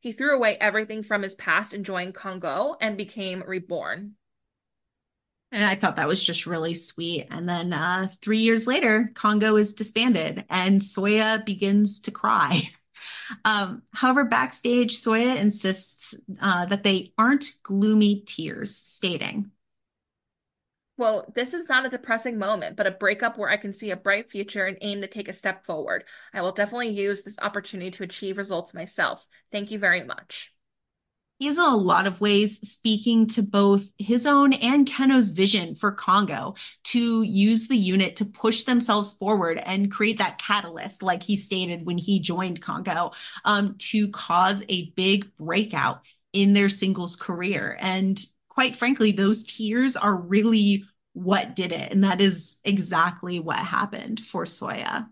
He 0.00 0.10
threw 0.10 0.34
away 0.34 0.56
everything 0.56 1.04
from 1.04 1.22
his 1.22 1.36
past 1.36 1.72
and 1.72 1.84
joined 1.84 2.14
Kongo 2.14 2.76
and 2.80 2.96
became 2.96 3.44
reborn. 3.46 4.14
And 5.50 5.64
I 5.64 5.74
thought 5.74 5.96
that 5.96 6.08
was 6.08 6.22
just 6.22 6.46
really 6.46 6.74
sweet. 6.74 7.26
And 7.30 7.48
then 7.48 7.72
uh, 7.72 8.08
three 8.20 8.38
years 8.38 8.66
later, 8.66 9.10
Kongo 9.14 9.56
is 9.56 9.72
disbanded 9.72 10.44
and 10.50 10.80
Soya 10.80 11.44
begins 11.44 12.00
to 12.00 12.10
cry. 12.10 12.70
Um, 13.44 13.82
however, 13.92 14.24
backstage, 14.24 14.96
Soya 14.96 15.38
insists 15.38 16.14
uh, 16.40 16.64
that 16.66 16.82
they 16.82 17.12
aren't 17.18 17.52
gloomy 17.62 18.22
tears, 18.24 18.74
stating, 18.74 19.50
well, 20.96 21.30
this 21.34 21.54
is 21.54 21.68
not 21.68 21.86
a 21.86 21.88
depressing 21.88 22.38
moment, 22.38 22.76
but 22.76 22.86
a 22.86 22.90
breakup 22.90 23.38
where 23.38 23.48
I 23.48 23.56
can 23.56 23.72
see 23.72 23.90
a 23.90 23.96
bright 23.96 24.28
future 24.28 24.66
and 24.66 24.76
aim 24.80 25.00
to 25.00 25.06
take 25.06 25.28
a 25.28 25.32
step 25.32 25.64
forward. 25.64 26.04
I 26.34 26.42
will 26.42 26.52
definitely 26.52 26.88
use 26.88 27.22
this 27.22 27.38
opportunity 27.40 27.90
to 27.92 28.02
achieve 28.02 28.36
results 28.36 28.74
myself. 28.74 29.28
Thank 29.52 29.70
you 29.70 29.78
very 29.78 30.02
much. 30.02 30.52
He's 31.38 31.56
in 31.56 31.62
a 31.64 31.76
lot 31.76 32.08
of 32.08 32.20
ways 32.20 32.58
speaking 32.68 33.28
to 33.28 33.42
both 33.42 33.88
his 33.96 34.26
own 34.26 34.52
and 34.54 34.88
Kenoh's 34.88 35.30
vision 35.30 35.76
for 35.76 35.92
Kongo 35.92 36.56
to 36.84 37.22
use 37.22 37.68
the 37.68 37.76
unit 37.76 38.16
to 38.16 38.24
push 38.24 38.64
themselves 38.64 39.12
forward 39.12 39.58
and 39.64 39.90
create 39.90 40.18
that 40.18 40.38
catalyst, 40.38 41.02
like 41.02 41.22
he 41.22 41.36
stated 41.36 41.86
when 41.86 41.96
he 41.96 42.18
joined 42.18 42.60
Kongo, 42.60 43.12
um, 43.44 43.76
to 43.78 44.08
cause 44.08 44.64
a 44.68 44.90
big 44.90 45.34
breakout 45.36 46.00
in 46.32 46.54
their 46.54 46.68
singles 46.68 47.14
career. 47.14 47.78
And 47.80 48.20
quite 48.48 48.74
frankly, 48.74 49.12
those 49.12 49.44
tears 49.44 49.96
are 49.96 50.16
really 50.16 50.84
what 51.12 51.54
did 51.54 51.70
it. 51.70 51.92
And 51.92 52.02
that 52.02 52.20
is 52.20 52.58
exactly 52.64 53.38
what 53.38 53.56
happened 53.56 54.24
for 54.24 54.44
Soya. 54.44 55.06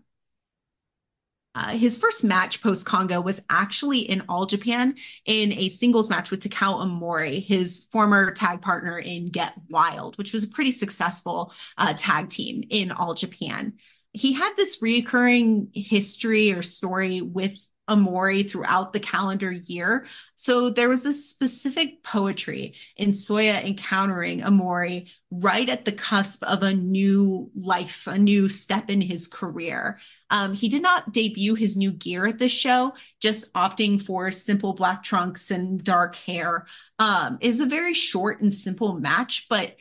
Uh, 1.57 1.69
his 1.69 1.97
first 1.97 2.23
match 2.23 2.61
post 2.61 2.85
Kongo 2.85 3.19
was 3.19 3.41
actually 3.49 4.01
in 4.01 4.21
All 4.29 4.45
Japan 4.45 4.93
in 5.25 5.51
a 5.53 5.69
singles 5.69 6.07
match 6.07 6.29
with 6.29 6.43
Takao 6.43 6.83
Amori, 6.83 7.39
his 7.39 7.87
former 7.91 8.29
tag 8.29 8.61
partner 8.61 8.99
in 8.99 9.25
Get 9.25 9.53
Wild, 9.67 10.19
which 10.19 10.33
was 10.33 10.43
a 10.43 10.49
pretty 10.49 10.71
successful 10.71 11.51
uh, 11.79 11.95
tag 11.97 12.29
team 12.29 12.63
in 12.69 12.91
All 12.91 13.15
Japan. 13.15 13.73
He 14.13 14.33
had 14.33 14.53
this 14.55 14.81
reoccurring 14.81 15.69
history 15.73 16.53
or 16.53 16.61
story 16.61 17.21
with 17.21 17.55
Amori 17.89 18.43
throughout 18.43 18.93
the 18.93 18.99
calendar 18.99 19.51
year. 19.51 20.05
So 20.35 20.69
there 20.69 20.89
was 20.89 21.07
a 21.07 21.13
specific 21.13 22.03
poetry 22.03 22.75
in 22.97 23.11
Soya 23.11 23.63
encountering 23.63 24.43
Amori 24.43 25.11
right 25.31 25.67
at 25.69 25.85
the 25.85 25.91
cusp 25.91 26.43
of 26.43 26.63
a 26.63 26.73
new 26.73 27.51
life, 27.55 28.07
a 28.07 28.17
new 28.17 28.47
step 28.47 28.89
in 28.89 29.01
his 29.01 29.27
career. 29.27 29.99
Um, 30.29 30.53
he 30.53 30.69
did 30.69 30.81
not 30.81 31.11
debut 31.11 31.55
his 31.55 31.77
new 31.77 31.91
gear 31.91 32.25
at 32.27 32.39
this 32.39 32.51
show, 32.51 32.93
just 33.19 33.51
opting 33.53 34.01
for 34.01 34.31
simple 34.31 34.73
black 34.73 35.03
trunks 35.03 35.51
and 35.51 35.83
dark 35.83 36.15
hair. 36.15 36.65
Um, 36.99 37.37
is 37.41 37.61
a 37.61 37.65
very 37.65 37.93
short 37.93 38.41
and 38.41 38.51
simple 38.51 38.99
match, 38.99 39.47
but 39.49 39.75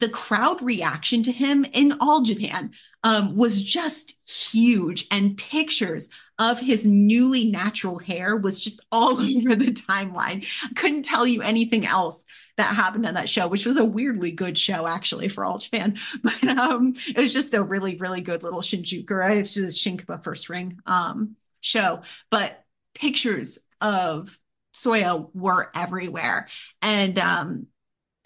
the 0.00 0.08
crowd 0.08 0.62
reaction 0.62 1.22
to 1.24 1.32
him 1.32 1.64
in 1.72 1.96
all 2.00 2.22
Japan 2.22 2.72
um, 3.02 3.36
was 3.36 3.62
just 3.62 4.16
huge, 4.26 5.06
and 5.10 5.36
pictures 5.36 6.08
of 6.38 6.58
his 6.58 6.86
newly 6.86 7.50
natural 7.50 7.98
hair 7.98 8.36
was 8.36 8.60
just 8.60 8.80
all 8.90 9.12
over 9.12 9.54
the 9.54 9.72
timeline. 9.72 10.46
Couldn't 10.74 11.04
tell 11.04 11.26
you 11.26 11.42
anything 11.42 11.86
else 11.86 12.24
that 12.56 12.74
happened 12.74 13.06
on 13.06 13.14
that 13.14 13.28
show, 13.28 13.48
which 13.48 13.66
was 13.66 13.76
a 13.78 13.84
weirdly 13.84 14.30
good 14.30 14.56
show 14.56 14.86
actually 14.86 15.28
for 15.28 15.44
All 15.44 15.58
Japan. 15.58 15.98
But 16.22 16.44
um, 16.44 16.94
it 17.08 17.18
was 17.18 17.32
just 17.32 17.54
a 17.54 17.62
really, 17.62 17.96
really 17.96 18.20
good 18.20 18.42
little 18.42 18.60
Shinjuku. 18.60 19.40
It's 19.40 19.54
just 19.54 19.84
Shinkiba 19.84 20.22
first 20.22 20.48
ring 20.48 20.78
um, 20.86 21.36
show. 21.60 22.02
But 22.30 22.64
pictures 22.94 23.58
of 23.80 24.38
Soya 24.74 25.28
were 25.34 25.70
everywhere. 25.74 26.48
And 26.82 27.18
um, 27.18 27.66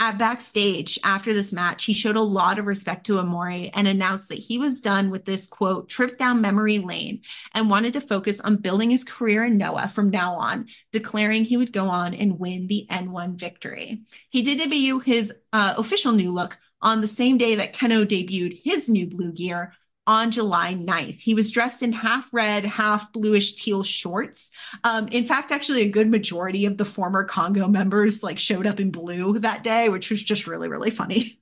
at 0.01 0.17
backstage 0.17 0.99
after 1.03 1.33
this 1.33 1.53
match, 1.53 1.85
he 1.85 1.93
showed 1.93 2.15
a 2.15 2.21
lot 2.21 2.59
of 2.59 2.67
respect 2.67 3.05
to 3.07 3.19
Amori 3.19 3.71
and 3.75 3.89
announced 3.89 4.29
that 4.29 4.39
he 4.39 4.57
was 4.57 4.81
done 4.81 5.11
with 5.11 5.25
this 5.25 5.47
quote 5.47 5.89
trip 5.89 6.19
down 6.19 6.41
memory 6.41 6.79
lane 6.79 7.23
and 7.53 7.69
wanted 7.69 7.93
to 7.95 8.01
focus 8.01 8.41
on 8.41 8.57
building 8.57 8.91
his 8.91 9.03
career 9.03 9.45
in 9.45 9.59
Noah 9.59 9.89
from 9.89 10.11
now 10.11 10.35
on, 10.35 10.69
declaring 10.93 11.45
he 11.45 11.57
would 11.57 11.73
go 11.73 11.89
on 11.89 12.15
and 12.15 12.39
win 12.39 12.69
the 12.69 12.87
N1 12.91 13.39
victory. 13.41 14.03
He 14.31 14.43
did 14.43 14.59
debut 14.59 15.01
his 15.01 15.35
uh, 15.53 15.75
official 15.77 16.13
new 16.13 16.31
look 16.31 16.59
on 16.81 17.01
the 17.01 17.09
same 17.09 17.37
day 17.37 17.57
that 17.57 17.75
Kenoh 17.75 18.07
debuted 18.07 18.61
his 18.63 18.89
new 18.89 19.07
blue 19.07 19.33
gear 19.33 19.73
on 20.09 20.31
July 20.31 20.75
9th. 20.75 21.21
He 21.21 21.35
was 21.35 21.51
dressed 21.51 21.83
in 21.83 21.93
half 21.93 22.29
red, 22.33 22.65
half 22.65 23.13
bluish 23.13 23.55
teal 23.55 23.83
shorts. 23.83 24.51
Um, 24.83 25.07
in 25.09 25.27
fact, 25.27 25.53
actually, 25.53 25.83
a 25.83 25.91
good 25.91 26.11
majority 26.11 26.65
of 26.65 26.79
the 26.79 26.87
former 26.87 27.25
Kongo 27.25 27.69
members 27.69 28.23
like 28.23 28.39
showed 28.39 28.67
up 28.67 28.81
in 28.81 28.91
blue 28.91 29.39
that 29.41 29.63
day, 29.63 29.91
which 29.91 30.11
was 30.11 30.23
just 30.23 30.47
really, 30.47 30.69
really 30.69 30.91
funny. 30.91 31.39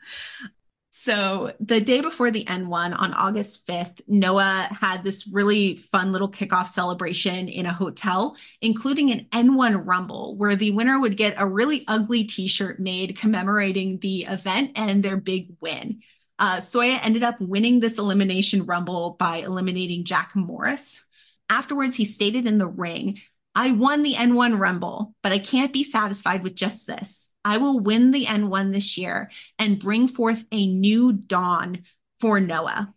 So 0.98 1.52
the 1.60 1.78
day 1.78 2.00
before 2.00 2.30
the 2.30 2.46
N1 2.46 2.98
on 2.98 3.12
August 3.12 3.66
5th, 3.66 4.00
Noah 4.08 4.66
had 4.80 5.04
this 5.04 5.28
really 5.28 5.76
fun 5.76 6.10
little 6.10 6.30
kickoff 6.30 6.68
celebration 6.68 7.48
in 7.48 7.66
a 7.66 7.72
hotel, 7.72 8.34
including 8.62 9.10
an 9.10 9.26
N1 9.30 9.82
Rumble, 9.84 10.36
where 10.36 10.56
the 10.56 10.70
winner 10.70 10.98
would 10.98 11.18
get 11.18 11.34
a 11.36 11.46
really 11.46 11.84
ugly 11.86 12.24
t-shirt 12.24 12.80
made 12.80 13.18
commemorating 13.18 13.98
the 13.98 14.22
event 14.22 14.70
and 14.74 15.02
their 15.02 15.18
big 15.18 15.54
win. 15.60 16.00
Uh, 16.38 16.56
Soya 16.56 16.98
ended 17.02 17.22
up 17.22 17.40
winning 17.40 17.80
this 17.80 17.98
elimination 17.98 18.66
rumble 18.66 19.16
by 19.18 19.38
eliminating 19.38 20.04
Jack 20.04 20.32
Morris. 20.34 21.04
Afterwards, 21.48 21.94
he 21.94 22.04
stated 22.04 22.46
in 22.46 22.58
the 22.58 22.66
ring, 22.66 23.20
I 23.54 23.72
won 23.72 24.02
the 24.02 24.12
N1 24.12 24.58
Rumble, 24.58 25.14
but 25.22 25.32
I 25.32 25.38
can't 25.38 25.72
be 25.72 25.82
satisfied 25.82 26.42
with 26.42 26.54
just 26.54 26.86
this. 26.86 27.32
I 27.42 27.56
will 27.56 27.80
win 27.80 28.10
the 28.10 28.26
N1 28.26 28.72
this 28.72 28.98
year 28.98 29.30
and 29.58 29.78
bring 29.78 30.08
forth 30.08 30.44
a 30.52 30.66
new 30.66 31.12
dawn 31.12 31.84
for 32.20 32.38
Noah. 32.38 32.92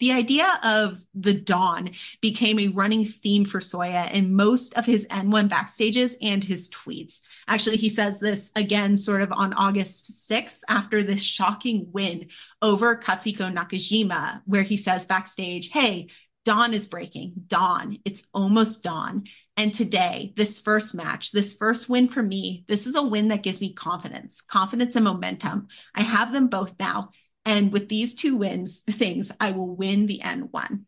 The 0.00 0.10
idea 0.10 0.46
of 0.64 1.04
the 1.14 1.34
dawn 1.34 1.90
became 2.20 2.58
a 2.58 2.68
running 2.68 3.04
theme 3.04 3.44
for 3.44 3.60
Soya 3.60 4.12
in 4.12 4.34
most 4.34 4.76
of 4.76 4.86
his 4.86 5.06
N1 5.06 5.48
backstages 5.48 6.16
and 6.20 6.42
his 6.42 6.68
tweets. 6.68 7.20
Actually, 7.52 7.76
he 7.76 7.90
says 7.90 8.18
this 8.18 8.50
again 8.56 8.96
sort 8.96 9.20
of 9.20 9.30
on 9.30 9.52
August 9.52 10.10
6th 10.10 10.62
after 10.70 11.02
this 11.02 11.22
shocking 11.22 11.86
win 11.92 12.28
over 12.62 12.96
Katsuhiko 12.96 13.54
Nakajima, 13.54 14.40
where 14.46 14.62
he 14.62 14.78
says 14.78 15.04
backstage, 15.04 15.68
Hey, 15.68 16.08
dawn 16.46 16.72
is 16.72 16.86
breaking. 16.86 17.34
Dawn. 17.48 17.98
It's 18.06 18.24
almost 18.32 18.82
dawn. 18.82 19.24
And 19.58 19.74
today, 19.74 20.32
this 20.34 20.60
first 20.60 20.94
match, 20.94 21.32
this 21.32 21.52
first 21.52 21.90
win 21.90 22.08
for 22.08 22.22
me, 22.22 22.64
this 22.68 22.86
is 22.86 22.94
a 22.94 23.02
win 23.02 23.28
that 23.28 23.42
gives 23.42 23.60
me 23.60 23.74
confidence, 23.74 24.40
confidence 24.40 24.96
and 24.96 25.04
momentum. 25.04 25.68
I 25.94 26.04
have 26.04 26.32
them 26.32 26.48
both 26.48 26.74
now. 26.80 27.10
And 27.44 27.70
with 27.70 27.90
these 27.90 28.14
two 28.14 28.34
wins, 28.34 28.80
things, 28.80 29.30
I 29.38 29.50
will 29.50 29.76
win 29.76 30.06
the 30.06 30.22
N1. 30.24 30.84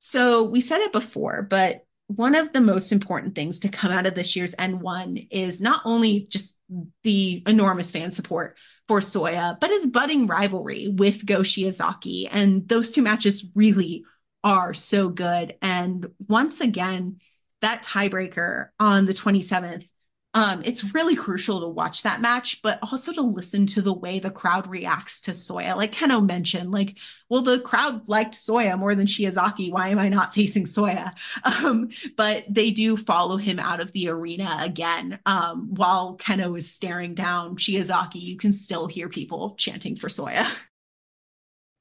So 0.00 0.42
we 0.42 0.62
said 0.62 0.80
it 0.80 0.90
before, 0.90 1.42
but 1.42 1.86
one 2.16 2.34
of 2.34 2.52
the 2.52 2.60
most 2.60 2.92
important 2.92 3.34
things 3.34 3.60
to 3.60 3.68
come 3.68 3.92
out 3.92 4.06
of 4.06 4.14
this 4.14 4.34
year's 4.34 4.54
N1 4.56 5.28
is 5.30 5.60
not 5.60 5.82
only 5.84 6.26
just 6.28 6.56
the 7.04 7.42
enormous 7.46 7.90
fan 7.90 8.10
support 8.10 8.56
for 8.88 9.00
Soya, 9.00 9.58
but 9.60 9.70
his 9.70 9.86
budding 9.86 10.26
rivalry 10.26 10.88
with 10.88 11.24
Go 11.24 11.40
Shiozaki. 11.40 12.28
And 12.30 12.68
those 12.68 12.90
two 12.90 13.02
matches 13.02 13.48
really 13.54 14.04
are 14.42 14.74
so 14.74 15.08
good. 15.08 15.54
And 15.62 16.10
once 16.26 16.60
again, 16.60 17.20
that 17.60 17.84
tiebreaker 17.84 18.68
on 18.80 19.06
the 19.06 19.14
27th 19.14 19.88
um, 20.32 20.62
it's 20.64 20.94
really 20.94 21.16
crucial 21.16 21.60
to 21.60 21.66
watch 21.66 22.04
that 22.04 22.20
match, 22.20 22.62
but 22.62 22.78
also 22.82 23.12
to 23.12 23.20
listen 23.20 23.66
to 23.66 23.82
the 23.82 23.92
way 23.92 24.20
the 24.20 24.30
crowd 24.30 24.68
reacts 24.68 25.20
to 25.22 25.32
Soya. 25.32 25.74
Like 25.74 25.92
Kenoh 25.92 26.24
mentioned, 26.24 26.70
like, 26.70 26.98
well, 27.28 27.42
the 27.42 27.58
crowd 27.58 28.08
liked 28.08 28.34
Soya 28.34 28.78
more 28.78 28.94
than 28.94 29.08
Shiozaki. 29.08 29.72
Why 29.72 29.88
am 29.88 29.98
I 29.98 30.08
not 30.08 30.32
facing 30.34 30.66
Soya? 30.66 31.12
Um, 31.44 31.88
but 32.16 32.44
they 32.48 32.70
do 32.70 32.96
follow 32.96 33.38
him 33.38 33.58
out 33.58 33.80
of 33.80 33.90
the 33.90 34.08
arena 34.08 34.58
again. 34.60 35.18
Um, 35.26 35.74
while 35.74 36.16
Kenoh 36.16 36.56
is 36.56 36.72
staring 36.72 37.14
down 37.14 37.56
Shiozaki, 37.56 38.20
you 38.20 38.36
can 38.36 38.52
still 38.52 38.86
hear 38.86 39.08
people 39.08 39.56
chanting 39.58 39.96
for 39.96 40.08
Soya. 40.08 40.46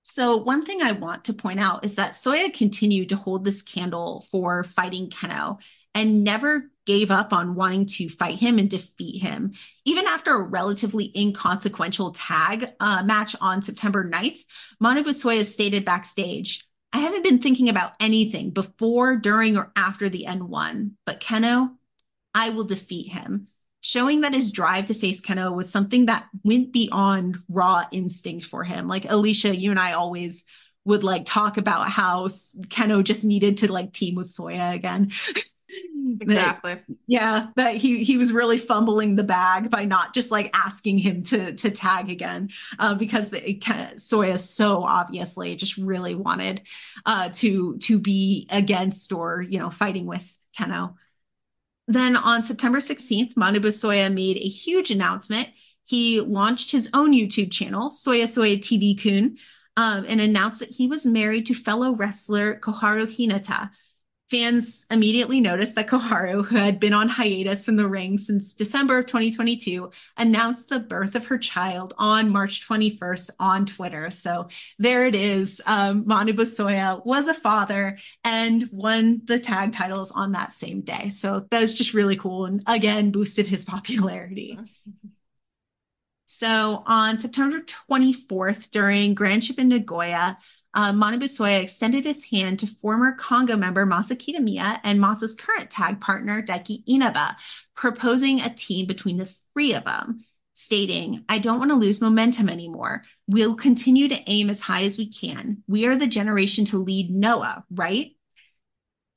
So, 0.02 0.38
one 0.38 0.66
thing 0.66 0.82
I 0.82 0.94
want 0.94 1.26
to 1.26 1.34
point 1.34 1.60
out 1.60 1.86
is 1.86 1.96
that 1.96 2.14
Soya 2.14 2.52
continued 2.52 3.10
to 3.10 3.16
hold 3.16 3.44
this 3.44 3.62
candle 3.62 4.26
for 4.32 4.64
fighting 4.64 5.10
Kenoh 5.10 5.60
and 5.96 6.24
never 6.24 6.72
gave 6.86 7.12
up 7.12 7.34
on 7.34 7.56
wanting 7.56 7.86
to 7.86 8.10
fight 8.10 8.40
him 8.40 8.58
and 8.58 8.70
defeat 8.70 9.22
him. 9.22 9.52
Even 9.86 10.08
after 10.08 10.36
a 10.36 10.42
relatively 10.42 11.12
inconsequential 11.16 12.12
tag 12.12 12.68
uh, 12.80 13.04
match 13.04 13.36
on 13.42 13.62
September 13.62 14.10
9th, 14.10 14.40
Manabu 14.82 15.10
Soya 15.10 15.44
stated 15.44 15.86
backstage, 15.86 16.66
I 16.92 17.00
haven't 17.00 17.24
been 17.24 17.40
thinking 17.40 17.70
about 17.70 17.94
anything 18.00 18.50
before, 18.50 19.16
during, 19.18 19.58
or 19.58 19.72
after 19.76 20.10
the 20.10 20.26
N1, 20.28 20.92
but 21.06 21.20
Kenoh, 21.20 21.72
I 22.34 22.50
will 22.50 22.64
defeat 22.64 23.12
him. 23.12 23.48
showing 23.82 24.22
that 24.22 24.34
his 24.34 24.52
drive 24.52 24.86
to 24.86 24.94
face 24.94 25.22
Kenoh 25.22 25.56
was 25.56 25.72
something 25.72 26.08
that 26.08 26.28
went 26.44 26.74
beyond 26.74 27.38
raw 27.48 27.86
instinct 27.92 28.46
for 28.46 28.64
him. 28.64 28.88
Like 28.88 29.10
Alicia, 29.10 29.56
you 29.56 29.72
and 29.72 29.80
I 29.80 29.94
always 29.94 30.46
would 30.86 31.04
like 31.04 31.26
talk 31.26 31.58
about 31.58 31.90
how 31.90 32.28
Kenoh 32.28 33.04
just 33.04 33.24
needed 33.26 33.58
to 33.58 33.72
like 33.72 33.94
team 33.94 34.16
with 34.16 34.28
Soya 34.28 34.74
again. 34.74 35.12
Exactly. 36.22 36.76
that, 36.76 36.84
yeah, 37.08 37.48
that 37.56 37.76
he 37.76 38.04
he 38.04 38.18
was 38.18 38.34
really 38.34 38.58
fumbling 38.58 39.16
the 39.16 39.24
bag 39.24 39.70
by 39.70 39.86
not 39.86 40.14
just 40.14 40.32
like 40.32 40.56
asking 40.56 40.98
him 40.98 41.22
to 41.24 41.54
to 41.54 41.72
tag 41.72 42.10
again, 42.10 42.50
uh, 42.78 42.96
because 42.96 43.30
the, 43.30 43.40
Soya 43.96 44.38
so 44.40 44.84
obviously 44.84 45.56
just 45.56 45.78
really 45.78 46.16
wanted 46.16 46.62
uh, 47.06 47.30
to 47.34 47.78
to 47.78 48.00
be 48.00 48.48
against 48.50 49.12
or 49.12 49.42
you 49.42 49.60
know 49.60 49.70
fighting 49.70 50.06
with 50.06 50.26
Kenoh. 50.58 50.96
Then 51.88 52.16
on 52.16 52.44
September 52.44 52.78
16th, 52.78 53.34
Manabu 53.34 53.70
Soya 53.70 54.14
made 54.14 54.38
a 54.38 54.48
huge 54.48 54.92
announcement. 54.92 55.50
He 55.86 56.22
launched 56.22 56.72
his 56.72 56.88
own 56.94 57.14
YouTube 57.14 57.52
channel, 57.52 57.90
Soya 57.90 58.26
Soya 58.26 58.60
TV 58.60 59.02
Kun, 59.02 59.38
um, 59.76 60.06
and 60.08 60.22
announced 60.22 60.60
that 60.60 60.70
he 60.70 60.88
was 60.88 61.06
married 61.06 61.48
to 61.48 61.56
fellow 61.56 61.96
wrestler 61.96 62.60
Koharu 62.60 63.08
Hinata, 63.08 63.72
Fans 64.30 64.86
immediately 64.92 65.42
noticed 65.42 65.74
that 65.74 65.88
Koharu, 65.88 66.46
who 66.46 66.56
had 66.56 66.80
been 66.80 66.94
on 66.94 67.10
hiatus 67.10 67.66
from 67.66 67.78
the 67.78 67.88
ring 67.88 68.18
since 68.20 68.54
December 68.54 69.00
of 69.00 69.08
2022, 69.08 69.90
announced 70.18 70.70
the 70.70 70.80
birth 70.80 71.16
of 71.16 71.26
her 71.26 71.38
child 71.40 71.96
on 71.98 72.30
March 72.30 72.68
21st 72.68 73.32
on 73.40 73.66
Twitter. 73.66 74.12
So 74.12 74.50
there 74.78 75.08
it 75.08 75.16
is. 75.16 75.62
Um, 75.66 76.04
Manu 76.06 76.34
was 76.36 76.60
a 76.60 77.34
father 77.34 77.98
and 78.24 78.70
won 78.72 79.22
the 79.26 79.40
tag 79.40 79.72
titles 79.72 80.12
on 80.12 80.34
that 80.34 80.54
same 80.54 80.82
day. 80.82 81.10
So 81.10 81.48
that 81.50 81.62
was 81.62 81.76
just 81.76 81.96
really 81.96 82.16
cool 82.16 82.46
and 82.46 82.62
again 82.68 83.12
boosted 83.12 83.48
his 83.48 83.66
popularity. 83.70 84.60
So 86.32 86.84
on 86.86 87.18
September 87.18 87.62
24th, 87.90 88.70
during 88.70 89.16
Grand 89.16 89.44
Ship 89.44 89.58
in 89.58 89.70
Nagoya, 89.70 90.38
uh, 90.80 90.94
Manabu 90.94 91.24
Soya 91.24 91.62
extended 91.62 92.06
his 92.06 92.24
hand 92.24 92.60
to 92.60 92.68
former 92.68 93.12
Kongo 93.12 93.58
member 93.58 93.86
Masa 93.86 94.16
Kitamiya 94.16 94.80
and 94.86 94.98
Masa's 94.98 95.36
current 95.36 95.70
tag 95.70 96.00
partner, 96.00 96.42
Daiki 96.42 96.84
Inaba, 96.88 97.36
proposing 97.76 98.40
a 98.40 98.54
team 98.54 98.86
between 98.86 99.18
the 99.18 99.30
three 99.54 99.74
of 99.74 99.84
them, 99.84 100.24
stating, 100.54 101.26
I 101.28 101.40
don't 101.40 101.60
want 101.60 101.72
to 101.72 101.76
lose 101.76 102.00
momentum 102.00 102.48
anymore. 102.48 103.04
We'll 103.28 103.56
continue 103.56 104.08
to 104.08 104.24
aim 104.30 104.50
as 104.50 104.62
high 104.62 104.84
as 104.84 104.98
we 104.98 105.12
can. 105.12 105.64
We 105.68 105.86
are 105.86 105.98
the 105.98 106.08
generation 106.08 106.64
to 106.66 106.78
lead 106.78 107.12
Noah, 107.12 107.66
right? 107.70 108.16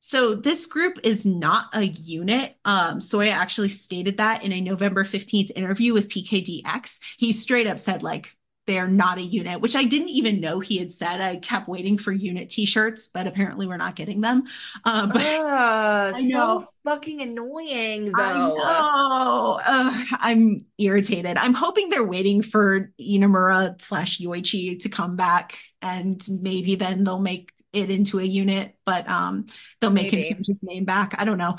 So 0.01 0.35
this 0.35 0.67
group 0.67 0.99
is 1.05 1.25
not 1.25 1.67
a 1.75 1.85
unit. 1.85 2.57
Um, 2.65 2.99
Soya 2.99 3.31
actually 3.31 3.69
stated 3.69 4.17
that 4.17 4.43
in 4.43 4.51
a 4.51 4.61
November 4.61 5.05
15th 5.05 5.53
interview 5.55 5.93
with 5.93 6.09
PKDX. 6.09 6.99
He 7.19 7.33
straight 7.33 7.69
up 7.69 7.79
said, 7.79 8.03
like, 8.03 8.37
they're 8.67 8.89
not 8.89 9.19
a 9.19 9.23
unit, 9.23 9.61
which 9.61 9.75
I 9.75 9.85
didn't 9.85 10.11
even 10.11 10.41
know 10.41 10.61
he 10.61 10.79
had 10.79 10.93
said. 10.93 11.21
I 11.21 11.37
kept 11.37 11.69
waiting 11.69 11.99
for 11.99 12.13
unit 12.13 12.49
t-shirts, 12.49 13.09
but 13.09 13.27
apparently 13.27 13.67
we're 13.67 13.77
not 13.77 13.97
getting 13.97 14.21
them. 14.21 14.45
Uh, 14.85 15.09
but 15.09 15.25
uh, 15.25 16.13
I 16.15 16.21
know. 16.23 16.61
So 16.61 16.67
fucking 16.85 17.21
annoying 17.21 18.13
though. 18.13 18.23
I 18.23 18.33
know. 18.35 19.61
Uh, 19.65 20.05
I'm 20.13 20.59
irritated. 20.79 21.37
I'm 21.39 21.55
hoping 21.55 21.91
they're 21.91 22.05
waiting 22.05 22.43
for 22.43 22.93
Inamura 23.01 23.81
slash 23.81 24.21
Yoichi 24.21 24.79
to 24.81 24.89
come 24.89 25.17
back 25.17 25.59
and 25.81 26.25
maybe 26.41 26.77
then 26.77 27.03
they'll 27.03 27.19
make 27.19 27.53
it 27.73 27.91
into 27.91 28.21
a 28.21 28.25
unit, 28.25 28.77
but 28.85 29.09
um 29.09 29.47
they'll 29.81 29.91
make 29.91 30.13
maybe. 30.13 30.29
him 30.29 30.35
change 30.35 30.47
his 30.47 30.63
name 30.63 30.85
back. 30.85 31.15
I 31.19 31.25
don't 31.25 31.39
know. 31.39 31.57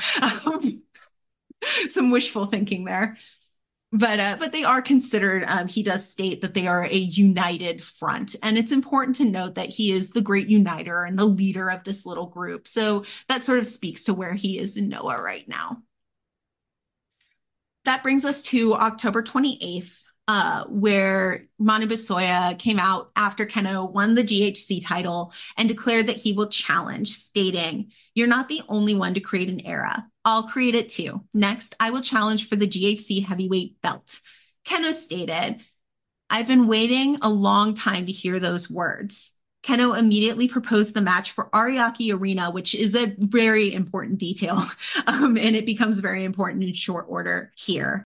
Some 1.89 2.11
wishful 2.11 2.45
thinking 2.45 2.85
there 2.85 3.17
but 3.93 4.19
uh, 4.19 4.37
but 4.39 4.51
they 4.51 4.63
are 4.63 4.81
considered. 4.81 5.45
Um, 5.47 5.67
he 5.67 5.83
does 5.83 6.09
state 6.09 6.41
that 6.41 6.55
they 6.55 6.65
are 6.65 6.83
a 6.83 6.97
united 6.97 7.83
front, 7.83 8.35
and 8.41 8.57
it's 8.57 8.71
important 8.71 9.15
to 9.17 9.25
note 9.25 9.53
that 9.55 9.69
he 9.69 9.91
is 9.91 10.09
the 10.09 10.21
great 10.21 10.47
uniter 10.47 11.03
and 11.03 11.17
the 11.17 11.25
leader 11.25 11.69
of 11.69 11.83
this 11.83 12.03
little 12.03 12.25
group. 12.25 12.67
So 12.67 13.05
that 13.29 13.43
sort 13.43 13.59
of 13.59 13.67
speaks 13.67 14.05
to 14.05 14.15
where 14.15 14.33
he 14.33 14.57
is 14.57 14.77
in 14.77 14.89
Noah 14.89 15.21
right 15.21 15.47
now. 15.47 15.83
That 17.85 18.01
brings 18.01 18.25
us 18.25 18.41
to 18.43 18.73
October 18.73 19.21
28th, 19.21 20.01
uh, 20.27 20.63
where 20.69 21.45
Manabu 21.61 21.91
Soya 21.91 22.57
came 22.57 22.79
out 22.79 23.11
after 23.15 23.45
Kenoh 23.45 23.91
won 23.91 24.15
the 24.15 24.23
GHC 24.23 24.83
title 24.83 25.33
and 25.55 25.69
declared 25.69 26.07
that 26.07 26.17
he 26.17 26.33
will 26.33 26.47
challenge, 26.47 27.09
stating, 27.09 27.91
You're 28.15 28.25
not 28.25 28.47
the 28.47 28.63
only 28.67 28.95
one 28.95 29.13
to 29.13 29.19
create 29.19 29.49
an 29.49 29.59
era. 29.59 30.07
I'll 30.25 30.43
create 30.43 30.75
it 30.75 30.89
too. 30.89 31.23
Next, 31.33 31.75
I 31.79 31.89
will 31.89 32.01
challenge 32.01 32.47
for 32.47 32.55
the 32.55 32.67
GHC 32.67 33.25
heavyweight 33.25 33.81
belt. 33.81 34.19
Kenoh 34.65 34.93
stated, 34.93 35.61
I've 36.29 36.47
been 36.47 36.67
waiting 36.67 37.17
a 37.21 37.29
long 37.29 37.73
time 37.73 38.05
to 38.05 38.11
hear 38.11 38.39
those 38.39 38.69
words. 38.69 39.33
Kenoh 39.63 39.97
immediately 39.97 40.47
proposed 40.47 40.93
the 40.93 41.01
match 41.01 41.31
for 41.31 41.49
Ariake 41.51 42.13
Arena, 42.13 42.51
which 42.51 42.75
is 42.75 42.95
a 42.95 43.13
very 43.17 43.73
important 43.73 44.19
detail. 44.19 44.63
Um, 45.05 45.37
and 45.37 45.55
it 45.55 45.65
becomes 45.65 45.99
very 45.99 46.23
important 46.23 46.63
in 46.63 46.73
short 46.73 47.05
order 47.09 47.51
here. 47.57 48.05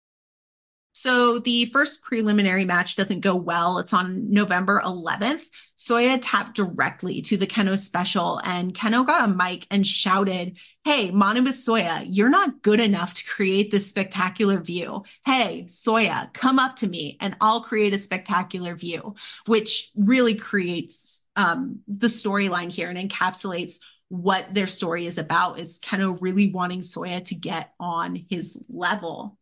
So 0.99 1.37
the 1.37 1.65
first 1.65 2.01
preliminary 2.01 2.65
match 2.65 2.95
doesn't 2.95 3.19
go 3.19 3.35
well. 3.35 3.77
It's 3.77 3.93
on 3.93 4.31
November 4.31 4.81
11th. 4.83 5.43
Soya 5.77 6.17
tapped 6.19 6.55
directly 6.55 7.21
to 7.21 7.37
the 7.37 7.45
Kenoh 7.45 7.77
special, 7.77 8.41
and 8.43 8.73
Kenoh 8.73 9.05
got 9.05 9.29
a 9.29 9.31
mic 9.31 9.67
and 9.69 9.85
shouted, 9.85 10.57
Hey, 10.83 11.11
Manabu 11.11 11.49
Soya, 11.49 12.03
you're 12.09 12.31
not 12.31 12.63
good 12.63 12.79
enough 12.79 13.13
to 13.13 13.25
create 13.25 13.69
this 13.69 13.87
spectacular 13.87 14.59
view. 14.59 15.03
Hey, 15.23 15.65
Soya, 15.67 16.33
come 16.33 16.57
up 16.57 16.77
to 16.77 16.87
me 16.87 17.17
and 17.21 17.35
I'll 17.41 17.61
create 17.61 17.93
a 17.93 17.99
spectacular 17.99 18.73
view, 18.73 19.13
which 19.45 19.91
really 19.95 20.33
creates 20.33 21.27
um, 21.35 21.81
the 21.87 22.07
storyline 22.07 22.71
here 22.71 22.89
and 22.89 22.97
encapsulates 22.97 23.77
what 24.09 24.51
their 24.51 24.65
story 24.65 25.05
is 25.05 25.19
about 25.19 25.59
is 25.59 25.79
Kenoh 25.79 26.17
really 26.21 26.49
wanting 26.49 26.79
Soya 26.79 27.23
to 27.25 27.35
get 27.35 27.73
on 27.79 28.25
his 28.31 28.57
level. 28.67 29.37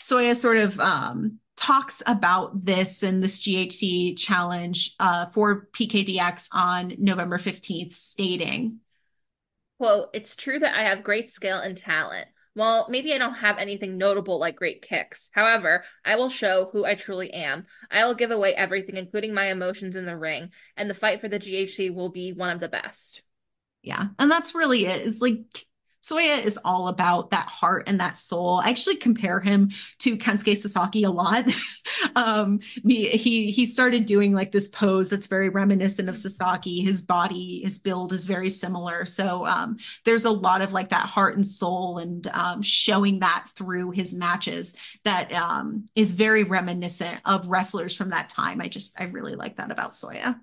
Soya 0.00 0.36
sort 0.36 0.58
of 0.58 0.78
um, 0.80 1.38
talks 1.56 2.02
about 2.06 2.64
this 2.64 3.02
and 3.02 3.22
this 3.22 3.38
GHC 3.40 4.18
challenge 4.18 4.94
uh, 5.00 5.26
for 5.26 5.68
PKDX 5.72 6.48
on 6.52 6.94
November 6.98 7.38
15th, 7.38 7.94
stating, 7.94 8.80
Quote, 9.78 10.08
it's 10.14 10.36
true 10.36 10.58
that 10.58 10.74
I 10.74 10.84
have 10.84 11.04
great 11.04 11.30
skill 11.30 11.58
and 11.58 11.76
talent. 11.76 12.26
Well, 12.54 12.86
maybe 12.88 13.12
I 13.12 13.18
don't 13.18 13.34
have 13.34 13.58
anything 13.58 13.98
notable 13.98 14.38
like 14.38 14.56
great 14.56 14.80
kicks. 14.80 15.28
However, 15.32 15.84
I 16.02 16.16
will 16.16 16.30
show 16.30 16.70
who 16.72 16.86
I 16.86 16.94
truly 16.94 17.30
am. 17.30 17.66
I 17.90 18.06
will 18.06 18.14
give 18.14 18.30
away 18.30 18.54
everything, 18.54 18.96
including 18.96 19.34
my 19.34 19.46
emotions 19.46 19.94
in 19.94 20.06
the 20.06 20.16
ring, 20.16 20.50
and 20.74 20.88
the 20.88 20.94
fight 20.94 21.20
for 21.20 21.28
the 21.28 21.38
GHC 21.38 21.94
will 21.94 22.08
be 22.08 22.32
one 22.32 22.48
of 22.48 22.60
the 22.60 22.70
best. 22.70 23.20
Yeah. 23.82 24.06
And 24.18 24.30
that's 24.30 24.54
really 24.54 24.86
it. 24.86 25.02
it. 25.02 25.06
Is 25.06 25.20
like 25.20 25.66
Soya 26.06 26.44
is 26.44 26.58
all 26.64 26.88
about 26.88 27.30
that 27.30 27.48
heart 27.48 27.88
and 27.88 27.98
that 28.00 28.16
soul. 28.16 28.60
I 28.64 28.70
actually 28.70 28.96
compare 28.96 29.40
him 29.40 29.70
to 30.00 30.16
Kensuke 30.16 30.56
Sasaki 30.56 31.02
a 31.02 31.10
lot. 31.10 31.50
um, 32.16 32.60
he 32.86 33.50
he 33.50 33.66
started 33.66 34.06
doing 34.06 34.32
like 34.32 34.52
this 34.52 34.68
pose 34.68 35.10
that's 35.10 35.26
very 35.26 35.48
reminiscent 35.48 36.08
of 36.08 36.16
Sasaki. 36.16 36.80
His 36.80 37.02
body, 37.02 37.60
his 37.62 37.78
build 37.78 38.12
is 38.12 38.24
very 38.24 38.48
similar. 38.48 39.04
So 39.04 39.46
um, 39.46 39.78
there's 40.04 40.24
a 40.24 40.30
lot 40.30 40.62
of 40.62 40.72
like 40.72 40.90
that 40.90 41.06
heart 41.06 41.34
and 41.34 41.46
soul, 41.46 41.98
and 41.98 42.26
um, 42.28 42.62
showing 42.62 43.20
that 43.20 43.48
through 43.56 43.90
his 43.90 44.14
matches 44.14 44.76
that 45.04 45.32
um, 45.32 45.86
is 45.96 46.12
very 46.12 46.44
reminiscent 46.44 47.20
of 47.24 47.48
wrestlers 47.48 47.94
from 47.94 48.10
that 48.10 48.28
time. 48.28 48.60
I 48.60 48.68
just 48.68 49.00
I 49.00 49.04
really 49.04 49.34
like 49.34 49.56
that 49.56 49.70
about 49.70 49.92
Soya. 49.92 50.38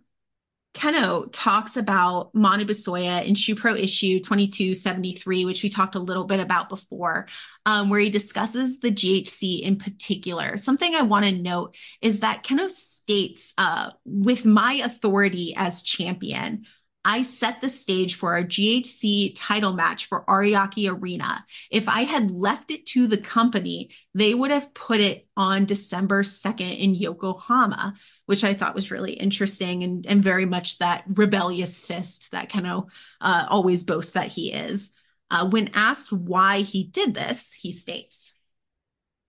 Kenoh 0.73 1.29
talks 1.31 1.77
about 1.77 2.33
Manabu 2.33 2.71
Soya 2.71 3.23
in 3.23 3.35
Shupro 3.35 3.77
issue 3.77 4.19
2273, 4.19 5.45
which 5.45 5.61
we 5.61 5.69
talked 5.69 5.95
a 5.95 5.99
little 5.99 6.23
bit 6.23 6.39
about 6.39 6.67
before, 6.67 7.27
um, 7.65 7.89
where 7.89 7.99
he 7.99 8.09
discusses 8.09 8.79
the 8.79 8.91
GHC 8.91 9.61
in 9.61 9.77
particular. 9.77 10.57
Something 10.57 10.95
I 10.95 11.03
want 11.03 11.25
to 11.25 11.31
note 11.31 11.75
is 12.01 12.21
that 12.21 12.43
Kenoh 12.43 12.69
states, 12.69 13.53
uh, 13.57 13.91
with 14.03 14.45
my 14.45 14.81
authority 14.83 15.53
as 15.55 15.83
champion, 15.83 16.65
I 17.05 17.21
set 17.21 17.59
the 17.59 17.69
stage 17.69 18.15
for 18.15 18.33
our 18.33 18.43
GHC 18.43 19.33
title 19.35 19.73
match 19.73 20.05
for 20.05 20.23
Ariake 20.25 20.89
Arena. 20.89 21.45
If 21.69 21.89
I 21.89 22.01
had 22.03 22.31
left 22.31 22.71
it 22.71 22.85
to 22.87 23.07
the 23.07 23.17
company, 23.17 23.89
they 24.13 24.33
would 24.33 24.51
have 24.51 24.73
put 24.73 25.01
it 25.01 25.27
on 25.35 25.65
December 25.65 26.23
2nd 26.23 26.79
in 26.79 26.95
Yokohama, 26.95 27.95
which 28.25 28.43
I 28.43 28.53
thought 28.53 28.75
was 28.75 28.91
really 28.91 29.13
interesting 29.13 29.83
and, 29.83 30.05
and 30.07 30.23
very 30.23 30.45
much 30.45 30.77
that 30.77 31.03
rebellious 31.07 31.81
fist 31.81 32.31
that 32.31 32.49
Kenoh 32.49 32.89
uh, 33.19 33.47
always 33.49 33.83
boasts 33.83 34.13
that 34.13 34.27
he 34.27 34.53
is. 34.53 34.91
Uh, 35.29 35.47
when 35.47 35.71
asked 35.73 36.11
why 36.11 36.59
he 36.59 36.85
did 36.85 37.13
this, 37.13 37.53
he 37.53 37.71
states, 37.71 38.35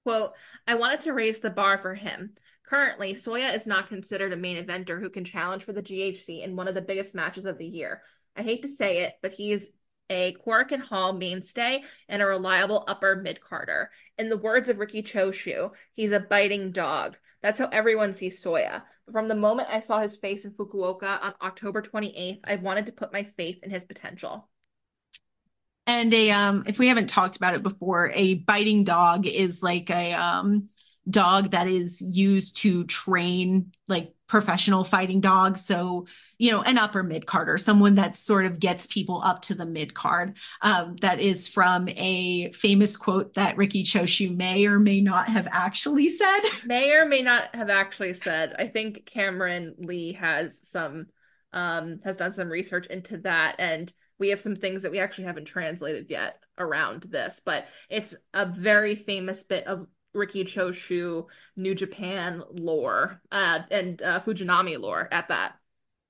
Quote, 0.05 0.33
I 0.67 0.75
wanted 0.75 1.01
to 1.03 1.13
raise 1.13 1.41
the 1.41 1.51
bar 1.51 1.79
for 1.79 1.95
him. 1.95 2.35
Currently, 2.65 3.15
Soya 3.15 3.55
is 3.55 3.67
not 3.67 3.89
considered 3.89 4.33
a 4.33 4.37
main 4.37 4.63
eventer 4.63 4.99
who 4.99 5.11
can 5.11 5.25
challenge 5.25 5.65
for 5.65 5.73
the 5.73 5.83
GHC 5.83 6.43
in 6.43 6.57
one 6.57 6.67
of 6.67 6.75
the 6.75 6.81
biggest 6.81 7.15
matches 7.15 7.45
of 7.45 7.59
the 7.59 7.67
year. 7.67 8.03
I 8.37 8.43
hate 8.43 8.63
to 8.63 8.69
say 8.69 9.05
it, 9.05 9.15
but 9.23 9.33
he's 9.35 9.69
a 10.11 10.35
Korakuen 10.45 10.81
Hall 10.81 11.13
mainstay 11.13 11.83
and 12.09 12.23
a 12.23 12.27
reliable 12.27 12.85
upper 12.89 13.17
mid 13.17 13.41
carder. 13.41 13.91
In 14.19 14.29
the 14.29 14.37
words 14.37 14.69
of 14.69 14.79
Riki 14.79 15.03
Choshu, 15.03 15.73
he's 15.93 16.13
a 16.13 16.21
biting 16.21 16.73
dog. 16.73 17.17
That's 17.43 17.59
how 17.59 17.69
everyone 17.71 18.13
sees 18.15 18.43
Soya. 18.43 18.83
But 19.05 19.13
from 19.13 19.29
the 19.29 19.35
moment 19.35 19.69
I 19.71 19.81
saw 19.81 20.01
his 20.01 20.17
face 20.17 20.47
in 20.47 20.53
Fukuoka 20.53 21.23
on 21.23 21.35
October 21.43 21.83
28th, 21.83 22.41
I 22.45 22.57
wanted 22.57 22.87
to 22.87 22.93
put 22.93 23.13
my 23.13 23.25
faith 23.25 23.59
in 23.63 23.71
his 23.71 23.85
potential. 23.85 24.49
And 25.87 26.15
a 26.15 26.31
um, 26.31 26.65
if 26.67 26.79
we 26.79 26.89
haven't 26.89 27.09
talked 27.09 27.37
about 27.37 27.55
it 27.55 27.63
before, 27.63 28.11
a 28.15 28.37
biting 28.37 28.85
dog 28.85 29.27
is 29.27 29.63
like 29.63 29.91
a 29.91 30.15
um 30.15 30.69
dog 31.09 31.51
that 31.51 31.69
is 31.69 32.03
used 32.03 32.57
to 32.59 32.85
train 32.85 33.73
like 33.89 34.15
professional 34.27 34.85
fighting 34.85 35.21
dogs. 35.21 35.65
So, 35.65 36.07
you 36.39 36.51
know, 36.51 36.63
an 36.63 36.79
upper 36.79 37.03
mid 37.03 37.27
carder, 37.27 37.59
someone 37.59 37.97
that 37.97 38.17
sort 38.17 38.47
of 38.47 38.59
gets 38.59 38.87
people 38.87 39.21
up 39.23 39.43
to 39.43 39.55
the 39.55 39.67
mid 39.67 39.95
card. 39.95 40.37
Um, 40.63 40.97
that 41.03 41.21
is 41.21 41.47
from 41.47 41.89
a 41.91 42.51
famous 42.53 42.97
quote 42.97 43.35
that 43.35 43.57
Riki 43.57 43.85
Choshu 43.85 44.35
may 44.35 44.67
or 44.67 44.79
may 44.79 45.01
not 45.01 45.29
have 45.29 45.47
actually 45.51 46.09
said. 46.09 46.41
May 46.67 46.93
or 46.93 47.07
may 47.07 47.23
not 47.23 47.55
have 47.55 47.71
actually 47.71 48.15
said. 48.15 48.55
I 48.59 48.69
think 48.69 49.07
Cameron 49.07 49.75
Lee 49.79 50.15
has 50.15 50.61
some 50.63 51.07
um 51.53 52.01
has 52.05 52.17
done 52.17 52.33
some 52.33 52.49
research 52.49 52.87
into 52.87 53.19
that 53.19 53.57
and 53.61 53.93
we 54.19 54.31
have 54.31 54.41
some 54.41 54.57
things 54.57 54.83
that 54.83 54.93
we 54.93 55.01
actually 55.01 55.25
haven't 55.25 55.45
translated 55.45 56.07
yet 56.09 56.39
around 56.59 57.03
this, 57.03 57.41
but 57.45 57.67
it's 57.91 58.15
a 58.33 58.47
very 58.47 58.95
famous 58.95 59.43
bit 59.43 59.67
of 59.67 59.87
Riki 60.15 60.45
Choshu 60.45 61.27
New 61.57 61.75
Japan 61.75 62.43
lore 62.51 63.21
uh, 63.31 63.61
and 63.71 64.01
uh, 64.03 64.21
Fujinami 64.21 64.79
lore 64.79 65.09
at 65.13 65.29
that. 65.29 65.57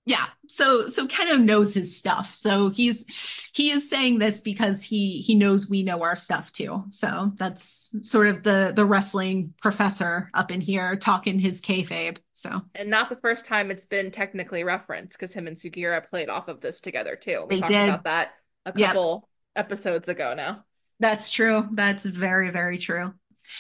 Yeah, 0.07 0.27
so 0.49 0.89
so 0.89 1.07
Kenoh 1.07 1.43
knows 1.43 1.73
his 1.73 1.97
stuff. 1.97 2.35
So 2.37 2.69
he's 2.69 3.07
he 3.55 3.71
is 3.71 3.89
saying 3.89 4.19
this 4.19 4.43
because 4.43 4.83
he 4.83 5.23
he 5.23 5.35
knows 5.35 5.69
we 5.69 5.83
know 5.83 6.03
our 6.03 6.15
stuff 6.15 6.53
too. 6.53 6.85
So 6.91 7.33
that's 7.37 7.97
sort 8.03 8.27
of 8.27 8.43
the 8.43 8.75
the 8.77 8.85
wrestling 8.85 9.55
professor 9.63 10.31
up 10.35 10.51
in 10.51 10.61
here 10.61 10.97
talking 10.97 11.39
his 11.39 11.63
kayfabe. 11.63 12.19
So 12.33 12.61
and 12.75 12.91
not 12.91 13.09
the 13.09 13.17
first 13.17 13.47
time 13.47 13.71
it's 13.71 13.87
been 13.87 14.11
technically 14.11 14.63
referenced 14.63 15.19
because 15.19 15.33
him 15.33 15.47
and 15.47 15.57
Sugiura 15.57 16.07
played 16.07 16.29
off 16.29 16.49
of 16.49 16.61
this 16.61 16.83
together 16.83 17.17
too. 17.17 17.47
We 17.49 17.57
they 17.57 17.61
talked 17.61 17.73
did. 17.73 17.89
about 17.89 18.05
that 18.05 18.35
a 18.67 18.73
couple 18.73 19.31
yep. 19.57 19.65
episodes 19.65 20.11
ago 20.11 20.35
now. 20.35 20.65
That's 21.01 21.31
true. 21.31 21.67
That's 21.73 22.05
very 22.05 22.51
very 22.51 22.77
true. 22.77 23.15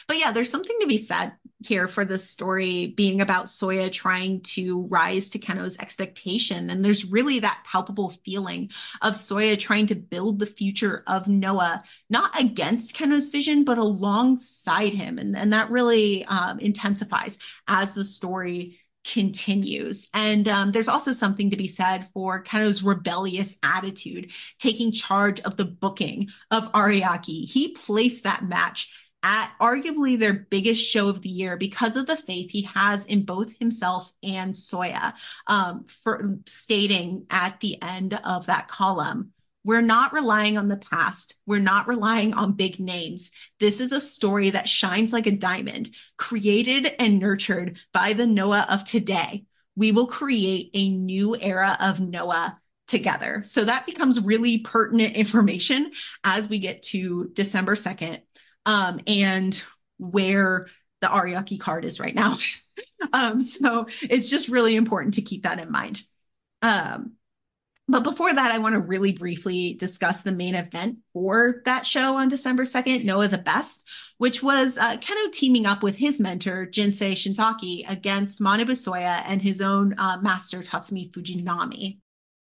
But 0.09 0.19
yeah, 0.19 0.33
there's 0.33 0.51
something 0.51 0.77
to 0.81 0.87
be 0.87 0.99
said 0.99 1.33
here 1.61 1.89
for 1.89 2.05
this 2.05 2.29
story 2.29 2.89
being 2.89 3.21
about 3.21 3.47
Soya 3.47 3.91
trying 3.91 4.43
to 4.43 4.83
rise 4.89 5.31
to 5.31 5.39
Kenoh's 5.39 5.79
expectation. 5.79 6.69
And 6.69 6.85
there's 6.85 7.07
really 7.07 7.39
that 7.41 7.63
palpable 7.67 8.11
feeling 8.25 8.71
of 9.03 9.15
Soya 9.15 9.59
trying 9.59 9.87
to 9.87 9.95
build 9.95 10.39
the 10.39 10.47
future 10.47 11.03
of 11.07 11.27
Noah, 11.27 11.83
not 12.11 12.39
against 12.39 12.95
Kenoh's 12.97 13.29
vision, 13.29 13.65
but 13.65 13.79
alongside 13.79 14.93
him. 14.93 15.19
And, 15.19 15.37
and 15.37 15.53
that 15.53 15.71
really 15.71 16.25
um, 16.27 16.59
intensifies 16.59 17.39
as 17.67 17.95
the 17.95 18.05
story 18.05 18.81
continues. 19.05 20.09
And 20.15 20.49
um, 20.49 20.73
there's 20.73 20.89
also 20.89 21.13
something 21.13 21.51
to 21.51 21.57
be 21.57 21.69
said 21.69 22.09
for 22.13 22.43
Kenoh's 22.43 22.83
rebellious 22.83 23.57
attitude, 23.63 24.33
taking 24.59 24.93
charge 24.93 25.41
of 25.41 25.57
the 25.57 25.67
booking 25.67 26.29
of 26.51 26.73
Ariake. 26.73 27.47
He 27.47 27.75
placed 27.75 28.25
that 28.25 28.45
match 28.45 28.91
at 29.25 29.53
arguably 29.59 30.19
their 30.19 30.35
biggest 30.35 30.86
show 30.86 31.09
of 31.09 31.23
the 31.23 31.31
year 31.31 31.57
because 31.57 31.97
of 31.97 32.07
the 32.07 32.15
faith 32.17 32.51
he 32.51 32.62
has 32.62 33.07
in 33.07 33.25
both 33.25 33.59
himself 33.59 34.12
and 34.23 34.53
Soya, 34.53 35.15
um, 35.47 35.86
for 35.86 36.39
stating 36.47 37.25
at 37.31 37.59
the 37.61 37.83
end 37.83 38.15
of 38.23 38.47
that 38.47 38.69
column. 38.69 39.33
We're 39.65 39.81
not 39.81 40.12
relying 40.12 40.59
on 40.59 40.69
the 40.69 40.77
past. 40.77 41.36
We're 41.47 41.59
not 41.59 41.89
relying 41.89 42.35
on 42.35 42.53
big 42.53 42.78
names. 42.78 43.31
This 43.61 43.81
is 43.81 43.93
a 43.93 44.01
story 44.01 44.51
that 44.51 44.69
shines 44.69 45.11
like 45.11 45.27
a 45.27 45.31
diamond, 45.31 45.94
created 46.19 46.94
and 46.99 47.19
nurtured 47.19 47.78
by 47.94 48.12
the 48.12 48.27
Noah 48.27 48.67
of 48.69 48.85
today. 48.85 49.47
We 49.75 49.91
will 49.91 50.07
create 50.07 50.69
a 50.75 50.91
new 50.91 51.35
era 51.35 51.78
of 51.81 51.99
Noah 51.99 52.61
together. 52.86 53.41
So 53.44 53.65
that 53.65 53.86
becomes 53.86 54.20
really 54.20 54.59
pertinent 54.59 55.17
information 55.17 55.93
as 56.23 56.47
we 56.47 56.59
get 56.59 56.83
to 56.83 57.31
December 57.33 57.75
2nd 57.75 58.20
um, 58.67 59.01
and 59.07 59.62
where 59.99 60.68
the 61.01 61.07
Ariake 61.09 61.60
card 61.60 61.84
is 61.84 62.01
right 62.01 62.15
now. 62.15 62.36
um, 63.12 63.41
so 63.41 63.86
it's 64.02 64.28
just 64.28 64.49
really 64.49 64.76
important 64.76 65.15
to 65.15 65.23
keep 65.23 65.43
that 65.43 65.59
in 65.59 65.70
mind. 65.70 66.02
Um, 66.62 67.12
but 67.86 68.02
before 68.02 68.33
that, 68.33 68.51
I 68.51 68.59
want 68.59 68.75
to 68.75 68.81
really 68.81 69.12
briefly 69.12 69.75
discuss 69.75 70.23
the 70.23 70.33
main 70.33 70.55
event 70.55 70.99
for 71.12 71.60
that 71.67 71.84
show 71.84 72.17
on 72.17 72.28
December 72.28 72.65
2nd, 72.65 73.05
Noah 73.05 73.28
the 73.28 73.36
Best, 73.36 73.84
which 74.17 74.43
was 74.43 74.78
uh, 74.78 74.97
Kenoh 74.97 75.31
teaming 75.31 75.67
up 75.67 75.83
with 75.83 75.97
his 75.97 76.18
mentor, 76.18 76.67
Jinsei 76.67 77.12
Shinzaki, 77.12 77.86
against 77.86 78.41
Manabu 78.41 78.70
Soya 78.70 79.23
and 79.26 79.43
his 79.43 79.60
own 79.60 79.94
uh, 79.99 80.18
master, 80.23 80.62
Tatsumi 80.62 81.10
Fujinami. 81.10 81.99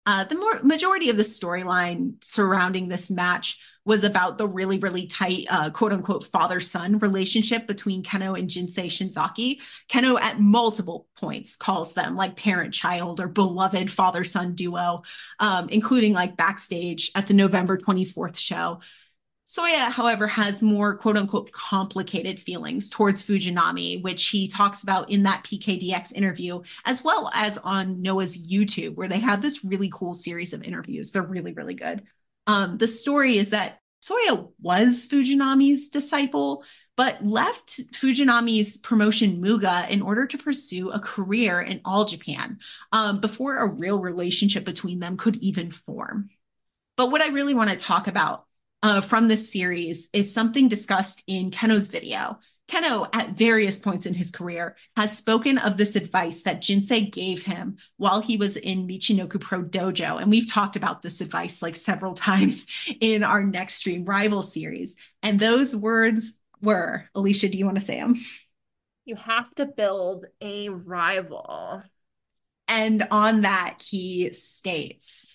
Uh, 0.06 0.25
the 0.25 0.35
more 0.35 0.61
majority 0.61 1.09
of 1.09 1.17
the 1.17 1.24
storyline 1.24 2.24
surrounding 2.24 2.88
this 2.90 3.09
match 3.09 3.58
was 3.86 4.03
about 4.03 4.38
the 4.38 4.48
really, 4.48 4.78
really 4.80 5.08
tight, 5.08 5.45
uh, 5.50 5.70
quote 5.70 5.92
unquote, 5.92 6.24
father 6.24 6.60
son 6.60 7.00
relationship 7.00 7.68
between 7.68 8.03
Kenoh 8.03 8.40
and 8.40 8.50
Jinsei 8.50 8.86
Shinzaki. 8.86 9.60
Kenoh, 9.90 10.20
at 10.20 10.40
multiple 10.40 11.08
points, 11.18 11.56
calls 11.56 11.94
them 11.94 12.16
like 12.16 12.36
parent 12.36 12.74
child 12.74 13.20
or 13.20 13.28
beloved 13.28 13.92
father 13.92 14.24
son 14.24 14.56
duo, 14.56 15.03
um, 15.40 15.68
including 15.70 16.14
like 16.14 16.38
backstage 16.38 17.12
at 17.16 17.28
the 17.28 17.34
November 17.34 17.78
24th 17.78 18.38
show. 18.38 18.80
Soya, 19.45 19.92
however, 19.92 20.26
has 20.26 20.64
more 20.64 20.95
quote 20.95 21.18
unquote 21.18 21.52
complicated 21.52 22.40
feelings 22.40 22.90
towards 22.90 23.22
Fujinami, 23.22 24.02
which 24.02 24.30
he 24.30 24.48
talks 24.48 24.84
about 24.84 25.10
in 25.12 25.24
that 25.24 25.44
PKDX 25.44 26.14
interview, 26.14 26.62
as 26.86 27.03
well 27.03 27.30
as 27.34 27.58
on 27.58 28.02
Noah's 28.02 28.38
YouTube, 28.38 28.95
where 28.95 29.10
they 29.10 29.20
have 29.20 29.42
this 29.42 29.66
really 29.66 29.90
cool 29.94 30.14
series 30.14 30.53
of 30.53 30.64
interviews. 30.64 31.12
They're 31.12 31.22
really, 31.22 31.52
really 31.52 31.74
good. 31.74 32.03
Um, 32.48 32.78
the 32.78 32.88
story 32.88 33.38
is 33.38 33.52
that 33.52 33.80
Soya 34.04 34.52
was 34.62 35.08
Fujinami's 35.10 35.90
disciple, 35.90 36.64
but 36.98 37.26
left 37.26 37.80
Fujinami's 37.94 38.78
promotion 38.78 39.42
Muga 39.42 39.90
in 39.90 40.02
order 40.02 40.28
to 40.28 40.38
pursue 40.38 40.92
a 40.92 41.00
career 41.00 41.62
in 41.62 41.82
All 41.86 42.06
Japan 42.06 42.60
um, 42.92 43.22
before 43.22 43.58
a 43.58 43.72
real 43.72 44.00
relationship 44.00 44.66
between 44.66 45.00
them 45.00 45.18
could 45.18 45.38
even 45.38 45.72
form. 45.72 46.30
But 46.98 47.12
what 47.12 47.22
I 47.22 47.30
really 47.30 47.54
want 47.54 47.70
to 47.72 47.76
talk 47.76 48.08
about 48.08 48.46
uh, 48.84 49.02
from 49.02 49.28
this 49.28 49.52
series 49.52 50.10
is 50.14 50.34
something 50.34 50.68
discussed 50.68 51.24
in 51.26 51.50
Kenoh's 51.50 51.88
video, 51.88 52.40
Kenoh, 52.74 53.08
at 53.14 53.38
various 53.38 53.77
points 53.77 54.08
in 54.08 54.16
his 54.16 54.32
career, 54.32 54.76
has 54.98 55.16
spoken 55.16 55.60
of 55.60 55.77
this 55.77 55.95
advice 55.95 56.42
that 56.42 56.61
Jinsei 56.61 57.11
gave 57.11 57.43
him 57.43 57.77
while 57.98 58.19
he 58.19 58.35
was 58.35 58.58
in 58.58 58.88
Michinoku 58.88 59.40
Pro 59.40 59.61
Dojo. 59.64 60.19
And 60.19 60.32
we've 60.32 60.52
talked 60.52 60.76
about 60.76 61.03
this 61.03 61.22
advice 61.22 61.61
like 61.61 61.76
several 61.76 62.14
times 62.16 62.66
in 63.00 63.24
our 63.24 63.43
Nextream 63.43 64.08
Rival 64.08 64.42
series. 64.42 64.95
And 65.22 65.40
those 65.40 65.76
words 65.76 66.34
were 66.61 67.08
Alicia, 67.14 67.50
do 67.50 67.60
you 67.60 67.66
want 67.66 67.77
to 67.77 67.84
say 67.84 68.00
them? 68.00 68.19
You 69.06 69.18
have 69.18 69.53
to 69.56 69.68
build 69.68 70.26
a 70.42 70.69
rival. 70.69 71.84
And 72.68 73.08
on 73.11 73.42
that, 73.42 73.84
he 73.88 74.34
states 74.34 75.33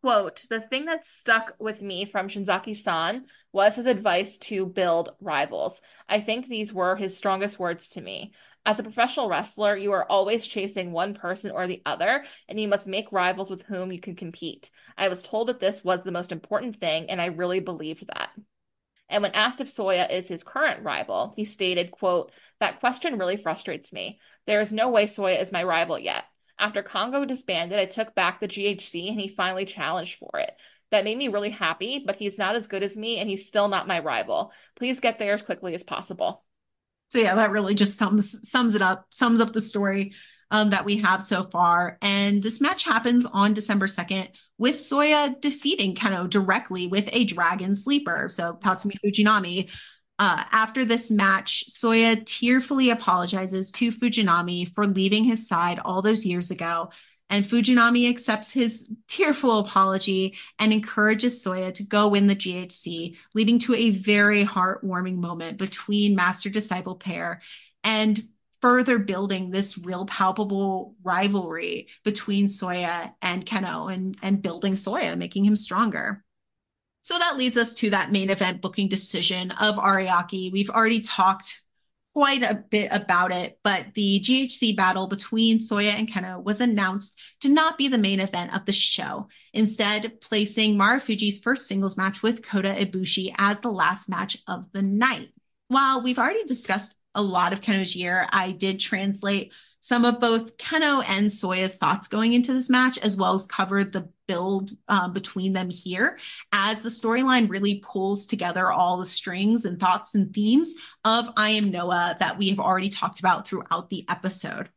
quote, 0.00 0.42
the 0.48 0.60
thing 0.60 0.86
that 0.86 1.04
stuck 1.04 1.54
with 1.58 1.82
me 1.82 2.04
from 2.04 2.28
Shinzaki-san 2.28 3.26
was 3.52 3.76
his 3.76 3.86
advice 3.86 4.38
to 4.38 4.66
build 4.66 5.10
rivals. 5.20 5.80
I 6.08 6.20
think 6.20 6.46
these 6.46 6.72
were 6.72 6.96
his 6.96 7.16
strongest 7.16 7.58
words 7.58 7.88
to 7.90 8.00
me. 8.00 8.32
As 8.64 8.80
a 8.80 8.82
professional 8.82 9.28
wrestler, 9.28 9.76
you 9.76 9.92
are 9.92 10.10
always 10.10 10.46
chasing 10.46 10.90
one 10.90 11.14
person 11.14 11.52
or 11.52 11.66
the 11.66 11.82
other, 11.86 12.24
and 12.48 12.58
you 12.58 12.66
must 12.66 12.86
make 12.86 13.12
rivals 13.12 13.48
with 13.48 13.62
whom 13.62 13.92
you 13.92 14.00
can 14.00 14.16
compete. 14.16 14.70
I 14.98 15.08
was 15.08 15.22
told 15.22 15.48
that 15.48 15.60
this 15.60 15.84
was 15.84 16.02
the 16.02 16.10
most 16.10 16.32
important 16.32 16.80
thing, 16.80 17.08
and 17.08 17.20
I 17.20 17.26
really 17.26 17.60
believed 17.60 18.06
that. 18.08 18.30
And 19.08 19.22
when 19.22 19.32
asked 19.32 19.60
if 19.60 19.68
Soya 19.68 20.10
is 20.10 20.26
his 20.26 20.42
current 20.42 20.82
rival, 20.82 21.32
he 21.36 21.44
stated, 21.44 21.92
quote, 21.92 22.32
that 22.58 22.80
question 22.80 23.18
really 23.18 23.36
frustrates 23.36 23.92
me. 23.92 24.18
There 24.46 24.60
is 24.60 24.72
no 24.72 24.90
way 24.90 25.06
Soya 25.06 25.40
is 25.40 25.52
my 25.52 25.62
rival 25.62 25.98
yet. 25.98 26.24
After 26.58 26.82
Kongo 26.82 27.24
disbanded, 27.24 27.78
I 27.78 27.84
took 27.84 28.14
back 28.14 28.40
the 28.40 28.48
GHC 28.48 29.10
and 29.10 29.20
he 29.20 29.28
finally 29.28 29.66
challenged 29.66 30.16
for 30.16 30.38
it. 30.38 30.56
That 30.90 31.04
made 31.04 31.18
me 31.18 31.28
really 31.28 31.50
happy, 31.50 32.02
but 32.06 32.16
he's 32.16 32.38
not 32.38 32.56
as 32.56 32.66
good 32.66 32.82
as 32.82 32.96
me 32.96 33.18
and 33.18 33.28
he's 33.28 33.46
still 33.46 33.68
not 33.68 33.88
my 33.88 33.98
rival. 33.98 34.52
Please 34.76 35.00
get 35.00 35.18
there 35.18 35.34
as 35.34 35.42
quickly 35.42 35.74
as 35.74 35.82
possible. 35.82 36.44
So 37.10 37.18
yeah, 37.18 37.34
that 37.34 37.50
really 37.50 37.74
just 37.74 37.98
sums 37.98 38.48
sums 38.48 38.74
it 38.74 38.82
up, 38.82 39.06
sums 39.10 39.40
up 39.40 39.52
the 39.52 39.60
story 39.60 40.14
um, 40.50 40.70
that 40.70 40.84
we 40.84 40.98
have 40.98 41.22
so 41.22 41.42
far. 41.42 41.98
And 42.02 42.42
this 42.42 42.60
match 42.60 42.84
happens 42.84 43.26
on 43.26 43.52
December 43.52 43.86
2nd 43.86 44.28
with 44.58 44.76
Soya 44.76 45.40
defeating 45.40 45.94
Kenoh 45.94 46.28
directly 46.30 46.86
with 46.86 47.08
a 47.12 47.24
dragon 47.24 47.74
sleeper. 47.74 48.28
So 48.28 48.54
Tatsumi 48.54 48.96
Fujinami 49.04 49.68
uh, 50.18 50.44
after 50.50 50.84
this 50.84 51.10
match, 51.10 51.64
Soya 51.68 52.24
tearfully 52.24 52.90
apologizes 52.90 53.70
to 53.72 53.92
Fujinami 53.92 54.74
for 54.74 54.86
leaving 54.86 55.24
his 55.24 55.46
side 55.46 55.78
all 55.78 56.00
those 56.00 56.24
years 56.24 56.50
ago. 56.50 56.90
And 57.28 57.44
Fujinami 57.44 58.08
accepts 58.08 58.52
his 58.52 58.90
tearful 59.08 59.58
apology 59.58 60.36
and 60.58 60.72
encourages 60.72 61.44
Soya 61.44 61.74
to 61.74 61.82
go 61.82 62.08
win 62.08 62.28
the 62.28 62.36
GHC, 62.36 63.16
leading 63.34 63.58
to 63.60 63.74
a 63.74 63.90
very 63.90 64.44
heartwarming 64.44 65.16
moment 65.16 65.58
between 65.58 66.14
master 66.14 66.48
disciple 66.48 66.94
pair 66.94 67.42
and 67.82 68.28
further 68.62 68.98
building 68.98 69.50
this 69.50 69.76
real 69.76 70.06
palpable 70.06 70.94
rivalry 71.02 71.88
between 72.04 72.46
Soya 72.46 73.12
and 73.20 73.44
Kenoh 73.44 73.92
and, 73.92 74.16
and 74.22 74.40
building 74.40 74.74
Soya, 74.74 75.18
making 75.18 75.44
him 75.44 75.56
stronger. 75.56 76.24
So 77.06 77.16
that 77.20 77.36
leads 77.36 77.56
us 77.56 77.72
to 77.74 77.90
that 77.90 78.10
main 78.10 78.30
event 78.30 78.60
booking 78.60 78.88
decision 78.88 79.52
of 79.52 79.76
Ariake. 79.76 80.50
We've 80.50 80.70
already 80.70 80.98
talked 80.98 81.62
quite 82.14 82.42
a 82.42 82.64
bit 82.68 82.88
about 82.90 83.30
it, 83.30 83.60
but 83.62 83.94
the 83.94 84.18
GHC 84.18 84.76
battle 84.76 85.06
between 85.06 85.60
Soya 85.60 85.90
and 85.90 86.10
Kenoh 86.10 86.42
was 86.42 86.60
announced 86.60 87.16
to 87.42 87.48
not 87.48 87.78
be 87.78 87.86
the 87.86 87.96
main 87.96 88.18
event 88.18 88.56
of 88.56 88.64
the 88.64 88.72
show, 88.72 89.28
instead, 89.52 90.20
placing 90.20 90.76
Marufuji's 90.76 91.38
first 91.38 91.68
singles 91.68 91.96
match 91.96 92.24
with 92.24 92.42
Kota 92.42 92.74
Ibushi 92.76 93.32
as 93.38 93.60
the 93.60 93.70
last 93.70 94.08
match 94.08 94.38
of 94.48 94.72
the 94.72 94.82
night. 94.82 95.28
While 95.68 96.02
we've 96.02 96.18
already 96.18 96.42
discussed 96.42 96.96
a 97.14 97.22
lot 97.22 97.52
of 97.52 97.60
Kenoh's 97.60 97.94
year, 97.94 98.26
I 98.32 98.50
did 98.50 98.80
translate 98.80 99.52
some 99.86 100.04
of 100.04 100.18
both 100.18 100.56
Kenoh 100.56 101.04
and 101.08 101.28
Soya's 101.28 101.76
thoughts 101.76 102.08
going 102.08 102.32
into 102.32 102.52
this 102.52 102.68
match, 102.68 102.98
as 102.98 103.16
well 103.16 103.36
as 103.36 103.44
covered 103.44 103.92
the 103.92 104.08
build 104.26 104.72
um, 104.88 105.12
between 105.12 105.52
them 105.52 105.70
here, 105.70 106.18
as 106.50 106.82
the 106.82 106.88
storyline 106.88 107.48
really 107.48 107.78
pulls 107.84 108.26
together 108.26 108.72
all 108.72 108.96
the 108.96 109.06
strings 109.06 109.64
and 109.64 109.78
thoughts 109.78 110.16
and 110.16 110.34
themes 110.34 110.74
of 111.04 111.30
I 111.36 111.50
Am 111.50 111.70
Noah 111.70 112.16
that 112.18 112.36
we 112.36 112.48
have 112.48 112.58
already 112.58 112.88
talked 112.88 113.20
about 113.20 113.46
throughout 113.46 113.88
the 113.88 114.04
episode. 114.08 114.70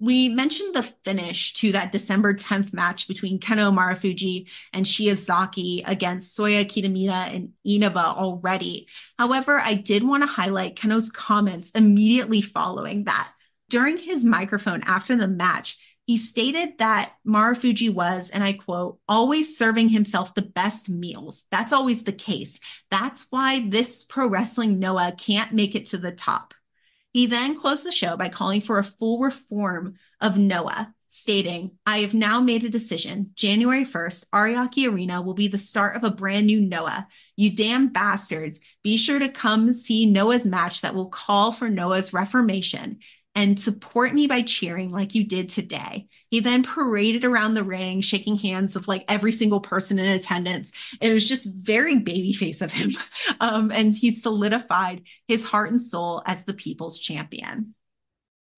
We 0.00 0.30
mentioned 0.30 0.74
the 0.74 0.84
finish 0.84 1.52
to 1.56 1.72
that 1.72 1.92
December 1.92 2.32
10th 2.32 2.72
match 2.72 3.08
between 3.08 3.40
Kenoh 3.40 3.76
Marufuji 3.76 4.48
and 4.72 4.86
Shiozaki 4.86 5.82
against 5.84 6.38
Soya 6.38 6.64
Kitamiya 6.64 7.34
and 7.36 7.50
Inaba 7.66 8.06
already. 8.16 8.88
However, 9.18 9.60
I 9.60 9.74
did 9.74 10.02
want 10.02 10.22
to 10.22 10.26
highlight 10.26 10.76
Kenoh's 10.76 11.10
comments 11.10 11.72
immediately 11.72 12.40
following 12.40 13.04
that 13.04 13.30
during 13.70 13.96
his 13.96 14.24
microphone 14.24 14.82
after 14.84 15.16
the 15.16 15.28
match, 15.28 15.78
he 16.06 16.16
stated 16.16 16.78
that 16.78 17.12
Marufuji 17.24 17.94
was, 17.94 18.30
and 18.30 18.42
I 18.42 18.54
quote, 18.54 18.98
always 19.08 19.56
serving 19.56 19.90
himself 19.90 20.34
the 20.34 20.42
best 20.42 20.90
meals. 20.90 21.44
That's 21.52 21.72
always 21.72 22.02
the 22.02 22.12
case. 22.12 22.58
That's 22.90 23.26
why 23.30 23.68
this 23.68 24.02
pro 24.02 24.26
wrestling 24.26 24.80
Noah 24.80 25.14
can't 25.16 25.52
make 25.52 25.76
it 25.76 25.86
to 25.86 25.98
the 25.98 26.10
top. 26.10 26.52
He 27.12 27.26
then 27.26 27.56
closed 27.56 27.86
the 27.86 27.92
show 27.92 28.16
by 28.16 28.28
calling 28.28 28.60
for 28.60 28.78
a 28.78 28.84
full 28.84 29.20
reform 29.20 29.94
of 30.20 30.36
Noah, 30.36 30.92
stating, 31.06 31.72
I 31.86 31.98
have 31.98 32.14
now 32.14 32.40
made 32.40 32.64
a 32.64 32.70
decision. 32.70 33.30
January 33.34 33.84
1st, 33.84 34.30
Ariake 34.30 34.92
Arena 34.92 35.22
will 35.22 35.34
be 35.34 35.48
the 35.48 35.58
start 35.58 35.94
of 35.94 36.02
a 36.02 36.10
brand 36.10 36.46
new 36.46 36.60
Noah. 36.60 37.06
You 37.36 37.54
damn 37.54 37.88
bastards. 37.88 38.60
Be 38.82 38.96
sure 38.96 39.18
to 39.20 39.28
come 39.28 39.72
see 39.72 40.06
Noah's 40.06 40.46
match 40.46 40.82
that 40.82 40.94
will 40.94 41.08
call 41.08 41.52
for 41.52 41.68
Noah's 41.68 42.12
reformation 42.12 42.98
and 43.40 43.58
support 43.58 44.12
me 44.12 44.26
by 44.26 44.42
cheering 44.42 44.90
like 44.90 45.14
you 45.14 45.24
did 45.24 45.48
today. 45.48 46.06
He 46.28 46.40
then 46.40 46.62
paraded 46.62 47.24
around 47.24 47.54
the 47.54 47.64
ring, 47.64 48.02
shaking 48.02 48.36
hands 48.36 48.76
of 48.76 48.86
like 48.86 49.02
every 49.08 49.32
single 49.32 49.60
person 49.60 49.98
in 49.98 50.06
attendance. 50.06 50.72
It 51.00 51.14
was 51.14 51.26
just 51.26 51.48
very 51.50 51.96
babyface 51.96 52.60
of 52.62 52.70
him. 52.70 52.90
Um, 53.38 53.70
and 53.70 53.94
he 53.94 54.10
solidified 54.10 55.02
his 55.26 55.46
heart 55.46 55.70
and 55.70 55.80
soul 55.80 56.22
as 56.26 56.44
the 56.44 56.52
people's 56.52 56.98
champion. 56.98 57.74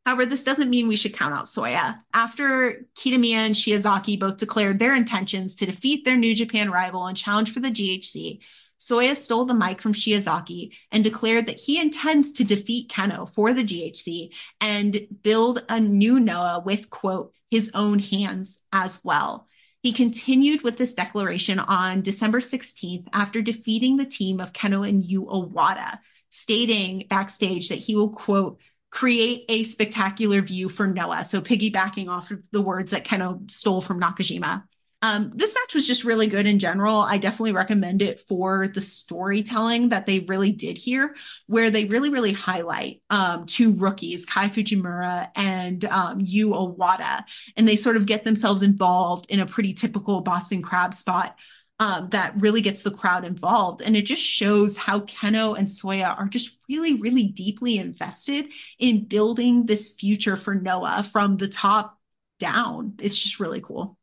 However, 0.05 0.27
this 0.27 0.43
doesn't 0.43 0.71
mean 0.71 0.89
we 0.89 0.97
should 0.97 1.17
count 1.17 1.37
out 1.37 1.45
Soya. 1.45 2.01
After 2.13 2.87
Kitamiya 2.97 3.35
and 3.35 3.55
Shiozaki 3.55 4.19
both 4.19 4.39
declared 4.39 4.81
their 4.81 4.97
intentions 4.97 5.55
to 5.57 5.67
defeat 5.67 6.05
their 6.05 6.17
New 6.17 6.35
Japan 6.35 6.71
rival 6.71 7.07
and 7.07 7.17
challenge 7.17 7.53
for 7.53 7.61
the 7.61 7.71
GHC, 7.71 8.41
Soya 8.83 9.15
stole 9.15 9.45
the 9.45 9.55
mic 9.55 9.81
from 9.81 9.95
Shiozaki 9.95 10.73
and 10.91 11.05
declared 11.05 11.47
that 11.47 11.61
he 11.61 11.81
intends 11.81 12.33
to 12.33 12.43
defeat 12.43 12.91
Kenoh 12.91 13.33
for 13.33 13.55
the 13.55 13.63
GHC 13.63 14.31
and 14.61 15.07
build 15.23 15.65
a 15.69 15.79
new 15.79 16.19
Noah 16.19 16.65
with, 16.67 16.91
quote, 16.91 17.33
his 17.49 17.71
own 17.75 18.01
hands 18.01 18.59
as 18.73 19.01
well. 19.05 19.47
He 19.85 19.93
continued 19.93 20.63
with 20.63 20.79
this 20.79 20.95
declaration 20.95 21.61
on 21.61 22.03
December 22.03 22.41
16th 22.41 23.07
after 23.13 23.41
defeating 23.41 23.99
the 23.99 24.05
team 24.05 24.41
of 24.41 24.53
Kenoh 24.53 24.89
and 24.89 25.05
Yu 25.05 25.27
Owada, 25.27 26.01
stating 26.31 27.07
backstage 27.09 27.69
that 27.69 27.79
he 27.79 27.95
will, 27.95 28.11
quote, 28.11 28.59
create 28.91 29.45
a 29.49 29.63
spectacular 29.63 30.41
view 30.41 30.69
for 30.69 30.89
Noah. 30.89 31.23
So 31.23 31.41
piggybacking 31.41 32.09
off 32.09 32.33
of 32.33 32.51
the 32.51 32.61
words 32.61 32.91
that 32.91 33.05
Kenoh 33.05 33.49
stole 33.49 33.81
from 33.81 34.01
Nakajima. 34.01 34.65
Um, 35.05 35.33
this 35.35 35.53
match 35.53 35.75
was 35.75 35.87
just 35.87 36.05
really 36.05 36.29
good 36.29 36.47
in 36.47 36.61
general. 36.61 37.01
I 37.01 37.19
definitely 37.19 37.53
recommend 37.53 38.03
it 38.03 38.21
for 38.21 38.69
the 38.69 38.81
storytelling 38.81 39.89
that 39.89 40.07
they 40.07 40.21
really 40.21 40.53
did 40.53 40.79
here, 40.79 41.17
where 41.49 41.71
they 41.71 41.87
really, 41.87 42.09
really 42.09 42.33
highlight 42.33 43.03
um, 43.11 43.47
two 43.47 43.73
rookies, 43.73 44.25
Kai 44.25 44.47
Fujimura 44.47 45.29
and 45.35 45.85
um, 45.87 46.21
Yu 46.21 46.51
Owada, 46.51 47.25
and 47.57 47.67
they 47.67 47.75
sort 47.75 47.97
of 47.97 48.07
get 48.07 48.25
themselves 48.25 48.63
involved 48.63 49.27
in 49.29 49.41
a 49.41 49.47
pretty 49.47 49.73
typical 49.73 50.21
Boston 50.21 50.63
Crab 50.63 50.95
spot. 50.95 51.37
Um, 51.81 52.11
that 52.11 52.35
really 52.41 52.61
gets 52.61 52.83
the 52.83 52.93
crowd 52.93 53.25
involved. 53.25 53.83
And 53.83 53.97
it 53.97 54.03
just 54.03 54.23
shows 54.23 54.77
how 54.77 55.01
Kenoh 55.01 55.59
and 55.59 55.67
Soya 55.67 56.17
are 56.17 56.29
just 56.29 56.57
really, 56.69 57.01
really 57.01 57.27
deeply 57.27 57.77
invested 57.77 58.47
in 58.79 59.07
building 59.07 59.67
this 59.67 59.91
future 59.91 60.37
for 60.37 60.55
Noah 60.55 61.05
from 61.11 61.39
the 61.39 61.49
top 61.49 61.99
down. 62.39 62.95
It's 63.01 63.19
just 63.19 63.41
really 63.41 63.61
cool. 63.61 63.99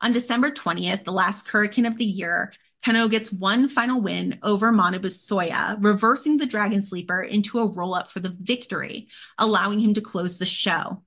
On 0.00 0.12
December 0.12 0.50
20th, 0.50 1.04
the 1.04 1.12
last 1.12 1.46
Korakuen 1.46 1.86
of 1.86 1.98
the 1.98 2.04
year, 2.04 2.52
Kenoh 2.84 3.10
gets 3.10 3.32
one 3.32 3.68
final 3.68 4.00
win 4.00 4.38
over 4.42 4.72
Manabu 4.72 5.06
Soya, 5.06 5.76
reversing 5.80 6.36
the 6.36 6.46
Dragon 6.46 6.80
Sleeper 6.80 7.22
into 7.22 7.58
a 7.58 7.66
roll 7.66 7.94
up 7.94 8.10
for 8.10 8.20
the 8.20 8.36
victory, 8.40 9.08
allowing 9.38 9.80
him 9.80 9.94
to 9.94 10.00
close 10.00 10.38
the 10.38 10.44
show. 10.44 11.02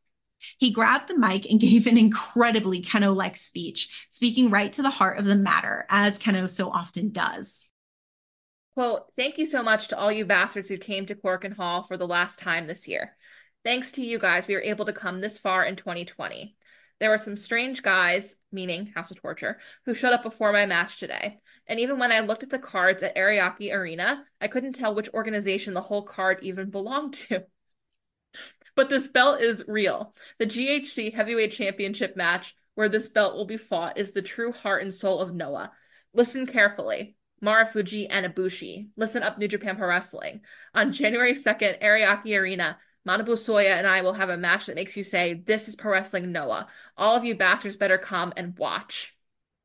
He 0.57 0.71
grabbed 0.71 1.07
the 1.07 1.17
mic 1.17 1.49
and 1.49 1.59
gave 1.59 1.87
an 1.87 1.97
incredibly 1.97 2.81
Kenoh 2.81 3.15
like 3.15 3.37
speech, 3.37 3.89
speaking 4.09 4.49
right 4.49 4.71
to 4.73 4.81
the 4.81 4.89
heart 4.89 5.17
of 5.17 5.25
the 5.25 5.35
matter, 5.35 5.85
as 5.89 6.19
Kenoh 6.19 6.49
so 6.49 6.69
often 6.69 7.11
does. 7.11 7.71
Quote, 8.73 9.07
thank 9.17 9.37
you 9.37 9.45
so 9.45 9.63
much 9.63 9.89
to 9.89 9.97
all 9.97 10.11
you 10.11 10.25
bastards 10.25 10.67
who 10.67 10.77
came 10.77 11.05
to 11.05 11.15
Korakuen 11.15 11.55
Hall 11.55 11.83
for 11.83 11.97
the 11.97 12.07
last 12.07 12.39
time 12.39 12.67
this 12.67 12.87
year. 12.87 13.15
Thanks 13.63 13.91
to 13.93 14.03
you 14.03 14.17
guys, 14.17 14.47
we 14.47 14.55
were 14.55 14.61
able 14.61 14.85
to 14.85 14.93
come 14.93 15.21
this 15.21 15.37
far 15.37 15.63
in 15.65 15.75
2020. 15.75 16.55
There 17.01 17.09
were 17.09 17.17
some 17.17 17.35
strange 17.35 17.81
guys, 17.81 18.35
meaning 18.51 18.91
House 18.93 19.09
of 19.09 19.19
Torture, 19.19 19.57
who 19.85 19.95
showed 19.95 20.13
up 20.13 20.21
before 20.21 20.53
my 20.53 20.67
match 20.67 20.99
today. 20.99 21.39
And 21.65 21.79
even 21.79 21.97
when 21.97 22.11
I 22.11 22.19
looked 22.19 22.43
at 22.43 22.51
the 22.51 22.59
cards 22.59 23.01
at 23.01 23.15
Ariake 23.15 23.73
Arena, 23.73 24.23
I 24.39 24.47
couldn't 24.47 24.73
tell 24.73 24.93
which 24.93 25.09
organization 25.11 25.73
the 25.73 25.81
whole 25.81 26.03
card 26.03 26.37
even 26.43 26.69
belonged 26.69 27.15
to. 27.15 27.45
but 28.75 28.89
this 28.89 29.07
belt 29.07 29.41
is 29.41 29.65
real. 29.67 30.13
The 30.37 30.45
GHC 30.45 31.15
Heavyweight 31.15 31.53
Championship 31.53 32.15
match 32.15 32.55
where 32.75 32.87
this 32.87 33.07
belt 33.07 33.33
will 33.33 33.47
be 33.47 33.57
fought 33.57 33.97
is 33.97 34.11
the 34.11 34.21
true 34.21 34.51
heart 34.51 34.83
and 34.83 34.93
soul 34.93 35.21
of 35.21 35.33
Noah. 35.33 35.71
Listen 36.13 36.45
carefully. 36.45 37.15
Marufuji 37.43 38.05
and 38.11 38.27
Ibushi. 38.27 38.89
Listen 38.95 39.23
up, 39.23 39.39
New 39.39 39.47
Japan 39.47 39.75
Pro 39.75 39.87
Wrestling. 39.87 40.41
On 40.75 40.93
January 40.93 41.33
2nd, 41.33 41.81
Ariake 41.81 42.39
Arena, 42.39 42.77
Manabu 43.07 43.29
Soya 43.29 43.77
and 43.77 43.87
I 43.87 44.01
will 44.01 44.13
have 44.13 44.29
a 44.29 44.37
match 44.37 44.67
that 44.67 44.75
makes 44.75 44.95
you 44.95 45.03
say, 45.03 45.41
This 45.45 45.67
is 45.67 45.75
pro 45.75 45.93
wrestling 45.93 46.31
Noah. 46.31 46.67
All 46.97 47.15
of 47.15 47.25
you 47.25 47.35
bastards 47.35 47.75
better 47.75 47.97
come 47.97 48.33
and 48.37 48.57
watch. 48.57 49.15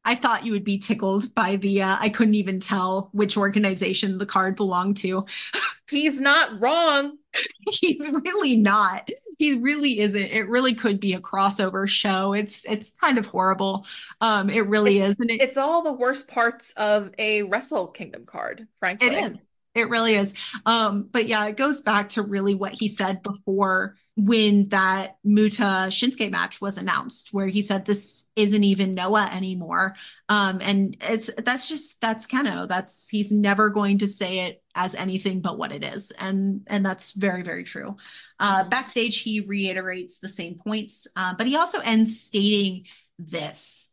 I 0.06 0.14
thought 0.14 0.46
you 0.46 0.52
would 0.52 0.64
be 0.64 0.78
tickled 0.78 1.34
by 1.34 1.56
the 1.56 1.82
uh, 1.82 1.96
I 1.98 2.08
couldn't 2.10 2.36
even 2.36 2.60
tell 2.60 3.10
which 3.12 3.36
organization 3.36 4.18
the 4.18 4.24
card 4.24 4.54
belonged 4.54 4.98
to. 4.98 5.26
He's 5.90 6.20
not 6.20 6.60
wrong. 6.60 7.18
He's 7.70 8.00
really 8.08 8.56
not. 8.56 9.08
He 9.38 9.58
really 9.58 9.98
isn't. 9.98 10.22
It 10.22 10.48
really 10.48 10.74
could 10.74 11.00
be 11.00 11.14
a 11.14 11.20
crossover 11.20 11.88
show. 11.88 12.34
It's 12.34 12.64
it's 12.64 12.92
kind 13.02 13.18
of 13.18 13.26
horrible. 13.26 13.84
Um 14.20 14.48
it 14.48 14.66
really 14.68 15.00
it's, 15.00 15.14
is. 15.14 15.20
And 15.20 15.30
it, 15.30 15.40
it's 15.40 15.58
all 15.58 15.82
the 15.82 15.92
worst 15.92 16.28
parts 16.28 16.72
of 16.76 17.10
a 17.18 17.42
Wrestle 17.42 17.88
Kingdom 17.88 18.26
card, 18.26 18.68
frankly. 18.78 19.08
It 19.08 19.32
is. 19.32 19.48
It 19.76 19.90
really 19.90 20.14
is. 20.14 20.32
Um, 20.64 21.06
but 21.12 21.28
yeah, 21.28 21.46
it 21.46 21.58
goes 21.58 21.82
back 21.82 22.08
to 22.10 22.22
really 22.22 22.54
what 22.54 22.72
he 22.72 22.88
said 22.88 23.22
before 23.22 23.96
when 24.16 24.70
that 24.70 25.18
Muta 25.22 25.88
Shinsuke 25.90 26.30
match 26.30 26.62
was 26.62 26.78
announced, 26.78 27.28
where 27.32 27.46
he 27.46 27.60
said 27.60 27.84
this 27.84 28.24
isn't 28.36 28.64
even 28.64 28.94
Noah 28.94 29.30
anymore. 29.34 29.94
Um, 30.30 30.60
and 30.62 30.96
it's 31.02 31.30
that's 31.36 31.68
just 31.68 32.00
that's 32.00 32.26
Kenoh. 32.26 32.66
That's 32.66 33.06
he's 33.10 33.30
never 33.30 33.68
going 33.68 33.98
to 33.98 34.08
say 34.08 34.46
it 34.46 34.62
as 34.74 34.94
anything 34.94 35.42
but 35.42 35.58
what 35.58 35.72
it 35.72 35.84
is, 35.84 36.10
and 36.18 36.64
and 36.68 36.84
that's 36.84 37.12
very 37.12 37.42
very 37.42 37.62
true. 37.64 37.96
Uh, 38.40 38.60
mm-hmm. 38.60 38.70
Backstage, 38.70 39.20
he 39.20 39.40
reiterates 39.40 40.20
the 40.20 40.30
same 40.30 40.54
points, 40.54 41.06
uh, 41.16 41.34
but 41.36 41.46
he 41.46 41.54
also 41.54 41.80
ends 41.80 42.18
stating 42.18 42.86
this. 43.18 43.92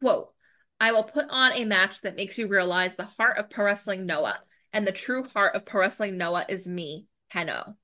Quote, 0.00 0.32
I 0.80 0.92
will 0.92 1.02
put 1.02 1.26
on 1.30 1.54
a 1.54 1.64
match 1.64 2.02
that 2.02 2.14
makes 2.14 2.38
you 2.38 2.46
realize 2.46 2.94
the 2.94 3.06
heart 3.06 3.38
of 3.38 3.50
pro 3.50 3.64
wrestling 3.64 4.06
Noah 4.06 4.38
and 4.72 4.86
the 4.86 4.92
true 4.92 5.24
heart 5.34 5.54
of 5.54 5.64
pro 5.64 5.80
wrestling 5.82 6.16
Noah 6.16 6.46
is 6.48 6.66
me, 6.66 7.06
Kenoh. 7.34 7.74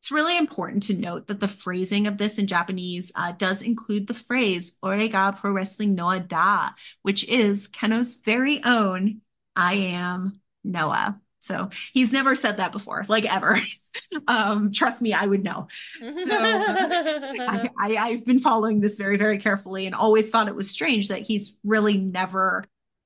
It's 0.00 0.10
really 0.10 0.36
important 0.36 0.82
to 0.84 0.94
note 0.94 1.28
that 1.28 1.40
the 1.40 1.48
phrasing 1.48 2.06
of 2.06 2.18
this 2.18 2.38
in 2.38 2.46
Japanese 2.46 3.10
uh, 3.14 3.32
does 3.32 3.62
include 3.62 4.06
the 4.06 4.14
phrase 4.14 4.78
"Orega 4.82 5.34
Pro 5.40 5.52
Wrestling 5.52 5.94
Noah 5.94 6.20
Da," 6.20 6.70
which 7.02 7.24
is 7.24 7.68
Kenoh's 7.68 8.16
very 8.16 8.62
own 8.64 9.22
"I 9.56 9.74
am 9.74 10.40
Noah." 10.62 11.20
So 11.40 11.68
he's 11.92 12.12
never 12.12 12.34
said 12.34 12.56
that 12.56 12.72
before, 12.72 13.04
like 13.08 13.24
ever. 13.24 13.58
um, 14.28 14.72
trust 14.72 15.02
me, 15.02 15.12
I 15.12 15.26
would 15.26 15.44
know. 15.44 15.68
So 16.08 16.08
I, 16.32 17.68
I, 17.78 17.96
I've 17.96 18.24
been 18.24 18.40
following 18.40 18.80
this 18.80 18.96
very, 18.96 19.18
very 19.18 19.38
carefully 19.38 19.84
and 19.86 19.94
always 19.94 20.30
thought 20.30 20.48
it 20.48 20.54
was 20.54 20.70
strange 20.70 21.08
that 21.08 21.20
he's 21.20 21.58
really 21.62 21.98
never 21.98 22.64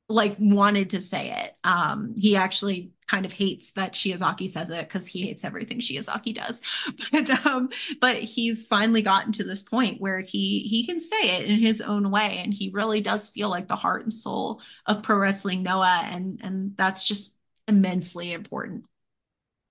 like 0.08 0.36
wanted 0.38 0.90
to 0.90 1.00
say 1.00 1.30
it. 1.30 1.56
Um, 1.64 2.14
he 2.16 2.36
actually 2.36 2.92
kind 3.06 3.26
of 3.26 3.32
hates 3.32 3.72
that 3.72 3.94
Shiozaki 3.94 4.48
says 4.48 4.70
it 4.70 4.86
because 4.88 5.06
he 5.06 5.22
hates 5.22 5.44
everything 5.44 5.80
Shiozaki 5.80 6.34
does. 6.34 6.62
But 7.12 7.46
um, 7.46 7.68
but 8.00 8.16
he's 8.16 8.66
finally 8.66 9.02
gotten 9.02 9.32
to 9.32 9.44
this 9.44 9.62
point 9.62 10.00
where 10.00 10.20
he 10.20 10.60
he 10.60 10.86
can 10.86 11.00
say 11.00 11.38
it 11.38 11.46
in 11.46 11.58
his 11.58 11.80
own 11.80 12.10
way, 12.10 12.38
and 12.38 12.52
he 12.52 12.70
really 12.70 13.00
does 13.00 13.28
feel 13.28 13.48
like 13.48 13.68
the 13.68 13.76
heart 13.76 14.02
and 14.02 14.12
soul 14.12 14.60
of 14.86 15.02
pro 15.02 15.16
wrestling 15.18 15.62
Noah, 15.62 16.02
and 16.04 16.40
and 16.42 16.76
that's 16.76 17.04
just 17.04 17.34
immensely 17.66 18.32
important 18.32 18.84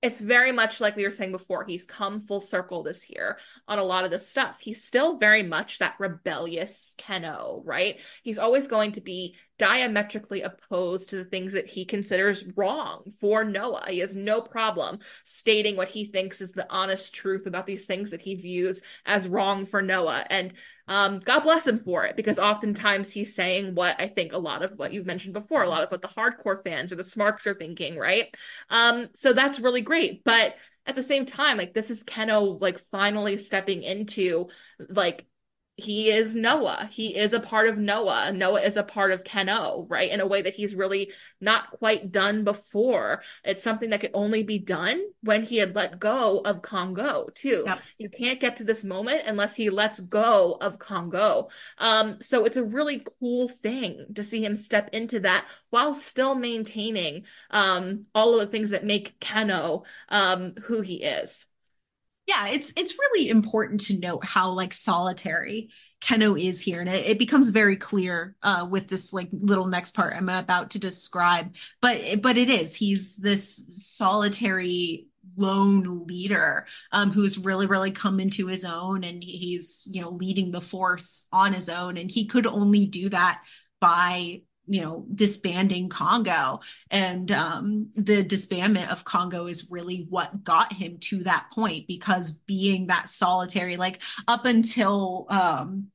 it's 0.02 0.20
very 0.20 0.52
much 0.52 0.80
like 0.80 0.96
we 0.96 1.04
were 1.04 1.12
saying 1.12 1.32
before. 1.32 1.64
He's 1.64 1.86
come 1.86 2.22
full 2.22 2.40
circle 2.40 2.84
this 2.84 3.10
year 3.10 3.40
on 3.68 3.80
a 3.80 3.84
lot 3.84 4.06
of 4.06 4.12
this 4.12 4.28
stuff. 4.28 4.60
He's 4.60 4.84
still 4.84 5.18
very 5.18 5.42
much 5.42 5.80
that 5.80 5.96
rebellious 5.98 6.96
Kenoh, 7.00 7.62
right? 7.66 8.00
He's 8.22 8.38
always 8.38 8.68
going 8.68 8.92
to 8.94 9.02
be 9.02 9.36
diametrically 9.58 10.42
opposed 10.42 11.10
to 11.10 11.16
the 11.16 11.26
things 11.26 11.54
that 11.54 11.68
he 11.68 11.84
considers 11.84 12.46
wrong 12.56 13.12
for 13.20 13.44
Noah. 13.44 13.86
He 13.90 13.98
has 14.00 14.16
no 14.16 14.40
problem 14.40 15.00
stating 15.24 15.76
what 15.76 15.90
he 15.90 16.06
thinks 16.06 16.42
is 16.42 16.52
the 16.52 16.72
honest 16.72 17.16
truth 17.16 17.48
about 17.48 17.66
these 17.66 17.88
things 17.88 18.12
that 18.12 18.22
he 18.22 18.36
views 18.36 18.82
as 19.04 19.28
wrong 19.28 19.66
for 19.66 19.82
Noah. 19.82 20.28
And 20.30 20.54
um, 20.88 21.20
God 21.20 21.42
bless 21.42 21.68
him 21.68 21.80
for 21.80 22.06
it 22.06 22.16
because 22.16 22.40
oftentimes 22.40 23.12
he's 23.12 23.36
saying 23.36 23.76
what 23.76 24.00
I 24.00 24.08
think 24.08 24.32
a 24.32 24.38
lot 24.38 24.64
of 24.64 24.74
what 24.78 24.94
you've 24.94 25.06
mentioned 25.06 25.34
before, 25.34 25.64
a 25.64 25.70
lot 25.70 25.84
of 25.84 25.92
what 25.92 26.02
the 26.02 26.08
hardcore 26.08 26.62
fans 26.64 26.92
or 26.92 26.96
the 26.96 27.04
smarks 27.04 27.46
are 27.46 27.54
thinking, 27.54 27.98
right? 27.98 28.34
Um, 28.70 29.10
so 29.14 29.34
that's 29.34 29.60
really 29.60 29.82
great. 29.82 30.24
But 30.24 30.56
at 30.86 30.96
the 30.96 31.04
same 31.04 31.26
time, 31.26 31.58
like 31.58 31.74
this 31.74 31.92
is 31.92 32.04
Kenoh 32.04 32.62
like 32.62 32.80
finally 32.80 33.38
stepping 33.38 33.84
into 33.84 34.48
like 34.90 35.26
he 35.78 36.10
is 36.10 36.34
Noah. 36.34 36.90
He 36.92 37.16
is 37.16 37.34
a 37.34 37.40
part 37.40 37.68
of 37.68 37.78
Noah. 37.78 38.32
Noah 38.34 38.62
is 38.62 38.78
a 38.78 38.84
part 38.84 39.12
of 39.12 39.24
Kenoh, 39.24 39.86
right? 39.88 40.10
In 40.10 40.20
a 40.20 40.26
way 40.26 40.42
that 40.42 40.56
he's 40.56 40.74
really 40.74 41.12
not 41.40 41.70
quite 41.70 42.12
done 42.12 42.44
before. 42.44 43.22
It's 43.44 43.64
something 43.64 43.92
that 43.92 44.02
could 44.02 44.12
only 44.16 44.42
be 44.42 44.58
done 44.58 45.04
when 45.22 45.44
he 45.44 45.58
had 45.58 45.76
let 45.76 46.00
go 46.00 46.40
of 46.40 46.64
Kongo, 46.64 47.30
too. 47.36 47.64
Yep. 47.68 47.80
You 48.00 48.10
can't 48.10 48.40
get 48.40 48.58
to 48.58 48.64
this 48.64 48.84
moment 48.84 49.22
unless 49.28 49.56
he 49.56 49.70
lets 49.70 50.00
go 50.00 50.58
of 50.60 50.80
Kongo. 50.80 51.50
Um, 51.78 52.18
so 52.22 52.46
it's 52.46 52.58
a 52.58 52.64
really 52.64 53.06
cool 53.20 53.48
thing 53.48 54.08
to 54.16 54.24
see 54.24 54.44
him 54.44 54.56
step 54.56 54.90
into 54.94 55.20
that 55.20 55.46
while 55.70 55.94
still 55.94 56.34
maintaining 56.34 57.26
um, 57.52 58.06
all 58.16 58.34
of 58.34 58.40
the 58.40 58.52
things 58.52 58.72
that 58.72 58.84
make 58.84 59.20
Kenoh 59.20 59.84
um, 60.10 60.56
who 60.64 60.82
he 60.82 61.04
is 61.04 61.46
yeah 62.28 62.48
it's 62.50 62.72
it's 62.76 62.98
really 63.00 63.30
important 63.30 63.80
to 63.82 64.00
note 64.00 64.24
how 64.24 64.52
like 64.52 64.74
solitary 64.74 65.70
kenoh 66.02 66.40
is 66.40 66.62
here 66.62 66.80
and 66.80 66.90
it, 66.90 67.06
it 67.06 67.20
becomes 67.20 67.50
very 67.50 67.76
clear 67.76 68.36
uh, 68.44 68.68
with 68.70 68.88
this 68.88 69.14
like 69.14 69.30
little 69.32 69.66
next 69.66 69.96
part 69.96 70.14
i'm 70.16 70.30
about 70.30 70.70
to 70.72 70.80
describe. 70.80 71.56
But 71.82 72.22
but 72.22 72.38
it 72.38 72.50
is 72.50 72.76
he's 72.76 73.18
this 73.18 73.66
solitary 73.96 75.08
lone 75.36 76.06
leader 76.08 76.66
um, 76.92 77.12
who's 77.12 77.38
really 77.38 77.68
really 77.68 77.92
come 77.92 78.20
into 78.20 78.48
his 78.48 78.66
own 78.66 79.04
and 79.04 79.24
he's 79.24 79.88
you 79.92 80.02
know 80.02 80.10
leading 80.10 80.52
the 80.52 80.62
force 80.62 81.28
on 81.32 81.54
his 81.54 81.70
own 81.70 81.98
and 81.98 82.10
he 82.10 82.26
could 82.28 82.48
only 82.48 82.86
do 82.86 83.10
that 83.10 83.42
by 83.80 84.42
you 84.68 84.82
know 84.82 85.06
disbanding 85.14 85.90
kongo. 85.90 86.60
And 86.92 87.32
um, 87.32 87.90
the 87.96 88.24
disbandment 88.24 88.92
of 88.92 89.04
kongo 89.04 89.48
is 89.48 89.72
really 89.72 90.06
what 90.10 90.44
got 90.44 90.74
him 90.74 90.98
to 91.00 91.24
that 91.24 91.48
point 91.54 91.88
because 91.88 92.32
being 92.32 92.88
that 92.88 93.10
solitary 93.10 93.78
like 93.78 94.02
up 94.28 94.46
until 94.46 95.26
um, 95.30 95.88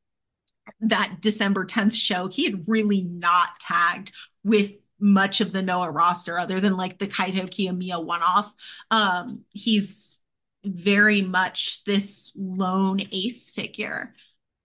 that 0.80 1.18
December 1.20 1.66
10th 1.66 1.94
show 1.94 2.28
he 2.28 2.44
had 2.44 2.64
really 2.66 3.02
not 3.02 3.60
tagged 3.60 4.12
with 4.44 4.72
much 4.98 5.40
of 5.40 5.52
the 5.52 5.62
Noah 5.62 5.90
roster 5.90 6.38
other 6.38 6.60
than 6.60 6.76
like 6.76 6.98
the 6.98 7.08
Kaito 7.08 7.48
Kiyomiya 7.48 8.04
one 8.04 8.22
off 8.22 8.52
um, 8.90 9.44
he's 9.50 10.20
very 10.64 11.22
much 11.22 11.84
this 11.84 12.32
lone 12.36 13.00
ace 13.10 13.50
figure 13.50 14.14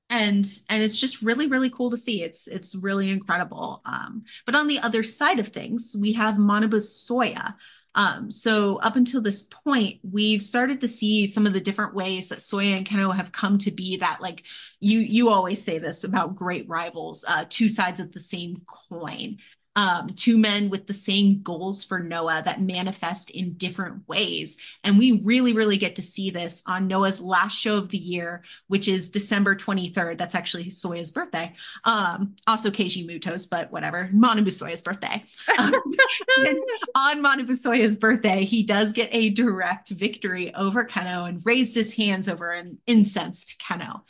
and 0.09 0.45
and 0.69 0.83
it's 0.83 0.97
just 0.97 1.21
really 1.21 1.47
really 1.47 1.69
cool 1.69 1.89
to 1.91 1.97
see. 1.97 2.23
It's 2.23 2.47
it's 2.47 2.75
really 2.75 3.09
incredible. 3.09 3.81
Um, 3.85 4.23
but 4.45 4.55
on 4.55 4.67
the 4.67 4.79
other 4.79 5.03
side 5.03 5.39
of 5.39 5.49
things 5.49 5.95
we 5.99 6.13
have 6.13 6.35
manabu 6.35 6.75
soya. 6.75 7.55
Um, 7.95 8.29
so 8.29 8.77
up 8.81 8.95
until 8.95 9.21
this 9.21 9.41
point 9.41 9.99
we've 10.03 10.41
started 10.41 10.81
to 10.81 10.87
see 10.87 11.25
some 11.25 11.47
of 11.47 11.53
the 11.53 11.59
different 11.59 11.95
ways 11.95 12.29
that 12.29 12.39
soya 12.39 12.77
and 12.77 12.85
kenoh 12.85 13.15
have 13.15 13.31
come 13.31 13.57
to 13.59 13.71
be 13.71 13.97
that 13.97 14.21
like 14.21 14.43
you 14.79 14.99
you 14.99 15.29
always 15.29 15.63
say 15.63 15.79
this 15.79 16.03
about 16.03 16.35
great 16.35 16.69
rivals 16.69 17.25
uh, 17.27 17.45
two 17.49 17.67
sides 17.67 17.99
of 17.99 18.11
the 18.11 18.19
same 18.19 18.61
coin 18.67 19.37
um, 19.77 20.09
two 20.09 20.39
men 20.39 20.69
with 20.71 20.87
the 20.87 20.93
same 20.93 21.43
goals 21.43 21.83
for 21.83 21.99
Noah 21.99 22.41
that 22.43 22.59
manifest 22.59 23.29
in 23.29 23.53
different 23.53 24.07
ways. 24.07 24.57
And 24.83 24.97
we 24.97 25.21
really, 25.23 25.53
really 25.53 25.77
get 25.77 25.97
to 25.97 26.01
see 26.01 26.31
this 26.31 26.63
on 26.65 26.87
Noah's 26.87 27.21
last 27.21 27.55
show 27.55 27.77
of 27.77 27.89
the 27.89 27.97
year, 27.99 28.41
which 28.65 28.87
is 28.87 29.07
December 29.07 29.55
23rd. 29.55 30.17
That's 30.17 30.33
actually 30.33 30.71
Soya's 30.71 31.11
birthday. 31.11 31.53
Um, 31.83 32.35
also 32.47 32.71
Keiji 32.71 33.05
Muto's, 33.05 33.45
but 33.45 33.71
whatever, 33.71 34.09
Manabu 34.11 34.51
Soya's 34.51 34.81
birthday. 34.81 35.23
Um, 35.59 35.71
on 36.95 37.23
Manabu 37.23 37.55
Soya's 37.55 37.97
birthday, 37.97 38.45
he 38.45 38.63
does 38.63 38.93
get 38.93 39.09
a 39.11 39.29
direct 39.29 39.89
victory 39.89 40.55
over 40.55 40.85
Kenoh 40.85 41.29
and 41.29 41.45
raised 41.45 41.75
his 41.75 41.93
hands 41.93 42.27
over 42.27 42.51
an 42.51 42.79
incensed 42.87 43.61
Kenoh. 43.61 44.01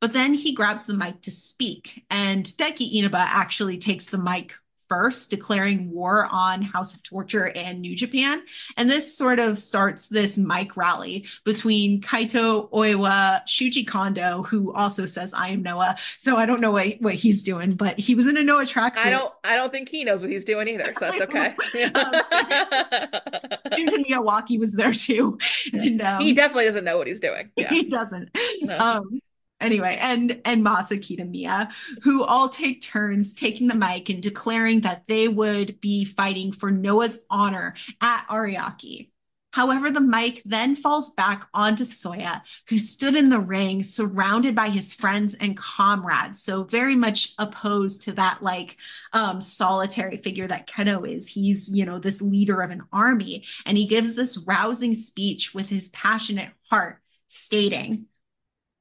But 0.00 0.12
then 0.12 0.34
he 0.34 0.54
grabs 0.54 0.86
the 0.86 0.94
mic 0.94 1.22
to 1.22 1.32
speak, 1.32 2.04
and 2.10 2.44
Daiki 2.44 2.92
Inaba 2.92 3.18
actually 3.18 3.78
takes 3.78 4.06
the 4.06 4.18
mic 4.18 4.54
first, 4.88 5.30
declaring 5.30 5.90
war 5.90 6.28
on 6.30 6.62
House 6.62 6.94
of 6.94 7.02
Torture 7.02 7.52
and 7.54 7.80
New 7.80 7.96
Japan. 7.96 8.42
And 8.76 8.88
this 8.88 9.16
sort 9.16 9.38
of 9.38 9.58
starts 9.58 10.08
this 10.08 10.38
mic 10.38 10.76
rally 10.76 11.26
between 11.44 12.00
Kaito 12.00 12.70
Oiwa, 12.70 13.42
Shuji 13.46 13.86
Kondo, 13.86 14.42
who 14.42 14.72
also 14.72 15.06
says, 15.06 15.34
I 15.34 15.48
am 15.48 15.62
Noah. 15.62 15.96
So 16.18 16.36
I 16.36 16.46
don't 16.46 16.60
know 16.60 16.72
what, 16.72 16.96
what 17.00 17.14
he's 17.14 17.42
doing, 17.42 17.74
but 17.74 17.98
he 17.98 18.14
was 18.14 18.28
in 18.28 18.36
a 18.36 18.42
Noah 18.42 18.64
tracksuit. 18.64 19.06
I 19.06 19.10
don't 19.10 19.32
I 19.44 19.56
don't 19.56 19.70
think 19.70 19.88
he 19.88 20.04
knows 20.04 20.22
what 20.22 20.30
he's 20.30 20.44
doing 20.44 20.68
either, 20.68 20.92
so 20.98 21.10
that's 21.10 21.20
okay. 21.22 21.54
um, 21.84 22.12
Miyawaki 24.06 24.58
was 24.58 24.72
there 24.74 24.92
too. 24.92 25.38
And, 25.72 26.00
um, 26.02 26.20
he 26.20 26.32
definitely 26.32 26.64
doesn't 26.64 26.84
know 26.84 26.98
what 26.98 27.06
he's 27.06 27.20
doing. 27.20 27.50
Yeah. 27.56 27.70
He 27.76 27.90
doesn't. 27.90 28.30
No. 28.62 28.78
Um, 28.78 29.20
anyway, 29.60 29.98
and 30.00 30.40
and 30.44 30.64
Masa 30.64 30.98
Kitamiya, 30.98 31.70
who 32.02 32.24
all 32.24 32.48
take 32.48 32.82
turns 32.82 33.34
taking 33.34 33.68
the 33.68 33.74
mic 33.74 34.08
and 34.08 34.22
declaring 34.22 34.80
that 34.82 35.06
they 35.06 35.28
would 35.28 35.80
be 35.80 36.04
fighting 36.04 36.52
for 36.52 36.70
Noah's 36.70 37.20
honor 37.30 37.74
at 38.00 38.26
Ariake. 38.28 39.10
However, 39.56 39.90
the 39.90 40.02
mic 40.02 40.42
then 40.44 40.76
falls 40.76 41.14
back 41.14 41.48
onto 41.54 41.84
Soya, 41.84 42.42
who 42.68 42.76
stood 42.76 43.16
in 43.16 43.30
the 43.30 43.40
ring 43.40 43.82
surrounded 43.82 44.54
by 44.54 44.68
his 44.68 44.92
friends 44.92 45.34
and 45.34 45.56
comrades. 45.56 46.42
So 46.42 46.64
very 46.64 46.94
much 46.94 47.32
opposed 47.38 48.02
to 48.02 48.12
that 48.12 48.42
like 48.42 48.76
um, 49.14 49.40
solitary 49.40 50.18
figure 50.18 50.46
that 50.46 50.68
Kenoh 50.68 51.10
is. 51.10 51.26
He's, 51.26 51.70
you 51.74 51.86
know, 51.86 51.98
this 51.98 52.20
leader 52.20 52.60
of 52.60 52.70
an 52.70 52.82
army. 52.92 53.44
And 53.64 53.78
he 53.78 53.86
gives 53.86 54.14
this 54.14 54.36
rousing 54.46 54.92
speech 54.92 55.54
with 55.54 55.70
his 55.70 55.88
passionate 55.88 56.50
heart, 56.68 57.00
stating, 57.26 58.08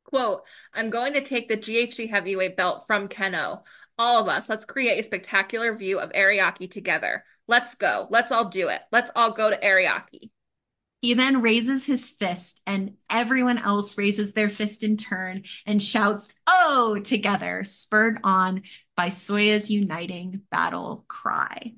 quote, 0.03 0.43
I'm 0.75 0.89
going 0.89 1.13
to 1.13 1.21
take 1.21 1.47
the 1.47 1.57
GHC 1.57 2.09
heavyweight 2.09 2.57
belt 2.57 2.85
from 2.85 3.07
Kenoh. 3.07 3.61
All 3.97 4.21
of 4.21 4.27
us, 4.27 4.49
let's 4.49 4.65
create 4.65 4.99
a 4.99 5.03
spectacular 5.03 5.73
view 5.75 5.99
of 5.99 6.11
Ariake 6.11 6.69
together. 6.69 7.23
Let's 7.47 7.75
go. 7.75 8.07
Let's 8.09 8.31
all 8.31 8.45
do 8.49 8.67
it. 8.67 8.81
Let's 8.91 9.11
all 9.15 9.31
go 9.31 9.49
to 9.49 9.57
Ariake. 9.57 10.29
He 11.01 11.13
then 11.13 11.41
raises 11.41 11.85
his 11.85 12.09
fist, 12.09 12.61
and 12.65 12.95
everyone 13.09 13.59
else 13.59 13.97
raises 13.97 14.33
their 14.33 14.49
fist 14.49 14.83
in 14.83 14.97
turn 14.97 15.43
and 15.65 15.81
shouts, 15.81 16.33
Oh, 16.47 16.99
together, 17.03 17.63
spurred 17.63 18.19
on 18.23 18.63
by 18.97 19.09
Soya's 19.09 19.69
uniting 19.69 20.41
battle 20.49 21.05
cry. 21.07 21.73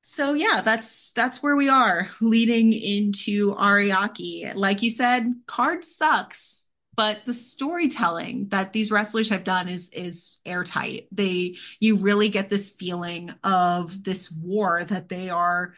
So 0.00 0.32
yeah, 0.34 0.62
that's 0.64 1.10
that's 1.12 1.42
where 1.42 1.56
we 1.56 1.68
are 1.68 2.08
leading 2.20 2.72
into 2.72 3.54
Ariake. 3.54 4.54
Like 4.54 4.82
you 4.82 4.90
said, 4.90 5.34
card 5.46 5.84
sucks 5.84 6.69
but 6.96 7.20
the 7.26 7.34
storytelling 7.34 8.48
that 8.48 8.72
these 8.72 8.90
wrestlers 8.90 9.28
have 9.28 9.44
done 9.44 9.68
is 9.68 9.90
is 9.90 10.38
airtight 10.44 11.06
they 11.12 11.56
you 11.78 11.96
really 11.96 12.28
get 12.28 12.50
this 12.50 12.72
feeling 12.72 13.30
of 13.44 14.02
this 14.04 14.30
war 14.30 14.84
that 14.84 15.08
they 15.08 15.30
are 15.30 15.74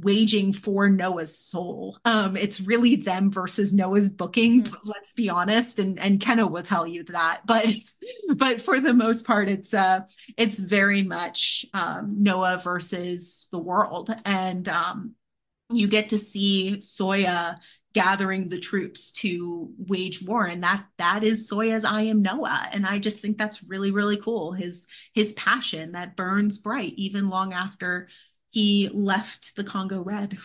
waging 0.00 0.52
for 0.52 0.88
Noah's 0.88 1.36
soul. 1.36 1.98
Um, 2.04 2.36
it's 2.36 2.60
really 2.60 2.96
them 2.96 3.30
versus 3.30 3.72
Noah's 3.72 4.08
booking. 4.08 4.62
Mm-hmm. 4.62 4.88
Let's 4.88 5.12
be 5.12 5.28
honest, 5.28 5.78
and 5.78 5.98
and 5.98 6.20
Kenoh 6.20 6.50
will 6.50 6.62
tell 6.62 6.86
you 6.86 7.04
that. 7.04 7.42
But 7.46 7.66
but 8.36 8.60
for 8.60 8.80
the 8.80 8.94
most 8.94 9.26
part, 9.26 9.48
it's 9.48 9.74
uh 9.74 10.00
it's 10.36 10.58
very 10.58 11.02
much 11.02 11.66
um, 11.74 12.22
Noah 12.22 12.60
versus 12.62 13.48
the 13.50 13.58
world, 13.58 14.14
and 14.24 14.68
um, 14.68 15.14
you 15.70 15.88
get 15.88 16.10
to 16.10 16.18
see 16.18 16.76
Soya 16.78 17.56
gathering 17.94 18.48
the 18.48 18.60
troops 18.60 19.10
to 19.10 19.72
wage 19.78 20.22
war 20.22 20.44
and 20.44 20.62
that 20.62 20.84
that 20.98 21.24
is 21.24 21.50
soya's 21.50 21.84
i 21.84 22.02
am 22.02 22.20
noah 22.20 22.68
and 22.72 22.86
i 22.86 22.98
just 22.98 23.20
think 23.20 23.38
that's 23.38 23.64
really 23.64 23.90
really 23.90 24.18
cool 24.18 24.52
his 24.52 24.86
his 25.14 25.32
passion 25.32 25.92
that 25.92 26.14
burns 26.14 26.58
bright 26.58 26.92
even 26.96 27.30
long 27.30 27.54
after 27.54 28.08
he 28.50 28.88
left 28.92 29.56
the 29.56 29.64
Kongo 29.64 30.02
red. 30.02 30.38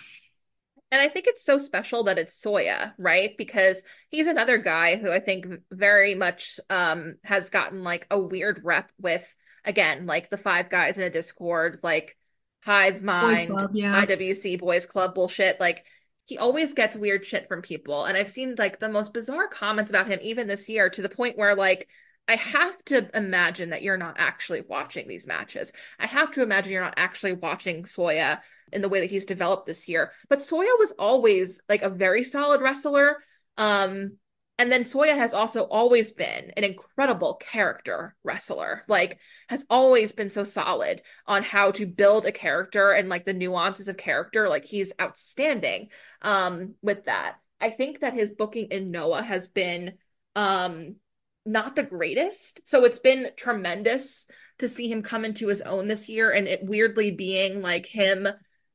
And 0.91 1.01
I 1.01 1.07
think 1.07 1.25
it's 1.25 1.43
so 1.43 1.57
special 1.57 2.03
that 2.03 2.19
it's 2.19 2.39
Soya, 2.39 2.93
right? 2.99 3.35
Because 3.37 3.83
he's 4.09 4.27
another 4.27 4.59
guy 4.59 4.97
who 4.97 5.11
I 5.11 5.19
think 5.19 5.47
very 5.71 6.13
much 6.13 6.59
um 6.69 7.15
has 7.23 7.49
gotten 7.49 7.83
like 7.83 8.05
a 8.11 8.19
weird 8.19 8.61
rep 8.63 8.91
with 8.99 9.33
again, 9.65 10.05
like 10.05 10.29
the 10.29 10.37
five 10.37 10.69
guys 10.69 10.97
in 10.97 11.03
a 11.03 11.09
Discord, 11.09 11.79
like 11.81 12.15
Hive 12.63 13.01
Mind, 13.01 13.49
Club, 13.49 13.71
yeah. 13.73 14.05
IWC 14.05 14.59
Boys 14.59 14.85
Club 14.85 15.15
bullshit. 15.15 15.59
Like 15.59 15.83
he 16.25 16.37
always 16.37 16.73
gets 16.73 16.95
weird 16.95 17.25
shit 17.25 17.47
from 17.47 17.61
people. 17.61 18.05
And 18.05 18.17
I've 18.17 18.29
seen 18.29 18.55
like 18.57 18.79
the 18.79 18.89
most 18.89 19.13
bizarre 19.13 19.47
comments 19.47 19.91
about 19.91 20.07
him 20.07 20.19
even 20.21 20.47
this 20.47 20.69
year 20.69 20.89
to 20.89 21.01
the 21.01 21.09
point 21.09 21.37
where 21.37 21.55
like 21.55 21.87
I 22.27 22.35
have 22.35 22.83
to 22.85 23.09
imagine 23.15 23.71
that 23.71 23.83
you're 23.83 23.97
not 23.97 24.15
actually 24.17 24.61
watching 24.61 25.07
these 25.07 25.27
matches. 25.27 25.73
I 25.99 26.07
have 26.07 26.31
to 26.31 26.41
imagine 26.41 26.71
you're 26.71 26.81
not 26.81 26.93
actually 26.97 27.33
watching 27.33 27.83
Soya 27.83 28.39
in 28.71 28.81
the 28.81 28.89
way 28.89 29.01
that 29.01 29.09
he's 29.09 29.25
developed 29.25 29.65
this 29.65 29.89
year. 29.89 30.13
But 30.29 30.39
Soya 30.39 30.79
was 30.79 30.93
always 30.97 31.61
like 31.67 31.81
a 31.81 31.89
very 31.89 32.23
solid 32.23 32.61
wrestler. 32.61 33.17
Um, 33.57 34.17
and 34.59 34.71
then 34.71 34.83
Soya 34.83 35.17
has 35.17 35.33
also 35.33 35.63
always 35.63 36.11
been 36.11 36.51
an 36.55 36.63
incredible 36.63 37.35
character 37.35 38.15
wrestler. 38.23 38.83
Like 38.87 39.17
has 39.49 39.65
always 39.69 40.11
been 40.11 40.29
so 40.29 40.43
solid 40.43 41.01
on 41.25 41.41
how 41.43 41.71
to 41.71 41.87
build 41.87 42.25
a 42.25 42.31
character 42.31 42.91
and 42.91 43.09
like 43.09 43.25
the 43.25 43.33
nuances 43.33 43.87
of 43.87 43.97
character. 43.97 44.47
Like 44.47 44.65
he's 44.65 44.93
outstanding 45.01 45.89
um 46.21 46.75
with 46.83 47.05
that. 47.05 47.37
I 47.59 47.71
think 47.71 48.01
that 48.01 48.13
his 48.13 48.31
booking 48.31 48.67
in 48.67 48.91
Noah 48.91 49.23
has 49.23 49.47
been 49.47 49.93
um 50.35 50.97
not 51.45 51.75
the 51.75 51.83
greatest. 51.83 52.61
So 52.63 52.85
it's 52.85 52.99
been 52.99 53.31
tremendous 53.35 54.27
to 54.59 54.67
see 54.69 54.89
him 54.89 55.01
come 55.01 55.25
into 55.25 55.47
his 55.47 55.61
own 55.61 55.87
this 55.87 56.07
year 56.07 56.29
and 56.29 56.47
it 56.47 56.63
weirdly 56.63 57.09
being 57.09 57.61
like 57.61 57.87
him 57.87 58.27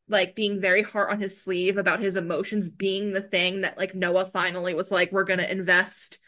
like 0.09 0.35
being 0.35 0.61
very 0.61 0.83
hard 0.83 1.11
on 1.11 1.21
his 1.21 1.41
sleeve 1.41 1.77
about 1.77 2.01
his 2.01 2.17
emotions 2.17 2.69
being 2.69 3.13
the 3.13 3.21
thing 3.21 3.63
that 3.63 3.79
like 3.79 3.95
Noah 3.95 4.27
finally 4.27 4.75
was 4.75 4.91
like 4.91 5.13
we're 5.13 5.25
to 5.25 5.51
invest 5.51 6.19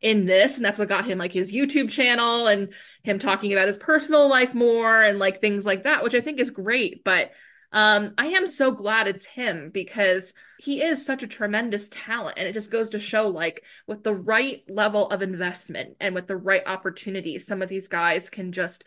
in 0.00 0.26
this 0.26 0.56
and 0.56 0.64
that's 0.64 0.78
what 0.78 0.88
got 0.88 1.06
him 1.06 1.18
like 1.18 1.32
his 1.32 1.52
YouTube 1.52 1.90
channel 1.90 2.46
and 2.46 2.72
him 3.02 3.18
talking 3.18 3.52
about 3.52 3.66
his 3.66 3.76
personal 3.76 4.28
life 4.28 4.54
more 4.54 5.02
and 5.02 5.18
like 5.18 5.40
things 5.40 5.66
like 5.66 5.84
that 5.84 6.02
which 6.02 6.14
I 6.14 6.20
think 6.20 6.40
is 6.40 6.50
great 6.50 7.04
but 7.04 7.32
um, 7.72 8.14
I 8.18 8.26
am 8.28 8.46
so 8.46 8.72
glad 8.72 9.06
it's 9.06 9.26
him 9.26 9.70
because 9.70 10.34
he 10.58 10.82
is 10.82 11.04
such 11.04 11.22
a 11.22 11.28
tremendous 11.28 11.88
talent. 11.88 12.38
And 12.38 12.48
it 12.48 12.52
just 12.52 12.70
goes 12.70 12.88
to 12.90 12.98
show 12.98 13.28
like 13.28 13.62
with 13.86 14.02
the 14.02 14.14
right 14.14 14.62
level 14.68 15.08
of 15.08 15.22
investment 15.22 15.96
and 16.00 16.14
with 16.14 16.26
the 16.26 16.36
right 16.36 16.62
opportunities, 16.66 17.46
some 17.46 17.62
of 17.62 17.68
these 17.68 17.86
guys 17.86 18.28
can 18.28 18.50
just 18.50 18.84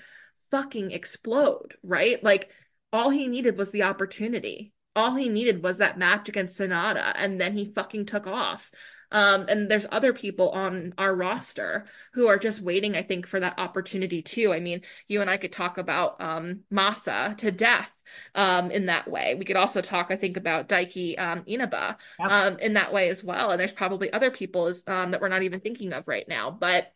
fucking 0.51 0.91
explode, 0.91 1.75
right? 1.81 2.21
Like 2.23 2.49
all 2.93 3.09
he 3.09 3.27
needed 3.27 3.57
was 3.57 3.71
the 3.71 3.83
opportunity. 3.83 4.71
All 4.95 5.15
he 5.15 5.27
needed 5.27 5.63
was 5.63 5.79
that 5.79 5.97
match 5.97 6.29
against 6.29 6.59
Sanada, 6.59 7.13
and 7.15 7.41
then 7.41 7.57
he 7.57 7.73
fucking 7.73 8.05
took 8.05 8.27
off. 8.27 8.71
Um, 9.11 9.45
and 9.47 9.69
there's 9.69 9.85
other 9.91 10.11
people 10.11 10.49
on 10.49 10.93
our 10.97 11.13
roster 11.13 11.85
who 12.13 12.27
are 12.27 12.37
just 12.37 12.61
waiting, 12.61 12.95
I 12.95 13.03
think, 13.03 13.27
for 13.27 13.39
that 13.39 13.59
opportunity 13.59 14.23
too. 14.23 14.51
I 14.53 14.59
mean, 14.59 14.81
you 15.07 15.21
and 15.21 15.29
I 15.29 15.37
could 15.37 15.51
talk 15.51 15.77
about 15.77 16.19
um, 16.21 16.61
Masa 16.71 17.37
to 17.37 17.51
death 17.51 17.91
um, 18.33 18.71
in 18.71 18.87
that 18.87 19.09
way. 19.09 19.35
We 19.35 19.45
could 19.45 19.55
also 19.55 19.81
talk, 19.81 20.07
I 20.09 20.15
think, 20.15 20.35
about 20.35 20.67
Daiki 20.67 21.19
um, 21.19 21.43
Inaba 21.45 21.97
yep. 22.19 22.31
um, 22.31 22.57
in 22.57 22.73
that 22.73 22.91
way 22.91 23.09
as 23.09 23.23
well. 23.23 23.51
And 23.51 23.59
there's 23.59 23.71
probably 23.71 24.11
other 24.11 24.31
people 24.31 24.65
as, 24.65 24.83
um, 24.87 25.11
that 25.11 25.21
we're 25.21 25.27
not 25.27 25.43
even 25.43 25.59
thinking 25.59 25.93
of 25.93 26.07
right 26.07 26.27
now. 26.27 26.49
But 26.49 26.91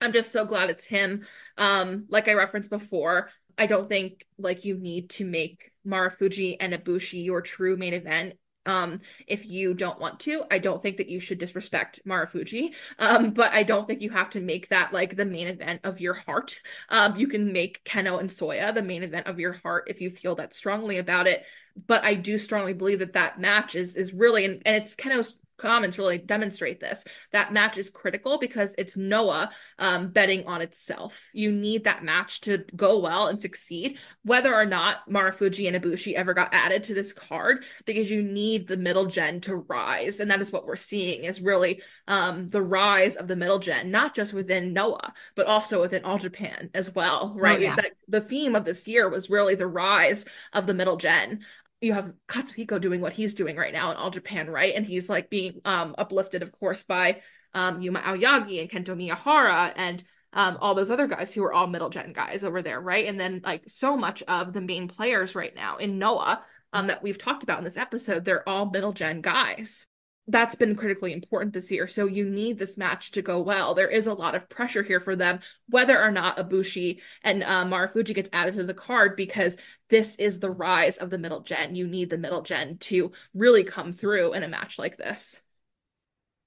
I'm 0.00 0.12
just 0.12 0.32
so 0.32 0.44
glad 0.44 0.70
it's 0.70 0.84
him. 0.84 1.26
Um, 1.56 2.06
like 2.08 2.28
I 2.28 2.34
referenced 2.34 2.70
before, 2.70 3.30
I 3.58 3.66
don't 3.66 3.88
think 3.88 4.24
like 4.38 4.64
you 4.64 4.76
need 4.76 5.10
to 5.10 5.24
make 5.24 5.72
Marufuji 5.86 6.56
and 6.60 6.72
Ibushi 6.72 7.24
your 7.24 7.40
true 7.40 7.76
main 7.76 7.94
event 7.94 8.34
um, 8.66 9.00
if 9.26 9.46
you 9.46 9.74
don't 9.74 10.00
want 10.00 10.20
to. 10.20 10.42
I 10.50 10.58
don't 10.58 10.82
think 10.82 10.98
that 10.98 11.08
you 11.08 11.20
should 11.20 11.38
disrespect 11.38 12.00
Marufuji, 12.06 12.74
um, 12.98 13.30
but 13.30 13.52
I 13.52 13.62
don't 13.62 13.86
think 13.86 14.02
you 14.02 14.10
have 14.10 14.30
to 14.30 14.40
make 14.40 14.68
that 14.68 14.92
like 14.92 15.16
the 15.16 15.24
main 15.24 15.46
event 15.46 15.80
of 15.84 16.00
your 16.00 16.14
heart. 16.14 16.60
Um, 16.88 17.16
you 17.16 17.28
can 17.28 17.52
make 17.52 17.84
Kenoh 17.84 18.20
and 18.20 18.28
Soya 18.28 18.74
the 18.74 18.82
main 18.82 19.02
event 19.02 19.26
of 19.26 19.38
your 19.38 19.52
heart 19.52 19.84
if 19.88 20.00
you 20.00 20.10
feel 20.10 20.34
that 20.34 20.54
strongly 20.54 20.98
about 20.98 21.26
it. 21.26 21.44
But 21.86 22.04
I 22.04 22.14
do 22.14 22.38
strongly 22.38 22.72
believe 22.72 22.98
that 22.98 23.12
that 23.12 23.40
match 23.40 23.74
is 23.74 23.96
is 23.96 24.12
really 24.12 24.44
and, 24.44 24.62
and 24.66 24.76
it's 24.76 24.96
Kenoh's 24.96 25.36
comments 25.56 25.98
really 25.98 26.18
demonstrate 26.18 26.80
this. 26.80 27.04
That 27.32 27.52
match 27.52 27.78
is 27.78 27.90
critical 27.90 28.38
because 28.38 28.74
it's 28.78 28.96
Noah 28.96 29.50
um, 29.78 30.08
betting 30.08 30.46
on 30.46 30.60
itself. 30.60 31.30
You 31.32 31.52
need 31.52 31.84
that 31.84 32.04
match 32.04 32.40
to 32.42 32.64
go 32.74 32.98
well 32.98 33.26
and 33.26 33.40
succeed, 33.40 33.98
whether 34.22 34.54
or 34.54 34.66
not 34.66 35.08
Marufuji 35.08 35.66
and 35.66 35.82
Ibushi 35.82 36.14
ever 36.14 36.34
got 36.34 36.54
added 36.54 36.84
to 36.84 36.94
this 36.94 37.12
card, 37.12 37.64
because 37.84 38.10
you 38.10 38.22
need 38.22 38.68
the 38.68 38.76
middle 38.76 39.06
gen 39.06 39.40
to 39.42 39.56
rise. 39.56 40.20
And 40.20 40.30
that 40.30 40.40
is 40.40 40.52
what 40.52 40.66
we're 40.66 40.76
seeing 40.76 41.24
is 41.24 41.40
really 41.40 41.82
um, 42.08 42.48
the 42.48 42.62
rise 42.62 43.16
of 43.16 43.28
the 43.28 43.36
middle 43.36 43.58
gen, 43.58 43.90
not 43.90 44.14
just 44.14 44.32
within 44.32 44.72
Noah, 44.72 45.12
but 45.34 45.46
also 45.46 45.80
within 45.80 46.04
All 46.04 46.18
Japan 46.18 46.70
as 46.74 46.94
well, 46.94 47.34
right? 47.36 47.58
Oh, 47.58 47.62
yeah. 47.62 47.76
that, 47.76 47.92
the 48.08 48.20
theme 48.20 48.54
of 48.54 48.64
this 48.64 48.86
year 48.86 49.08
was 49.08 49.30
really 49.30 49.54
the 49.54 49.66
rise 49.66 50.24
of 50.52 50.66
the 50.66 50.74
middle 50.74 50.96
gen 50.96 51.44
you 51.80 51.92
have 51.92 52.12
Katsuhiko 52.28 52.80
doing 52.80 53.00
what 53.00 53.12
he's 53.12 53.34
doing 53.34 53.56
right 53.56 53.72
now 53.72 53.90
in 53.90 53.96
All 53.96 54.10
Japan, 54.10 54.48
right? 54.48 54.74
And 54.74 54.86
he's 54.86 55.08
like 55.08 55.30
being 55.30 55.60
um 55.64 55.94
uplifted, 55.98 56.42
of 56.42 56.52
course, 56.52 56.82
by 56.82 57.22
um 57.54 57.80
Yuma 57.80 58.00
Aoyagi 58.00 58.60
and 58.60 58.70
Kento 58.70 58.96
Miyahara 58.96 59.72
and 59.76 60.02
um 60.32 60.58
all 60.60 60.74
those 60.74 60.90
other 60.90 61.06
guys 61.06 61.32
who 61.32 61.42
are 61.44 61.52
all 61.52 61.66
middle 61.66 61.90
gen 61.90 62.12
guys 62.12 62.44
over 62.44 62.62
there, 62.62 62.80
right? 62.80 63.06
And 63.06 63.20
then 63.20 63.40
like 63.44 63.64
so 63.68 63.96
much 63.96 64.22
of 64.22 64.52
the 64.52 64.60
main 64.60 64.88
players 64.88 65.34
right 65.34 65.54
now 65.54 65.76
in 65.76 65.98
Noah 65.98 66.42
um 66.72 66.86
that 66.88 67.02
we've 67.02 67.18
talked 67.18 67.42
about 67.42 67.58
in 67.58 67.64
this 67.64 67.76
episode, 67.76 68.24
they're 68.24 68.48
all 68.48 68.70
middle 68.70 68.92
gen 68.92 69.20
guys 69.20 69.86
that's 70.28 70.56
been 70.56 70.74
critically 70.74 71.12
important 71.12 71.52
this 71.52 71.70
year. 71.70 71.86
So 71.86 72.06
you 72.06 72.28
need 72.28 72.58
this 72.58 72.76
match 72.76 73.12
to 73.12 73.22
go 73.22 73.40
well. 73.40 73.74
There 73.74 73.88
is 73.88 74.08
a 74.08 74.14
lot 74.14 74.34
of 74.34 74.48
pressure 74.48 74.82
here 74.82 74.98
for 74.98 75.14
them, 75.14 75.38
whether 75.68 76.02
or 76.02 76.10
not 76.10 76.36
Ibushi 76.36 77.00
and 77.22 77.44
uh, 77.44 77.64
Marufuji 77.64 78.14
gets 78.14 78.30
added 78.32 78.54
to 78.54 78.64
the 78.64 78.74
card, 78.74 79.16
because 79.16 79.56
this 79.88 80.16
is 80.16 80.40
the 80.40 80.50
rise 80.50 80.98
of 80.98 81.10
the 81.10 81.18
middle 81.18 81.42
gen. 81.42 81.76
You 81.76 81.86
need 81.86 82.10
the 82.10 82.18
middle 82.18 82.42
gen 82.42 82.78
to 82.78 83.12
really 83.34 83.62
come 83.62 83.92
through 83.92 84.32
in 84.32 84.42
a 84.42 84.48
match 84.48 84.80
like 84.80 84.96
this. 84.96 85.42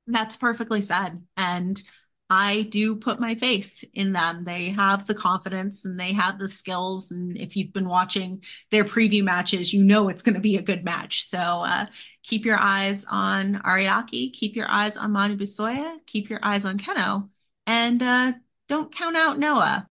That's 0.08 0.36
perfectly 0.36 0.82
said. 0.82 1.24
And 1.38 1.82
I 2.30 2.68
do 2.70 2.96
put 2.96 3.20
my 3.20 3.34
faith 3.34 3.84
in 3.94 4.14
them. 4.14 4.44
They 4.44 4.70
have 4.70 5.08
the 5.08 5.16
confidence 5.16 5.86
and 5.86 6.00
they 6.00 6.14
have 6.14 6.38
the 6.38 6.48
skills. 6.48 7.10
And 7.10 7.36
if 7.36 7.56
you've 7.56 7.74
been 7.74 7.90
watching 7.90 8.44
their 8.70 8.84
preview 8.84 9.24
matches, 9.24 9.74
you 9.74 9.84
know 9.84 10.10
it's 10.10 10.22
going 10.22 10.36
to 10.36 10.40
be 10.40 10.58
a 10.58 10.62
good 10.62 10.86
match. 10.86 11.24
So 11.24 11.40
uh, 11.40 11.88
keep 12.24 12.46
your 12.46 12.60
eyes 12.60 13.06
on 13.10 13.56
Ariake, 13.66 14.32
keep 14.34 14.56
your 14.56 14.70
eyes 14.70 14.96
on 14.96 15.12
Manabu 15.12 15.42
Soya, 15.42 15.98
keep 16.06 16.30
your 16.30 16.40
eyes 16.44 16.66
on 16.66 16.78
Kenoh, 16.78 17.28
and 17.66 18.04
uh, 18.04 18.34
don't 18.68 18.94
count 18.94 19.18
out 19.18 19.40
Noah. 19.40 19.88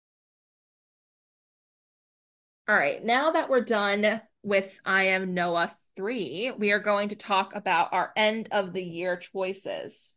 All 2.68 2.74
right, 2.74 3.04
now 3.04 3.32
that 3.32 3.48
we're 3.48 3.60
done 3.60 4.22
with 4.42 4.80
I 4.84 5.04
Am 5.04 5.34
Noah 5.34 5.76
3, 5.96 6.52
we 6.58 6.72
are 6.72 6.80
going 6.80 7.10
to 7.10 7.16
talk 7.16 7.54
about 7.54 7.92
our 7.92 8.10
end 8.16 8.48
of 8.50 8.72
the 8.72 8.82
year 8.82 9.18
choices. 9.18 10.14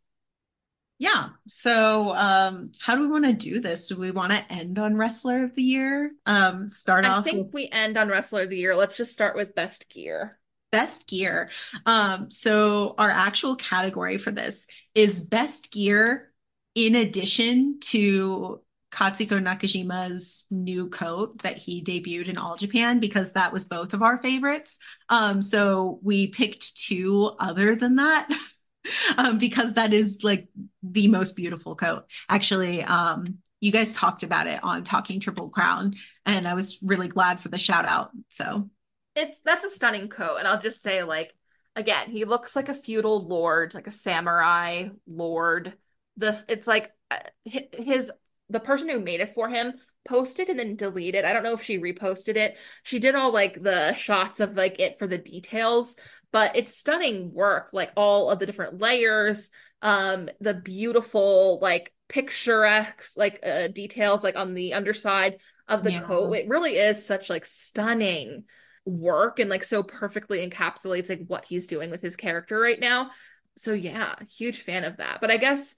Yeah. 0.98 1.28
So, 1.46 2.14
um, 2.16 2.72
how 2.80 2.96
do 2.96 3.02
we 3.02 3.08
want 3.08 3.24
to 3.24 3.32
do 3.32 3.60
this? 3.60 3.88
Do 3.88 3.96
we 3.96 4.10
want 4.10 4.32
to 4.32 4.52
end 4.52 4.78
on 4.78 4.96
Wrestler 4.96 5.44
of 5.44 5.54
the 5.54 5.62
Year? 5.62 6.12
Um, 6.26 6.68
start 6.68 7.04
I 7.04 7.10
off. 7.10 7.20
I 7.20 7.22
think 7.22 7.44
with... 7.44 7.54
we 7.54 7.68
end 7.70 7.96
on 7.96 8.08
Wrestler 8.08 8.42
of 8.42 8.50
the 8.50 8.58
Year. 8.58 8.74
Let's 8.74 8.96
just 8.96 9.12
start 9.12 9.36
with 9.36 9.54
Best 9.54 9.88
Gear. 9.88 10.38
Best 10.72 11.06
Gear. 11.06 11.50
Um, 11.86 12.30
so 12.30 12.94
our 12.98 13.10
actual 13.10 13.54
category 13.56 14.18
for 14.18 14.32
this 14.32 14.66
is 14.94 15.20
Best 15.20 15.70
Gear 15.70 16.32
in 16.74 16.96
addition 16.96 17.78
to 17.80 18.60
Katsuhiko 18.90 19.42
Nakajima's 19.42 20.46
new 20.50 20.88
coat 20.88 21.42
that 21.42 21.56
he 21.56 21.82
debuted 21.82 22.28
in 22.28 22.38
All 22.38 22.56
Japan 22.56 22.98
because 22.98 23.32
that 23.32 23.52
was 23.52 23.64
both 23.64 23.94
of 23.94 24.02
our 24.02 24.20
favorites. 24.20 24.78
Um, 25.08 25.42
so 25.42 26.00
we 26.02 26.28
picked 26.28 26.76
two 26.76 27.32
other 27.38 27.76
than 27.76 27.96
that. 27.96 28.28
um, 29.18 29.38
because 29.38 29.74
that 29.74 29.92
is 29.92 30.22
like 30.22 30.48
the 30.82 31.08
most 31.08 31.36
beautiful 31.36 31.74
coat. 31.74 32.04
Actually, 32.28 32.82
um, 32.82 33.38
you 33.60 33.72
guys 33.72 33.94
talked 33.94 34.22
about 34.22 34.46
it 34.46 34.62
on 34.62 34.84
Talking 34.84 35.20
Triple 35.20 35.48
Crown, 35.48 35.94
and 36.26 36.46
I 36.46 36.54
was 36.54 36.78
really 36.82 37.08
glad 37.08 37.40
for 37.40 37.48
the 37.48 37.58
shout 37.58 37.86
out. 37.86 38.10
So 38.28 38.70
it's 39.16 39.40
that's 39.44 39.64
a 39.64 39.70
stunning 39.70 40.08
coat, 40.08 40.36
and 40.38 40.46
I'll 40.46 40.62
just 40.62 40.82
say 40.82 41.02
like 41.02 41.34
again, 41.76 42.10
he 42.10 42.24
looks 42.24 42.56
like 42.56 42.68
a 42.68 42.74
feudal 42.74 43.26
lord, 43.26 43.74
like 43.74 43.86
a 43.86 43.92
samurai 43.92 44.88
lord. 45.06 45.74
This 46.16 46.44
it's 46.48 46.66
like 46.66 46.90
uh, 47.10 47.18
his 47.44 48.10
the 48.50 48.60
person 48.60 48.88
who 48.88 49.00
made 49.00 49.20
it 49.20 49.34
for 49.34 49.48
him 49.48 49.74
posted 50.06 50.48
and 50.48 50.58
then 50.58 50.76
deleted. 50.76 51.24
I 51.24 51.32
don't 51.32 51.42
know 51.42 51.52
if 51.52 51.62
she 51.62 51.78
reposted 51.78 52.36
it. 52.36 52.58
She 52.82 52.98
did 52.98 53.14
all 53.14 53.32
like 53.32 53.62
the 53.62 53.94
shots 53.94 54.40
of 54.40 54.56
like 54.56 54.80
it 54.80 54.98
for 54.98 55.06
the 55.06 55.18
details, 55.18 55.96
but 56.32 56.56
it's 56.56 56.76
stunning 56.76 57.32
work, 57.32 57.70
like 57.72 57.92
all 57.96 58.30
of 58.30 58.38
the 58.38 58.46
different 58.46 58.80
layers, 58.80 59.50
um, 59.82 60.28
the 60.40 60.54
beautiful 60.54 61.58
like 61.60 61.92
picturesque 62.08 63.16
like 63.16 63.40
uh, 63.42 63.68
details 63.68 64.24
like 64.24 64.36
on 64.36 64.54
the 64.54 64.74
underside 64.74 65.38
of 65.68 65.84
the 65.84 65.92
yeah. 65.92 66.00
coat. 66.02 66.32
It 66.32 66.48
really 66.48 66.76
is 66.76 67.04
such 67.04 67.30
like 67.30 67.46
stunning 67.46 68.44
work 68.84 69.38
and 69.38 69.50
like 69.50 69.64
so 69.64 69.82
perfectly 69.82 70.48
encapsulates 70.48 71.08
like 71.08 71.26
what 71.26 71.44
he's 71.44 71.66
doing 71.66 71.90
with 71.90 72.00
his 72.00 72.16
character 72.16 72.58
right 72.58 72.80
now. 72.80 73.10
So 73.56 73.72
yeah, 73.72 74.14
huge 74.36 74.60
fan 74.60 74.84
of 74.84 74.96
that. 74.98 75.20
But 75.20 75.30
I 75.30 75.36
guess 75.36 75.74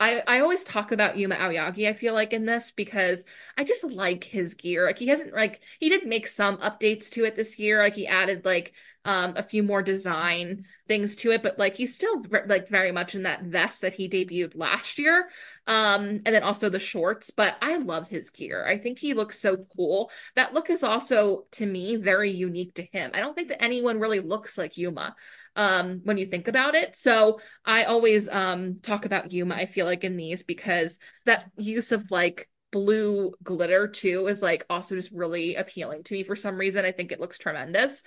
I 0.00 0.22
I 0.26 0.40
always 0.40 0.64
talk 0.64 0.92
about 0.92 1.16
Yuma 1.16 1.36
Aoyagi, 1.36 1.88
I 1.88 1.92
feel 1.92 2.14
like 2.14 2.32
in 2.32 2.44
this 2.44 2.70
because 2.70 3.24
I 3.56 3.64
just 3.64 3.84
like 3.84 4.24
his 4.24 4.54
gear. 4.54 4.86
Like 4.86 4.98
he 4.98 5.08
hasn't 5.08 5.34
like 5.34 5.60
he 5.80 5.88
did 5.88 6.06
make 6.06 6.26
some 6.26 6.58
updates 6.58 7.10
to 7.10 7.24
it 7.24 7.36
this 7.36 7.58
year. 7.58 7.82
Like 7.82 7.94
he 7.94 8.06
added 8.06 8.44
like 8.44 8.72
um 9.04 9.34
a 9.36 9.42
few 9.42 9.62
more 9.62 9.82
design 9.82 10.64
things 10.86 11.16
to 11.16 11.30
it, 11.32 11.42
but 11.42 11.58
like 11.58 11.76
he's 11.76 11.94
still 11.94 12.22
like 12.46 12.68
very 12.68 12.92
much 12.92 13.14
in 13.14 13.22
that 13.24 13.44
vest 13.44 13.82
that 13.82 13.94
he 13.94 14.08
debuted 14.08 14.52
last 14.54 14.98
year. 14.98 15.28
Um 15.66 16.20
and 16.24 16.26
then 16.26 16.42
also 16.42 16.68
the 16.68 16.78
shorts, 16.78 17.30
but 17.30 17.56
I 17.62 17.76
love 17.76 18.08
his 18.08 18.30
gear. 18.30 18.66
I 18.66 18.78
think 18.78 18.98
he 18.98 19.14
looks 19.14 19.38
so 19.38 19.58
cool. 19.76 20.10
That 20.34 20.54
look 20.54 20.70
is 20.70 20.82
also 20.82 21.46
to 21.52 21.66
me 21.66 21.96
very 21.96 22.30
unique 22.30 22.74
to 22.74 22.82
him. 22.82 23.10
I 23.14 23.20
don't 23.20 23.34
think 23.34 23.48
that 23.48 23.62
anyone 23.62 24.00
really 24.00 24.20
looks 24.20 24.58
like 24.58 24.76
Yuma 24.76 25.14
um, 25.58 26.02
when 26.04 26.18
you 26.18 26.24
think 26.24 26.46
about 26.48 26.74
it. 26.76 26.96
So 26.96 27.40
I 27.64 27.84
always 27.84 28.28
um, 28.28 28.78
talk 28.80 29.04
about 29.04 29.32
Yuma, 29.32 29.56
I 29.56 29.66
feel 29.66 29.86
like, 29.86 30.04
in 30.04 30.16
these 30.16 30.44
because 30.44 30.98
that 31.26 31.50
use 31.56 31.90
of 31.90 32.10
like 32.10 32.48
blue 32.70 33.32
glitter 33.42 33.88
too 33.88 34.28
is 34.28 34.42
like 34.42 34.64
also 34.70 34.94
just 34.94 35.10
really 35.10 35.56
appealing 35.56 36.04
to 36.04 36.14
me 36.14 36.22
for 36.22 36.36
some 36.36 36.56
reason. 36.56 36.84
I 36.84 36.92
think 36.92 37.10
it 37.10 37.20
looks 37.20 37.38
tremendous. 37.38 38.02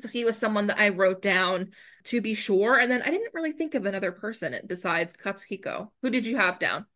So 0.00 0.08
he 0.08 0.24
was 0.24 0.36
someone 0.36 0.66
that 0.68 0.78
I 0.78 0.90
wrote 0.90 1.22
down 1.22 1.70
to 2.04 2.20
be 2.20 2.34
sure. 2.34 2.78
And 2.78 2.90
then 2.90 3.02
I 3.02 3.10
didn't 3.10 3.34
really 3.34 3.52
think 3.52 3.74
of 3.74 3.86
another 3.86 4.12
person 4.12 4.56
besides 4.66 5.14
Katsuhiko. 5.14 5.90
Who 6.02 6.10
did 6.10 6.26
you 6.26 6.36
have 6.36 6.58
down? 6.58 6.86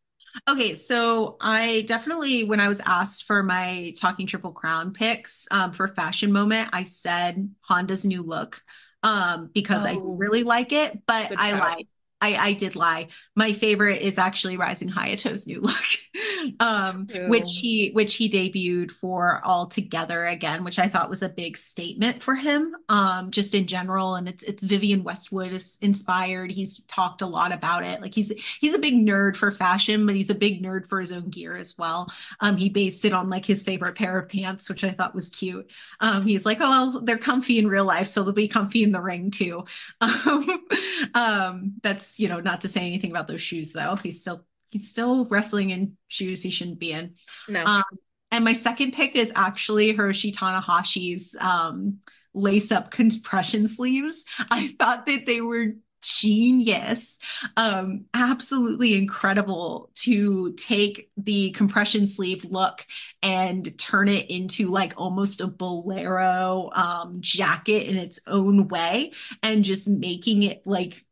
Okay, 0.48 0.74
so 0.74 1.36
I 1.40 1.84
definitely, 1.86 2.44
when 2.44 2.60
I 2.60 2.68
was 2.68 2.80
asked 2.86 3.24
for 3.24 3.42
my 3.42 3.92
Talking 3.98 4.26
Triple 4.26 4.52
Crown 4.52 4.92
picks 4.92 5.46
um, 5.50 5.72
for 5.72 5.88
Fashion 5.88 6.32
Moment, 6.32 6.70
I 6.72 6.84
said 6.84 7.50
Honda's 7.60 8.06
new 8.06 8.22
look 8.22 8.62
um, 9.02 9.50
because 9.52 9.84
oh, 9.84 9.88
I 9.88 9.98
really 10.02 10.42
like 10.42 10.72
it, 10.72 10.98
but 11.06 11.32
I 11.36 11.58
lied. 11.58 11.86
I, 12.22 12.36
I 12.36 12.52
did 12.52 12.76
lie. 12.76 13.08
My 13.34 13.52
favorite 13.52 14.00
is 14.00 14.16
actually 14.16 14.56
Rising 14.56 14.88
Hayato's 14.88 15.46
new 15.46 15.60
look, 15.60 15.74
um, 16.60 17.08
which 17.28 17.58
he 17.60 17.90
which 17.90 18.14
he 18.14 18.30
debuted 18.30 18.92
for 18.92 19.40
All 19.44 19.66
Together 19.66 20.26
again, 20.26 20.64
which 20.64 20.78
I 20.78 20.86
thought 20.86 21.10
was 21.10 21.22
a 21.22 21.28
big 21.28 21.56
statement 21.56 22.22
for 22.22 22.34
him, 22.34 22.76
um, 22.88 23.30
just 23.30 23.54
in 23.54 23.66
general. 23.66 24.14
And 24.14 24.28
it's 24.28 24.44
it's 24.44 24.62
Vivienne 24.62 25.02
Westwood 25.02 25.52
is 25.52 25.78
inspired. 25.82 26.52
He's 26.52 26.84
talked 26.84 27.22
a 27.22 27.26
lot 27.26 27.52
about 27.52 27.84
it. 27.84 28.00
Like 28.00 28.14
he's 28.14 28.32
he's 28.60 28.74
a 28.74 28.78
big 28.78 28.94
nerd 28.94 29.36
for 29.36 29.50
fashion, 29.50 30.06
but 30.06 30.14
he's 30.14 30.30
a 30.30 30.34
big 30.34 30.62
nerd 30.62 30.86
for 30.86 31.00
his 31.00 31.10
own 31.10 31.28
gear 31.28 31.56
as 31.56 31.76
well. 31.76 32.12
Um, 32.40 32.56
he 32.56 32.68
based 32.68 33.04
it 33.04 33.12
on 33.12 33.30
like 33.30 33.46
his 33.46 33.62
favorite 33.62 33.96
pair 33.96 34.18
of 34.18 34.28
pants, 34.28 34.68
which 34.68 34.84
I 34.84 34.90
thought 34.90 35.14
was 35.14 35.28
cute. 35.28 35.70
Um, 36.00 36.24
he's 36.24 36.46
like, 36.46 36.58
oh, 36.60 36.70
well, 36.70 37.00
they're 37.02 37.18
comfy 37.18 37.58
in 37.58 37.66
real 37.66 37.84
life, 37.84 38.06
so 38.06 38.22
they'll 38.22 38.32
be 38.32 38.48
comfy 38.48 38.82
in 38.82 38.92
the 38.92 39.00
ring 39.00 39.30
too. 39.30 39.64
Um, 40.24 40.66
um, 41.14 41.72
that's 42.12 42.20
you 42.20 42.28
know, 42.28 42.40
not 42.40 42.60
to 42.62 42.68
say 42.68 42.80
anything 42.80 43.10
about 43.10 43.28
those 43.28 43.42
shoes 43.42 43.72
though. 43.72 43.96
He's 43.96 44.20
still 44.20 44.44
he's 44.70 44.88
still 44.88 45.26
wrestling 45.26 45.70
in 45.70 45.96
shoes 46.08 46.42
he 46.42 46.50
shouldn't 46.50 46.78
be 46.78 46.92
in. 46.92 47.14
No. 47.48 47.64
Um, 47.64 47.82
and 48.30 48.44
my 48.44 48.52
second 48.52 48.92
pick 48.92 49.14
is 49.14 49.32
actually 49.34 49.94
Hiroshi 49.94 50.34
Tanahashi's 50.34 51.36
um, 51.40 51.98
lace 52.34 52.72
up 52.72 52.90
compression 52.90 53.66
sleeves. 53.66 54.24
I 54.50 54.68
thought 54.78 55.06
that 55.06 55.26
they 55.26 55.40
were 55.40 55.74
genius 56.04 57.20
um 57.56 58.06
absolutely 58.12 58.96
incredible 58.96 59.88
to 59.94 60.52
take 60.54 61.08
the 61.16 61.52
compression 61.52 62.08
sleeve 62.08 62.44
look 62.46 62.84
and 63.22 63.78
turn 63.78 64.08
it 64.08 64.28
into 64.28 64.66
like 64.66 64.94
almost 64.96 65.40
a 65.40 65.46
bolero 65.46 66.70
um 66.74 67.18
jacket 67.20 67.86
in 67.86 67.96
its 67.96 68.18
own 68.26 68.66
way 68.66 69.12
and 69.44 69.62
just 69.62 69.88
making 69.88 70.42
it 70.42 70.60
like 70.66 71.04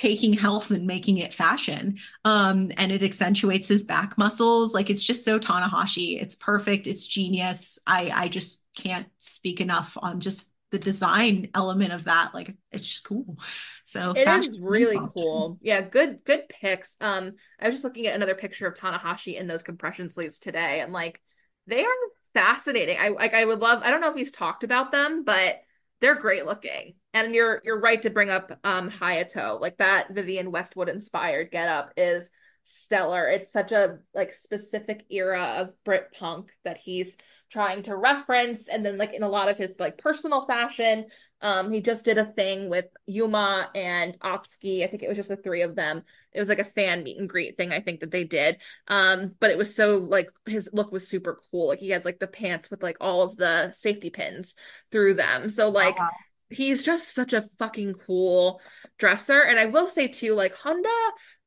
taking 0.00 0.32
health 0.32 0.70
and 0.70 0.86
making 0.86 1.18
it 1.18 1.34
fashion. 1.34 1.98
Um, 2.24 2.72
and 2.78 2.90
it 2.90 3.02
accentuates 3.02 3.68
his 3.68 3.84
back 3.84 4.16
muscles. 4.16 4.72
Like 4.72 4.88
it's 4.88 5.02
just 5.02 5.26
so 5.26 5.38
Tanahashi. 5.38 6.20
It's 6.20 6.36
perfect. 6.36 6.86
It's 6.86 7.06
genius. 7.06 7.78
I 7.86 8.10
I 8.12 8.28
just 8.28 8.64
can't 8.74 9.06
speak 9.18 9.60
enough 9.60 9.98
on 10.00 10.20
just 10.20 10.54
the 10.70 10.78
design 10.78 11.50
element 11.54 11.92
of 11.92 12.04
that. 12.04 12.30
Like 12.32 12.56
it's 12.72 12.86
just 12.86 13.04
cool. 13.04 13.38
So 13.84 14.12
it 14.16 14.26
is 14.26 14.58
really 14.58 14.98
cool. 15.12 15.58
Yeah, 15.60 15.82
good 15.82 16.24
good 16.24 16.48
picks. 16.48 16.96
Um, 17.02 17.32
I 17.60 17.66
was 17.66 17.74
just 17.74 17.84
looking 17.84 18.06
at 18.06 18.14
another 18.14 18.34
picture 18.34 18.66
of 18.66 18.78
Tanahashi 18.78 19.38
in 19.38 19.48
those 19.48 19.62
compression 19.62 20.08
sleeves 20.08 20.38
today, 20.38 20.80
and 20.80 20.94
like 20.94 21.20
they 21.66 21.84
are 21.84 21.94
fascinating. 22.32 22.96
I 22.98 23.08
like 23.08 23.34
I 23.34 23.44
would 23.44 23.58
love. 23.58 23.82
I 23.82 23.90
don't 23.90 24.00
know 24.00 24.10
if 24.10 24.16
he's 24.16 24.32
talked 24.32 24.64
about 24.64 24.92
them, 24.92 25.24
but 25.24 25.60
they're 26.00 26.14
great 26.14 26.46
looking. 26.46 26.94
And 27.12 27.34
you're 27.34 27.60
you're 27.64 27.80
right 27.80 28.00
to 28.02 28.10
bring 28.10 28.30
up 28.30 28.58
um 28.64 28.90
Hayato. 28.90 29.60
Like 29.60 29.78
that 29.78 30.14
Vivienne 30.14 30.52
Westwood 30.52 30.88
inspired 30.88 31.50
get 31.50 31.68
up 31.68 31.92
is 31.96 32.30
stellar. 32.64 33.28
It's 33.28 33.52
such 33.52 33.72
a 33.72 33.98
like 34.14 34.32
specific 34.32 35.04
era 35.10 35.54
of 35.58 35.72
Brit 35.84 36.12
punk 36.12 36.50
that 36.64 36.78
he's 36.78 37.16
trying 37.50 37.82
to 37.82 37.96
reference 37.96 38.68
and 38.68 38.86
then 38.86 38.96
like 38.96 39.12
in 39.12 39.24
a 39.24 39.28
lot 39.28 39.48
of 39.48 39.58
his 39.58 39.74
like 39.78 39.98
personal 39.98 40.40
fashion 40.46 41.06
um 41.42 41.72
he 41.72 41.80
just 41.80 42.04
did 42.04 42.16
a 42.16 42.24
thing 42.24 42.68
with 42.68 42.84
Yuma 43.06 43.68
and 43.74 44.16
Atsuki 44.20 44.84
I 44.84 44.86
think 44.86 45.02
it 45.02 45.08
was 45.08 45.16
just 45.16 45.30
the 45.30 45.36
three 45.36 45.62
of 45.62 45.74
them 45.74 46.04
it 46.32 46.38
was 46.38 46.48
like 46.48 46.60
a 46.60 46.64
fan 46.64 47.02
meet 47.02 47.18
and 47.18 47.28
greet 47.28 47.56
thing 47.56 47.72
I 47.72 47.80
think 47.80 48.00
that 48.00 48.12
they 48.12 48.22
did 48.22 48.58
um 48.86 49.34
but 49.40 49.50
it 49.50 49.58
was 49.58 49.74
so 49.74 49.98
like 49.98 50.30
his 50.46 50.70
look 50.72 50.92
was 50.92 51.08
super 51.08 51.40
cool 51.50 51.66
like 51.66 51.80
he 51.80 51.90
had 51.90 52.04
like 52.04 52.20
the 52.20 52.28
pants 52.28 52.70
with 52.70 52.84
like 52.84 52.98
all 53.00 53.22
of 53.22 53.36
the 53.36 53.72
safety 53.72 54.10
pins 54.10 54.54
through 54.92 55.14
them 55.14 55.50
so 55.50 55.70
like 55.70 55.98
uh-huh. 55.98 56.08
He's 56.50 56.82
just 56.82 57.14
such 57.14 57.32
a 57.32 57.42
fucking 57.58 57.94
cool 57.94 58.60
dresser 58.98 59.40
and 59.40 59.58
I 59.58 59.66
will 59.66 59.86
say 59.86 60.08
too 60.08 60.34
like 60.34 60.54
Honda 60.54 60.88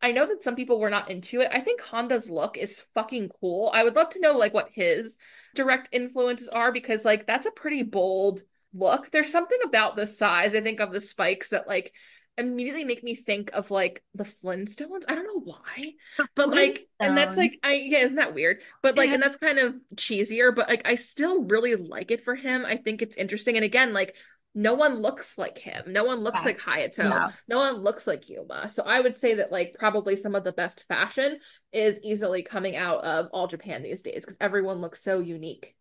I 0.03 0.11
know 0.11 0.27
that 0.27 0.43
some 0.43 0.57
people 0.57 0.81
were 0.81 0.89
not 0.89 1.09
into 1.09 1.39
it. 1.39 1.49
I 1.53 1.61
think 1.61 1.79
Honda's 1.79 2.29
look 2.29 2.57
is 2.57 2.83
fucking 2.93 3.29
cool. 3.39 3.71
I 3.73 3.85
would 3.85 3.95
love 3.95 4.09
to 4.11 4.19
know 4.19 4.33
like 4.33 4.53
what 4.53 4.67
his 4.73 5.15
direct 5.55 5.87
influences 5.93 6.49
are 6.49 6.73
because 6.73 7.05
like 7.05 7.25
that's 7.25 7.45
a 7.45 7.51
pretty 7.51 7.83
bold 7.83 8.41
look. 8.73 9.11
There's 9.11 9.31
something 9.31 9.59
about 9.63 9.95
the 9.95 10.05
size, 10.05 10.55
I 10.55 10.61
think, 10.61 10.81
of 10.81 10.91
the 10.91 10.99
spikes 10.99 11.51
that 11.51 11.69
like 11.69 11.93
immediately 12.37 12.83
make 12.83 13.01
me 13.01 13.15
think 13.15 13.51
of 13.53 13.71
like 13.71 14.03
the 14.13 14.25
Flintstones. 14.25 15.05
I 15.07 15.15
don't 15.15 15.25
know 15.25 15.39
why, 15.39 15.93
but 16.35 16.49
like, 16.49 16.77
and 16.99 17.17
that's 17.17 17.37
like, 17.37 17.59
I 17.63 17.75
yeah, 17.75 17.99
isn't 17.99 18.17
that 18.17 18.35
weird? 18.35 18.57
But 18.81 18.97
like, 18.97 19.07
yeah. 19.07 19.13
and 19.13 19.23
that's 19.23 19.37
kind 19.37 19.59
of 19.59 19.75
cheesier, 19.95 20.53
but 20.53 20.67
like, 20.67 20.85
I 20.85 20.95
still 20.95 21.43
really 21.43 21.75
like 21.75 22.11
it 22.11 22.25
for 22.25 22.35
him. 22.35 22.65
I 22.65 22.75
think 22.75 23.01
it's 23.01 23.15
interesting, 23.15 23.55
and 23.55 23.63
again, 23.63 23.93
like 23.93 24.15
no 24.55 24.73
one 24.75 24.99
looks 24.99 25.37
like 25.37 25.57
him. 25.57 25.83
No 25.87 26.03
one 26.03 26.19
looks 26.19 26.43
like 26.45 26.55
Hayato. 26.55 27.09
No. 27.09 27.29
no 27.47 27.57
one 27.57 27.75
looks 27.77 28.05
like 28.05 28.29
Yuma. 28.29 28.69
So 28.69 28.83
I 28.83 28.99
would 28.99 29.17
say 29.17 29.35
that 29.35 29.51
like 29.51 29.75
probably 29.79 30.15
some 30.15 30.35
of 30.35 30.43
the 30.43 30.51
best 30.51 30.83
fashion 30.87 31.39
is 31.71 31.99
easily 32.03 32.43
coming 32.43 32.75
out 32.75 33.03
of 33.03 33.27
all 33.33 33.47
Japan 33.47 33.81
these 33.81 34.01
days 34.01 34.23
because 34.23 34.37
everyone 34.39 34.77
looks 34.77 35.01
so 35.01 35.19
unique. 35.19 35.75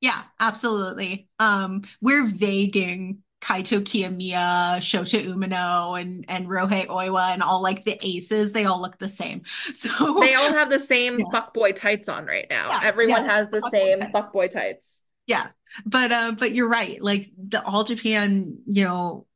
Yeah, 0.00 0.22
absolutely. 0.40 1.28
Um, 1.38 1.82
we're 2.02 2.26
vaguing 2.26 3.22
Kaito 3.40 3.80
Kiyomiya, 3.80 4.78
Shota 4.78 5.24
Umino, 5.24 6.00
and 6.00 6.24
and 6.28 6.46
Ryohei 6.46 6.86
Oiwa, 6.86 7.32
and 7.32 7.42
all 7.42 7.62
like 7.62 7.84
the 7.84 7.98
aces, 8.02 8.52
they 8.52 8.64
all 8.64 8.80
look 8.80 8.98
the 8.98 9.08
same. 9.08 9.42
So 9.72 10.20
they 10.20 10.34
all 10.34 10.52
have 10.52 10.70
the 10.70 10.80
same 10.80 11.20
yeah. 11.20 11.26
fuckboy 11.32 11.76
tights 11.76 12.08
on 12.08 12.26
right 12.26 12.46
now. 12.50 12.68
Yeah, 12.70 12.80
Everyone 12.82 13.24
yeah, 13.24 13.36
has 13.36 13.48
the 13.50 13.68
same 13.70 13.98
fuckboy 14.12 14.50
tights. 14.50 15.00
Yeah, 15.26 15.48
but 15.84 16.12
uh, 16.12 16.32
but 16.38 16.52
you're 16.52 16.68
right. 16.68 17.00
Like 17.02 17.30
the 17.36 17.64
All 17.64 17.84
Japan, 17.84 18.58
you 18.66 18.84
know, 18.84 19.26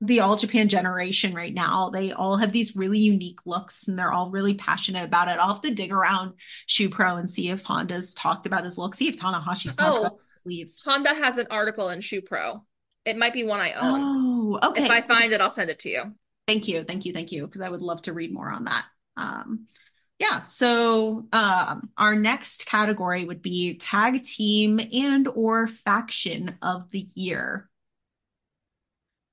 the 0.00 0.20
All 0.20 0.36
Japan 0.36 0.68
generation 0.68 1.32
right 1.32 1.54
now, 1.54 1.90
they 1.90 2.12
all 2.12 2.36
have 2.36 2.52
these 2.52 2.76
really 2.76 2.98
unique 2.98 3.38
looks, 3.46 3.88
and 3.88 3.98
they're 3.98 4.12
all 4.12 4.30
really 4.30 4.54
passionate 4.54 5.04
about 5.04 5.28
it. 5.28 5.38
I'll 5.38 5.54
have 5.54 5.62
to 5.62 5.74
dig 5.74 5.92
around 5.92 6.34
Shupro 6.68 7.18
and 7.18 7.30
see 7.30 7.48
if 7.48 7.64
Honda's 7.64 8.12
talked 8.12 8.44
about 8.44 8.64
his 8.64 8.76
look. 8.76 8.94
See 8.94 9.08
if 9.08 9.16
Tanahashi's 9.16 9.76
talked 9.76 9.96
oh, 9.96 10.00
about 10.02 10.18
his 10.30 10.42
sleeves. 10.42 10.82
Honda 10.84 11.14
has 11.14 11.38
an 11.38 11.46
article 11.50 11.88
in 11.88 12.00
Shupro. 12.00 12.62
It 13.06 13.16
might 13.16 13.32
be 13.32 13.44
one 13.44 13.60
I 13.60 13.72
own. 13.72 14.60
Oh, 14.62 14.68
okay. 14.70 14.84
If 14.84 14.90
I 14.90 15.00
find 15.00 15.32
it, 15.32 15.40
I'll 15.40 15.50
send 15.50 15.70
it 15.70 15.78
to 15.80 15.88
you. 15.88 16.12
Thank 16.46 16.68
you, 16.68 16.82
thank 16.84 17.06
you, 17.06 17.12
thank 17.12 17.32
you, 17.32 17.46
because 17.46 17.62
I 17.62 17.68
would 17.68 17.82
love 17.82 18.02
to 18.02 18.12
read 18.12 18.32
more 18.32 18.50
on 18.50 18.64
that. 18.64 18.84
Um, 19.16 19.66
Yeah, 20.18 20.42
so 20.42 21.26
um, 21.32 21.90
our 21.98 22.14
next 22.14 22.64
category 22.66 23.24
would 23.24 23.42
be 23.42 23.74
tag 23.74 24.22
team 24.22 24.80
and 24.92 25.28
or 25.28 25.66
faction 25.66 26.56
of 26.62 26.90
the 26.90 27.06
year. 27.14 27.68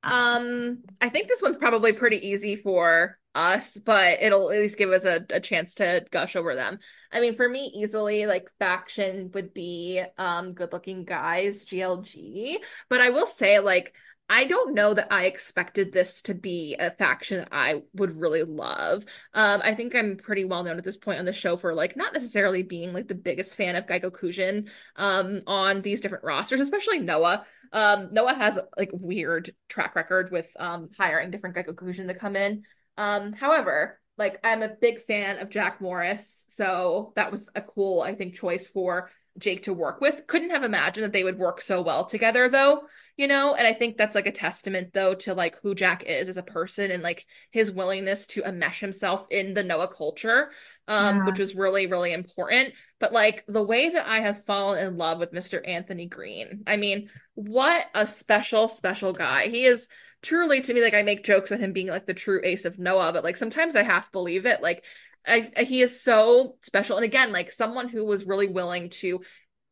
Um, 0.04 0.80
I 1.00 1.08
think 1.08 1.30
this 1.30 1.42
one's 1.42 1.58
probably 1.58 1.94
pretty 1.94 2.28
easy 2.28 2.58
for 2.58 3.18
us, 3.34 3.78
but 3.78 4.22
it'll 4.22 4.52
at 4.52 4.60
least 4.60 4.78
give 4.78 4.92
us 4.92 5.06
a, 5.06 5.26
a 5.30 5.40
chance 5.40 5.76
to 5.76 6.06
gush 6.12 6.36
over 6.36 6.54
them. 6.56 6.80
I 7.12 7.22
mean, 7.22 7.36
for 7.36 7.48
me, 7.48 7.72
easily 7.76 8.26
like 8.26 8.50
faction 8.60 9.32
would 9.34 9.54
be 9.54 10.04
um 10.18 10.54
good 10.54 10.74
looking 10.74 11.06
guys, 11.06 11.64
GLG. 11.64 12.58
But 12.90 13.00
I 13.00 13.10
will 13.10 13.26
say, 13.26 13.60
like, 13.60 13.96
I 14.30 14.46
don't 14.46 14.74
know 14.74 14.94
that 14.94 15.10
I 15.12 15.26
expected 15.26 15.92
this 15.92 16.22
to 16.24 16.34
be 16.34 16.76
a 16.80 16.92
faction 16.92 17.46
I 17.52 17.84
would 17.94 18.20
really 18.20 18.44
love. 18.44 19.06
Um, 19.34 19.62
I 19.64 19.76
think 19.76 19.94
I'm 19.96 20.16
pretty 20.18 20.46
well 20.46 20.64
known 20.64 20.78
at 20.78 20.84
this 20.84 20.98
point 20.98 21.20
on 21.20 21.26
the 21.26 21.34
show 21.34 21.58
for 21.58 21.76
like 21.76 21.98
not 21.98 22.14
necessarily 22.14 22.64
being 22.64 22.94
like 22.94 23.08
the 23.08 23.16
biggest 23.16 23.56
fan 23.56 23.76
of 23.76 23.86
Gaikokujin 23.86 24.70
um 24.96 25.42
on 25.46 25.82
these 25.82 26.02
different 26.02 26.24
rosters, 26.24 26.62
especially 26.62 27.00
Noah. 27.00 27.46
Um, 27.74 28.10
Noah 28.12 28.34
has 28.34 28.58
like 28.78 28.92
weird 28.94 29.54
track 29.68 29.96
record 29.96 30.32
with 30.32 30.48
um 30.58 30.90
hiring 30.98 31.30
different 31.30 31.56
Gaikokujin 31.56 32.08
to 32.08 32.14
come 32.16 32.36
in. 32.36 32.64
Um, 32.98 33.34
however, 33.34 34.00
like 34.18 34.40
I'm 34.44 34.64
a 34.64 34.70
big 34.70 35.02
fan 35.02 35.40
of 35.40 35.50
Jack 35.50 35.82
Morris, 35.82 36.46
so 36.48 37.12
that 37.16 37.32
was 37.32 37.50
a 37.56 37.62
cool, 37.62 38.02
I 38.02 38.16
think, 38.16 38.36
choice 38.36 38.68
for 38.68 39.12
Jake 39.38 39.64
to 39.64 39.74
work 39.74 40.00
with. 40.00 40.28
Couldn't 40.28 40.52
have 40.52 40.64
imagined 40.64 41.04
that 41.06 41.14
they 41.14 41.24
would 41.24 41.38
work 41.38 41.60
so 41.60 41.82
well 41.82 42.06
together 42.06 42.48
though 42.50 42.84
you 43.18 43.28
know? 43.28 43.56
And 43.56 43.68
i 43.68 43.74
think 43.74 43.98
that's 43.98 44.16
like 44.16 44.28
a 44.28 44.32
testament 44.32 44.90
though 44.94 45.16
to 45.16 45.34
like 45.34 45.58
who 45.62 45.76
jack 45.76 46.04
is 46.04 46.28
as 46.28 46.38
a 46.38 46.44
person 46.44 46.92
and 46.92 47.04
like 47.04 47.26
his 47.52 47.72
willingness 47.72 48.28
to 48.28 48.42
enmesh 48.42 48.80
himself 48.80 49.28
in 49.30 49.54
the 49.54 49.64
noah 49.64 49.88
culture 49.88 50.52
um 50.88 51.18
yeah. 51.18 51.26
which 51.26 51.40
was 51.40 51.56
really 51.56 51.88
really 51.88 52.14
important. 52.14 52.74
But 53.00 53.12
like 53.14 53.44
the 53.48 53.62
way 53.62 53.90
that 53.90 54.08
i 54.08 54.20
have 54.20 54.46
fallen 54.46 54.86
in 54.86 54.98
love 54.98 55.20
with 55.20 55.34
mr 55.34 55.62
anthony 55.68 56.06
greene 56.08 56.64
i 56.68 56.78
mean 56.78 57.10
what 57.36 57.86
a 57.94 58.06
special 58.06 58.68
special 58.68 59.14
guy. 59.14 59.48
He 59.48 59.66
is 59.66 59.88
truly 60.22 60.62
to 60.62 60.74
me 60.74 60.82
like 60.82 60.94
i 60.94 61.02
make 61.02 61.26
jokes 61.26 61.52
with 61.52 61.60
him 61.60 61.74
being 61.74 61.88
like 61.88 62.06
the 62.06 62.14
true 62.14 62.40
ace 62.44 62.64
of 62.64 62.80
noah 62.80 63.12
but 63.12 63.26
like 63.26 63.36
sometimes 63.36 63.76
i 63.76 63.84
half 63.84 64.12
believe 64.12 64.46
it. 64.46 64.62
Like 64.62 64.84
I, 65.26 65.52
I, 65.56 65.64
he 65.64 65.82
is 65.82 66.02
so 66.02 66.56
special. 66.62 66.98
And 66.98 67.06
again 67.06 67.32
like 67.32 67.52
someone 67.52 67.90
who 67.90 68.06
was 68.06 68.26
really 68.26 68.48
willing 68.48 68.90
to 69.02 69.22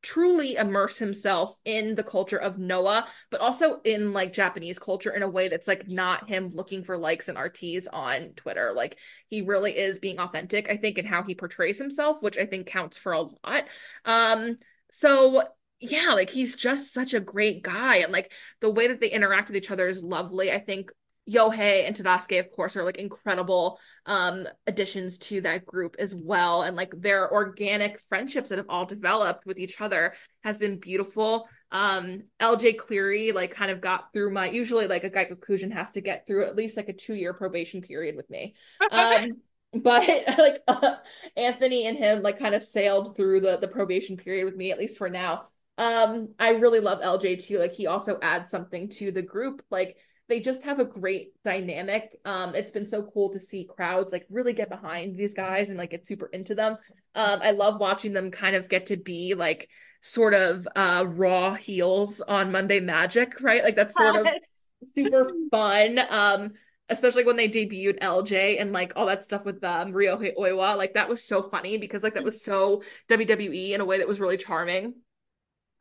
truly 0.02 0.56
immerse 0.56 0.98
himself 0.98 1.58
in 1.66 1.96
the 1.96 2.04
culture 2.04 2.38
of 2.38 2.58
Noah, 2.58 3.08
but 3.30 3.42
also 3.42 3.82
in 3.84 4.14
like 4.14 4.34
Japanese 4.34 4.80
culture 4.80 5.12
in 5.12 5.24
a 5.24 5.30
way 5.30 5.48
that's 5.48 5.68
like 5.68 5.88
not 5.88 6.28
him 6.28 6.50
looking 6.54 6.84
for 6.84 6.98
likes 6.98 7.30
and 7.30 7.38
RTs 7.38 7.86
on 7.92 8.30
Twitter. 8.36 8.74
Like 8.76 8.98
he 9.28 9.42
really 9.42 9.78
is 9.78 10.00
being 10.00 10.20
authentic, 10.20 10.70
I 10.70 10.78
think, 10.78 10.98
in 10.98 11.06
how 11.06 11.24
he 11.24 11.36
portrays 11.36 11.78
himself, 11.78 12.22
which 12.22 12.38
I 12.38 12.46
think 12.46 12.68
counts 12.68 12.98
for 12.98 13.14
a 13.14 13.22
lot. 13.22 13.66
Um, 14.06 14.58
so 14.92 15.44
yeah, 15.80 16.14
like 16.14 16.30
he's 16.30 16.56
just 16.56 16.94
such 16.94 17.14
a 17.14 17.20
great 17.20 17.64
guy. 17.64 17.98
And 17.98 18.12
like 18.12 18.32
the 18.60 18.70
way 18.70 18.88
that 18.88 19.00
they 19.02 19.10
interact 19.10 19.50
with 19.50 19.58
each 19.58 19.72
other 19.72 19.88
is 19.88 20.04
lovely. 20.04 20.52
I 20.52 20.60
think 20.60 20.92
Yohei 21.30 21.86
and 21.88 21.96
Tadasuke, 21.96 22.40
of 22.40 22.52
course, 22.52 22.76
are 22.76 22.84
like 22.84 22.98
incredible 22.98 23.80
um 24.06 24.48
additions 24.66 25.18
to 25.20 25.42
that 25.42 25.66
group 25.66 25.96
as 26.00 26.16
well. 26.16 26.64
And 26.64 26.76
like 26.76 26.94
their 26.98 27.32
organic 27.32 28.00
friendships 28.00 28.50
that 28.50 28.58
have 28.58 28.70
all 28.70 28.86
developed 28.86 29.46
with 29.46 29.60
each 29.60 29.80
other 29.80 30.16
has 30.44 30.58
been 30.58 30.80
beautiful. 30.80 31.48
Um 31.72 32.24
LJ 32.40 32.78
Cleary 32.78 33.32
like 33.34 33.52
kind 33.52 33.72
of 33.72 33.82
got 33.82 34.12
through 34.14 34.34
my 34.34 34.50
usually 34.50 34.88
like 34.88 35.04
a 35.04 35.10
Gaikokujin 35.10 35.72
has 35.72 35.92
to 35.92 36.02
get 36.02 36.26
through 36.26 36.46
at 36.46 36.56
least 36.56 36.76
like 36.76 36.90
a 36.90 36.94
two 36.94 37.14
year 37.14 37.34
probation 37.34 37.82
period 37.82 38.16
with 38.16 38.30
me. 38.30 38.56
Um 38.92 39.32
but 39.74 40.08
like 40.38 40.62
uh, 40.68 40.96
Anthony 41.38 41.86
and 41.86 41.98
him 41.98 42.24
like 42.24 42.40
kind 42.40 42.56
of 42.56 42.64
sailed 42.64 43.16
through 43.16 43.42
the 43.42 43.58
the 43.58 43.68
probation 43.68 44.18
period 44.18 44.46
with 44.46 44.56
me 44.56 44.72
at 44.72 44.80
least 44.80 44.98
for 44.98 45.10
now. 45.10 45.50
Um 45.78 46.30
I 46.40 46.50
really 46.50 46.80
love 46.80 47.02
LJ 47.02 47.46
too. 47.46 47.60
Like 47.60 47.74
he 47.74 47.86
also 47.86 48.18
adds 48.24 48.50
something 48.50 48.90
to 48.90 49.12
the 49.12 49.22
group 49.22 49.64
like 49.70 49.98
they 50.32 50.40
just 50.40 50.64
have 50.64 50.80
a 50.80 50.86
great 50.86 51.34
dynamic. 51.44 52.18
Um, 52.24 52.56
it's 52.56 52.72
been 52.72 52.88
so 52.88 53.04
cool 53.04 53.34
to 53.34 53.40
see 53.40 53.68
crowds 53.70 54.14
like 54.14 54.26
really 54.30 54.54
get 54.54 54.70
behind 54.70 55.18
these 55.18 55.34
guys 55.34 55.68
and 55.68 55.78
like 55.78 55.92
get 55.92 56.08
super 56.08 56.28
into 56.28 56.56
them. 56.56 56.78
Um, 57.16 57.42
I 57.44 57.52
love 57.52 57.82
watching 57.82 58.14
them 58.14 58.32
kind 58.32 58.56
of 58.56 58.70
get 58.70 58.86
to 58.86 58.96
be 58.96 59.34
like 59.34 59.68
sort 60.02 60.34
of 60.34 60.68
uh 60.76 61.06
raw 61.06 61.54
heels 61.56 62.22
on 62.22 62.50
Monday 62.50 62.80
Magic, 62.80 63.42
right? 63.42 63.62
Like 63.62 63.76
that's 63.76 63.94
sort 63.94 64.26
yes. 64.26 64.70
of 64.82 64.88
super 64.96 65.32
fun. 65.52 66.00
Um, 66.10 66.54
especially 66.88 67.26
when 67.26 67.36
they 67.36 67.50
debuted 67.50 68.00
LJ 68.00 68.62
and 68.62 68.72
like 68.72 68.94
all 68.96 69.08
that 69.08 69.26
stuff 69.26 69.44
with 69.44 69.62
um 69.66 69.92
Ryohei 69.92 70.34
Oiwa. 70.40 70.78
Like 70.78 70.94
that 70.94 71.10
was 71.10 71.22
so 71.22 71.42
funny 71.42 71.76
because 71.76 72.04
like 72.04 72.14
that 72.14 72.24
was 72.24 72.42
so 72.42 72.84
WWE 73.10 73.72
in 73.72 73.82
a 73.82 73.86
way 73.86 73.98
that 73.98 74.08
was 74.08 74.22
really 74.22 74.38
charming. 74.38 74.94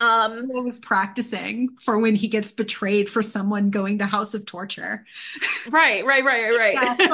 Um, 0.01 0.51
I 0.57 0.61
was 0.61 0.81
practicing 0.81 1.77
for 1.79 1.99
when 1.99 2.15
he 2.15 2.29
gets 2.29 2.53
betrayed 2.53 3.09
for 3.11 3.23
someone 3.23 3.71
going 3.71 3.99
to 3.99 4.07
House 4.07 4.35
of 4.35 4.47
Torture. 4.47 5.05
Right, 5.67 6.05
right, 6.05 6.25
right, 6.25 6.51
right. 6.51 6.75
yeah. 6.75 6.97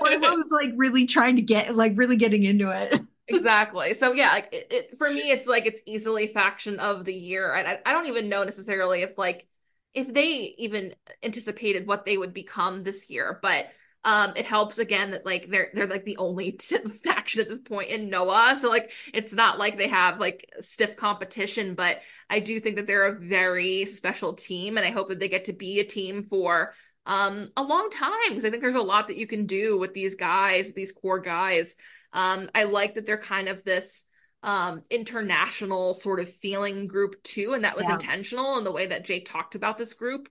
or, 0.00 0.12
or 0.12 0.18
was 0.18 0.50
like 0.50 0.72
really 0.76 1.06
trying 1.06 1.36
to 1.36 1.42
get, 1.42 1.74
like, 1.74 1.92
really 1.96 2.16
getting 2.16 2.44
into 2.44 2.70
it. 2.70 3.00
exactly. 3.28 3.94
So 3.94 4.12
yeah, 4.12 4.32
like 4.32 4.48
it, 4.52 4.66
it, 4.70 4.98
for 4.98 5.10
me, 5.10 5.30
it's 5.30 5.46
like 5.46 5.66
it's 5.66 5.80
easily 5.86 6.28
faction 6.28 6.78
of 6.80 7.04
the 7.04 7.14
year. 7.14 7.54
I, 7.54 7.62
I 7.74 7.78
I 7.86 7.92
don't 7.92 8.06
even 8.06 8.28
know 8.28 8.44
necessarily 8.44 9.02
if 9.02 9.18
like 9.18 9.46
if 9.94 10.12
they 10.12 10.54
even 10.58 10.94
anticipated 11.22 11.86
what 11.86 12.04
they 12.04 12.16
would 12.16 12.34
become 12.34 12.84
this 12.84 13.10
year, 13.10 13.38
but 13.42 13.68
um, 14.04 14.32
it 14.36 14.46
helps 14.46 14.78
again 14.78 15.10
that 15.10 15.26
like 15.26 15.50
they're 15.50 15.70
they're 15.74 15.86
like 15.86 16.04
the 16.04 16.16
only 16.18 16.58
faction 17.04 17.40
at 17.40 17.48
this 17.48 17.58
point 17.58 17.90
in 17.90 18.08
Noah, 18.08 18.56
so 18.60 18.68
like 18.68 18.92
it's 19.12 19.32
not 19.32 19.58
like 19.58 19.76
they 19.76 19.88
have 19.88 20.20
like 20.20 20.48
stiff 20.60 20.96
competition, 20.96 21.74
but 21.74 22.00
I 22.30 22.40
do 22.40 22.60
think 22.60 22.76
that 22.76 22.86
they're 22.86 23.06
a 23.06 23.18
very 23.18 23.86
special 23.86 24.34
team, 24.34 24.76
and 24.76 24.86
I 24.86 24.90
hope 24.90 25.08
that 25.08 25.18
they 25.18 25.28
get 25.28 25.46
to 25.46 25.52
be 25.52 25.80
a 25.80 25.84
team 25.84 26.26
for 26.28 26.74
um 27.06 27.50
a 27.56 27.62
long 27.62 27.90
time 27.90 28.12
because 28.28 28.44
I 28.44 28.50
think 28.50 28.62
there's 28.62 28.74
a 28.74 28.80
lot 28.80 29.08
that 29.08 29.16
you 29.16 29.26
can 29.26 29.46
do 29.46 29.78
with 29.78 29.94
these 29.94 30.14
guys, 30.14 30.66
with 30.66 30.74
these 30.76 30.92
core 30.92 31.20
guys. 31.20 31.74
Um, 32.12 32.50
I 32.54 32.64
like 32.64 32.94
that 32.94 33.04
they're 33.04 33.18
kind 33.18 33.48
of 33.48 33.64
this 33.64 34.04
um 34.44 34.82
international 34.88 35.94
sort 35.94 36.20
of 36.20 36.32
feeling 36.32 36.86
group 36.86 37.20
too 37.24 37.54
and 37.54 37.64
that 37.64 37.76
was 37.76 37.86
yeah. 37.88 37.94
intentional 37.94 38.56
in 38.56 38.62
the 38.62 38.70
way 38.70 38.86
that 38.86 39.04
Jake 39.04 39.28
talked 39.28 39.56
about 39.56 39.78
this 39.78 39.94
group. 39.94 40.28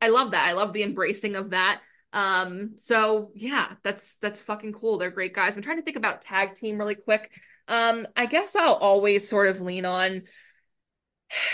I 0.00 0.08
love 0.08 0.30
that. 0.30 0.46
I 0.46 0.52
love 0.52 0.72
the 0.72 0.84
embracing 0.84 1.34
of 1.34 1.50
that. 1.50 1.80
Um, 2.12 2.72
so 2.76 3.30
yeah, 3.34 3.72
that's 3.82 4.16
that's 4.16 4.40
fucking 4.40 4.72
cool. 4.72 4.98
They're 4.98 5.10
great 5.10 5.34
guys. 5.34 5.56
I'm 5.56 5.62
trying 5.62 5.76
to 5.78 5.82
think 5.82 5.96
about 5.96 6.22
tag 6.22 6.54
team 6.54 6.78
really 6.78 6.96
quick. 6.96 7.30
Um, 7.68 8.06
I 8.16 8.26
guess 8.26 8.56
I'll 8.56 8.74
always 8.74 9.28
sort 9.28 9.48
of 9.48 9.60
lean 9.60 9.84
on 9.84 10.22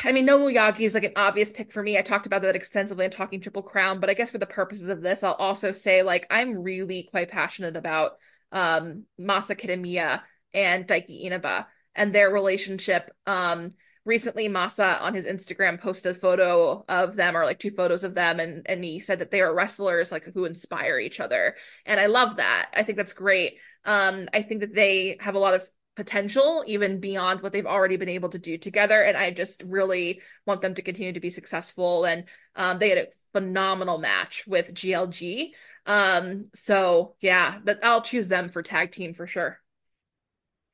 I 0.04 0.12
mean, 0.12 0.26
Nobu 0.26 0.54
Yagi 0.54 0.80
is 0.80 0.94
like 0.94 1.04
an 1.04 1.12
obvious 1.16 1.52
pick 1.52 1.72
for 1.72 1.82
me. 1.82 1.98
I 1.98 2.02
talked 2.02 2.26
about 2.26 2.42
that 2.42 2.56
extensively 2.56 3.04
in 3.04 3.10
Talking 3.10 3.40
Triple 3.40 3.62
Crown, 3.62 4.00
but 4.00 4.08
I 4.08 4.14
guess 4.14 4.30
for 4.30 4.38
the 4.38 4.46
purposes 4.46 4.88
of 4.88 5.02
this, 5.02 5.22
I'll 5.22 5.34
also 5.34 5.72
say 5.72 6.02
like 6.02 6.26
I'm 6.30 6.62
really 6.62 7.08
quite 7.10 7.30
passionate 7.30 7.76
about 7.76 8.12
um 8.52 9.04
Masa 9.20 9.58
Kitamiya 9.58 10.22
and 10.54 10.86
Daiki 10.86 11.24
Inaba 11.24 11.66
and 11.94 12.12
their 12.12 12.30
relationship. 12.30 13.10
Um, 13.26 13.74
recently 14.06 14.48
Masa 14.48 15.02
on 15.02 15.12
his 15.14 15.26
Instagram 15.26 15.80
posted 15.80 16.16
a 16.16 16.18
photo 16.18 16.84
of 16.88 17.16
them 17.16 17.36
or 17.36 17.44
like 17.44 17.58
two 17.58 17.70
photos 17.70 18.04
of 18.04 18.14
them 18.14 18.40
and 18.40 18.64
and 18.66 18.84
he 18.84 19.00
said 19.00 19.18
that 19.18 19.30
they 19.30 19.40
are 19.42 19.54
wrestlers 19.54 20.12
like 20.12 20.24
who 20.32 20.44
inspire 20.44 20.98
each 20.98 21.20
other. 21.20 21.56
And 21.84 22.00
I 22.00 22.06
love 22.06 22.36
that. 22.36 22.70
I 22.74 22.84
think 22.84 22.96
that's 22.96 23.12
great. 23.12 23.58
Um 23.84 24.28
I 24.32 24.42
think 24.42 24.60
that 24.60 24.74
they 24.74 25.18
have 25.20 25.34
a 25.34 25.40
lot 25.40 25.54
of 25.54 25.68
potential 25.96 26.62
even 26.66 27.00
beyond 27.00 27.40
what 27.40 27.52
they've 27.52 27.66
already 27.66 27.96
been 27.96 28.08
able 28.08 28.28
to 28.28 28.38
do 28.38 28.56
together 28.58 29.02
and 29.02 29.16
I 29.16 29.30
just 29.30 29.62
really 29.66 30.20
want 30.46 30.60
them 30.60 30.74
to 30.74 30.82
continue 30.82 31.12
to 31.14 31.20
be 31.20 31.30
successful 31.30 32.04
and 32.04 32.24
um 32.54 32.78
they 32.78 32.90
had 32.90 32.98
a 32.98 33.08
phenomenal 33.32 33.98
match 33.98 34.44
with 34.46 34.72
GLG. 34.72 35.50
Um 35.86 36.46
so 36.54 37.16
yeah, 37.20 37.58
that 37.64 37.80
I'll 37.82 38.02
choose 38.02 38.28
them 38.28 38.50
for 38.50 38.62
tag 38.62 38.92
team 38.92 39.14
for 39.14 39.26
sure. 39.26 39.60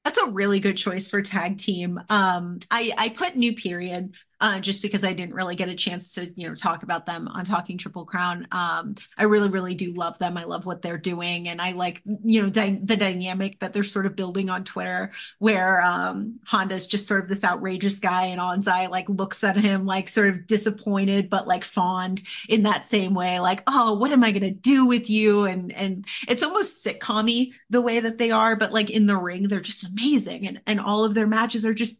That's 0.04 0.18
a 0.18 0.30
really 0.30 0.58
good 0.58 0.76
choice 0.76 1.08
for 1.08 1.22
tag 1.22 1.58
team. 1.58 2.00
Um, 2.08 2.60
I 2.70 2.92
I 2.98 3.08
put 3.10 3.36
new 3.36 3.54
period 3.54 4.14
uh, 4.42 4.58
just 4.58 4.82
because 4.82 5.04
I 5.04 5.12
didn't 5.12 5.36
really 5.36 5.54
get 5.54 5.68
a 5.68 5.74
chance 5.76 6.14
to, 6.14 6.28
you 6.34 6.48
know, 6.48 6.56
talk 6.56 6.82
about 6.82 7.06
them 7.06 7.28
on 7.28 7.44
Talking 7.44 7.78
Triple 7.78 8.04
Crown. 8.04 8.48
Um, 8.50 8.96
I 9.16 9.22
really, 9.24 9.48
really 9.48 9.76
do 9.76 9.94
love 9.94 10.18
them. 10.18 10.36
I 10.36 10.42
love 10.42 10.66
what 10.66 10.82
they're 10.82 10.98
doing, 10.98 11.48
and 11.48 11.60
I 11.60 11.72
like, 11.72 12.02
you 12.24 12.42
know, 12.42 12.48
the 12.48 12.96
dynamic 12.96 13.60
that 13.60 13.72
they're 13.72 13.84
sort 13.84 14.04
of 14.04 14.16
building 14.16 14.50
on 14.50 14.64
Twitter, 14.64 15.12
where 15.38 15.80
um, 15.82 16.40
Honda's 16.44 16.88
just 16.88 17.06
sort 17.06 17.22
of 17.22 17.28
this 17.28 17.44
outrageous 17.44 18.00
guy, 18.00 18.26
and 18.26 18.40
Anzai 18.40 18.90
like 18.90 19.08
looks 19.08 19.44
at 19.44 19.56
him 19.56 19.86
like 19.86 20.08
sort 20.08 20.28
of 20.28 20.48
disappointed 20.48 21.30
but 21.30 21.46
like 21.46 21.62
fond 21.62 22.22
in 22.48 22.64
that 22.64 22.84
same 22.84 23.14
way, 23.14 23.38
like, 23.38 23.62
oh, 23.68 23.94
what 23.94 24.10
am 24.10 24.24
I 24.24 24.32
gonna 24.32 24.50
do 24.50 24.86
with 24.86 25.08
you? 25.08 25.44
And 25.44 25.72
and 25.72 26.04
it's 26.26 26.42
almost 26.42 26.84
sitcommy 26.84 27.52
the 27.70 27.80
way 27.80 28.00
that 28.00 28.18
they 28.18 28.32
are, 28.32 28.56
but 28.56 28.72
like 28.72 28.90
in 28.90 29.06
the 29.06 29.16
ring, 29.16 29.46
they're 29.46 29.60
just 29.60 29.86
amazing, 29.86 30.48
and 30.48 30.60
and 30.66 30.80
all 30.80 31.04
of 31.04 31.14
their 31.14 31.28
matches 31.28 31.64
are 31.64 31.74
just 31.74 31.96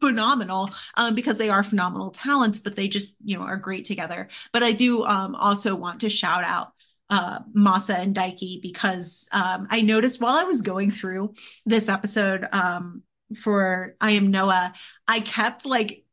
phenomenal 0.00 0.70
um, 0.96 1.14
because 1.14 1.38
they 1.38 1.48
are 1.48 1.62
phenomenal 1.62 2.10
talents, 2.10 2.60
but 2.60 2.76
they 2.76 2.88
just, 2.88 3.16
you 3.24 3.36
know, 3.36 3.44
are 3.44 3.56
great 3.56 3.84
together. 3.84 4.28
But 4.52 4.62
I 4.62 4.72
do 4.72 5.04
um, 5.04 5.34
also 5.34 5.74
want 5.74 6.00
to 6.00 6.10
shout 6.10 6.44
out 6.44 6.72
uh, 7.10 7.40
Masa 7.56 7.98
and 7.98 8.14
Daiki 8.14 8.60
because 8.62 9.28
um, 9.32 9.66
I 9.70 9.82
noticed 9.82 10.20
while 10.20 10.36
I 10.36 10.44
was 10.44 10.60
going 10.60 10.90
through 10.90 11.34
this 11.66 11.88
episode 11.88 12.46
um, 12.52 13.02
for 13.36 13.96
I 14.00 14.12
Am 14.12 14.30
Noah, 14.30 14.72
I 15.08 15.20
kept 15.20 15.66
like 15.66 16.03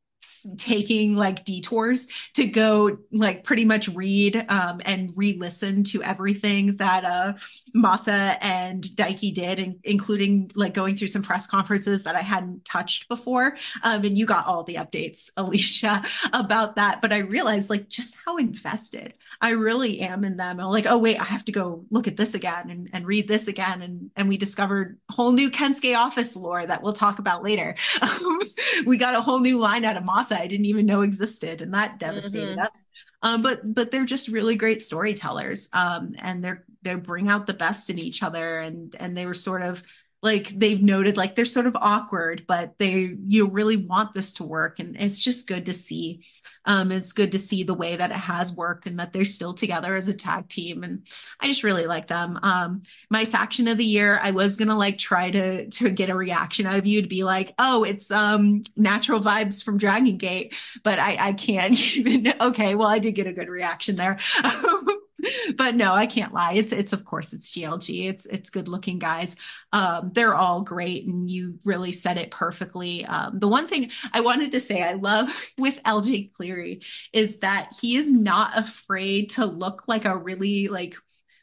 taking 0.57 1.15
like 1.15 1.43
detours 1.43 2.07
to 2.33 2.45
go 2.45 2.97
like 3.11 3.43
pretty 3.43 3.65
much 3.65 3.87
read 3.89 4.45
um, 4.49 4.81
and 4.85 5.11
re-listen 5.15 5.83
to 5.83 6.03
everything 6.03 6.77
that 6.77 7.03
uh, 7.03 7.33
Masa 7.75 8.37
and 8.41 8.83
Daiki 8.83 9.33
did, 9.33 9.59
and 9.59 9.79
including 9.83 10.51
like 10.55 10.73
going 10.73 10.95
through 10.95 11.07
some 11.07 11.21
press 11.21 11.47
conferences 11.47 12.03
that 12.03 12.15
I 12.15 12.21
hadn't 12.21 12.65
touched 12.65 13.09
before. 13.09 13.57
Um, 13.83 14.03
and 14.03 14.17
you 14.17 14.25
got 14.25 14.47
all 14.47 14.63
the 14.63 14.75
updates, 14.75 15.29
Alicia, 15.37 16.03
about 16.33 16.75
that. 16.75 17.01
But 17.01 17.13
I 17.13 17.19
realized 17.19 17.69
like 17.69 17.89
just 17.89 18.17
how 18.25 18.37
invested 18.37 19.13
I 19.41 19.51
really 19.51 20.01
am 20.01 20.23
in 20.23 20.37
them. 20.37 20.59
I'm 20.59 20.67
like, 20.67 20.85
oh 20.85 20.99
wait, 20.99 21.19
I 21.19 21.23
have 21.23 21.43
to 21.45 21.51
go 21.51 21.83
look 21.89 22.07
at 22.07 22.15
this 22.15 22.35
again 22.35 22.69
and, 22.69 22.89
and 22.93 23.07
read 23.07 23.27
this 23.27 23.47
again. 23.47 23.81
And 23.81 24.11
and 24.15 24.29
we 24.29 24.37
discovered 24.37 24.99
whole 25.09 25.31
new 25.31 25.49
Kensuke 25.49 25.97
office 25.97 26.35
lore 26.35 26.63
that 26.65 26.83
we'll 26.83 26.93
talk 26.93 27.17
about 27.17 27.43
later. 27.43 27.75
we 28.85 28.97
got 28.97 29.15
a 29.15 29.21
whole 29.21 29.39
new 29.39 29.57
line 29.57 29.83
out 29.83 29.97
of 29.97 30.03
Masa 30.03 30.33
I 30.33 30.47
didn't 30.47 30.65
even 30.65 30.85
know 30.85 31.01
existed, 31.01 31.61
and 31.61 31.73
that 31.73 31.97
devastated 31.97 32.57
mm-hmm. 32.57 32.65
us. 32.65 32.85
Um, 33.23 33.41
but 33.41 33.73
but 33.73 33.89
they're 33.89 34.05
just 34.05 34.27
really 34.27 34.55
great 34.55 34.83
storytellers, 34.83 35.69
um, 35.73 36.13
and 36.19 36.43
they're 36.43 36.63
they 36.83 36.93
bring 36.95 37.27
out 37.27 37.47
the 37.47 37.53
best 37.53 37.89
in 37.89 37.97
each 37.97 38.21
other, 38.21 38.59
and 38.59 38.95
and 38.99 39.17
they 39.17 39.25
were 39.25 39.33
sort 39.33 39.63
of 39.63 39.83
like 40.21 40.49
they've 40.49 40.81
noted 40.81 41.17
like 41.17 41.35
they're 41.35 41.45
sort 41.45 41.65
of 41.65 41.75
awkward, 41.79 42.45
but 42.47 42.77
they 42.77 43.15
you 43.27 43.47
really 43.47 43.77
want 43.77 44.13
this 44.13 44.33
to 44.33 44.43
work, 44.43 44.79
and 44.79 44.95
it's 44.99 45.19
just 45.19 45.47
good 45.47 45.65
to 45.65 45.73
see 45.73 46.23
um, 46.65 46.91
it's 46.91 47.13
good 47.13 47.31
to 47.31 47.39
see 47.39 47.63
the 47.63 47.73
way 47.73 47.95
that 47.95 48.11
it 48.11 48.15
has 48.15 48.53
worked 48.53 48.87
and 48.87 48.99
that 48.99 49.13
they're 49.13 49.25
still 49.25 49.53
together 49.53 49.95
as 49.95 50.07
a 50.07 50.13
tag 50.13 50.47
team. 50.47 50.83
And 50.83 51.07
I 51.39 51.47
just 51.47 51.63
really 51.63 51.85
like 51.87 52.07
them. 52.07 52.39
Um, 52.43 52.83
my 53.09 53.25
faction 53.25 53.67
of 53.67 53.77
the 53.77 53.85
year, 53.85 54.19
I 54.21 54.31
was 54.31 54.55
gonna 54.55 54.77
like 54.77 54.97
try 54.97 55.31
to 55.31 55.69
to 55.69 55.89
get 55.89 56.09
a 56.09 56.15
reaction 56.15 56.65
out 56.65 56.77
of 56.77 56.85
you 56.85 57.01
to 57.01 57.07
be 57.07 57.23
like, 57.23 57.53
oh, 57.59 57.83
it's 57.83 58.11
um 58.11 58.63
natural 58.75 59.19
vibes 59.19 59.63
from 59.63 59.77
Dragon 59.77 60.17
Gate, 60.17 60.55
but 60.83 60.99
I 60.99 61.17
I 61.19 61.33
can't 61.33 61.79
even. 61.95 62.33
Okay, 62.39 62.75
well, 62.75 62.87
I 62.87 62.99
did 62.99 63.15
get 63.15 63.27
a 63.27 63.33
good 63.33 63.49
reaction 63.49 63.95
there. 63.95 64.17
but 65.57 65.75
no, 65.75 65.93
I 65.93 66.05
can't 66.05 66.33
lie. 66.33 66.53
It's 66.53 66.71
it's 66.71 66.93
of 66.93 67.05
course 67.05 67.33
it's 67.33 67.49
GLG. 67.49 68.07
It's 68.07 68.25
it's 68.25 68.49
good 68.49 68.67
looking 68.67 68.99
guys. 68.99 69.35
Um, 69.71 70.11
they're 70.13 70.35
all 70.35 70.61
great, 70.61 71.07
and 71.07 71.29
you 71.29 71.59
really 71.63 71.91
said 71.91 72.17
it 72.17 72.31
perfectly. 72.31 73.05
Um, 73.05 73.39
the 73.39 73.47
one 73.47 73.67
thing 73.67 73.91
I 74.13 74.21
wanted 74.21 74.51
to 74.53 74.59
say 74.59 74.81
I 74.81 74.93
love 74.93 75.29
with 75.57 75.81
LJ 75.83 76.33
Cleary 76.33 76.81
is 77.13 77.39
that 77.39 77.71
he 77.79 77.95
is 77.95 78.11
not 78.11 78.57
afraid 78.57 79.31
to 79.31 79.45
look 79.45 79.83
like 79.87 80.05
a 80.05 80.17
really 80.17 80.67
like 80.67 80.95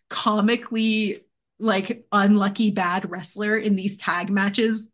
comically 0.08 1.24
like 1.58 2.07
unlucky 2.12 2.70
bad 2.70 3.10
wrestler 3.10 3.57
in 3.57 3.76
these 3.76 3.97
tag 3.97 4.31
matches 4.31 4.89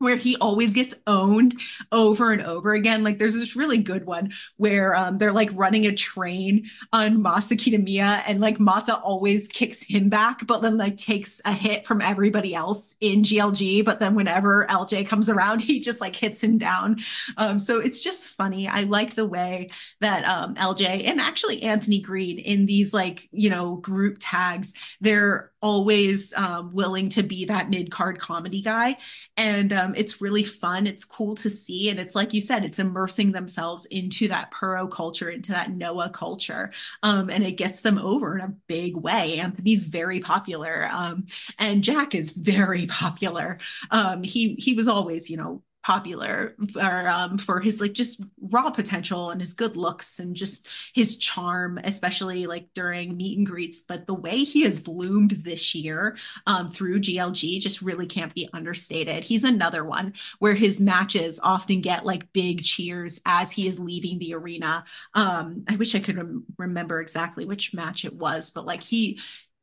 where 0.00 0.16
he 0.16 0.34
always 0.36 0.72
gets 0.72 0.94
owned 1.06 1.60
over 1.92 2.32
and 2.32 2.40
over 2.42 2.72
again. 2.72 3.04
Like 3.04 3.18
there's 3.18 3.38
this 3.38 3.54
really 3.54 3.78
good 3.78 4.06
one 4.06 4.32
where 4.56 4.96
um, 4.96 5.18
they're 5.18 5.32
like 5.32 5.50
running 5.52 5.86
a 5.86 5.92
train 5.92 6.68
on 6.92 7.22
Masa 7.22 7.52
Kitamiya 7.52 8.22
and 8.26 8.40
like 8.40 8.56
Masa 8.56 8.98
always 9.04 9.46
kicks 9.46 9.82
him 9.82 10.08
back, 10.08 10.46
but 10.46 10.62
then 10.62 10.78
like 10.78 10.96
takes 10.96 11.42
a 11.44 11.52
hit 11.52 11.86
from 11.86 12.00
everybody 12.00 12.54
else 12.54 12.94
in 13.02 13.22
GLG. 13.22 13.84
But 13.84 14.00
then 14.00 14.14
whenever 14.14 14.66
LJ 14.70 15.06
comes 15.06 15.28
around, 15.28 15.60
he 15.60 15.80
just 15.80 16.00
like 16.00 16.16
hits 16.16 16.42
him 16.42 16.56
down. 16.56 17.00
Um, 17.36 17.58
so 17.58 17.78
it's 17.78 18.00
just 18.00 18.28
funny. 18.28 18.68
I 18.68 18.84
like 18.84 19.14
the 19.14 19.28
way 19.28 19.68
that 20.00 20.24
um, 20.24 20.54
LJ 20.54 21.04
and 21.04 21.20
actually 21.20 21.62
Anthony 21.62 22.00
Greene 22.00 22.38
in 22.38 22.64
these 22.64 22.94
like, 22.94 23.28
you 23.32 23.50
know, 23.50 23.76
group 23.76 24.16
tags, 24.18 24.72
they're 25.02 25.50
always 25.62 26.32
um, 26.34 26.72
willing 26.72 27.10
to 27.10 27.22
be 27.22 27.44
that 27.44 27.68
mid 27.68 27.90
card 27.90 28.18
comedy 28.18 28.62
guy. 28.62 28.96
And 29.36 29.72
um, 29.90 29.94
it's 29.96 30.20
really 30.20 30.44
fun. 30.44 30.86
It's 30.86 31.04
cool 31.04 31.34
to 31.36 31.50
see. 31.50 31.90
And 31.90 31.98
it's 31.98 32.14
like 32.14 32.32
you 32.32 32.40
said, 32.40 32.64
it's 32.64 32.78
immersing 32.78 33.32
themselves 33.32 33.86
into 33.86 34.28
that 34.28 34.50
Puro 34.50 34.86
culture, 34.86 35.30
into 35.30 35.52
that 35.52 35.72
Noah 35.72 36.10
culture. 36.10 36.70
Um, 37.02 37.30
and 37.30 37.44
it 37.44 37.52
gets 37.52 37.82
them 37.82 37.98
over 37.98 38.38
in 38.38 38.44
a 38.44 38.54
big 38.66 38.96
way. 38.96 39.38
Anthony's 39.38 39.86
very 39.86 40.20
popular. 40.20 40.88
Um, 40.92 41.26
and 41.58 41.82
Jack 41.82 42.14
is 42.14 42.32
very 42.32 42.86
popular. 43.00 43.58
Um, 43.90 44.22
he 44.22 44.54
he 44.54 44.74
was 44.74 44.88
always, 44.88 45.28
you 45.30 45.36
know, 45.36 45.62
popular 45.82 46.54
for 46.72 47.08
um, 47.08 47.38
for 47.38 47.60
his 47.60 47.80
like 47.80 47.92
just 47.92 48.22
raw 48.40 48.70
potential 48.70 49.30
and 49.30 49.40
his 49.40 49.54
good 49.54 49.76
looks 49.76 50.18
and 50.18 50.36
just 50.36 50.68
his 50.94 51.16
charm, 51.16 51.78
especially 51.84 52.46
like 52.46 52.68
during 52.74 53.16
meet 53.16 53.38
and 53.38 53.46
greets. 53.46 53.80
But 53.80 54.06
the 54.06 54.14
way 54.14 54.38
he 54.38 54.62
has 54.64 54.80
bloomed 54.80 55.32
this 55.32 55.74
year 55.74 56.16
um, 56.46 56.70
through 56.70 57.00
GLG 57.00 57.60
just 57.60 57.82
really 57.82 58.06
can't 58.06 58.34
be 58.34 58.48
understated. 58.52 59.24
He's 59.24 59.44
another 59.44 59.84
one 59.84 60.14
where 60.38 60.54
his 60.54 60.80
matches 60.80 61.40
often 61.42 61.80
get 61.80 62.04
like 62.04 62.32
big 62.32 62.62
cheers 62.62 63.20
as 63.24 63.50
he 63.50 63.66
is 63.66 63.80
leaving 63.80 64.18
the 64.18 64.34
arena. 64.34 64.84
Um, 65.14 65.64
I 65.68 65.76
wish 65.76 65.94
I 65.94 66.00
could 66.00 66.16
rem- 66.16 66.44
remember 66.58 67.00
exactly 67.00 67.44
which 67.44 67.72
match 67.74 68.04
it 68.04 68.14
was, 68.14 68.50
but 68.50 68.66
like 68.66 68.82
he 68.82 69.18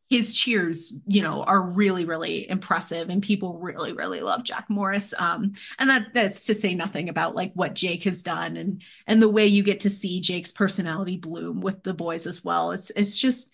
his 0.10 0.34
cheers, 0.34 0.94
you 1.06 1.22
know, 1.22 1.44
are 1.44 1.62
really, 1.62 2.06
really 2.06 2.50
impressive, 2.50 3.10
and 3.10 3.22
people 3.22 3.60
really, 3.60 3.94
really 3.94 4.22
love 4.22 4.44
Jack 4.44 4.70
Morris. 4.70 5.14
Um, 5.18 5.54
and 5.80 5.90
that 5.90 6.14
that's 6.14 6.46
to 6.46 6.54
say 6.54 6.74
nothing 6.76 7.10
about 7.10 7.36
like 7.36 7.52
what 7.54 7.74
Jake 7.74 8.04
has 8.04 8.24
done 8.24 8.56
and 8.58 8.82
and 9.06 9.22
the 9.22 9.30
way 9.30 9.46
you 9.46 9.64
get 9.64 9.82
to 9.82 9.90
see 9.90 10.22
Jake's 10.22 10.52
personality 10.52 11.18
bloom 11.18 11.60
with 11.60 11.84
the 11.84 11.94
boys 11.94 12.26
as 12.26 12.44
well. 12.44 12.72
It's 12.72 12.90
it's 12.92 13.18
just 13.18 13.52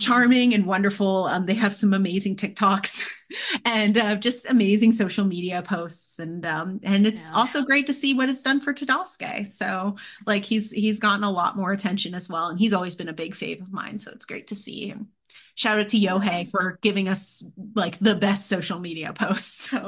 charming 0.00 0.54
and 0.54 0.66
wonderful. 0.66 1.26
Um, 1.26 1.46
they 1.46 1.54
have 1.54 1.74
some 1.74 1.92
amazing 1.92 2.36
TikToks 2.36 3.02
and 3.64 3.98
uh, 3.98 4.16
just 4.16 4.50
amazing 4.50 4.90
social 4.90 5.24
media 5.24 5.62
posts, 5.62 6.18
and 6.18 6.44
um, 6.44 6.80
and 6.82 7.06
it's 7.06 7.30
yeah. 7.30 7.36
also 7.36 7.62
great 7.62 7.86
to 7.86 7.92
see 7.92 8.14
what 8.14 8.28
it's 8.28 8.42
done 8.42 8.60
for 8.60 8.74
Tadasuke. 8.74 9.46
So 9.46 9.94
like 10.26 10.44
he's 10.44 10.72
he's 10.72 10.98
gotten 10.98 11.22
a 11.22 11.30
lot 11.30 11.56
more 11.56 11.70
attention 11.70 12.14
as 12.14 12.28
well, 12.28 12.48
and 12.48 12.58
he's 12.58 12.72
always 12.72 12.96
been 12.96 13.08
a 13.08 13.12
big 13.12 13.34
fave 13.34 13.62
of 13.62 13.72
mine. 13.72 14.00
So 14.00 14.10
it's 14.10 14.24
great 14.24 14.48
to 14.48 14.56
see 14.56 14.88
him 14.88 15.10
shout 15.58 15.80
out 15.80 15.88
to 15.88 15.98
Yohei 15.98 16.48
for 16.48 16.78
giving 16.82 17.08
us 17.08 17.42
like 17.74 17.98
the 17.98 18.14
best 18.14 18.48
social 18.48 18.78
media 18.78 19.12
posts. 19.12 19.68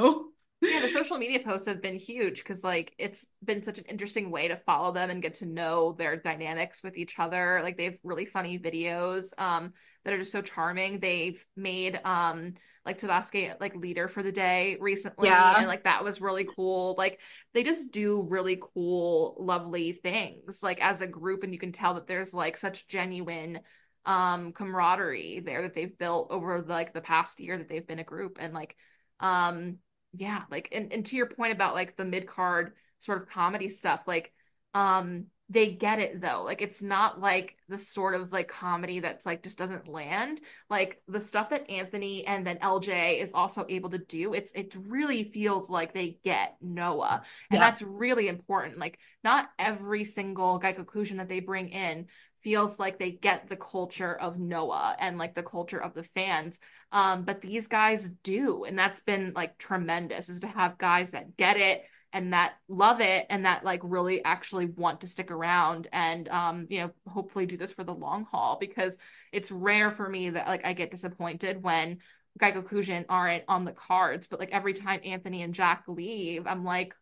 So 0.60 0.68
yeah, 0.68 0.80
the 0.82 0.90
social 0.90 1.16
media 1.16 1.40
posts 1.42 1.66
have 1.66 1.80
been 1.80 1.98
huge 1.98 2.42
because 2.42 2.62
like 2.62 2.92
it's 2.98 3.24
been 3.42 3.62
such 3.62 3.78
an 3.78 3.84
interesting 3.88 4.30
way 4.30 4.48
to 4.48 4.56
follow 4.56 4.92
them 4.92 5.08
and 5.08 5.22
get 5.22 5.34
to 5.34 5.46
know 5.46 5.94
their 5.96 6.16
dynamics 6.16 6.82
with 6.82 6.98
each 6.98 7.18
other. 7.18 7.60
Like 7.62 7.78
they 7.78 7.84
have 7.84 7.98
really 8.04 8.26
funny 8.26 8.58
videos 8.58 9.32
um 9.38 9.72
that 10.04 10.12
are 10.12 10.18
just 10.18 10.32
so 10.32 10.42
charming. 10.42 11.00
They've 11.00 11.42
made 11.56 11.98
um 12.04 12.54
like 12.84 13.00
Tadasuke 13.00 13.58
like 13.58 13.74
leader 13.74 14.06
for 14.06 14.22
the 14.22 14.32
day 14.32 14.76
recently 14.80 15.28
yeah. 15.28 15.54
and 15.56 15.66
like 15.66 15.84
that 15.84 16.04
was 16.04 16.20
really 16.20 16.44
cool. 16.44 16.94
Like 16.98 17.20
they 17.54 17.62
just 17.62 17.90
do 17.90 18.26
really 18.28 18.60
cool 18.74 19.36
lovely 19.38 19.92
things 19.92 20.62
like 20.62 20.82
as 20.82 21.00
a 21.00 21.06
group 21.06 21.42
and 21.42 21.54
you 21.54 21.58
can 21.58 21.72
tell 21.72 21.94
that 21.94 22.06
there's 22.06 22.34
like 22.34 22.58
such 22.58 22.86
genuine 22.86 23.60
um 24.06 24.52
camaraderie 24.52 25.40
there 25.40 25.62
that 25.62 25.74
they've 25.74 25.98
built 25.98 26.28
over 26.30 26.62
like 26.62 26.94
the 26.94 27.00
past 27.00 27.40
year 27.40 27.58
that 27.58 27.68
they've 27.68 27.86
been 27.86 27.98
a 27.98 28.04
group. 28.04 28.38
And 28.40 28.54
like 28.54 28.76
um 29.20 29.78
yeah 30.12 30.42
like 30.50 30.68
and, 30.72 30.92
and 30.92 31.06
to 31.06 31.16
your 31.16 31.28
point 31.28 31.52
about 31.52 31.74
like 31.74 31.96
the 31.96 32.04
mid-card 32.04 32.72
sort 32.98 33.20
of 33.20 33.28
comedy 33.28 33.68
stuff 33.68 34.02
like 34.06 34.32
um 34.74 35.26
they 35.52 35.72
get 35.72 35.98
it 35.98 36.20
though. 36.20 36.44
Like 36.44 36.62
it's 36.62 36.80
not 36.80 37.20
like 37.20 37.56
the 37.68 37.76
sort 37.76 38.14
of 38.14 38.32
like 38.32 38.46
comedy 38.46 39.00
that's 39.00 39.26
like 39.26 39.42
just 39.42 39.58
doesn't 39.58 39.88
land. 39.88 40.40
Like 40.70 41.02
the 41.08 41.18
stuff 41.18 41.50
that 41.50 41.68
anthony 41.68 42.24
and 42.24 42.46
then 42.46 42.58
lj 42.58 43.20
is 43.20 43.32
also 43.34 43.66
able 43.68 43.90
to 43.90 43.98
do 43.98 44.32
it's 44.32 44.52
it 44.52 44.72
really 44.76 45.24
feels 45.24 45.68
like 45.68 45.92
they 45.92 46.18
get 46.22 46.56
noah. 46.60 47.22
And 47.50 47.58
yeah. 47.58 47.66
that's 47.66 47.82
really 47.82 48.28
important. 48.28 48.78
Like 48.78 49.00
not 49.24 49.50
every 49.58 50.04
single 50.04 50.60
Gaikokujin 50.60 51.16
that 51.16 51.28
they 51.28 51.40
bring 51.40 51.70
in 51.70 52.06
feels 52.42 52.78
like 52.78 52.98
they 52.98 53.10
get 53.10 53.48
the 53.48 53.56
culture 53.56 54.14
of 54.14 54.38
Noah 54.38 54.96
and 54.98 55.18
like 55.18 55.34
the 55.34 55.42
culture 55.42 55.80
of 55.80 55.94
the 55.94 56.02
fans. 56.02 56.58
Um, 56.92 57.24
but 57.24 57.40
these 57.40 57.68
guys 57.68 58.10
do, 58.22 58.64
and 58.64 58.78
that's 58.78 59.00
been 59.00 59.32
like 59.34 59.58
tremendous 59.58 60.28
is 60.28 60.40
to 60.40 60.48
have 60.48 60.78
guys 60.78 61.12
that 61.12 61.36
get 61.36 61.56
it 61.56 61.82
and 62.12 62.32
that 62.32 62.54
love 62.68 63.00
it 63.00 63.26
and 63.30 63.44
that 63.44 63.64
like 63.64 63.80
really 63.82 64.24
actually 64.24 64.66
want 64.66 65.00
to 65.00 65.06
stick 65.06 65.30
around 65.30 65.88
and 65.92 66.28
um 66.28 66.66
you 66.68 66.80
know 66.80 66.90
hopefully 67.06 67.46
do 67.46 67.56
this 67.56 67.72
for 67.72 67.84
the 67.84 67.94
long 67.94 68.26
haul 68.30 68.56
because 68.60 68.98
it's 69.32 69.50
rare 69.50 69.90
for 69.90 70.08
me 70.08 70.30
that 70.30 70.46
like 70.46 70.64
I 70.64 70.72
get 70.72 70.90
disappointed 70.90 71.62
when 71.62 71.98
Gaikokujin 72.40 73.04
aren't 73.08 73.44
on 73.48 73.64
the 73.64 73.72
cards 73.72 74.26
but 74.26 74.40
like 74.40 74.50
every 74.50 74.74
time 74.74 75.00
Anthony 75.04 75.42
and 75.42 75.54
Jack 75.54 75.84
leave 75.86 76.46
I'm 76.46 76.64
like 76.64 76.94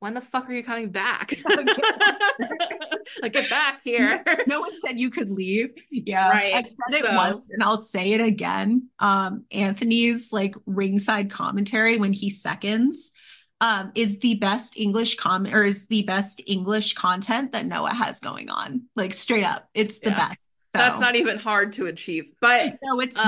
when 0.00 0.14
the 0.14 0.20
fuck 0.20 0.48
are 0.48 0.52
you 0.52 0.64
coming 0.64 0.90
back? 0.90 1.36
like 3.22 3.32
get 3.32 3.48
back 3.48 3.80
here. 3.84 4.24
no 4.46 4.60
one 4.60 4.74
said 4.74 4.98
you 4.98 5.10
could 5.10 5.30
leave. 5.30 5.70
Yeah. 5.90 6.30
Right. 6.30 6.54
I've 6.54 6.66
said 6.66 7.00
so. 7.00 7.06
it 7.06 7.14
once 7.14 7.50
and 7.50 7.62
I'll 7.62 7.80
say 7.80 8.12
it 8.12 8.20
again. 8.20 8.88
Um, 8.98 9.44
Anthony's 9.52 10.32
like 10.32 10.54
ringside 10.66 11.30
commentary 11.30 11.98
when 11.98 12.12
he 12.12 12.30
seconds 12.30 13.12
um, 13.60 13.92
is 13.94 14.18
the 14.20 14.36
best 14.36 14.78
English 14.78 15.16
comment 15.16 15.54
or 15.54 15.64
is 15.64 15.86
the 15.86 16.02
best 16.04 16.40
English 16.46 16.94
content 16.94 17.52
that 17.52 17.66
Noah 17.66 17.94
has 17.94 18.20
going 18.20 18.48
on. 18.48 18.82
Like 18.96 19.12
straight 19.12 19.44
up. 19.44 19.68
It's 19.74 19.98
the 19.98 20.10
yeah. 20.10 20.28
best. 20.28 20.49
That's 20.72 21.00
not 21.00 21.16
even 21.16 21.38
hard 21.38 21.72
to 21.74 21.86
achieve. 21.86 22.32
But 22.40 22.78
no, 22.82 23.00
it's 23.00 23.18
um, 23.18 23.24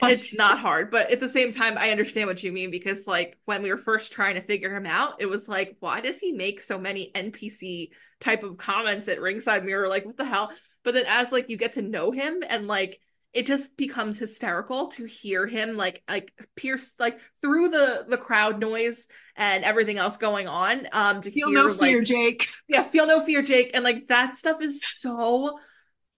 not. 0.00 0.10
it's 0.10 0.34
not 0.34 0.58
hard. 0.58 0.90
But 0.90 1.10
at 1.10 1.20
the 1.20 1.28
same 1.28 1.52
time, 1.52 1.76
I 1.76 1.90
understand 1.90 2.28
what 2.28 2.42
you 2.42 2.52
mean 2.52 2.70
because, 2.70 3.06
like, 3.06 3.38
when 3.44 3.62
we 3.62 3.70
were 3.70 3.78
first 3.78 4.12
trying 4.12 4.36
to 4.36 4.40
figure 4.40 4.74
him 4.74 4.86
out, 4.86 5.20
it 5.20 5.26
was 5.26 5.48
like, 5.48 5.76
why 5.80 6.00
does 6.00 6.18
he 6.18 6.32
make 6.32 6.62
so 6.62 6.78
many 6.78 7.10
NPC 7.14 7.90
type 8.20 8.42
of 8.42 8.56
comments 8.56 9.08
at 9.08 9.20
Ringside 9.20 9.64
Mirror? 9.64 9.88
Like, 9.88 10.06
what 10.06 10.16
the 10.16 10.24
hell? 10.24 10.50
But 10.84 10.94
then 10.94 11.04
as 11.06 11.32
like 11.32 11.50
you 11.50 11.56
get 11.56 11.74
to 11.74 11.82
know 11.82 12.10
him 12.10 12.42
and 12.48 12.66
like 12.66 13.00
it 13.34 13.46
just 13.46 13.76
becomes 13.76 14.18
hysterical 14.18 14.88
to 14.88 15.04
hear 15.04 15.46
him 15.46 15.76
like 15.76 16.02
like 16.08 16.32
pierce 16.56 16.94
like 16.98 17.20
through 17.42 17.68
the 17.68 18.06
the 18.08 18.16
crowd 18.16 18.58
noise 18.58 19.06
and 19.36 19.64
everything 19.64 19.98
else 19.98 20.16
going 20.16 20.48
on 20.48 20.88
um 20.92 21.20
to 21.20 21.30
feel 21.30 21.48
hear, 21.48 21.58
no 21.58 21.74
fear 21.74 21.98
like, 21.98 22.06
jake 22.06 22.48
yeah 22.68 22.82
feel 22.84 23.06
no 23.06 23.24
fear 23.24 23.42
jake 23.42 23.70
and 23.74 23.84
like 23.84 24.08
that 24.08 24.36
stuff 24.36 24.62
is 24.62 24.82
so 24.82 25.58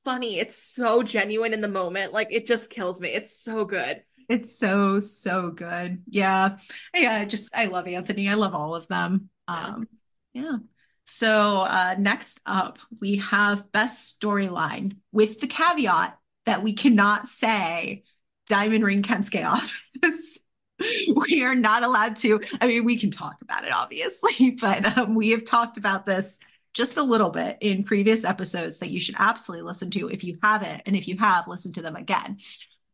funny. 0.05 0.39
It's 0.39 0.63
so 0.63 1.03
genuine 1.03 1.53
in 1.53 1.61
the 1.61 1.69
moment. 1.69 2.13
Like 2.13 2.29
it 2.31 2.47
just 2.47 2.71
kills 2.71 3.01
me. 3.01 3.11
It's 3.11 3.37
so 3.37 3.65
good. 3.65 4.03
It's 4.29 4.57
so 4.57 5.01
so 5.01 5.51
good. 5.51 6.03
Yeah. 6.09 6.59
Yeah 6.95 7.19
i 7.21 7.25
just 7.25 7.55
i 7.57 7.67
love 7.67 7.87
anthony. 7.87 8.29
I 8.29 8.35
love 8.35 8.55
all 8.55 8.75
of 8.75 8.89
them. 8.89 9.31
Yeah. 9.49 9.67
um 9.67 9.89
yeah. 10.33 10.57
So 11.05 11.61
uh 11.61 11.97
next 11.99 12.41
up 12.47 12.79
we 13.01 13.17
have 13.17 13.73
best 13.73 14.21
storyline 14.21 14.97
with 15.13 15.41
the 15.41 15.49
caveat 15.49 16.17
that 16.47 16.63
we 16.63 16.73
cannot 16.73 17.27
say 17.27 18.05
Diamond 18.49 18.85
Ring 18.85 19.03
Kensuke 19.03 19.45
office. 19.45 20.39
we 21.29 21.45
are 21.45 21.55
not 21.55 21.83
allowed 21.83 22.17
to. 22.17 22.41
I 22.61 22.67
mean, 22.67 22.85
we 22.85 22.97
can 22.97 23.11
talk 23.11 23.37
about 23.43 23.65
it, 23.65 23.73
obviously, 23.73 24.53
but 24.61 24.97
um, 24.99 25.15
we 25.15 25.31
have 25.31 25.45
talked 25.45 25.79
about 25.79 26.07
this 26.07 26.39
just 26.73 26.97
a 26.97 27.03
little 27.03 27.31
bit 27.31 27.59
in 27.61 27.85
previous 27.85 28.25
episodes 28.25 28.79
that 28.79 28.91
you 28.91 29.01
should 29.01 29.17
absolutely 29.19 29.67
listen 29.67 29.91
to 29.91 30.09
if 30.09 30.25
you 30.25 30.39
haven't. 30.43 30.83
And 30.87 30.97
if 30.97 31.09
you 31.09 31.17
have, 31.19 31.49
listen 31.49 31.73
to 31.75 31.83
them 31.83 31.97
again, 31.97 32.39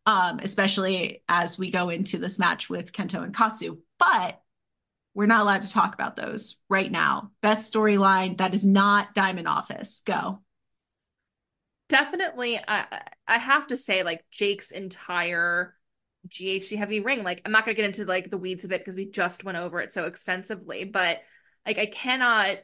um, 0.07 0.41
especially 0.43 1.23
as 1.29 1.59
we 1.59 1.71
go 1.71 1.91
into 1.91 2.19
this 2.19 2.39
match 2.39 2.71
with 2.71 2.93
Kento 2.93 3.23
and 3.23 3.35
Katsu. 3.35 3.79
But 3.99 4.41
we're 5.15 5.27
not 5.27 5.43
allowed 5.43 5.63
to 5.63 5.73
talk 5.73 5.95
about 5.95 6.17
those 6.17 6.61
right 6.69 6.91
now. 6.91 7.31
Best 7.43 7.73
storyline 7.73 8.39
that 8.39 8.55
is 8.55 8.65
not 8.65 9.15
Diamond 9.15 9.49
Office. 9.49 10.03
Go 10.05 10.41
definitely 11.89 12.59
I 12.67 13.03
I 13.27 13.39
have 13.39 13.69
to 13.69 13.77
say 13.77 14.03
like 14.03 14.25
Jake's 14.31 14.71
entire 14.71 15.75
GHC 16.29 16.77
heavy 16.77 17.01
ring 17.01 17.23
like 17.23 17.43
I'm 17.45 17.53
not 17.53 17.65
going 17.65 17.77
to 17.77 17.81
get 17.81 17.87
into 17.87 18.05
like 18.05 18.31
the 18.31 18.39
weeds 18.39 18.65
of 18.65 18.73
it 18.73 18.81
because 18.81 18.97
we 18.97 19.11
just 19.11 19.45
went 19.45 19.59
over 19.59 19.81
it 19.81 19.93
so 19.93 20.05
extensively 20.05 20.85
but 20.85 21.21
like 21.65 21.79
I 21.79 21.87
cannot 21.87 22.59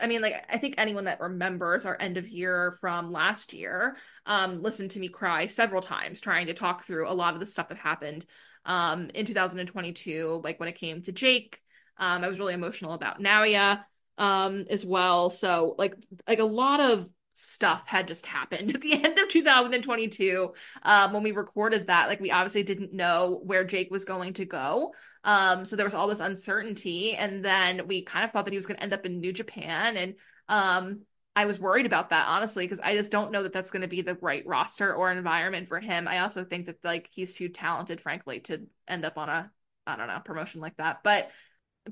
I 0.00 0.06
mean 0.06 0.22
like 0.22 0.44
I 0.48 0.58
think 0.58 0.76
anyone 0.78 1.04
that 1.06 1.20
remembers 1.20 1.84
our 1.84 1.96
end 2.00 2.16
of 2.16 2.28
year 2.28 2.76
from 2.80 3.10
last 3.10 3.52
year 3.52 3.96
um 4.24 4.62
listened 4.62 4.92
to 4.92 5.00
me 5.00 5.08
cry 5.08 5.46
several 5.46 5.82
times 5.82 6.20
trying 6.20 6.46
to 6.46 6.54
talk 6.54 6.84
through 6.84 7.08
a 7.08 7.12
lot 7.14 7.34
of 7.34 7.40
the 7.40 7.46
stuff 7.46 7.68
that 7.70 7.78
happened 7.78 8.24
um 8.64 9.10
in 9.14 9.26
2022 9.26 10.40
like 10.44 10.60
when 10.60 10.68
it 10.68 10.76
came 10.78 11.02
to 11.02 11.12
Jake. 11.12 11.60
Um 11.98 12.22
I 12.22 12.28
was 12.28 12.38
really 12.38 12.54
emotional 12.54 12.92
about 12.92 13.20
Naoya 13.20 13.84
um 14.16 14.64
as 14.70 14.84
well. 14.84 15.30
So 15.30 15.74
like 15.76 15.94
like 16.28 16.38
a 16.38 16.44
lot 16.44 16.78
of 16.78 17.10
stuff 17.32 17.82
had 17.84 18.06
just 18.06 18.26
happened 18.26 18.70
at 18.76 18.80
the 18.80 18.92
end 18.92 19.18
of 19.18 19.28
2022 19.28 20.52
um, 20.84 21.12
when 21.12 21.24
we 21.24 21.32
recorded 21.32 21.88
that. 21.88 22.08
Like 22.08 22.20
we 22.20 22.30
obviously 22.30 22.62
didn't 22.62 22.92
know 22.92 23.40
where 23.42 23.64
jake 23.64 23.90
was 23.90 24.04
going 24.04 24.34
to 24.34 24.44
go 24.44 24.92
um, 25.24 25.64
so 25.64 25.74
there 25.76 25.86
was 25.86 25.94
all 25.94 26.06
this 26.06 26.20
uncertainty 26.20 27.16
and 27.16 27.44
then 27.44 27.86
we 27.86 28.02
kind 28.02 28.24
of 28.24 28.30
thought 28.30 28.44
that 28.44 28.52
he 28.52 28.58
was 28.58 28.66
going 28.66 28.76
to 28.76 28.82
end 28.82 28.92
up 28.92 29.04
in 29.06 29.20
new 29.20 29.32
japan 29.32 29.96
and 29.96 30.14
um, 30.48 31.00
i 31.34 31.46
was 31.46 31.58
worried 31.58 31.86
about 31.86 32.10
that 32.10 32.28
honestly 32.28 32.64
because 32.64 32.80
i 32.80 32.94
just 32.94 33.10
don't 33.10 33.32
know 33.32 33.42
that 33.42 33.52
that's 33.52 33.70
going 33.70 33.82
to 33.82 33.88
be 33.88 34.02
the 34.02 34.16
right 34.20 34.46
roster 34.46 34.94
or 34.94 35.10
environment 35.10 35.68
for 35.68 35.80
him. 35.80 36.06
I 36.06 36.20
also 36.20 36.44
think 36.44 36.66
that 36.66 36.76
like 36.84 37.08
he's 37.10 37.34
too 37.34 37.48
talented 37.48 38.00
frankly 38.00 38.40
to 38.40 38.66
end 38.86 39.04
up 39.04 39.18
on 39.18 39.28
a 39.28 39.50
i 39.86 39.96
don't 39.96 40.08
know 40.08 40.20
promotion 40.24 40.60
like 40.60 40.76
that. 40.76 41.00
But 41.02 41.30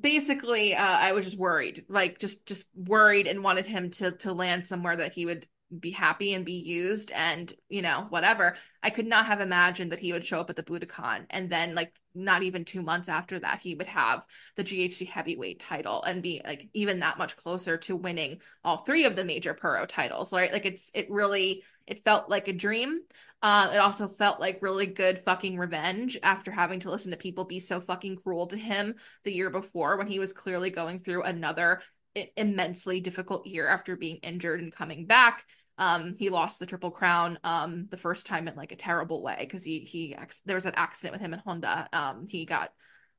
basically 0.00 0.74
uh, 0.74 0.82
i 0.82 1.12
was 1.12 1.26
just 1.26 1.36
worried 1.36 1.84
like 1.88 2.18
just 2.18 2.46
just 2.46 2.66
worried 2.74 3.26
and 3.26 3.44
wanted 3.44 3.66
him 3.66 3.90
to 3.90 4.12
to 4.12 4.32
land 4.32 4.66
somewhere 4.66 4.96
that 4.96 5.12
he 5.12 5.26
would 5.26 5.46
be 5.80 5.90
happy 5.90 6.34
and 6.34 6.44
be 6.44 6.52
used 6.52 7.10
and 7.12 7.52
you 7.68 7.82
know 7.82 8.06
whatever. 8.10 8.56
I 8.82 8.90
could 8.90 9.06
not 9.06 9.26
have 9.26 9.40
imagined 9.40 9.92
that 9.92 10.00
he 10.00 10.12
would 10.12 10.24
show 10.24 10.40
up 10.40 10.50
at 10.50 10.56
the 10.56 10.62
budokan 10.62 11.26
and 11.30 11.50
then 11.50 11.74
like 11.74 11.92
not 12.14 12.42
even 12.42 12.64
two 12.64 12.82
months 12.82 13.08
after 13.08 13.38
that 13.38 13.60
he 13.60 13.74
would 13.74 13.86
have 13.86 14.26
the 14.56 14.64
ghc 14.64 15.08
heavyweight 15.08 15.58
title 15.60 16.02
and 16.02 16.22
be 16.22 16.42
like 16.44 16.68
even 16.74 17.00
that 17.00 17.16
much 17.16 17.38
closer 17.38 17.78
to 17.78 17.96
winning 17.96 18.38
all 18.62 18.78
three 18.78 19.04
of 19.06 19.16
the 19.16 19.24
major 19.24 19.54
pro 19.54 19.86
titles 19.86 20.32
right? 20.32 20.52
Like 20.52 20.66
it's 20.66 20.90
it 20.94 21.10
really 21.10 21.62
it 21.86 22.04
felt 22.04 22.28
like 22.28 22.48
a 22.48 22.52
dream. 22.52 23.00
Uh, 23.42 23.70
it 23.74 23.78
also 23.78 24.06
felt 24.06 24.38
like 24.38 24.62
really 24.62 24.86
good 24.86 25.18
fucking 25.18 25.58
revenge 25.58 26.16
after 26.22 26.52
having 26.52 26.78
to 26.78 26.90
listen 26.90 27.10
to 27.10 27.16
people 27.16 27.44
be 27.44 27.58
so 27.58 27.80
fucking 27.80 28.16
cruel 28.16 28.46
to 28.46 28.56
him 28.56 28.94
the 29.24 29.34
year 29.34 29.50
before 29.50 29.96
when 29.96 30.06
he 30.06 30.20
was 30.20 30.32
clearly 30.32 30.70
going 30.70 31.00
through 31.00 31.24
another 31.24 31.82
immensely 32.36 33.00
difficult 33.00 33.46
year 33.46 33.68
after 33.68 33.96
being 33.96 34.18
injured 34.18 34.60
and 34.60 34.72
coming 34.72 35.06
back. 35.06 35.44
Um, 35.78 36.16
he 36.18 36.30
lost 36.30 36.58
the 36.58 36.66
triple 36.66 36.90
crown 36.90 37.38
um 37.44 37.86
the 37.90 37.96
first 37.96 38.26
time 38.26 38.46
in 38.46 38.56
like 38.56 38.72
a 38.72 38.76
terrible 38.76 39.22
way 39.22 39.36
because 39.40 39.64
he 39.64 39.80
he 39.80 40.16
there 40.44 40.56
was 40.56 40.66
an 40.66 40.74
accident 40.76 41.12
with 41.12 41.20
him 41.20 41.32
and 41.32 41.42
Honda. 41.42 41.88
Um, 41.92 42.26
he 42.28 42.44
got 42.44 42.70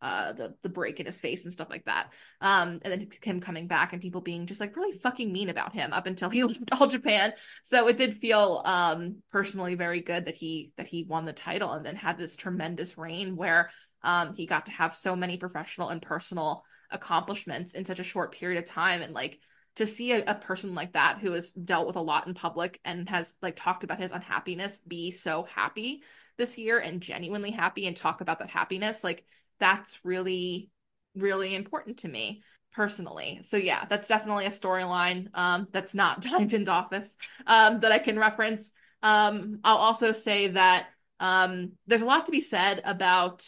uh 0.03 0.33
the 0.33 0.53
the 0.61 0.69
break 0.69 0.99
in 0.99 1.05
his 1.05 1.19
face 1.19 1.45
and 1.45 1.53
stuff 1.53 1.69
like 1.69 1.85
that. 1.85 2.09
Um 2.41 2.79
and 2.83 2.91
then 2.91 3.07
him 3.21 3.39
coming 3.39 3.67
back 3.67 3.93
and 3.93 4.01
people 4.01 4.21
being 4.21 4.45
just 4.45 4.59
like 4.59 4.75
really 4.75 4.97
fucking 4.97 5.31
mean 5.31 5.49
about 5.49 5.73
him 5.73 5.93
up 5.93 6.05
until 6.05 6.29
he 6.29 6.43
left 6.43 6.71
all 6.73 6.87
Japan. 6.87 7.33
So 7.63 7.87
it 7.87 7.97
did 7.97 8.15
feel 8.15 8.61
um 8.65 9.17
personally 9.31 9.75
very 9.75 10.01
good 10.01 10.25
that 10.25 10.35
he 10.35 10.73
that 10.77 10.87
he 10.87 11.03
won 11.03 11.25
the 11.25 11.33
title 11.33 11.71
and 11.71 11.85
then 11.85 11.95
had 11.95 12.17
this 12.17 12.35
tremendous 12.35 12.97
reign 12.97 13.35
where 13.37 13.71
um 14.03 14.33
he 14.35 14.45
got 14.45 14.65
to 14.65 14.73
have 14.73 14.95
so 14.95 15.15
many 15.15 15.37
professional 15.37 15.89
and 15.89 16.01
personal 16.01 16.63
accomplishments 16.91 17.73
in 17.73 17.85
such 17.85 17.99
a 17.99 18.03
short 18.03 18.33
period 18.33 18.61
of 18.61 18.69
time 18.69 19.01
and 19.01 19.13
like 19.13 19.39
to 19.75 19.87
see 19.87 20.11
a, 20.11 20.23
a, 20.25 20.35
person 20.35 20.75
like 20.75 20.93
that 20.93 21.17
who 21.19 21.31
has 21.31 21.49
dealt 21.51 21.87
with 21.87 21.95
a 21.95 22.01
lot 22.01 22.27
in 22.27 22.33
public 22.33 22.79
and 22.85 23.09
has 23.09 23.33
like 23.41 23.55
talked 23.55 23.83
about 23.83 23.99
his 23.99 24.11
unhappiness 24.11 24.77
be 24.87 25.11
so 25.11 25.47
happy 25.55 26.03
this 26.37 26.57
year 26.57 26.79
and 26.79 27.01
genuinely 27.01 27.51
happy 27.51 27.87
and 27.87 27.95
talk 27.95 28.21
about 28.21 28.39
that 28.39 28.49
happiness 28.49 29.03
like 29.03 29.25
that's 29.59 29.99
really 30.03 30.69
really 31.15 31.55
important 31.55 31.97
to 31.99 32.07
me 32.07 32.41
personally. 32.73 33.39
So 33.43 33.57
yeah, 33.57 33.85
that's 33.87 34.07
definitely 34.07 34.45
a 34.45 34.49
storyline 34.49 35.27
um 35.33 35.67
that's 35.71 35.93
not 35.93 36.21
Diamond 36.21 36.69
Office 36.69 37.15
um 37.47 37.79
that 37.81 37.91
I 37.91 37.99
can 37.99 38.19
reference. 38.19 38.71
Um 39.01 39.59
I'll 39.63 39.77
also 39.77 40.11
say 40.11 40.49
that 40.49 40.87
um 41.19 41.73
there's 41.87 42.01
a 42.01 42.05
lot 42.05 42.25
to 42.25 42.31
be 42.31 42.41
said 42.41 42.81
about 42.83 43.47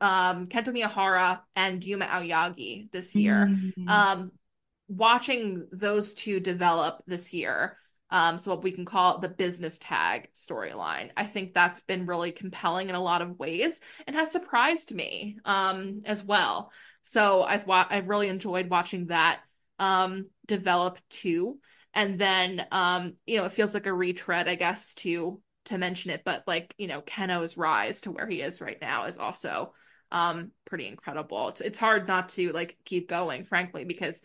um 0.00 0.46
Kento 0.46 0.68
Miyahara 0.68 1.40
and 1.54 1.84
Yuma 1.84 2.06
Aoyagi 2.06 2.90
this 2.90 3.14
year. 3.14 3.48
Mm-hmm. 3.50 3.88
Um 3.88 4.32
watching 4.88 5.66
those 5.72 6.14
two 6.14 6.40
develop 6.40 7.02
this 7.06 7.32
year 7.32 7.78
um, 8.10 8.38
so 8.38 8.52
what 8.52 8.62
we 8.62 8.70
can 8.70 8.84
call 8.84 9.18
the 9.18 9.28
business 9.28 9.76
tag 9.80 10.28
storyline. 10.36 11.10
I 11.16 11.24
think 11.24 11.52
that's 11.52 11.80
been 11.82 12.06
really 12.06 12.30
compelling 12.30 12.88
in 12.88 12.94
a 12.94 13.02
lot 13.02 13.22
of 13.22 13.38
ways 13.40 13.80
and 14.06 14.14
has 14.14 14.30
surprised 14.30 14.94
me 14.94 15.38
um, 15.44 16.02
as 16.04 16.22
well. 16.22 16.70
So 17.02 17.42
I've 17.42 17.66
wa- 17.66 17.88
I've 17.90 18.08
really 18.08 18.28
enjoyed 18.28 18.70
watching 18.70 19.06
that 19.06 19.40
um, 19.80 20.28
develop 20.46 20.98
too. 21.10 21.58
And 21.92 22.16
then 22.18 22.64
um, 22.70 23.14
you 23.26 23.38
know, 23.38 23.46
it 23.46 23.52
feels 23.52 23.74
like 23.74 23.86
a 23.86 23.92
retread, 23.92 24.48
I 24.48 24.54
guess, 24.54 24.94
to 24.94 25.40
to 25.66 25.78
mention 25.78 26.10
it, 26.10 26.22
but 26.24 26.44
like, 26.46 26.74
you 26.76 26.86
know, 26.86 27.00
Kenoh's 27.00 27.56
rise 27.56 28.02
to 28.02 28.12
where 28.12 28.28
he 28.28 28.42
is 28.42 28.60
right 28.60 28.78
now 28.80 29.06
is 29.06 29.16
also 29.16 29.72
um 30.12 30.52
pretty 30.66 30.86
incredible. 30.86 31.48
It's 31.48 31.60
it's 31.60 31.78
hard 31.78 32.06
not 32.06 32.28
to 32.30 32.52
like 32.52 32.76
keep 32.84 33.08
going, 33.08 33.44
frankly, 33.44 33.84
because 33.84 34.20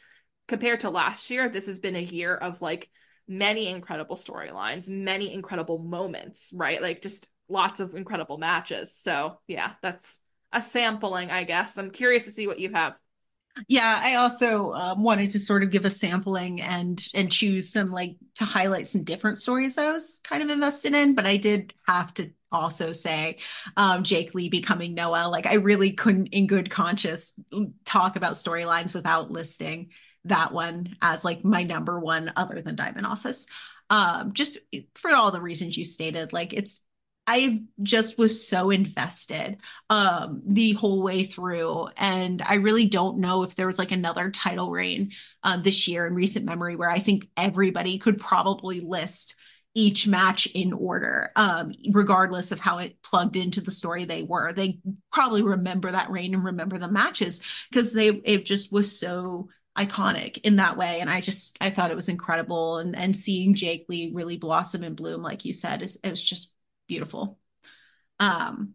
compared 0.49 0.81
to 0.81 0.89
last 0.89 1.29
year, 1.29 1.47
this 1.47 1.67
has 1.67 1.79
been 1.79 1.95
a 1.95 2.01
year 2.01 2.35
of 2.35 2.61
like 2.61 2.89
many 3.27 3.67
incredible 3.67 4.17
storylines, 4.17 4.89
many 4.89 5.31
incredible 5.31 5.77
moments, 5.77 6.49
right? 6.53 6.81
Like 6.81 7.01
just 7.01 7.29
lots 7.47 7.79
of 7.79 7.95
incredible 7.95 8.37
matches. 8.37 8.93
So, 8.97 9.39
yeah, 9.47 9.73
that's 9.81 10.19
a 10.51 10.61
sampling, 10.61 11.31
I 11.31 11.43
guess. 11.43 11.77
I'm 11.77 11.91
curious 11.91 12.25
to 12.25 12.31
see 12.31 12.47
what 12.47 12.59
you 12.59 12.73
have. 12.73 12.97
Yeah, 13.67 13.99
I 14.01 14.15
also 14.15 14.73
um, 14.73 15.03
wanted 15.03 15.31
to 15.31 15.39
sort 15.39 15.63
of 15.63 15.71
give 15.71 15.85
a 15.85 15.89
sampling 15.89 16.61
and 16.61 17.05
and 17.13 17.31
choose 17.31 17.71
some 17.71 17.91
like 17.91 18.15
to 18.35 18.45
highlight 18.45 18.87
some 18.87 19.03
different 19.03 19.37
stories 19.37 19.75
that 19.75 19.87
I 19.87 19.91
was 19.91 20.21
kind 20.23 20.41
of 20.41 20.49
invested 20.49 20.93
in, 20.93 21.13
but 21.13 21.25
I 21.25 21.37
did 21.37 21.73
have 21.87 22.13
to 22.15 22.31
also 22.51 22.93
say 22.93 23.37
um, 23.75 24.03
Jake 24.03 24.33
Lee 24.33 24.49
becoming 24.49 24.93
Noah. 24.93 25.27
Like 25.29 25.45
I 25.45 25.55
really 25.55 25.91
couldn't, 25.91 26.27
in 26.27 26.47
good 26.47 26.69
conscience, 26.69 27.33
talk 27.85 28.15
about 28.15 28.33
storylines 28.33 28.93
without 28.93 29.29
listing 29.29 29.89
that 30.25 30.51
one 30.51 30.95
as 31.01 31.23
like 31.25 31.43
my 31.43 31.63
number 31.63 31.99
one 31.99 32.31
other 32.35 32.61
than 32.61 32.75
Diamond 32.75 33.05
Office. 33.05 33.45
Um, 33.89 34.33
just 34.33 34.57
for 34.95 35.11
all 35.11 35.31
the 35.31 35.41
reasons 35.41 35.77
you 35.77 35.85
stated, 35.85 36.31
like 36.33 36.53
it's 36.53 36.81
I 37.31 37.61
just 37.83 38.17
was 38.17 38.47
so 38.47 38.71
invested 38.71 39.57
um, 39.91 40.41
the 40.47 40.73
whole 40.73 41.03
way 41.03 41.25
through. 41.25 41.89
And 41.95 42.41
I 42.41 42.55
really 42.55 42.87
don't 42.87 43.19
know 43.19 43.43
if 43.43 43.55
there 43.55 43.67
was 43.67 43.77
like 43.77 43.91
another 43.91 44.31
title 44.31 44.71
reign 44.71 45.11
uh, 45.43 45.57
this 45.57 45.87
year 45.87 46.07
in 46.07 46.15
recent 46.15 46.45
memory 46.45 46.75
where 46.75 46.89
I 46.89 46.97
think 46.97 47.27
everybody 47.37 47.99
could 47.99 48.17
probably 48.17 48.79
list 48.79 49.35
each 49.75 50.07
match 50.07 50.47
in 50.47 50.73
order, 50.73 51.31
um, 51.35 51.71
regardless 51.91 52.51
of 52.51 52.59
how 52.59 52.79
it 52.79 52.99
plugged 53.03 53.35
into 53.35 53.61
the 53.61 53.69
story 53.69 54.05
they 54.05 54.23
were. 54.23 54.51
They 54.51 54.79
probably 55.13 55.43
remember 55.43 55.91
that 55.91 56.09
reign 56.09 56.33
and 56.33 56.43
remember 56.43 56.79
the 56.79 56.89
matches 56.89 57.41
because 57.69 57.93
they 57.93 58.07
it 58.07 58.45
just 58.45 58.71
was 58.71 58.99
so 58.99 59.49
iconic 59.79 60.39
in 60.43 60.57
that 60.57 60.77
way. 60.77 60.99
And 60.99 61.09
I 61.09 61.21
just 61.21 61.57
I 61.61 61.69
thought 61.69 61.91
it 61.91 61.95
was 61.95 62.09
incredible. 62.09 62.77
And 62.77 62.95
and 62.95 63.15
seeing 63.15 63.53
Jake 63.53 63.85
Lee 63.89 64.11
really 64.13 64.37
blossom 64.37 64.83
and 64.83 64.95
bloom, 64.95 65.21
like 65.21 65.45
you 65.45 65.53
said, 65.53 65.81
is 65.81 65.97
it 66.03 66.09
was 66.09 66.23
just 66.23 66.53
beautiful. 66.87 67.39
Um, 68.19 68.73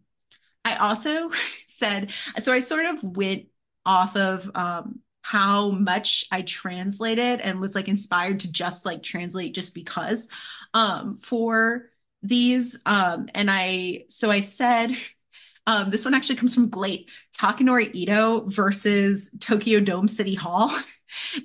I 0.63 0.77
also 0.77 1.29
said 1.67 2.11
so 2.39 2.51
I 2.53 2.59
sort 2.59 2.85
of 2.85 3.03
went 3.03 3.47
off 3.85 4.15
of 4.15 4.49
um 4.55 5.01
how 5.25 5.71
much 5.71 6.25
I 6.31 6.43
translated 6.43 7.41
and 7.41 7.59
was 7.59 7.73
like 7.73 7.87
inspired 7.87 8.41
to 8.41 8.51
just 8.51 8.85
like 8.85 9.01
translate 9.01 9.55
just 9.55 9.73
because 9.73 10.27
um, 10.75 11.17
for 11.17 11.89
these. 12.21 12.79
Um, 12.85 13.27
and 13.33 13.49
I, 13.49 14.03
so 14.07 14.29
I 14.29 14.41
said, 14.41 14.95
um, 15.67 15.89
this 15.89 16.05
one 16.05 16.13
actually 16.13 16.35
comes 16.35 16.53
from 16.53 16.69
GLEAT 16.69 17.09
Takanori 17.35 17.89
Ito 17.95 18.49
versus 18.49 19.31
Tokyo 19.39 19.79
Dome 19.79 20.07
City 20.07 20.35
Hall. 20.35 20.71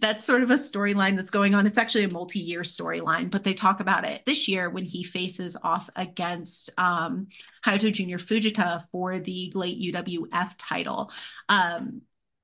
that's 0.01 0.25
sort 0.25 0.43
of 0.43 0.51
a 0.51 0.55
storyline 0.55 1.17
that's 1.17 1.31
going 1.31 1.55
on. 1.55 1.67
It's 1.67 1.79
actually 1.79 2.05
a 2.05 2.13
multi 2.13 2.39
year 2.39 2.63
storyline, 2.63 3.31
but 3.31 3.45
they 3.45 3.55
talk 3.55 3.81
about 3.81 4.05
it 4.05 4.25
this 4.27 4.49
year 4.49 4.71
when 4.71 4.85
he 4.85 5.03
faces 5.03 5.57
off 5.63 5.89
against 5.97 6.71
um, 6.79 7.29
Hayato 7.65 7.93
Jr. 7.93 8.23
Fujita 8.23 8.85
for 8.91 9.19
the 9.19 9.53
late 9.55 9.81
UWF 9.81 10.55
title. 10.59 11.11
Um, 11.49 12.03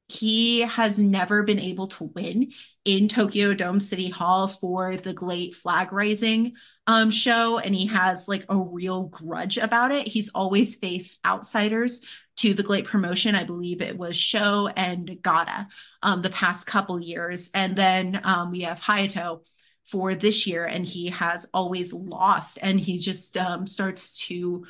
he 0.08 0.60
has 0.60 0.98
never 0.98 1.42
been 1.42 1.58
able 1.58 1.88
to 1.88 2.04
win 2.04 2.52
in 2.86 3.08
Tokyo 3.08 3.52
Dome 3.52 3.80
City 3.80 4.08
Hall 4.08 4.46
for 4.46 4.96
the 4.96 5.12
GLEAT 5.12 5.56
flag 5.56 5.92
raising 5.92 6.54
um, 6.86 7.10
show, 7.10 7.58
and 7.58 7.74
he 7.74 7.86
has 7.86 8.28
like 8.28 8.46
a 8.48 8.56
real 8.56 9.02
grudge 9.02 9.58
about 9.58 9.90
it. 9.90 10.06
He's 10.06 10.30
always 10.30 10.76
faced 10.76 11.18
outsiders 11.26 12.02
to 12.36 12.54
the 12.54 12.62
GLEAT 12.62 12.84
promotion. 12.84 13.34
I 13.34 13.42
believe 13.42 13.82
it 13.82 13.98
was 13.98 14.16
Show 14.16 14.68
and 14.68 15.18
Gata 15.20 15.66
um, 16.02 16.22
the 16.22 16.30
past 16.30 16.68
couple 16.68 17.00
years, 17.00 17.50
and 17.52 17.74
then 17.74 18.20
um, 18.22 18.52
we 18.52 18.60
have 18.60 18.80
Hayato 18.80 19.44
for 19.84 20.14
this 20.14 20.46
year, 20.46 20.64
and 20.64 20.86
he 20.86 21.08
has 21.08 21.46
always 21.52 21.92
lost, 21.92 22.58
and 22.62 22.78
he 22.78 22.98
just 23.00 23.36
um, 23.36 23.66
starts 23.66 24.26
to 24.28 24.64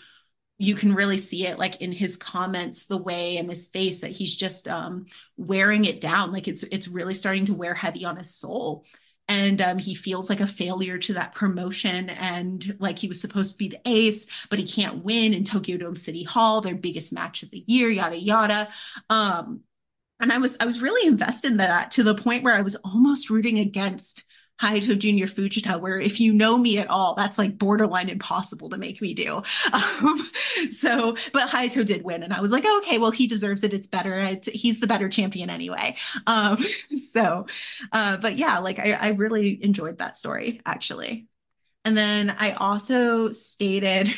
you 0.59 0.75
can 0.75 0.95
really 0.95 1.19
see 1.19 1.47
it 1.47 1.59
like 1.59 1.81
in 1.83 1.93
his 1.93 2.17
comments 2.17 2.87
the 2.87 2.97
way 2.97 3.37
in 3.37 3.49
his 3.49 3.67
face 3.67 4.01
that 4.01 4.13
he's 4.13 4.35
just 4.35 4.69
um 4.69 5.07
wearing 5.37 5.85
it 5.85 6.01
down. 6.01 6.33
Like 6.33 6.49
it's 6.49 6.63
it's 6.65 6.89
really 6.89 7.15
starting 7.15 7.47
to 7.47 7.55
wear 7.55 7.75
heavy 7.75 8.05
on 8.05 8.17
his 8.17 8.35
soul. 8.35 8.85
And 9.29 9.61
um, 9.61 9.79
he 9.79 9.97
feels 9.97 10.31
like 10.31 10.41
a 10.41 10.47
failure 10.47 10.99
to 10.99 11.15
that 11.15 11.35
promotion. 11.35 12.11
And 12.11 12.77
like 12.79 12.97
he 12.97 13.09
was 13.09 13.21
supposed 13.21 13.53
to 13.53 13.59
be 13.59 13.69
the 13.69 13.81
ace 13.85 14.27
but 14.51 14.59
he 14.59 14.67
can't 14.67 15.05
win 15.05 15.35
in 15.35 15.45
tokyo 15.45 15.77
dome 15.77 15.97
city 15.97 16.23
hall 16.23 16.61
their 16.61 16.77
biggest 16.77 17.13
match 17.13 17.43
of 17.43 17.51
the 17.51 17.65
year 17.67 17.89
yada 17.91 18.19
yada. 18.19 18.69
Um, 19.11 19.61
and 20.21 20.33
i 20.33 20.39
was 20.39 20.57
i 20.61 20.65
was 20.65 20.81
really 20.81 21.07
invested 21.07 21.51
in 21.51 21.57
that 21.59 21.91
to 21.91 22.03
the 22.03 22.15
point 22.15 22.43
where 22.43 22.55
i 22.55 22.63
was 22.63 22.77
almost 22.77 23.31
rooting 23.31 23.59
against 23.59 24.25
Hayato 24.61 24.99
Junior 24.99 25.27
Fujita, 25.27 25.81
where 25.81 26.01
if 26.01 26.19
you 26.19 26.33
know 26.33 26.57
me 26.57 26.79
at 26.79 26.89
all, 26.89 27.15
that's 27.15 27.39
like 27.39 27.59
borderline 27.59 28.09
impossible 28.09 28.71
to 28.71 28.79
make 28.79 29.01
me 29.01 29.15
do. 29.15 29.43
Um, 29.77 30.19
so, 30.71 31.17
but 31.33 31.49
Hayato 31.49 31.85
did 31.85 32.03
win, 32.03 32.23
and 32.23 32.33
I 32.33 32.41
was 32.41 32.51
like, 32.51 32.65
okay, 32.79 32.99
well, 32.99 33.11
he 33.11 33.27
deserves 33.27 33.63
it. 33.63 33.75
It's 33.75 33.87
better. 33.87 34.19
It's, 34.19 34.47
he's 34.49 34.81
the 34.81 34.87
better 34.87 35.09
champion 35.09 35.51
anyway. 35.51 35.97
Um, 36.27 36.59
so, 36.97 37.47
uh, 37.93 38.17
but 38.17 38.37
yeah, 38.37 38.59
like 38.59 38.79
I, 38.79 38.93
I 38.93 39.09
really 39.11 39.63
enjoyed 39.63 39.99
that 39.99 40.17
story 40.17 40.61
actually. 40.67 41.29
And 41.85 41.97
then 41.97 42.35
I 42.37 42.53
also 42.53 43.31
stated 43.31 44.13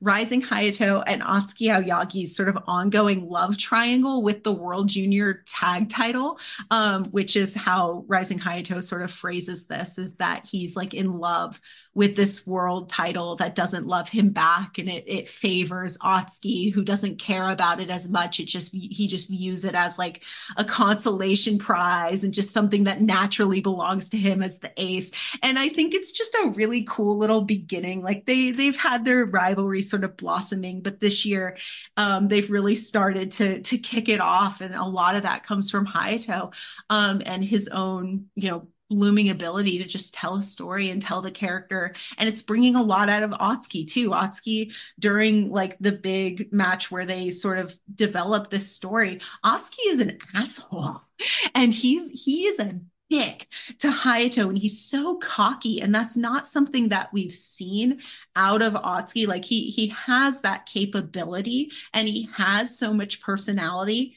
Rising 0.00 0.42
Hayato 0.42 1.02
and 1.06 1.22
Atsuki 1.22 1.68
Aoyagi's 1.68 2.34
sort 2.34 2.48
of 2.48 2.58
ongoing 2.66 3.28
love 3.28 3.58
triangle 3.58 4.22
with 4.22 4.44
the 4.44 4.52
World 4.52 4.88
Junior 4.88 5.42
Tag 5.46 5.88
title, 5.88 6.38
um, 6.70 7.04
which 7.06 7.36
is 7.36 7.54
how 7.54 8.04
Rising 8.08 8.38
Hayato 8.38 8.82
sort 8.82 9.02
of 9.02 9.10
phrases 9.10 9.66
this 9.66 9.98
is 9.98 10.16
that 10.16 10.46
he's 10.50 10.76
like 10.76 10.94
in 10.94 11.18
love 11.18 11.60
with 11.94 12.14
this 12.14 12.46
world 12.46 12.88
title 12.88 13.34
that 13.36 13.56
doesn't 13.56 13.86
love 13.86 14.08
him 14.08 14.30
back 14.30 14.78
and 14.78 14.88
it, 14.88 15.02
it 15.08 15.28
favors 15.28 15.98
Atsuki 15.98 16.72
who 16.72 16.84
doesn't 16.84 17.18
care 17.18 17.50
about 17.50 17.80
it 17.80 17.90
as 17.90 18.08
much. 18.08 18.38
It 18.38 18.46
just 18.46 18.72
he 18.72 19.08
just 19.08 19.28
views 19.28 19.64
it 19.64 19.74
as 19.74 19.98
like 19.98 20.22
a 20.56 20.64
consolation 20.64 21.58
prize 21.58 22.22
and 22.22 22.32
just 22.32 22.52
something 22.52 22.84
that 22.84 23.02
naturally 23.02 23.60
belongs 23.60 24.08
to 24.10 24.16
him 24.16 24.40
as 24.40 24.60
the 24.60 24.72
ace. 24.76 25.10
And 25.42 25.58
I 25.58 25.68
think 25.68 25.92
it's 25.92 26.12
just 26.12 26.34
a 26.36 26.50
really 26.50 26.86
cool 26.88 27.18
little 27.18 27.42
beginning. 27.42 28.02
Like 28.02 28.24
they 28.24 28.52
they've 28.52 28.76
had 28.76 29.04
their 29.04 29.26
rivalry 29.60 29.82
sort 29.82 30.04
of 30.04 30.16
blossoming 30.16 30.80
but 30.80 31.00
this 31.00 31.24
year 31.24 31.56
um, 31.96 32.28
they've 32.28 32.50
really 32.50 32.74
started 32.74 33.30
to 33.30 33.60
to 33.62 33.78
kick 33.78 34.08
it 34.08 34.20
off 34.20 34.60
and 34.60 34.74
a 34.74 34.84
lot 34.84 35.16
of 35.16 35.22
that 35.22 35.44
comes 35.44 35.70
from 35.70 35.86
Hayato 35.86 36.52
um, 36.88 37.22
and 37.26 37.44
his 37.44 37.68
own 37.68 38.26
you 38.34 38.50
know 38.50 38.68
looming 38.92 39.30
ability 39.30 39.78
to 39.78 39.86
just 39.86 40.12
tell 40.12 40.34
a 40.34 40.42
story 40.42 40.90
and 40.90 41.00
tell 41.00 41.22
the 41.22 41.30
character. 41.30 41.94
And 42.18 42.28
it's 42.28 42.42
bringing 42.42 42.74
a 42.74 42.82
lot 42.82 43.08
out 43.08 43.22
of 43.22 43.30
Atsuki 43.30 43.88
too. 43.88 44.10
Atsuki 44.10 44.72
during 44.98 45.48
like 45.48 45.78
the 45.78 45.92
big 45.92 46.52
match 46.52 46.90
where 46.90 47.04
they 47.04 47.30
sort 47.30 47.58
of 47.58 47.78
develop 47.94 48.50
this 48.50 48.72
story, 48.72 49.20
Atsuki 49.44 49.78
is 49.86 50.00
an 50.00 50.18
asshole 50.34 51.02
and 51.54 51.72
he's, 51.72 52.24
he 52.24 52.46
is 52.46 52.58
a 52.58 52.80
dick 53.10 53.48
to 53.80 53.88
Hayato 53.88 54.48
and 54.48 54.56
he's 54.56 54.80
so 54.80 55.16
cocky 55.16 55.82
and 55.82 55.94
that's 55.94 56.16
not 56.16 56.46
something 56.46 56.88
that 56.88 57.12
we've 57.12 57.34
seen 57.34 58.00
out 58.36 58.62
of 58.62 58.74
Atsuki 58.74 59.26
like 59.26 59.44
he 59.44 59.70
he 59.70 59.88
has 59.88 60.40
that 60.42 60.64
capability 60.64 61.72
and 61.92 62.08
he 62.08 62.30
has 62.34 62.78
so 62.78 62.94
much 62.94 63.20
personality 63.20 64.16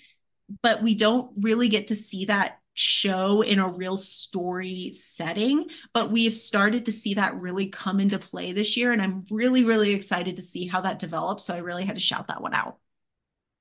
but 0.62 0.82
we 0.84 0.96
don't 0.96 1.32
really 1.42 1.68
get 1.68 1.88
to 1.88 1.96
see 1.96 2.26
that 2.26 2.60
show 2.76 3.42
in 3.42 3.60
a 3.60 3.68
real 3.68 3.98
story 3.98 4.92
setting. 4.94 5.70
But 5.94 6.12
we've 6.12 6.34
started 6.34 6.86
to 6.86 6.92
see 6.92 7.14
that 7.16 7.40
really 7.40 7.68
come 7.68 8.00
into 8.00 8.18
play 8.18 8.52
this 8.52 8.76
year 8.76 8.92
and 8.92 9.02
i'm 9.02 9.26
really 9.30 9.64
really 9.64 9.94
excited 9.94 10.36
to 10.38 10.42
see 10.42 10.68
how 10.68 10.82
that 10.82 11.00
develops. 11.00 11.46
So 11.46 11.54
i 11.54 11.60
really 11.60 11.86
had 11.86 11.96
to 11.96 12.02
shout 12.02 12.28
that 12.28 12.42
one 12.42 12.54
out. 12.54 12.78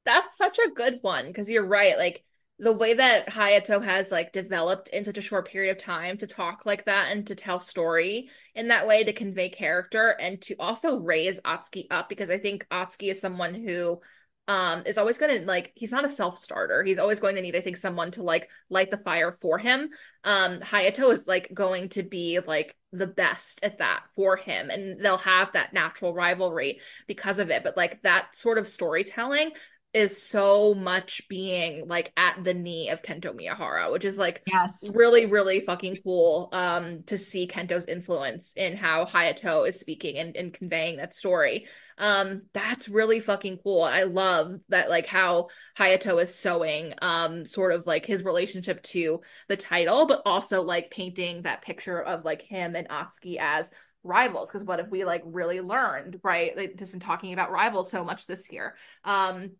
That's 0.05 0.37
such 0.37 0.59
a 0.59 0.71
good 0.71 0.99
one 1.03 1.27
because 1.27 1.49
you're 1.49 1.67
right. 1.67 1.97
Like 1.97 2.25
the 2.63 2.73
way 2.73 2.95
that 2.95 3.29
Hayato 3.29 3.85
has 3.85 4.13
like 4.13 4.33
developed 4.33 4.89
in 4.91 5.05
such 5.05 5.19
a 5.19 5.23
short 5.23 5.49
period 5.49 5.73
of 5.73 5.83
time 5.83 6.17
to 6.19 6.29
talk 6.29 6.65
like 6.65 6.85
that 6.85 7.11
and 7.11 7.27
to 7.27 7.35
tell 7.35 7.59
story 7.59 8.31
in 8.55 8.69
that 8.69 8.87
way 8.87 9.03
to 9.03 9.13
convey 9.13 9.49
character 9.49 10.17
and 10.21 10.41
to 10.43 10.55
also 10.61 11.01
raise 11.01 11.41
Atsuki 11.41 11.89
up 11.91 12.09
because 12.09 12.31
I 12.31 12.39
think 12.39 12.65
Atsuki 12.71 13.11
is 13.11 13.21
someone 13.21 13.55
who 13.55 14.01
um 14.47 14.85
is 14.87 14.97
always 14.97 15.19
going 15.19 15.41
to 15.41 15.45
like 15.47 15.73
he's 15.75 15.91
not 15.91 16.05
a 16.05 16.09
self-starter. 16.09 16.85
He's 16.85 17.01
always 17.01 17.19
going 17.19 17.35
to 17.35 17.43
need 17.43 17.57
i 17.57 17.61
think 17.61 17.77
someone 17.77 18.13
to 18.13 18.23
like 18.23 18.49
light 18.71 18.93
the 18.93 18.97
fire 18.97 19.33
for 19.33 19.59
him. 19.59 19.91
Um 20.23 20.61
hayato 20.61 21.13
is 21.13 21.27
like 21.27 21.51
going 21.53 21.89
to 21.91 22.05
be 22.05 22.39
like 22.47 22.77
the 22.93 23.09
best 23.09 23.65
at 23.65 23.79
that 23.79 24.05
for 24.15 24.37
him 24.37 24.71
and 24.71 25.01
they'll 25.01 25.17
have 25.19 25.51
that 25.53 25.73
natural 25.73 26.15
rivalry 26.15 26.81
because 27.09 27.41
of 27.41 27.51
it. 27.51 27.65
But 27.65 27.77
like 27.77 28.03
that 28.03 28.37
sort 28.37 28.59
of 28.59 28.69
storytelling 28.69 29.51
is 29.95 30.23
so 30.23 30.73
much 30.73 31.29
being 31.29 31.87
like 31.87 32.13
at 32.17 32.43
the 32.43 32.55
knee 32.55 32.89
of 32.89 33.03
Kento 33.03 33.35
Miyahara, 33.35 33.93
which 33.93 34.07
is 34.07 34.17
like 34.17 34.43
yes. 34.47 34.91
really, 34.95 35.27
really 35.27 35.61
fucking 35.61 35.99
cool 36.03 36.49
um 36.53 37.03
to 37.05 37.19
see 37.19 37.47
Kento's 37.47 37.85
influence 37.85 38.53
in 38.57 38.77
how 38.77 39.05
Hayato 39.05 39.69
is 39.69 39.79
speaking 39.79 40.17
and, 40.17 40.35
and 40.37 40.55
conveying 40.55 40.97
that 40.97 41.15
story. 41.15 41.67
Um, 41.99 42.43
that's 42.55 42.89
really 42.89 43.21
fucking 43.21 43.59
cool. 43.63 43.83
I 43.83 44.05
love 44.05 44.61
that 44.71 44.89
like 44.89 45.07
how 45.07 45.49
Hayato 45.79 46.23
is 46.23 46.35
sewing 46.35 46.95
um 47.03 47.45
sort 47.45 47.73
of 47.73 47.87
like 47.87 48.07
his 48.07 48.25
relationship 48.25 48.83
to 48.85 49.21
the 49.49 49.57
title, 49.57 50.07
but 50.07 50.23
also 50.25 50.63
like 50.63 50.91
painting 50.91 51.43
that 51.43 51.63
picture 51.63 52.03
of 52.03 52.25
like 52.25 52.43
him 52.43 52.77
and 52.77 52.89
Atsuki 52.89 53.37
as 53.39 53.71
rivals 54.05 54.49
because 54.49 54.67
what 54.67 54.81
if 54.81 54.89
we 54.89 55.05
like 55.05 55.23
really 55.25 55.61
learned 55.61 56.19
right 56.25 56.57
like, 56.57 56.77
just 56.77 56.93
in 56.93 56.99
talking 56.99 57.33
about 57.33 57.53
rivals 57.53 57.89
so 57.89 58.05
much 58.05 58.27
this 58.27 58.51
year 58.51 58.75
um 59.05 59.53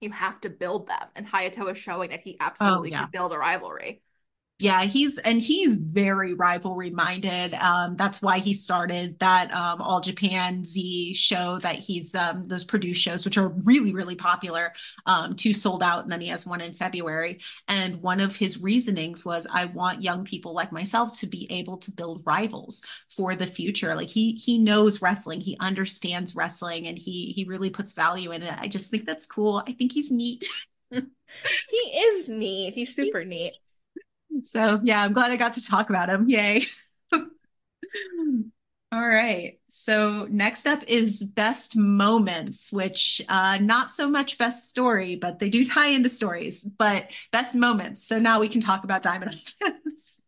you 0.00 0.10
have 0.12 0.40
to 0.42 0.50
build 0.50 0.88
them. 0.88 1.06
And 1.14 1.26
Hayato 1.26 1.70
is 1.70 1.78
showing 1.78 2.10
that 2.10 2.20
he 2.20 2.36
oh, 2.40 2.44
absolutely 2.44 2.90
oh, 2.90 2.92
yeah. 2.92 3.00
can 3.00 3.10
build 3.12 3.32
a 3.32 3.38
rivalry. 3.38 4.02
Yeah, 4.60 4.82
he's 4.82 5.18
and 5.18 5.40
he's 5.40 5.76
very 5.76 6.34
rivalry 6.34 6.90
minded. 6.90 7.54
Um, 7.54 7.94
that's 7.94 8.20
why 8.20 8.38
he 8.40 8.52
started 8.52 9.16
that 9.20 9.54
um, 9.54 9.80
All 9.80 10.00
Japan 10.00 10.64
Z 10.64 11.14
show 11.14 11.58
that 11.60 11.76
he's 11.76 12.12
um, 12.16 12.48
those 12.48 12.64
produced 12.64 13.00
shows, 13.00 13.24
which 13.24 13.38
are 13.38 13.50
really 13.50 13.94
really 13.94 14.16
popular. 14.16 14.72
Um, 15.06 15.36
two 15.36 15.54
sold 15.54 15.80
out, 15.80 16.02
and 16.02 16.10
then 16.10 16.20
he 16.20 16.26
has 16.28 16.44
one 16.44 16.60
in 16.60 16.72
February. 16.72 17.38
And 17.68 18.02
one 18.02 18.18
of 18.18 18.34
his 18.34 18.60
reasonings 18.60 19.24
was, 19.24 19.46
I 19.52 19.66
want 19.66 20.02
young 20.02 20.24
people 20.24 20.54
like 20.54 20.72
myself 20.72 21.16
to 21.20 21.28
be 21.28 21.46
able 21.52 21.76
to 21.78 21.92
build 21.92 22.24
rivals 22.26 22.82
for 23.14 23.36
the 23.36 23.46
future. 23.46 23.94
Like 23.94 24.08
he 24.08 24.32
he 24.32 24.58
knows 24.58 25.00
wrestling, 25.00 25.40
he 25.40 25.56
understands 25.60 26.34
wrestling, 26.34 26.88
and 26.88 26.98
he 26.98 27.30
he 27.32 27.44
really 27.44 27.70
puts 27.70 27.92
value 27.92 28.32
in 28.32 28.42
it. 28.42 28.54
I 28.58 28.66
just 28.66 28.90
think 28.90 29.06
that's 29.06 29.26
cool. 29.26 29.62
I 29.68 29.72
think 29.72 29.92
he's 29.92 30.10
neat. 30.10 30.44
he 30.90 30.96
is 31.76 32.28
neat. 32.28 32.74
He's 32.74 32.94
super 32.94 33.24
neat. 33.24 33.52
So 34.42 34.80
yeah, 34.82 35.02
I'm 35.02 35.12
glad 35.12 35.30
I 35.30 35.36
got 35.36 35.54
to 35.54 35.64
talk 35.64 35.90
about 35.90 36.08
him. 36.08 36.28
Yay. 36.28 36.64
All 38.90 39.06
right. 39.06 39.58
So 39.68 40.26
next 40.30 40.66
up 40.66 40.82
is 40.86 41.22
best 41.22 41.76
moments, 41.76 42.72
which 42.72 43.20
uh 43.28 43.58
not 43.58 43.92
so 43.92 44.10
much 44.10 44.38
best 44.38 44.68
story, 44.68 45.16
but 45.16 45.38
they 45.38 45.50
do 45.50 45.64
tie 45.64 45.88
into 45.88 46.08
stories, 46.08 46.64
but 46.64 47.10
best 47.30 47.54
moments. 47.54 48.02
So 48.02 48.18
now 48.18 48.40
we 48.40 48.48
can 48.48 48.60
talk 48.62 48.84
about 48.84 49.02
Diamond 49.02 49.32
Offense. 49.32 50.22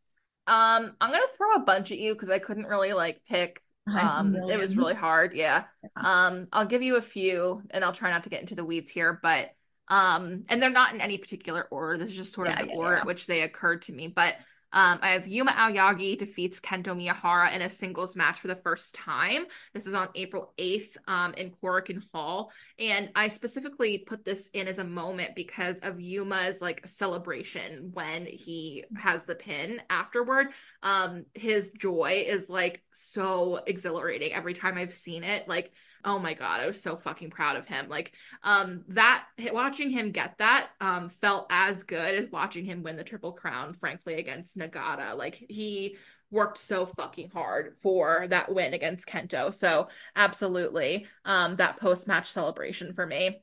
Um, 0.47 0.97
I'm 1.01 1.11
gonna 1.11 1.23
throw 1.37 1.55
a 1.55 1.61
bunch 1.61 1.91
at 1.93 1.99
you 1.99 2.13
because 2.13 2.29
I 2.29 2.39
couldn't 2.39 2.67
really 2.67 2.93
like 2.93 3.23
pick. 3.29 3.63
Um, 3.87 4.35
it 4.49 4.59
was 4.59 4.77
really 4.77 4.95
hard. 4.95 5.33
Yeah. 5.35 5.65
Yeah. 5.83 6.27
Um, 6.27 6.49
I'll 6.53 6.67
give 6.67 6.83
you 6.83 6.97
a 6.97 7.03
few, 7.03 7.63
and 7.71 7.85
I'll 7.85 7.93
try 7.93 8.11
not 8.11 8.25
to 8.25 8.31
get 8.31 8.41
into 8.41 8.55
the 8.55 8.65
weeds 8.65 8.91
here, 8.91 9.19
but 9.23 9.51
um, 9.91 10.45
and 10.49 10.63
they're 10.63 10.71
not 10.71 10.95
in 10.95 11.01
any 11.01 11.19
particular 11.19 11.67
order. 11.71 11.99
This 11.99 12.11
is 12.11 12.17
just 12.17 12.33
sort 12.33 12.49
of 12.49 12.57
Yeah, 12.57 12.59
the 12.59 12.67
yeah, 12.67 12.77
order 12.77 12.97
yeah. 12.97 12.99
at 12.99 13.07
which 13.07 13.27
they 13.27 13.43
occurred 13.43 13.83
to 13.83 13.93
me. 13.93 14.09
But 14.09 14.37
um, 14.73 15.01
I 15.03 15.11
have 15.11 15.27
Yuma 15.27 15.51
Aoyagi 15.51 16.17
defeats 16.17 16.61
Kento 16.61 16.95
Miyahara 16.97 17.53
in 17.53 17.61
a 17.61 17.69
singles 17.69 18.15
match 18.15 18.39
for 18.39 18.47
the 18.47 18.55
first 18.55 18.95
time. 18.95 19.47
This 19.75 19.89
is 19.89 19.95
on 19.95 20.11
April 20.15 20.55
8th 20.59 20.97
um, 21.09 21.35
in 21.35 21.51
Korakuen 21.51 22.05
Hall. 22.15 22.53
And 22.79 23.11
I 23.17 23.27
specifically 23.29 23.99
put 23.99 24.25
this 24.25 24.49
in 24.55 24.69
as 24.69 24.79
a 24.79 24.85
moment 24.85 25.35
because 25.35 25.81
of 25.81 26.01
Yuma's 26.01 26.63
like 26.63 26.87
celebration 26.87 27.91
when 27.95 28.27
he 28.27 28.85
has 28.97 29.25
the 29.25 29.35
pin 29.35 29.83
afterward. 29.91 30.49
Um, 30.85 31.25
his 31.35 31.73
joy 31.73 32.25
is 32.29 32.49
like 32.49 32.81
so 32.93 33.61
exhilarating 33.67 34.33
every 34.33 34.55
time 34.55 34.79
I've 34.79 34.95
seen 34.95 35.25
it. 35.25 35.49
Like, 35.49 35.73
oh 36.05 36.19
my 36.19 36.35
God, 36.35 36.61
I 36.61 36.67
was 36.67 36.83
so 36.83 36.97
fucking 36.97 37.31
proud 37.31 37.57
of 37.57 37.67
him. 37.67 37.89
Like, 37.89 38.13
um, 38.43 38.85
that 38.89 39.25
watching 39.53 39.91
him 39.91 40.13
get 40.13 40.37
that 40.39 40.71
um 40.81 41.09
felt 41.09 41.47
as 41.51 41.83
good 41.83 42.15
as 42.15 42.31
watching 42.31 42.65
him 42.65 42.83
win 42.83 42.97
the 42.97 43.05
Triple 43.05 43.33
Crown, 43.33 43.75
frankly, 43.75 44.15
against 44.15 44.57
Nagata. 44.57 45.17
Like 45.17 45.43
he 45.49 45.97
worked 46.31 46.59
so 46.59 46.87
fucking 46.87 47.31
hard 47.31 47.77
for 47.81 48.27
that 48.29 48.55
win 48.55 48.73
against 48.73 49.09
Kento. 49.09 49.53
So 49.53 49.89
absolutely, 50.15 51.07
um, 51.25 51.57
that 51.57 51.79
post-match 51.79 52.31
celebration 52.31 52.93
for 52.93 53.07
me. 53.07 53.43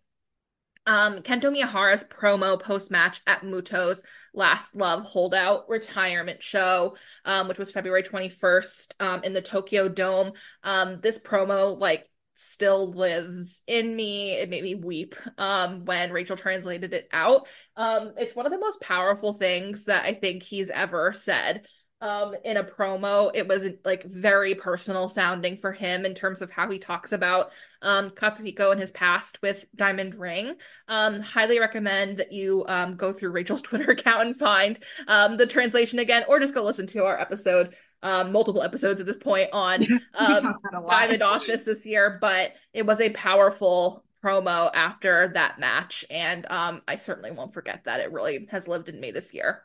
Um, 0.85 1.17
Kento 1.17 1.51
Miyahara's 1.51 2.05
promo 2.05 2.57
post-match 2.57 3.21
at 3.27 3.43
Muto's 3.43 4.03
Last 4.33 4.73
Love 4.73 5.03
Holdout 5.03 5.67
retirement 5.67 6.41
show, 6.41 6.95
um, 7.25 7.49
which 7.49 7.59
was 7.59 7.71
February 7.71 8.03
21st, 8.03 8.93
um, 9.01 9.21
in 9.23 9.33
the 9.33 9.41
Tokyo 9.41 9.89
Dome. 9.89 10.31
Um, 10.63 11.01
this 11.01 11.19
promo, 11.19 11.77
like, 11.77 12.09
still 12.37 12.91
lives 12.91 13.61
in 13.67 13.95
me. 13.95 14.33
It 14.33 14.49
made 14.49 14.63
me 14.63 14.75
weep, 14.75 15.15
um, 15.37 15.85
when 15.85 16.11
Rachel 16.11 16.37
translated 16.37 16.93
it 16.93 17.09
out. 17.11 17.47
Um, 17.75 18.13
it's 18.17 18.35
one 18.35 18.45
of 18.45 18.51
the 18.51 18.59
most 18.59 18.79
powerful 18.79 19.33
things 19.33 19.85
that 19.85 20.05
I 20.05 20.13
think 20.13 20.43
he's 20.43 20.69
ever 20.69 21.13
said 21.13 21.65
um 21.99 22.35
in 22.45 22.57
a 22.57 22.63
promo 22.63 23.31
it 23.33 23.47
was 23.47 23.65
like 23.83 24.03
very 24.03 24.53
personal 24.53 25.09
sounding 25.09 25.57
for 25.57 25.71
him 25.73 26.05
in 26.05 26.13
terms 26.13 26.43
of 26.43 26.51
how 26.51 26.69
he 26.69 26.77
talks 26.77 27.11
about 27.11 27.49
um 27.81 28.11
Katsuhiko 28.11 28.71
and 28.71 28.79
his 28.79 28.91
past 28.91 29.41
with 29.41 29.65
Diamond 29.75 30.13
Ring 30.13 30.55
um 30.87 31.21
highly 31.21 31.59
recommend 31.59 32.17
that 32.17 32.31
you 32.31 32.63
um 32.67 32.97
go 32.97 33.13
through 33.13 33.31
Rachel's 33.31 33.61
Twitter 33.63 33.91
account 33.91 34.27
and 34.27 34.37
find 34.37 34.79
um 35.07 35.37
the 35.37 35.47
translation 35.47 35.97
again 35.97 36.23
or 36.27 36.39
just 36.39 36.53
go 36.53 36.63
listen 36.63 36.85
to 36.87 37.03
our 37.03 37.19
episode 37.19 37.73
um 38.03 38.31
multiple 38.31 38.61
episodes 38.61 38.99
at 38.99 39.05
this 39.07 39.17
point 39.17 39.49
on 39.53 39.83
um 40.13 40.41
talked 40.41 40.65
about 40.65 40.73
a 40.73 40.79
lot. 40.79 40.91
Diamond 40.91 41.23
Office 41.23 41.63
this 41.65 41.85
year 41.85 42.17
but 42.21 42.53
it 42.73 42.85
was 42.85 43.01
a 43.01 43.09
powerful 43.11 44.03
promo 44.23 44.71
after 44.73 45.29
that 45.35 45.59
match. 45.59 46.03
And 46.09 46.45
um 46.49 46.81
I 46.87 46.95
certainly 46.95 47.31
won't 47.31 47.53
forget 47.53 47.83
that. 47.85 47.99
It 47.99 48.11
really 48.11 48.47
has 48.51 48.67
lived 48.67 48.89
in 48.89 48.99
me 48.99 49.11
this 49.11 49.33
year 49.33 49.63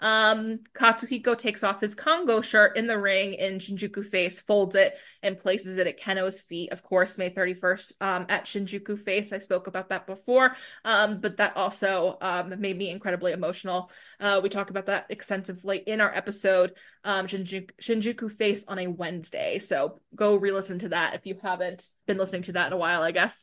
um, 0.00 0.60
Katsuhiko 0.78 1.36
takes 1.36 1.62
off 1.62 1.80
his 1.80 1.94
Kongo 1.94 2.40
shirt 2.40 2.76
in 2.76 2.86
the 2.86 2.98
ring 2.98 3.34
in 3.34 3.58
Shinjuku 3.58 4.04
Face, 4.04 4.40
folds 4.40 4.74
it, 4.74 4.96
and 5.22 5.38
places 5.38 5.78
it 5.78 5.86
at 5.86 6.00
Kenoh's 6.00 6.40
feet. 6.40 6.72
Of 6.72 6.82
course, 6.82 7.18
May 7.18 7.30
31st 7.30 7.92
um, 8.00 8.26
at 8.28 8.44
Shinjuku 8.44 8.98
Face. 8.98 9.32
I 9.32 9.38
spoke 9.38 9.66
about 9.66 9.88
that 9.88 10.06
before, 10.06 10.56
um, 10.84 11.20
but 11.20 11.36
that 11.38 11.56
also 11.56 12.18
um, 12.20 12.60
made 12.60 12.76
me 12.76 12.90
incredibly 12.90 13.32
emotional. 13.32 13.90
Uh, 14.20 14.40
we 14.42 14.48
talk 14.48 14.70
about 14.70 14.86
that 14.86 15.06
extensively 15.08 15.78
in 15.78 16.00
our 16.00 16.14
episode, 16.14 16.72
um, 17.04 17.26
Shinjuku, 17.26 17.70
Shinjuku 17.80 18.30
Face 18.30 18.64
on 18.68 18.78
a 18.78 18.86
Wednesday. 18.86 19.58
So 19.58 20.00
go 20.14 20.36
re 20.36 20.52
listen 20.52 20.78
to 20.80 20.90
that 20.90 21.14
if 21.14 21.26
you 21.26 21.38
haven't 21.42 21.86
been 22.06 22.18
listening 22.18 22.42
to 22.42 22.52
that 22.52 22.68
in 22.68 22.72
a 22.72 22.78
while, 22.78 23.02
I 23.02 23.12
guess. 23.12 23.42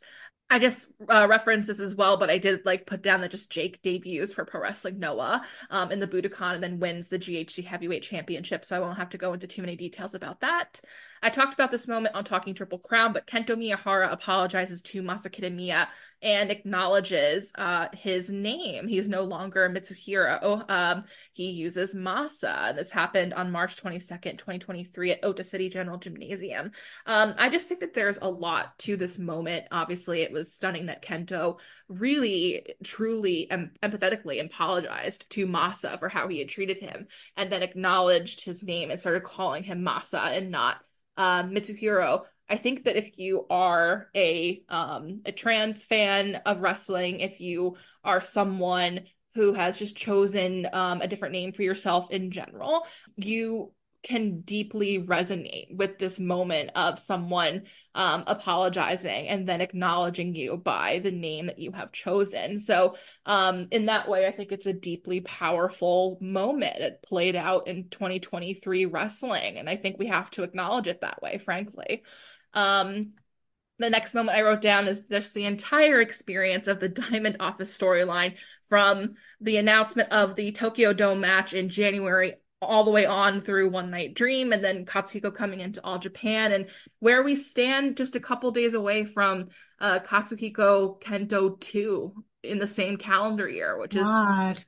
I 0.51 0.59
just 0.59 0.89
uh, 1.07 1.25
this 1.29 1.79
as 1.79 1.95
well, 1.95 2.17
but 2.17 2.29
I 2.29 2.37
did 2.37 2.65
like 2.65 2.85
put 2.85 3.01
down 3.01 3.21
that 3.21 3.31
just 3.31 3.49
Jake 3.49 3.81
debuts 3.81 4.33
for 4.33 4.43
Pro 4.43 4.61
Wrestling 4.61 4.99
Noah 4.99 5.43
um, 5.69 5.93
in 5.93 6.01
the 6.01 6.07
Budokan 6.07 6.55
and 6.55 6.61
then 6.61 6.77
wins 6.77 7.07
the 7.07 7.17
GHC 7.17 7.63
Heavyweight 7.63 8.03
Championship. 8.03 8.65
So 8.65 8.75
I 8.75 8.79
won't 8.81 8.97
have 8.97 9.11
to 9.11 9.17
go 9.17 9.31
into 9.31 9.47
too 9.47 9.61
many 9.61 9.77
details 9.77 10.13
about 10.13 10.41
that. 10.41 10.81
I 11.23 11.29
talked 11.29 11.53
about 11.53 11.69
this 11.69 11.87
moment 11.87 12.15
on 12.15 12.23
Talking 12.23 12.55
Triple 12.55 12.79
Crown, 12.79 13.13
but 13.13 13.27
Kento 13.27 13.55
Miyahara 13.55 14.11
apologizes 14.11 14.81
to 14.83 15.03
Masa 15.03 15.27
Kitamiya 15.27 15.87
and 16.23 16.49
acknowledges 16.49 17.51
uh, 17.55 17.87
his 17.93 18.29
name. 18.31 18.87
He's 18.87 19.07
no 19.07 19.21
longer 19.23 19.69
Mitsuhiro. 19.69 20.69
Um, 20.69 21.03
he 21.33 21.51
uses 21.51 21.93
Masa. 21.93 22.69
And 22.69 22.77
this 22.77 22.89
happened 22.89 23.35
on 23.35 23.51
March 23.51 23.81
22nd, 23.81 24.39
2023 24.39 25.11
at 25.11 25.23
Ota 25.23 25.43
City 25.43 25.69
General 25.69 25.99
Gymnasium. 25.99 26.71
Um, 27.05 27.35
I 27.37 27.49
just 27.49 27.67
think 27.67 27.81
that 27.81 27.93
there's 27.93 28.19
a 28.19 28.29
lot 28.29 28.77
to 28.79 28.97
this 28.97 29.19
moment. 29.19 29.65
Obviously, 29.71 30.21
it 30.21 30.31
was 30.31 30.53
stunning 30.53 30.87
that 30.87 31.03
Kento 31.03 31.57
really, 31.87 32.65
truly, 32.83 33.49
and 33.51 33.71
empathetically 33.83 34.43
apologized 34.43 35.29
to 35.31 35.45
Masa 35.45 35.99
for 35.99 36.09
how 36.09 36.27
he 36.27 36.39
had 36.39 36.49
treated 36.49 36.79
him 36.79 37.07
and 37.37 37.51
then 37.51 37.61
acknowledged 37.61 38.43
his 38.43 38.63
name 38.63 38.89
and 38.89 38.99
started 38.99 39.23
calling 39.23 39.63
him 39.63 39.83
Masa 39.83 40.35
and 40.37 40.49
not 40.49 40.81
uh, 41.17 41.43
Mitsuhiro. 41.43 42.23
I 42.49 42.57
think 42.57 42.83
that 42.83 42.97
if 42.97 43.17
you 43.17 43.45
are 43.49 44.09
a 44.15 44.61
um 44.67 45.21
a 45.25 45.31
trans 45.31 45.83
fan 45.83 46.35
of 46.45 46.61
wrestling, 46.61 47.21
if 47.21 47.39
you 47.39 47.77
are 48.03 48.21
someone 48.21 49.01
who 49.35 49.53
has 49.53 49.79
just 49.79 49.95
chosen 49.95 50.67
um 50.73 51.01
a 51.01 51.07
different 51.07 51.33
name 51.33 51.53
for 51.53 51.63
yourself 51.63 52.11
in 52.11 52.31
general, 52.31 52.85
you 53.15 53.71
can 54.03 54.41
deeply 54.41 54.99
resonate 54.99 55.75
with 55.75 55.99
this 55.99 56.19
moment 56.19 56.71
of 56.75 56.97
someone 56.97 57.63
um 57.93 58.23
apologizing 58.25 59.27
and 59.27 59.47
then 59.47 59.61
acknowledging 59.61 60.33
you 60.33 60.57
by 60.57 60.99
the 60.99 61.11
name 61.11 61.47
that 61.47 61.59
you 61.59 61.71
have 61.71 61.91
chosen. 61.91 62.59
So 62.59 62.95
um 63.25 63.67
in 63.71 63.85
that 63.85 64.09
way, 64.09 64.27
I 64.27 64.31
think 64.31 64.51
it's 64.51 64.65
a 64.65 64.73
deeply 64.73 65.21
powerful 65.21 66.17
moment. 66.21 66.77
It 66.77 67.03
played 67.03 67.35
out 67.35 67.67
in 67.67 67.89
2023 67.89 68.85
wrestling, 68.85 69.57
and 69.57 69.69
I 69.69 69.75
think 69.75 69.97
we 69.99 70.07
have 70.07 70.31
to 70.31 70.43
acknowledge 70.43 70.87
it 70.87 71.01
that 71.01 71.21
way, 71.21 71.37
frankly. 71.37 72.03
Um, 72.53 73.13
the 73.81 73.89
next 73.89 74.13
moment 74.13 74.37
I 74.37 74.43
wrote 74.43 74.61
down 74.61 74.87
is 74.87 75.01
just 75.09 75.33
the 75.33 75.45
entire 75.45 75.99
experience 75.99 76.67
of 76.67 76.79
the 76.79 76.89
Diamond 76.89 77.37
Office 77.39 77.77
storyline 77.77 78.37
from 78.69 79.15
the 79.41 79.57
announcement 79.57 80.11
of 80.11 80.35
the 80.35 80.51
Tokyo 80.51 80.93
Dome 80.93 81.19
match 81.19 81.53
in 81.53 81.69
January 81.69 82.35
all 82.61 82.83
the 82.83 82.91
way 82.91 83.05
on 83.05 83.41
through 83.41 83.69
One 83.69 83.89
Night 83.89 84.13
Dream 84.13 84.53
and 84.53 84.63
then 84.63 84.85
Katsuhiko 84.85 85.33
coming 85.33 85.59
into 85.59 85.83
All 85.83 85.97
Japan 85.99 86.51
and 86.51 86.67
where 86.99 87.23
we 87.23 87.35
stand 87.35 87.97
just 87.97 88.15
a 88.15 88.19
couple 88.19 88.51
days 88.51 88.73
away 88.73 89.05
from 89.05 89.47
uh, 89.79 89.99
Katsuhiko 89.99 91.01
Kento 91.01 91.59
2 91.59 92.23
in 92.43 92.59
the 92.59 92.67
same 92.67 92.97
calendar 92.97 93.47
year, 93.49 93.77
which 93.79 93.95
is 93.95 94.03
God. 94.03 94.63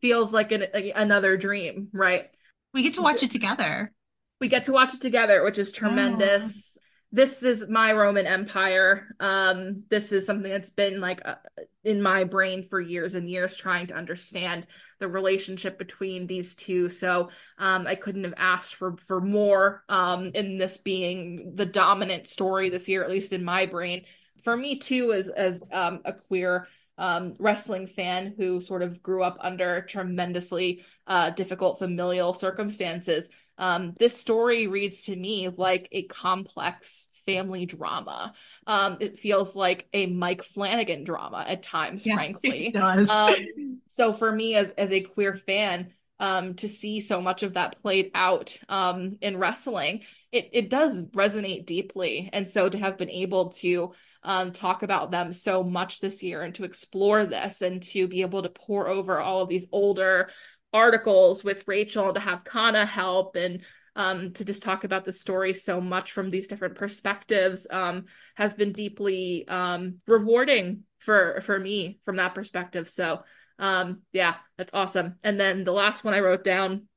feels 0.00 0.32
like 0.32 0.52
an, 0.52 0.64
a, 0.74 0.90
another 0.92 1.36
dream, 1.36 1.88
right? 1.92 2.28
We 2.72 2.82
get 2.82 2.94
to 2.94 3.02
watch 3.02 3.22
it 3.22 3.30
together. 3.30 3.92
we 4.40 4.48
get 4.48 4.64
to 4.64 4.72
watch 4.72 4.94
it 4.94 5.00
together, 5.00 5.42
which 5.44 5.58
is 5.58 5.70
tremendous. 5.72 6.76
This 7.12 7.42
is 7.42 7.66
my 7.68 7.92
Roman 7.92 8.26
Empire. 8.26 9.14
Um, 9.20 9.84
this 9.88 10.12
is 10.12 10.26
something 10.26 10.50
that's 10.50 10.70
been 10.70 11.00
like 11.00 11.22
uh, 11.24 11.36
in 11.84 12.02
my 12.02 12.24
brain 12.24 12.62
for 12.62 12.80
years 12.80 13.14
and 13.14 13.28
years, 13.28 13.56
trying 13.56 13.86
to 13.88 13.94
understand 13.94 14.66
the 15.00 15.08
relationship 15.08 15.78
between 15.78 16.26
these 16.26 16.54
two. 16.54 16.88
So 16.88 17.30
um, 17.58 17.86
I 17.86 17.94
couldn't 17.94 18.24
have 18.24 18.34
asked 18.36 18.74
for 18.74 18.96
for 18.96 19.20
more. 19.20 19.84
Um, 19.88 20.26
in 20.34 20.58
this 20.58 20.76
being 20.78 21.52
the 21.54 21.66
dominant 21.66 22.28
story 22.28 22.70
this 22.70 22.88
year, 22.88 23.04
at 23.04 23.10
least 23.10 23.32
in 23.32 23.44
my 23.44 23.66
brain. 23.66 24.04
For 24.42 24.56
me 24.56 24.78
too, 24.78 25.12
as 25.12 25.28
as 25.28 25.62
um, 25.72 26.00
a 26.04 26.12
queer 26.12 26.68
um, 26.96 27.34
wrestling 27.38 27.86
fan 27.86 28.34
who 28.36 28.60
sort 28.60 28.82
of 28.82 29.02
grew 29.02 29.22
up 29.22 29.36
under 29.40 29.82
tremendously 29.82 30.84
uh, 31.06 31.30
difficult 31.30 31.78
familial 31.78 32.32
circumstances 32.32 33.28
um, 33.58 33.94
this 33.98 34.18
story 34.18 34.66
reads 34.66 35.04
to 35.04 35.16
me 35.16 35.48
like 35.48 35.88
a 35.92 36.02
complex 36.04 37.08
family 37.26 37.66
drama. 37.66 38.34
Um, 38.66 38.96
it 39.00 39.18
feels 39.18 39.54
like 39.54 39.86
a 39.92 40.06
Mike 40.06 40.42
Flanagan 40.42 41.04
drama 41.04 41.44
at 41.46 41.62
times, 41.62 42.04
Yeah, 42.04 42.14
frankly. 42.14 42.68
it 42.68 42.74
does. 42.74 43.10
Um, 43.10 43.80
so 43.86 44.12
for 44.12 44.30
me 44.30 44.54
as 44.56 44.70
as 44.72 44.92
a 44.92 45.00
queer 45.00 45.36
fan, 45.36 45.92
um, 46.20 46.54
to 46.54 46.68
see 46.68 47.00
so 47.00 47.20
much 47.20 47.42
of 47.42 47.54
that 47.54 47.80
played 47.82 48.10
out 48.14 48.56
um 48.68 49.18
in 49.20 49.36
wrestling, 49.36 50.02
it 50.32 50.50
it 50.52 50.70
does 50.70 51.02
resonate 51.02 51.66
deeply. 51.66 52.30
And 52.32 52.48
so 52.48 52.68
to 52.68 52.78
have 52.78 52.98
been 52.98 53.10
able 53.10 53.50
to 53.50 53.92
um 54.22 54.52
talk 54.52 54.82
about 54.82 55.10
them 55.10 55.32
so 55.32 55.62
much 55.62 56.00
this 56.00 56.22
year 56.22 56.42
and 56.42 56.54
to 56.54 56.64
explore 56.64 57.26
this 57.26 57.60
and 57.62 57.82
to 57.82 58.08
be 58.08 58.22
able 58.22 58.42
to 58.42 58.48
pour 58.48 58.88
over 58.88 59.20
all 59.20 59.42
of 59.42 59.48
these 59.48 59.66
older 59.72 60.30
articles 60.72 61.44
with 61.44 61.64
Rachel 61.66 62.12
to 62.14 62.20
have 62.20 62.44
Kana 62.44 62.84
help 62.86 63.36
and 63.36 63.60
um, 63.96 64.32
to 64.32 64.44
just 64.44 64.62
talk 64.62 64.84
about 64.84 65.04
the 65.04 65.12
story 65.12 65.54
so 65.54 65.80
much 65.80 66.12
from 66.12 66.30
these 66.30 66.46
different 66.46 66.74
perspectives 66.74 67.66
um, 67.70 68.04
has 68.34 68.54
been 68.54 68.72
deeply 68.72 69.46
um, 69.48 70.00
rewarding 70.06 70.84
for 70.98 71.40
for 71.42 71.58
me 71.58 71.98
from 72.04 72.16
that 72.16 72.34
perspective. 72.34 72.88
So 72.88 73.22
um, 73.58 74.02
yeah, 74.12 74.34
that's 74.56 74.74
awesome. 74.74 75.16
And 75.22 75.38
then 75.38 75.64
the 75.64 75.72
last 75.72 76.04
one 76.04 76.14
I 76.14 76.20
wrote 76.20 76.44
down 76.44 76.88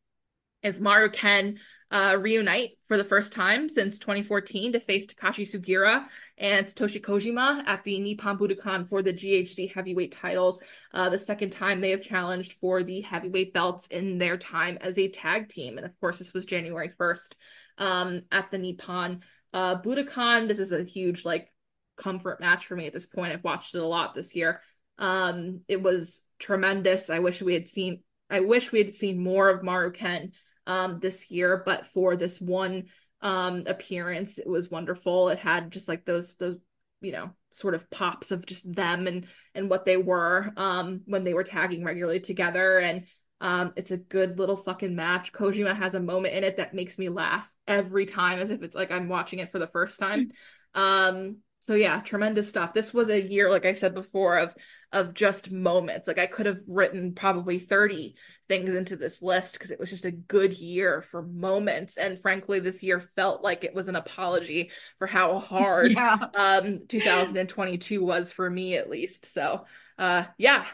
is 0.63 0.81
Maru 0.81 1.09
Ken 1.09 1.59
uh, 1.89 2.17
reunite 2.19 2.71
for 2.85 2.97
the 2.97 3.03
first 3.03 3.31
time 3.31 3.69
since 3.69 3.97
2014 3.99 4.73
to 4.73 4.79
face 4.79 5.07
Takashi 5.07 5.49
Sugiura 5.49 6.05
and 6.37 6.65
Satoshi 6.65 7.01
Kojima 7.01 7.65
at 7.65 7.83
the 7.83 7.99
Nippon 7.99 8.37
Budokan 8.37 8.87
for 8.87 9.01
the 9.01 9.13
GHC 9.13 9.73
heavyweight 9.73 10.11
titles. 10.11 10.61
Uh, 10.93 11.09
the 11.09 11.17
second 11.17 11.51
time 11.51 11.79
they 11.79 11.91
have 11.91 12.01
challenged 12.01 12.53
for 12.53 12.83
the 12.83 13.01
heavyweight 13.01 13.53
belts 13.53 13.87
in 13.87 14.17
their 14.17 14.37
time 14.37 14.77
as 14.81 14.97
a 14.97 15.07
tag 15.07 15.49
team. 15.49 15.77
And 15.77 15.85
of 15.85 15.97
course, 15.99 16.19
this 16.19 16.33
was 16.33 16.45
January 16.45 16.91
1st 16.99 17.33
um, 17.77 18.21
at 18.31 18.51
the 18.51 18.57
Nippon 18.57 19.21
uh, 19.53 19.81
Budokan. 19.81 20.47
This 20.47 20.59
is 20.59 20.73
a 20.73 20.83
huge, 20.83 21.23
like, 21.23 21.51
comfort 21.95 22.39
match 22.39 22.67
for 22.67 22.75
me 22.75 22.85
at 22.85 22.93
this 22.93 23.05
point. 23.05 23.33
I've 23.33 23.43
watched 23.43 23.75
it 23.75 23.79
a 23.79 23.85
lot 23.85 24.13
this 24.13 24.35
year. 24.35 24.61
Um, 24.99 25.61
it 25.67 25.81
was 25.81 26.21
tremendous. 26.39 27.09
I 27.09 27.19
wish 27.19 27.41
we 27.41 27.53
had 27.53 27.67
seen 27.67 28.01
I 28.29 28.41
wish 28.41 28.71
we 28.71 28.79
had 28.79 28.93
seen 28.93 29.23
more 29.23 29.49
of 29.49 29.63
Maru 29.63 29.91
Ken 29.91 30.31
um, 30.67 30.99
this 30.99 31.31
year, 31.31 31.63
but 31.65 31.87
for 31.87 32.15
this 32.15 32.39
one 32.39 32.85
um, 33.21 33.63
appearance, 33.65 34.37
it 34.37 34.47
was 34.47 34.69
wonderful. 34.69 35.29
It 35.29 35.39
had 35.39 35.71
just 35.71 35.87
like 35.87 36.05
those 36.05 36.35
those 36.35 36.57
you 37.01 37.11
know 37.11 37.31
sort 37.53 37.73
of 37.73 37.89
pops 37.89 38.31
of 38.31 38.45
just 38.45 38.71
them 38.71 39.07
and 39.07 39.25
and 39.55 39.69
what 39.69 39.85
they 39.85 39.97
were 39.97 40.51
um, 40.57 41.01
when 41.05 41.23
they 41.23 41.33
were 41.33 41.43
tagging 41.43 41.83
regularly 41.83 42.19
together 42.19 42.77
and 42.79 43.05
um, 43.39 43.73
it's 43.75 43.91
a 43.91 43.97
good 43.97 44.39
little 44.39 44.57
fucking 44.57 44.95
match. 44.95 45.31
Kojima 45.31 45.75
has 45.75 45.93
a 45.93 45.99
moment 45.99 46.33
in 46.33 46.43
it 46.43 46.57
that 46.57 46.73
makes 46.73 46.97
me 46.97 47.09
laugh 47.09 47.51
every 47.67 48.05
time 48.05 48.39
as 48.39 48.49
if 48.49 48.63
it's 48.63 48.75
like 48.75 48.91
I'm 48.91 49.09
watching 49.09 49.39
it 49.39 49.51
for 49.51 49.59
the 49.59 49.67
first 49.67 49.99
time. 49.99 50.31
Um, 50.73 51.37
so 51.61 51.75
yeah, 51.75 51.99
tremendous 51.99 52.49
stuff. 52.49 52.73
This 52.73 52.93
was 52.93 53.09
a 53.09 53.21
year, 53.21 53.51
like 53.51 53.65
I 53.65 53.73
said 53.73 53.93
before, 53.93 54.37
of 54.39 54.55
of 54.91 55.13
just 55.13 55.51
moments. 55.51 56.07
Like 56.07 56.19
I 56.19 56.27
could 56.27 56.45
have 56.45 56.61
written 56.67 57.13
probably 57.13 57.59
30 57.59 58.15
things 58.47 58.73
into 58.73 58.95
this 58.95 59.21
list 59.21 59.53
because 59.53 59.71
it 59.71 59.79
was 59.79 59.89
just 59.89 60.05
a 60.05 60.11
good 60.11 60.53
year 60.53 61.01
for 61.01 61.21
moments. 61.21 61.97
And 61.97 62.19
frankly, 62.19 62.59
this 62.59 62.81
year 62.81 63.01
felt 63.01 63.43
like 63.43 63.63
it 63.63 63.75
was 63.75 63.89
an 63.89 63.95
apology 63.95 64.71
for 64.97 65.07
how 65.07 65.39
hard 65.39 65.91
yeah. 65.91 66.27
um 66.35 66.81
2022 66.87 68.03
was 68.03 68.31
for 68.31 68.49
me 68.49 68.75
at 68.75 68.89
least. 68.89 69.25
So 69.25 69.65
uh 69.97 70.23
yeah, 70.37 70.65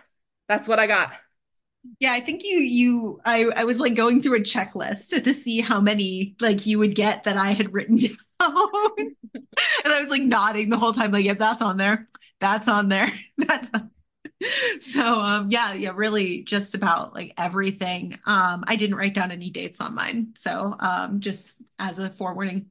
that's 0.47 0.67
what 0.67 0.79
I 0.79 0.87
got. 0.87 1.13
Yeah, 1.99 2.13
I 2.13 2.21
think 2.21 2.43
you 2.43 2.59
you 2.59 3.19
I 3.25 3.45
I 3.55 3.63
was 3.63 3.79
like 3.79 3.95
going 3.95 4.21
through 4.21 4.37
a 4.37 4.41
checklist 4.41 5.21
to, 5.21 5.33
see 5.33 5.59
how 5.59 5.81
many 5.81 6.35
like 6.39 6.65
you 6.65 6.79
would 6.79 6.95
get 6.95 7.23
that 7.23 7.35
I 7.35 7.51
had 7.51 7.73
written 7.73 7.97
down. 7.97 8.15
and 8.39 9.93
I 9.93 9.99
was 9.99 10.09
like 10.09 10.21
nodding 10.21 10.69
the 10.69 10.77
whole 10.77 10.93
time 10.93 11.11
like 11.11 11.25
yeah, 11.25 11.33
that's 11.33 11.61
on 11.61 11.77
there. 11.77 12.07
That's 12.39 12.67
on 12.67 12.89
there. 12.89 13.09
That's 13.37 13.69
on 13.73 13.89
so 14.79 15.19
um 15.19 15.49
yeah 15.49 15.73
yeah 15.73 15.91
really 15.95 16.41
just 16.43 16.75
about 16.75 17.13
like 17.13 17.33
everything. 17.37 18.13
Um 18.25 18.63
i 18.67 18.75
didn't 18.75 18.95
write 18.97 19.13
down 19.13 19.31
any 19.31 19.49
dates 19.49 19.81
on 19.81 19.95
mine. 19.95 20.33
So 20.35 20.75
um 20.79 21.19
just 21.19 21.61
as 21.79 21.99
a 21.99 22.09
forewarning 22.09 22.67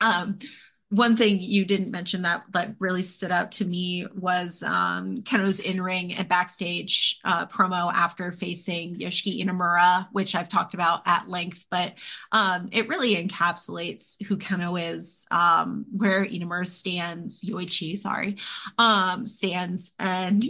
um 0.00 0.38
one 0.92 1.16
thing 1.16 1.40
you 1.40 1.64
didn't 1.64 1.90
mention 1.90 2.20
that 2.20 2.44
that 2.50 2.74
really 2.78 3.00
stood 3.00 3.30
out 3.30 3.50
to 3.50 3.64
me 3.64 4.06
was 4.14 4.62
um, 4.62 5.22
Kenoh's 5.22 5.58
in-ring 5.58 6.12
and 6.12 6.28
backstage 6.28 7.18
uh, 7.24 7.46
promo 7.46 7.90
after 7.94 8.30
facing 8.30 8.96
Yoshiki 8.96 9.42
Inamura, 9.42 10.06
which 10.12 10.34
I've 10.34 10.50
talked 10.50 10.74
about 10.74 11.00
at 11.06 11.30
length, 11.30 11.64
but 11.70 11.94
um, 12.30 12.68
it 12.72 12.88
really 12.88 13.16
encapsulates 13.16 14.22
who 14.26 14.36
Kenoh 14.36 14.78
is, 14.92 15.26
um, 15.30 15.86
where 15.96 16.26
Inamura 16.26 16.66
stands, 16.66 17.42
Yoichi, 17.42 17.96
sorry, 17.96 18.36
um, 18.76 19.24
stands, 19.24 19.92
and 19.98 20.44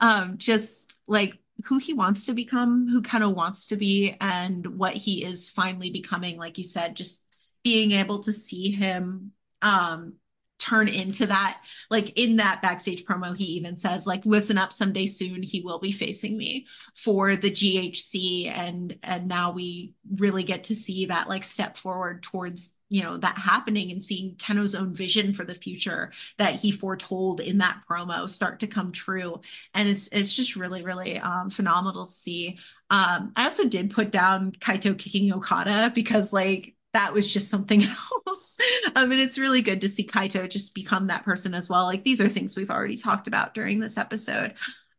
um, 0.00 0.38
just 0.38 0.94
like 1.06 1.36
who 1.66 1.76
he 1.76 1.92
wants 1.92 2.24
to 2.24 2.32
become, 2.32 2.88
who 2.88 3.02
Kenoh 3.02 3.34
wants 3.34 3.66
to 3.66 3.76
be, 3.76 4.16
and 4.18 4.78
what 4.78 4.94
he 4.94 5.22
is 5.22 5.50
finally 5.50 5.90
becoming. 5.90 6.38
Like 6.38 6.56
you 6.56 6.64
said, 6.64 6.96
just 6.96 7.26
being 7.62 7.92
able 7.92 8.20
to 8.20 8.32
see 8.32 8.70
him 8.70 9.32
um 9.64 10.14
turn 10.58 10.88
into 10.88 11.26
that. 11.26 11.60
Like 11.90 12.18
in 12.18 12.36
that 12.36 12.62
backstage 12.62 13.04
promo 13.04 13.36
he 13.36 13.44
even 13.44 13.76
says 13.76 14.06
like 14.06 14.24
listen 14.24 14.56
up 14.56 14.72
someday 14.72 15.06
soon 15.06 15.42
he 15.42 15.60
will 15.60 15.78
be 15.78 15.92
facing 15.92 16.36
me 16.36 16.66
for 16.94 17.36
the 17.36 17.50
GHC 17.50 18.46
and 18.50 18.96
and 19.02 19.28
now 19.28 19.52
we 19.52 19.94
really 20.16 20.42
get 20.42 20.64
to 20.64 20.74
see 20.74 21.06
that 21.06 21.28
like 21.28 21.44
step 21.44 21.76
forward 21.76 22.22
towards 22.22 22.74
you 22.88 23.02
know 23.02 23.16
that 23.16 23.36
happening 23.36 23.90
and 23.90 24.02
seeing 24.02 24.36
Kenoh's 24.36 24.74
own 24.74 24.94
vision 24.94 25.34
for 25.34 25.44
the 25.44 25.54
future 25.54 26.12
that 26.38 26.54
he 26.54 26.70
foretold 26.70 27.40
in 27.40 27.58
that 27.58 27.82
promo 27.90 28.28
start 28.28 28.60
to 28.60 28.66
come 28.66 28.92
true. 28.92 29.40
And 29.74 29.88
it's 29.88 30.08
it's 30.12 30.34
just 30.34 30.56
really 30.56 30.82
really 30.82 31.18
um 31.18 31.50
phenomenal 31.50 32.06
to 32.06 32.12
see. 32.12 32.58
Um 32.90 33.32
I 33.36 33.44
also 33.44 33.66
did 33.68 33.90
put 33.90 34.10
down 34.10 34.52
Kaito 34.52 34.96
kicking 34.96 35.32
Okada 35.32 35.90
because 35.94 36.32
like 36.32 36.73
that 36.94 37.12
was 37.12 37.30
just 37.30 37.48
something 37.48 37.82
else. 38.26 38.56
I 38.96 39.04
mean, 39.06 39.18
it's 39.18 39.38
really 39.38 39.60
good 39.60 39.82
to 39.82 39.88
see 39.88 40.06
Kaito 40.06 40.48
just 40.48 40.74
become 40.74 41.08
that 41.08 41.24
person 41.24 41.52
as 41.52 41.68
well. 41.68 41.84
Like 41.84 42.04
these 42.04 42.20
are 42.20 42.28
things 42.28 42.56
we've 42.56 42.70
already 42.70 42.96
talked 42.96 43.28
about 43.28 43.52
during 43.52 43.80
this 43.80 43.98
episode. 43.98 44.54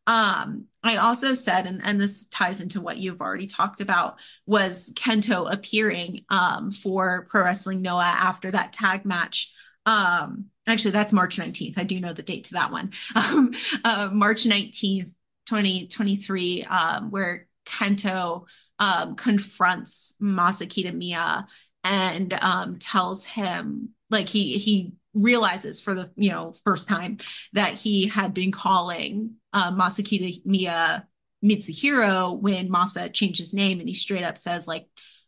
Um, 0.07 0.65
I 0.83 0.97
also 0.97 1.33
said, 1.33 1.65
and, 1.65 1.81
and 1.83 1.99
this 1.99 2.25
ties 2.25 2.61
into 2.61 2.79
what 2.79 2.97
you've 2.97 3.21
already 3.21 3.47
talked 3.47 3.81
about, 3.81 4.17
was 4.45 4.93
Kento 4.95 5.51
appearing 5.51 6.25
um, 6.29 6.69
for 6.71 7.27
Pro 7.29 7.43
Wrestling 7.43 7.81
Noah 7.81 8.03
after 8.03 8.51
that 8.51 8.71
tag 8.71 9.03
match. 9.03 9.51
Um, 9.87 10.45
actually, 10.67 10.91
that's 10.91 11.13
March 11.13 11.37
19th. 11.37 11.79
I 11.79 11.83
do 11.83 11.99
know 11.99 12.13
the 12.13 12.21
date 12.21 12.45
to 12.45 12.53
that 12.55 12.71
one. 12.71 12.91
Um, 13.15 13.53
uh, 13.83 14.09
March 14.11 14.43
19th, 14.43 15.11
2023, 15.47 16.65
um, 16.65 17.09
where 17.09 17.47
Kento 17.65 18.45
um, 18.77 19.15
confronts 19.15 20.15
Masa 20.21 20.67
Kitamiya 20.67 21.47
and 21.85 22.33
um, 22.41 22.79
tells 22.79 23.25
him 23.25 23.89
like 24.09 24.27
he 24.27 24.57
he 24.57 24.93
realizes 25.13 25.79
for 25.79 25.93
the 25.93 26.11
you 26.17 26.29
know 26.29 26.53
first 26.65 26.89
time 26.89 27.19
that 27.53 27.73
he 27.73 28.07
had 28.07 28.33
been 28.33 28.51
calling 28.51 29.35
uh, 29.53 29.71
Masa 29.71 30.03
Kitamiya 30.03 31.05
Mitsuhiro 31.43 32.37
when 32.37 32.69
Masa 32.69 33.13
changed 33.13 33.39
his 33.39 33.53
name, 33.53 33.79
and 33.79 33.87
he 33.87 33.93
straight 33.93 34.23
up 34.23 34.37
says 34.37 34.67
like, 34.67 34.87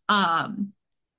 um, 0.10 0.74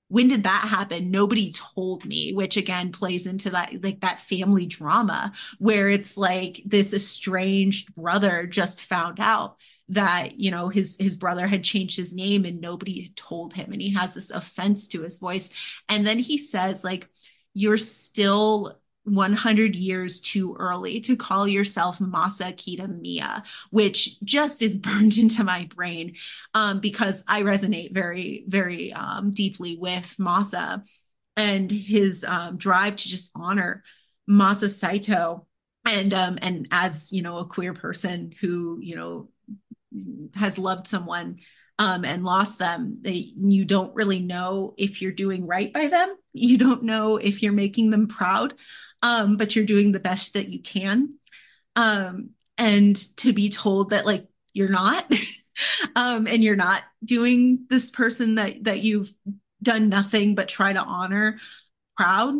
"When 0.08 0.26
did 0.26 0.42
that 0.42 0.67
happen? 0.68 1.12
Nobody 1.12 1.52
told 1.52 2.05
me." 2.05 2.33
Which 2.33 2.57
again 2.57 2.91
plays 2.91 3.25
into 3.26 3.50
that 3.50 3.83
like 3.83 4.00
that 4.00 4.20
family 4.23 4.67
drama 4.67 5.33
where 5.58 5.89
it's 5.89 6.18
like 6.18 6.60
this 6.67 6.92
estranged 6.92 7.94
brother 7.94 8.47
just 8.47 8.86
found 8.86 9.20
out 9.20 9.57
that 9.89 10.39
you 10.39 10.50
know 10.50 10.68
his 10.68 10.97
his 11.00 11.17
brother 11.17 11.47
had 11.47 11.65
changed 11.65 11.97
his 11.97 12.15
name 12.15 12.44
and 12.44 12.60
nobody 12.60 13.02
had 13.02 13.17
told 13.17 13.55
him 13.55 13.73
and 13.73 13.81
he 13.81 13.92
has 13.94 14.15
this 14.15 14.31
offense 14.31 14.89
to 14.89 15.02
his 15.02 15.17
voice 15.17 15.50
and 15.89 16.07
then 16.07 16.18
he 16.18 16.36
says 16.36 16.84
like 16.84 17.08
you're 17.55 17.78
still 17.78 18.78
100 19.05 19.75
years 19.75 20.20
too 20.20 20.55
early 20.58 21.00
to 21.00 21.17
call 21.17 21.49
yourself 21.49 21.99
Masa 21.99 22.52
Kita 22.55 22.89
Mia, 23.00 23.42
which 23.70 24.20
just 24.23 24.62
is 24.62 24.76
burned 24.78 25.18
into 25.18 25.44
my 25.44 25.68
brain 25.75 26.15
um, 26.55 26.81
because 26.81 27.25
I 27.26 27.42
resonate 27.42 27.92
very, 27.92 28.44
very 28.47 28.92
um, 28.92 29.33
deeply 29.33 29.76
with 29.76 30.15
Masa 30.18 30.86
and 31.36 31.70
his 31.70 32.25
um, 32.25 32.57
drive 32.57 32.97
to 32.97 33.08
just 33.08 33.31
honor 33.34 33.83
Masa 34.28 34.68
Saito. 34.68 35.47
And 35.84 36.12
um, 36.12 36.39
and 36.42 36.68
as 36.70 37.12
you 37.12 37.23
know, 37.23 37.39
a 37.39 37.47
queer 37.47 37.73
person 37.73 38.34
who 38.41 38.78
you 38.83 38.94
know 38.94 39.31
has 40.34 40.58
loved 40.58 40.86
someone 40.86 41.38
um, 41.78 42.04
and 42.04 42.24
lost 42.24 42.58
them, 42.58 42.98
they, 43.02 43.32
you 43.36 43.64
don't 43.64 43.94
really 43.94 44.20
know 44.20 44.74
if 44.76 45.00
you're 45.00 45.12
doing 45.12 45.46
right 45.46 45.72
by 45.72 45.86
them. 45.86 46.16
You 46.32 46.58
don't 46.58 46.82
know 46.82 47.16
if 47.16 47.42
you're 47.42 47.52
making 47.52 47.90
them 47.90 48.08
proud, 48.08 48.54
um, 49.02 49.36
but 49.36 49.54
you're 49.54 49.64
doing 49.64 49.92
the 49.92 50.00
best 50.00 50.34
that 50.34 50.48
you 50.48 50.60
can. 50.60 51.14
Um, 51.76 52.30
and 52.56 52.96
to 53.18 53.32
be 53.32 53.48
told 53.48 53.90
that 53.90 54.06
like 54.06 54.26
you're 54.52 54.68
not, 54.68 55.12
um, 55.96 56.26
and 56.26 56.42
you're 56.42 56.56
not 56.56 56.82
doing 57.04 57.66
this 57.70 57.90
person 57.90 58.36
that 58.36 58.64
that 58.64 58.82
you've 58.82 59.12
done 59.62 59.88
nothing 59.88 60.34
but 60.34 60.48
try 60.48 60.72
to 60.72 60.80
honor 60.80 61.38
proud 61.96 62.34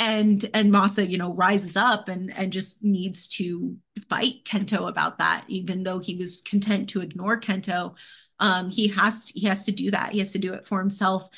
and 0.00 0.48
and 0.54 0.72
Masa, 0.72 1.08
you 1.08 1.18
know, 1.18 1.34
rises 1.34 1.76
up 1.76 2.08
and 2.08 2.36
and 2.36 2.52
just 2.52 2.82
needs 2.82 3.28
to 3.28 3.76
fight 4.08 4.44
Kento 4.44 4.88
about 4.88 5.18
that, 5.18 5.44
even 5.46 5.82
though 5.82 5.98
he 5.98 6.16
was 6.16 6.40
content 6.40 6.88
to 6.90 7.02
ignore 7.02 7.38
Kento. 7.38 7.94
Um, 8.40 8.70
he 8.70 8.88
has 8.88 9.24
to, 9.24 9.38
he 9.38 9.46
has 9.46 9.66
to 9.66 9.72
do 9.72 9.90
that. 9.90 10.12
He 10.12 10.18
has 10.18 10.32
to 10.32 10.38
do 10.38 10.54
it 10.54 10.66
for 10.66 10.80
himself. 10.80 11.28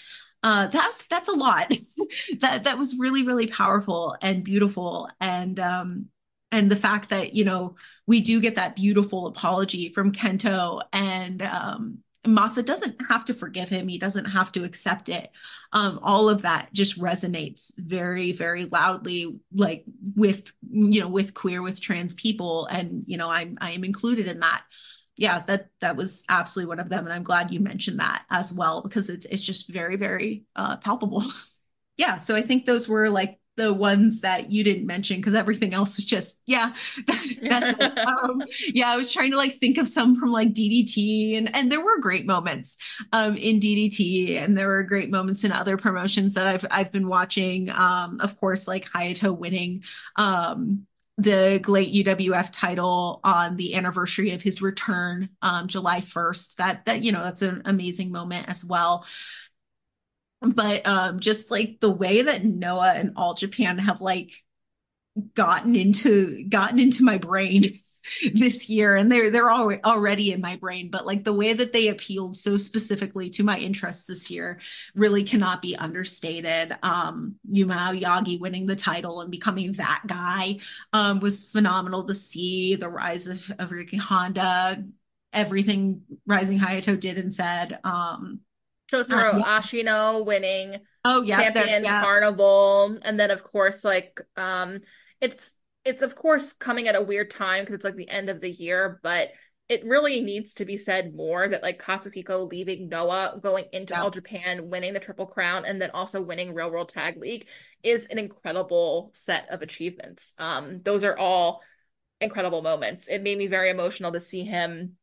Uh, 0.45 0.69
that's 0.69 1.05
that's 1.07 1.29
a 1.29 1.33
lot. 1.37 1.73
that 2.39 2.63
that 2.65 2.79
was 2.79 2.97
really 2.99 3.25
really 3.25 3.49
powerful 3.49 4.17
and 4.23 4.45
beautiful, 4.45 5.11
and 5.21 5.59
um, 5.59 6.07
and 6.53 6.71
the 6.71 6.77
fact 6.77 7.11
that 7.11 7.35
you 7.35 7.45
know 7.45 7.75
we 8.07 8.21
do 8.21 8.41
get 8.41 8.55
that 8.57 8.77
beautiful 8.77 9.27
apology 9.27 9.93
from 9.93 10.13
Kento 10.13 10.83
and 10.93 11.43
um, 11.43 11.99
Masa 12.25 12.65
doesn't 12.65 12.97
have 13.09 13.25
to 13.25 13.35
forgive 13.35 13.69
him. 13.69 13.89
He 13.89 13.99
doesn't 13.99 14.27
have 14.27 14.53
to 14.53 14.65
accept 14.65 15.09
it. 15.09 15.31
Um, 15.73 15.99
all 16.03 16.29
of 16.29 16.43
that 16.43 16.73
just 16.73 17.01
resonates 17.01 17.73
very, 17.77 18.31
very 18.33 18.67
loudly, 18.67 19.41
like 19.53 19.85
with 20.15 20.53
you 20.71 21.01
know, 21.01 21.09
with 21.09 21.35
queer, 21.35 21.63
with 21.63 21.81
trans 21.81 22.15
people, 22.15 22.67
and 22.67 23.03
you 23.07 23.17
know, 23.17 23.29
I'm 23.29 23.59
I 23.61 23.73
am 23.73 23.85
included 23.85 24.29
in 24.29 24.41
that. 24.41 24.65
Yeah, 25.17 25.43
that 25.47 25.69
that 25.81 25.97
was 25.97 26.23
absolutely 26.29 26.69
one 26.69 26.81
of 26.81 26.89
them, 26.89 27.05
and 27.05 27.13
I'm 27.13 27.25
glad 27.25 27.53
you 27.53 27.61
mentioned 27.61 27.99
that 28.01 28.25
as 28.31 28.53
well 28.53 28.83
because 28.83 29.09
it's 29.09 29.27
it's 29.27 29.43
just 29.43 29.69
very, 29.69 29.97
very 29.97 30.45
uh, 30.55 30.77
palpable. 30.77 31.25
yeah, 31.97 32.19
so 32.19 32.37
I 32.37 32.43
think 32.43 32.65
those 32.65 32.89
were 32.89 33.11
like 33.11 33.39
the 33.57 33.73
ones 33.73 34.23
that 34.23 34.51
you 34.51 34.65
didn't 34.65 34.87
mention 34.87 35.17
because 35.17 35.35
everything 35.35 35.75
else 35.75 35.97
was 35.97 36.05
just 36.05 36.41
yeah 36.47 36.73
that's 37.43 37.79
um, 37.99 38.43
yeah 38.69 38.91
i 38.91 38.97
was 38.97 39.13
trying 39.13 39.31
to 39.31 39.37
like 39.37 39.59
think 39.59 39.79
of 39.79 39.89
some 39.89 40.15
from 40.15 40.31
like 40.33 40.53
ddt 40.53 41.37
and 41.37 41.55
and 41.55 41.71
there 41.71 41.85
were 41.85 41.99
great 42.01 42.27
moments 42.27 42.77
um 43.13 43.37
in 43.37 43.61
ddt 43.61 44.37
and 44.37 44.57
there 44.57 44.69
were 44.69 44.83
great 44.83 45.11
moments 45.11 45.45
in 45.45 45.53
other 45.53 45.77
promotions 45.77 46.35
that 46.35 46.47
i've 46.47 46.67
i've 46.71 46.93
been 46.93 47.09
watching 47.09 47.69
um 47.71 48.19
of 48.21 48.39
course 48.41 48.67
like 48.67 48.87
hayato 48.91 49.37
winning 49.37 49.83
um 50.17 50.87
the 51.19 51.61
GLEAT 51.63 52.07
UWF 52.07 52.49
title 52.53 53.21
on 53.23 53.57
the 53.57 53.75
anniversary 53.75 54.31
of 54.31 54.41
his 54.41 54.63
return, 54.63 55.29
um, 55.43 55.69
July 55.69 56.01
1st. 56.01 56.57
That 56.57 56.87
that 56.87 57.03
you 57.03 57.13
know 57.13 57.23
that's 57.23 57.43
an 57.43 57.63
amazing 57.67 58.11
moment 58.11 58.49
as 58.49 58.65
well 58.65 59.05
but 60.43 60.87
um 60.87 61.21
just 61.21 61.51
like 61.51 61.79
the 61.81 61.93
way 61.93 62.23
that 62.23 62.45
Noah 62.45 62.93
and 62.95 63.13
All 63.17 63.35
Japan 63.35 63.79
have 63.79 64.01
like 64.01 64.33
gotten 65.35 65.77
into 65.77 66.45
gotten 66.49 66.79
into 66.79 67.05
my 67.05 67.19
brain 67.19 67.65
this 68.35 68.69
year 68.69 68.97
and 68.97 69.13
they're 69.13 69.31
they're 69.31 69.51
all, 69.51 69.73
already 69.85 70.33
in 70.33 70.41
my 70.41 70.57
brain 70.57 70.91
but 70.91 71.07
like 71.07 71.23
the 71.23 71.33
way 71.33 71.53
that 71.53 71.73
they 71.73 71.89
appealed 71.89 72.35
so 72.37 72.57
specifically 72.57 73.31
to 73.31 73.45
my 73.45 73.59
interests 73.59 74.07
this 74.07 74.31
year 74.31 74.59
really 74.95 75.23
cannot 75.23 75.63
be 75.63 75.77
understated. 75.77 76.77
Um 76.83 77.37
Yuma 77.51 77.75
Aoyagi 77.75 78.41
winning 78.41 78.67
the 78.67 78.77
title 78.77 79.21
and 79.21 79.31
becoming 79.31 79.73
that 79.73 80.03
guy 80.07 80.59
um 80.93 81.21
was 81.21 81.45
phenomenal 81.45 82.05
to 82.05 82.15
see 82.15 82.75
the 82.77 82.89
rise 82.89 83.27
of, 83.27 83.51
of 83.59 83.71
Riki 83.71 83.99
Honda. 83.99 84.83
Everything 85.33 86.03
Rising 86.27 86.59
Hayato 86.59 86.99
did 86.99 87.19
and 87.19 87.33
said 87.33 87.79
um 87.85 88.41
Shotaro 88.93 89.35
uh, 89.35 89.39
yeah. 89.39 89.61
Ashino 89.61 90.25
winning 90.27 90.77
oh 91.05 91.23
yeah 91.23 91.41
champion 91.41 91.83
yeah. 91.83 92.03
carnival 92.03 92.99
and 93.03 93.19
then 93.19 93.31
of 93.31 93.43
course 93.43 93.85
like 93.85 94.21
um 94.37 94.81
it's 95.21 95.55
it's 95.85 96.03
of 96.03 96.15
course 96.15 96.53
coming 96.53 96.89
at 96.89 96.95
a 96.95 97.03
weird 97.03 97.31
time 97.31 97.63
because 97.63 97.75
it's 97.75 97.85
like 97.85 97.97
the 97.97 98.09
end 98.09 98.29
of 98.29 98.41
the 98.41 98.51
year 98.51 99.01
but 99.03 99.31
it 99.69 99.85
really 99.85 100.21
needs 100.21 100.55
to 100.55 100.65
be 100.65 100.77
said 100.77 101.15
more 101.15 101.49
that 101.49 101.63
like 101.63 101.81
Katsuhiko 101.83 102.51
leaving 102.51 102.89
Noah 102.89 103.39
going 103.43 103.65
into 103.73 103.95
yeah. 103.95 104.03
All 104.03 104.11
Japan 104.11 104.69
winning 104.69 104.93
the 104.93 105.01
Triple 105.01 105.27
Crown 105.27 105.65
and 105.65 105.81
then 105.81 105.91
also 105.93 106.21
winning 106.21 106.53
Real 106.53 106.71
World 106.71 106.91
Tag 106.91 107.17
League 107.17 107.47
is 107.83 108.07
an 108.07 108.19
incredible 108.19 109.11
set 109.15 109.49
of 109.51 109.63
achievements 109.63 110.35
um 110.39 110.81
those 110.83 111.05
are 111.05 111.17
all 111.17 111.63
incredible 112.21 112.63
moments 112.63 113.09
it 113.09 113.23
made 113.23 113.39
me 113.39 113.47
very 113.47 113.71
emotional 113.71 114.13
to 114.13 114.21
see 114.21 114.45
him 114.45 114.97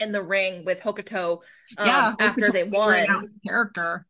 in 0.00 0.12
the 0.12 0.22
ring 0.22 0.64
with 0.64 0.80
Hokuto 0.80 1.38
um, 1.78 1.86
yeah, 1.86 2.14
after 2.18 2.50
they 2.50 2.64
won. 2.64 3.06
Out 3.08 3.22
his 3.22 3.38
character. 3.46 4.06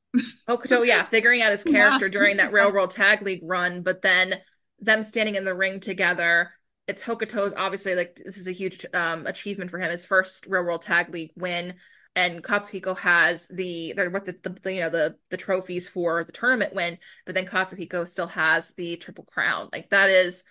Hokuto, 0.49 0.87
yeah, 0.87 1.03
figuring 1.05 1.43
out 1.43 1.53
his 1.53 1.65
character 1.65 2.07
yeah. 2.07 2.13
during 2.13 2.37
that 2.39 2.53
Real 2.53 2.73
World 2.73 2.91
Tag 2.91 3.23
League 3.23 3.43
run, 3.43 3.83
but 3.83 4.03
then 4.03 4.41
them 4.81 5.03
standing 5.03 5.35
in 5.35 5.45
the 5.45 5.55
ring 5.55 5.81
together. 5.81 6.53
It's 6.87 7.03
Hokuto's 7.03 7.55
obviously 7.57 7.95
like 7.95 8.21
this 8.23 8.37
is 8.37 8.49
a 8.49 8.53
huge 8.53 8.85
um, 8.93 9.27
achievement 9.27 9.71
for 9.71 9.79
him, 9.79 9.91
his 9.91 10.05
first 10.05 10.47
Real 10.47 10.65
World 10.65 10.83
Tag 10.83 11.11
League 11.11 11.33
win. 11.37 11.75
And 12.17 12.45
Katsuhiko 12.45 12.97
has 12.99 13.49
the 13.49 13.93
they're 13.97 14.11
what 14.11 14.25
the, 14.25 14.37
the 14.43 14.73
you 14.73 14.81
know 14.81 14.91
the 14.91 15.17
the 15.31 15.37
trophies 15.37 15.89
for 15.89 16.23
the 16.23 16.31
tournament 16.31 16.73
win, 16.73 16.99
but 17.27 17.35
then 17.35 17.47
Katsuhiko 17.47 18.07
still 18.07 18.29
has 18.29 18.73
the 18.77 18.97
triple 18.99 19.25
crown. 19.25 19.69
Like 19.73 19.91
that 19.91 20.11
is 20.11 20.45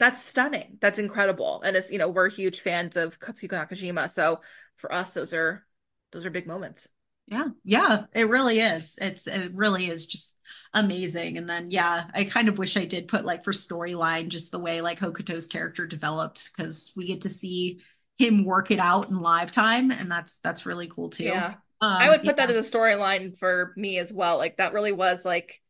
that's 0.00 0.24
stunning. 0.24 0.78
That's 0.80 0.98
incredible. 0.98 1.60
And 1.62 1.76
it's, 1.76 1.92
you 1.92 1.98
know, 1.98 2.08
we're 2.08 2.30
huge 2.30 2.60
fans 2.60 2.96
of 2.96 3.20
Katsuhiko 3.20 3.50
Nakajima, 3.50 4.10
so 4.10 4.40
for 4.80 4.92
us 4.92 5.14
those 5.14 5.32
are 5.32 5.64
those 6.12 6.26
are 6.26 6.30
big 6.30 6.46
moments. 6.46 6.88
Yeah. 7.26 7.48
Yeah 7.62 8.04
it 8.12 8.28
really 8.28 8.58
is. 8.58 8.98
It's 9.00 9.26
it 9.26 9.52
really 9.54 9.86
is 9.86 10.06
just 10.06 10.40
amazing. 10.74 11.38
And 11.38 11.48
then 11.48 11.70
yeah 11.70 12.04
i 12.14 12.24
kind 12.24 12.48
of 12.48 12.58
wish 12.58 12.76
i 12.76 12.84
did 12.84 13.08
put 13.08 13.24
like 13.24 13.44
for 13.44 13.52
storyline 13.52 14.28
just 14.28 14.50
the 14.50 14.58
way 14.58 14.80
like 14.80 14.98
hokuto's 14.98 15.46
character 15.46 15.86
developed 15.86 16.50
because 16.56 16.92
we 16.96 17.06
get 17.06 17.22
to 17.22 17.28
see 17.28 17.80
him 18.18 18.44
work 18.44 18.70
it 18.70 18.78
out 18.78 19.08
in 19.08 19.20
live 19.20 19.50
time 19.50 19.90
and 19.90 20.10
that's 20.10 20.38
that's 20.38 20.66
really 20.66 20.86
cool 20.88 21.10
too. 21.10 21.24
Yeah. 21.24 21.54
Um, 21.82 21.92
i 21.92 22.08
would 22.10 22.20
put 22.20 22.36
yeah. 22.36 22.46
that 22.46 22.54
as 22.54 22.66
a 22.66 22.76
storyline 22.76 23.38
for 23.38 23.72
me 23.76 23.98
as 23.98 24.12
well. 24.12 24.36
Like 24.36 24.56
that 24.56 24.72
really 24.72 24.92
was 24.92 25.24
like 25.24 25.60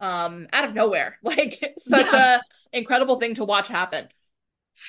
um 0.00 0.46
out 0.52 0.64
of 0.64 0.74
nowhere. 0.74 1.18
Like 1.24 1.58
such 1.78 2.06
yeah. 2.06 2.40
a 2.72 2.76
incredible 2.76 3.18
thing 3.18 3.34
to 3.34 3.44
watch 3.44 3.68
happen 3.68 4.08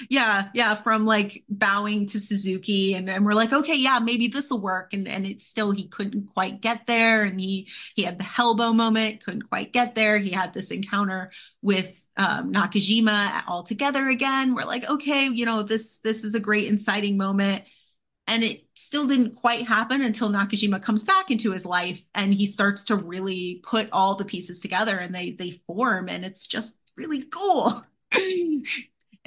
yeah 0.09 0.49
yeah 0.53 0.75
from 0.75 1.05
like 1.05 1.43
bowing 1.49 2.05
to 2.05 2.19
suzuki 2.19 2.93
and, 2.93 3.09
and 3.09 3.25
we're 3.25 3.33
like 3.33 3.51
okay 3.51 3.75
yeah 3.75 3.99
maybe 3.99 4.27
this 4.27 4.51
will 4.51 4.61
work 4.61 4.93
and 4.93 5.07
and 5.07 5.25
it's 5.25 5.45
still 5.45 5.71
he 5.71 5.87
couldn't 5.87 6.27
quite 6.33 6.61
get 6.61 6.85
there 6.87 7.23
and 7.23 7.39
he 7.39 7.67
he 7.95 8.03
had 8.03 8.17
the 8.17 8.23
Hellbow 8.23 8.75
moment 8.75 9.23
couldn't 9.23 9.43
quite 9.43 9.73
get 9.73 9.95
there. 9.95 10.17
He 10.17 10.31
had 10.31 10.53
this 10.53 10.71
encounter 10.71 11.31
with 11.61 12.05
um, 12.17 12.53
nakajima 12.53 13.43
all 13.47 13.63
together 13.63 14.07
again. 14.09 14.55
We're 14.55 14.65
like 14.65 14.89
okay 14.89 15.27
you 15.27 15.45
know 15.45 15.63
this 15.63 15.97
this 15.99 16.23
is 16.23 16.35
a 16.35 16.39
great 16.39 16.65
inciting 16.65 17.17
moment 17.17 17.63
and 18.27 18.43
it 18.43 18.65
still 18.75 19.07
didn't 19.07 19.35
quite 19.35 19.67
happen 19.67 20.01
until 20.01 20.29
nakajima 20.29 20.81
comes 20.81 21.03
back 21.03 21.31
into 21.31 21.51
his 21.51 21.65
life 21.65 22.03
and 22.13 22.33
he 22.33 22.45
starts 22.45 22.83
to 22.85 22.95
really 22.95 23.59
put 23.63 23.89
all 23.91 24.15
the 24.15 24.25
pieces 24.25 24.59
together 24.59 24.97
and 24.97 25.13
they 25.13 25.31
they 25.31 25.51
form 25.51 26.07
and 26.07 26.23
it's 26.23 26.45
just 26.45 26.79
really 26.95 27.23
cool 27.23 27.83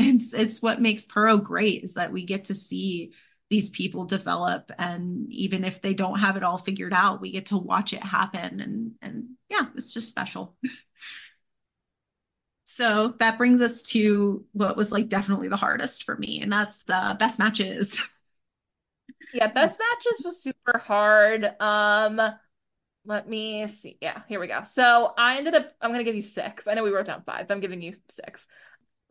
it's 0.03 0.35
it's 0.35 0.63
what 0.63 0.81
makes 0.81 1.05
Puro 1.05 1.39
great 1.39 1.83
is 1.83 1.95
that 1.95 2.13
we 2.13 2.25
get 2.25 2.47
to 2.47 2.55
see 2.55 3.13
these 3.51 3.69
people 3.69 4.07
develop 4.07 4.73
and 4.79 5.31
even 5.31 5.63
if 5.63 5.83
they 5.83 5.93
don't 5.93 6.21
have 6.21 6.39
it 6.39 6.43
all 6.43 6.57
figured 6.57 6.95
out 6.95 7.21
we 7.21 7.31
get 7.31 7.47
to 7.47 7.59
watch 7.59 7.93
it 7.93 8.03
happen 8.03 8.61
and 8.61 8.93
and 9.03 9.29
yeah 9.49 9.67
it's 9.75 9.93
just 9.93 10.09
special. 10.09 10.57
So 12.65 13.09
that 13.19 13.37
brings 13.37 13.61
us 13.61 13.83
to 13.83 14.47
what 14.53 14.79
was 14.79 14.93
like 14.93 15.11
definitely 15.11 15.49
the 15.49 15.57
hardest 15.57 16.05
for 16.05 16.17
me 16.17 16.41
and 16.41 16.51
that's 16.51 16.85
uh 16.89 17.15
best 17.15 17.39
matches. 17.39 18.01
Yeah 19.35 19.47
best 19.49 19.79
matches 19.79 20.23
was 20.25 20.43
super 20.43 20.79
hard. 20.79 21.45
Um 21.61 22.21
let 23.05 23.29
me 23.29 23.67
see. 23.67 23.99
Yeah 24.01 24.23
here 24.29 24.41
we 24.41 24.47
go. 24.47 24.63
So 24.65 25.13
i 25.19 25.37
ended 25.37 25.55
up 25.55 25.73
i'm 25.81 25.91
gonna 25.91 26.05
give 26.05 26.15
you 26.17 26.23
six. 26.23 26.67
I 26.67 26.75
know 26.75 26.83
we 26.85 26.91
wrote 26.91 27.07
down 27.07 27.23
five 27.27 27.47
but 27.49 27.55
i'm 27.55 27.61
giving 27.61 27.83
you 27.83 27.97
six 28.09 28.47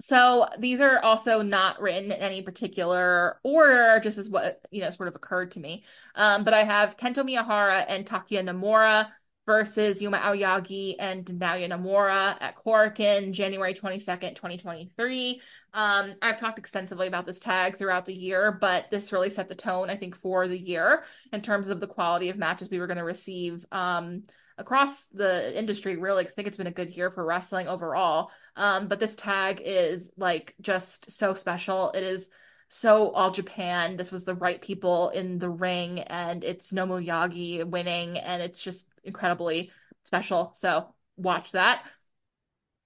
so 0.02 0.48
these 0.60 0.82
are 0.82 1.00
also 1.00 1.42
not 1.42 1.80
written 1.80 2.12
in 2.12 2.20
any 2.20 2.42
particular 2.42 3.40
order, 3.44 4.00
just 4.04 4.18
as 4.18 4.30
what, 4.30 4.62
you 4.72 4.82
know, 4.82 4.90
sort 4.90 5.08
of 5.08 5.16
occurred 5.16 5.52
to 5.52 5.60
me. 5.60 5.84
Um, 6.16 6.44
but 6.44 6.54
I 6.54 6.64
have 6.64 6.98
Kento 6.98 7.18
Miyahara 7.18 7.86
and 7.88 8.06
Takuya 8.06 8.44
Nomura 8.44 9.10
versus 9.46 10.02
Yuma 10.02 10.18
Aoyagi 10.18 10.96
and 11.00 11.26
Naoya 11.26 11.70
Nomura 11.70 12.38
at 12.40 12.56
Korakuen, 12.56 13.32
January 13.32 13.74
22nd, 13.74 14.36
2023. 14.36 15.42
Um, 15.74 16.14
I've 16.22 16.40
talked 16.40 16.60
extensively 16.60 17.08
about 17.08 17.26
this 17.26 17.40
tag 17.40 17.78
throughout 17.78 18.06
the 18.06 18.16
year, 18.16 18.52
but 18.52 18.86
this 18.92 19.12
really 19.12 19.30
set 19.30 19.48
the 19.48 19.56
tone, 19.56 19.90
I 19.90 19.98
think, 19.98 20.16
for 20.16 20.48
the 20.48 20.60
year 20.60 21.04
in 21.32 21.42
terms 21.42 21.70
of 21.70 21.80
the 21.80 21.88
quality 21.88 22.30
of 22.30 22.38
matches 22.38 22.70
we 22.70 22.80
were 22.80 22.88
going 22.88 22.98
to 22.98 23.04
receive 23.04 23.66
um, 23.72 24.24
across 24.62 25.08
the 25.08 25.58
industry. 25.58 25.98
Really, 25.98 26.26
I 26.26 26.30
think 26.30 26.48
it's 26.48 26.58
been 26.58 26.68
a 26.68 26.72
good 26.72 26.96
year 26.96 27.12
for 27.12 27.26
wrestling 27.26 27.68
overall. 27.68 28.32
Um, 28.56 28.88
but 28.88 29.00
this 29.00 29.16
tag 29.16 29.62
is 29.64 30.12
like 30.16 30.56
just 30.62 31.12
so 31.12 31.34
special. 31.34 31.92
It 31.92 32.04
is 32.04 32.30
so 32.70 33.10
all 33.10 33.32
Japan. 33.32 33.98
This 33.98 34.12
was 34.12 34.24
the 34.24 34.36
right 34.36 34.62
people 34.62 35.10
in 35.10 35.40
the 35.40 35.50
ring, 35.50 36.00
and 36.00 36.44
it's 36.44 36.72
Nomu 36.72 37.06
Yagi 37.06 37.66
winning, 37.66 38.18
and 38.18 38.42
it's 38.42 38.62
just 38.62 38.88
incredibly 39.04 39.72
special. 40.06 40.52
So 40.56 40.94
watch 41.18 41.52
that. 41.52 41.84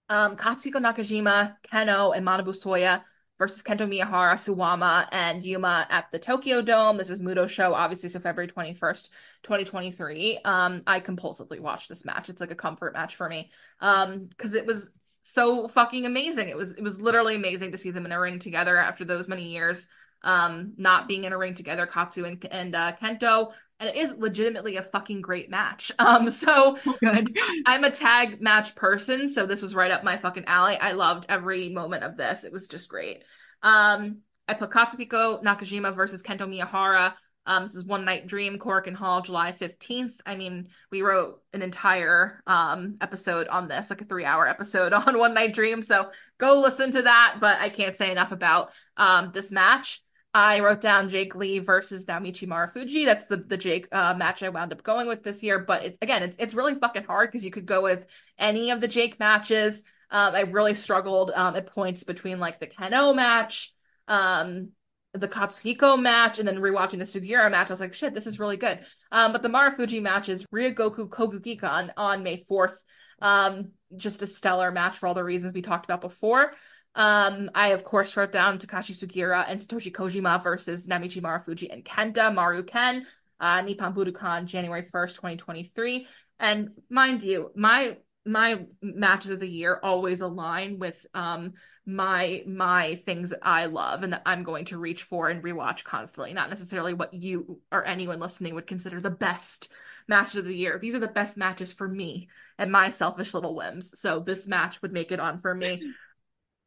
Um, 0.10 0.38
Katsuhiko 0.38 0.76
Nakajima, 0.76 1.56
Kenoh, 1.72 2.16
and 2.16 2.26
Manabu 2.26 2.50
Soya 2.50 3.02
versus 3.38 3.62
Kento 3.64 3.82
Miyahara, 3.82 4.36
Suwama, 4.36 5.08
and 5.12 5.44
Yuma 5.44 5.86
at 5.90 6.12
the 6.12 6.20
Tokyo 6.20 6.62
Dome. 6.62 6.98
This 6.98 7.10
is 7.10 7.20
Muto 7.20 7.48
show, 7.50 7.74
obviously, 7.74 8.10
so 8.10 8.20
February 8.20 8.52
21st, 8.52 9.10
2023. 9.44 10.40
Um, 10.46 10.84
I 10.88 11.00
compulsively 11.00 11.60
watched 11.60 11.90
this 11.90 12.06
match. 12.06 12.30
It's 12.30 12.42
like 12.42 12.52
a 12.52 12.56
comfort 12.56 12.94
match 12.94 13.16
for 13.16 13.28
me. 13.28 13.52
Um, 13.82 14.26
because 14.28 14.54
it 14.54 14.66
was 14.66 14.90
so 15.22 15.68
fucking 15.68 16.06
amazing. 16.06 16.50
It 16.50 16.56
was 16.56 16.74
it 16.74 16.84
was 16.84 17.02
literally 17.02 17.36
amazing 17.36 17.72
to 17.72 17.78
see 17.78 17.92
them 17.92 18.06
in 18.06 18.12
a 18.12 18.20
ring 18.20 18.40
together 18.40 18.78
after 18.78 19.04
those 19.04 19.28
many 19.28 19.50
years. 19.50 19.88
Um, 20.22 20.74
not 20.78 21.08
being 21.08 21.24
in 21.24 21.34
a 21.34 21.38
ring 21.38 21.54
together, 21.54 21.86
Katsu 21.86 22.26
and, 22.26 22.44
and 22.50 22.76
uh, 22.76 22.94
Kento, 23.00 23.52
and 23.80 23.90
it 23.90 23.96
is 23.96 24.16
legitimately 24.18 24.78
a 24.78 24.82
fucking 24.82 25.22
great 25.22 25.50
match. 25.50 25.92
Um, 26.00 26.30
so, 26.30 26.78
so 26.84 26.94
good. 27.02 27.38
I'm 27.66 27.84
a 27.84 27.92
tag 27.92 28.42
match 28.42 28.76
person, 28.76 29.28
so 29.30 29.46
this 29.46 29.62
was 29.62 29.74
right 29.76 29.92
up 29.92 30.04
my 30.04 30.18
fucking 30.18 30.46
alley. 30.46 30.78
I 30.78 30.92
loved 30.92 31.26
every 31.30 31.70
moment 31.70 32.04
of 32.04 32.18
this. 32.18 32.44
It 32.44 32.52
was 32.54 32.68
just 32.68 32.88
great. 32.90 33.24
Um, 33.64 34.20
I 34.48 34.54
put 34.54 34.70
Katsuhiko 34.72 35.44
Nakajima 35.44 35.96
versus 35.96 36.22
Kento 36.22 36.42
Miyahara 36.42 37.14
Um, 37.48 37.64
this 37.64 37.76
is 37.76 37.84
One 37.86 38.06
Night 38.06 38.28
Dream, 38.28 38.58
Korakuen 38.60 38.96
Hall, 38.96 39.22
July 39.22 39.52
15th. 39.52 40.14
I 40.26 40.36
mean, 40.36 40.70
we 40.92 41.02
wrote 41.02 41.42
an 41.54 41.62
entire 41.62 42.42
um 42.48 42.98
episode 43.02 43.48
on 43.48 43.68
this, 43.68 43.90
like 43.90 44.02
a 44.02 44.06
three 44.06 44.26
hour 44.26 44.48
episode 44.48 44.94
on 44.94 45.18
One 45.18 45.34
Night 45.34 45.54
Dream. 45.54 45.82
So 45.82 46.12
go 46.38 46.60
listen 46.62 46.92
to 46.92 47.04
that. 47.04 47.38
But 47.40 47.60
I 47.60 47.70
can't 47.70 47.96
say 47.96 48.12
enough 48.12 48.32
about 48.32 48.72
um 48.98 49.32
this 49.34 49.52
match. 49.52 50.02
I 50.36 50.60
wrote 50.60 50.82
down 50.82 51.08
Jake 51.08 51.34
Lee 51.34 51.60
versus 51.60 52.06
Naomichi 52.06 52.46
Marufuji. 52.46 53.06
That's 53.06 53.26
the 53.26 53.38
the 53.38 53.56
Jake 53.56 53.88
uh, 53.94 54.16
match 54.16 54.44
I 54.44 54.50
wound 54.50 54.74
up 54.74 54.84
going 54.84 55.08
with 55.08 55.24
this 55.24 55.42
year. 55.42 55.60
But 55.60 55.96
again, 56.02 56.24
it's 56.24 56.36
it's 56.38 56.54
really 56.54 56.76
fucking 56.76 57.06
hard 57.06 57.32
because 57.32 57.46
you 57.46 57.52
could 57.52 57.66
go 57.66 57.82
with 57.82 58.06
any 58.38 58.70
of 58.72 58.82
the 58.82 58.90
Jake 58.90 59.18
matches. 59.18 59.82
Um, 60.12 60.36
I 60.36 60.42
really 60.42 60.74
struggled 60.74 61.32
um, 61.34 61.56
at 61.56 61.68
points 61.68 62.04
between 62.04 62.42
like 62.42 62.60
the 62.60 62.68
Kenoh 62.68 63.16
match, 63.16 63.74
um, 64.10 64.72
the 65.14 65.30
Katsuhiko 65.30 65.98
match, 65.98 66.38
and 66.38 66.46
then 66.46 66.58
rewatching 66.58 67.00
the 67.00 67.06
Sugiura 67.06 67.50
match. 67.50 67.70
I 67.70 67.74
was 67.74 67.80
like, 67.80 67.94
shit, 67.94 68.14
this 68.14 68.28
is 68.28 68.38
really 68.38 68.58
good. 68.58 68.82
Um, 69.14 69.32
but 69.32 69.42
the 69.42 69.48
Marufuji 69.48 70.02
match 70.02 70.28
is 70.28 70.46
Ryogoku 70.54 71.08
Kokugikan 71.08 71.92
on 71.96 72.24
May 72.24 72.44
4th. 72.44 72.76
Um, 73.22 73.70
just 73.96 74.22
a 74.22 74.28
stellar 74.28 74.72
match 74.72 74.98
for 74.98 75.08
all 75.08 75.14
the 75.14 75.24
reasons 75.24 75.54
we 75.54 75.62
talked 75.62 75.86
about 75.86 76.02
before. 76.02 76.52
Um, 76.96 77.52
I 77.54 77.70
of 77.70 77.84
course 77.84 78.16
wrote 78.16 78.32
down 78.32 78.58
Takashi 78.58 78.96
Sugiura 78.96 79.46
and 79.48 79.60
Satoshi 79.60 79.92
Kojima 79.92 80.42
versus 80.42 80.88
Naomichi 80.88 81.22
Marufuji 81.22 81.72
and 81.72 81.84
Kenta 81.84 82.34
Maru 82.34 82.64
Ken, 82.64 83.06
uh, 83.40 83.62
Nippon 83.62 83.94
Budokan, 83.94 84.46
January 84.46 84.84
1st, 84.84 85.16
2023. 85.16 86.08
And 86.40 86.70
mind 86.90 87.24
you, 87.24 87.52
my 87.56 87.98
my 88.28 88.66
matches 88.82 89.30
of 89.30 89.40
the 89.40 89.48
year 89.48 89.80
always 89.84 90.22
align 90.22 90.80
with 90.80 91.06
um 91.14 91.54
my 91.86 92.44
my 92.48 92.96
things 92.96 93.34
I 93.42 93.68
love 93.68 94.02
and 94.02 94.14
that 94.14 94.24
I'm 94.26 94.44
going 94.44 94.66
to 94.66 94.78
reach 94.80 95.04
for 95.04 95.30
and 95.30 95.44
rewatch 95.44 95.84
constantly. 95.84 96.34
Not 96.34 96.50
necessarily 96.50 96.94
what 96.94 97.14
you 97.14 97.60
or 97.72 97.86
anyone 97.86 98.20
listening 98.20 98.56
would 98.56 98.68
consider 98.68 99.00
the 99.00 99.12
best 99.12 99.70
matches 100.08 100.38
of 100.38 100.46
the 100.46 100.56
year. 100.56 100.80
These 100.80 100.96
are 100.96 101.00
the 101.00 101.08
best 101.08 101.38
matches 101.38 101.72
for 101.72 101.88
me 101.88 102.30
and 102.58 102.72
my 102.72 102.90
selfish 102.90 103.34
little 103.34 103.56
whims. 103.56 104.00
So 104.00 104.20
this 104.20 104.48
match 104.48 104.82
would 104.82 104.94
make 104.94 105.12
it 105.12 105.20
on 105.20 105.40
for 105.40 105.54
me. 105.54 105.94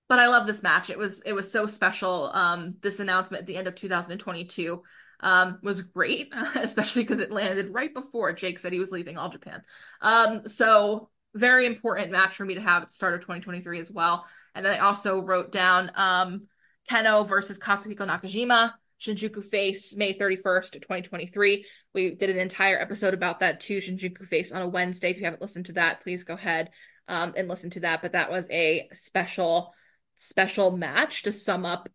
But 0.08 0.18
I 0.18 0.28
love 0.28 0.46
this 0.46 0.62
match. 0.62 0.90
It 0.90 0.98
was 0.98 1.20
it 1.22 1.32
was 1.32 1.50
so 1.50 1.66
special. 1.66 2.30
Um 2.32 2.76
this 2.82 3.00
announcement 3.00 3.42
at 3.42 3.46
the 3.46 3.56
end 3.56 3.68
of 3.68 3.74
2022 3.74 4.82
um, 5.20 5.58
was 5.62 5.82
great, 5.82 6.32
especially 6.54 7.02
because 7.02 7.18
it 7.18 7.32
landed 7.32 7.74
right 7.74 7.92
before 7.92 8.32
Jake 8.32 8.58
said 8.58 8.72
he 8.72 8.78
was 8.78 8.92
leaving 8.92 9.18
All 9.18 9.28
Japan. 9.28 9.62
Um, 10.00 10.46
so 10.46 11.10
very 11.34 11.66
important 11.66 12.10
match 12.10 12.34
for 12.34 12.44
me 12.44 12.54
to 12.54 12.60
have 12.60 12.82
at 12.82 12.88
the 12.88 12.94
start 12.94 13.14
of 13.14 13.20
2023 13.20 13.80
as 13.80 13.90
well. 13.90 14.24
And 14.54 14.64
then 14.64 14.74
I 14.74 14.78
also 14.78 15.20
wrote 15.20 15.52
down 15.52 15.90
um, 15.94 16.46
Kenoh 16.90 17.28
versus 17.28 17.58
Katsuhiko 17.58 18.06
Nakajima, 18.06 18.72
Shinjuku 19.00 19.44
Face, 19.44 19.96
May 19.96 20.14
31st, 20.14 20.72
2023. 20.72 21.64
We 21.94 22.14
did 22.14 22.30
an 22.30 22.38
entire 22.38 22.78
episode 22.78 23.14
about 23.14 23.40
that 23.40 23.60
too, 23.60 23.78
Shinjuku 23.78 24.24
Face 24.24 24.52
on 24.52 24.62
a 24.62 24.68
Wednesday. 24.68 25.10
If 25.10 25.18
you 25.18 25.24
haven't 25.24 25.42
listened 25.42 25.66
to 25.66 25.72
that, 25.72 26.02
please 26.02 26.24
go 26.24 26.34
ahead 26.34 26.70
um, 27.06 27.34
and 27.36 27.48
listen 27.48 27.70
to 27.70 27.80
that. 27.80 28.02
But 28.02 28.12
that 28.12 28.30
was 28.30 28.50
a 28.50 28.88
special, 28.92 29.74
special 30.18 30.76
match 30.76 31.22
to 31.22 31.32
sum 31.32 31.64
up 31.64 31.88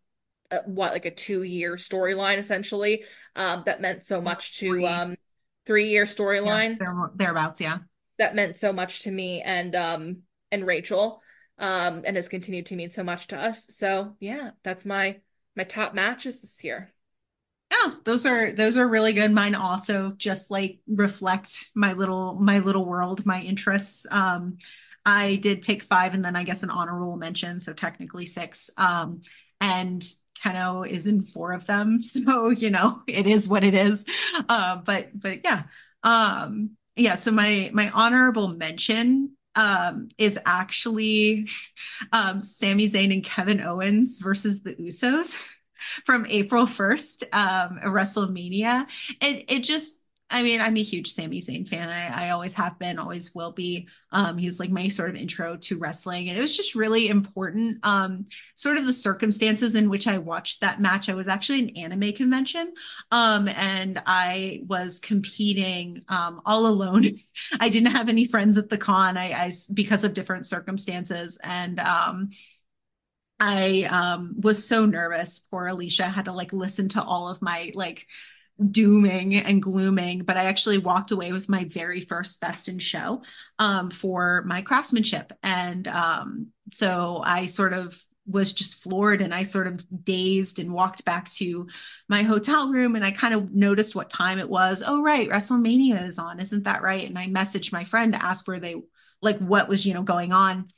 uh, 0.50 0.58
what 0.66 0.92
like 0.92 1.04
a 1.04 1.10
two 1.10 1.42
year 1.42 1.76
storyline 1.76 2.38
essentially 2.38 3.04
um, 3.36 3.62
that 3.66 3.80
meant 3.80 4.04
so 4.04 4.20
much 4.20 4.58
to 4.58 4.86
um, 4.86 5.16
three 5.66 5.90
year 5.90 6.04
storyline. 6.04 6.76
Yeah, 6.80 7.06
thereabouts, 7.14 7.60
yeah 7.60 7.78
that 8.18 8.34
meant 8.34 8.56
so 8.56 8.72
much 8.72 9.02
to 9.02 9.10
me 9.10 9.42
and 9.42 9.74
um 9.74 10.18
and 10.50 10.66
Rachel 10.66 11.22
um 11.58 12.02
and 12.04 12.16
has 12.16 12.28
continued 12.28 12.66
to 12.66 12.76
mean 12.76 12.90
so 12.90 13.04
much 13.04 13.28
to 13.28 13.36
us. 13.36 13.66
So 13.70 14.16
yeah, 14.20 14.50
that's 14.62 14.84
my 14.84 15.20
my 15.56 15.64
top 15.64 15.94
matches 15.94 16.40
this 16.40 16.62
year. 16.64 16.92
Yeah, 17.70 17.94
those 18.04 18.26
are 18.26 18.52
those 18.52 18.76
are 18.76 18.86
really 18.86 19.12
good. 19.12 19.32
Mine 19.32 19.54
also 19.54 20.12
just 20.16 20.50
like 20.50 20.78
reflect 20.86 21.70
my 21.74 21.92
little 21.92 22.38
my 22.40 22.60
little 22.60 22.84
world, 22.84 23.26
my 23.26 23.40
interests. 23.40 24.06
Um 24.10 24.58
I 25.06 25.36
did 25.36 25.62
pick 25.62 25.82
five 25.82 26.14
and 26.14 26.24
then 26.24 26.36
I 26.36 26.44
guess 26.44 26.62
an 26.62 26.70
honorable 26.70 27.16
mention, 27.16 27.60
so 27.60 27.72
technically 27.72 28.26
six. 28.26 28.70
Um 28.76 29.22
and 29.60 30.04
Kenoh 30.42 30.86
is 30.88 31.06
in 31.06 31.22
four 31.24 31.52
of 31.52 31.66
them. 31.66 32.00
So, 32.02 32.50
you 32.50 32.70
know, 32.70 33.02
it 33.06 33.26
is 33.26 33.48
what 33.48 33.64
it 33.64 33.74
is. 33.74 34.04
Uh, 34.48 34.76
but 34.76 35.08
but 35.14 35.44
yeah. 35.44 35.64
Um 36.02 36.70
yeah 36.96 37.16
so 37.16 37.32
my 37.32 37.70
my 37.72 37.90
honorable 37.90 38.48
mention 38.48 39.34
um, 39.56 40.08
is 40.18 40.38
actually 40.44 41.48
um, 42.12 42.40
Sami 42.40 42.88
Zayn 42.88 43.12
and 43.12 43.24
Kevin 43.24 43.60
Owens 43.60 44.18
versus 44.18 44.62
the 44.62 44.74
Usos 44.74 45.38
from 46.06 46.26
April 46.26 46.66
1st, 46.66 47.24
um, 47.32 47.78
WrestleMania. 47.84 48.86
It 49.20 49.44
it 49.48 49.60
just 49.60 50.03
I 50.30 50.42
mean, 50.42 50.60
I'm 50.60 50.76
a 50.76 50.82
huge 50.82 51.12
Sami 51.12 51.40
Zayn 51.40 51.68
fan. 51.68 51.88
I, 51.88 52.26
I 52.26 52.30
always 52.30 52.54
have 52.54 52.78
been, 52.78 52.98
always 52.98 53.34
will 53.34 53.52
be. 53.52 53.86
Um, 54.10 54.38
he 54.38 54.46
was 54.46 54.58
like 54.58 54.70
my 54.70 54.88
sort 54.88 55.10
of 55.10 55.16
intro 55.16 55.56
to 55.56 55.78
wrestling, 55.78 56.28
and 56.28 56.36
it 56.36 56.40
was 56.40 56.56
just 56.56 56.74
really 56.74 57.08
important. 57.08 57.78
Um, 57.84 58.24
sort 58.54 58.78
of 58.78 58.86
the 58.86 58.92
circumstances 58.92 59.74
in 59.74 59.90
which 59.90 60.08
I 60.08 60.18
watched 60.18 60.60
that 60.60 60.80
match. 60.80 61.08
I 61.08 61.14
was 61.14 61.28
actually 61.28 61.60
an 61.60 61.76
anime 61.76 62.12
convention, 62.14 62.72
um, 63.12 63.48
and 63.48 64.02
I 64.06 64.62
was 64.66 64.98
competing 64.98 66.02
um, 66.08 66.40
all 66.46 66.66
alone. 66.66 67.04
I 67.60 67.68
didn't 67.68 67.92
have 67.92 68.08
any 68.08 68.26
friends 68.26 68.56
at 68.56 68.70
the 68.70 68.78
con. 68.78 69.16
I, 69.16 69.30
I 69.30 69.52
because 69.74 70.04
of 70.04 70.14
different 70.14 70.46
circumstances, 70.46 71.38
and 71.44 71.78
um, 71.78 72.30
I 73.38 73.86
um, 73.90 74.36
was 74.40 74.66
so 74.66 74.86
nervous. 74.86 75.40
Poor 75.40 75.66
Alicia 75.66 76.04
had 76.04 76.24
to 76.24 76.32
like 76.32 76.52
listen 76.52 76.88
to 76.90 77.02
all 77.02 77.28
of 77.28 77.42
my 77.42 77.72
like 77.74 78.06
dooming 78.70 79.36
and 79.36 79.62
glooming, 79.62 80.20
but 80.20 80.36
I 80.36 80.44
actually 80.44 80.78
walked 80.78 81.10
away 81.10 81.32
with 81.32 81.48
my 81.48 81.64
very 81.64 82.00
first 82.00 82.40
best 82.40 82.68
in 82.68 82.78
show 82.78 83.22
um, 83.58 83.90
for 83.90 84.44
my 84.46 84.62
craftsmanship. 84.62 85.32
And 85.42 85.88
um, 85.88 86.48
so 86.70 87.20
I 87.24 87.46
sort 87.46 87.72
of 87.72 88.00
was 88.26 88.52
just 88.52 88.82
floored 88.82 89.20
and 89.20 89.34
I 89.34 89.42
sort 89.42 89.66
of 89.66 89.84
dazed 90.04 90.58
and 90.58 90.72
walked 90.72 91.04
back 91.04 91.28
to 91.32 91.66
my 92.08 92.22
hotel 92.22 92.70
room 92.70 92.96
and 92.96 93.04
I 93.04 93.10
kind 93.10 93.34
of 93.34 93.52
noticed 93.52 93.94
what 93.94 94.08
time 94.08 94.38
it 94.38 94.48
was. 94.48 94.82
Oh, 94.86 95.02
right, 95.02 95.28
WrestleMania 95.28 96.06
is 96.06 96.18
on. 96.18 96.40
Isn't 96.40 96.64
that 96.64 96.82
right? 96.82 97.06
And 97.06 97.18
I 97.18 97.26
messaged 97.26 97.72
my 97.72 97.84
friend 97.84 98.12
to 98.12 98.24
ask 98.24 98.48
where 98.48 98.60
they, 98.60 98.76
like, 99.20 99.38
what 99.38 99.68
was, 99.68 99.84
you 99.84 99.94
know, 99.94 100.02
going 100.02 100.32
on 100.32 100.68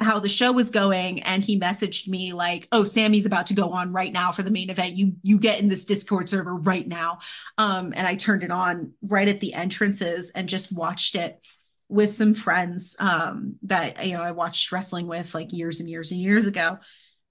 how 0.00 0.18
the 0.18 0.28
show 0.28 0.52
was 0.52 0.70
going 0.70 1.22
and 1.22 1.42
he 1.42 1.58
messaged 1.58 2.06
me 2.06 2.32
like 2.34 2.68
oh 2.70 2.84
Sami's 2.84 3.24
about 3.24 3.46
to 3.46 3.54
go 3.54 3.70
on 3.70 3.92
right 3.92 4.12
now 4.12 4.30
for 4.30 4.42
the 4.42 4.50
main 4.50 4.68
event. 4.68 4.96
You 4.96 5.14
you 5.22 5.38
get 5.38 5.58
in 5.58 5.68
this 5.68 5.86
discord 5.86 6.28
server 6.28 6.54
right 6.54 6.86
now. 6.86 7.20
Um 7.56 7.92
and 7.96 8.06
i 8.06 8.14
turned 8.14 8.42
it 8.42 8.50
on 8.50 8.92
right 9.02 9.28
at 9.28 9.40
the 9.40 9.54
entrances 9.54 10.30
and 10.32 10.48
just 10.48 10.76
watched 10.76 11.14
it 11.14 11.40
with 11.88 12.10
some 12.10 12.34
friends 12.34 12.94
um 13.00 13.56
that 13.62 14.06
you 14.06 14.12
know 14.12 14.22
i 14.22 14.30
watched 14.32 14.70
wrestling 14.70 15.06
with 15.06 15.34
like 15.34 15.52
years 15.52 15.80
and 15.80 15.88
years 15.88 16.12
and 16.12 16.20
years 16.20 16.46
ago. 16.46 16.78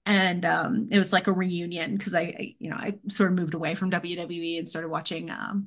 And 0.04 0.44
um 0.44 0.88
it 0.90 0.98
was 0.98 1.12
like 1.12 1.28
a 1.28 1.32
reunion 1.32 1.96
because 1.96 2.14
I, 2.14 2.20
I, 2.22 2.54
you 2.58 2.70
know 2.70 2.76
i 2.76 2.98
sort 3.08 3.30
of 3.30 3.38
moved 3.38 3.54
away 3.54 3.76
from 3.76 3.92
wwe 3.92 4.58
and 4.58 4.68
started 4.68 4.88
watching 4.88 5.30
um 5.30 5.66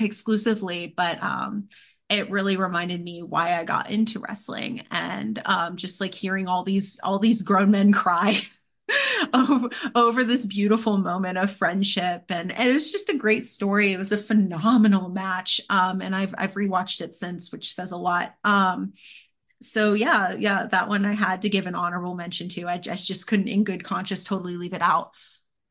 exclusively. 0.00 0.92
But 0.96 1.22
um 1.22 1.68
it 2.08 2.30
really 2.30 2.56
reminded 2.56 3.02
me 3.02 3.22
why 3.22 3.58
I 3.58 3.64
got 3.64 3.90
into 3.90 4.20
wrestling 4.20 4.84
and 4.90 5.40
um, 5.44 5.76
just 5.76 6.00
like 6.00 6.14
hearing 6.14 6.48
all 6.48 6.62
these 6.62 7.00
all 7.02 7.18
these 7.18 7.42
grown 7.42 7.72
men 7.72 7.92
cry 7.92 8.40
over, 9.34 9.68
over 9.94 10.24
this 10.24 10.44
beautiful 10.44 10.98
moment 10.98 11.38
of 11.38 11.50
friendship. 11.50 12.24
And, 12.28 12.52
and, 12.52 12.68
it 12.68 12.72
was 12.72 12.92
just 12.92 13.08
a 13.08 13.16
great 13.16 13.44
story. 13.44 13.92
It 13.92 13.98
was 13.98 14.12
a 14.12 14.18
phenomenal 14.18 15.08
match 15.08 15.60
um, 15.68 16.00
and 16.00 16.14
I've 16.14 16.34
I've 16.38 16.54
rewatched 16.54 17.00
it 17.00 17.14
since 17.14 17.50
which 17.50 17.72
says 17.72 17.92
a 17.92 17.96
lot. 17.96 18.34
Um, 18.44 18.92
so 19.62 19.94
yeah 19.94 20.34
yeah 20.34 20.66
that 20.66 20.88
one 20.88 21.06
I 21.06 21.14
had 21.14 21.42
to 21.42 21.48
give 21.48 21.66
an 21.66 21.74
honorable 21.74 22.14
mention 22.14 22.48
to. 22.50 22.68
I, 22.68 22.74
I 22.74 22.78
just 22.78 23.26
couldn't 23.26 23.48
in 23.48 23.64
good 23.64 23.82
conscience 23.82 24.22
totally 24.22 24.56
leave 24.56 24.74
it 24.74 24.82
out. 24.82 25.10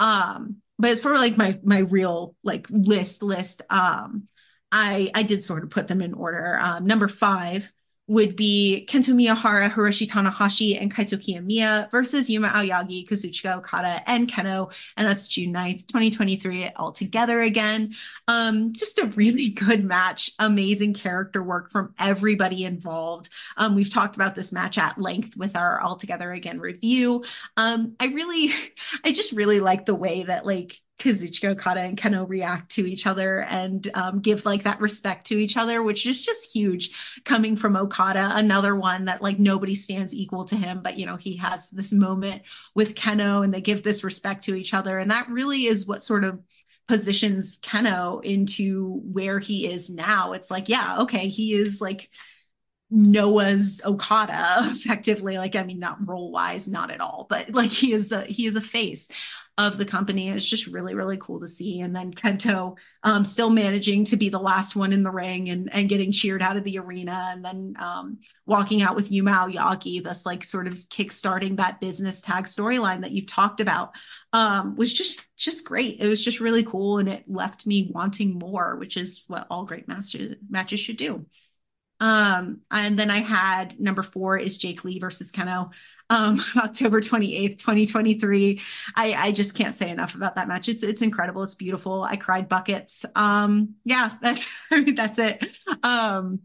Um, 0.01 0.57
but 0.77 0.91
as 0.91 0.99
for 0.99 1.13
like 1.13 1.37
my 1.37 1.57
my 1.63 1.79
real 1.79 2.35
like 2.43 2.67
list 2.69 3.23
list 3.23 3.61
um 3.69 4.27
I 4.71 5.11
I 5.13 5.23
did 5.23 5.43
sort 5.43 5.63
of 5.63 5.69
put 5.69 5.87
them 5.87 6.01
in 6.01 6.13
order. 6.13 6.59
Um, 6.61 6.85
number 6.85 7.07
five 7.07 7.71
would 8.07 8.35
be 8.35 8.87
Kento 8.89 9.13
Miyahara, 9.13 9.71
Hiroshi 9.71 10.07
Tanahashi, 10.07 10.79
and 10.79 10.93
Kaito 10.93 11.17
Kiyomiya 11.17 11.89
versus 11.89 12.29
Yuma 12.29 12.49
Aoyagi, 12.49 13.07
Kazuchika 13.07 13.57
Okada, 13.57 14.01
and 14.07 14.31
Kenoh. 14.31 14.71
And 14.95 15.07
that's 15.07 15.27
June 15.27 15.53
9th, 15.53 15.87
2023, 15.87 16.69
all 16.75 16.91
together 16.91 17.41
again. 17.41 17.95
Um, 18.27 18.73
just 18.73 18.99
a 18.99 19.07
really 19.07 19.49
good 19.65 19.83
match. 19.83 20.29
Amazing 20.37 20.93
character 20.93 21.41
work 21.41 21.71
from 21.71 21.93
everybody 21.97 22.63
involved. 22.63 23.29
Um, 23.57 23.73
we've 23.73 23.91
talked 23.91 24.15
about 24.15 24.35
this 24.35 24.51
match 24.51 24.77
at 24.77 24.99
length 24.99 25.35
with 25.35 25.55
our 25.55 25.81
All 25.81 25.95
Together 25.95 26.31
Again 26.31 26.59
review. 26.59 27.25
Um, 27.57 27.95
I 27.99 28.07
really, 28.07 28.53
I 29.03 29.13
just 29.13 29.31
really 29.31 29.59
like 29.59 29.85
the 29.85 29.95
way 29.95 30.23
that 30.23 30.45
like 30.45 30.79
Kazuchika 30.99 31.51
Okada 31.51 31.81
and 31.81 31.97
Kenoh 31.97 32.27
react 32.27 32.71
to 32.71 32.85
each 32.85 33.05
other 33.05 33.41
and 33.43 33.89
um, 33.95 34.21
give 34.21 34.45
like 34.45 34.63
that 34.63 34.79
respect 34.79 35.27
to 35.27 35.37
each 35.37 35.57
other, 35.57 35.83
which 35.83 36.05
is 36.05 36.21
just 36.21 36.53
huge 36.53 36.91
coming 37.25 37.55
from 37.57 37.75
Okada. 37.75 38.31
Another 38.33 38.75
one 38.75 39.05
that 39.05 39.21
like 39.21 39.37
nobody 39.37 39.75
stands 39.75 40.13
equal 40.13 40.45
to 40.45 40.55
him, 40.55 40.81
but 40.81 40.97
you 40.97 41.05
know, 41.05 41.17
he 41.17 41.35
has 41.37 41.69
this 41.69 41.91
moment 41.91 42.43
with 42.75 42.95
Kenoh 42.95 43.43
and 43.43 43.53
they 43.53 43.61
give 43.61 43.83
this 43.83 44.03
respect 44.03 44.45
to 44.45 44.55
each 44.55 44.73
other. 44.73 44.97
And 44.97 45.11
that 45.11 45.29
really 45.29 45.65
is 45.65 45.85
what 45.85 46.01
sort 46.01 46.23
of 46.23 46.41
positions 46.87 47.59
Kenoh 47.59 48.23
into 48.23 49.01
where 49.11 49.39
he 49.39 49.67
is 49.67 49.89
now. 49.89 50.31
It's 50.31 50.51
like, 50.51 50.69
yeah, 50.69 50.99
okay, 50.99 51.27
he 51.27 51.53
is 51.53 51.81
like 51.81 52.09
Noah's 52.89 53.81
Okada 53.83 54.59
effectively. 54.71 55.37
Like, 55.37 55.57
I 55.57 55.63
mean, 55.63 55.79
not 55.79 56.07
role 56.07 56.31
wise, 56.31 56.69
not 56.69 56.89
at 56.91 57.01
all, 57.01 57.27
but 57.29 57.49
like 57.53 57.71
he 57.71 57.91
is 57.91 58.13
a 58.13 58.21
he 58.21 58.45
is 58.45 58.55
a 58.55 58.61
face 58.61 59.09
of 59.57 59.77
the 59.77 59.85
company. 59.85 60.29
It's 60.29 60.45
just 60.45 60.67
really, 60.67 60.95
really 60.95 61.17
cool 61.17 61.39
to 61.39 61.47
see. 61.47 61.79
And 61.79 61.95
then 61.95 62.11
Kento 62.11 62.75
um, 63.03 63.23
still 63.23 63.49
managing 63.49 64.03
to 64.05 64.17
be 64.17 64.27
the 64.27 64.39
last 64.39 64.75
one 64.75 64.91
in 64.91 65.03
the 65.03 65.11
ring 65.11 65.49
and, 65.49 65.73
and 65.73 65.87
getting 65.87 66.11
cheered 66.11 66.41
out 66.41 66.57
of 66.57 66.65
the 66.65 66.77
arena 66.77 67.29
and 67.31 67.43
then 67.43 67.75
um, 67.79 68.17
walking 68.45 68.81
out 68.81 68.97
with 68.97 69.11
Yuma 69.11 69.31
Aoyagi, 69.31 70.03
thus 70.03 70.25
like 70.25 70.43
sort 70.43 70.67
of 70.67 70.73
kickstarting 70.89 71.55
that 71.57 71.79
business 71.79 72.19
tag 72.19 72.45
storyline 72.45 73.01
that 73.01 73.11
you've 73.11 73.27
talked 73.27 73.61
about 73.61 73.95
um, 74.33 74.75
was 74.75 74.91
just 74.91 75.21
just 75.37 75.65
great. 75.65 76.01
It 76.01 76.07
was 76.07 76.23
just 76.23 76.41
really 76.41 76.63
cool. 76.63 76.97
And 76.97 77.07
it 77.07 77.23
left 77.27 77.65
me 77.65 77.89
wanting 77.93 78.37
more, 78.37 78.75
which 78.75 78.97
is 78.97 79.23
what 79.27 79.47
all 79.49 79.63
great 79.63 79.87
matches 79.87 80.35
matches 80.49 80.81
should 80.81 80.97
do. 80.97 81.25
Um, 82.01 82.59
and 82.69 82.99
then 82.99 83.09
I 83.09 83.19
had 83.19 83.79
number 83.79 84.03
four 84.03 84.37
is 84.37 84.57
Jake 84.57 84.83
Lee 84.83 84.99
versus 84.99 85.31
Kenoh 85.31 85.69
um, 86.09 86.41
October 86.57 87.01
28th, 87.01 87.57
2023. 87.59 88.61
I, 88.95 89.13
I 89.13 89.31
just 89.31 89.55
can't 89.55 89.75
say 89.75 89.89
enough 89.89 90.15
about 90.15 90.35
that 90.35 90.47
match. 90.47 90.69
It's 90.69 90.83
it's 90.83 91.01
incredible. 91.01 91.43
It's 91.43 91.55
beautiful. 91.55 92.03
I 92.03 92.15
cried 92.17 92.49
buckets. 92.49 93.05
Um, 93.15 93.75
yeah, 93.85 94.13
that's 94.21 94.47
I 94.71 94.81
mean, 94.81 94.95
that's 94.95 95.19
it. 95.19 95.45
Um, 95.83 96.41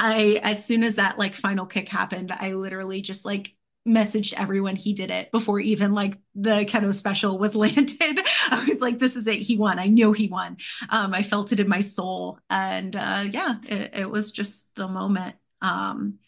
I 0.00 0.40
as 0.42 0.64
soon 0.64 0.84
as 0.84 0.96
that 0.96 1.18
like 1.18 1.34
final 1.34 1.66
kick 1.66 1.88
happened, 1.88 2.32
I 2.32 2.52
literally 2.52 3.02
just 3.02 3.24
like 3.24 3.54
messaged 3.86 4.34
everyone 4.36 4.76
he 4.76 4.92
did 4.92 5.10
it 5.10 5.30
before 5.32 5.58
even 5.60 5.94
like 5.94 6.18
the 6.34 6.66
Kenoh 6.66 6.92
special 6.94 7.38
was 7.38 7.56
landed. 7.56 8.20
I 8.50 8.64
was 8.68 8.80
like, 8.80 8.98
this 8.98 9.16
is 9.16 9.26
it. 9.26 9.36
He 9.38 9.56
won. 9.56 9.78
I 9.78 9.86
knew 9.86 10.12
he 10.12 10.28
won. 10.28 10.58
Um, 10.90 11.14
I 11.14 11.22
felt 11.22 11.52
it 11.52 11.60
in 11.60 11.68
my 11.68 11.80
soul. 11.80 12.38
And 12.50 12.94
uh, 12.94 13.24
yeah, 13.30 13.56
it, 13.66 13.90
it 14.00 14.10
was 14.10 14.30
just 14.30 14.74
the 14.74 14.88
moment. 14.88 15.36
Um, 15.62 16.18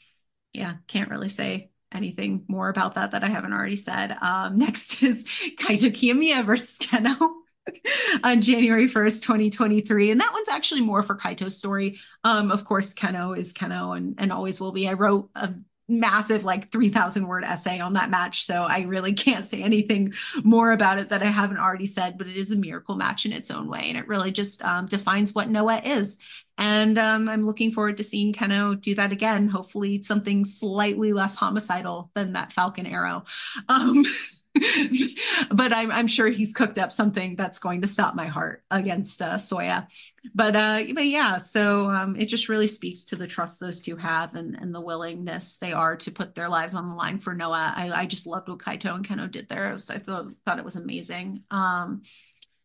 yeah, 0.52 0.74
can't 0.88 1.10
really 1.10 1.28
say 1.28 1.70
anything 1.92 2.44
more 2.48 2.68
about 2.68 2.94
that 2.94 3.12
that 3.12 3.24
I 3.24 3.28
haven't 3.28 3.52
already 3.52 3.76
said. 3.76 4.16
Um, 4.20 4.58
next 4.58 5.02
is 5.02 5.24
Kaito 5.24 5.90
Kiyomiya 5.90 6.44
versus 6.44 6.78
Kenoh 6.78 7.32
on 8.24 8.42
January 8.42 8.86
1st, 8.86 9.22
2023. 9.22 10.10
And 10.10 10.20
that 10.20 10.32
one's 10.32 10.48
actually 10.48 10.82
more 10.82 11.02
for 11.02 11.16
Kaito's 11.16 11.56
story. 11.56 11.98
Um, 12.24 12.50
of 12.50 12.64
course, 12.64 12.94
Kenoh 12.94 13.36
is 13.36 13.52
Kenoh 13.54 13.96
and, 13.96 14.14
and 14.18 14.32
always 14.32 14.60
will 14.60 14.72
be. 14.72 14.88
I 14.88 14.94
wrote 14.94 15.30
a 15.34 15.54
massive 15.90 16.44
like 16.44 16.70
3000 16.70 17.26
word 17.26 17.44
essay 17.44 17.80
on 17.80 17.94
that 17.94 18.10
match 18.10 18.44
so 18.44 18.62
i 18.62 18.82
really 18.82 19.12
can't 19.12 19.46
say 19.46 19.62
anything 19.62 20.12
more 20.44 20.72
about 20.72 20.98
it 20.98 21.08
that 21.08 21.22
i 21.22 21.26
haven't 21.26 21.58
already 21.58 21.86
said 21.86 22.16
but 22.16 22.26
it 22.26 22.36
is 22.36 22.50
a 22.50 22.56
miracle 22.56 22.94
match 22.94 23.26
in 23.26 23.32
its 23.32 23.50
own 23.50 23.68
way 23.68 23.88
and 23.88 23.98
it 23.98 24.08
really 24.08 24.30
just 24.30 24.64
um, 24.64 24.86
defines 24.86 25.34
what 25.34 25.48
noah 25.48 25.80
is. 25.84 26.18
And 26.58 26.98
um, 26.98 27.28
i'm 27.28 27.44
looking 27.44 27.72
forward 27.72 27.96
to 27.96 28.04
seeing 28.04 28.32
kenoh 28.32 28.80
do 28.80 28.94
that 28.94 29.12
again 29.12 29.48
hopefully 29.48 30.02
something 30.02 30.44
slightly 30.44 31.12
less 31.12 31.36
homicidal 31.36 32.10
than 32.14 32.34
that 32.34 32.52
falcon 32.52 32.86
arrow. 32.86 33.24
Um, 33.68 34.04
but 35.50 35.72
I'm, 35.72 35.90
I'm 35.92 36.06
sure 36.06 36.28
he's 36.28 36.52
cooked 36.52 36.78
up 36.78 36.90
something 36.90 37.36
that's 37.36 37.58
going 37.58 37.82
to 37.82 37.88
stop 37.88 38.14
my 38.14 38.26
heart 38.26 38.64
against 38.70 39.22
uh, 39.22 39.34
Soya. 39.34 39.86
But 40.34 40.56
uh, 40.56 40.82
but 40.92 41.06
yeah, 41.06 41.38
so 41.38 41.88
um, 41.90 42.16
it 42.16 42.26
just 42.26 42.48
really 42.48 42.66
speaks 42.66 43.04
to 43.04 43.16
the 43.16 43.26
trust 43.26 43.60
those 43.60 43.80
two 43.80 43.96
have 43.96 44.34
and, 44.34 44.56
and 44.56 44.74
the 44.74 44.80
willingness 44.80 45.56
they 45.58 45.72
are 45.72 45.96
to 45.96 46.10
put 46.10 46.34
their 46.34 46.48
lives 46.48 46.74
on 46.74 46.88
the 46.88 46.94
line 46.94 47.18
for 47.18 47.34
Noah. 47.34 47.72
I, 47.74 47.90
I 47.90 48.06
just 48.06 48.26
loved 48.26 48.48
what 48.48 48.58
Kaito 48.58 48.94
and 48.94 49.06
Kenoh 49.06 49.30
did 49.30 49.48
there. 49.48 49.68
I, 49.68 49.72
was, 49.72 49.88
I 49.88 49.98
thought, 49.98 50.26
thought 50.44 50.58
it 50.58 50.64
was 50.64 50.76
amazing. 50.76 51.44
Um, 51.50 52.02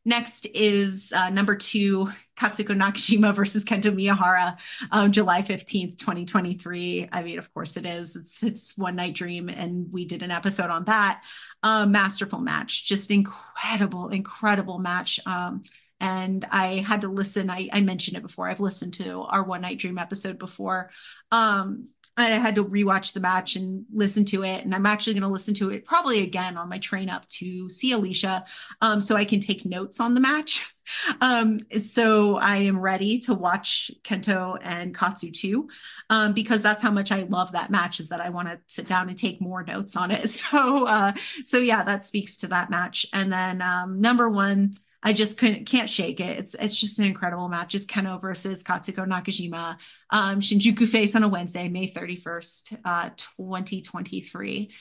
Next 0.07 0.45
is 0.53 1.11
uh, 1.15 1.31
number 1.31 1.55
two, 1.55 2.11
Katsuhiko 2.37 2.77
Nakajima 2.77 3.35
versus 3.35 3.65
Kento 3.65 3.91
Miyahara, 3.91 4.55
um, 4.91 5.11
July 5.11 5.41
15th, 5.41 5.97
2023. 5.97 7.09
I 7.11 7.23
mean, 7.23 7.39
of 7.39 7.51
course 7.53 7.75
it 7.75 7.87
is. 7.87 8.15
It's 8.15 8.43
it's 8.43 8.77
One 8.77 8.95
Night 8.95 9.15
Dream, 9.15 9.49
and 9.49 9.91
we 9.91 10.05
did 10.05 10.21
an 10.21 10.31
episode 10.31 10.69
on 10.69 10.85
that. 10.85 11.23
Um, 11.63 11.91
masterful 11.91 12.39
match, 12.39 12.85
just 12.85 13.09
incredible, 13.09 14.09
incredible 14.09 14.77
match. 14.77 15.19
Um, 15.25 15.63
and 15.99 16.45
I 16.51 16.83
had 16.87 17.01
to 17.01 17.07
listen. 17.07 17.49
I, 17.49 17.69
I 17.73 17.81
mentioned 17.81 18.17
it 18.17 18.21
before. 18.21 18.47
I've 18.47 18.59
listened 18.59 18.93
to 18.95 19.21
our 19.21 19.43
One 19.43 19.61
Night 19.61 19.79
Dream 19.79 19.97
episode 19.97 20.37
before. 20.37 20.91
Um, 21.31 21.89
I 22.17 22.29
had 22.29 22.55
to 22.55 22.63
rewatch 22.63 23.13
the 23.13 23.19
match 23.19 23.55
and 23.55 23.85
listen 23.93 24.23
to 24.25 24.43
it. 24.43 24.63
And 24.63 24.73
I'm 24.73 24.85
actually 24.85 25.13
going 25.13 25.23
to 25.23 25.29
listen 25.29 25.53
to 25.55 25.71
it 25.71 25.85
probably 25.85 26.23
again 26.23 26.55
on 26.57 26.69
my 26.69 26.77
train 26.77 27.09
up 27.09 27.27
to 27.29 27.69
see 27.69 27.91
Alicia 27.91 28.45
um, 28.81 29.01
so 29.01 29.15
I 29.15 29.25
can 29.25 29.41
take 29.41 29.65
notes 29.65 29.99
on 29.99 30.13
the 30.13 30.21
match. 30.21 30.61
Um, 31.19 31.61
so 31.79 32.37
I 32.37 32.57
am 32.57 32.79
ready 32.79 33.17
to 33.21 33.33
watch 33.33 33.89
Kento 34.03 34.59
and 34.61 34.93
Katsu 34.93 35.31
too, 35.31 35.67
um, 36.11 36.33
because 36.33 36.61
that's 36.61 36.83
how 36.83 36.91
much 36.91 37.11
I 37.11 37.23
love 37.23 37.53
that 37.53 37.71
match 37.71 37.99
is 37.99 38.09
that 38.09 38.21
I 38.21 38.29
want 38.29 38.49
to 38.49 38.59
sit 38.67 38.87
down 38.87 39.09
and 39.09 39.17
take 39.17 39.41
more 39.41 39.63
notes 39.63 39.95
on 39.95 40.11
it. 40.11 40.29
So, 40.29 40.85
uh, 40.85 41.13
so 41.43 41.57
yeah, 41.57 41.83
that 41.85 42.03
speaks 42.03 42.37
to 42.37 42.47
that 42.49 42.69
match. 42.69 43.07
And 43.13 43.33
then 43.33 43.63
um, 43.63 43.99
number 43.99 44.29
one, 44.29 44.77
I 45.05 45.13
just 45.13 45.37
couldn't 45.37 45.65
can't 45.65 45.87
shake 45.87 46.19
it. 46.19 46.39
It's 46.39 46.55
it's 46.55 46.79
just 46.79 46.97
an 46.97 47.05
incredible 47.05 47.47
match. 47.47 47.75
It's 47.75 47.85
Kenoh 47.85 48.19
versus 48.19 48.63
Katsuhiko 48.63 49.07
Nakajima, 49.07 49.77
um, 50.09 50.39
Shinjuku 50.39 50.87
Face 50.87 51.15
on 51.15 51.21
a 51.21 51.27
Wednesday, 51.27 51.69
May 51.69 51.91
31st, 51.91 52.79
uh, 52.83 53.09
2023. 53.15 54.71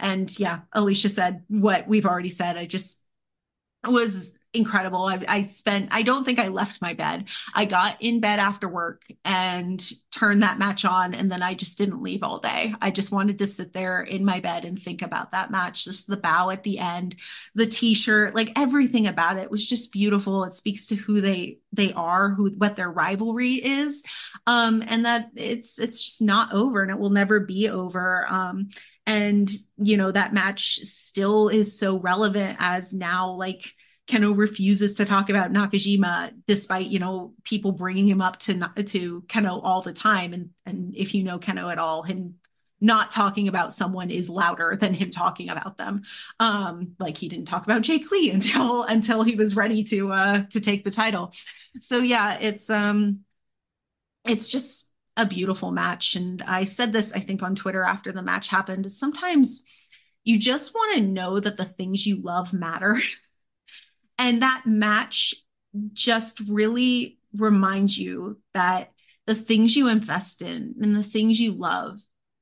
And 0.00 0.36
yeah, 0.36 0.60
Alicia 0.72 1.08
said 1.08 1.44
what 1.46 1.86
we've 1.86 2.06
already 2.06 2.28
said. 2.28 2.56
I 2.56 2.66
just 2.66 3.00
was 3.86 4.36
incredible. 4.58 5.04
I, 5.04 5.24
I, 5.26 5.42
spent, 5.42 5.88
I 5.90 6.02
don't 6.02 6.24
think 6.24 6.38
I 6.38 6.48
left 6.48 6.82
my 6.82 6.92
bed. 6.92 7.24
I 7.54 7.64
got 7.64 7.96
in 8.00 8.20
bed 8.20 8.38
after 8.38 8.68
work 8.68 9.04
and 9.24 9.82
turned 10.10 10.42
that 10.42 10.58
match 10.58 10.84
on. 10.84 11.14
And 11.14 11.30
then 11.30 11.42
I 11.42 11.54
just 11.54 11.78
didn't 11.78 12.02
leave 12.02 12.22
all 12.22 12.38
day. 12.38 12.74
I 12.82 12.90
just 12.90 13.12
wanted 13.12 13.38
to 13.38 13.46
sit 13.46 13.72
there 13.72 14.02
in 14.02 14.24
my 14.24 14.40
bed 14.40 14.64
and 14.64 14.78
think 14.78 15.02
about 15.02 15.32
that 15.32 15.50
match. 15.50 15.84
Just 15.84 16.08
the 16.08 16.16
bow 16.16 16.50
at 16.50 16.62
the 16.62 16.78
end, 16.78 17.16
the 17.54 17.66
t-shirt, 17.66 18.34
like 18.34 18.52
everything 18.58 19.06
about 19.06 19.38
it 19.38 19.50
was 19.50 19.64
just 19.64 19.92
beautiful. 19.92 20.44
It 20.44 20.52
speaks 20.52 20.86
to 20.88 20.96
who 20.96 21.20
they, 21.20 21.60
they 21.72 21.92
are, 21.94 22.30
who, 22.30 22.50
what 22.58 22.76
their 22.76 22.90
rivalry 22.90 23.54
is. 23.54 24.02
Um, 24.46 24.82
and 24.86 25.04
that 25.06 25.30
it's, 25.36 25.78
it's 25.78 26.04
just 26.04 26.22
not 26.22 26.52
over 26.52 26.82
and 26.82 26.90
it 26.90 26.98
will 26.98 27.10
never 27.10 27.40
be 27.40 27.68
over. 27.70 28.26
Um, 28.28 28.68
and 29.08 29.50
you 29.78 29.96
know 29.96 30.12
that 30.12 30.34
match 30.34 30.80
still 30.80 31.48
is 31.48 31.76
so 31.76 31.98
relevant 31.98 32.58
as 32.60 32.92
now 32.92 33.30
like 33.32 33.74
Kenoh 34.08 34.36
refuses 34.36 34.94
to 34.94 35.04
talk 35.04 35.28
about 35.28 35.52
Nakajima, 35.52 36.32
despite 36.46 36.86
you 36.86 36.98
know 36.98 37.34
people 37.44 37.72
bringing 37.72 38.08
him 38.08 38.22
up 38.22 38.38
to 38.40 38.54
to 38.84 39.22
Kenoh 39.22 39.60
all 39.62 39.82
the 39.82 39.92
time. 39.92 40.32
And 40.32 40.50
and 40.64 40.94
if 40.96 41.14
you 41.14 41.22
know 41.22 41.38
Kenoh 41.38 41.70
at 41.70 41.78
all, 41.78 42.02
him 42.02 42.36
not 42.80 43.10
talking 43.10 43.48
about 43.48 43.72
someone 43.72 44.10
is 44.10 44.30
louder 44.30 44.76
than 44.80 44.94
him 44.94 45.10
talking 45.10 45.50
about 45.50 45.78
them. 45.78 46.02
Um, 46.38 46.94
like 46.98 47.18
he 47.18 47.28
didn't 47.28 47.48
talk 47.48 47.64
about 47.64 47.82
Jake 47.82 48.10
Lee 48.10 48.30
until 48.32 48.84
until 48.84 49.22
he 49.22 49.34
was 49.34 49.56
ready 49.56 49.84
to 49.84 50.12
uh, 50.12 50.44
to 50.50 50.60
take 50.60 50.84
the 50.84 50.90
title. 50.90 51.32
So 51.80 51.98
yeah, 52.00 52.38
it's 52.40 52.70
um, 52.70 53.20
it's 54.24 54.48
just 54.48 54.90
a 55.18 55.26
beautiful 55.26 55.70
match. 55.70 56.16
And 56.16 56.40
I 56.42 56.64
said 56.64 56.92
this 56.92 57.12
I 57.12 57.20
think 57.20 57.42
on 57.42 57.54
Twitter 57.54 57.82
after 57.82 58.10
the 58.10 58.22
match 58.22 58.48
happened. 58.48 58.90
Sometimes 58.90 59.64
you 60.24 60.38
just 60.38 60.74
want 60.74 60.94
to 60.94 61.00
know 61.02 61.40
that 61.40 61.56
the 61.56 61.64
things 61.64 62.06
you 62.06 62.22
love 62.22 62.52
matter. 62.52 63.00
And 64.18 64.42
that 64.42 64.64
match 64.66 65.34
just 65.92 66.40
really 66.40 67.18
reminds 67.36 67.96
you 67.98 68.40
that 68.54 68.92
the 69.26 69.34
things 69.34 69.76
you 69.76 69.88
invest 69.88 70.42
in 70.42 70.74
and 70.80 70.94
the 70.94 71.02
things 71.02 71.38
you 71.38 71.52
love 71.52 71.98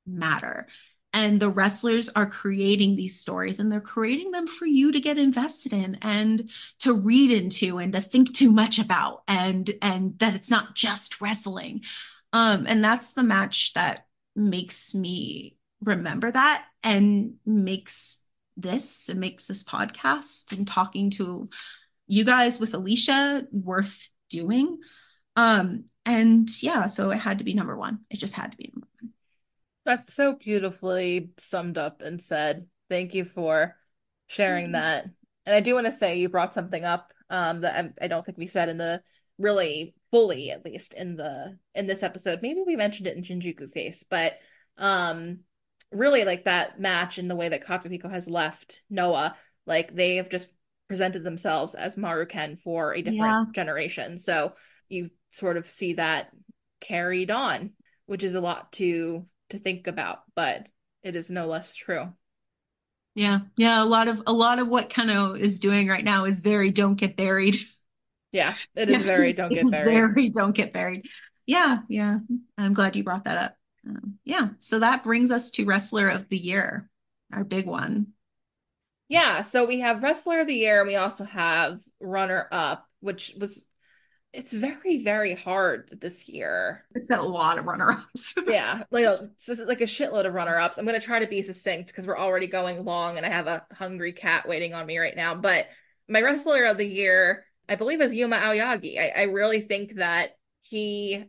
matter. 0.07 0.69
And 1.13 1.41
the 1.41 1.51
wrestlers 1.51 2.09
are 2.11 2.27
creating 2.27 2.95
these 2.95 3.19
stories 3.19 3.59
and 3.59 3.73
they're 3.73 3.81
creating 3.81 4.33
them 4.33 4.47
for 4.47 4.67
you 4.67 4.93
to 4.93 5.01
get 5.01 5.19
invested 5.19 5.73
in 5.73 5.97
and 6.03 6.51
to 6.81 6.93
read 6.93 7.31
into 7.31 7.79
and 7.79 7.93
to 7.95 8.01
think 8.01 8.35
too 8.35 8.53
much 8.53 8.79
about 8.79 9.23
and 9.27 9.73
and 9.81 10.19
that 10.19 10.35
it's 10.35 10.51
not 10.51 10.75
just 10.75 11.21
wrestling. 11.21 11.83
Um, 12.33 12.67
and 12.69 12.85
that's 12.85 13.13
the 13.13 13.23
match 13.23 13.73
that 13.75 14.07
makes 14.35 14.95
me 14.95 15.57
remember 15.83 16.31
that 16.31 16.67
and 16.83 17.35
makes 17.47 18.19
this 18.57 19.09
and 19.09 19.21
makes 19.21 19.47
this 19.47 19.63
podcast 19.63 20.53
and 20.53 20.67
talking 20.67 21.11
to 21.11 21.49
you 22.07 22.25
guys 22.25 22.61
with 22.61 22.75
Alicia 22.75 23.47
worth 23.53 24.11
doing. 24.31 24.79
Um, 25.35 25.85
and 26.05 26.51
yeah, 26.63 26.87
so 26.87 27.11
it 27.11 27.19
had 27.19 27.39
to 27.39 27.45
be 27.45 27.55
number 27.55 27.77
one. 27.77 28.01
It 28.11 28.19
just 28.19 28.35
had 28.35 28.53
to 28.53 28.57
be 28.57 28.73
number 28.73 28.89
one. 29.01 29.13
That's 29.85 30.15
so 30.15 30.37
beautifully 30.37 31.31
summed 31.39 31.79
up 31.79 32.01
and 32.01 32.23
said. 32.23 32.67
Thank 32.89 33.15
you 33.15 33.25
for 33.25 33.77
sharing 34.29 34.67
mm-hmm. 34.67 34.73
that. 34.73 35.07
And 35.45 35.55
I 35.55 35.61
do 35.61 35.75
want 35.75 35.87
to 35.87 35.93
say 35.93 36.19
you 36.19 36.29
brought 36.29 36.55
something 36.55 36.85
up 36.85 37.13
um, 37.31 37.63
that 37.63 37.85
I, 38.01 38.05
I 38.05 38.09
don't 38.09 38.25
think 38.25 38.39
we 38.39 38.47
said 38.47 38.69
in 38.69 38.79
the 38.79 39.03
really 39.39 39.95
fully, 40.11 40.51
at 40.51 40.65
least 40.65 40.95
in 40.95 41.17
the 41.17 41.59
in 41.75 41.87
this 41.87 42.03
episode. 42.03 42.41
Maybe 42.43 42.63
we 42.67 42.77
mentioned 42.77 43.07
it 43.07 43.17
in 43.17 43.23
Shinjuku 43.23 43.69
Face, 43.71 44.05
but 44.09 44.39
um, 44.79 45.41
really 45.93 46.25
like 46.25 46.45
that 46.45 46.81
match 46.81 47.19
and 47.19 47.31
the 47.31 47.37
way 47.37 47.49
that 47.49 47.65
Katsuhiko 47.65 48.11
has 48.11 48.29
left 48.29 48.83
Noah, 48.91 49.37
like 49.67 49.95
they 49.95 50.17
have 50.17 50.29
just 50.29 50.49
presented 50.89 51.25
themselves 51.25 51.75
as 51.75 51.97
Maruken 51.97 52.59
for 52.59 52.95
a 52.95 53.03
different 53.03 53.19
yeah. 53.19 53.45
generation. 53.53 54.19
So 54.19 54.53
you 54.89 55.11
sort 55.31 55.57
of 55.57 55.71
see 55.71 55.95
that 55.95 56.31
carried 56.81 57.31
on, 57.31 57.73
which 58.07 58.23
is 58.23 58.35
a 58.35 58.41
lot 58.41 58.73
to 58.73 59.27
to 59.51 59.59
think 59.59 59.87
about, 59.87 60.23
but 60.35 60.69
it 61.03 61.15
is 61.15 61.31
no 61.31 61.47
less 61.47 61.75
true. 61.75 62.13
Yeah. 63.15 63.41
Yeah, 63.57 63.83
a 63.83 63.87
lot 63.87 64.09
of 64.09 64.23
a 64.27 64.33
lot 64.33 64.59
of 64.59 64.69
what 64.69 64.91
Kenoh 64.91 65.39
is 65.39 65.59
doing 65.59 65.89
right 65.89 66.05
now 66.05 66.25
is 66.27 66.41
very 66.41 66.71
don't 66.71 66.97
get 66.97 67.17
buried. 67.17 67.57
Yeah, 68.33 68.55
it 68.75 68.91
is 68.91 69.03
very 69.03 69.33
don't 69.33 69.51
get 69.51 69.71
buried. 69.71 69.95
Very 69.95 70.29
don't 70.29 70.55
get 70.55 70.73
buried. 70.73 71.07
Yeah, 71.47 71.79
yeah. 71.89 72.19
I'm 72.59 72.75
glad 72.75 72.97
you 72.97 73.05
brought 73.05 73.25
that 73.25 73.39
up. 73.39 73.57
Um, 73.87 74.19
yeah, 74.25 74.49
so 74.59 74.81
that 74.81 75.05
brings 75.05 75.31
us 75.31 75.51
to 75.53 75.65
wrestler 75.65 76.09
of 76.09 76.29
the 76.29 76.39
year, 76.39 76.89
our 77.33 77.45
big 77.45 77.67
one. 77.67 78.09
Yeah, 79.09 79.43
so 79.43 79.65
we 79.65 79.81
have 79.81 80.03
wrestler 80.03 80.41
of 80.41 80.49
the 80.49 80.55
year 80.55 80.81
and 80.81 80.89
we 80.89 80.97
also 80.97 81.25
have 81.25 81.81
runner 82.01 82.49
up, 82.51 82.87
which 83.01 83.35
was 83.39 83.63
it's 84.33 84.53
very 84.53 85.03
very 85.03 85.35
hard 85.35 85.89
this 86.01 86.29
year. 86.29 86.85
It's 86.95 87.11
a 87.11 87.21
lot 87.21 87.59
of 87.59 87.65
runner 87.65 87.93
ups. 87.93 88.35
yeah, 88.47 88.83
like 88.91 89.07
like 89.07 89.81
a 89.81 89.85
shitload 89.85 90.27
of 90.27 90.35
runner 90.35 90.59
ups. 90.59 90.77
I'm 90.77 90.85
gonna 90.85 91.01
try 91.01 91.21
to 91.21 91.27
be 91.27 91.41
succinct 91.41 91.87
because 91.89 92.07
we're 92.07 92.19
already 92.19 92.49
going 92.49 92.85
long 92.85 93.17
and 93.17 93.25
I 93.25 93.31
have 93.31 93.47
a 93.47 93.65
hungry 93.73 94.13
cat 94.13 94.49
waiting 94.49 94.75
on 94.75 94.87
me 94.87 94.99
right 94.99 95.17
now. 95.17 95.35
But 95.35 95.69
my 96.09 96.21
wrestler 96.21 96.65
of 96.67 96.77
the 96.77 96.87
year, 96.87 97.45
I 97.69 97.75
believe, 97.75 98.01
is 98.01 98.15
Yuma 98.15 98.37
Aoyagi. 98.37 98.99
I, 98.99 99.21
I 99.21 99.23
really 99.23 99.61
think 99.61 99.97
that 99.97 100.37
he, 100.63 101.25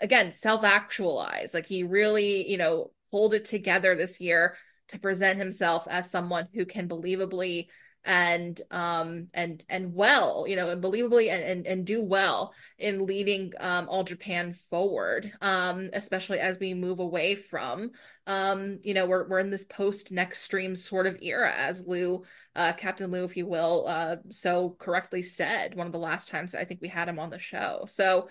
again, 0.00 0.32
self 0.32 0.64
actualized. 0.64 1.54
Like 1.54 1.66
he 1.66 1.82
really, 1.82 2.48
you 2.48 2.56
know, 2.56 2.90
pulled 3.10 3.34
it 3.34 3.44
together 3.44 3.94
this 3.94 4.20
year 4.20 4.56
to 4.88 4.98
present 4.98 5.38
himself 5.38 5.86
as 5.88 6.10
someone 6.10 6.48
who 6.54 6.64
can 6.64 6.88
believably 6.88 7.68
and 8.04 8.62
um 8.70 9.26
and 9.34 9.64
and 9.68 9.92
well 9.92 10.46
you 10.48 10.56
know 10.56 10.70
and 10.70 10.82
believably 10.82 11.30
and 11.30 11.42
and, 11.42 11.66
and 11.66 11.84
do 11.84 12.02
well 12.02 12.54
in 12.78 13.04
leading 13.04 13.52
um 13.58 13.88
all 13.88 14.04
japan 14.04 14.52
forward 14.52 15.30
um 15.42 15.90
especially 15.92 16.38
as 16.38 16.58
we 16.58 16.74
move 16.74 17.00
away 17.00 17.34
from 17.34 17.90
um 18.26 18.78
you 18.82 18.94
know 18.94 19.04
we're 19.04 19.28
we're 19.28 19.40
in 19.40 19.50
this 19.50 19.64
post 19.64 20.12
Nextream 20.12 20.78
sort 20.78 21.06
of 21.06 21.18
era 21.20 21.52
as 21.54 21.86
lou 21.86 22.22
uh 22.54 22.72
captain 22.72 23.10
lou 23.10 23.24
if 23.24 23.36
you 23.36 23.46
will 23.46 23.84
uh 23.88 24.16
so 24.30 24.76
correctly 24.78 25.22
said 25.22 25.74
one 25.74 25.86
of 25.86 25.92
the 25.92 25.98
last 25.98 26.28
times 26.28 26.54
i 26.54 26.64
think 26.64 26.80
we 26.80 26.88
had 26.88 27.08
him 27.08 27.18
on 27.18 27.30
the 27.30 27.38
show 27.38 27.84
so 27.86 28.28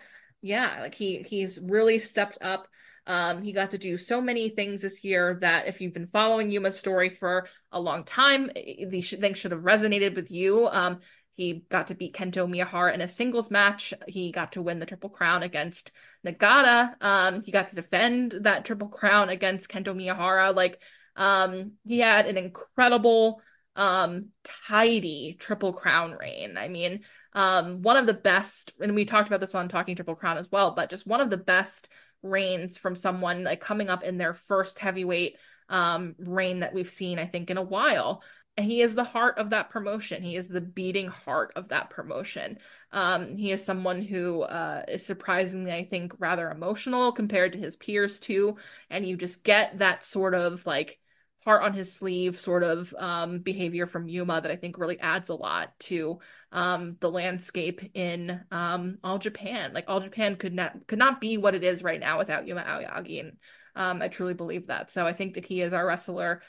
yeah 0.48 0.80
like 0.82 0.96
he 0.96 1.24
he's 1.28 1.60
really 1.62 2.00
stepped 2.00 2.38
up 2.42 2.68
um, 3.08 3.42
he 3.42 3.54
got 3.54 3.72
to 3.72 3.78
do 3.78 3.98
so 3.98 4.22
many 4.22 4.50
things 4.50 4.82
this 4.82 5.04
year 5.04 5.38
that 5.40 5.68
if 5.68 5.80
you've 5.80 5.94
been 5.94 6.08
following 6.08 6.52
Yuma's 6.52 6.78
story 6.78 7.10
for 7.10 7.48
a 7.72 7.80
long 7.80 8.04
time, 8.04 8.52
these 8.54 9.10
things 9.10 9.38
should 9.38 9.54
have 9.54 9.62
resonated 9.62 10.14
with 10.14 10.30
you. 10.30 10.68
Um, 10.68 11.00
he 11.36 11.64
got 11.70 11.88
to 11.88 11.96
beat 11.96 12.16
Kento 12.16 12.50
Miyahara 12.50 12.94
in 12.94 13.00
a 13.00 13.08
singles 13.08 13.50
match. 13.50 13.94
He 14.08 14.32
got 14.32 14.54
to 14.54 14.62
win 14.62 14.80
the 14.80 14.86
Triple 14.86 15.10
Crown 15.10 15.42
against 15.42 15.92
Nagata. 16.26 17.02
Um, 17.02 17.42
he 17.44 17.52
got 17.52 17.70
to 17.70 17.76
defend 17.76 18.34
that 18.42 18.66
Triple 18.66 18.90
Crown 18.90 19.30
against 19.30 19.70
Kento 19.70 19.96
Miyahara. 19.96 20.54
Like, 20.54 20.82
um, 21.16 21.74
he 21.86 22.00
had 22.00 22.26
an 22.26 22.38
incredible, 22.38 23.42
um, 23.76 24.30
tidy 24.68 25.38
Triple 25.40 25.74
Crown 25.74 26.12
reign. 26.12 26.58
I 26.58 26.68
mean, 26.68 27.02
um, 27.38 27.84
one 27.84 27.98
of 27.98 28.08
the 28.08 28.14
best, 28.16 28.74
and 28.82 28.96
we 28.96 29.06
talked 29.06 29.28
about 29.28 29.42
this 29.42 29.54
on 29.54 29.70
Talking 29.70 29.96
Triple 29.96 30.16
Crown 30.16 30.40
as 30.40 30.50
well, 30.52 30.72
but 30.72 30.90
just 30.90 31.06
one 31.06 31.22
of 31.22 31.30
the 31.30 31.38
best 31.38 31.88
reigns 32.24 32.80
from 32.80 32.96
someone 32.96 33.44
like 33.44 33.62
coming 33.62 33.90
up 33.90 34.04
in 34.04 34.18
their 34.18 34.34
first 34.34 34.80
heavyweight 34.80 35.36
um 35.70 36.16
reign 36.18 36.62
that 36.62 36.74
we've 36.74 36.90
seen 36.90 37.20
I 37.20 37.26
think 37.26 37.50
in 37.50 37.58
a 37.58 37.62
while. 37.62 38.24
And 38.56 38.66
he 38.66 38.82
is 38.82 38.96
the 38.96 39.04
heart 39.04 39.38
of 39.38 39.52
that 39.52 39.70
promotion. 39.70 40.24
He 40.24 40.36
is 40.36 40.48
the 40.48 40.62
beating 40.62 41.10
heart 41.10 41.52
of 41.56 41.70
that 41.70 41.92
promotion. 41.92 42.58
Um, 42.92 43.38
he 43.38 43.52
is 43.52 43.64
someone 43.64 44.02
who 44.02 44.42
uh, 44.42 44.82
is 44.88 45.06
surprisingly, 45.06 45.72
I 45.72 45.86
think, 45.86 46.14
rather 46.18 46.50
emotional 46.50 47.12
compared 47.12 47.54
to 47.54 47.60
his 47.60 47.76
peers 47.76 48.20
too. 48.20 48.58
And 48.90 49.06
you 49.06 49.16
just 49.16 49.44
get 49.44 49.78
that 49.78 50.04
sort 50.04 50.34
of 50.34 50.66
like 50.66 51.00
heart 51.46 51.62
on 51.62 51.74
his 51.74 51.94
sleeve 51.94 52.40
sort 52.40 52.64
of 52.64 52.96
um, 52.98 53.40
behavior 53.40 53.86
from 53.86 54.08
Yuma 54.08 54.42
that 54.42 54.52
I 54.52 54.56
think 54.56 54.80
really 54.80 55.00
adds 55.00 55.30
a 55.30 55.36
lot 55.36 55.78
to 55.82 56.20
um, 56.52 56.98
the 57.00 57.12
landscape 57.12 57.82
in 57.94 58.42
um, 58.52 58.98
all 59.04 59.18
Japan. 59.20 59.74
Like 59.74 59.86
all 59.88 60.00
Japan 60.00 60.36
could 60.36 60.54
not 60.54 60.88
could 60.88 61.00
not 61.00 61.22
be 61.22 61.38
what 61.38 61.56
it 61.56 61.64
is 61.64 61.84
right 61.84 62.00
now 62.00 62.18
without 62.18 62.48
Yuma 62.48 62.64
Aoyagi, 62.64 63.20
and 63.20 63.38
um, 63.76 64.02
I 64.02 64.08
truly 64.08 64.34
believe 64.34 64.68
that. 64.68 64.92
So 64.92 65.06
I 65.06 65.14
think 65.14 65.36
that 65.36 65.46
he 65.46 65.62
is 65.62 65.74
our 65.74 65.86
wrestler 65.86 66.42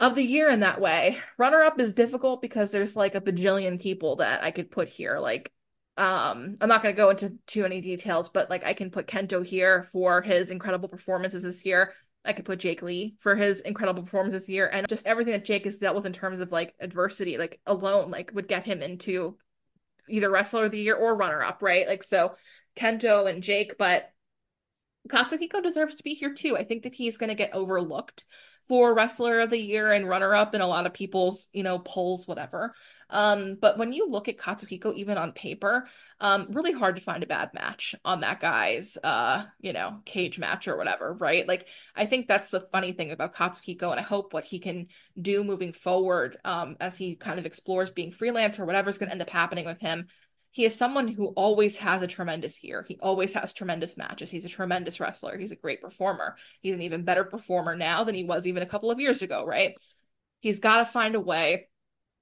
of 0.00 0.14
the 0.14 0.24
year 0.24 0.48
in 0.50 0.60
that 0.60 0.80
way. 0.80 1.18
Runner 1.38 1.60
up 1.60 1.78
is 1.80 1.92
difficult 1.92 2.42
because 2.42 2.70
there's 2.70 2.96
like 2.96 3.14
a 3.14 3.20
bajillion 3.20 3.80
people 3.80 4.16
that 4.16 4.42
I 4.42 4.50
could 4.50 4.70
put 4.70 4.88
here. 4.88 5.18
Like 5.18 5.52
um 5.98 6.56
i'm 6.60 6.70
not 6.70 6.82
going 6.82 6.94
to 6.94 7.00
go 7.00 7.10
into 7.10 7.34
too 7.46 7.62
many 7.62 7.82
details 7.82 8.30
but 8.30 8.48
like 8.48 8.64
i 8.64 8.72
can 8.72 8.90
put 8.90 9.06
kento 9.06 9.44
here 9.44 9.82
for 9.92 10.22
his 10.22 10.50
incredible 10.50 10.88
performances 10.88 11.42
this 11.42 11.66
year 11.66 11.92
I 12.24 12.32
could 12.32 12.44
put 12.44 12.60
Jake 12.60 12.82
Lee 12.82 13.16
for 13.20 13.34
his 13.34 13.60
incredible 13.60 14.02
performance 14.02 14.32
this 14.32 14.48
year 14.48 14.68
and 14.68 14.86
just 14.88 15.06
everything 15.06 15.32
that 15.32 15.44
Jake 15.44 15.64
has 15.64 15.78
dealt 15.78 15.96
with 15.96 16.06
in 16.06 16.12
terms 16.12 16.40
of 16.40 16.52
like 16.52 16.74
adversity, 16.80 17.36
like 17.36 17.60
alone, 17.66 18.10
like 18.10 18.30
would 18.32 18.48
get 18.48 18.64
him 18.64 18.80
into 18.80 19.36
either 20.08 20.30
wrestler 20.30 20.66
of 20.66 20.70
the 20.70 20.80
year 20.80 20.94
or 20.94 21.16
runner 21.16 21.42
up, 21.42 21.62
right? 21.62 21.86
Like 21.86 22.04
so 22.04 22.36
Kento 22.76 23.28
and 23.28 23.42
Jake, 23.42 23.76
but 23.76 24.10
Katsuhiko 25.08 25.62
deserves 25.62 25.96
to 25.96 26.04
be 26.04 26.14
here 26.14 26.34
too. 26.34 26.56
I 26.56 26.64
think 26.64 26.84
that 26.84 26.94
he's 26.94 27.18
going 27.18 27.28
to 27.28 27.34
get 27.34 27.54
overlooked 27.54 28.24
for 28.68 28.94
wrestler 28.94 29.40
of 29.40 29.50
the 29.50 29.58
year 29.58 29.92
and 29.92 30.08
runner 30.08 30.34
up 30.34 30.54
in 30.54 30.60
a 30.60 30.66
lot 30.66 30.86
of 30.86 30.94
people's, 30.94 31.48
you 31.52 31.64
know, 31.64 31.80
polls, 31.80 32.28
whatever. 32.28 32.74
Um, 33.12 33.58
but 33.60 33.76
when 33.76 33.92
you 33.92 34.08
look 34.08 34.26
at 34.26 34.38
Katsuhiko, 34.38 34.94
even 34.94 35.18
on 35.18 35.32
paper, 35.32 35.86
um, 36.18 36.48
really 36.50 36.72
hard 36.72 36.96
to 36.96 37.02
find 37.02 37.22
a 37.22 37.26
bad 37.26 37.50
match 37.52 37.94
on 38.06 38.20
that 38.20 38.40
guy's, 38.40 38.96
uh, 39.04 39.44
you 39.60 39.74
know, 39.74 40.00
cage 40.06 40.38
match 40.38 40.66
or 40.66 40.78
whatever, 40.78 41.12
right? 41.12 41.46
Like, 41.46 41.68
I 41.94 42.06
think 42.06 42.26
that's 42.26 42.48
the 42.48 42.60
funny 42.60 42.92
thing 42.92 43.10
about 43.10 43.36
Katsuhiko, 43.36 43.90
and 43.90 44.00
I 44.00 44.02
hope 44.02 44.32
what 44.32 44.46
he 44.46 44.58
can 44.58 44.86
do 45.20 45.44
moving 45.44 45.74
forward, 45.74 46.38
um, 46.44 46.76
as 46.80 46.96
he 46.96 47.14
kind 47.14 47.38
of 47.38 47.44
explores 47.44 47.90
being 47.90 48.12
freelance 48.12 48.58
or 48.58 48.64
whatever's 48.64 48.96
going 48.96 49.08
to 49.08 49.12
end 49.12 49.22
up 49.22 49.30
happening 49.30 49.66
with 49.66 49.80
him. 49.80 50.06
He 50.50 50.64
is 50.64 50.74
someone 50.74 51.08
who 51.08 51.28
always 51.28 51.76
has 51.78 52.02
a 52.02 52.06
tremendous 52.06 52.64
year. 52.64 52.84
He 52.86 52.98
always 53.00 53.34
has 53.34 53.52
tremendous 53.52 53.96
matches. 53.96 54.30
He's 54.30 54.44
a 54.44 54.50
tremendous 54.50 55.00
wrestler. 55.00 55.38
He's 55.38 55.52
a 55.52 55.56
great 55.56 55.80
performer. 55.80 56.36
He's 56.60 56.74
an 56.74 56.82
even 56.82 57.04
better 57.04 57.24
performer 57.24 57.76
now 57.76 58.04
than 58.04 58.14
he 58.14 58.24
was 58.24 58.46
even 58.46 58.62
a 58.62 58.66
couple 58.66 58.90
of 58.90 59.00
years 59.00 59.22
ago, 59.22 59.46
right? 59.46 59.74
He's 60.40 60.60
got 60.60 60.78
to 60.78 60.84
find 60.84 61.14
a 61.14 61.20
way 61.20 61.68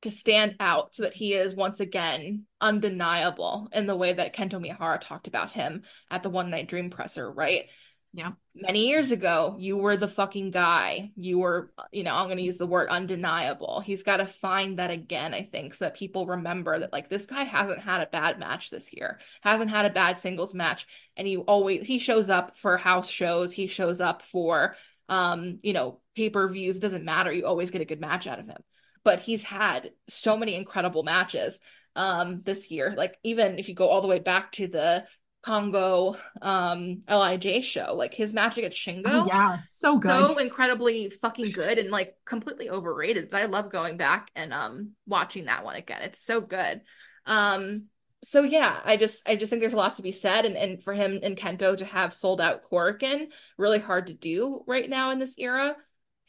to 0.03 0.11
stand 0.11 0.57
out 0.61 0.95
so 0.95 1.03
that 1.03 1.15
he 1.15 1.35
is 1.35 1.55
once 1.55 1.81
again 1.81 2.45
undeniable 2.61 3.69
in 3.73 3.87
the 3.87 3.97
way 3.97 4.12
that 4.12 4.35
Kento 4.35 4.55
Miyahara 4.55 5.01
talked 5.01 5.27
about 5.27 5.53
him 5.53 5.83
at 6.11 6.23
the 6.23 6.31
One 6.31 6.51
Night 6.51 6.69
Dream 6.69 6.91
Presser, 6.91 7.31
right? 7.31 7.67
Yeah. 8.12 8.33
Many 8.55 8.89
years 8.89 9.12
ago, 9.12 9.57
you 9.61 9.77
were 9.77 9.97
the 9.97 10.09
fucking 10.09 10.51
guy. 10.51 11.12
You 11.15 11.39
were, 11.39 11.73
you 11.93 12.03
know, 12.03 12.17
I'm 12.17 12.27
going 12.27 12.39
to 12.39 12.43
use 12.43 12.59
the 12.59 12.67
word 12.67 12.89
undeniable. 12.89 13.81
He's 13.81 14.03
got 14.03 14.17
to 14.17 14.27
find 14.27 14.81
that 14.81 14.91
again, 14.91 15.33
I 15.33 15.45
think, 15.45 15.75
so 15.75 15.85
that 15.85 15.97
people 15.97 16.27
remember 16.27 16.81
that, 16.81 16.93
like, 16.93 17.09
this 17.09 17.27
guy 17.27 17.45
hasn't 17.45 17.81
had 17.81 18.01
a 18.01 18.07
bad 18.07 18.41
match 18.41 18.70
this 18.70 18.93
year, 18.93 19.20
hasn't 19.43 19.70
had 19.70 19.85
a 19.85 19.91
bad 19.91 20.19
singles 20.19 20.55
match. 20.55 20.89
And 21.17 21.29
he 21.29 21.37
always, 21.37 21.87
he 21.87 22.01
shows 22.01 22.31
up 22.31 22.57
for 22.57 22.77
house 22.77 23.09
shows, 23.09 23.53
he 23.53 23.69
shows 23.69 24.01
up 24.01 24.23
for, 24.23 24.75
um, 25.09 25.61
you 25.62 25.73
know, 25.73 26.01
pay 26.17 26.31
per 26.31 26.49
views. 26.49 26.79
It 26.79 26.81
doesn't 26.81 27.05
matter. 27.05 27.33
You 27.33 27.47
always 27.47 27.70
get 27.70 27.81
a 27.81 27.85
good 27.85 28.01
match 28.01 28.27
out 28.27 28.41
of 28.41 28.47
him 28.47 28.59
but 29.05 29.20
he's 29.20 29.45
had 29.45 29.93
so 30.09 30.37
many 30.37 30.55
incredible 30.55 31.03
matches 31.03 31.61
um 31.97 32.43
this 32.45 32.70
year. 32.70 32.95
Like 32.97 33.19
even 33.23 33.59
if 33.59 33.69
you 33.69 33.75
go 33.75 33.89
all 33.89 34.01
the 34.01 34.09
way 34.09 34.20
back 34.20 34.53
to 34.53 34.67
the 34.67 35.05
Kongo 35.43 36.17
um 36.43 37.03
LIJ 37.09 37.65
show, 37.65 37.95
like 37.95 38.15
his 38.15 38.33
match 38.33 38.59
against 38.59 38.79
Shingo. 38.79 39.05
Oh, 39.07 39.27
yeah, 39.27 39.57
so 39.59 39.99
good. 39.99 40.11
So 40.11 40.39
incredibly 40.39 41.11
fucking 41.11 41.51
good 41.53 41.79
and 41.79 41.91
like 41.91 42.15
completely 42.25 42.70
overrated. 42.70 43.31
But 43.31 43.43
I 43.43 43.47
love 43.47 43.73
going 43.73 43.97
back 43.97 44.31
and 44.35 44.53
um 44.53 44.91
watching 45.07 45.47
that 45.47 45.65
one 45.65 45.77
again. 45.77 46.03
It's 46.03 46.20
so 46.20 46.41
good. 46.41 46.83
Um 47.27 47.85
so 48.23 48.43
yeah, 48.43 48.81
I 48.85 48.97
just 48.97 49.27
I 49.29 49.37
just 49.37 49.49
think 49.51 49.61
there's 49.61 49.73
a 49.73 49.79
lot 49.79 49.97
to 49.97 50.03
be 50.03 50.12
said 50.12 50.45
and, 50.45 50.57
and 50.57 50.83
for 50.83 50.93
him 50.93 51.20
and 51.23 51.37
Kento 51.37 51.77
to 51.79 51.85
have 51.87 52.12
sold 52.12 52.41
out 52.41 52.62
Korakuen, 52.70 53.29
really 53.57 53.79
hard 53.79 54.09
to 54.09 54.15
do 54.15 54.62
right 54.67 54.89
now 54.89 55.11
in 55.11 55.19
this 55.19 55.35
era 55.39 55.75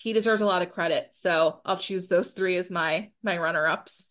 he 0.01 0.13
deserves 0.13 0.41
a 0.41 0.45
lot 0.45 0.63
of 0.63 0.71
credit. 0.71 1.09
So 1.11 1.61
I'll 1.63 1.77
choose 1.77 2.07
those 2.07 2.31
three 2.31 2.57
as 2.57 2.71
my 2.71 3.11
my 3.21 3.37
runner 3.37 3.67
ups. 3.67 4.07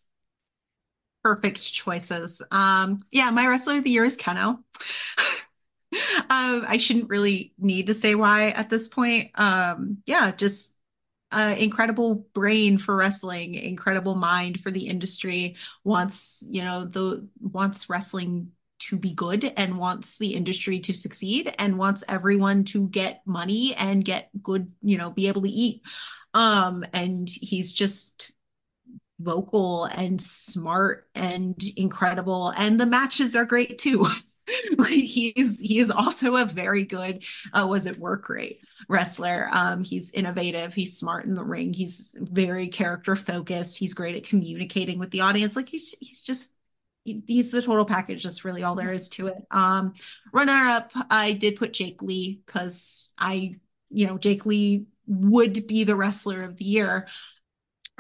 Perfect 1.25 1.61
choices. 1.73 2.43
Um, 2.51 2.99
yeah, 3.11 3.31
my 3.31 3.47
wrestler 3.47 3.77
of 3.77 3.85
the 3.85 3.91
year 3.91 4.05
is 4.05 4.17
Kenoh. 4.17 4.59
um, 4.59 4.63
I 6.31 6.79
shouldn't 6.79 7.11
really 7.11 7.53
need 7.59 7.89
to 7.89 7.95
say 7.95 8.15
why 8.15 8.51
at 8.51 8.71
this 8.71 8.87
point. 8.87 9.33
Um, 9.35 9.99
yeah, 10.07 10.31
just 10.31 10.75
uh, 11.33 11.57
incredible 11.59 12.27
brain 12.35 12.79
for 12.79 12.97
wrestling, 12.97 13.55
incredible 13.57 14.15
mind 14.15 14.61
for 14.61 14.71
the 14.71 14.87
industry. 14.87 15.57
Wants 15.83 16.45
you 16.49 16.63
know 16.63 16.85
the 16.85 17.29
wants 17.41 17.91
wrestling 17.91 18.53
to 18.81 18.97
be 18.97 19.13
good 19.13 19.53
and 19.57 19.79
wants 19.79 20.19
the 20.19 20.35
industry 20.35 20.81
to 20.81 20.93
succeed 20.93 21.55
and 21.59 21.79
wants 21.79 22.05
everyone 22.09 22.65
to 22.65 22.89
get 22.89 23.23
money 23.27 23.75
and 23.77 24.05
get 24.05 24.31
good, 24.43 24.73
you 24.83 24.99
know, 24.99 25.11
be 25.11 25.29
able 25.29 25.43
to 25.43 25.49
eat. 25.49 25.83
Um, 26.35 26.85
and 26.93 27.29
he's 27.29 27.73
just 27.73 28.33
vocal 29.21 29.85
and 29.85 30.21
smart 30.21 31.09
and 31.15 31.61
incredible. 31.77 32.53
And 32.57 32.81
the 32.81 32.87
matches 32.87 33.35
are 33.37 33.45
great 33.45 33.79
too. 33.79 34.07
he's 34.89 35.61
he 35.61 35.79
is 35.79 35.91
also 35.91 36.37
a 36.37 36.45
very 36.45 36.85
good 36.85 37.23
uh, 37.53 37.67
was 37.69 37.87
it 37.87 37.99
work 37.99 38.29
rate 38.29 38.61
wrestler 38.89 39.49
um 39.53 39.85
he's 39.85 40.11
innovative 40.13 40.75
he's 40.75 40.97
smart 40.97 41.25
in 41.25 41.35
the 41.35 41.45
ring 41.45 41.73
he's 41.73 42.17
very 42.19 42.67
character 42.67 43.15
focused 43.15 43.79
he's 43.79 43.95
great 43.95 44.17
at 44.17 44.25
communicating 44.25 44.99
with 44.99 45.11
the 45.11 45.21
audience 45.21 45.55
like 45.55 45.69
he's 45.69 45.95
he's 46.01 46.21
just 46.23 46.53
he's 47.05 47.51
the 47.51 47.63
total 47.63 47.85
package 47.85 48.25
that's 48.25 48.45
really 48.45 48.63
all 48.63 48.75
there 48.75 48.93
is 48.93 49.09
to 49.09 49.29
it. 49.29 49.39
Um 49.51 49.95
runner 50.33 50.53
up 50.53 50.93
i 51.11 51.33
did 51.33 51.57
put 51.57 51.73
jake 51.73 52.03
lee 52.03 52.41
because 52.47 53.11
i 53.19 53.57
you 53.91 54.07
know 54.07 54.19
jake 54.19 54.47
lee 54.47 54.87
would 55.07 55.67
be 55.67 55.85
the 55.85 55.97
wrestler 55.97 56.43
of 56.43 56.57
the 56.57 56.65
year 56.65 57.09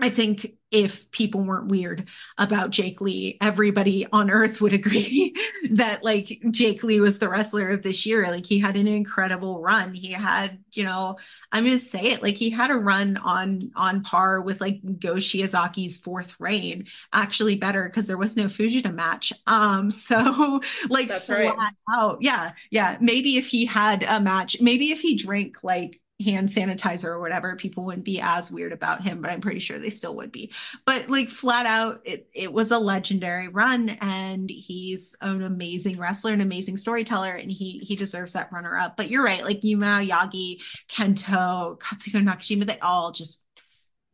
I 0.01 0.11
think 0.11 0.55
if 0.70 1.11
people 1.11 1.43
weren't 1.43 1.69
weird 1.69 2.09
about 2.39 2.70
Jake 2.70 3.01
Lee, 3.01 3.37
everybody 3.41 4.07
on 4.12 4.31
earth 4.31 4.61
would 4.61 4.73
agree 4.73 5.35
that 5.73 6.05
like 6.05 6.41
Jake 6.51 6.83
Lee 6.85 7.01
was 7.01 7.19
the 7.19 7.29
wrestler 7.29 7.70
of 7.70 7.83
this 7.83 8.07
year. 8.07 8.25
Like 8.27 8.47
he 8.47 8.59
had 8.59 8.77
an 8.77 8.87
incredible 8.87 9.61
run. 9.61 9.95
He 9.95 10.12
had, 10.12 10.62
you 10.73 10.85
know, 10.85 11.17
I'm 11.51 11.65
gonna 11.65 11.79
say 11.79 12.12
it, 12.12 12.23
like 12.23 12.37
he 12.37 12.51
had 12.51 12.70
a 12.70 12.77
run 12.77 13.17
on 13.17 13.73
on 13.75 14.03
par 14.03 14.41
with 14.41 14.61
like 14.61 14.81
Go 15.01 15.15
Shiozaki's 15.15 15.99
fourth 15.99 16.37
reign, 16.39 16.87
actually 17.12 17.57
better 17.57 17.85
because 17.85 18.07
there 18.07 18.17
was 18.19 18.37
no 18.37 18.45
Fujita 18.45 18.95
match. 18.95 19.33
Um, 19.47 19.91
so 20.11 20.61
like 20.89 21.09
That's 21.09 21.27
flat 21.27 21.57
right. 21.57 21.73
out, 21.93 22.19
yeah, 22.20 22.53
yeah. 22.70 22.97
Maybe 23.01 23.37
if 23.37 23.49
he 23.49 23.67
had 23.67 24.05
a 24.05 24.20
match, 24.20 24.61
maybe 24.61 24.87
if 24.87 25.01
he 25.01 25.17
drank 25.17 25.65
like 25.65 26.01
hand 26.23 26.49
sanitizer 26.49 27.07
or 27.07 27.20
whatever, 27.20 27.57
people 27.57 27.84
wouldn't 27.84 28.05
be 28.05 28.20
as 28.20 28.50
weird 28.50 28.73
about 28.73 29.02
him, 29.02 29.20
but 29.20 29.31
I'm 29.31 29.40
pretty 29.40 29.60
sure 29.60 29.78
they 29.78 29.90
still 29.90 30.15
would 30.16 30.32
be. 30.32 30.52
But 30.84 31.08
like 31.08 31.28
flat 31.28 31.66
out, 31.66 32.00
it, 32.05 32.28
it 32.34 32.52
was 32.52 32.70
a 32.70 32.78
legendary 32.78 33.49
run 33.49 33.90
and 34.00 34.49
he's 34.50 35.16
an 35.20 35.42
amazing 35.42 35.99
wrestler, 35.99 36.32
an 36.32 36.40
amazing 36.40 36.76
storyteller, 36.76 37.32
and 37.32 37.50
he 37.50 37.78
he 37.78 37.97
deserves 37.97 38.32
that 38.34 38.52
runner 38.52 38.76
up. 38.76 38.97
But 38.97 39.10
you're 39.10 39.24
right, 39.24 39.44
like 39.44 39.65
Yuma, 39.65 40.05
Yagi, 40.05 40.62
Kento, 40.89 41.78
Katsuhiko 41.78 42.23
Nakajima, 42.23 42.66
they 42.66 42.78
all 42.78 43.12
just 43.12 43.47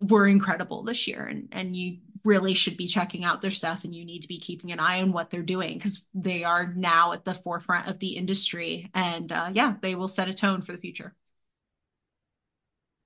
were 0.00 0.26
incredible 0.26 0.82
this 0.82 1.08
year. 1.08 1.22
And 1.22 1.48
and 1.52 1.76
you 1.76 1.98
really 2.26 2.54
should 2.54 2.76
be 2.76 2.88
checking 2.88 3.24
out 3.24 3.40
their 3.40 3.52
stuff 3.52 3.84
and 3.84 3.94
you 3.94 4.04
need 4.04 4.20
to 4.20 4.28
be 4.28 4.40
keeping 4.40 4.72
an 4.72 4.80
eye 4.80 5.00
on 5.00 5.12
what 5.12 5.30
they're 5.30 5.42
doing 5.42 5.74
because 5.74 6.04
they 6.12 6.42
are 6.42 6.74
now 6.74 7.12
at 7.12 7.24
the 7.24 7.32
forefront 7.32 7.88
of 7.88 8.00
the 8.00 8.16
industry 8.16 8.90
and 8.94 9.30
uh, 9.30 9.48
yeah 9.54 9.74
they 9.80 9.94
will 9.94 10.08
set 10.08 10.28
a 10.28 10.34
tone 10.34 10.60
for 10.60 10.72
the 10.72 10.78
future 10.78 11.14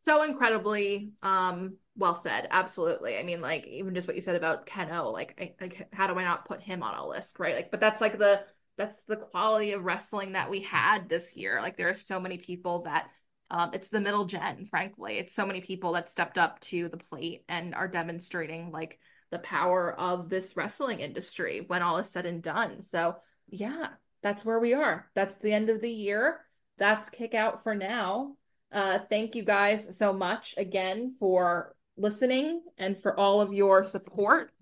so 0.00 0.22
incredibly 0.22 1.12
um 1.22 1.76
well 1.96 2.14
said. 2.14 2.48
Absolutely. 2.50 3.18
I 3.18 3.22
mean 3.22 3.40
like 3.40 3.66
even 3.66 3.94
just 3.94 4.06
what 4.06 4.16
you 4.16 4.22
said 4.22 4.36
about 4.36 4.66
Kenoh 4.66 5.12
like 5.12 5.56
like 5.60 5.88
how 5.92 6.06
do 6.06 6.18
i 6.18 6.24
not 6.24 6.46
put 6.46 6.62
him 6.62 6.82
on 6.82 6.96
a 6.96 7.06
list 7.06 7.38
right? 7.38 7.54
Like 7.54 7.70
but 7.70 7.80
that's 7.80 8.00
like 8.00 8.18
the 8.18 8.42
that's 8.76 9.02
the 9.02 9.16
quality 9.16 9.72
of 9.72 9.84
wrestling 9.84 10.32
that 10.32 10.50
we 10.50 10.62
had 10.62 11.08
this 11.08 11.36
year. 11.36 11.60
Like 11.60 11.76
there 11.76 11.90
are 11.90 11.94
so 11.94 12.18
many 12.18 12.38
people 12.38 12.82
that 12.82 13.08
um 13.50 13.70
it's 13.74 13.88
the 13.88 14.00
middle 14.00 14.24
gen 14.24 14.64
frankly. 14.64 15.18
It's 15.18 15.34
so 15.34 15.46
many 15.46 15.60
people 15.60 15.92
that 15.92 16.10
stepped 16.10 16.38
up 16.38 16.60
to 16.60 16.88
the 16.88 16.96
plate 16.96 17.44
and 17.48 17.74
are 17.74 17.88
demonstrating 17.88 18.70
like 18.70 18.98
the 19.30 19.38
power 19.38 19.92
of 19.92 20.28
this 20.28 20.56
wrestling 20.56 21.00
industry 21.00 21.62
when 21.66 21.82
all 21.82 21.98
is 21.98 22.10
said 22.10 22.26
and 22.26 22.42
done. 22.42 22.80
So 22.82 23.16
yeah 23.48 23.88
that's 24.22 24.44
where 24.44 24.58
we 24.58 24.74
are. 24.74 25.10
That's 25.14 25.36
the 25.36 25.52
end 25.52 25.70
of 25.70 25.80
the 25.80 25.90
year. 25.90 26.40
That's 26.78 27.08
kick 27.10 27.34
out 27.34 27.62
for 27.62 27.74
now 27.74 28.36
uh, 28.73 28.99
thank 29.08 29.34
you 29.34 29.44
guys 29.44 29.97
so 29.97 30.12
much 30.12 30.55
again 30.57 31.15
for 31.18 31.74
listening 31.97 32.62
and 32.78 33.00
for 33.00 33.18
all 33.18 33.40
of 33.40 33.52
your 33.52 33.84
support. 33.84 34.52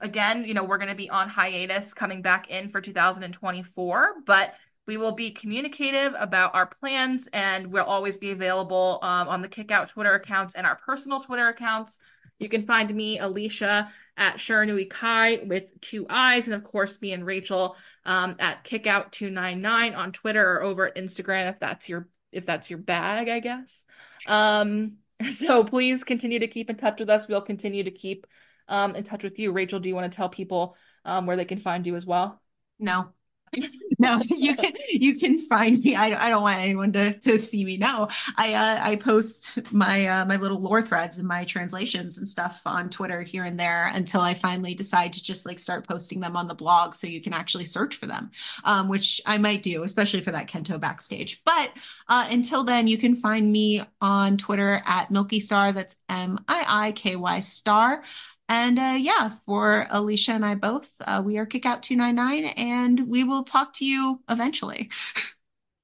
Again, 0.00 0.44
you 0.44 0.54
know, 0.54 0.62
we're 0.62 0.78
going 0.78 0.88
to 0.88 0.94
be 0.94 1.10
on 1.10 1.28
hiatus 1.28 1.92
coming 1.92 2.22
back 2.22 2.48
in 2.48 2.68
for 2.68 2.80
2024, 2.80 4.14
but 4.24 4.54
we 4.86 4.96
will 4.96 5.12
be 5.12 5.32
communicative 5.32 6.14
about 6.18 6.54
our 6.54 6.66
plans 6.66 7.28
and 7.32 7.68
we'll 7.68 7.84
always 7.84 8.18
be 8.18 8.30
available 8.30 8.98
um, 9.02 9.28
on 9.28 9.42
the 9.42 9.48
Kickout 9.48 9.88
Twitter 9.88 10.14
accounts 10.14 10.54
and 10.54 10.66
our 10.66 10.76
personal 10.76 11.20
Twitter 11.20 11.48
accounts. 11.48 11.98
You 12.38 12.48
can 12.48 12.62
find 12.62 12.92
me, 12.94 13.18
Alicia, 13.18 13.90
at 14.16 14.36
Sharanui 14.36 14.88
Kai 14.88 15.42
with 15.44 15.78
two 15.80 16.06
eyes, 16.08 16.46
and 16.46 16.54
of 16.54 16.64
course, 16.64 17.00
me 17.00 17.12
and 17.12 17.26
Rachel 17.26 17.76
um, 18.06 18.36
at 18.38 18.64
Kickout299 18.64 19.96
on 19.96 20.12
Twitter 20.12 20.54
or 20.54 20.62
over 20.62 20.86
at 20.86 20.96
Instagram 20.96 21.50
if 21.50 21.60
that's 21.60 21.88
your 21.88 22.08
if 22.32 22.46
that's 22.46 22.70
your 22.70 22.78
bag, 22.78 23.28
I 23.28 23.40
guess. 23.40 23.84
Um, 24.26 24.98
so 25.30 25.64
please 25.64 26.04
continue 26.04 26.38
to 26.38 26.48
keep 26.48 26.70
in 26.70 26.76
touch 26.76 27.00
with 27.00 27.10
us. 27.10 27.28
We'll 27.28 27.42
continue 27.42 27.84
to 27.84 27.90
keep 27.90 28.26
um, 28.68 28.96
in 28.96 29.04
touch 29.04 29.24
with 29.24 29.38
you. 29.38 29.52
Rachel, 29.52 29.80
do 29.80 29.88
you 29.88 29.94
want 29.94 30.10
to 30.10 30.16
tell 30.16 30.28
people 30.28 30.76
um, 31.04 31.26
where 31.26 31.36
they 31.36 31.44
can 31.44 31.58
find 31.58 31.86
you 31.86 31.96
as 31.96 32.06
well? 32.06 32.40
No 32.78 33.12
no, 33.98 34.18
you 34.28 34.54
can 34.54 34.72
you 34.88 35.18
can 35.18 35.38
find 35.38 35.80
me. 35.80 35.96
I, 35.96 36.26
I 36.26 36.28
don't 36.28 36.42
want 36.42 36.60
anyone 36.60 36.92
to, 36.92 37.12
to 37.12 37.38
see 37.38 37.64
me. 37.64 37.76
No, 37.76 38.08
I 38.36 38.54
uh, 38.54 38.78
I 38.80 38.96
post 38.96 39.72
my 39.72 40.06
uh, 40.06 40.24
my 40.24 40.36
little 40.36 40.60
lore 40.60 40.82
threads 40.82 41.18
and 41.18 41.26
my 41.26 41.44
translations 41.44 42.18
and 42.18 42.28
stuff 42.28 42.62
on 42.64 42.90
Twitter 42.90 43.22
here 43.22 43.44
and 43.44 43.58
there 43.58 43.90
until 43.92 44.20
I 44.20 44.34
finally 44.34 44.74
decide 44.74 45.12
to 45.14 45.22
just 45.22 45.46
like 45.46 45.58
start 45.58 45.86
posting 45.86 46.20
them 46.20 46.36
on 46.36 46.46
the 46.46 46.54
blog 46.54 46.94
so 46.94 47.08
you 47.08 47.20
can 47.20 47.32
actually 47.32 47.64
search 47.64 47.96
for 47.96 48.06
them, 48.06 48.30
um, 48.64 48.88
which 48.88 49.20
I 49.26 49.36
might 49.38 49.64
do, 49.64 49.82
especially 49.82 50.20
for 50.20 50.30
that 50.30 50.48
Kento 50.48 50.78
backstage. 50.78 51.42
But 51.44 51.72
uh, 52.08 52.28
until 52.30 52.62
then, 52.62 52.86
you 52.86 52.98
can 52.98 53.16
find 53.16 53.50
me 53.50 53.82
on 54.00 54.36
Twitter 54.36 54.80
at 54.86 55.10
Milky 55.10 55.40
Star. 55.40 55.72
That's 55.72 55.96
M 56.08 56.38
I 56.46 56.64
I 56.66 56.92
K 56.92 57.16
Y 57.16 57.40
Star. 57.40 58.04
And 58.50 58.80
uh, 58.80 58.96
yeah, 58.98 59.34
for 59.46 59.86
Alicia 59.90 60.32
and 60.32 60.44
I 60.44 60.56
both, 60.56 60.92
uh, 61.06 61.22
we 61.24 61.38
are 61.38 61.46
Kickout 61.46 61.84
299 61.84 62.52
and 62.56 63.08
we 63.08 63.22
will 63.22 63.44
talk 63.44 63.72
to 63.74 63.84
you 63.84 64.22
eventually. 64.28 64.90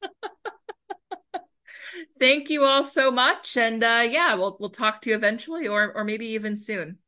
Thank 2.18 2.50
you 2.50 2.64
all 2.64 2.82
so 2.82 3.12
much. 3.12 3.56
And 3.56 3.84
uh, 3.84 4.04
yeah, 4.10 4.34
we'll 4.34 4.56
we'll 4.58 4.70
talk 4.70 5.00
to 5.02 5.10
you 5.10 5.16
eventually 5.16 5.68
or 5.68 5.92
or 5.92 6.02
maybe 6.02 6.26
even 6.26 6.56
soon. 6.56 6.98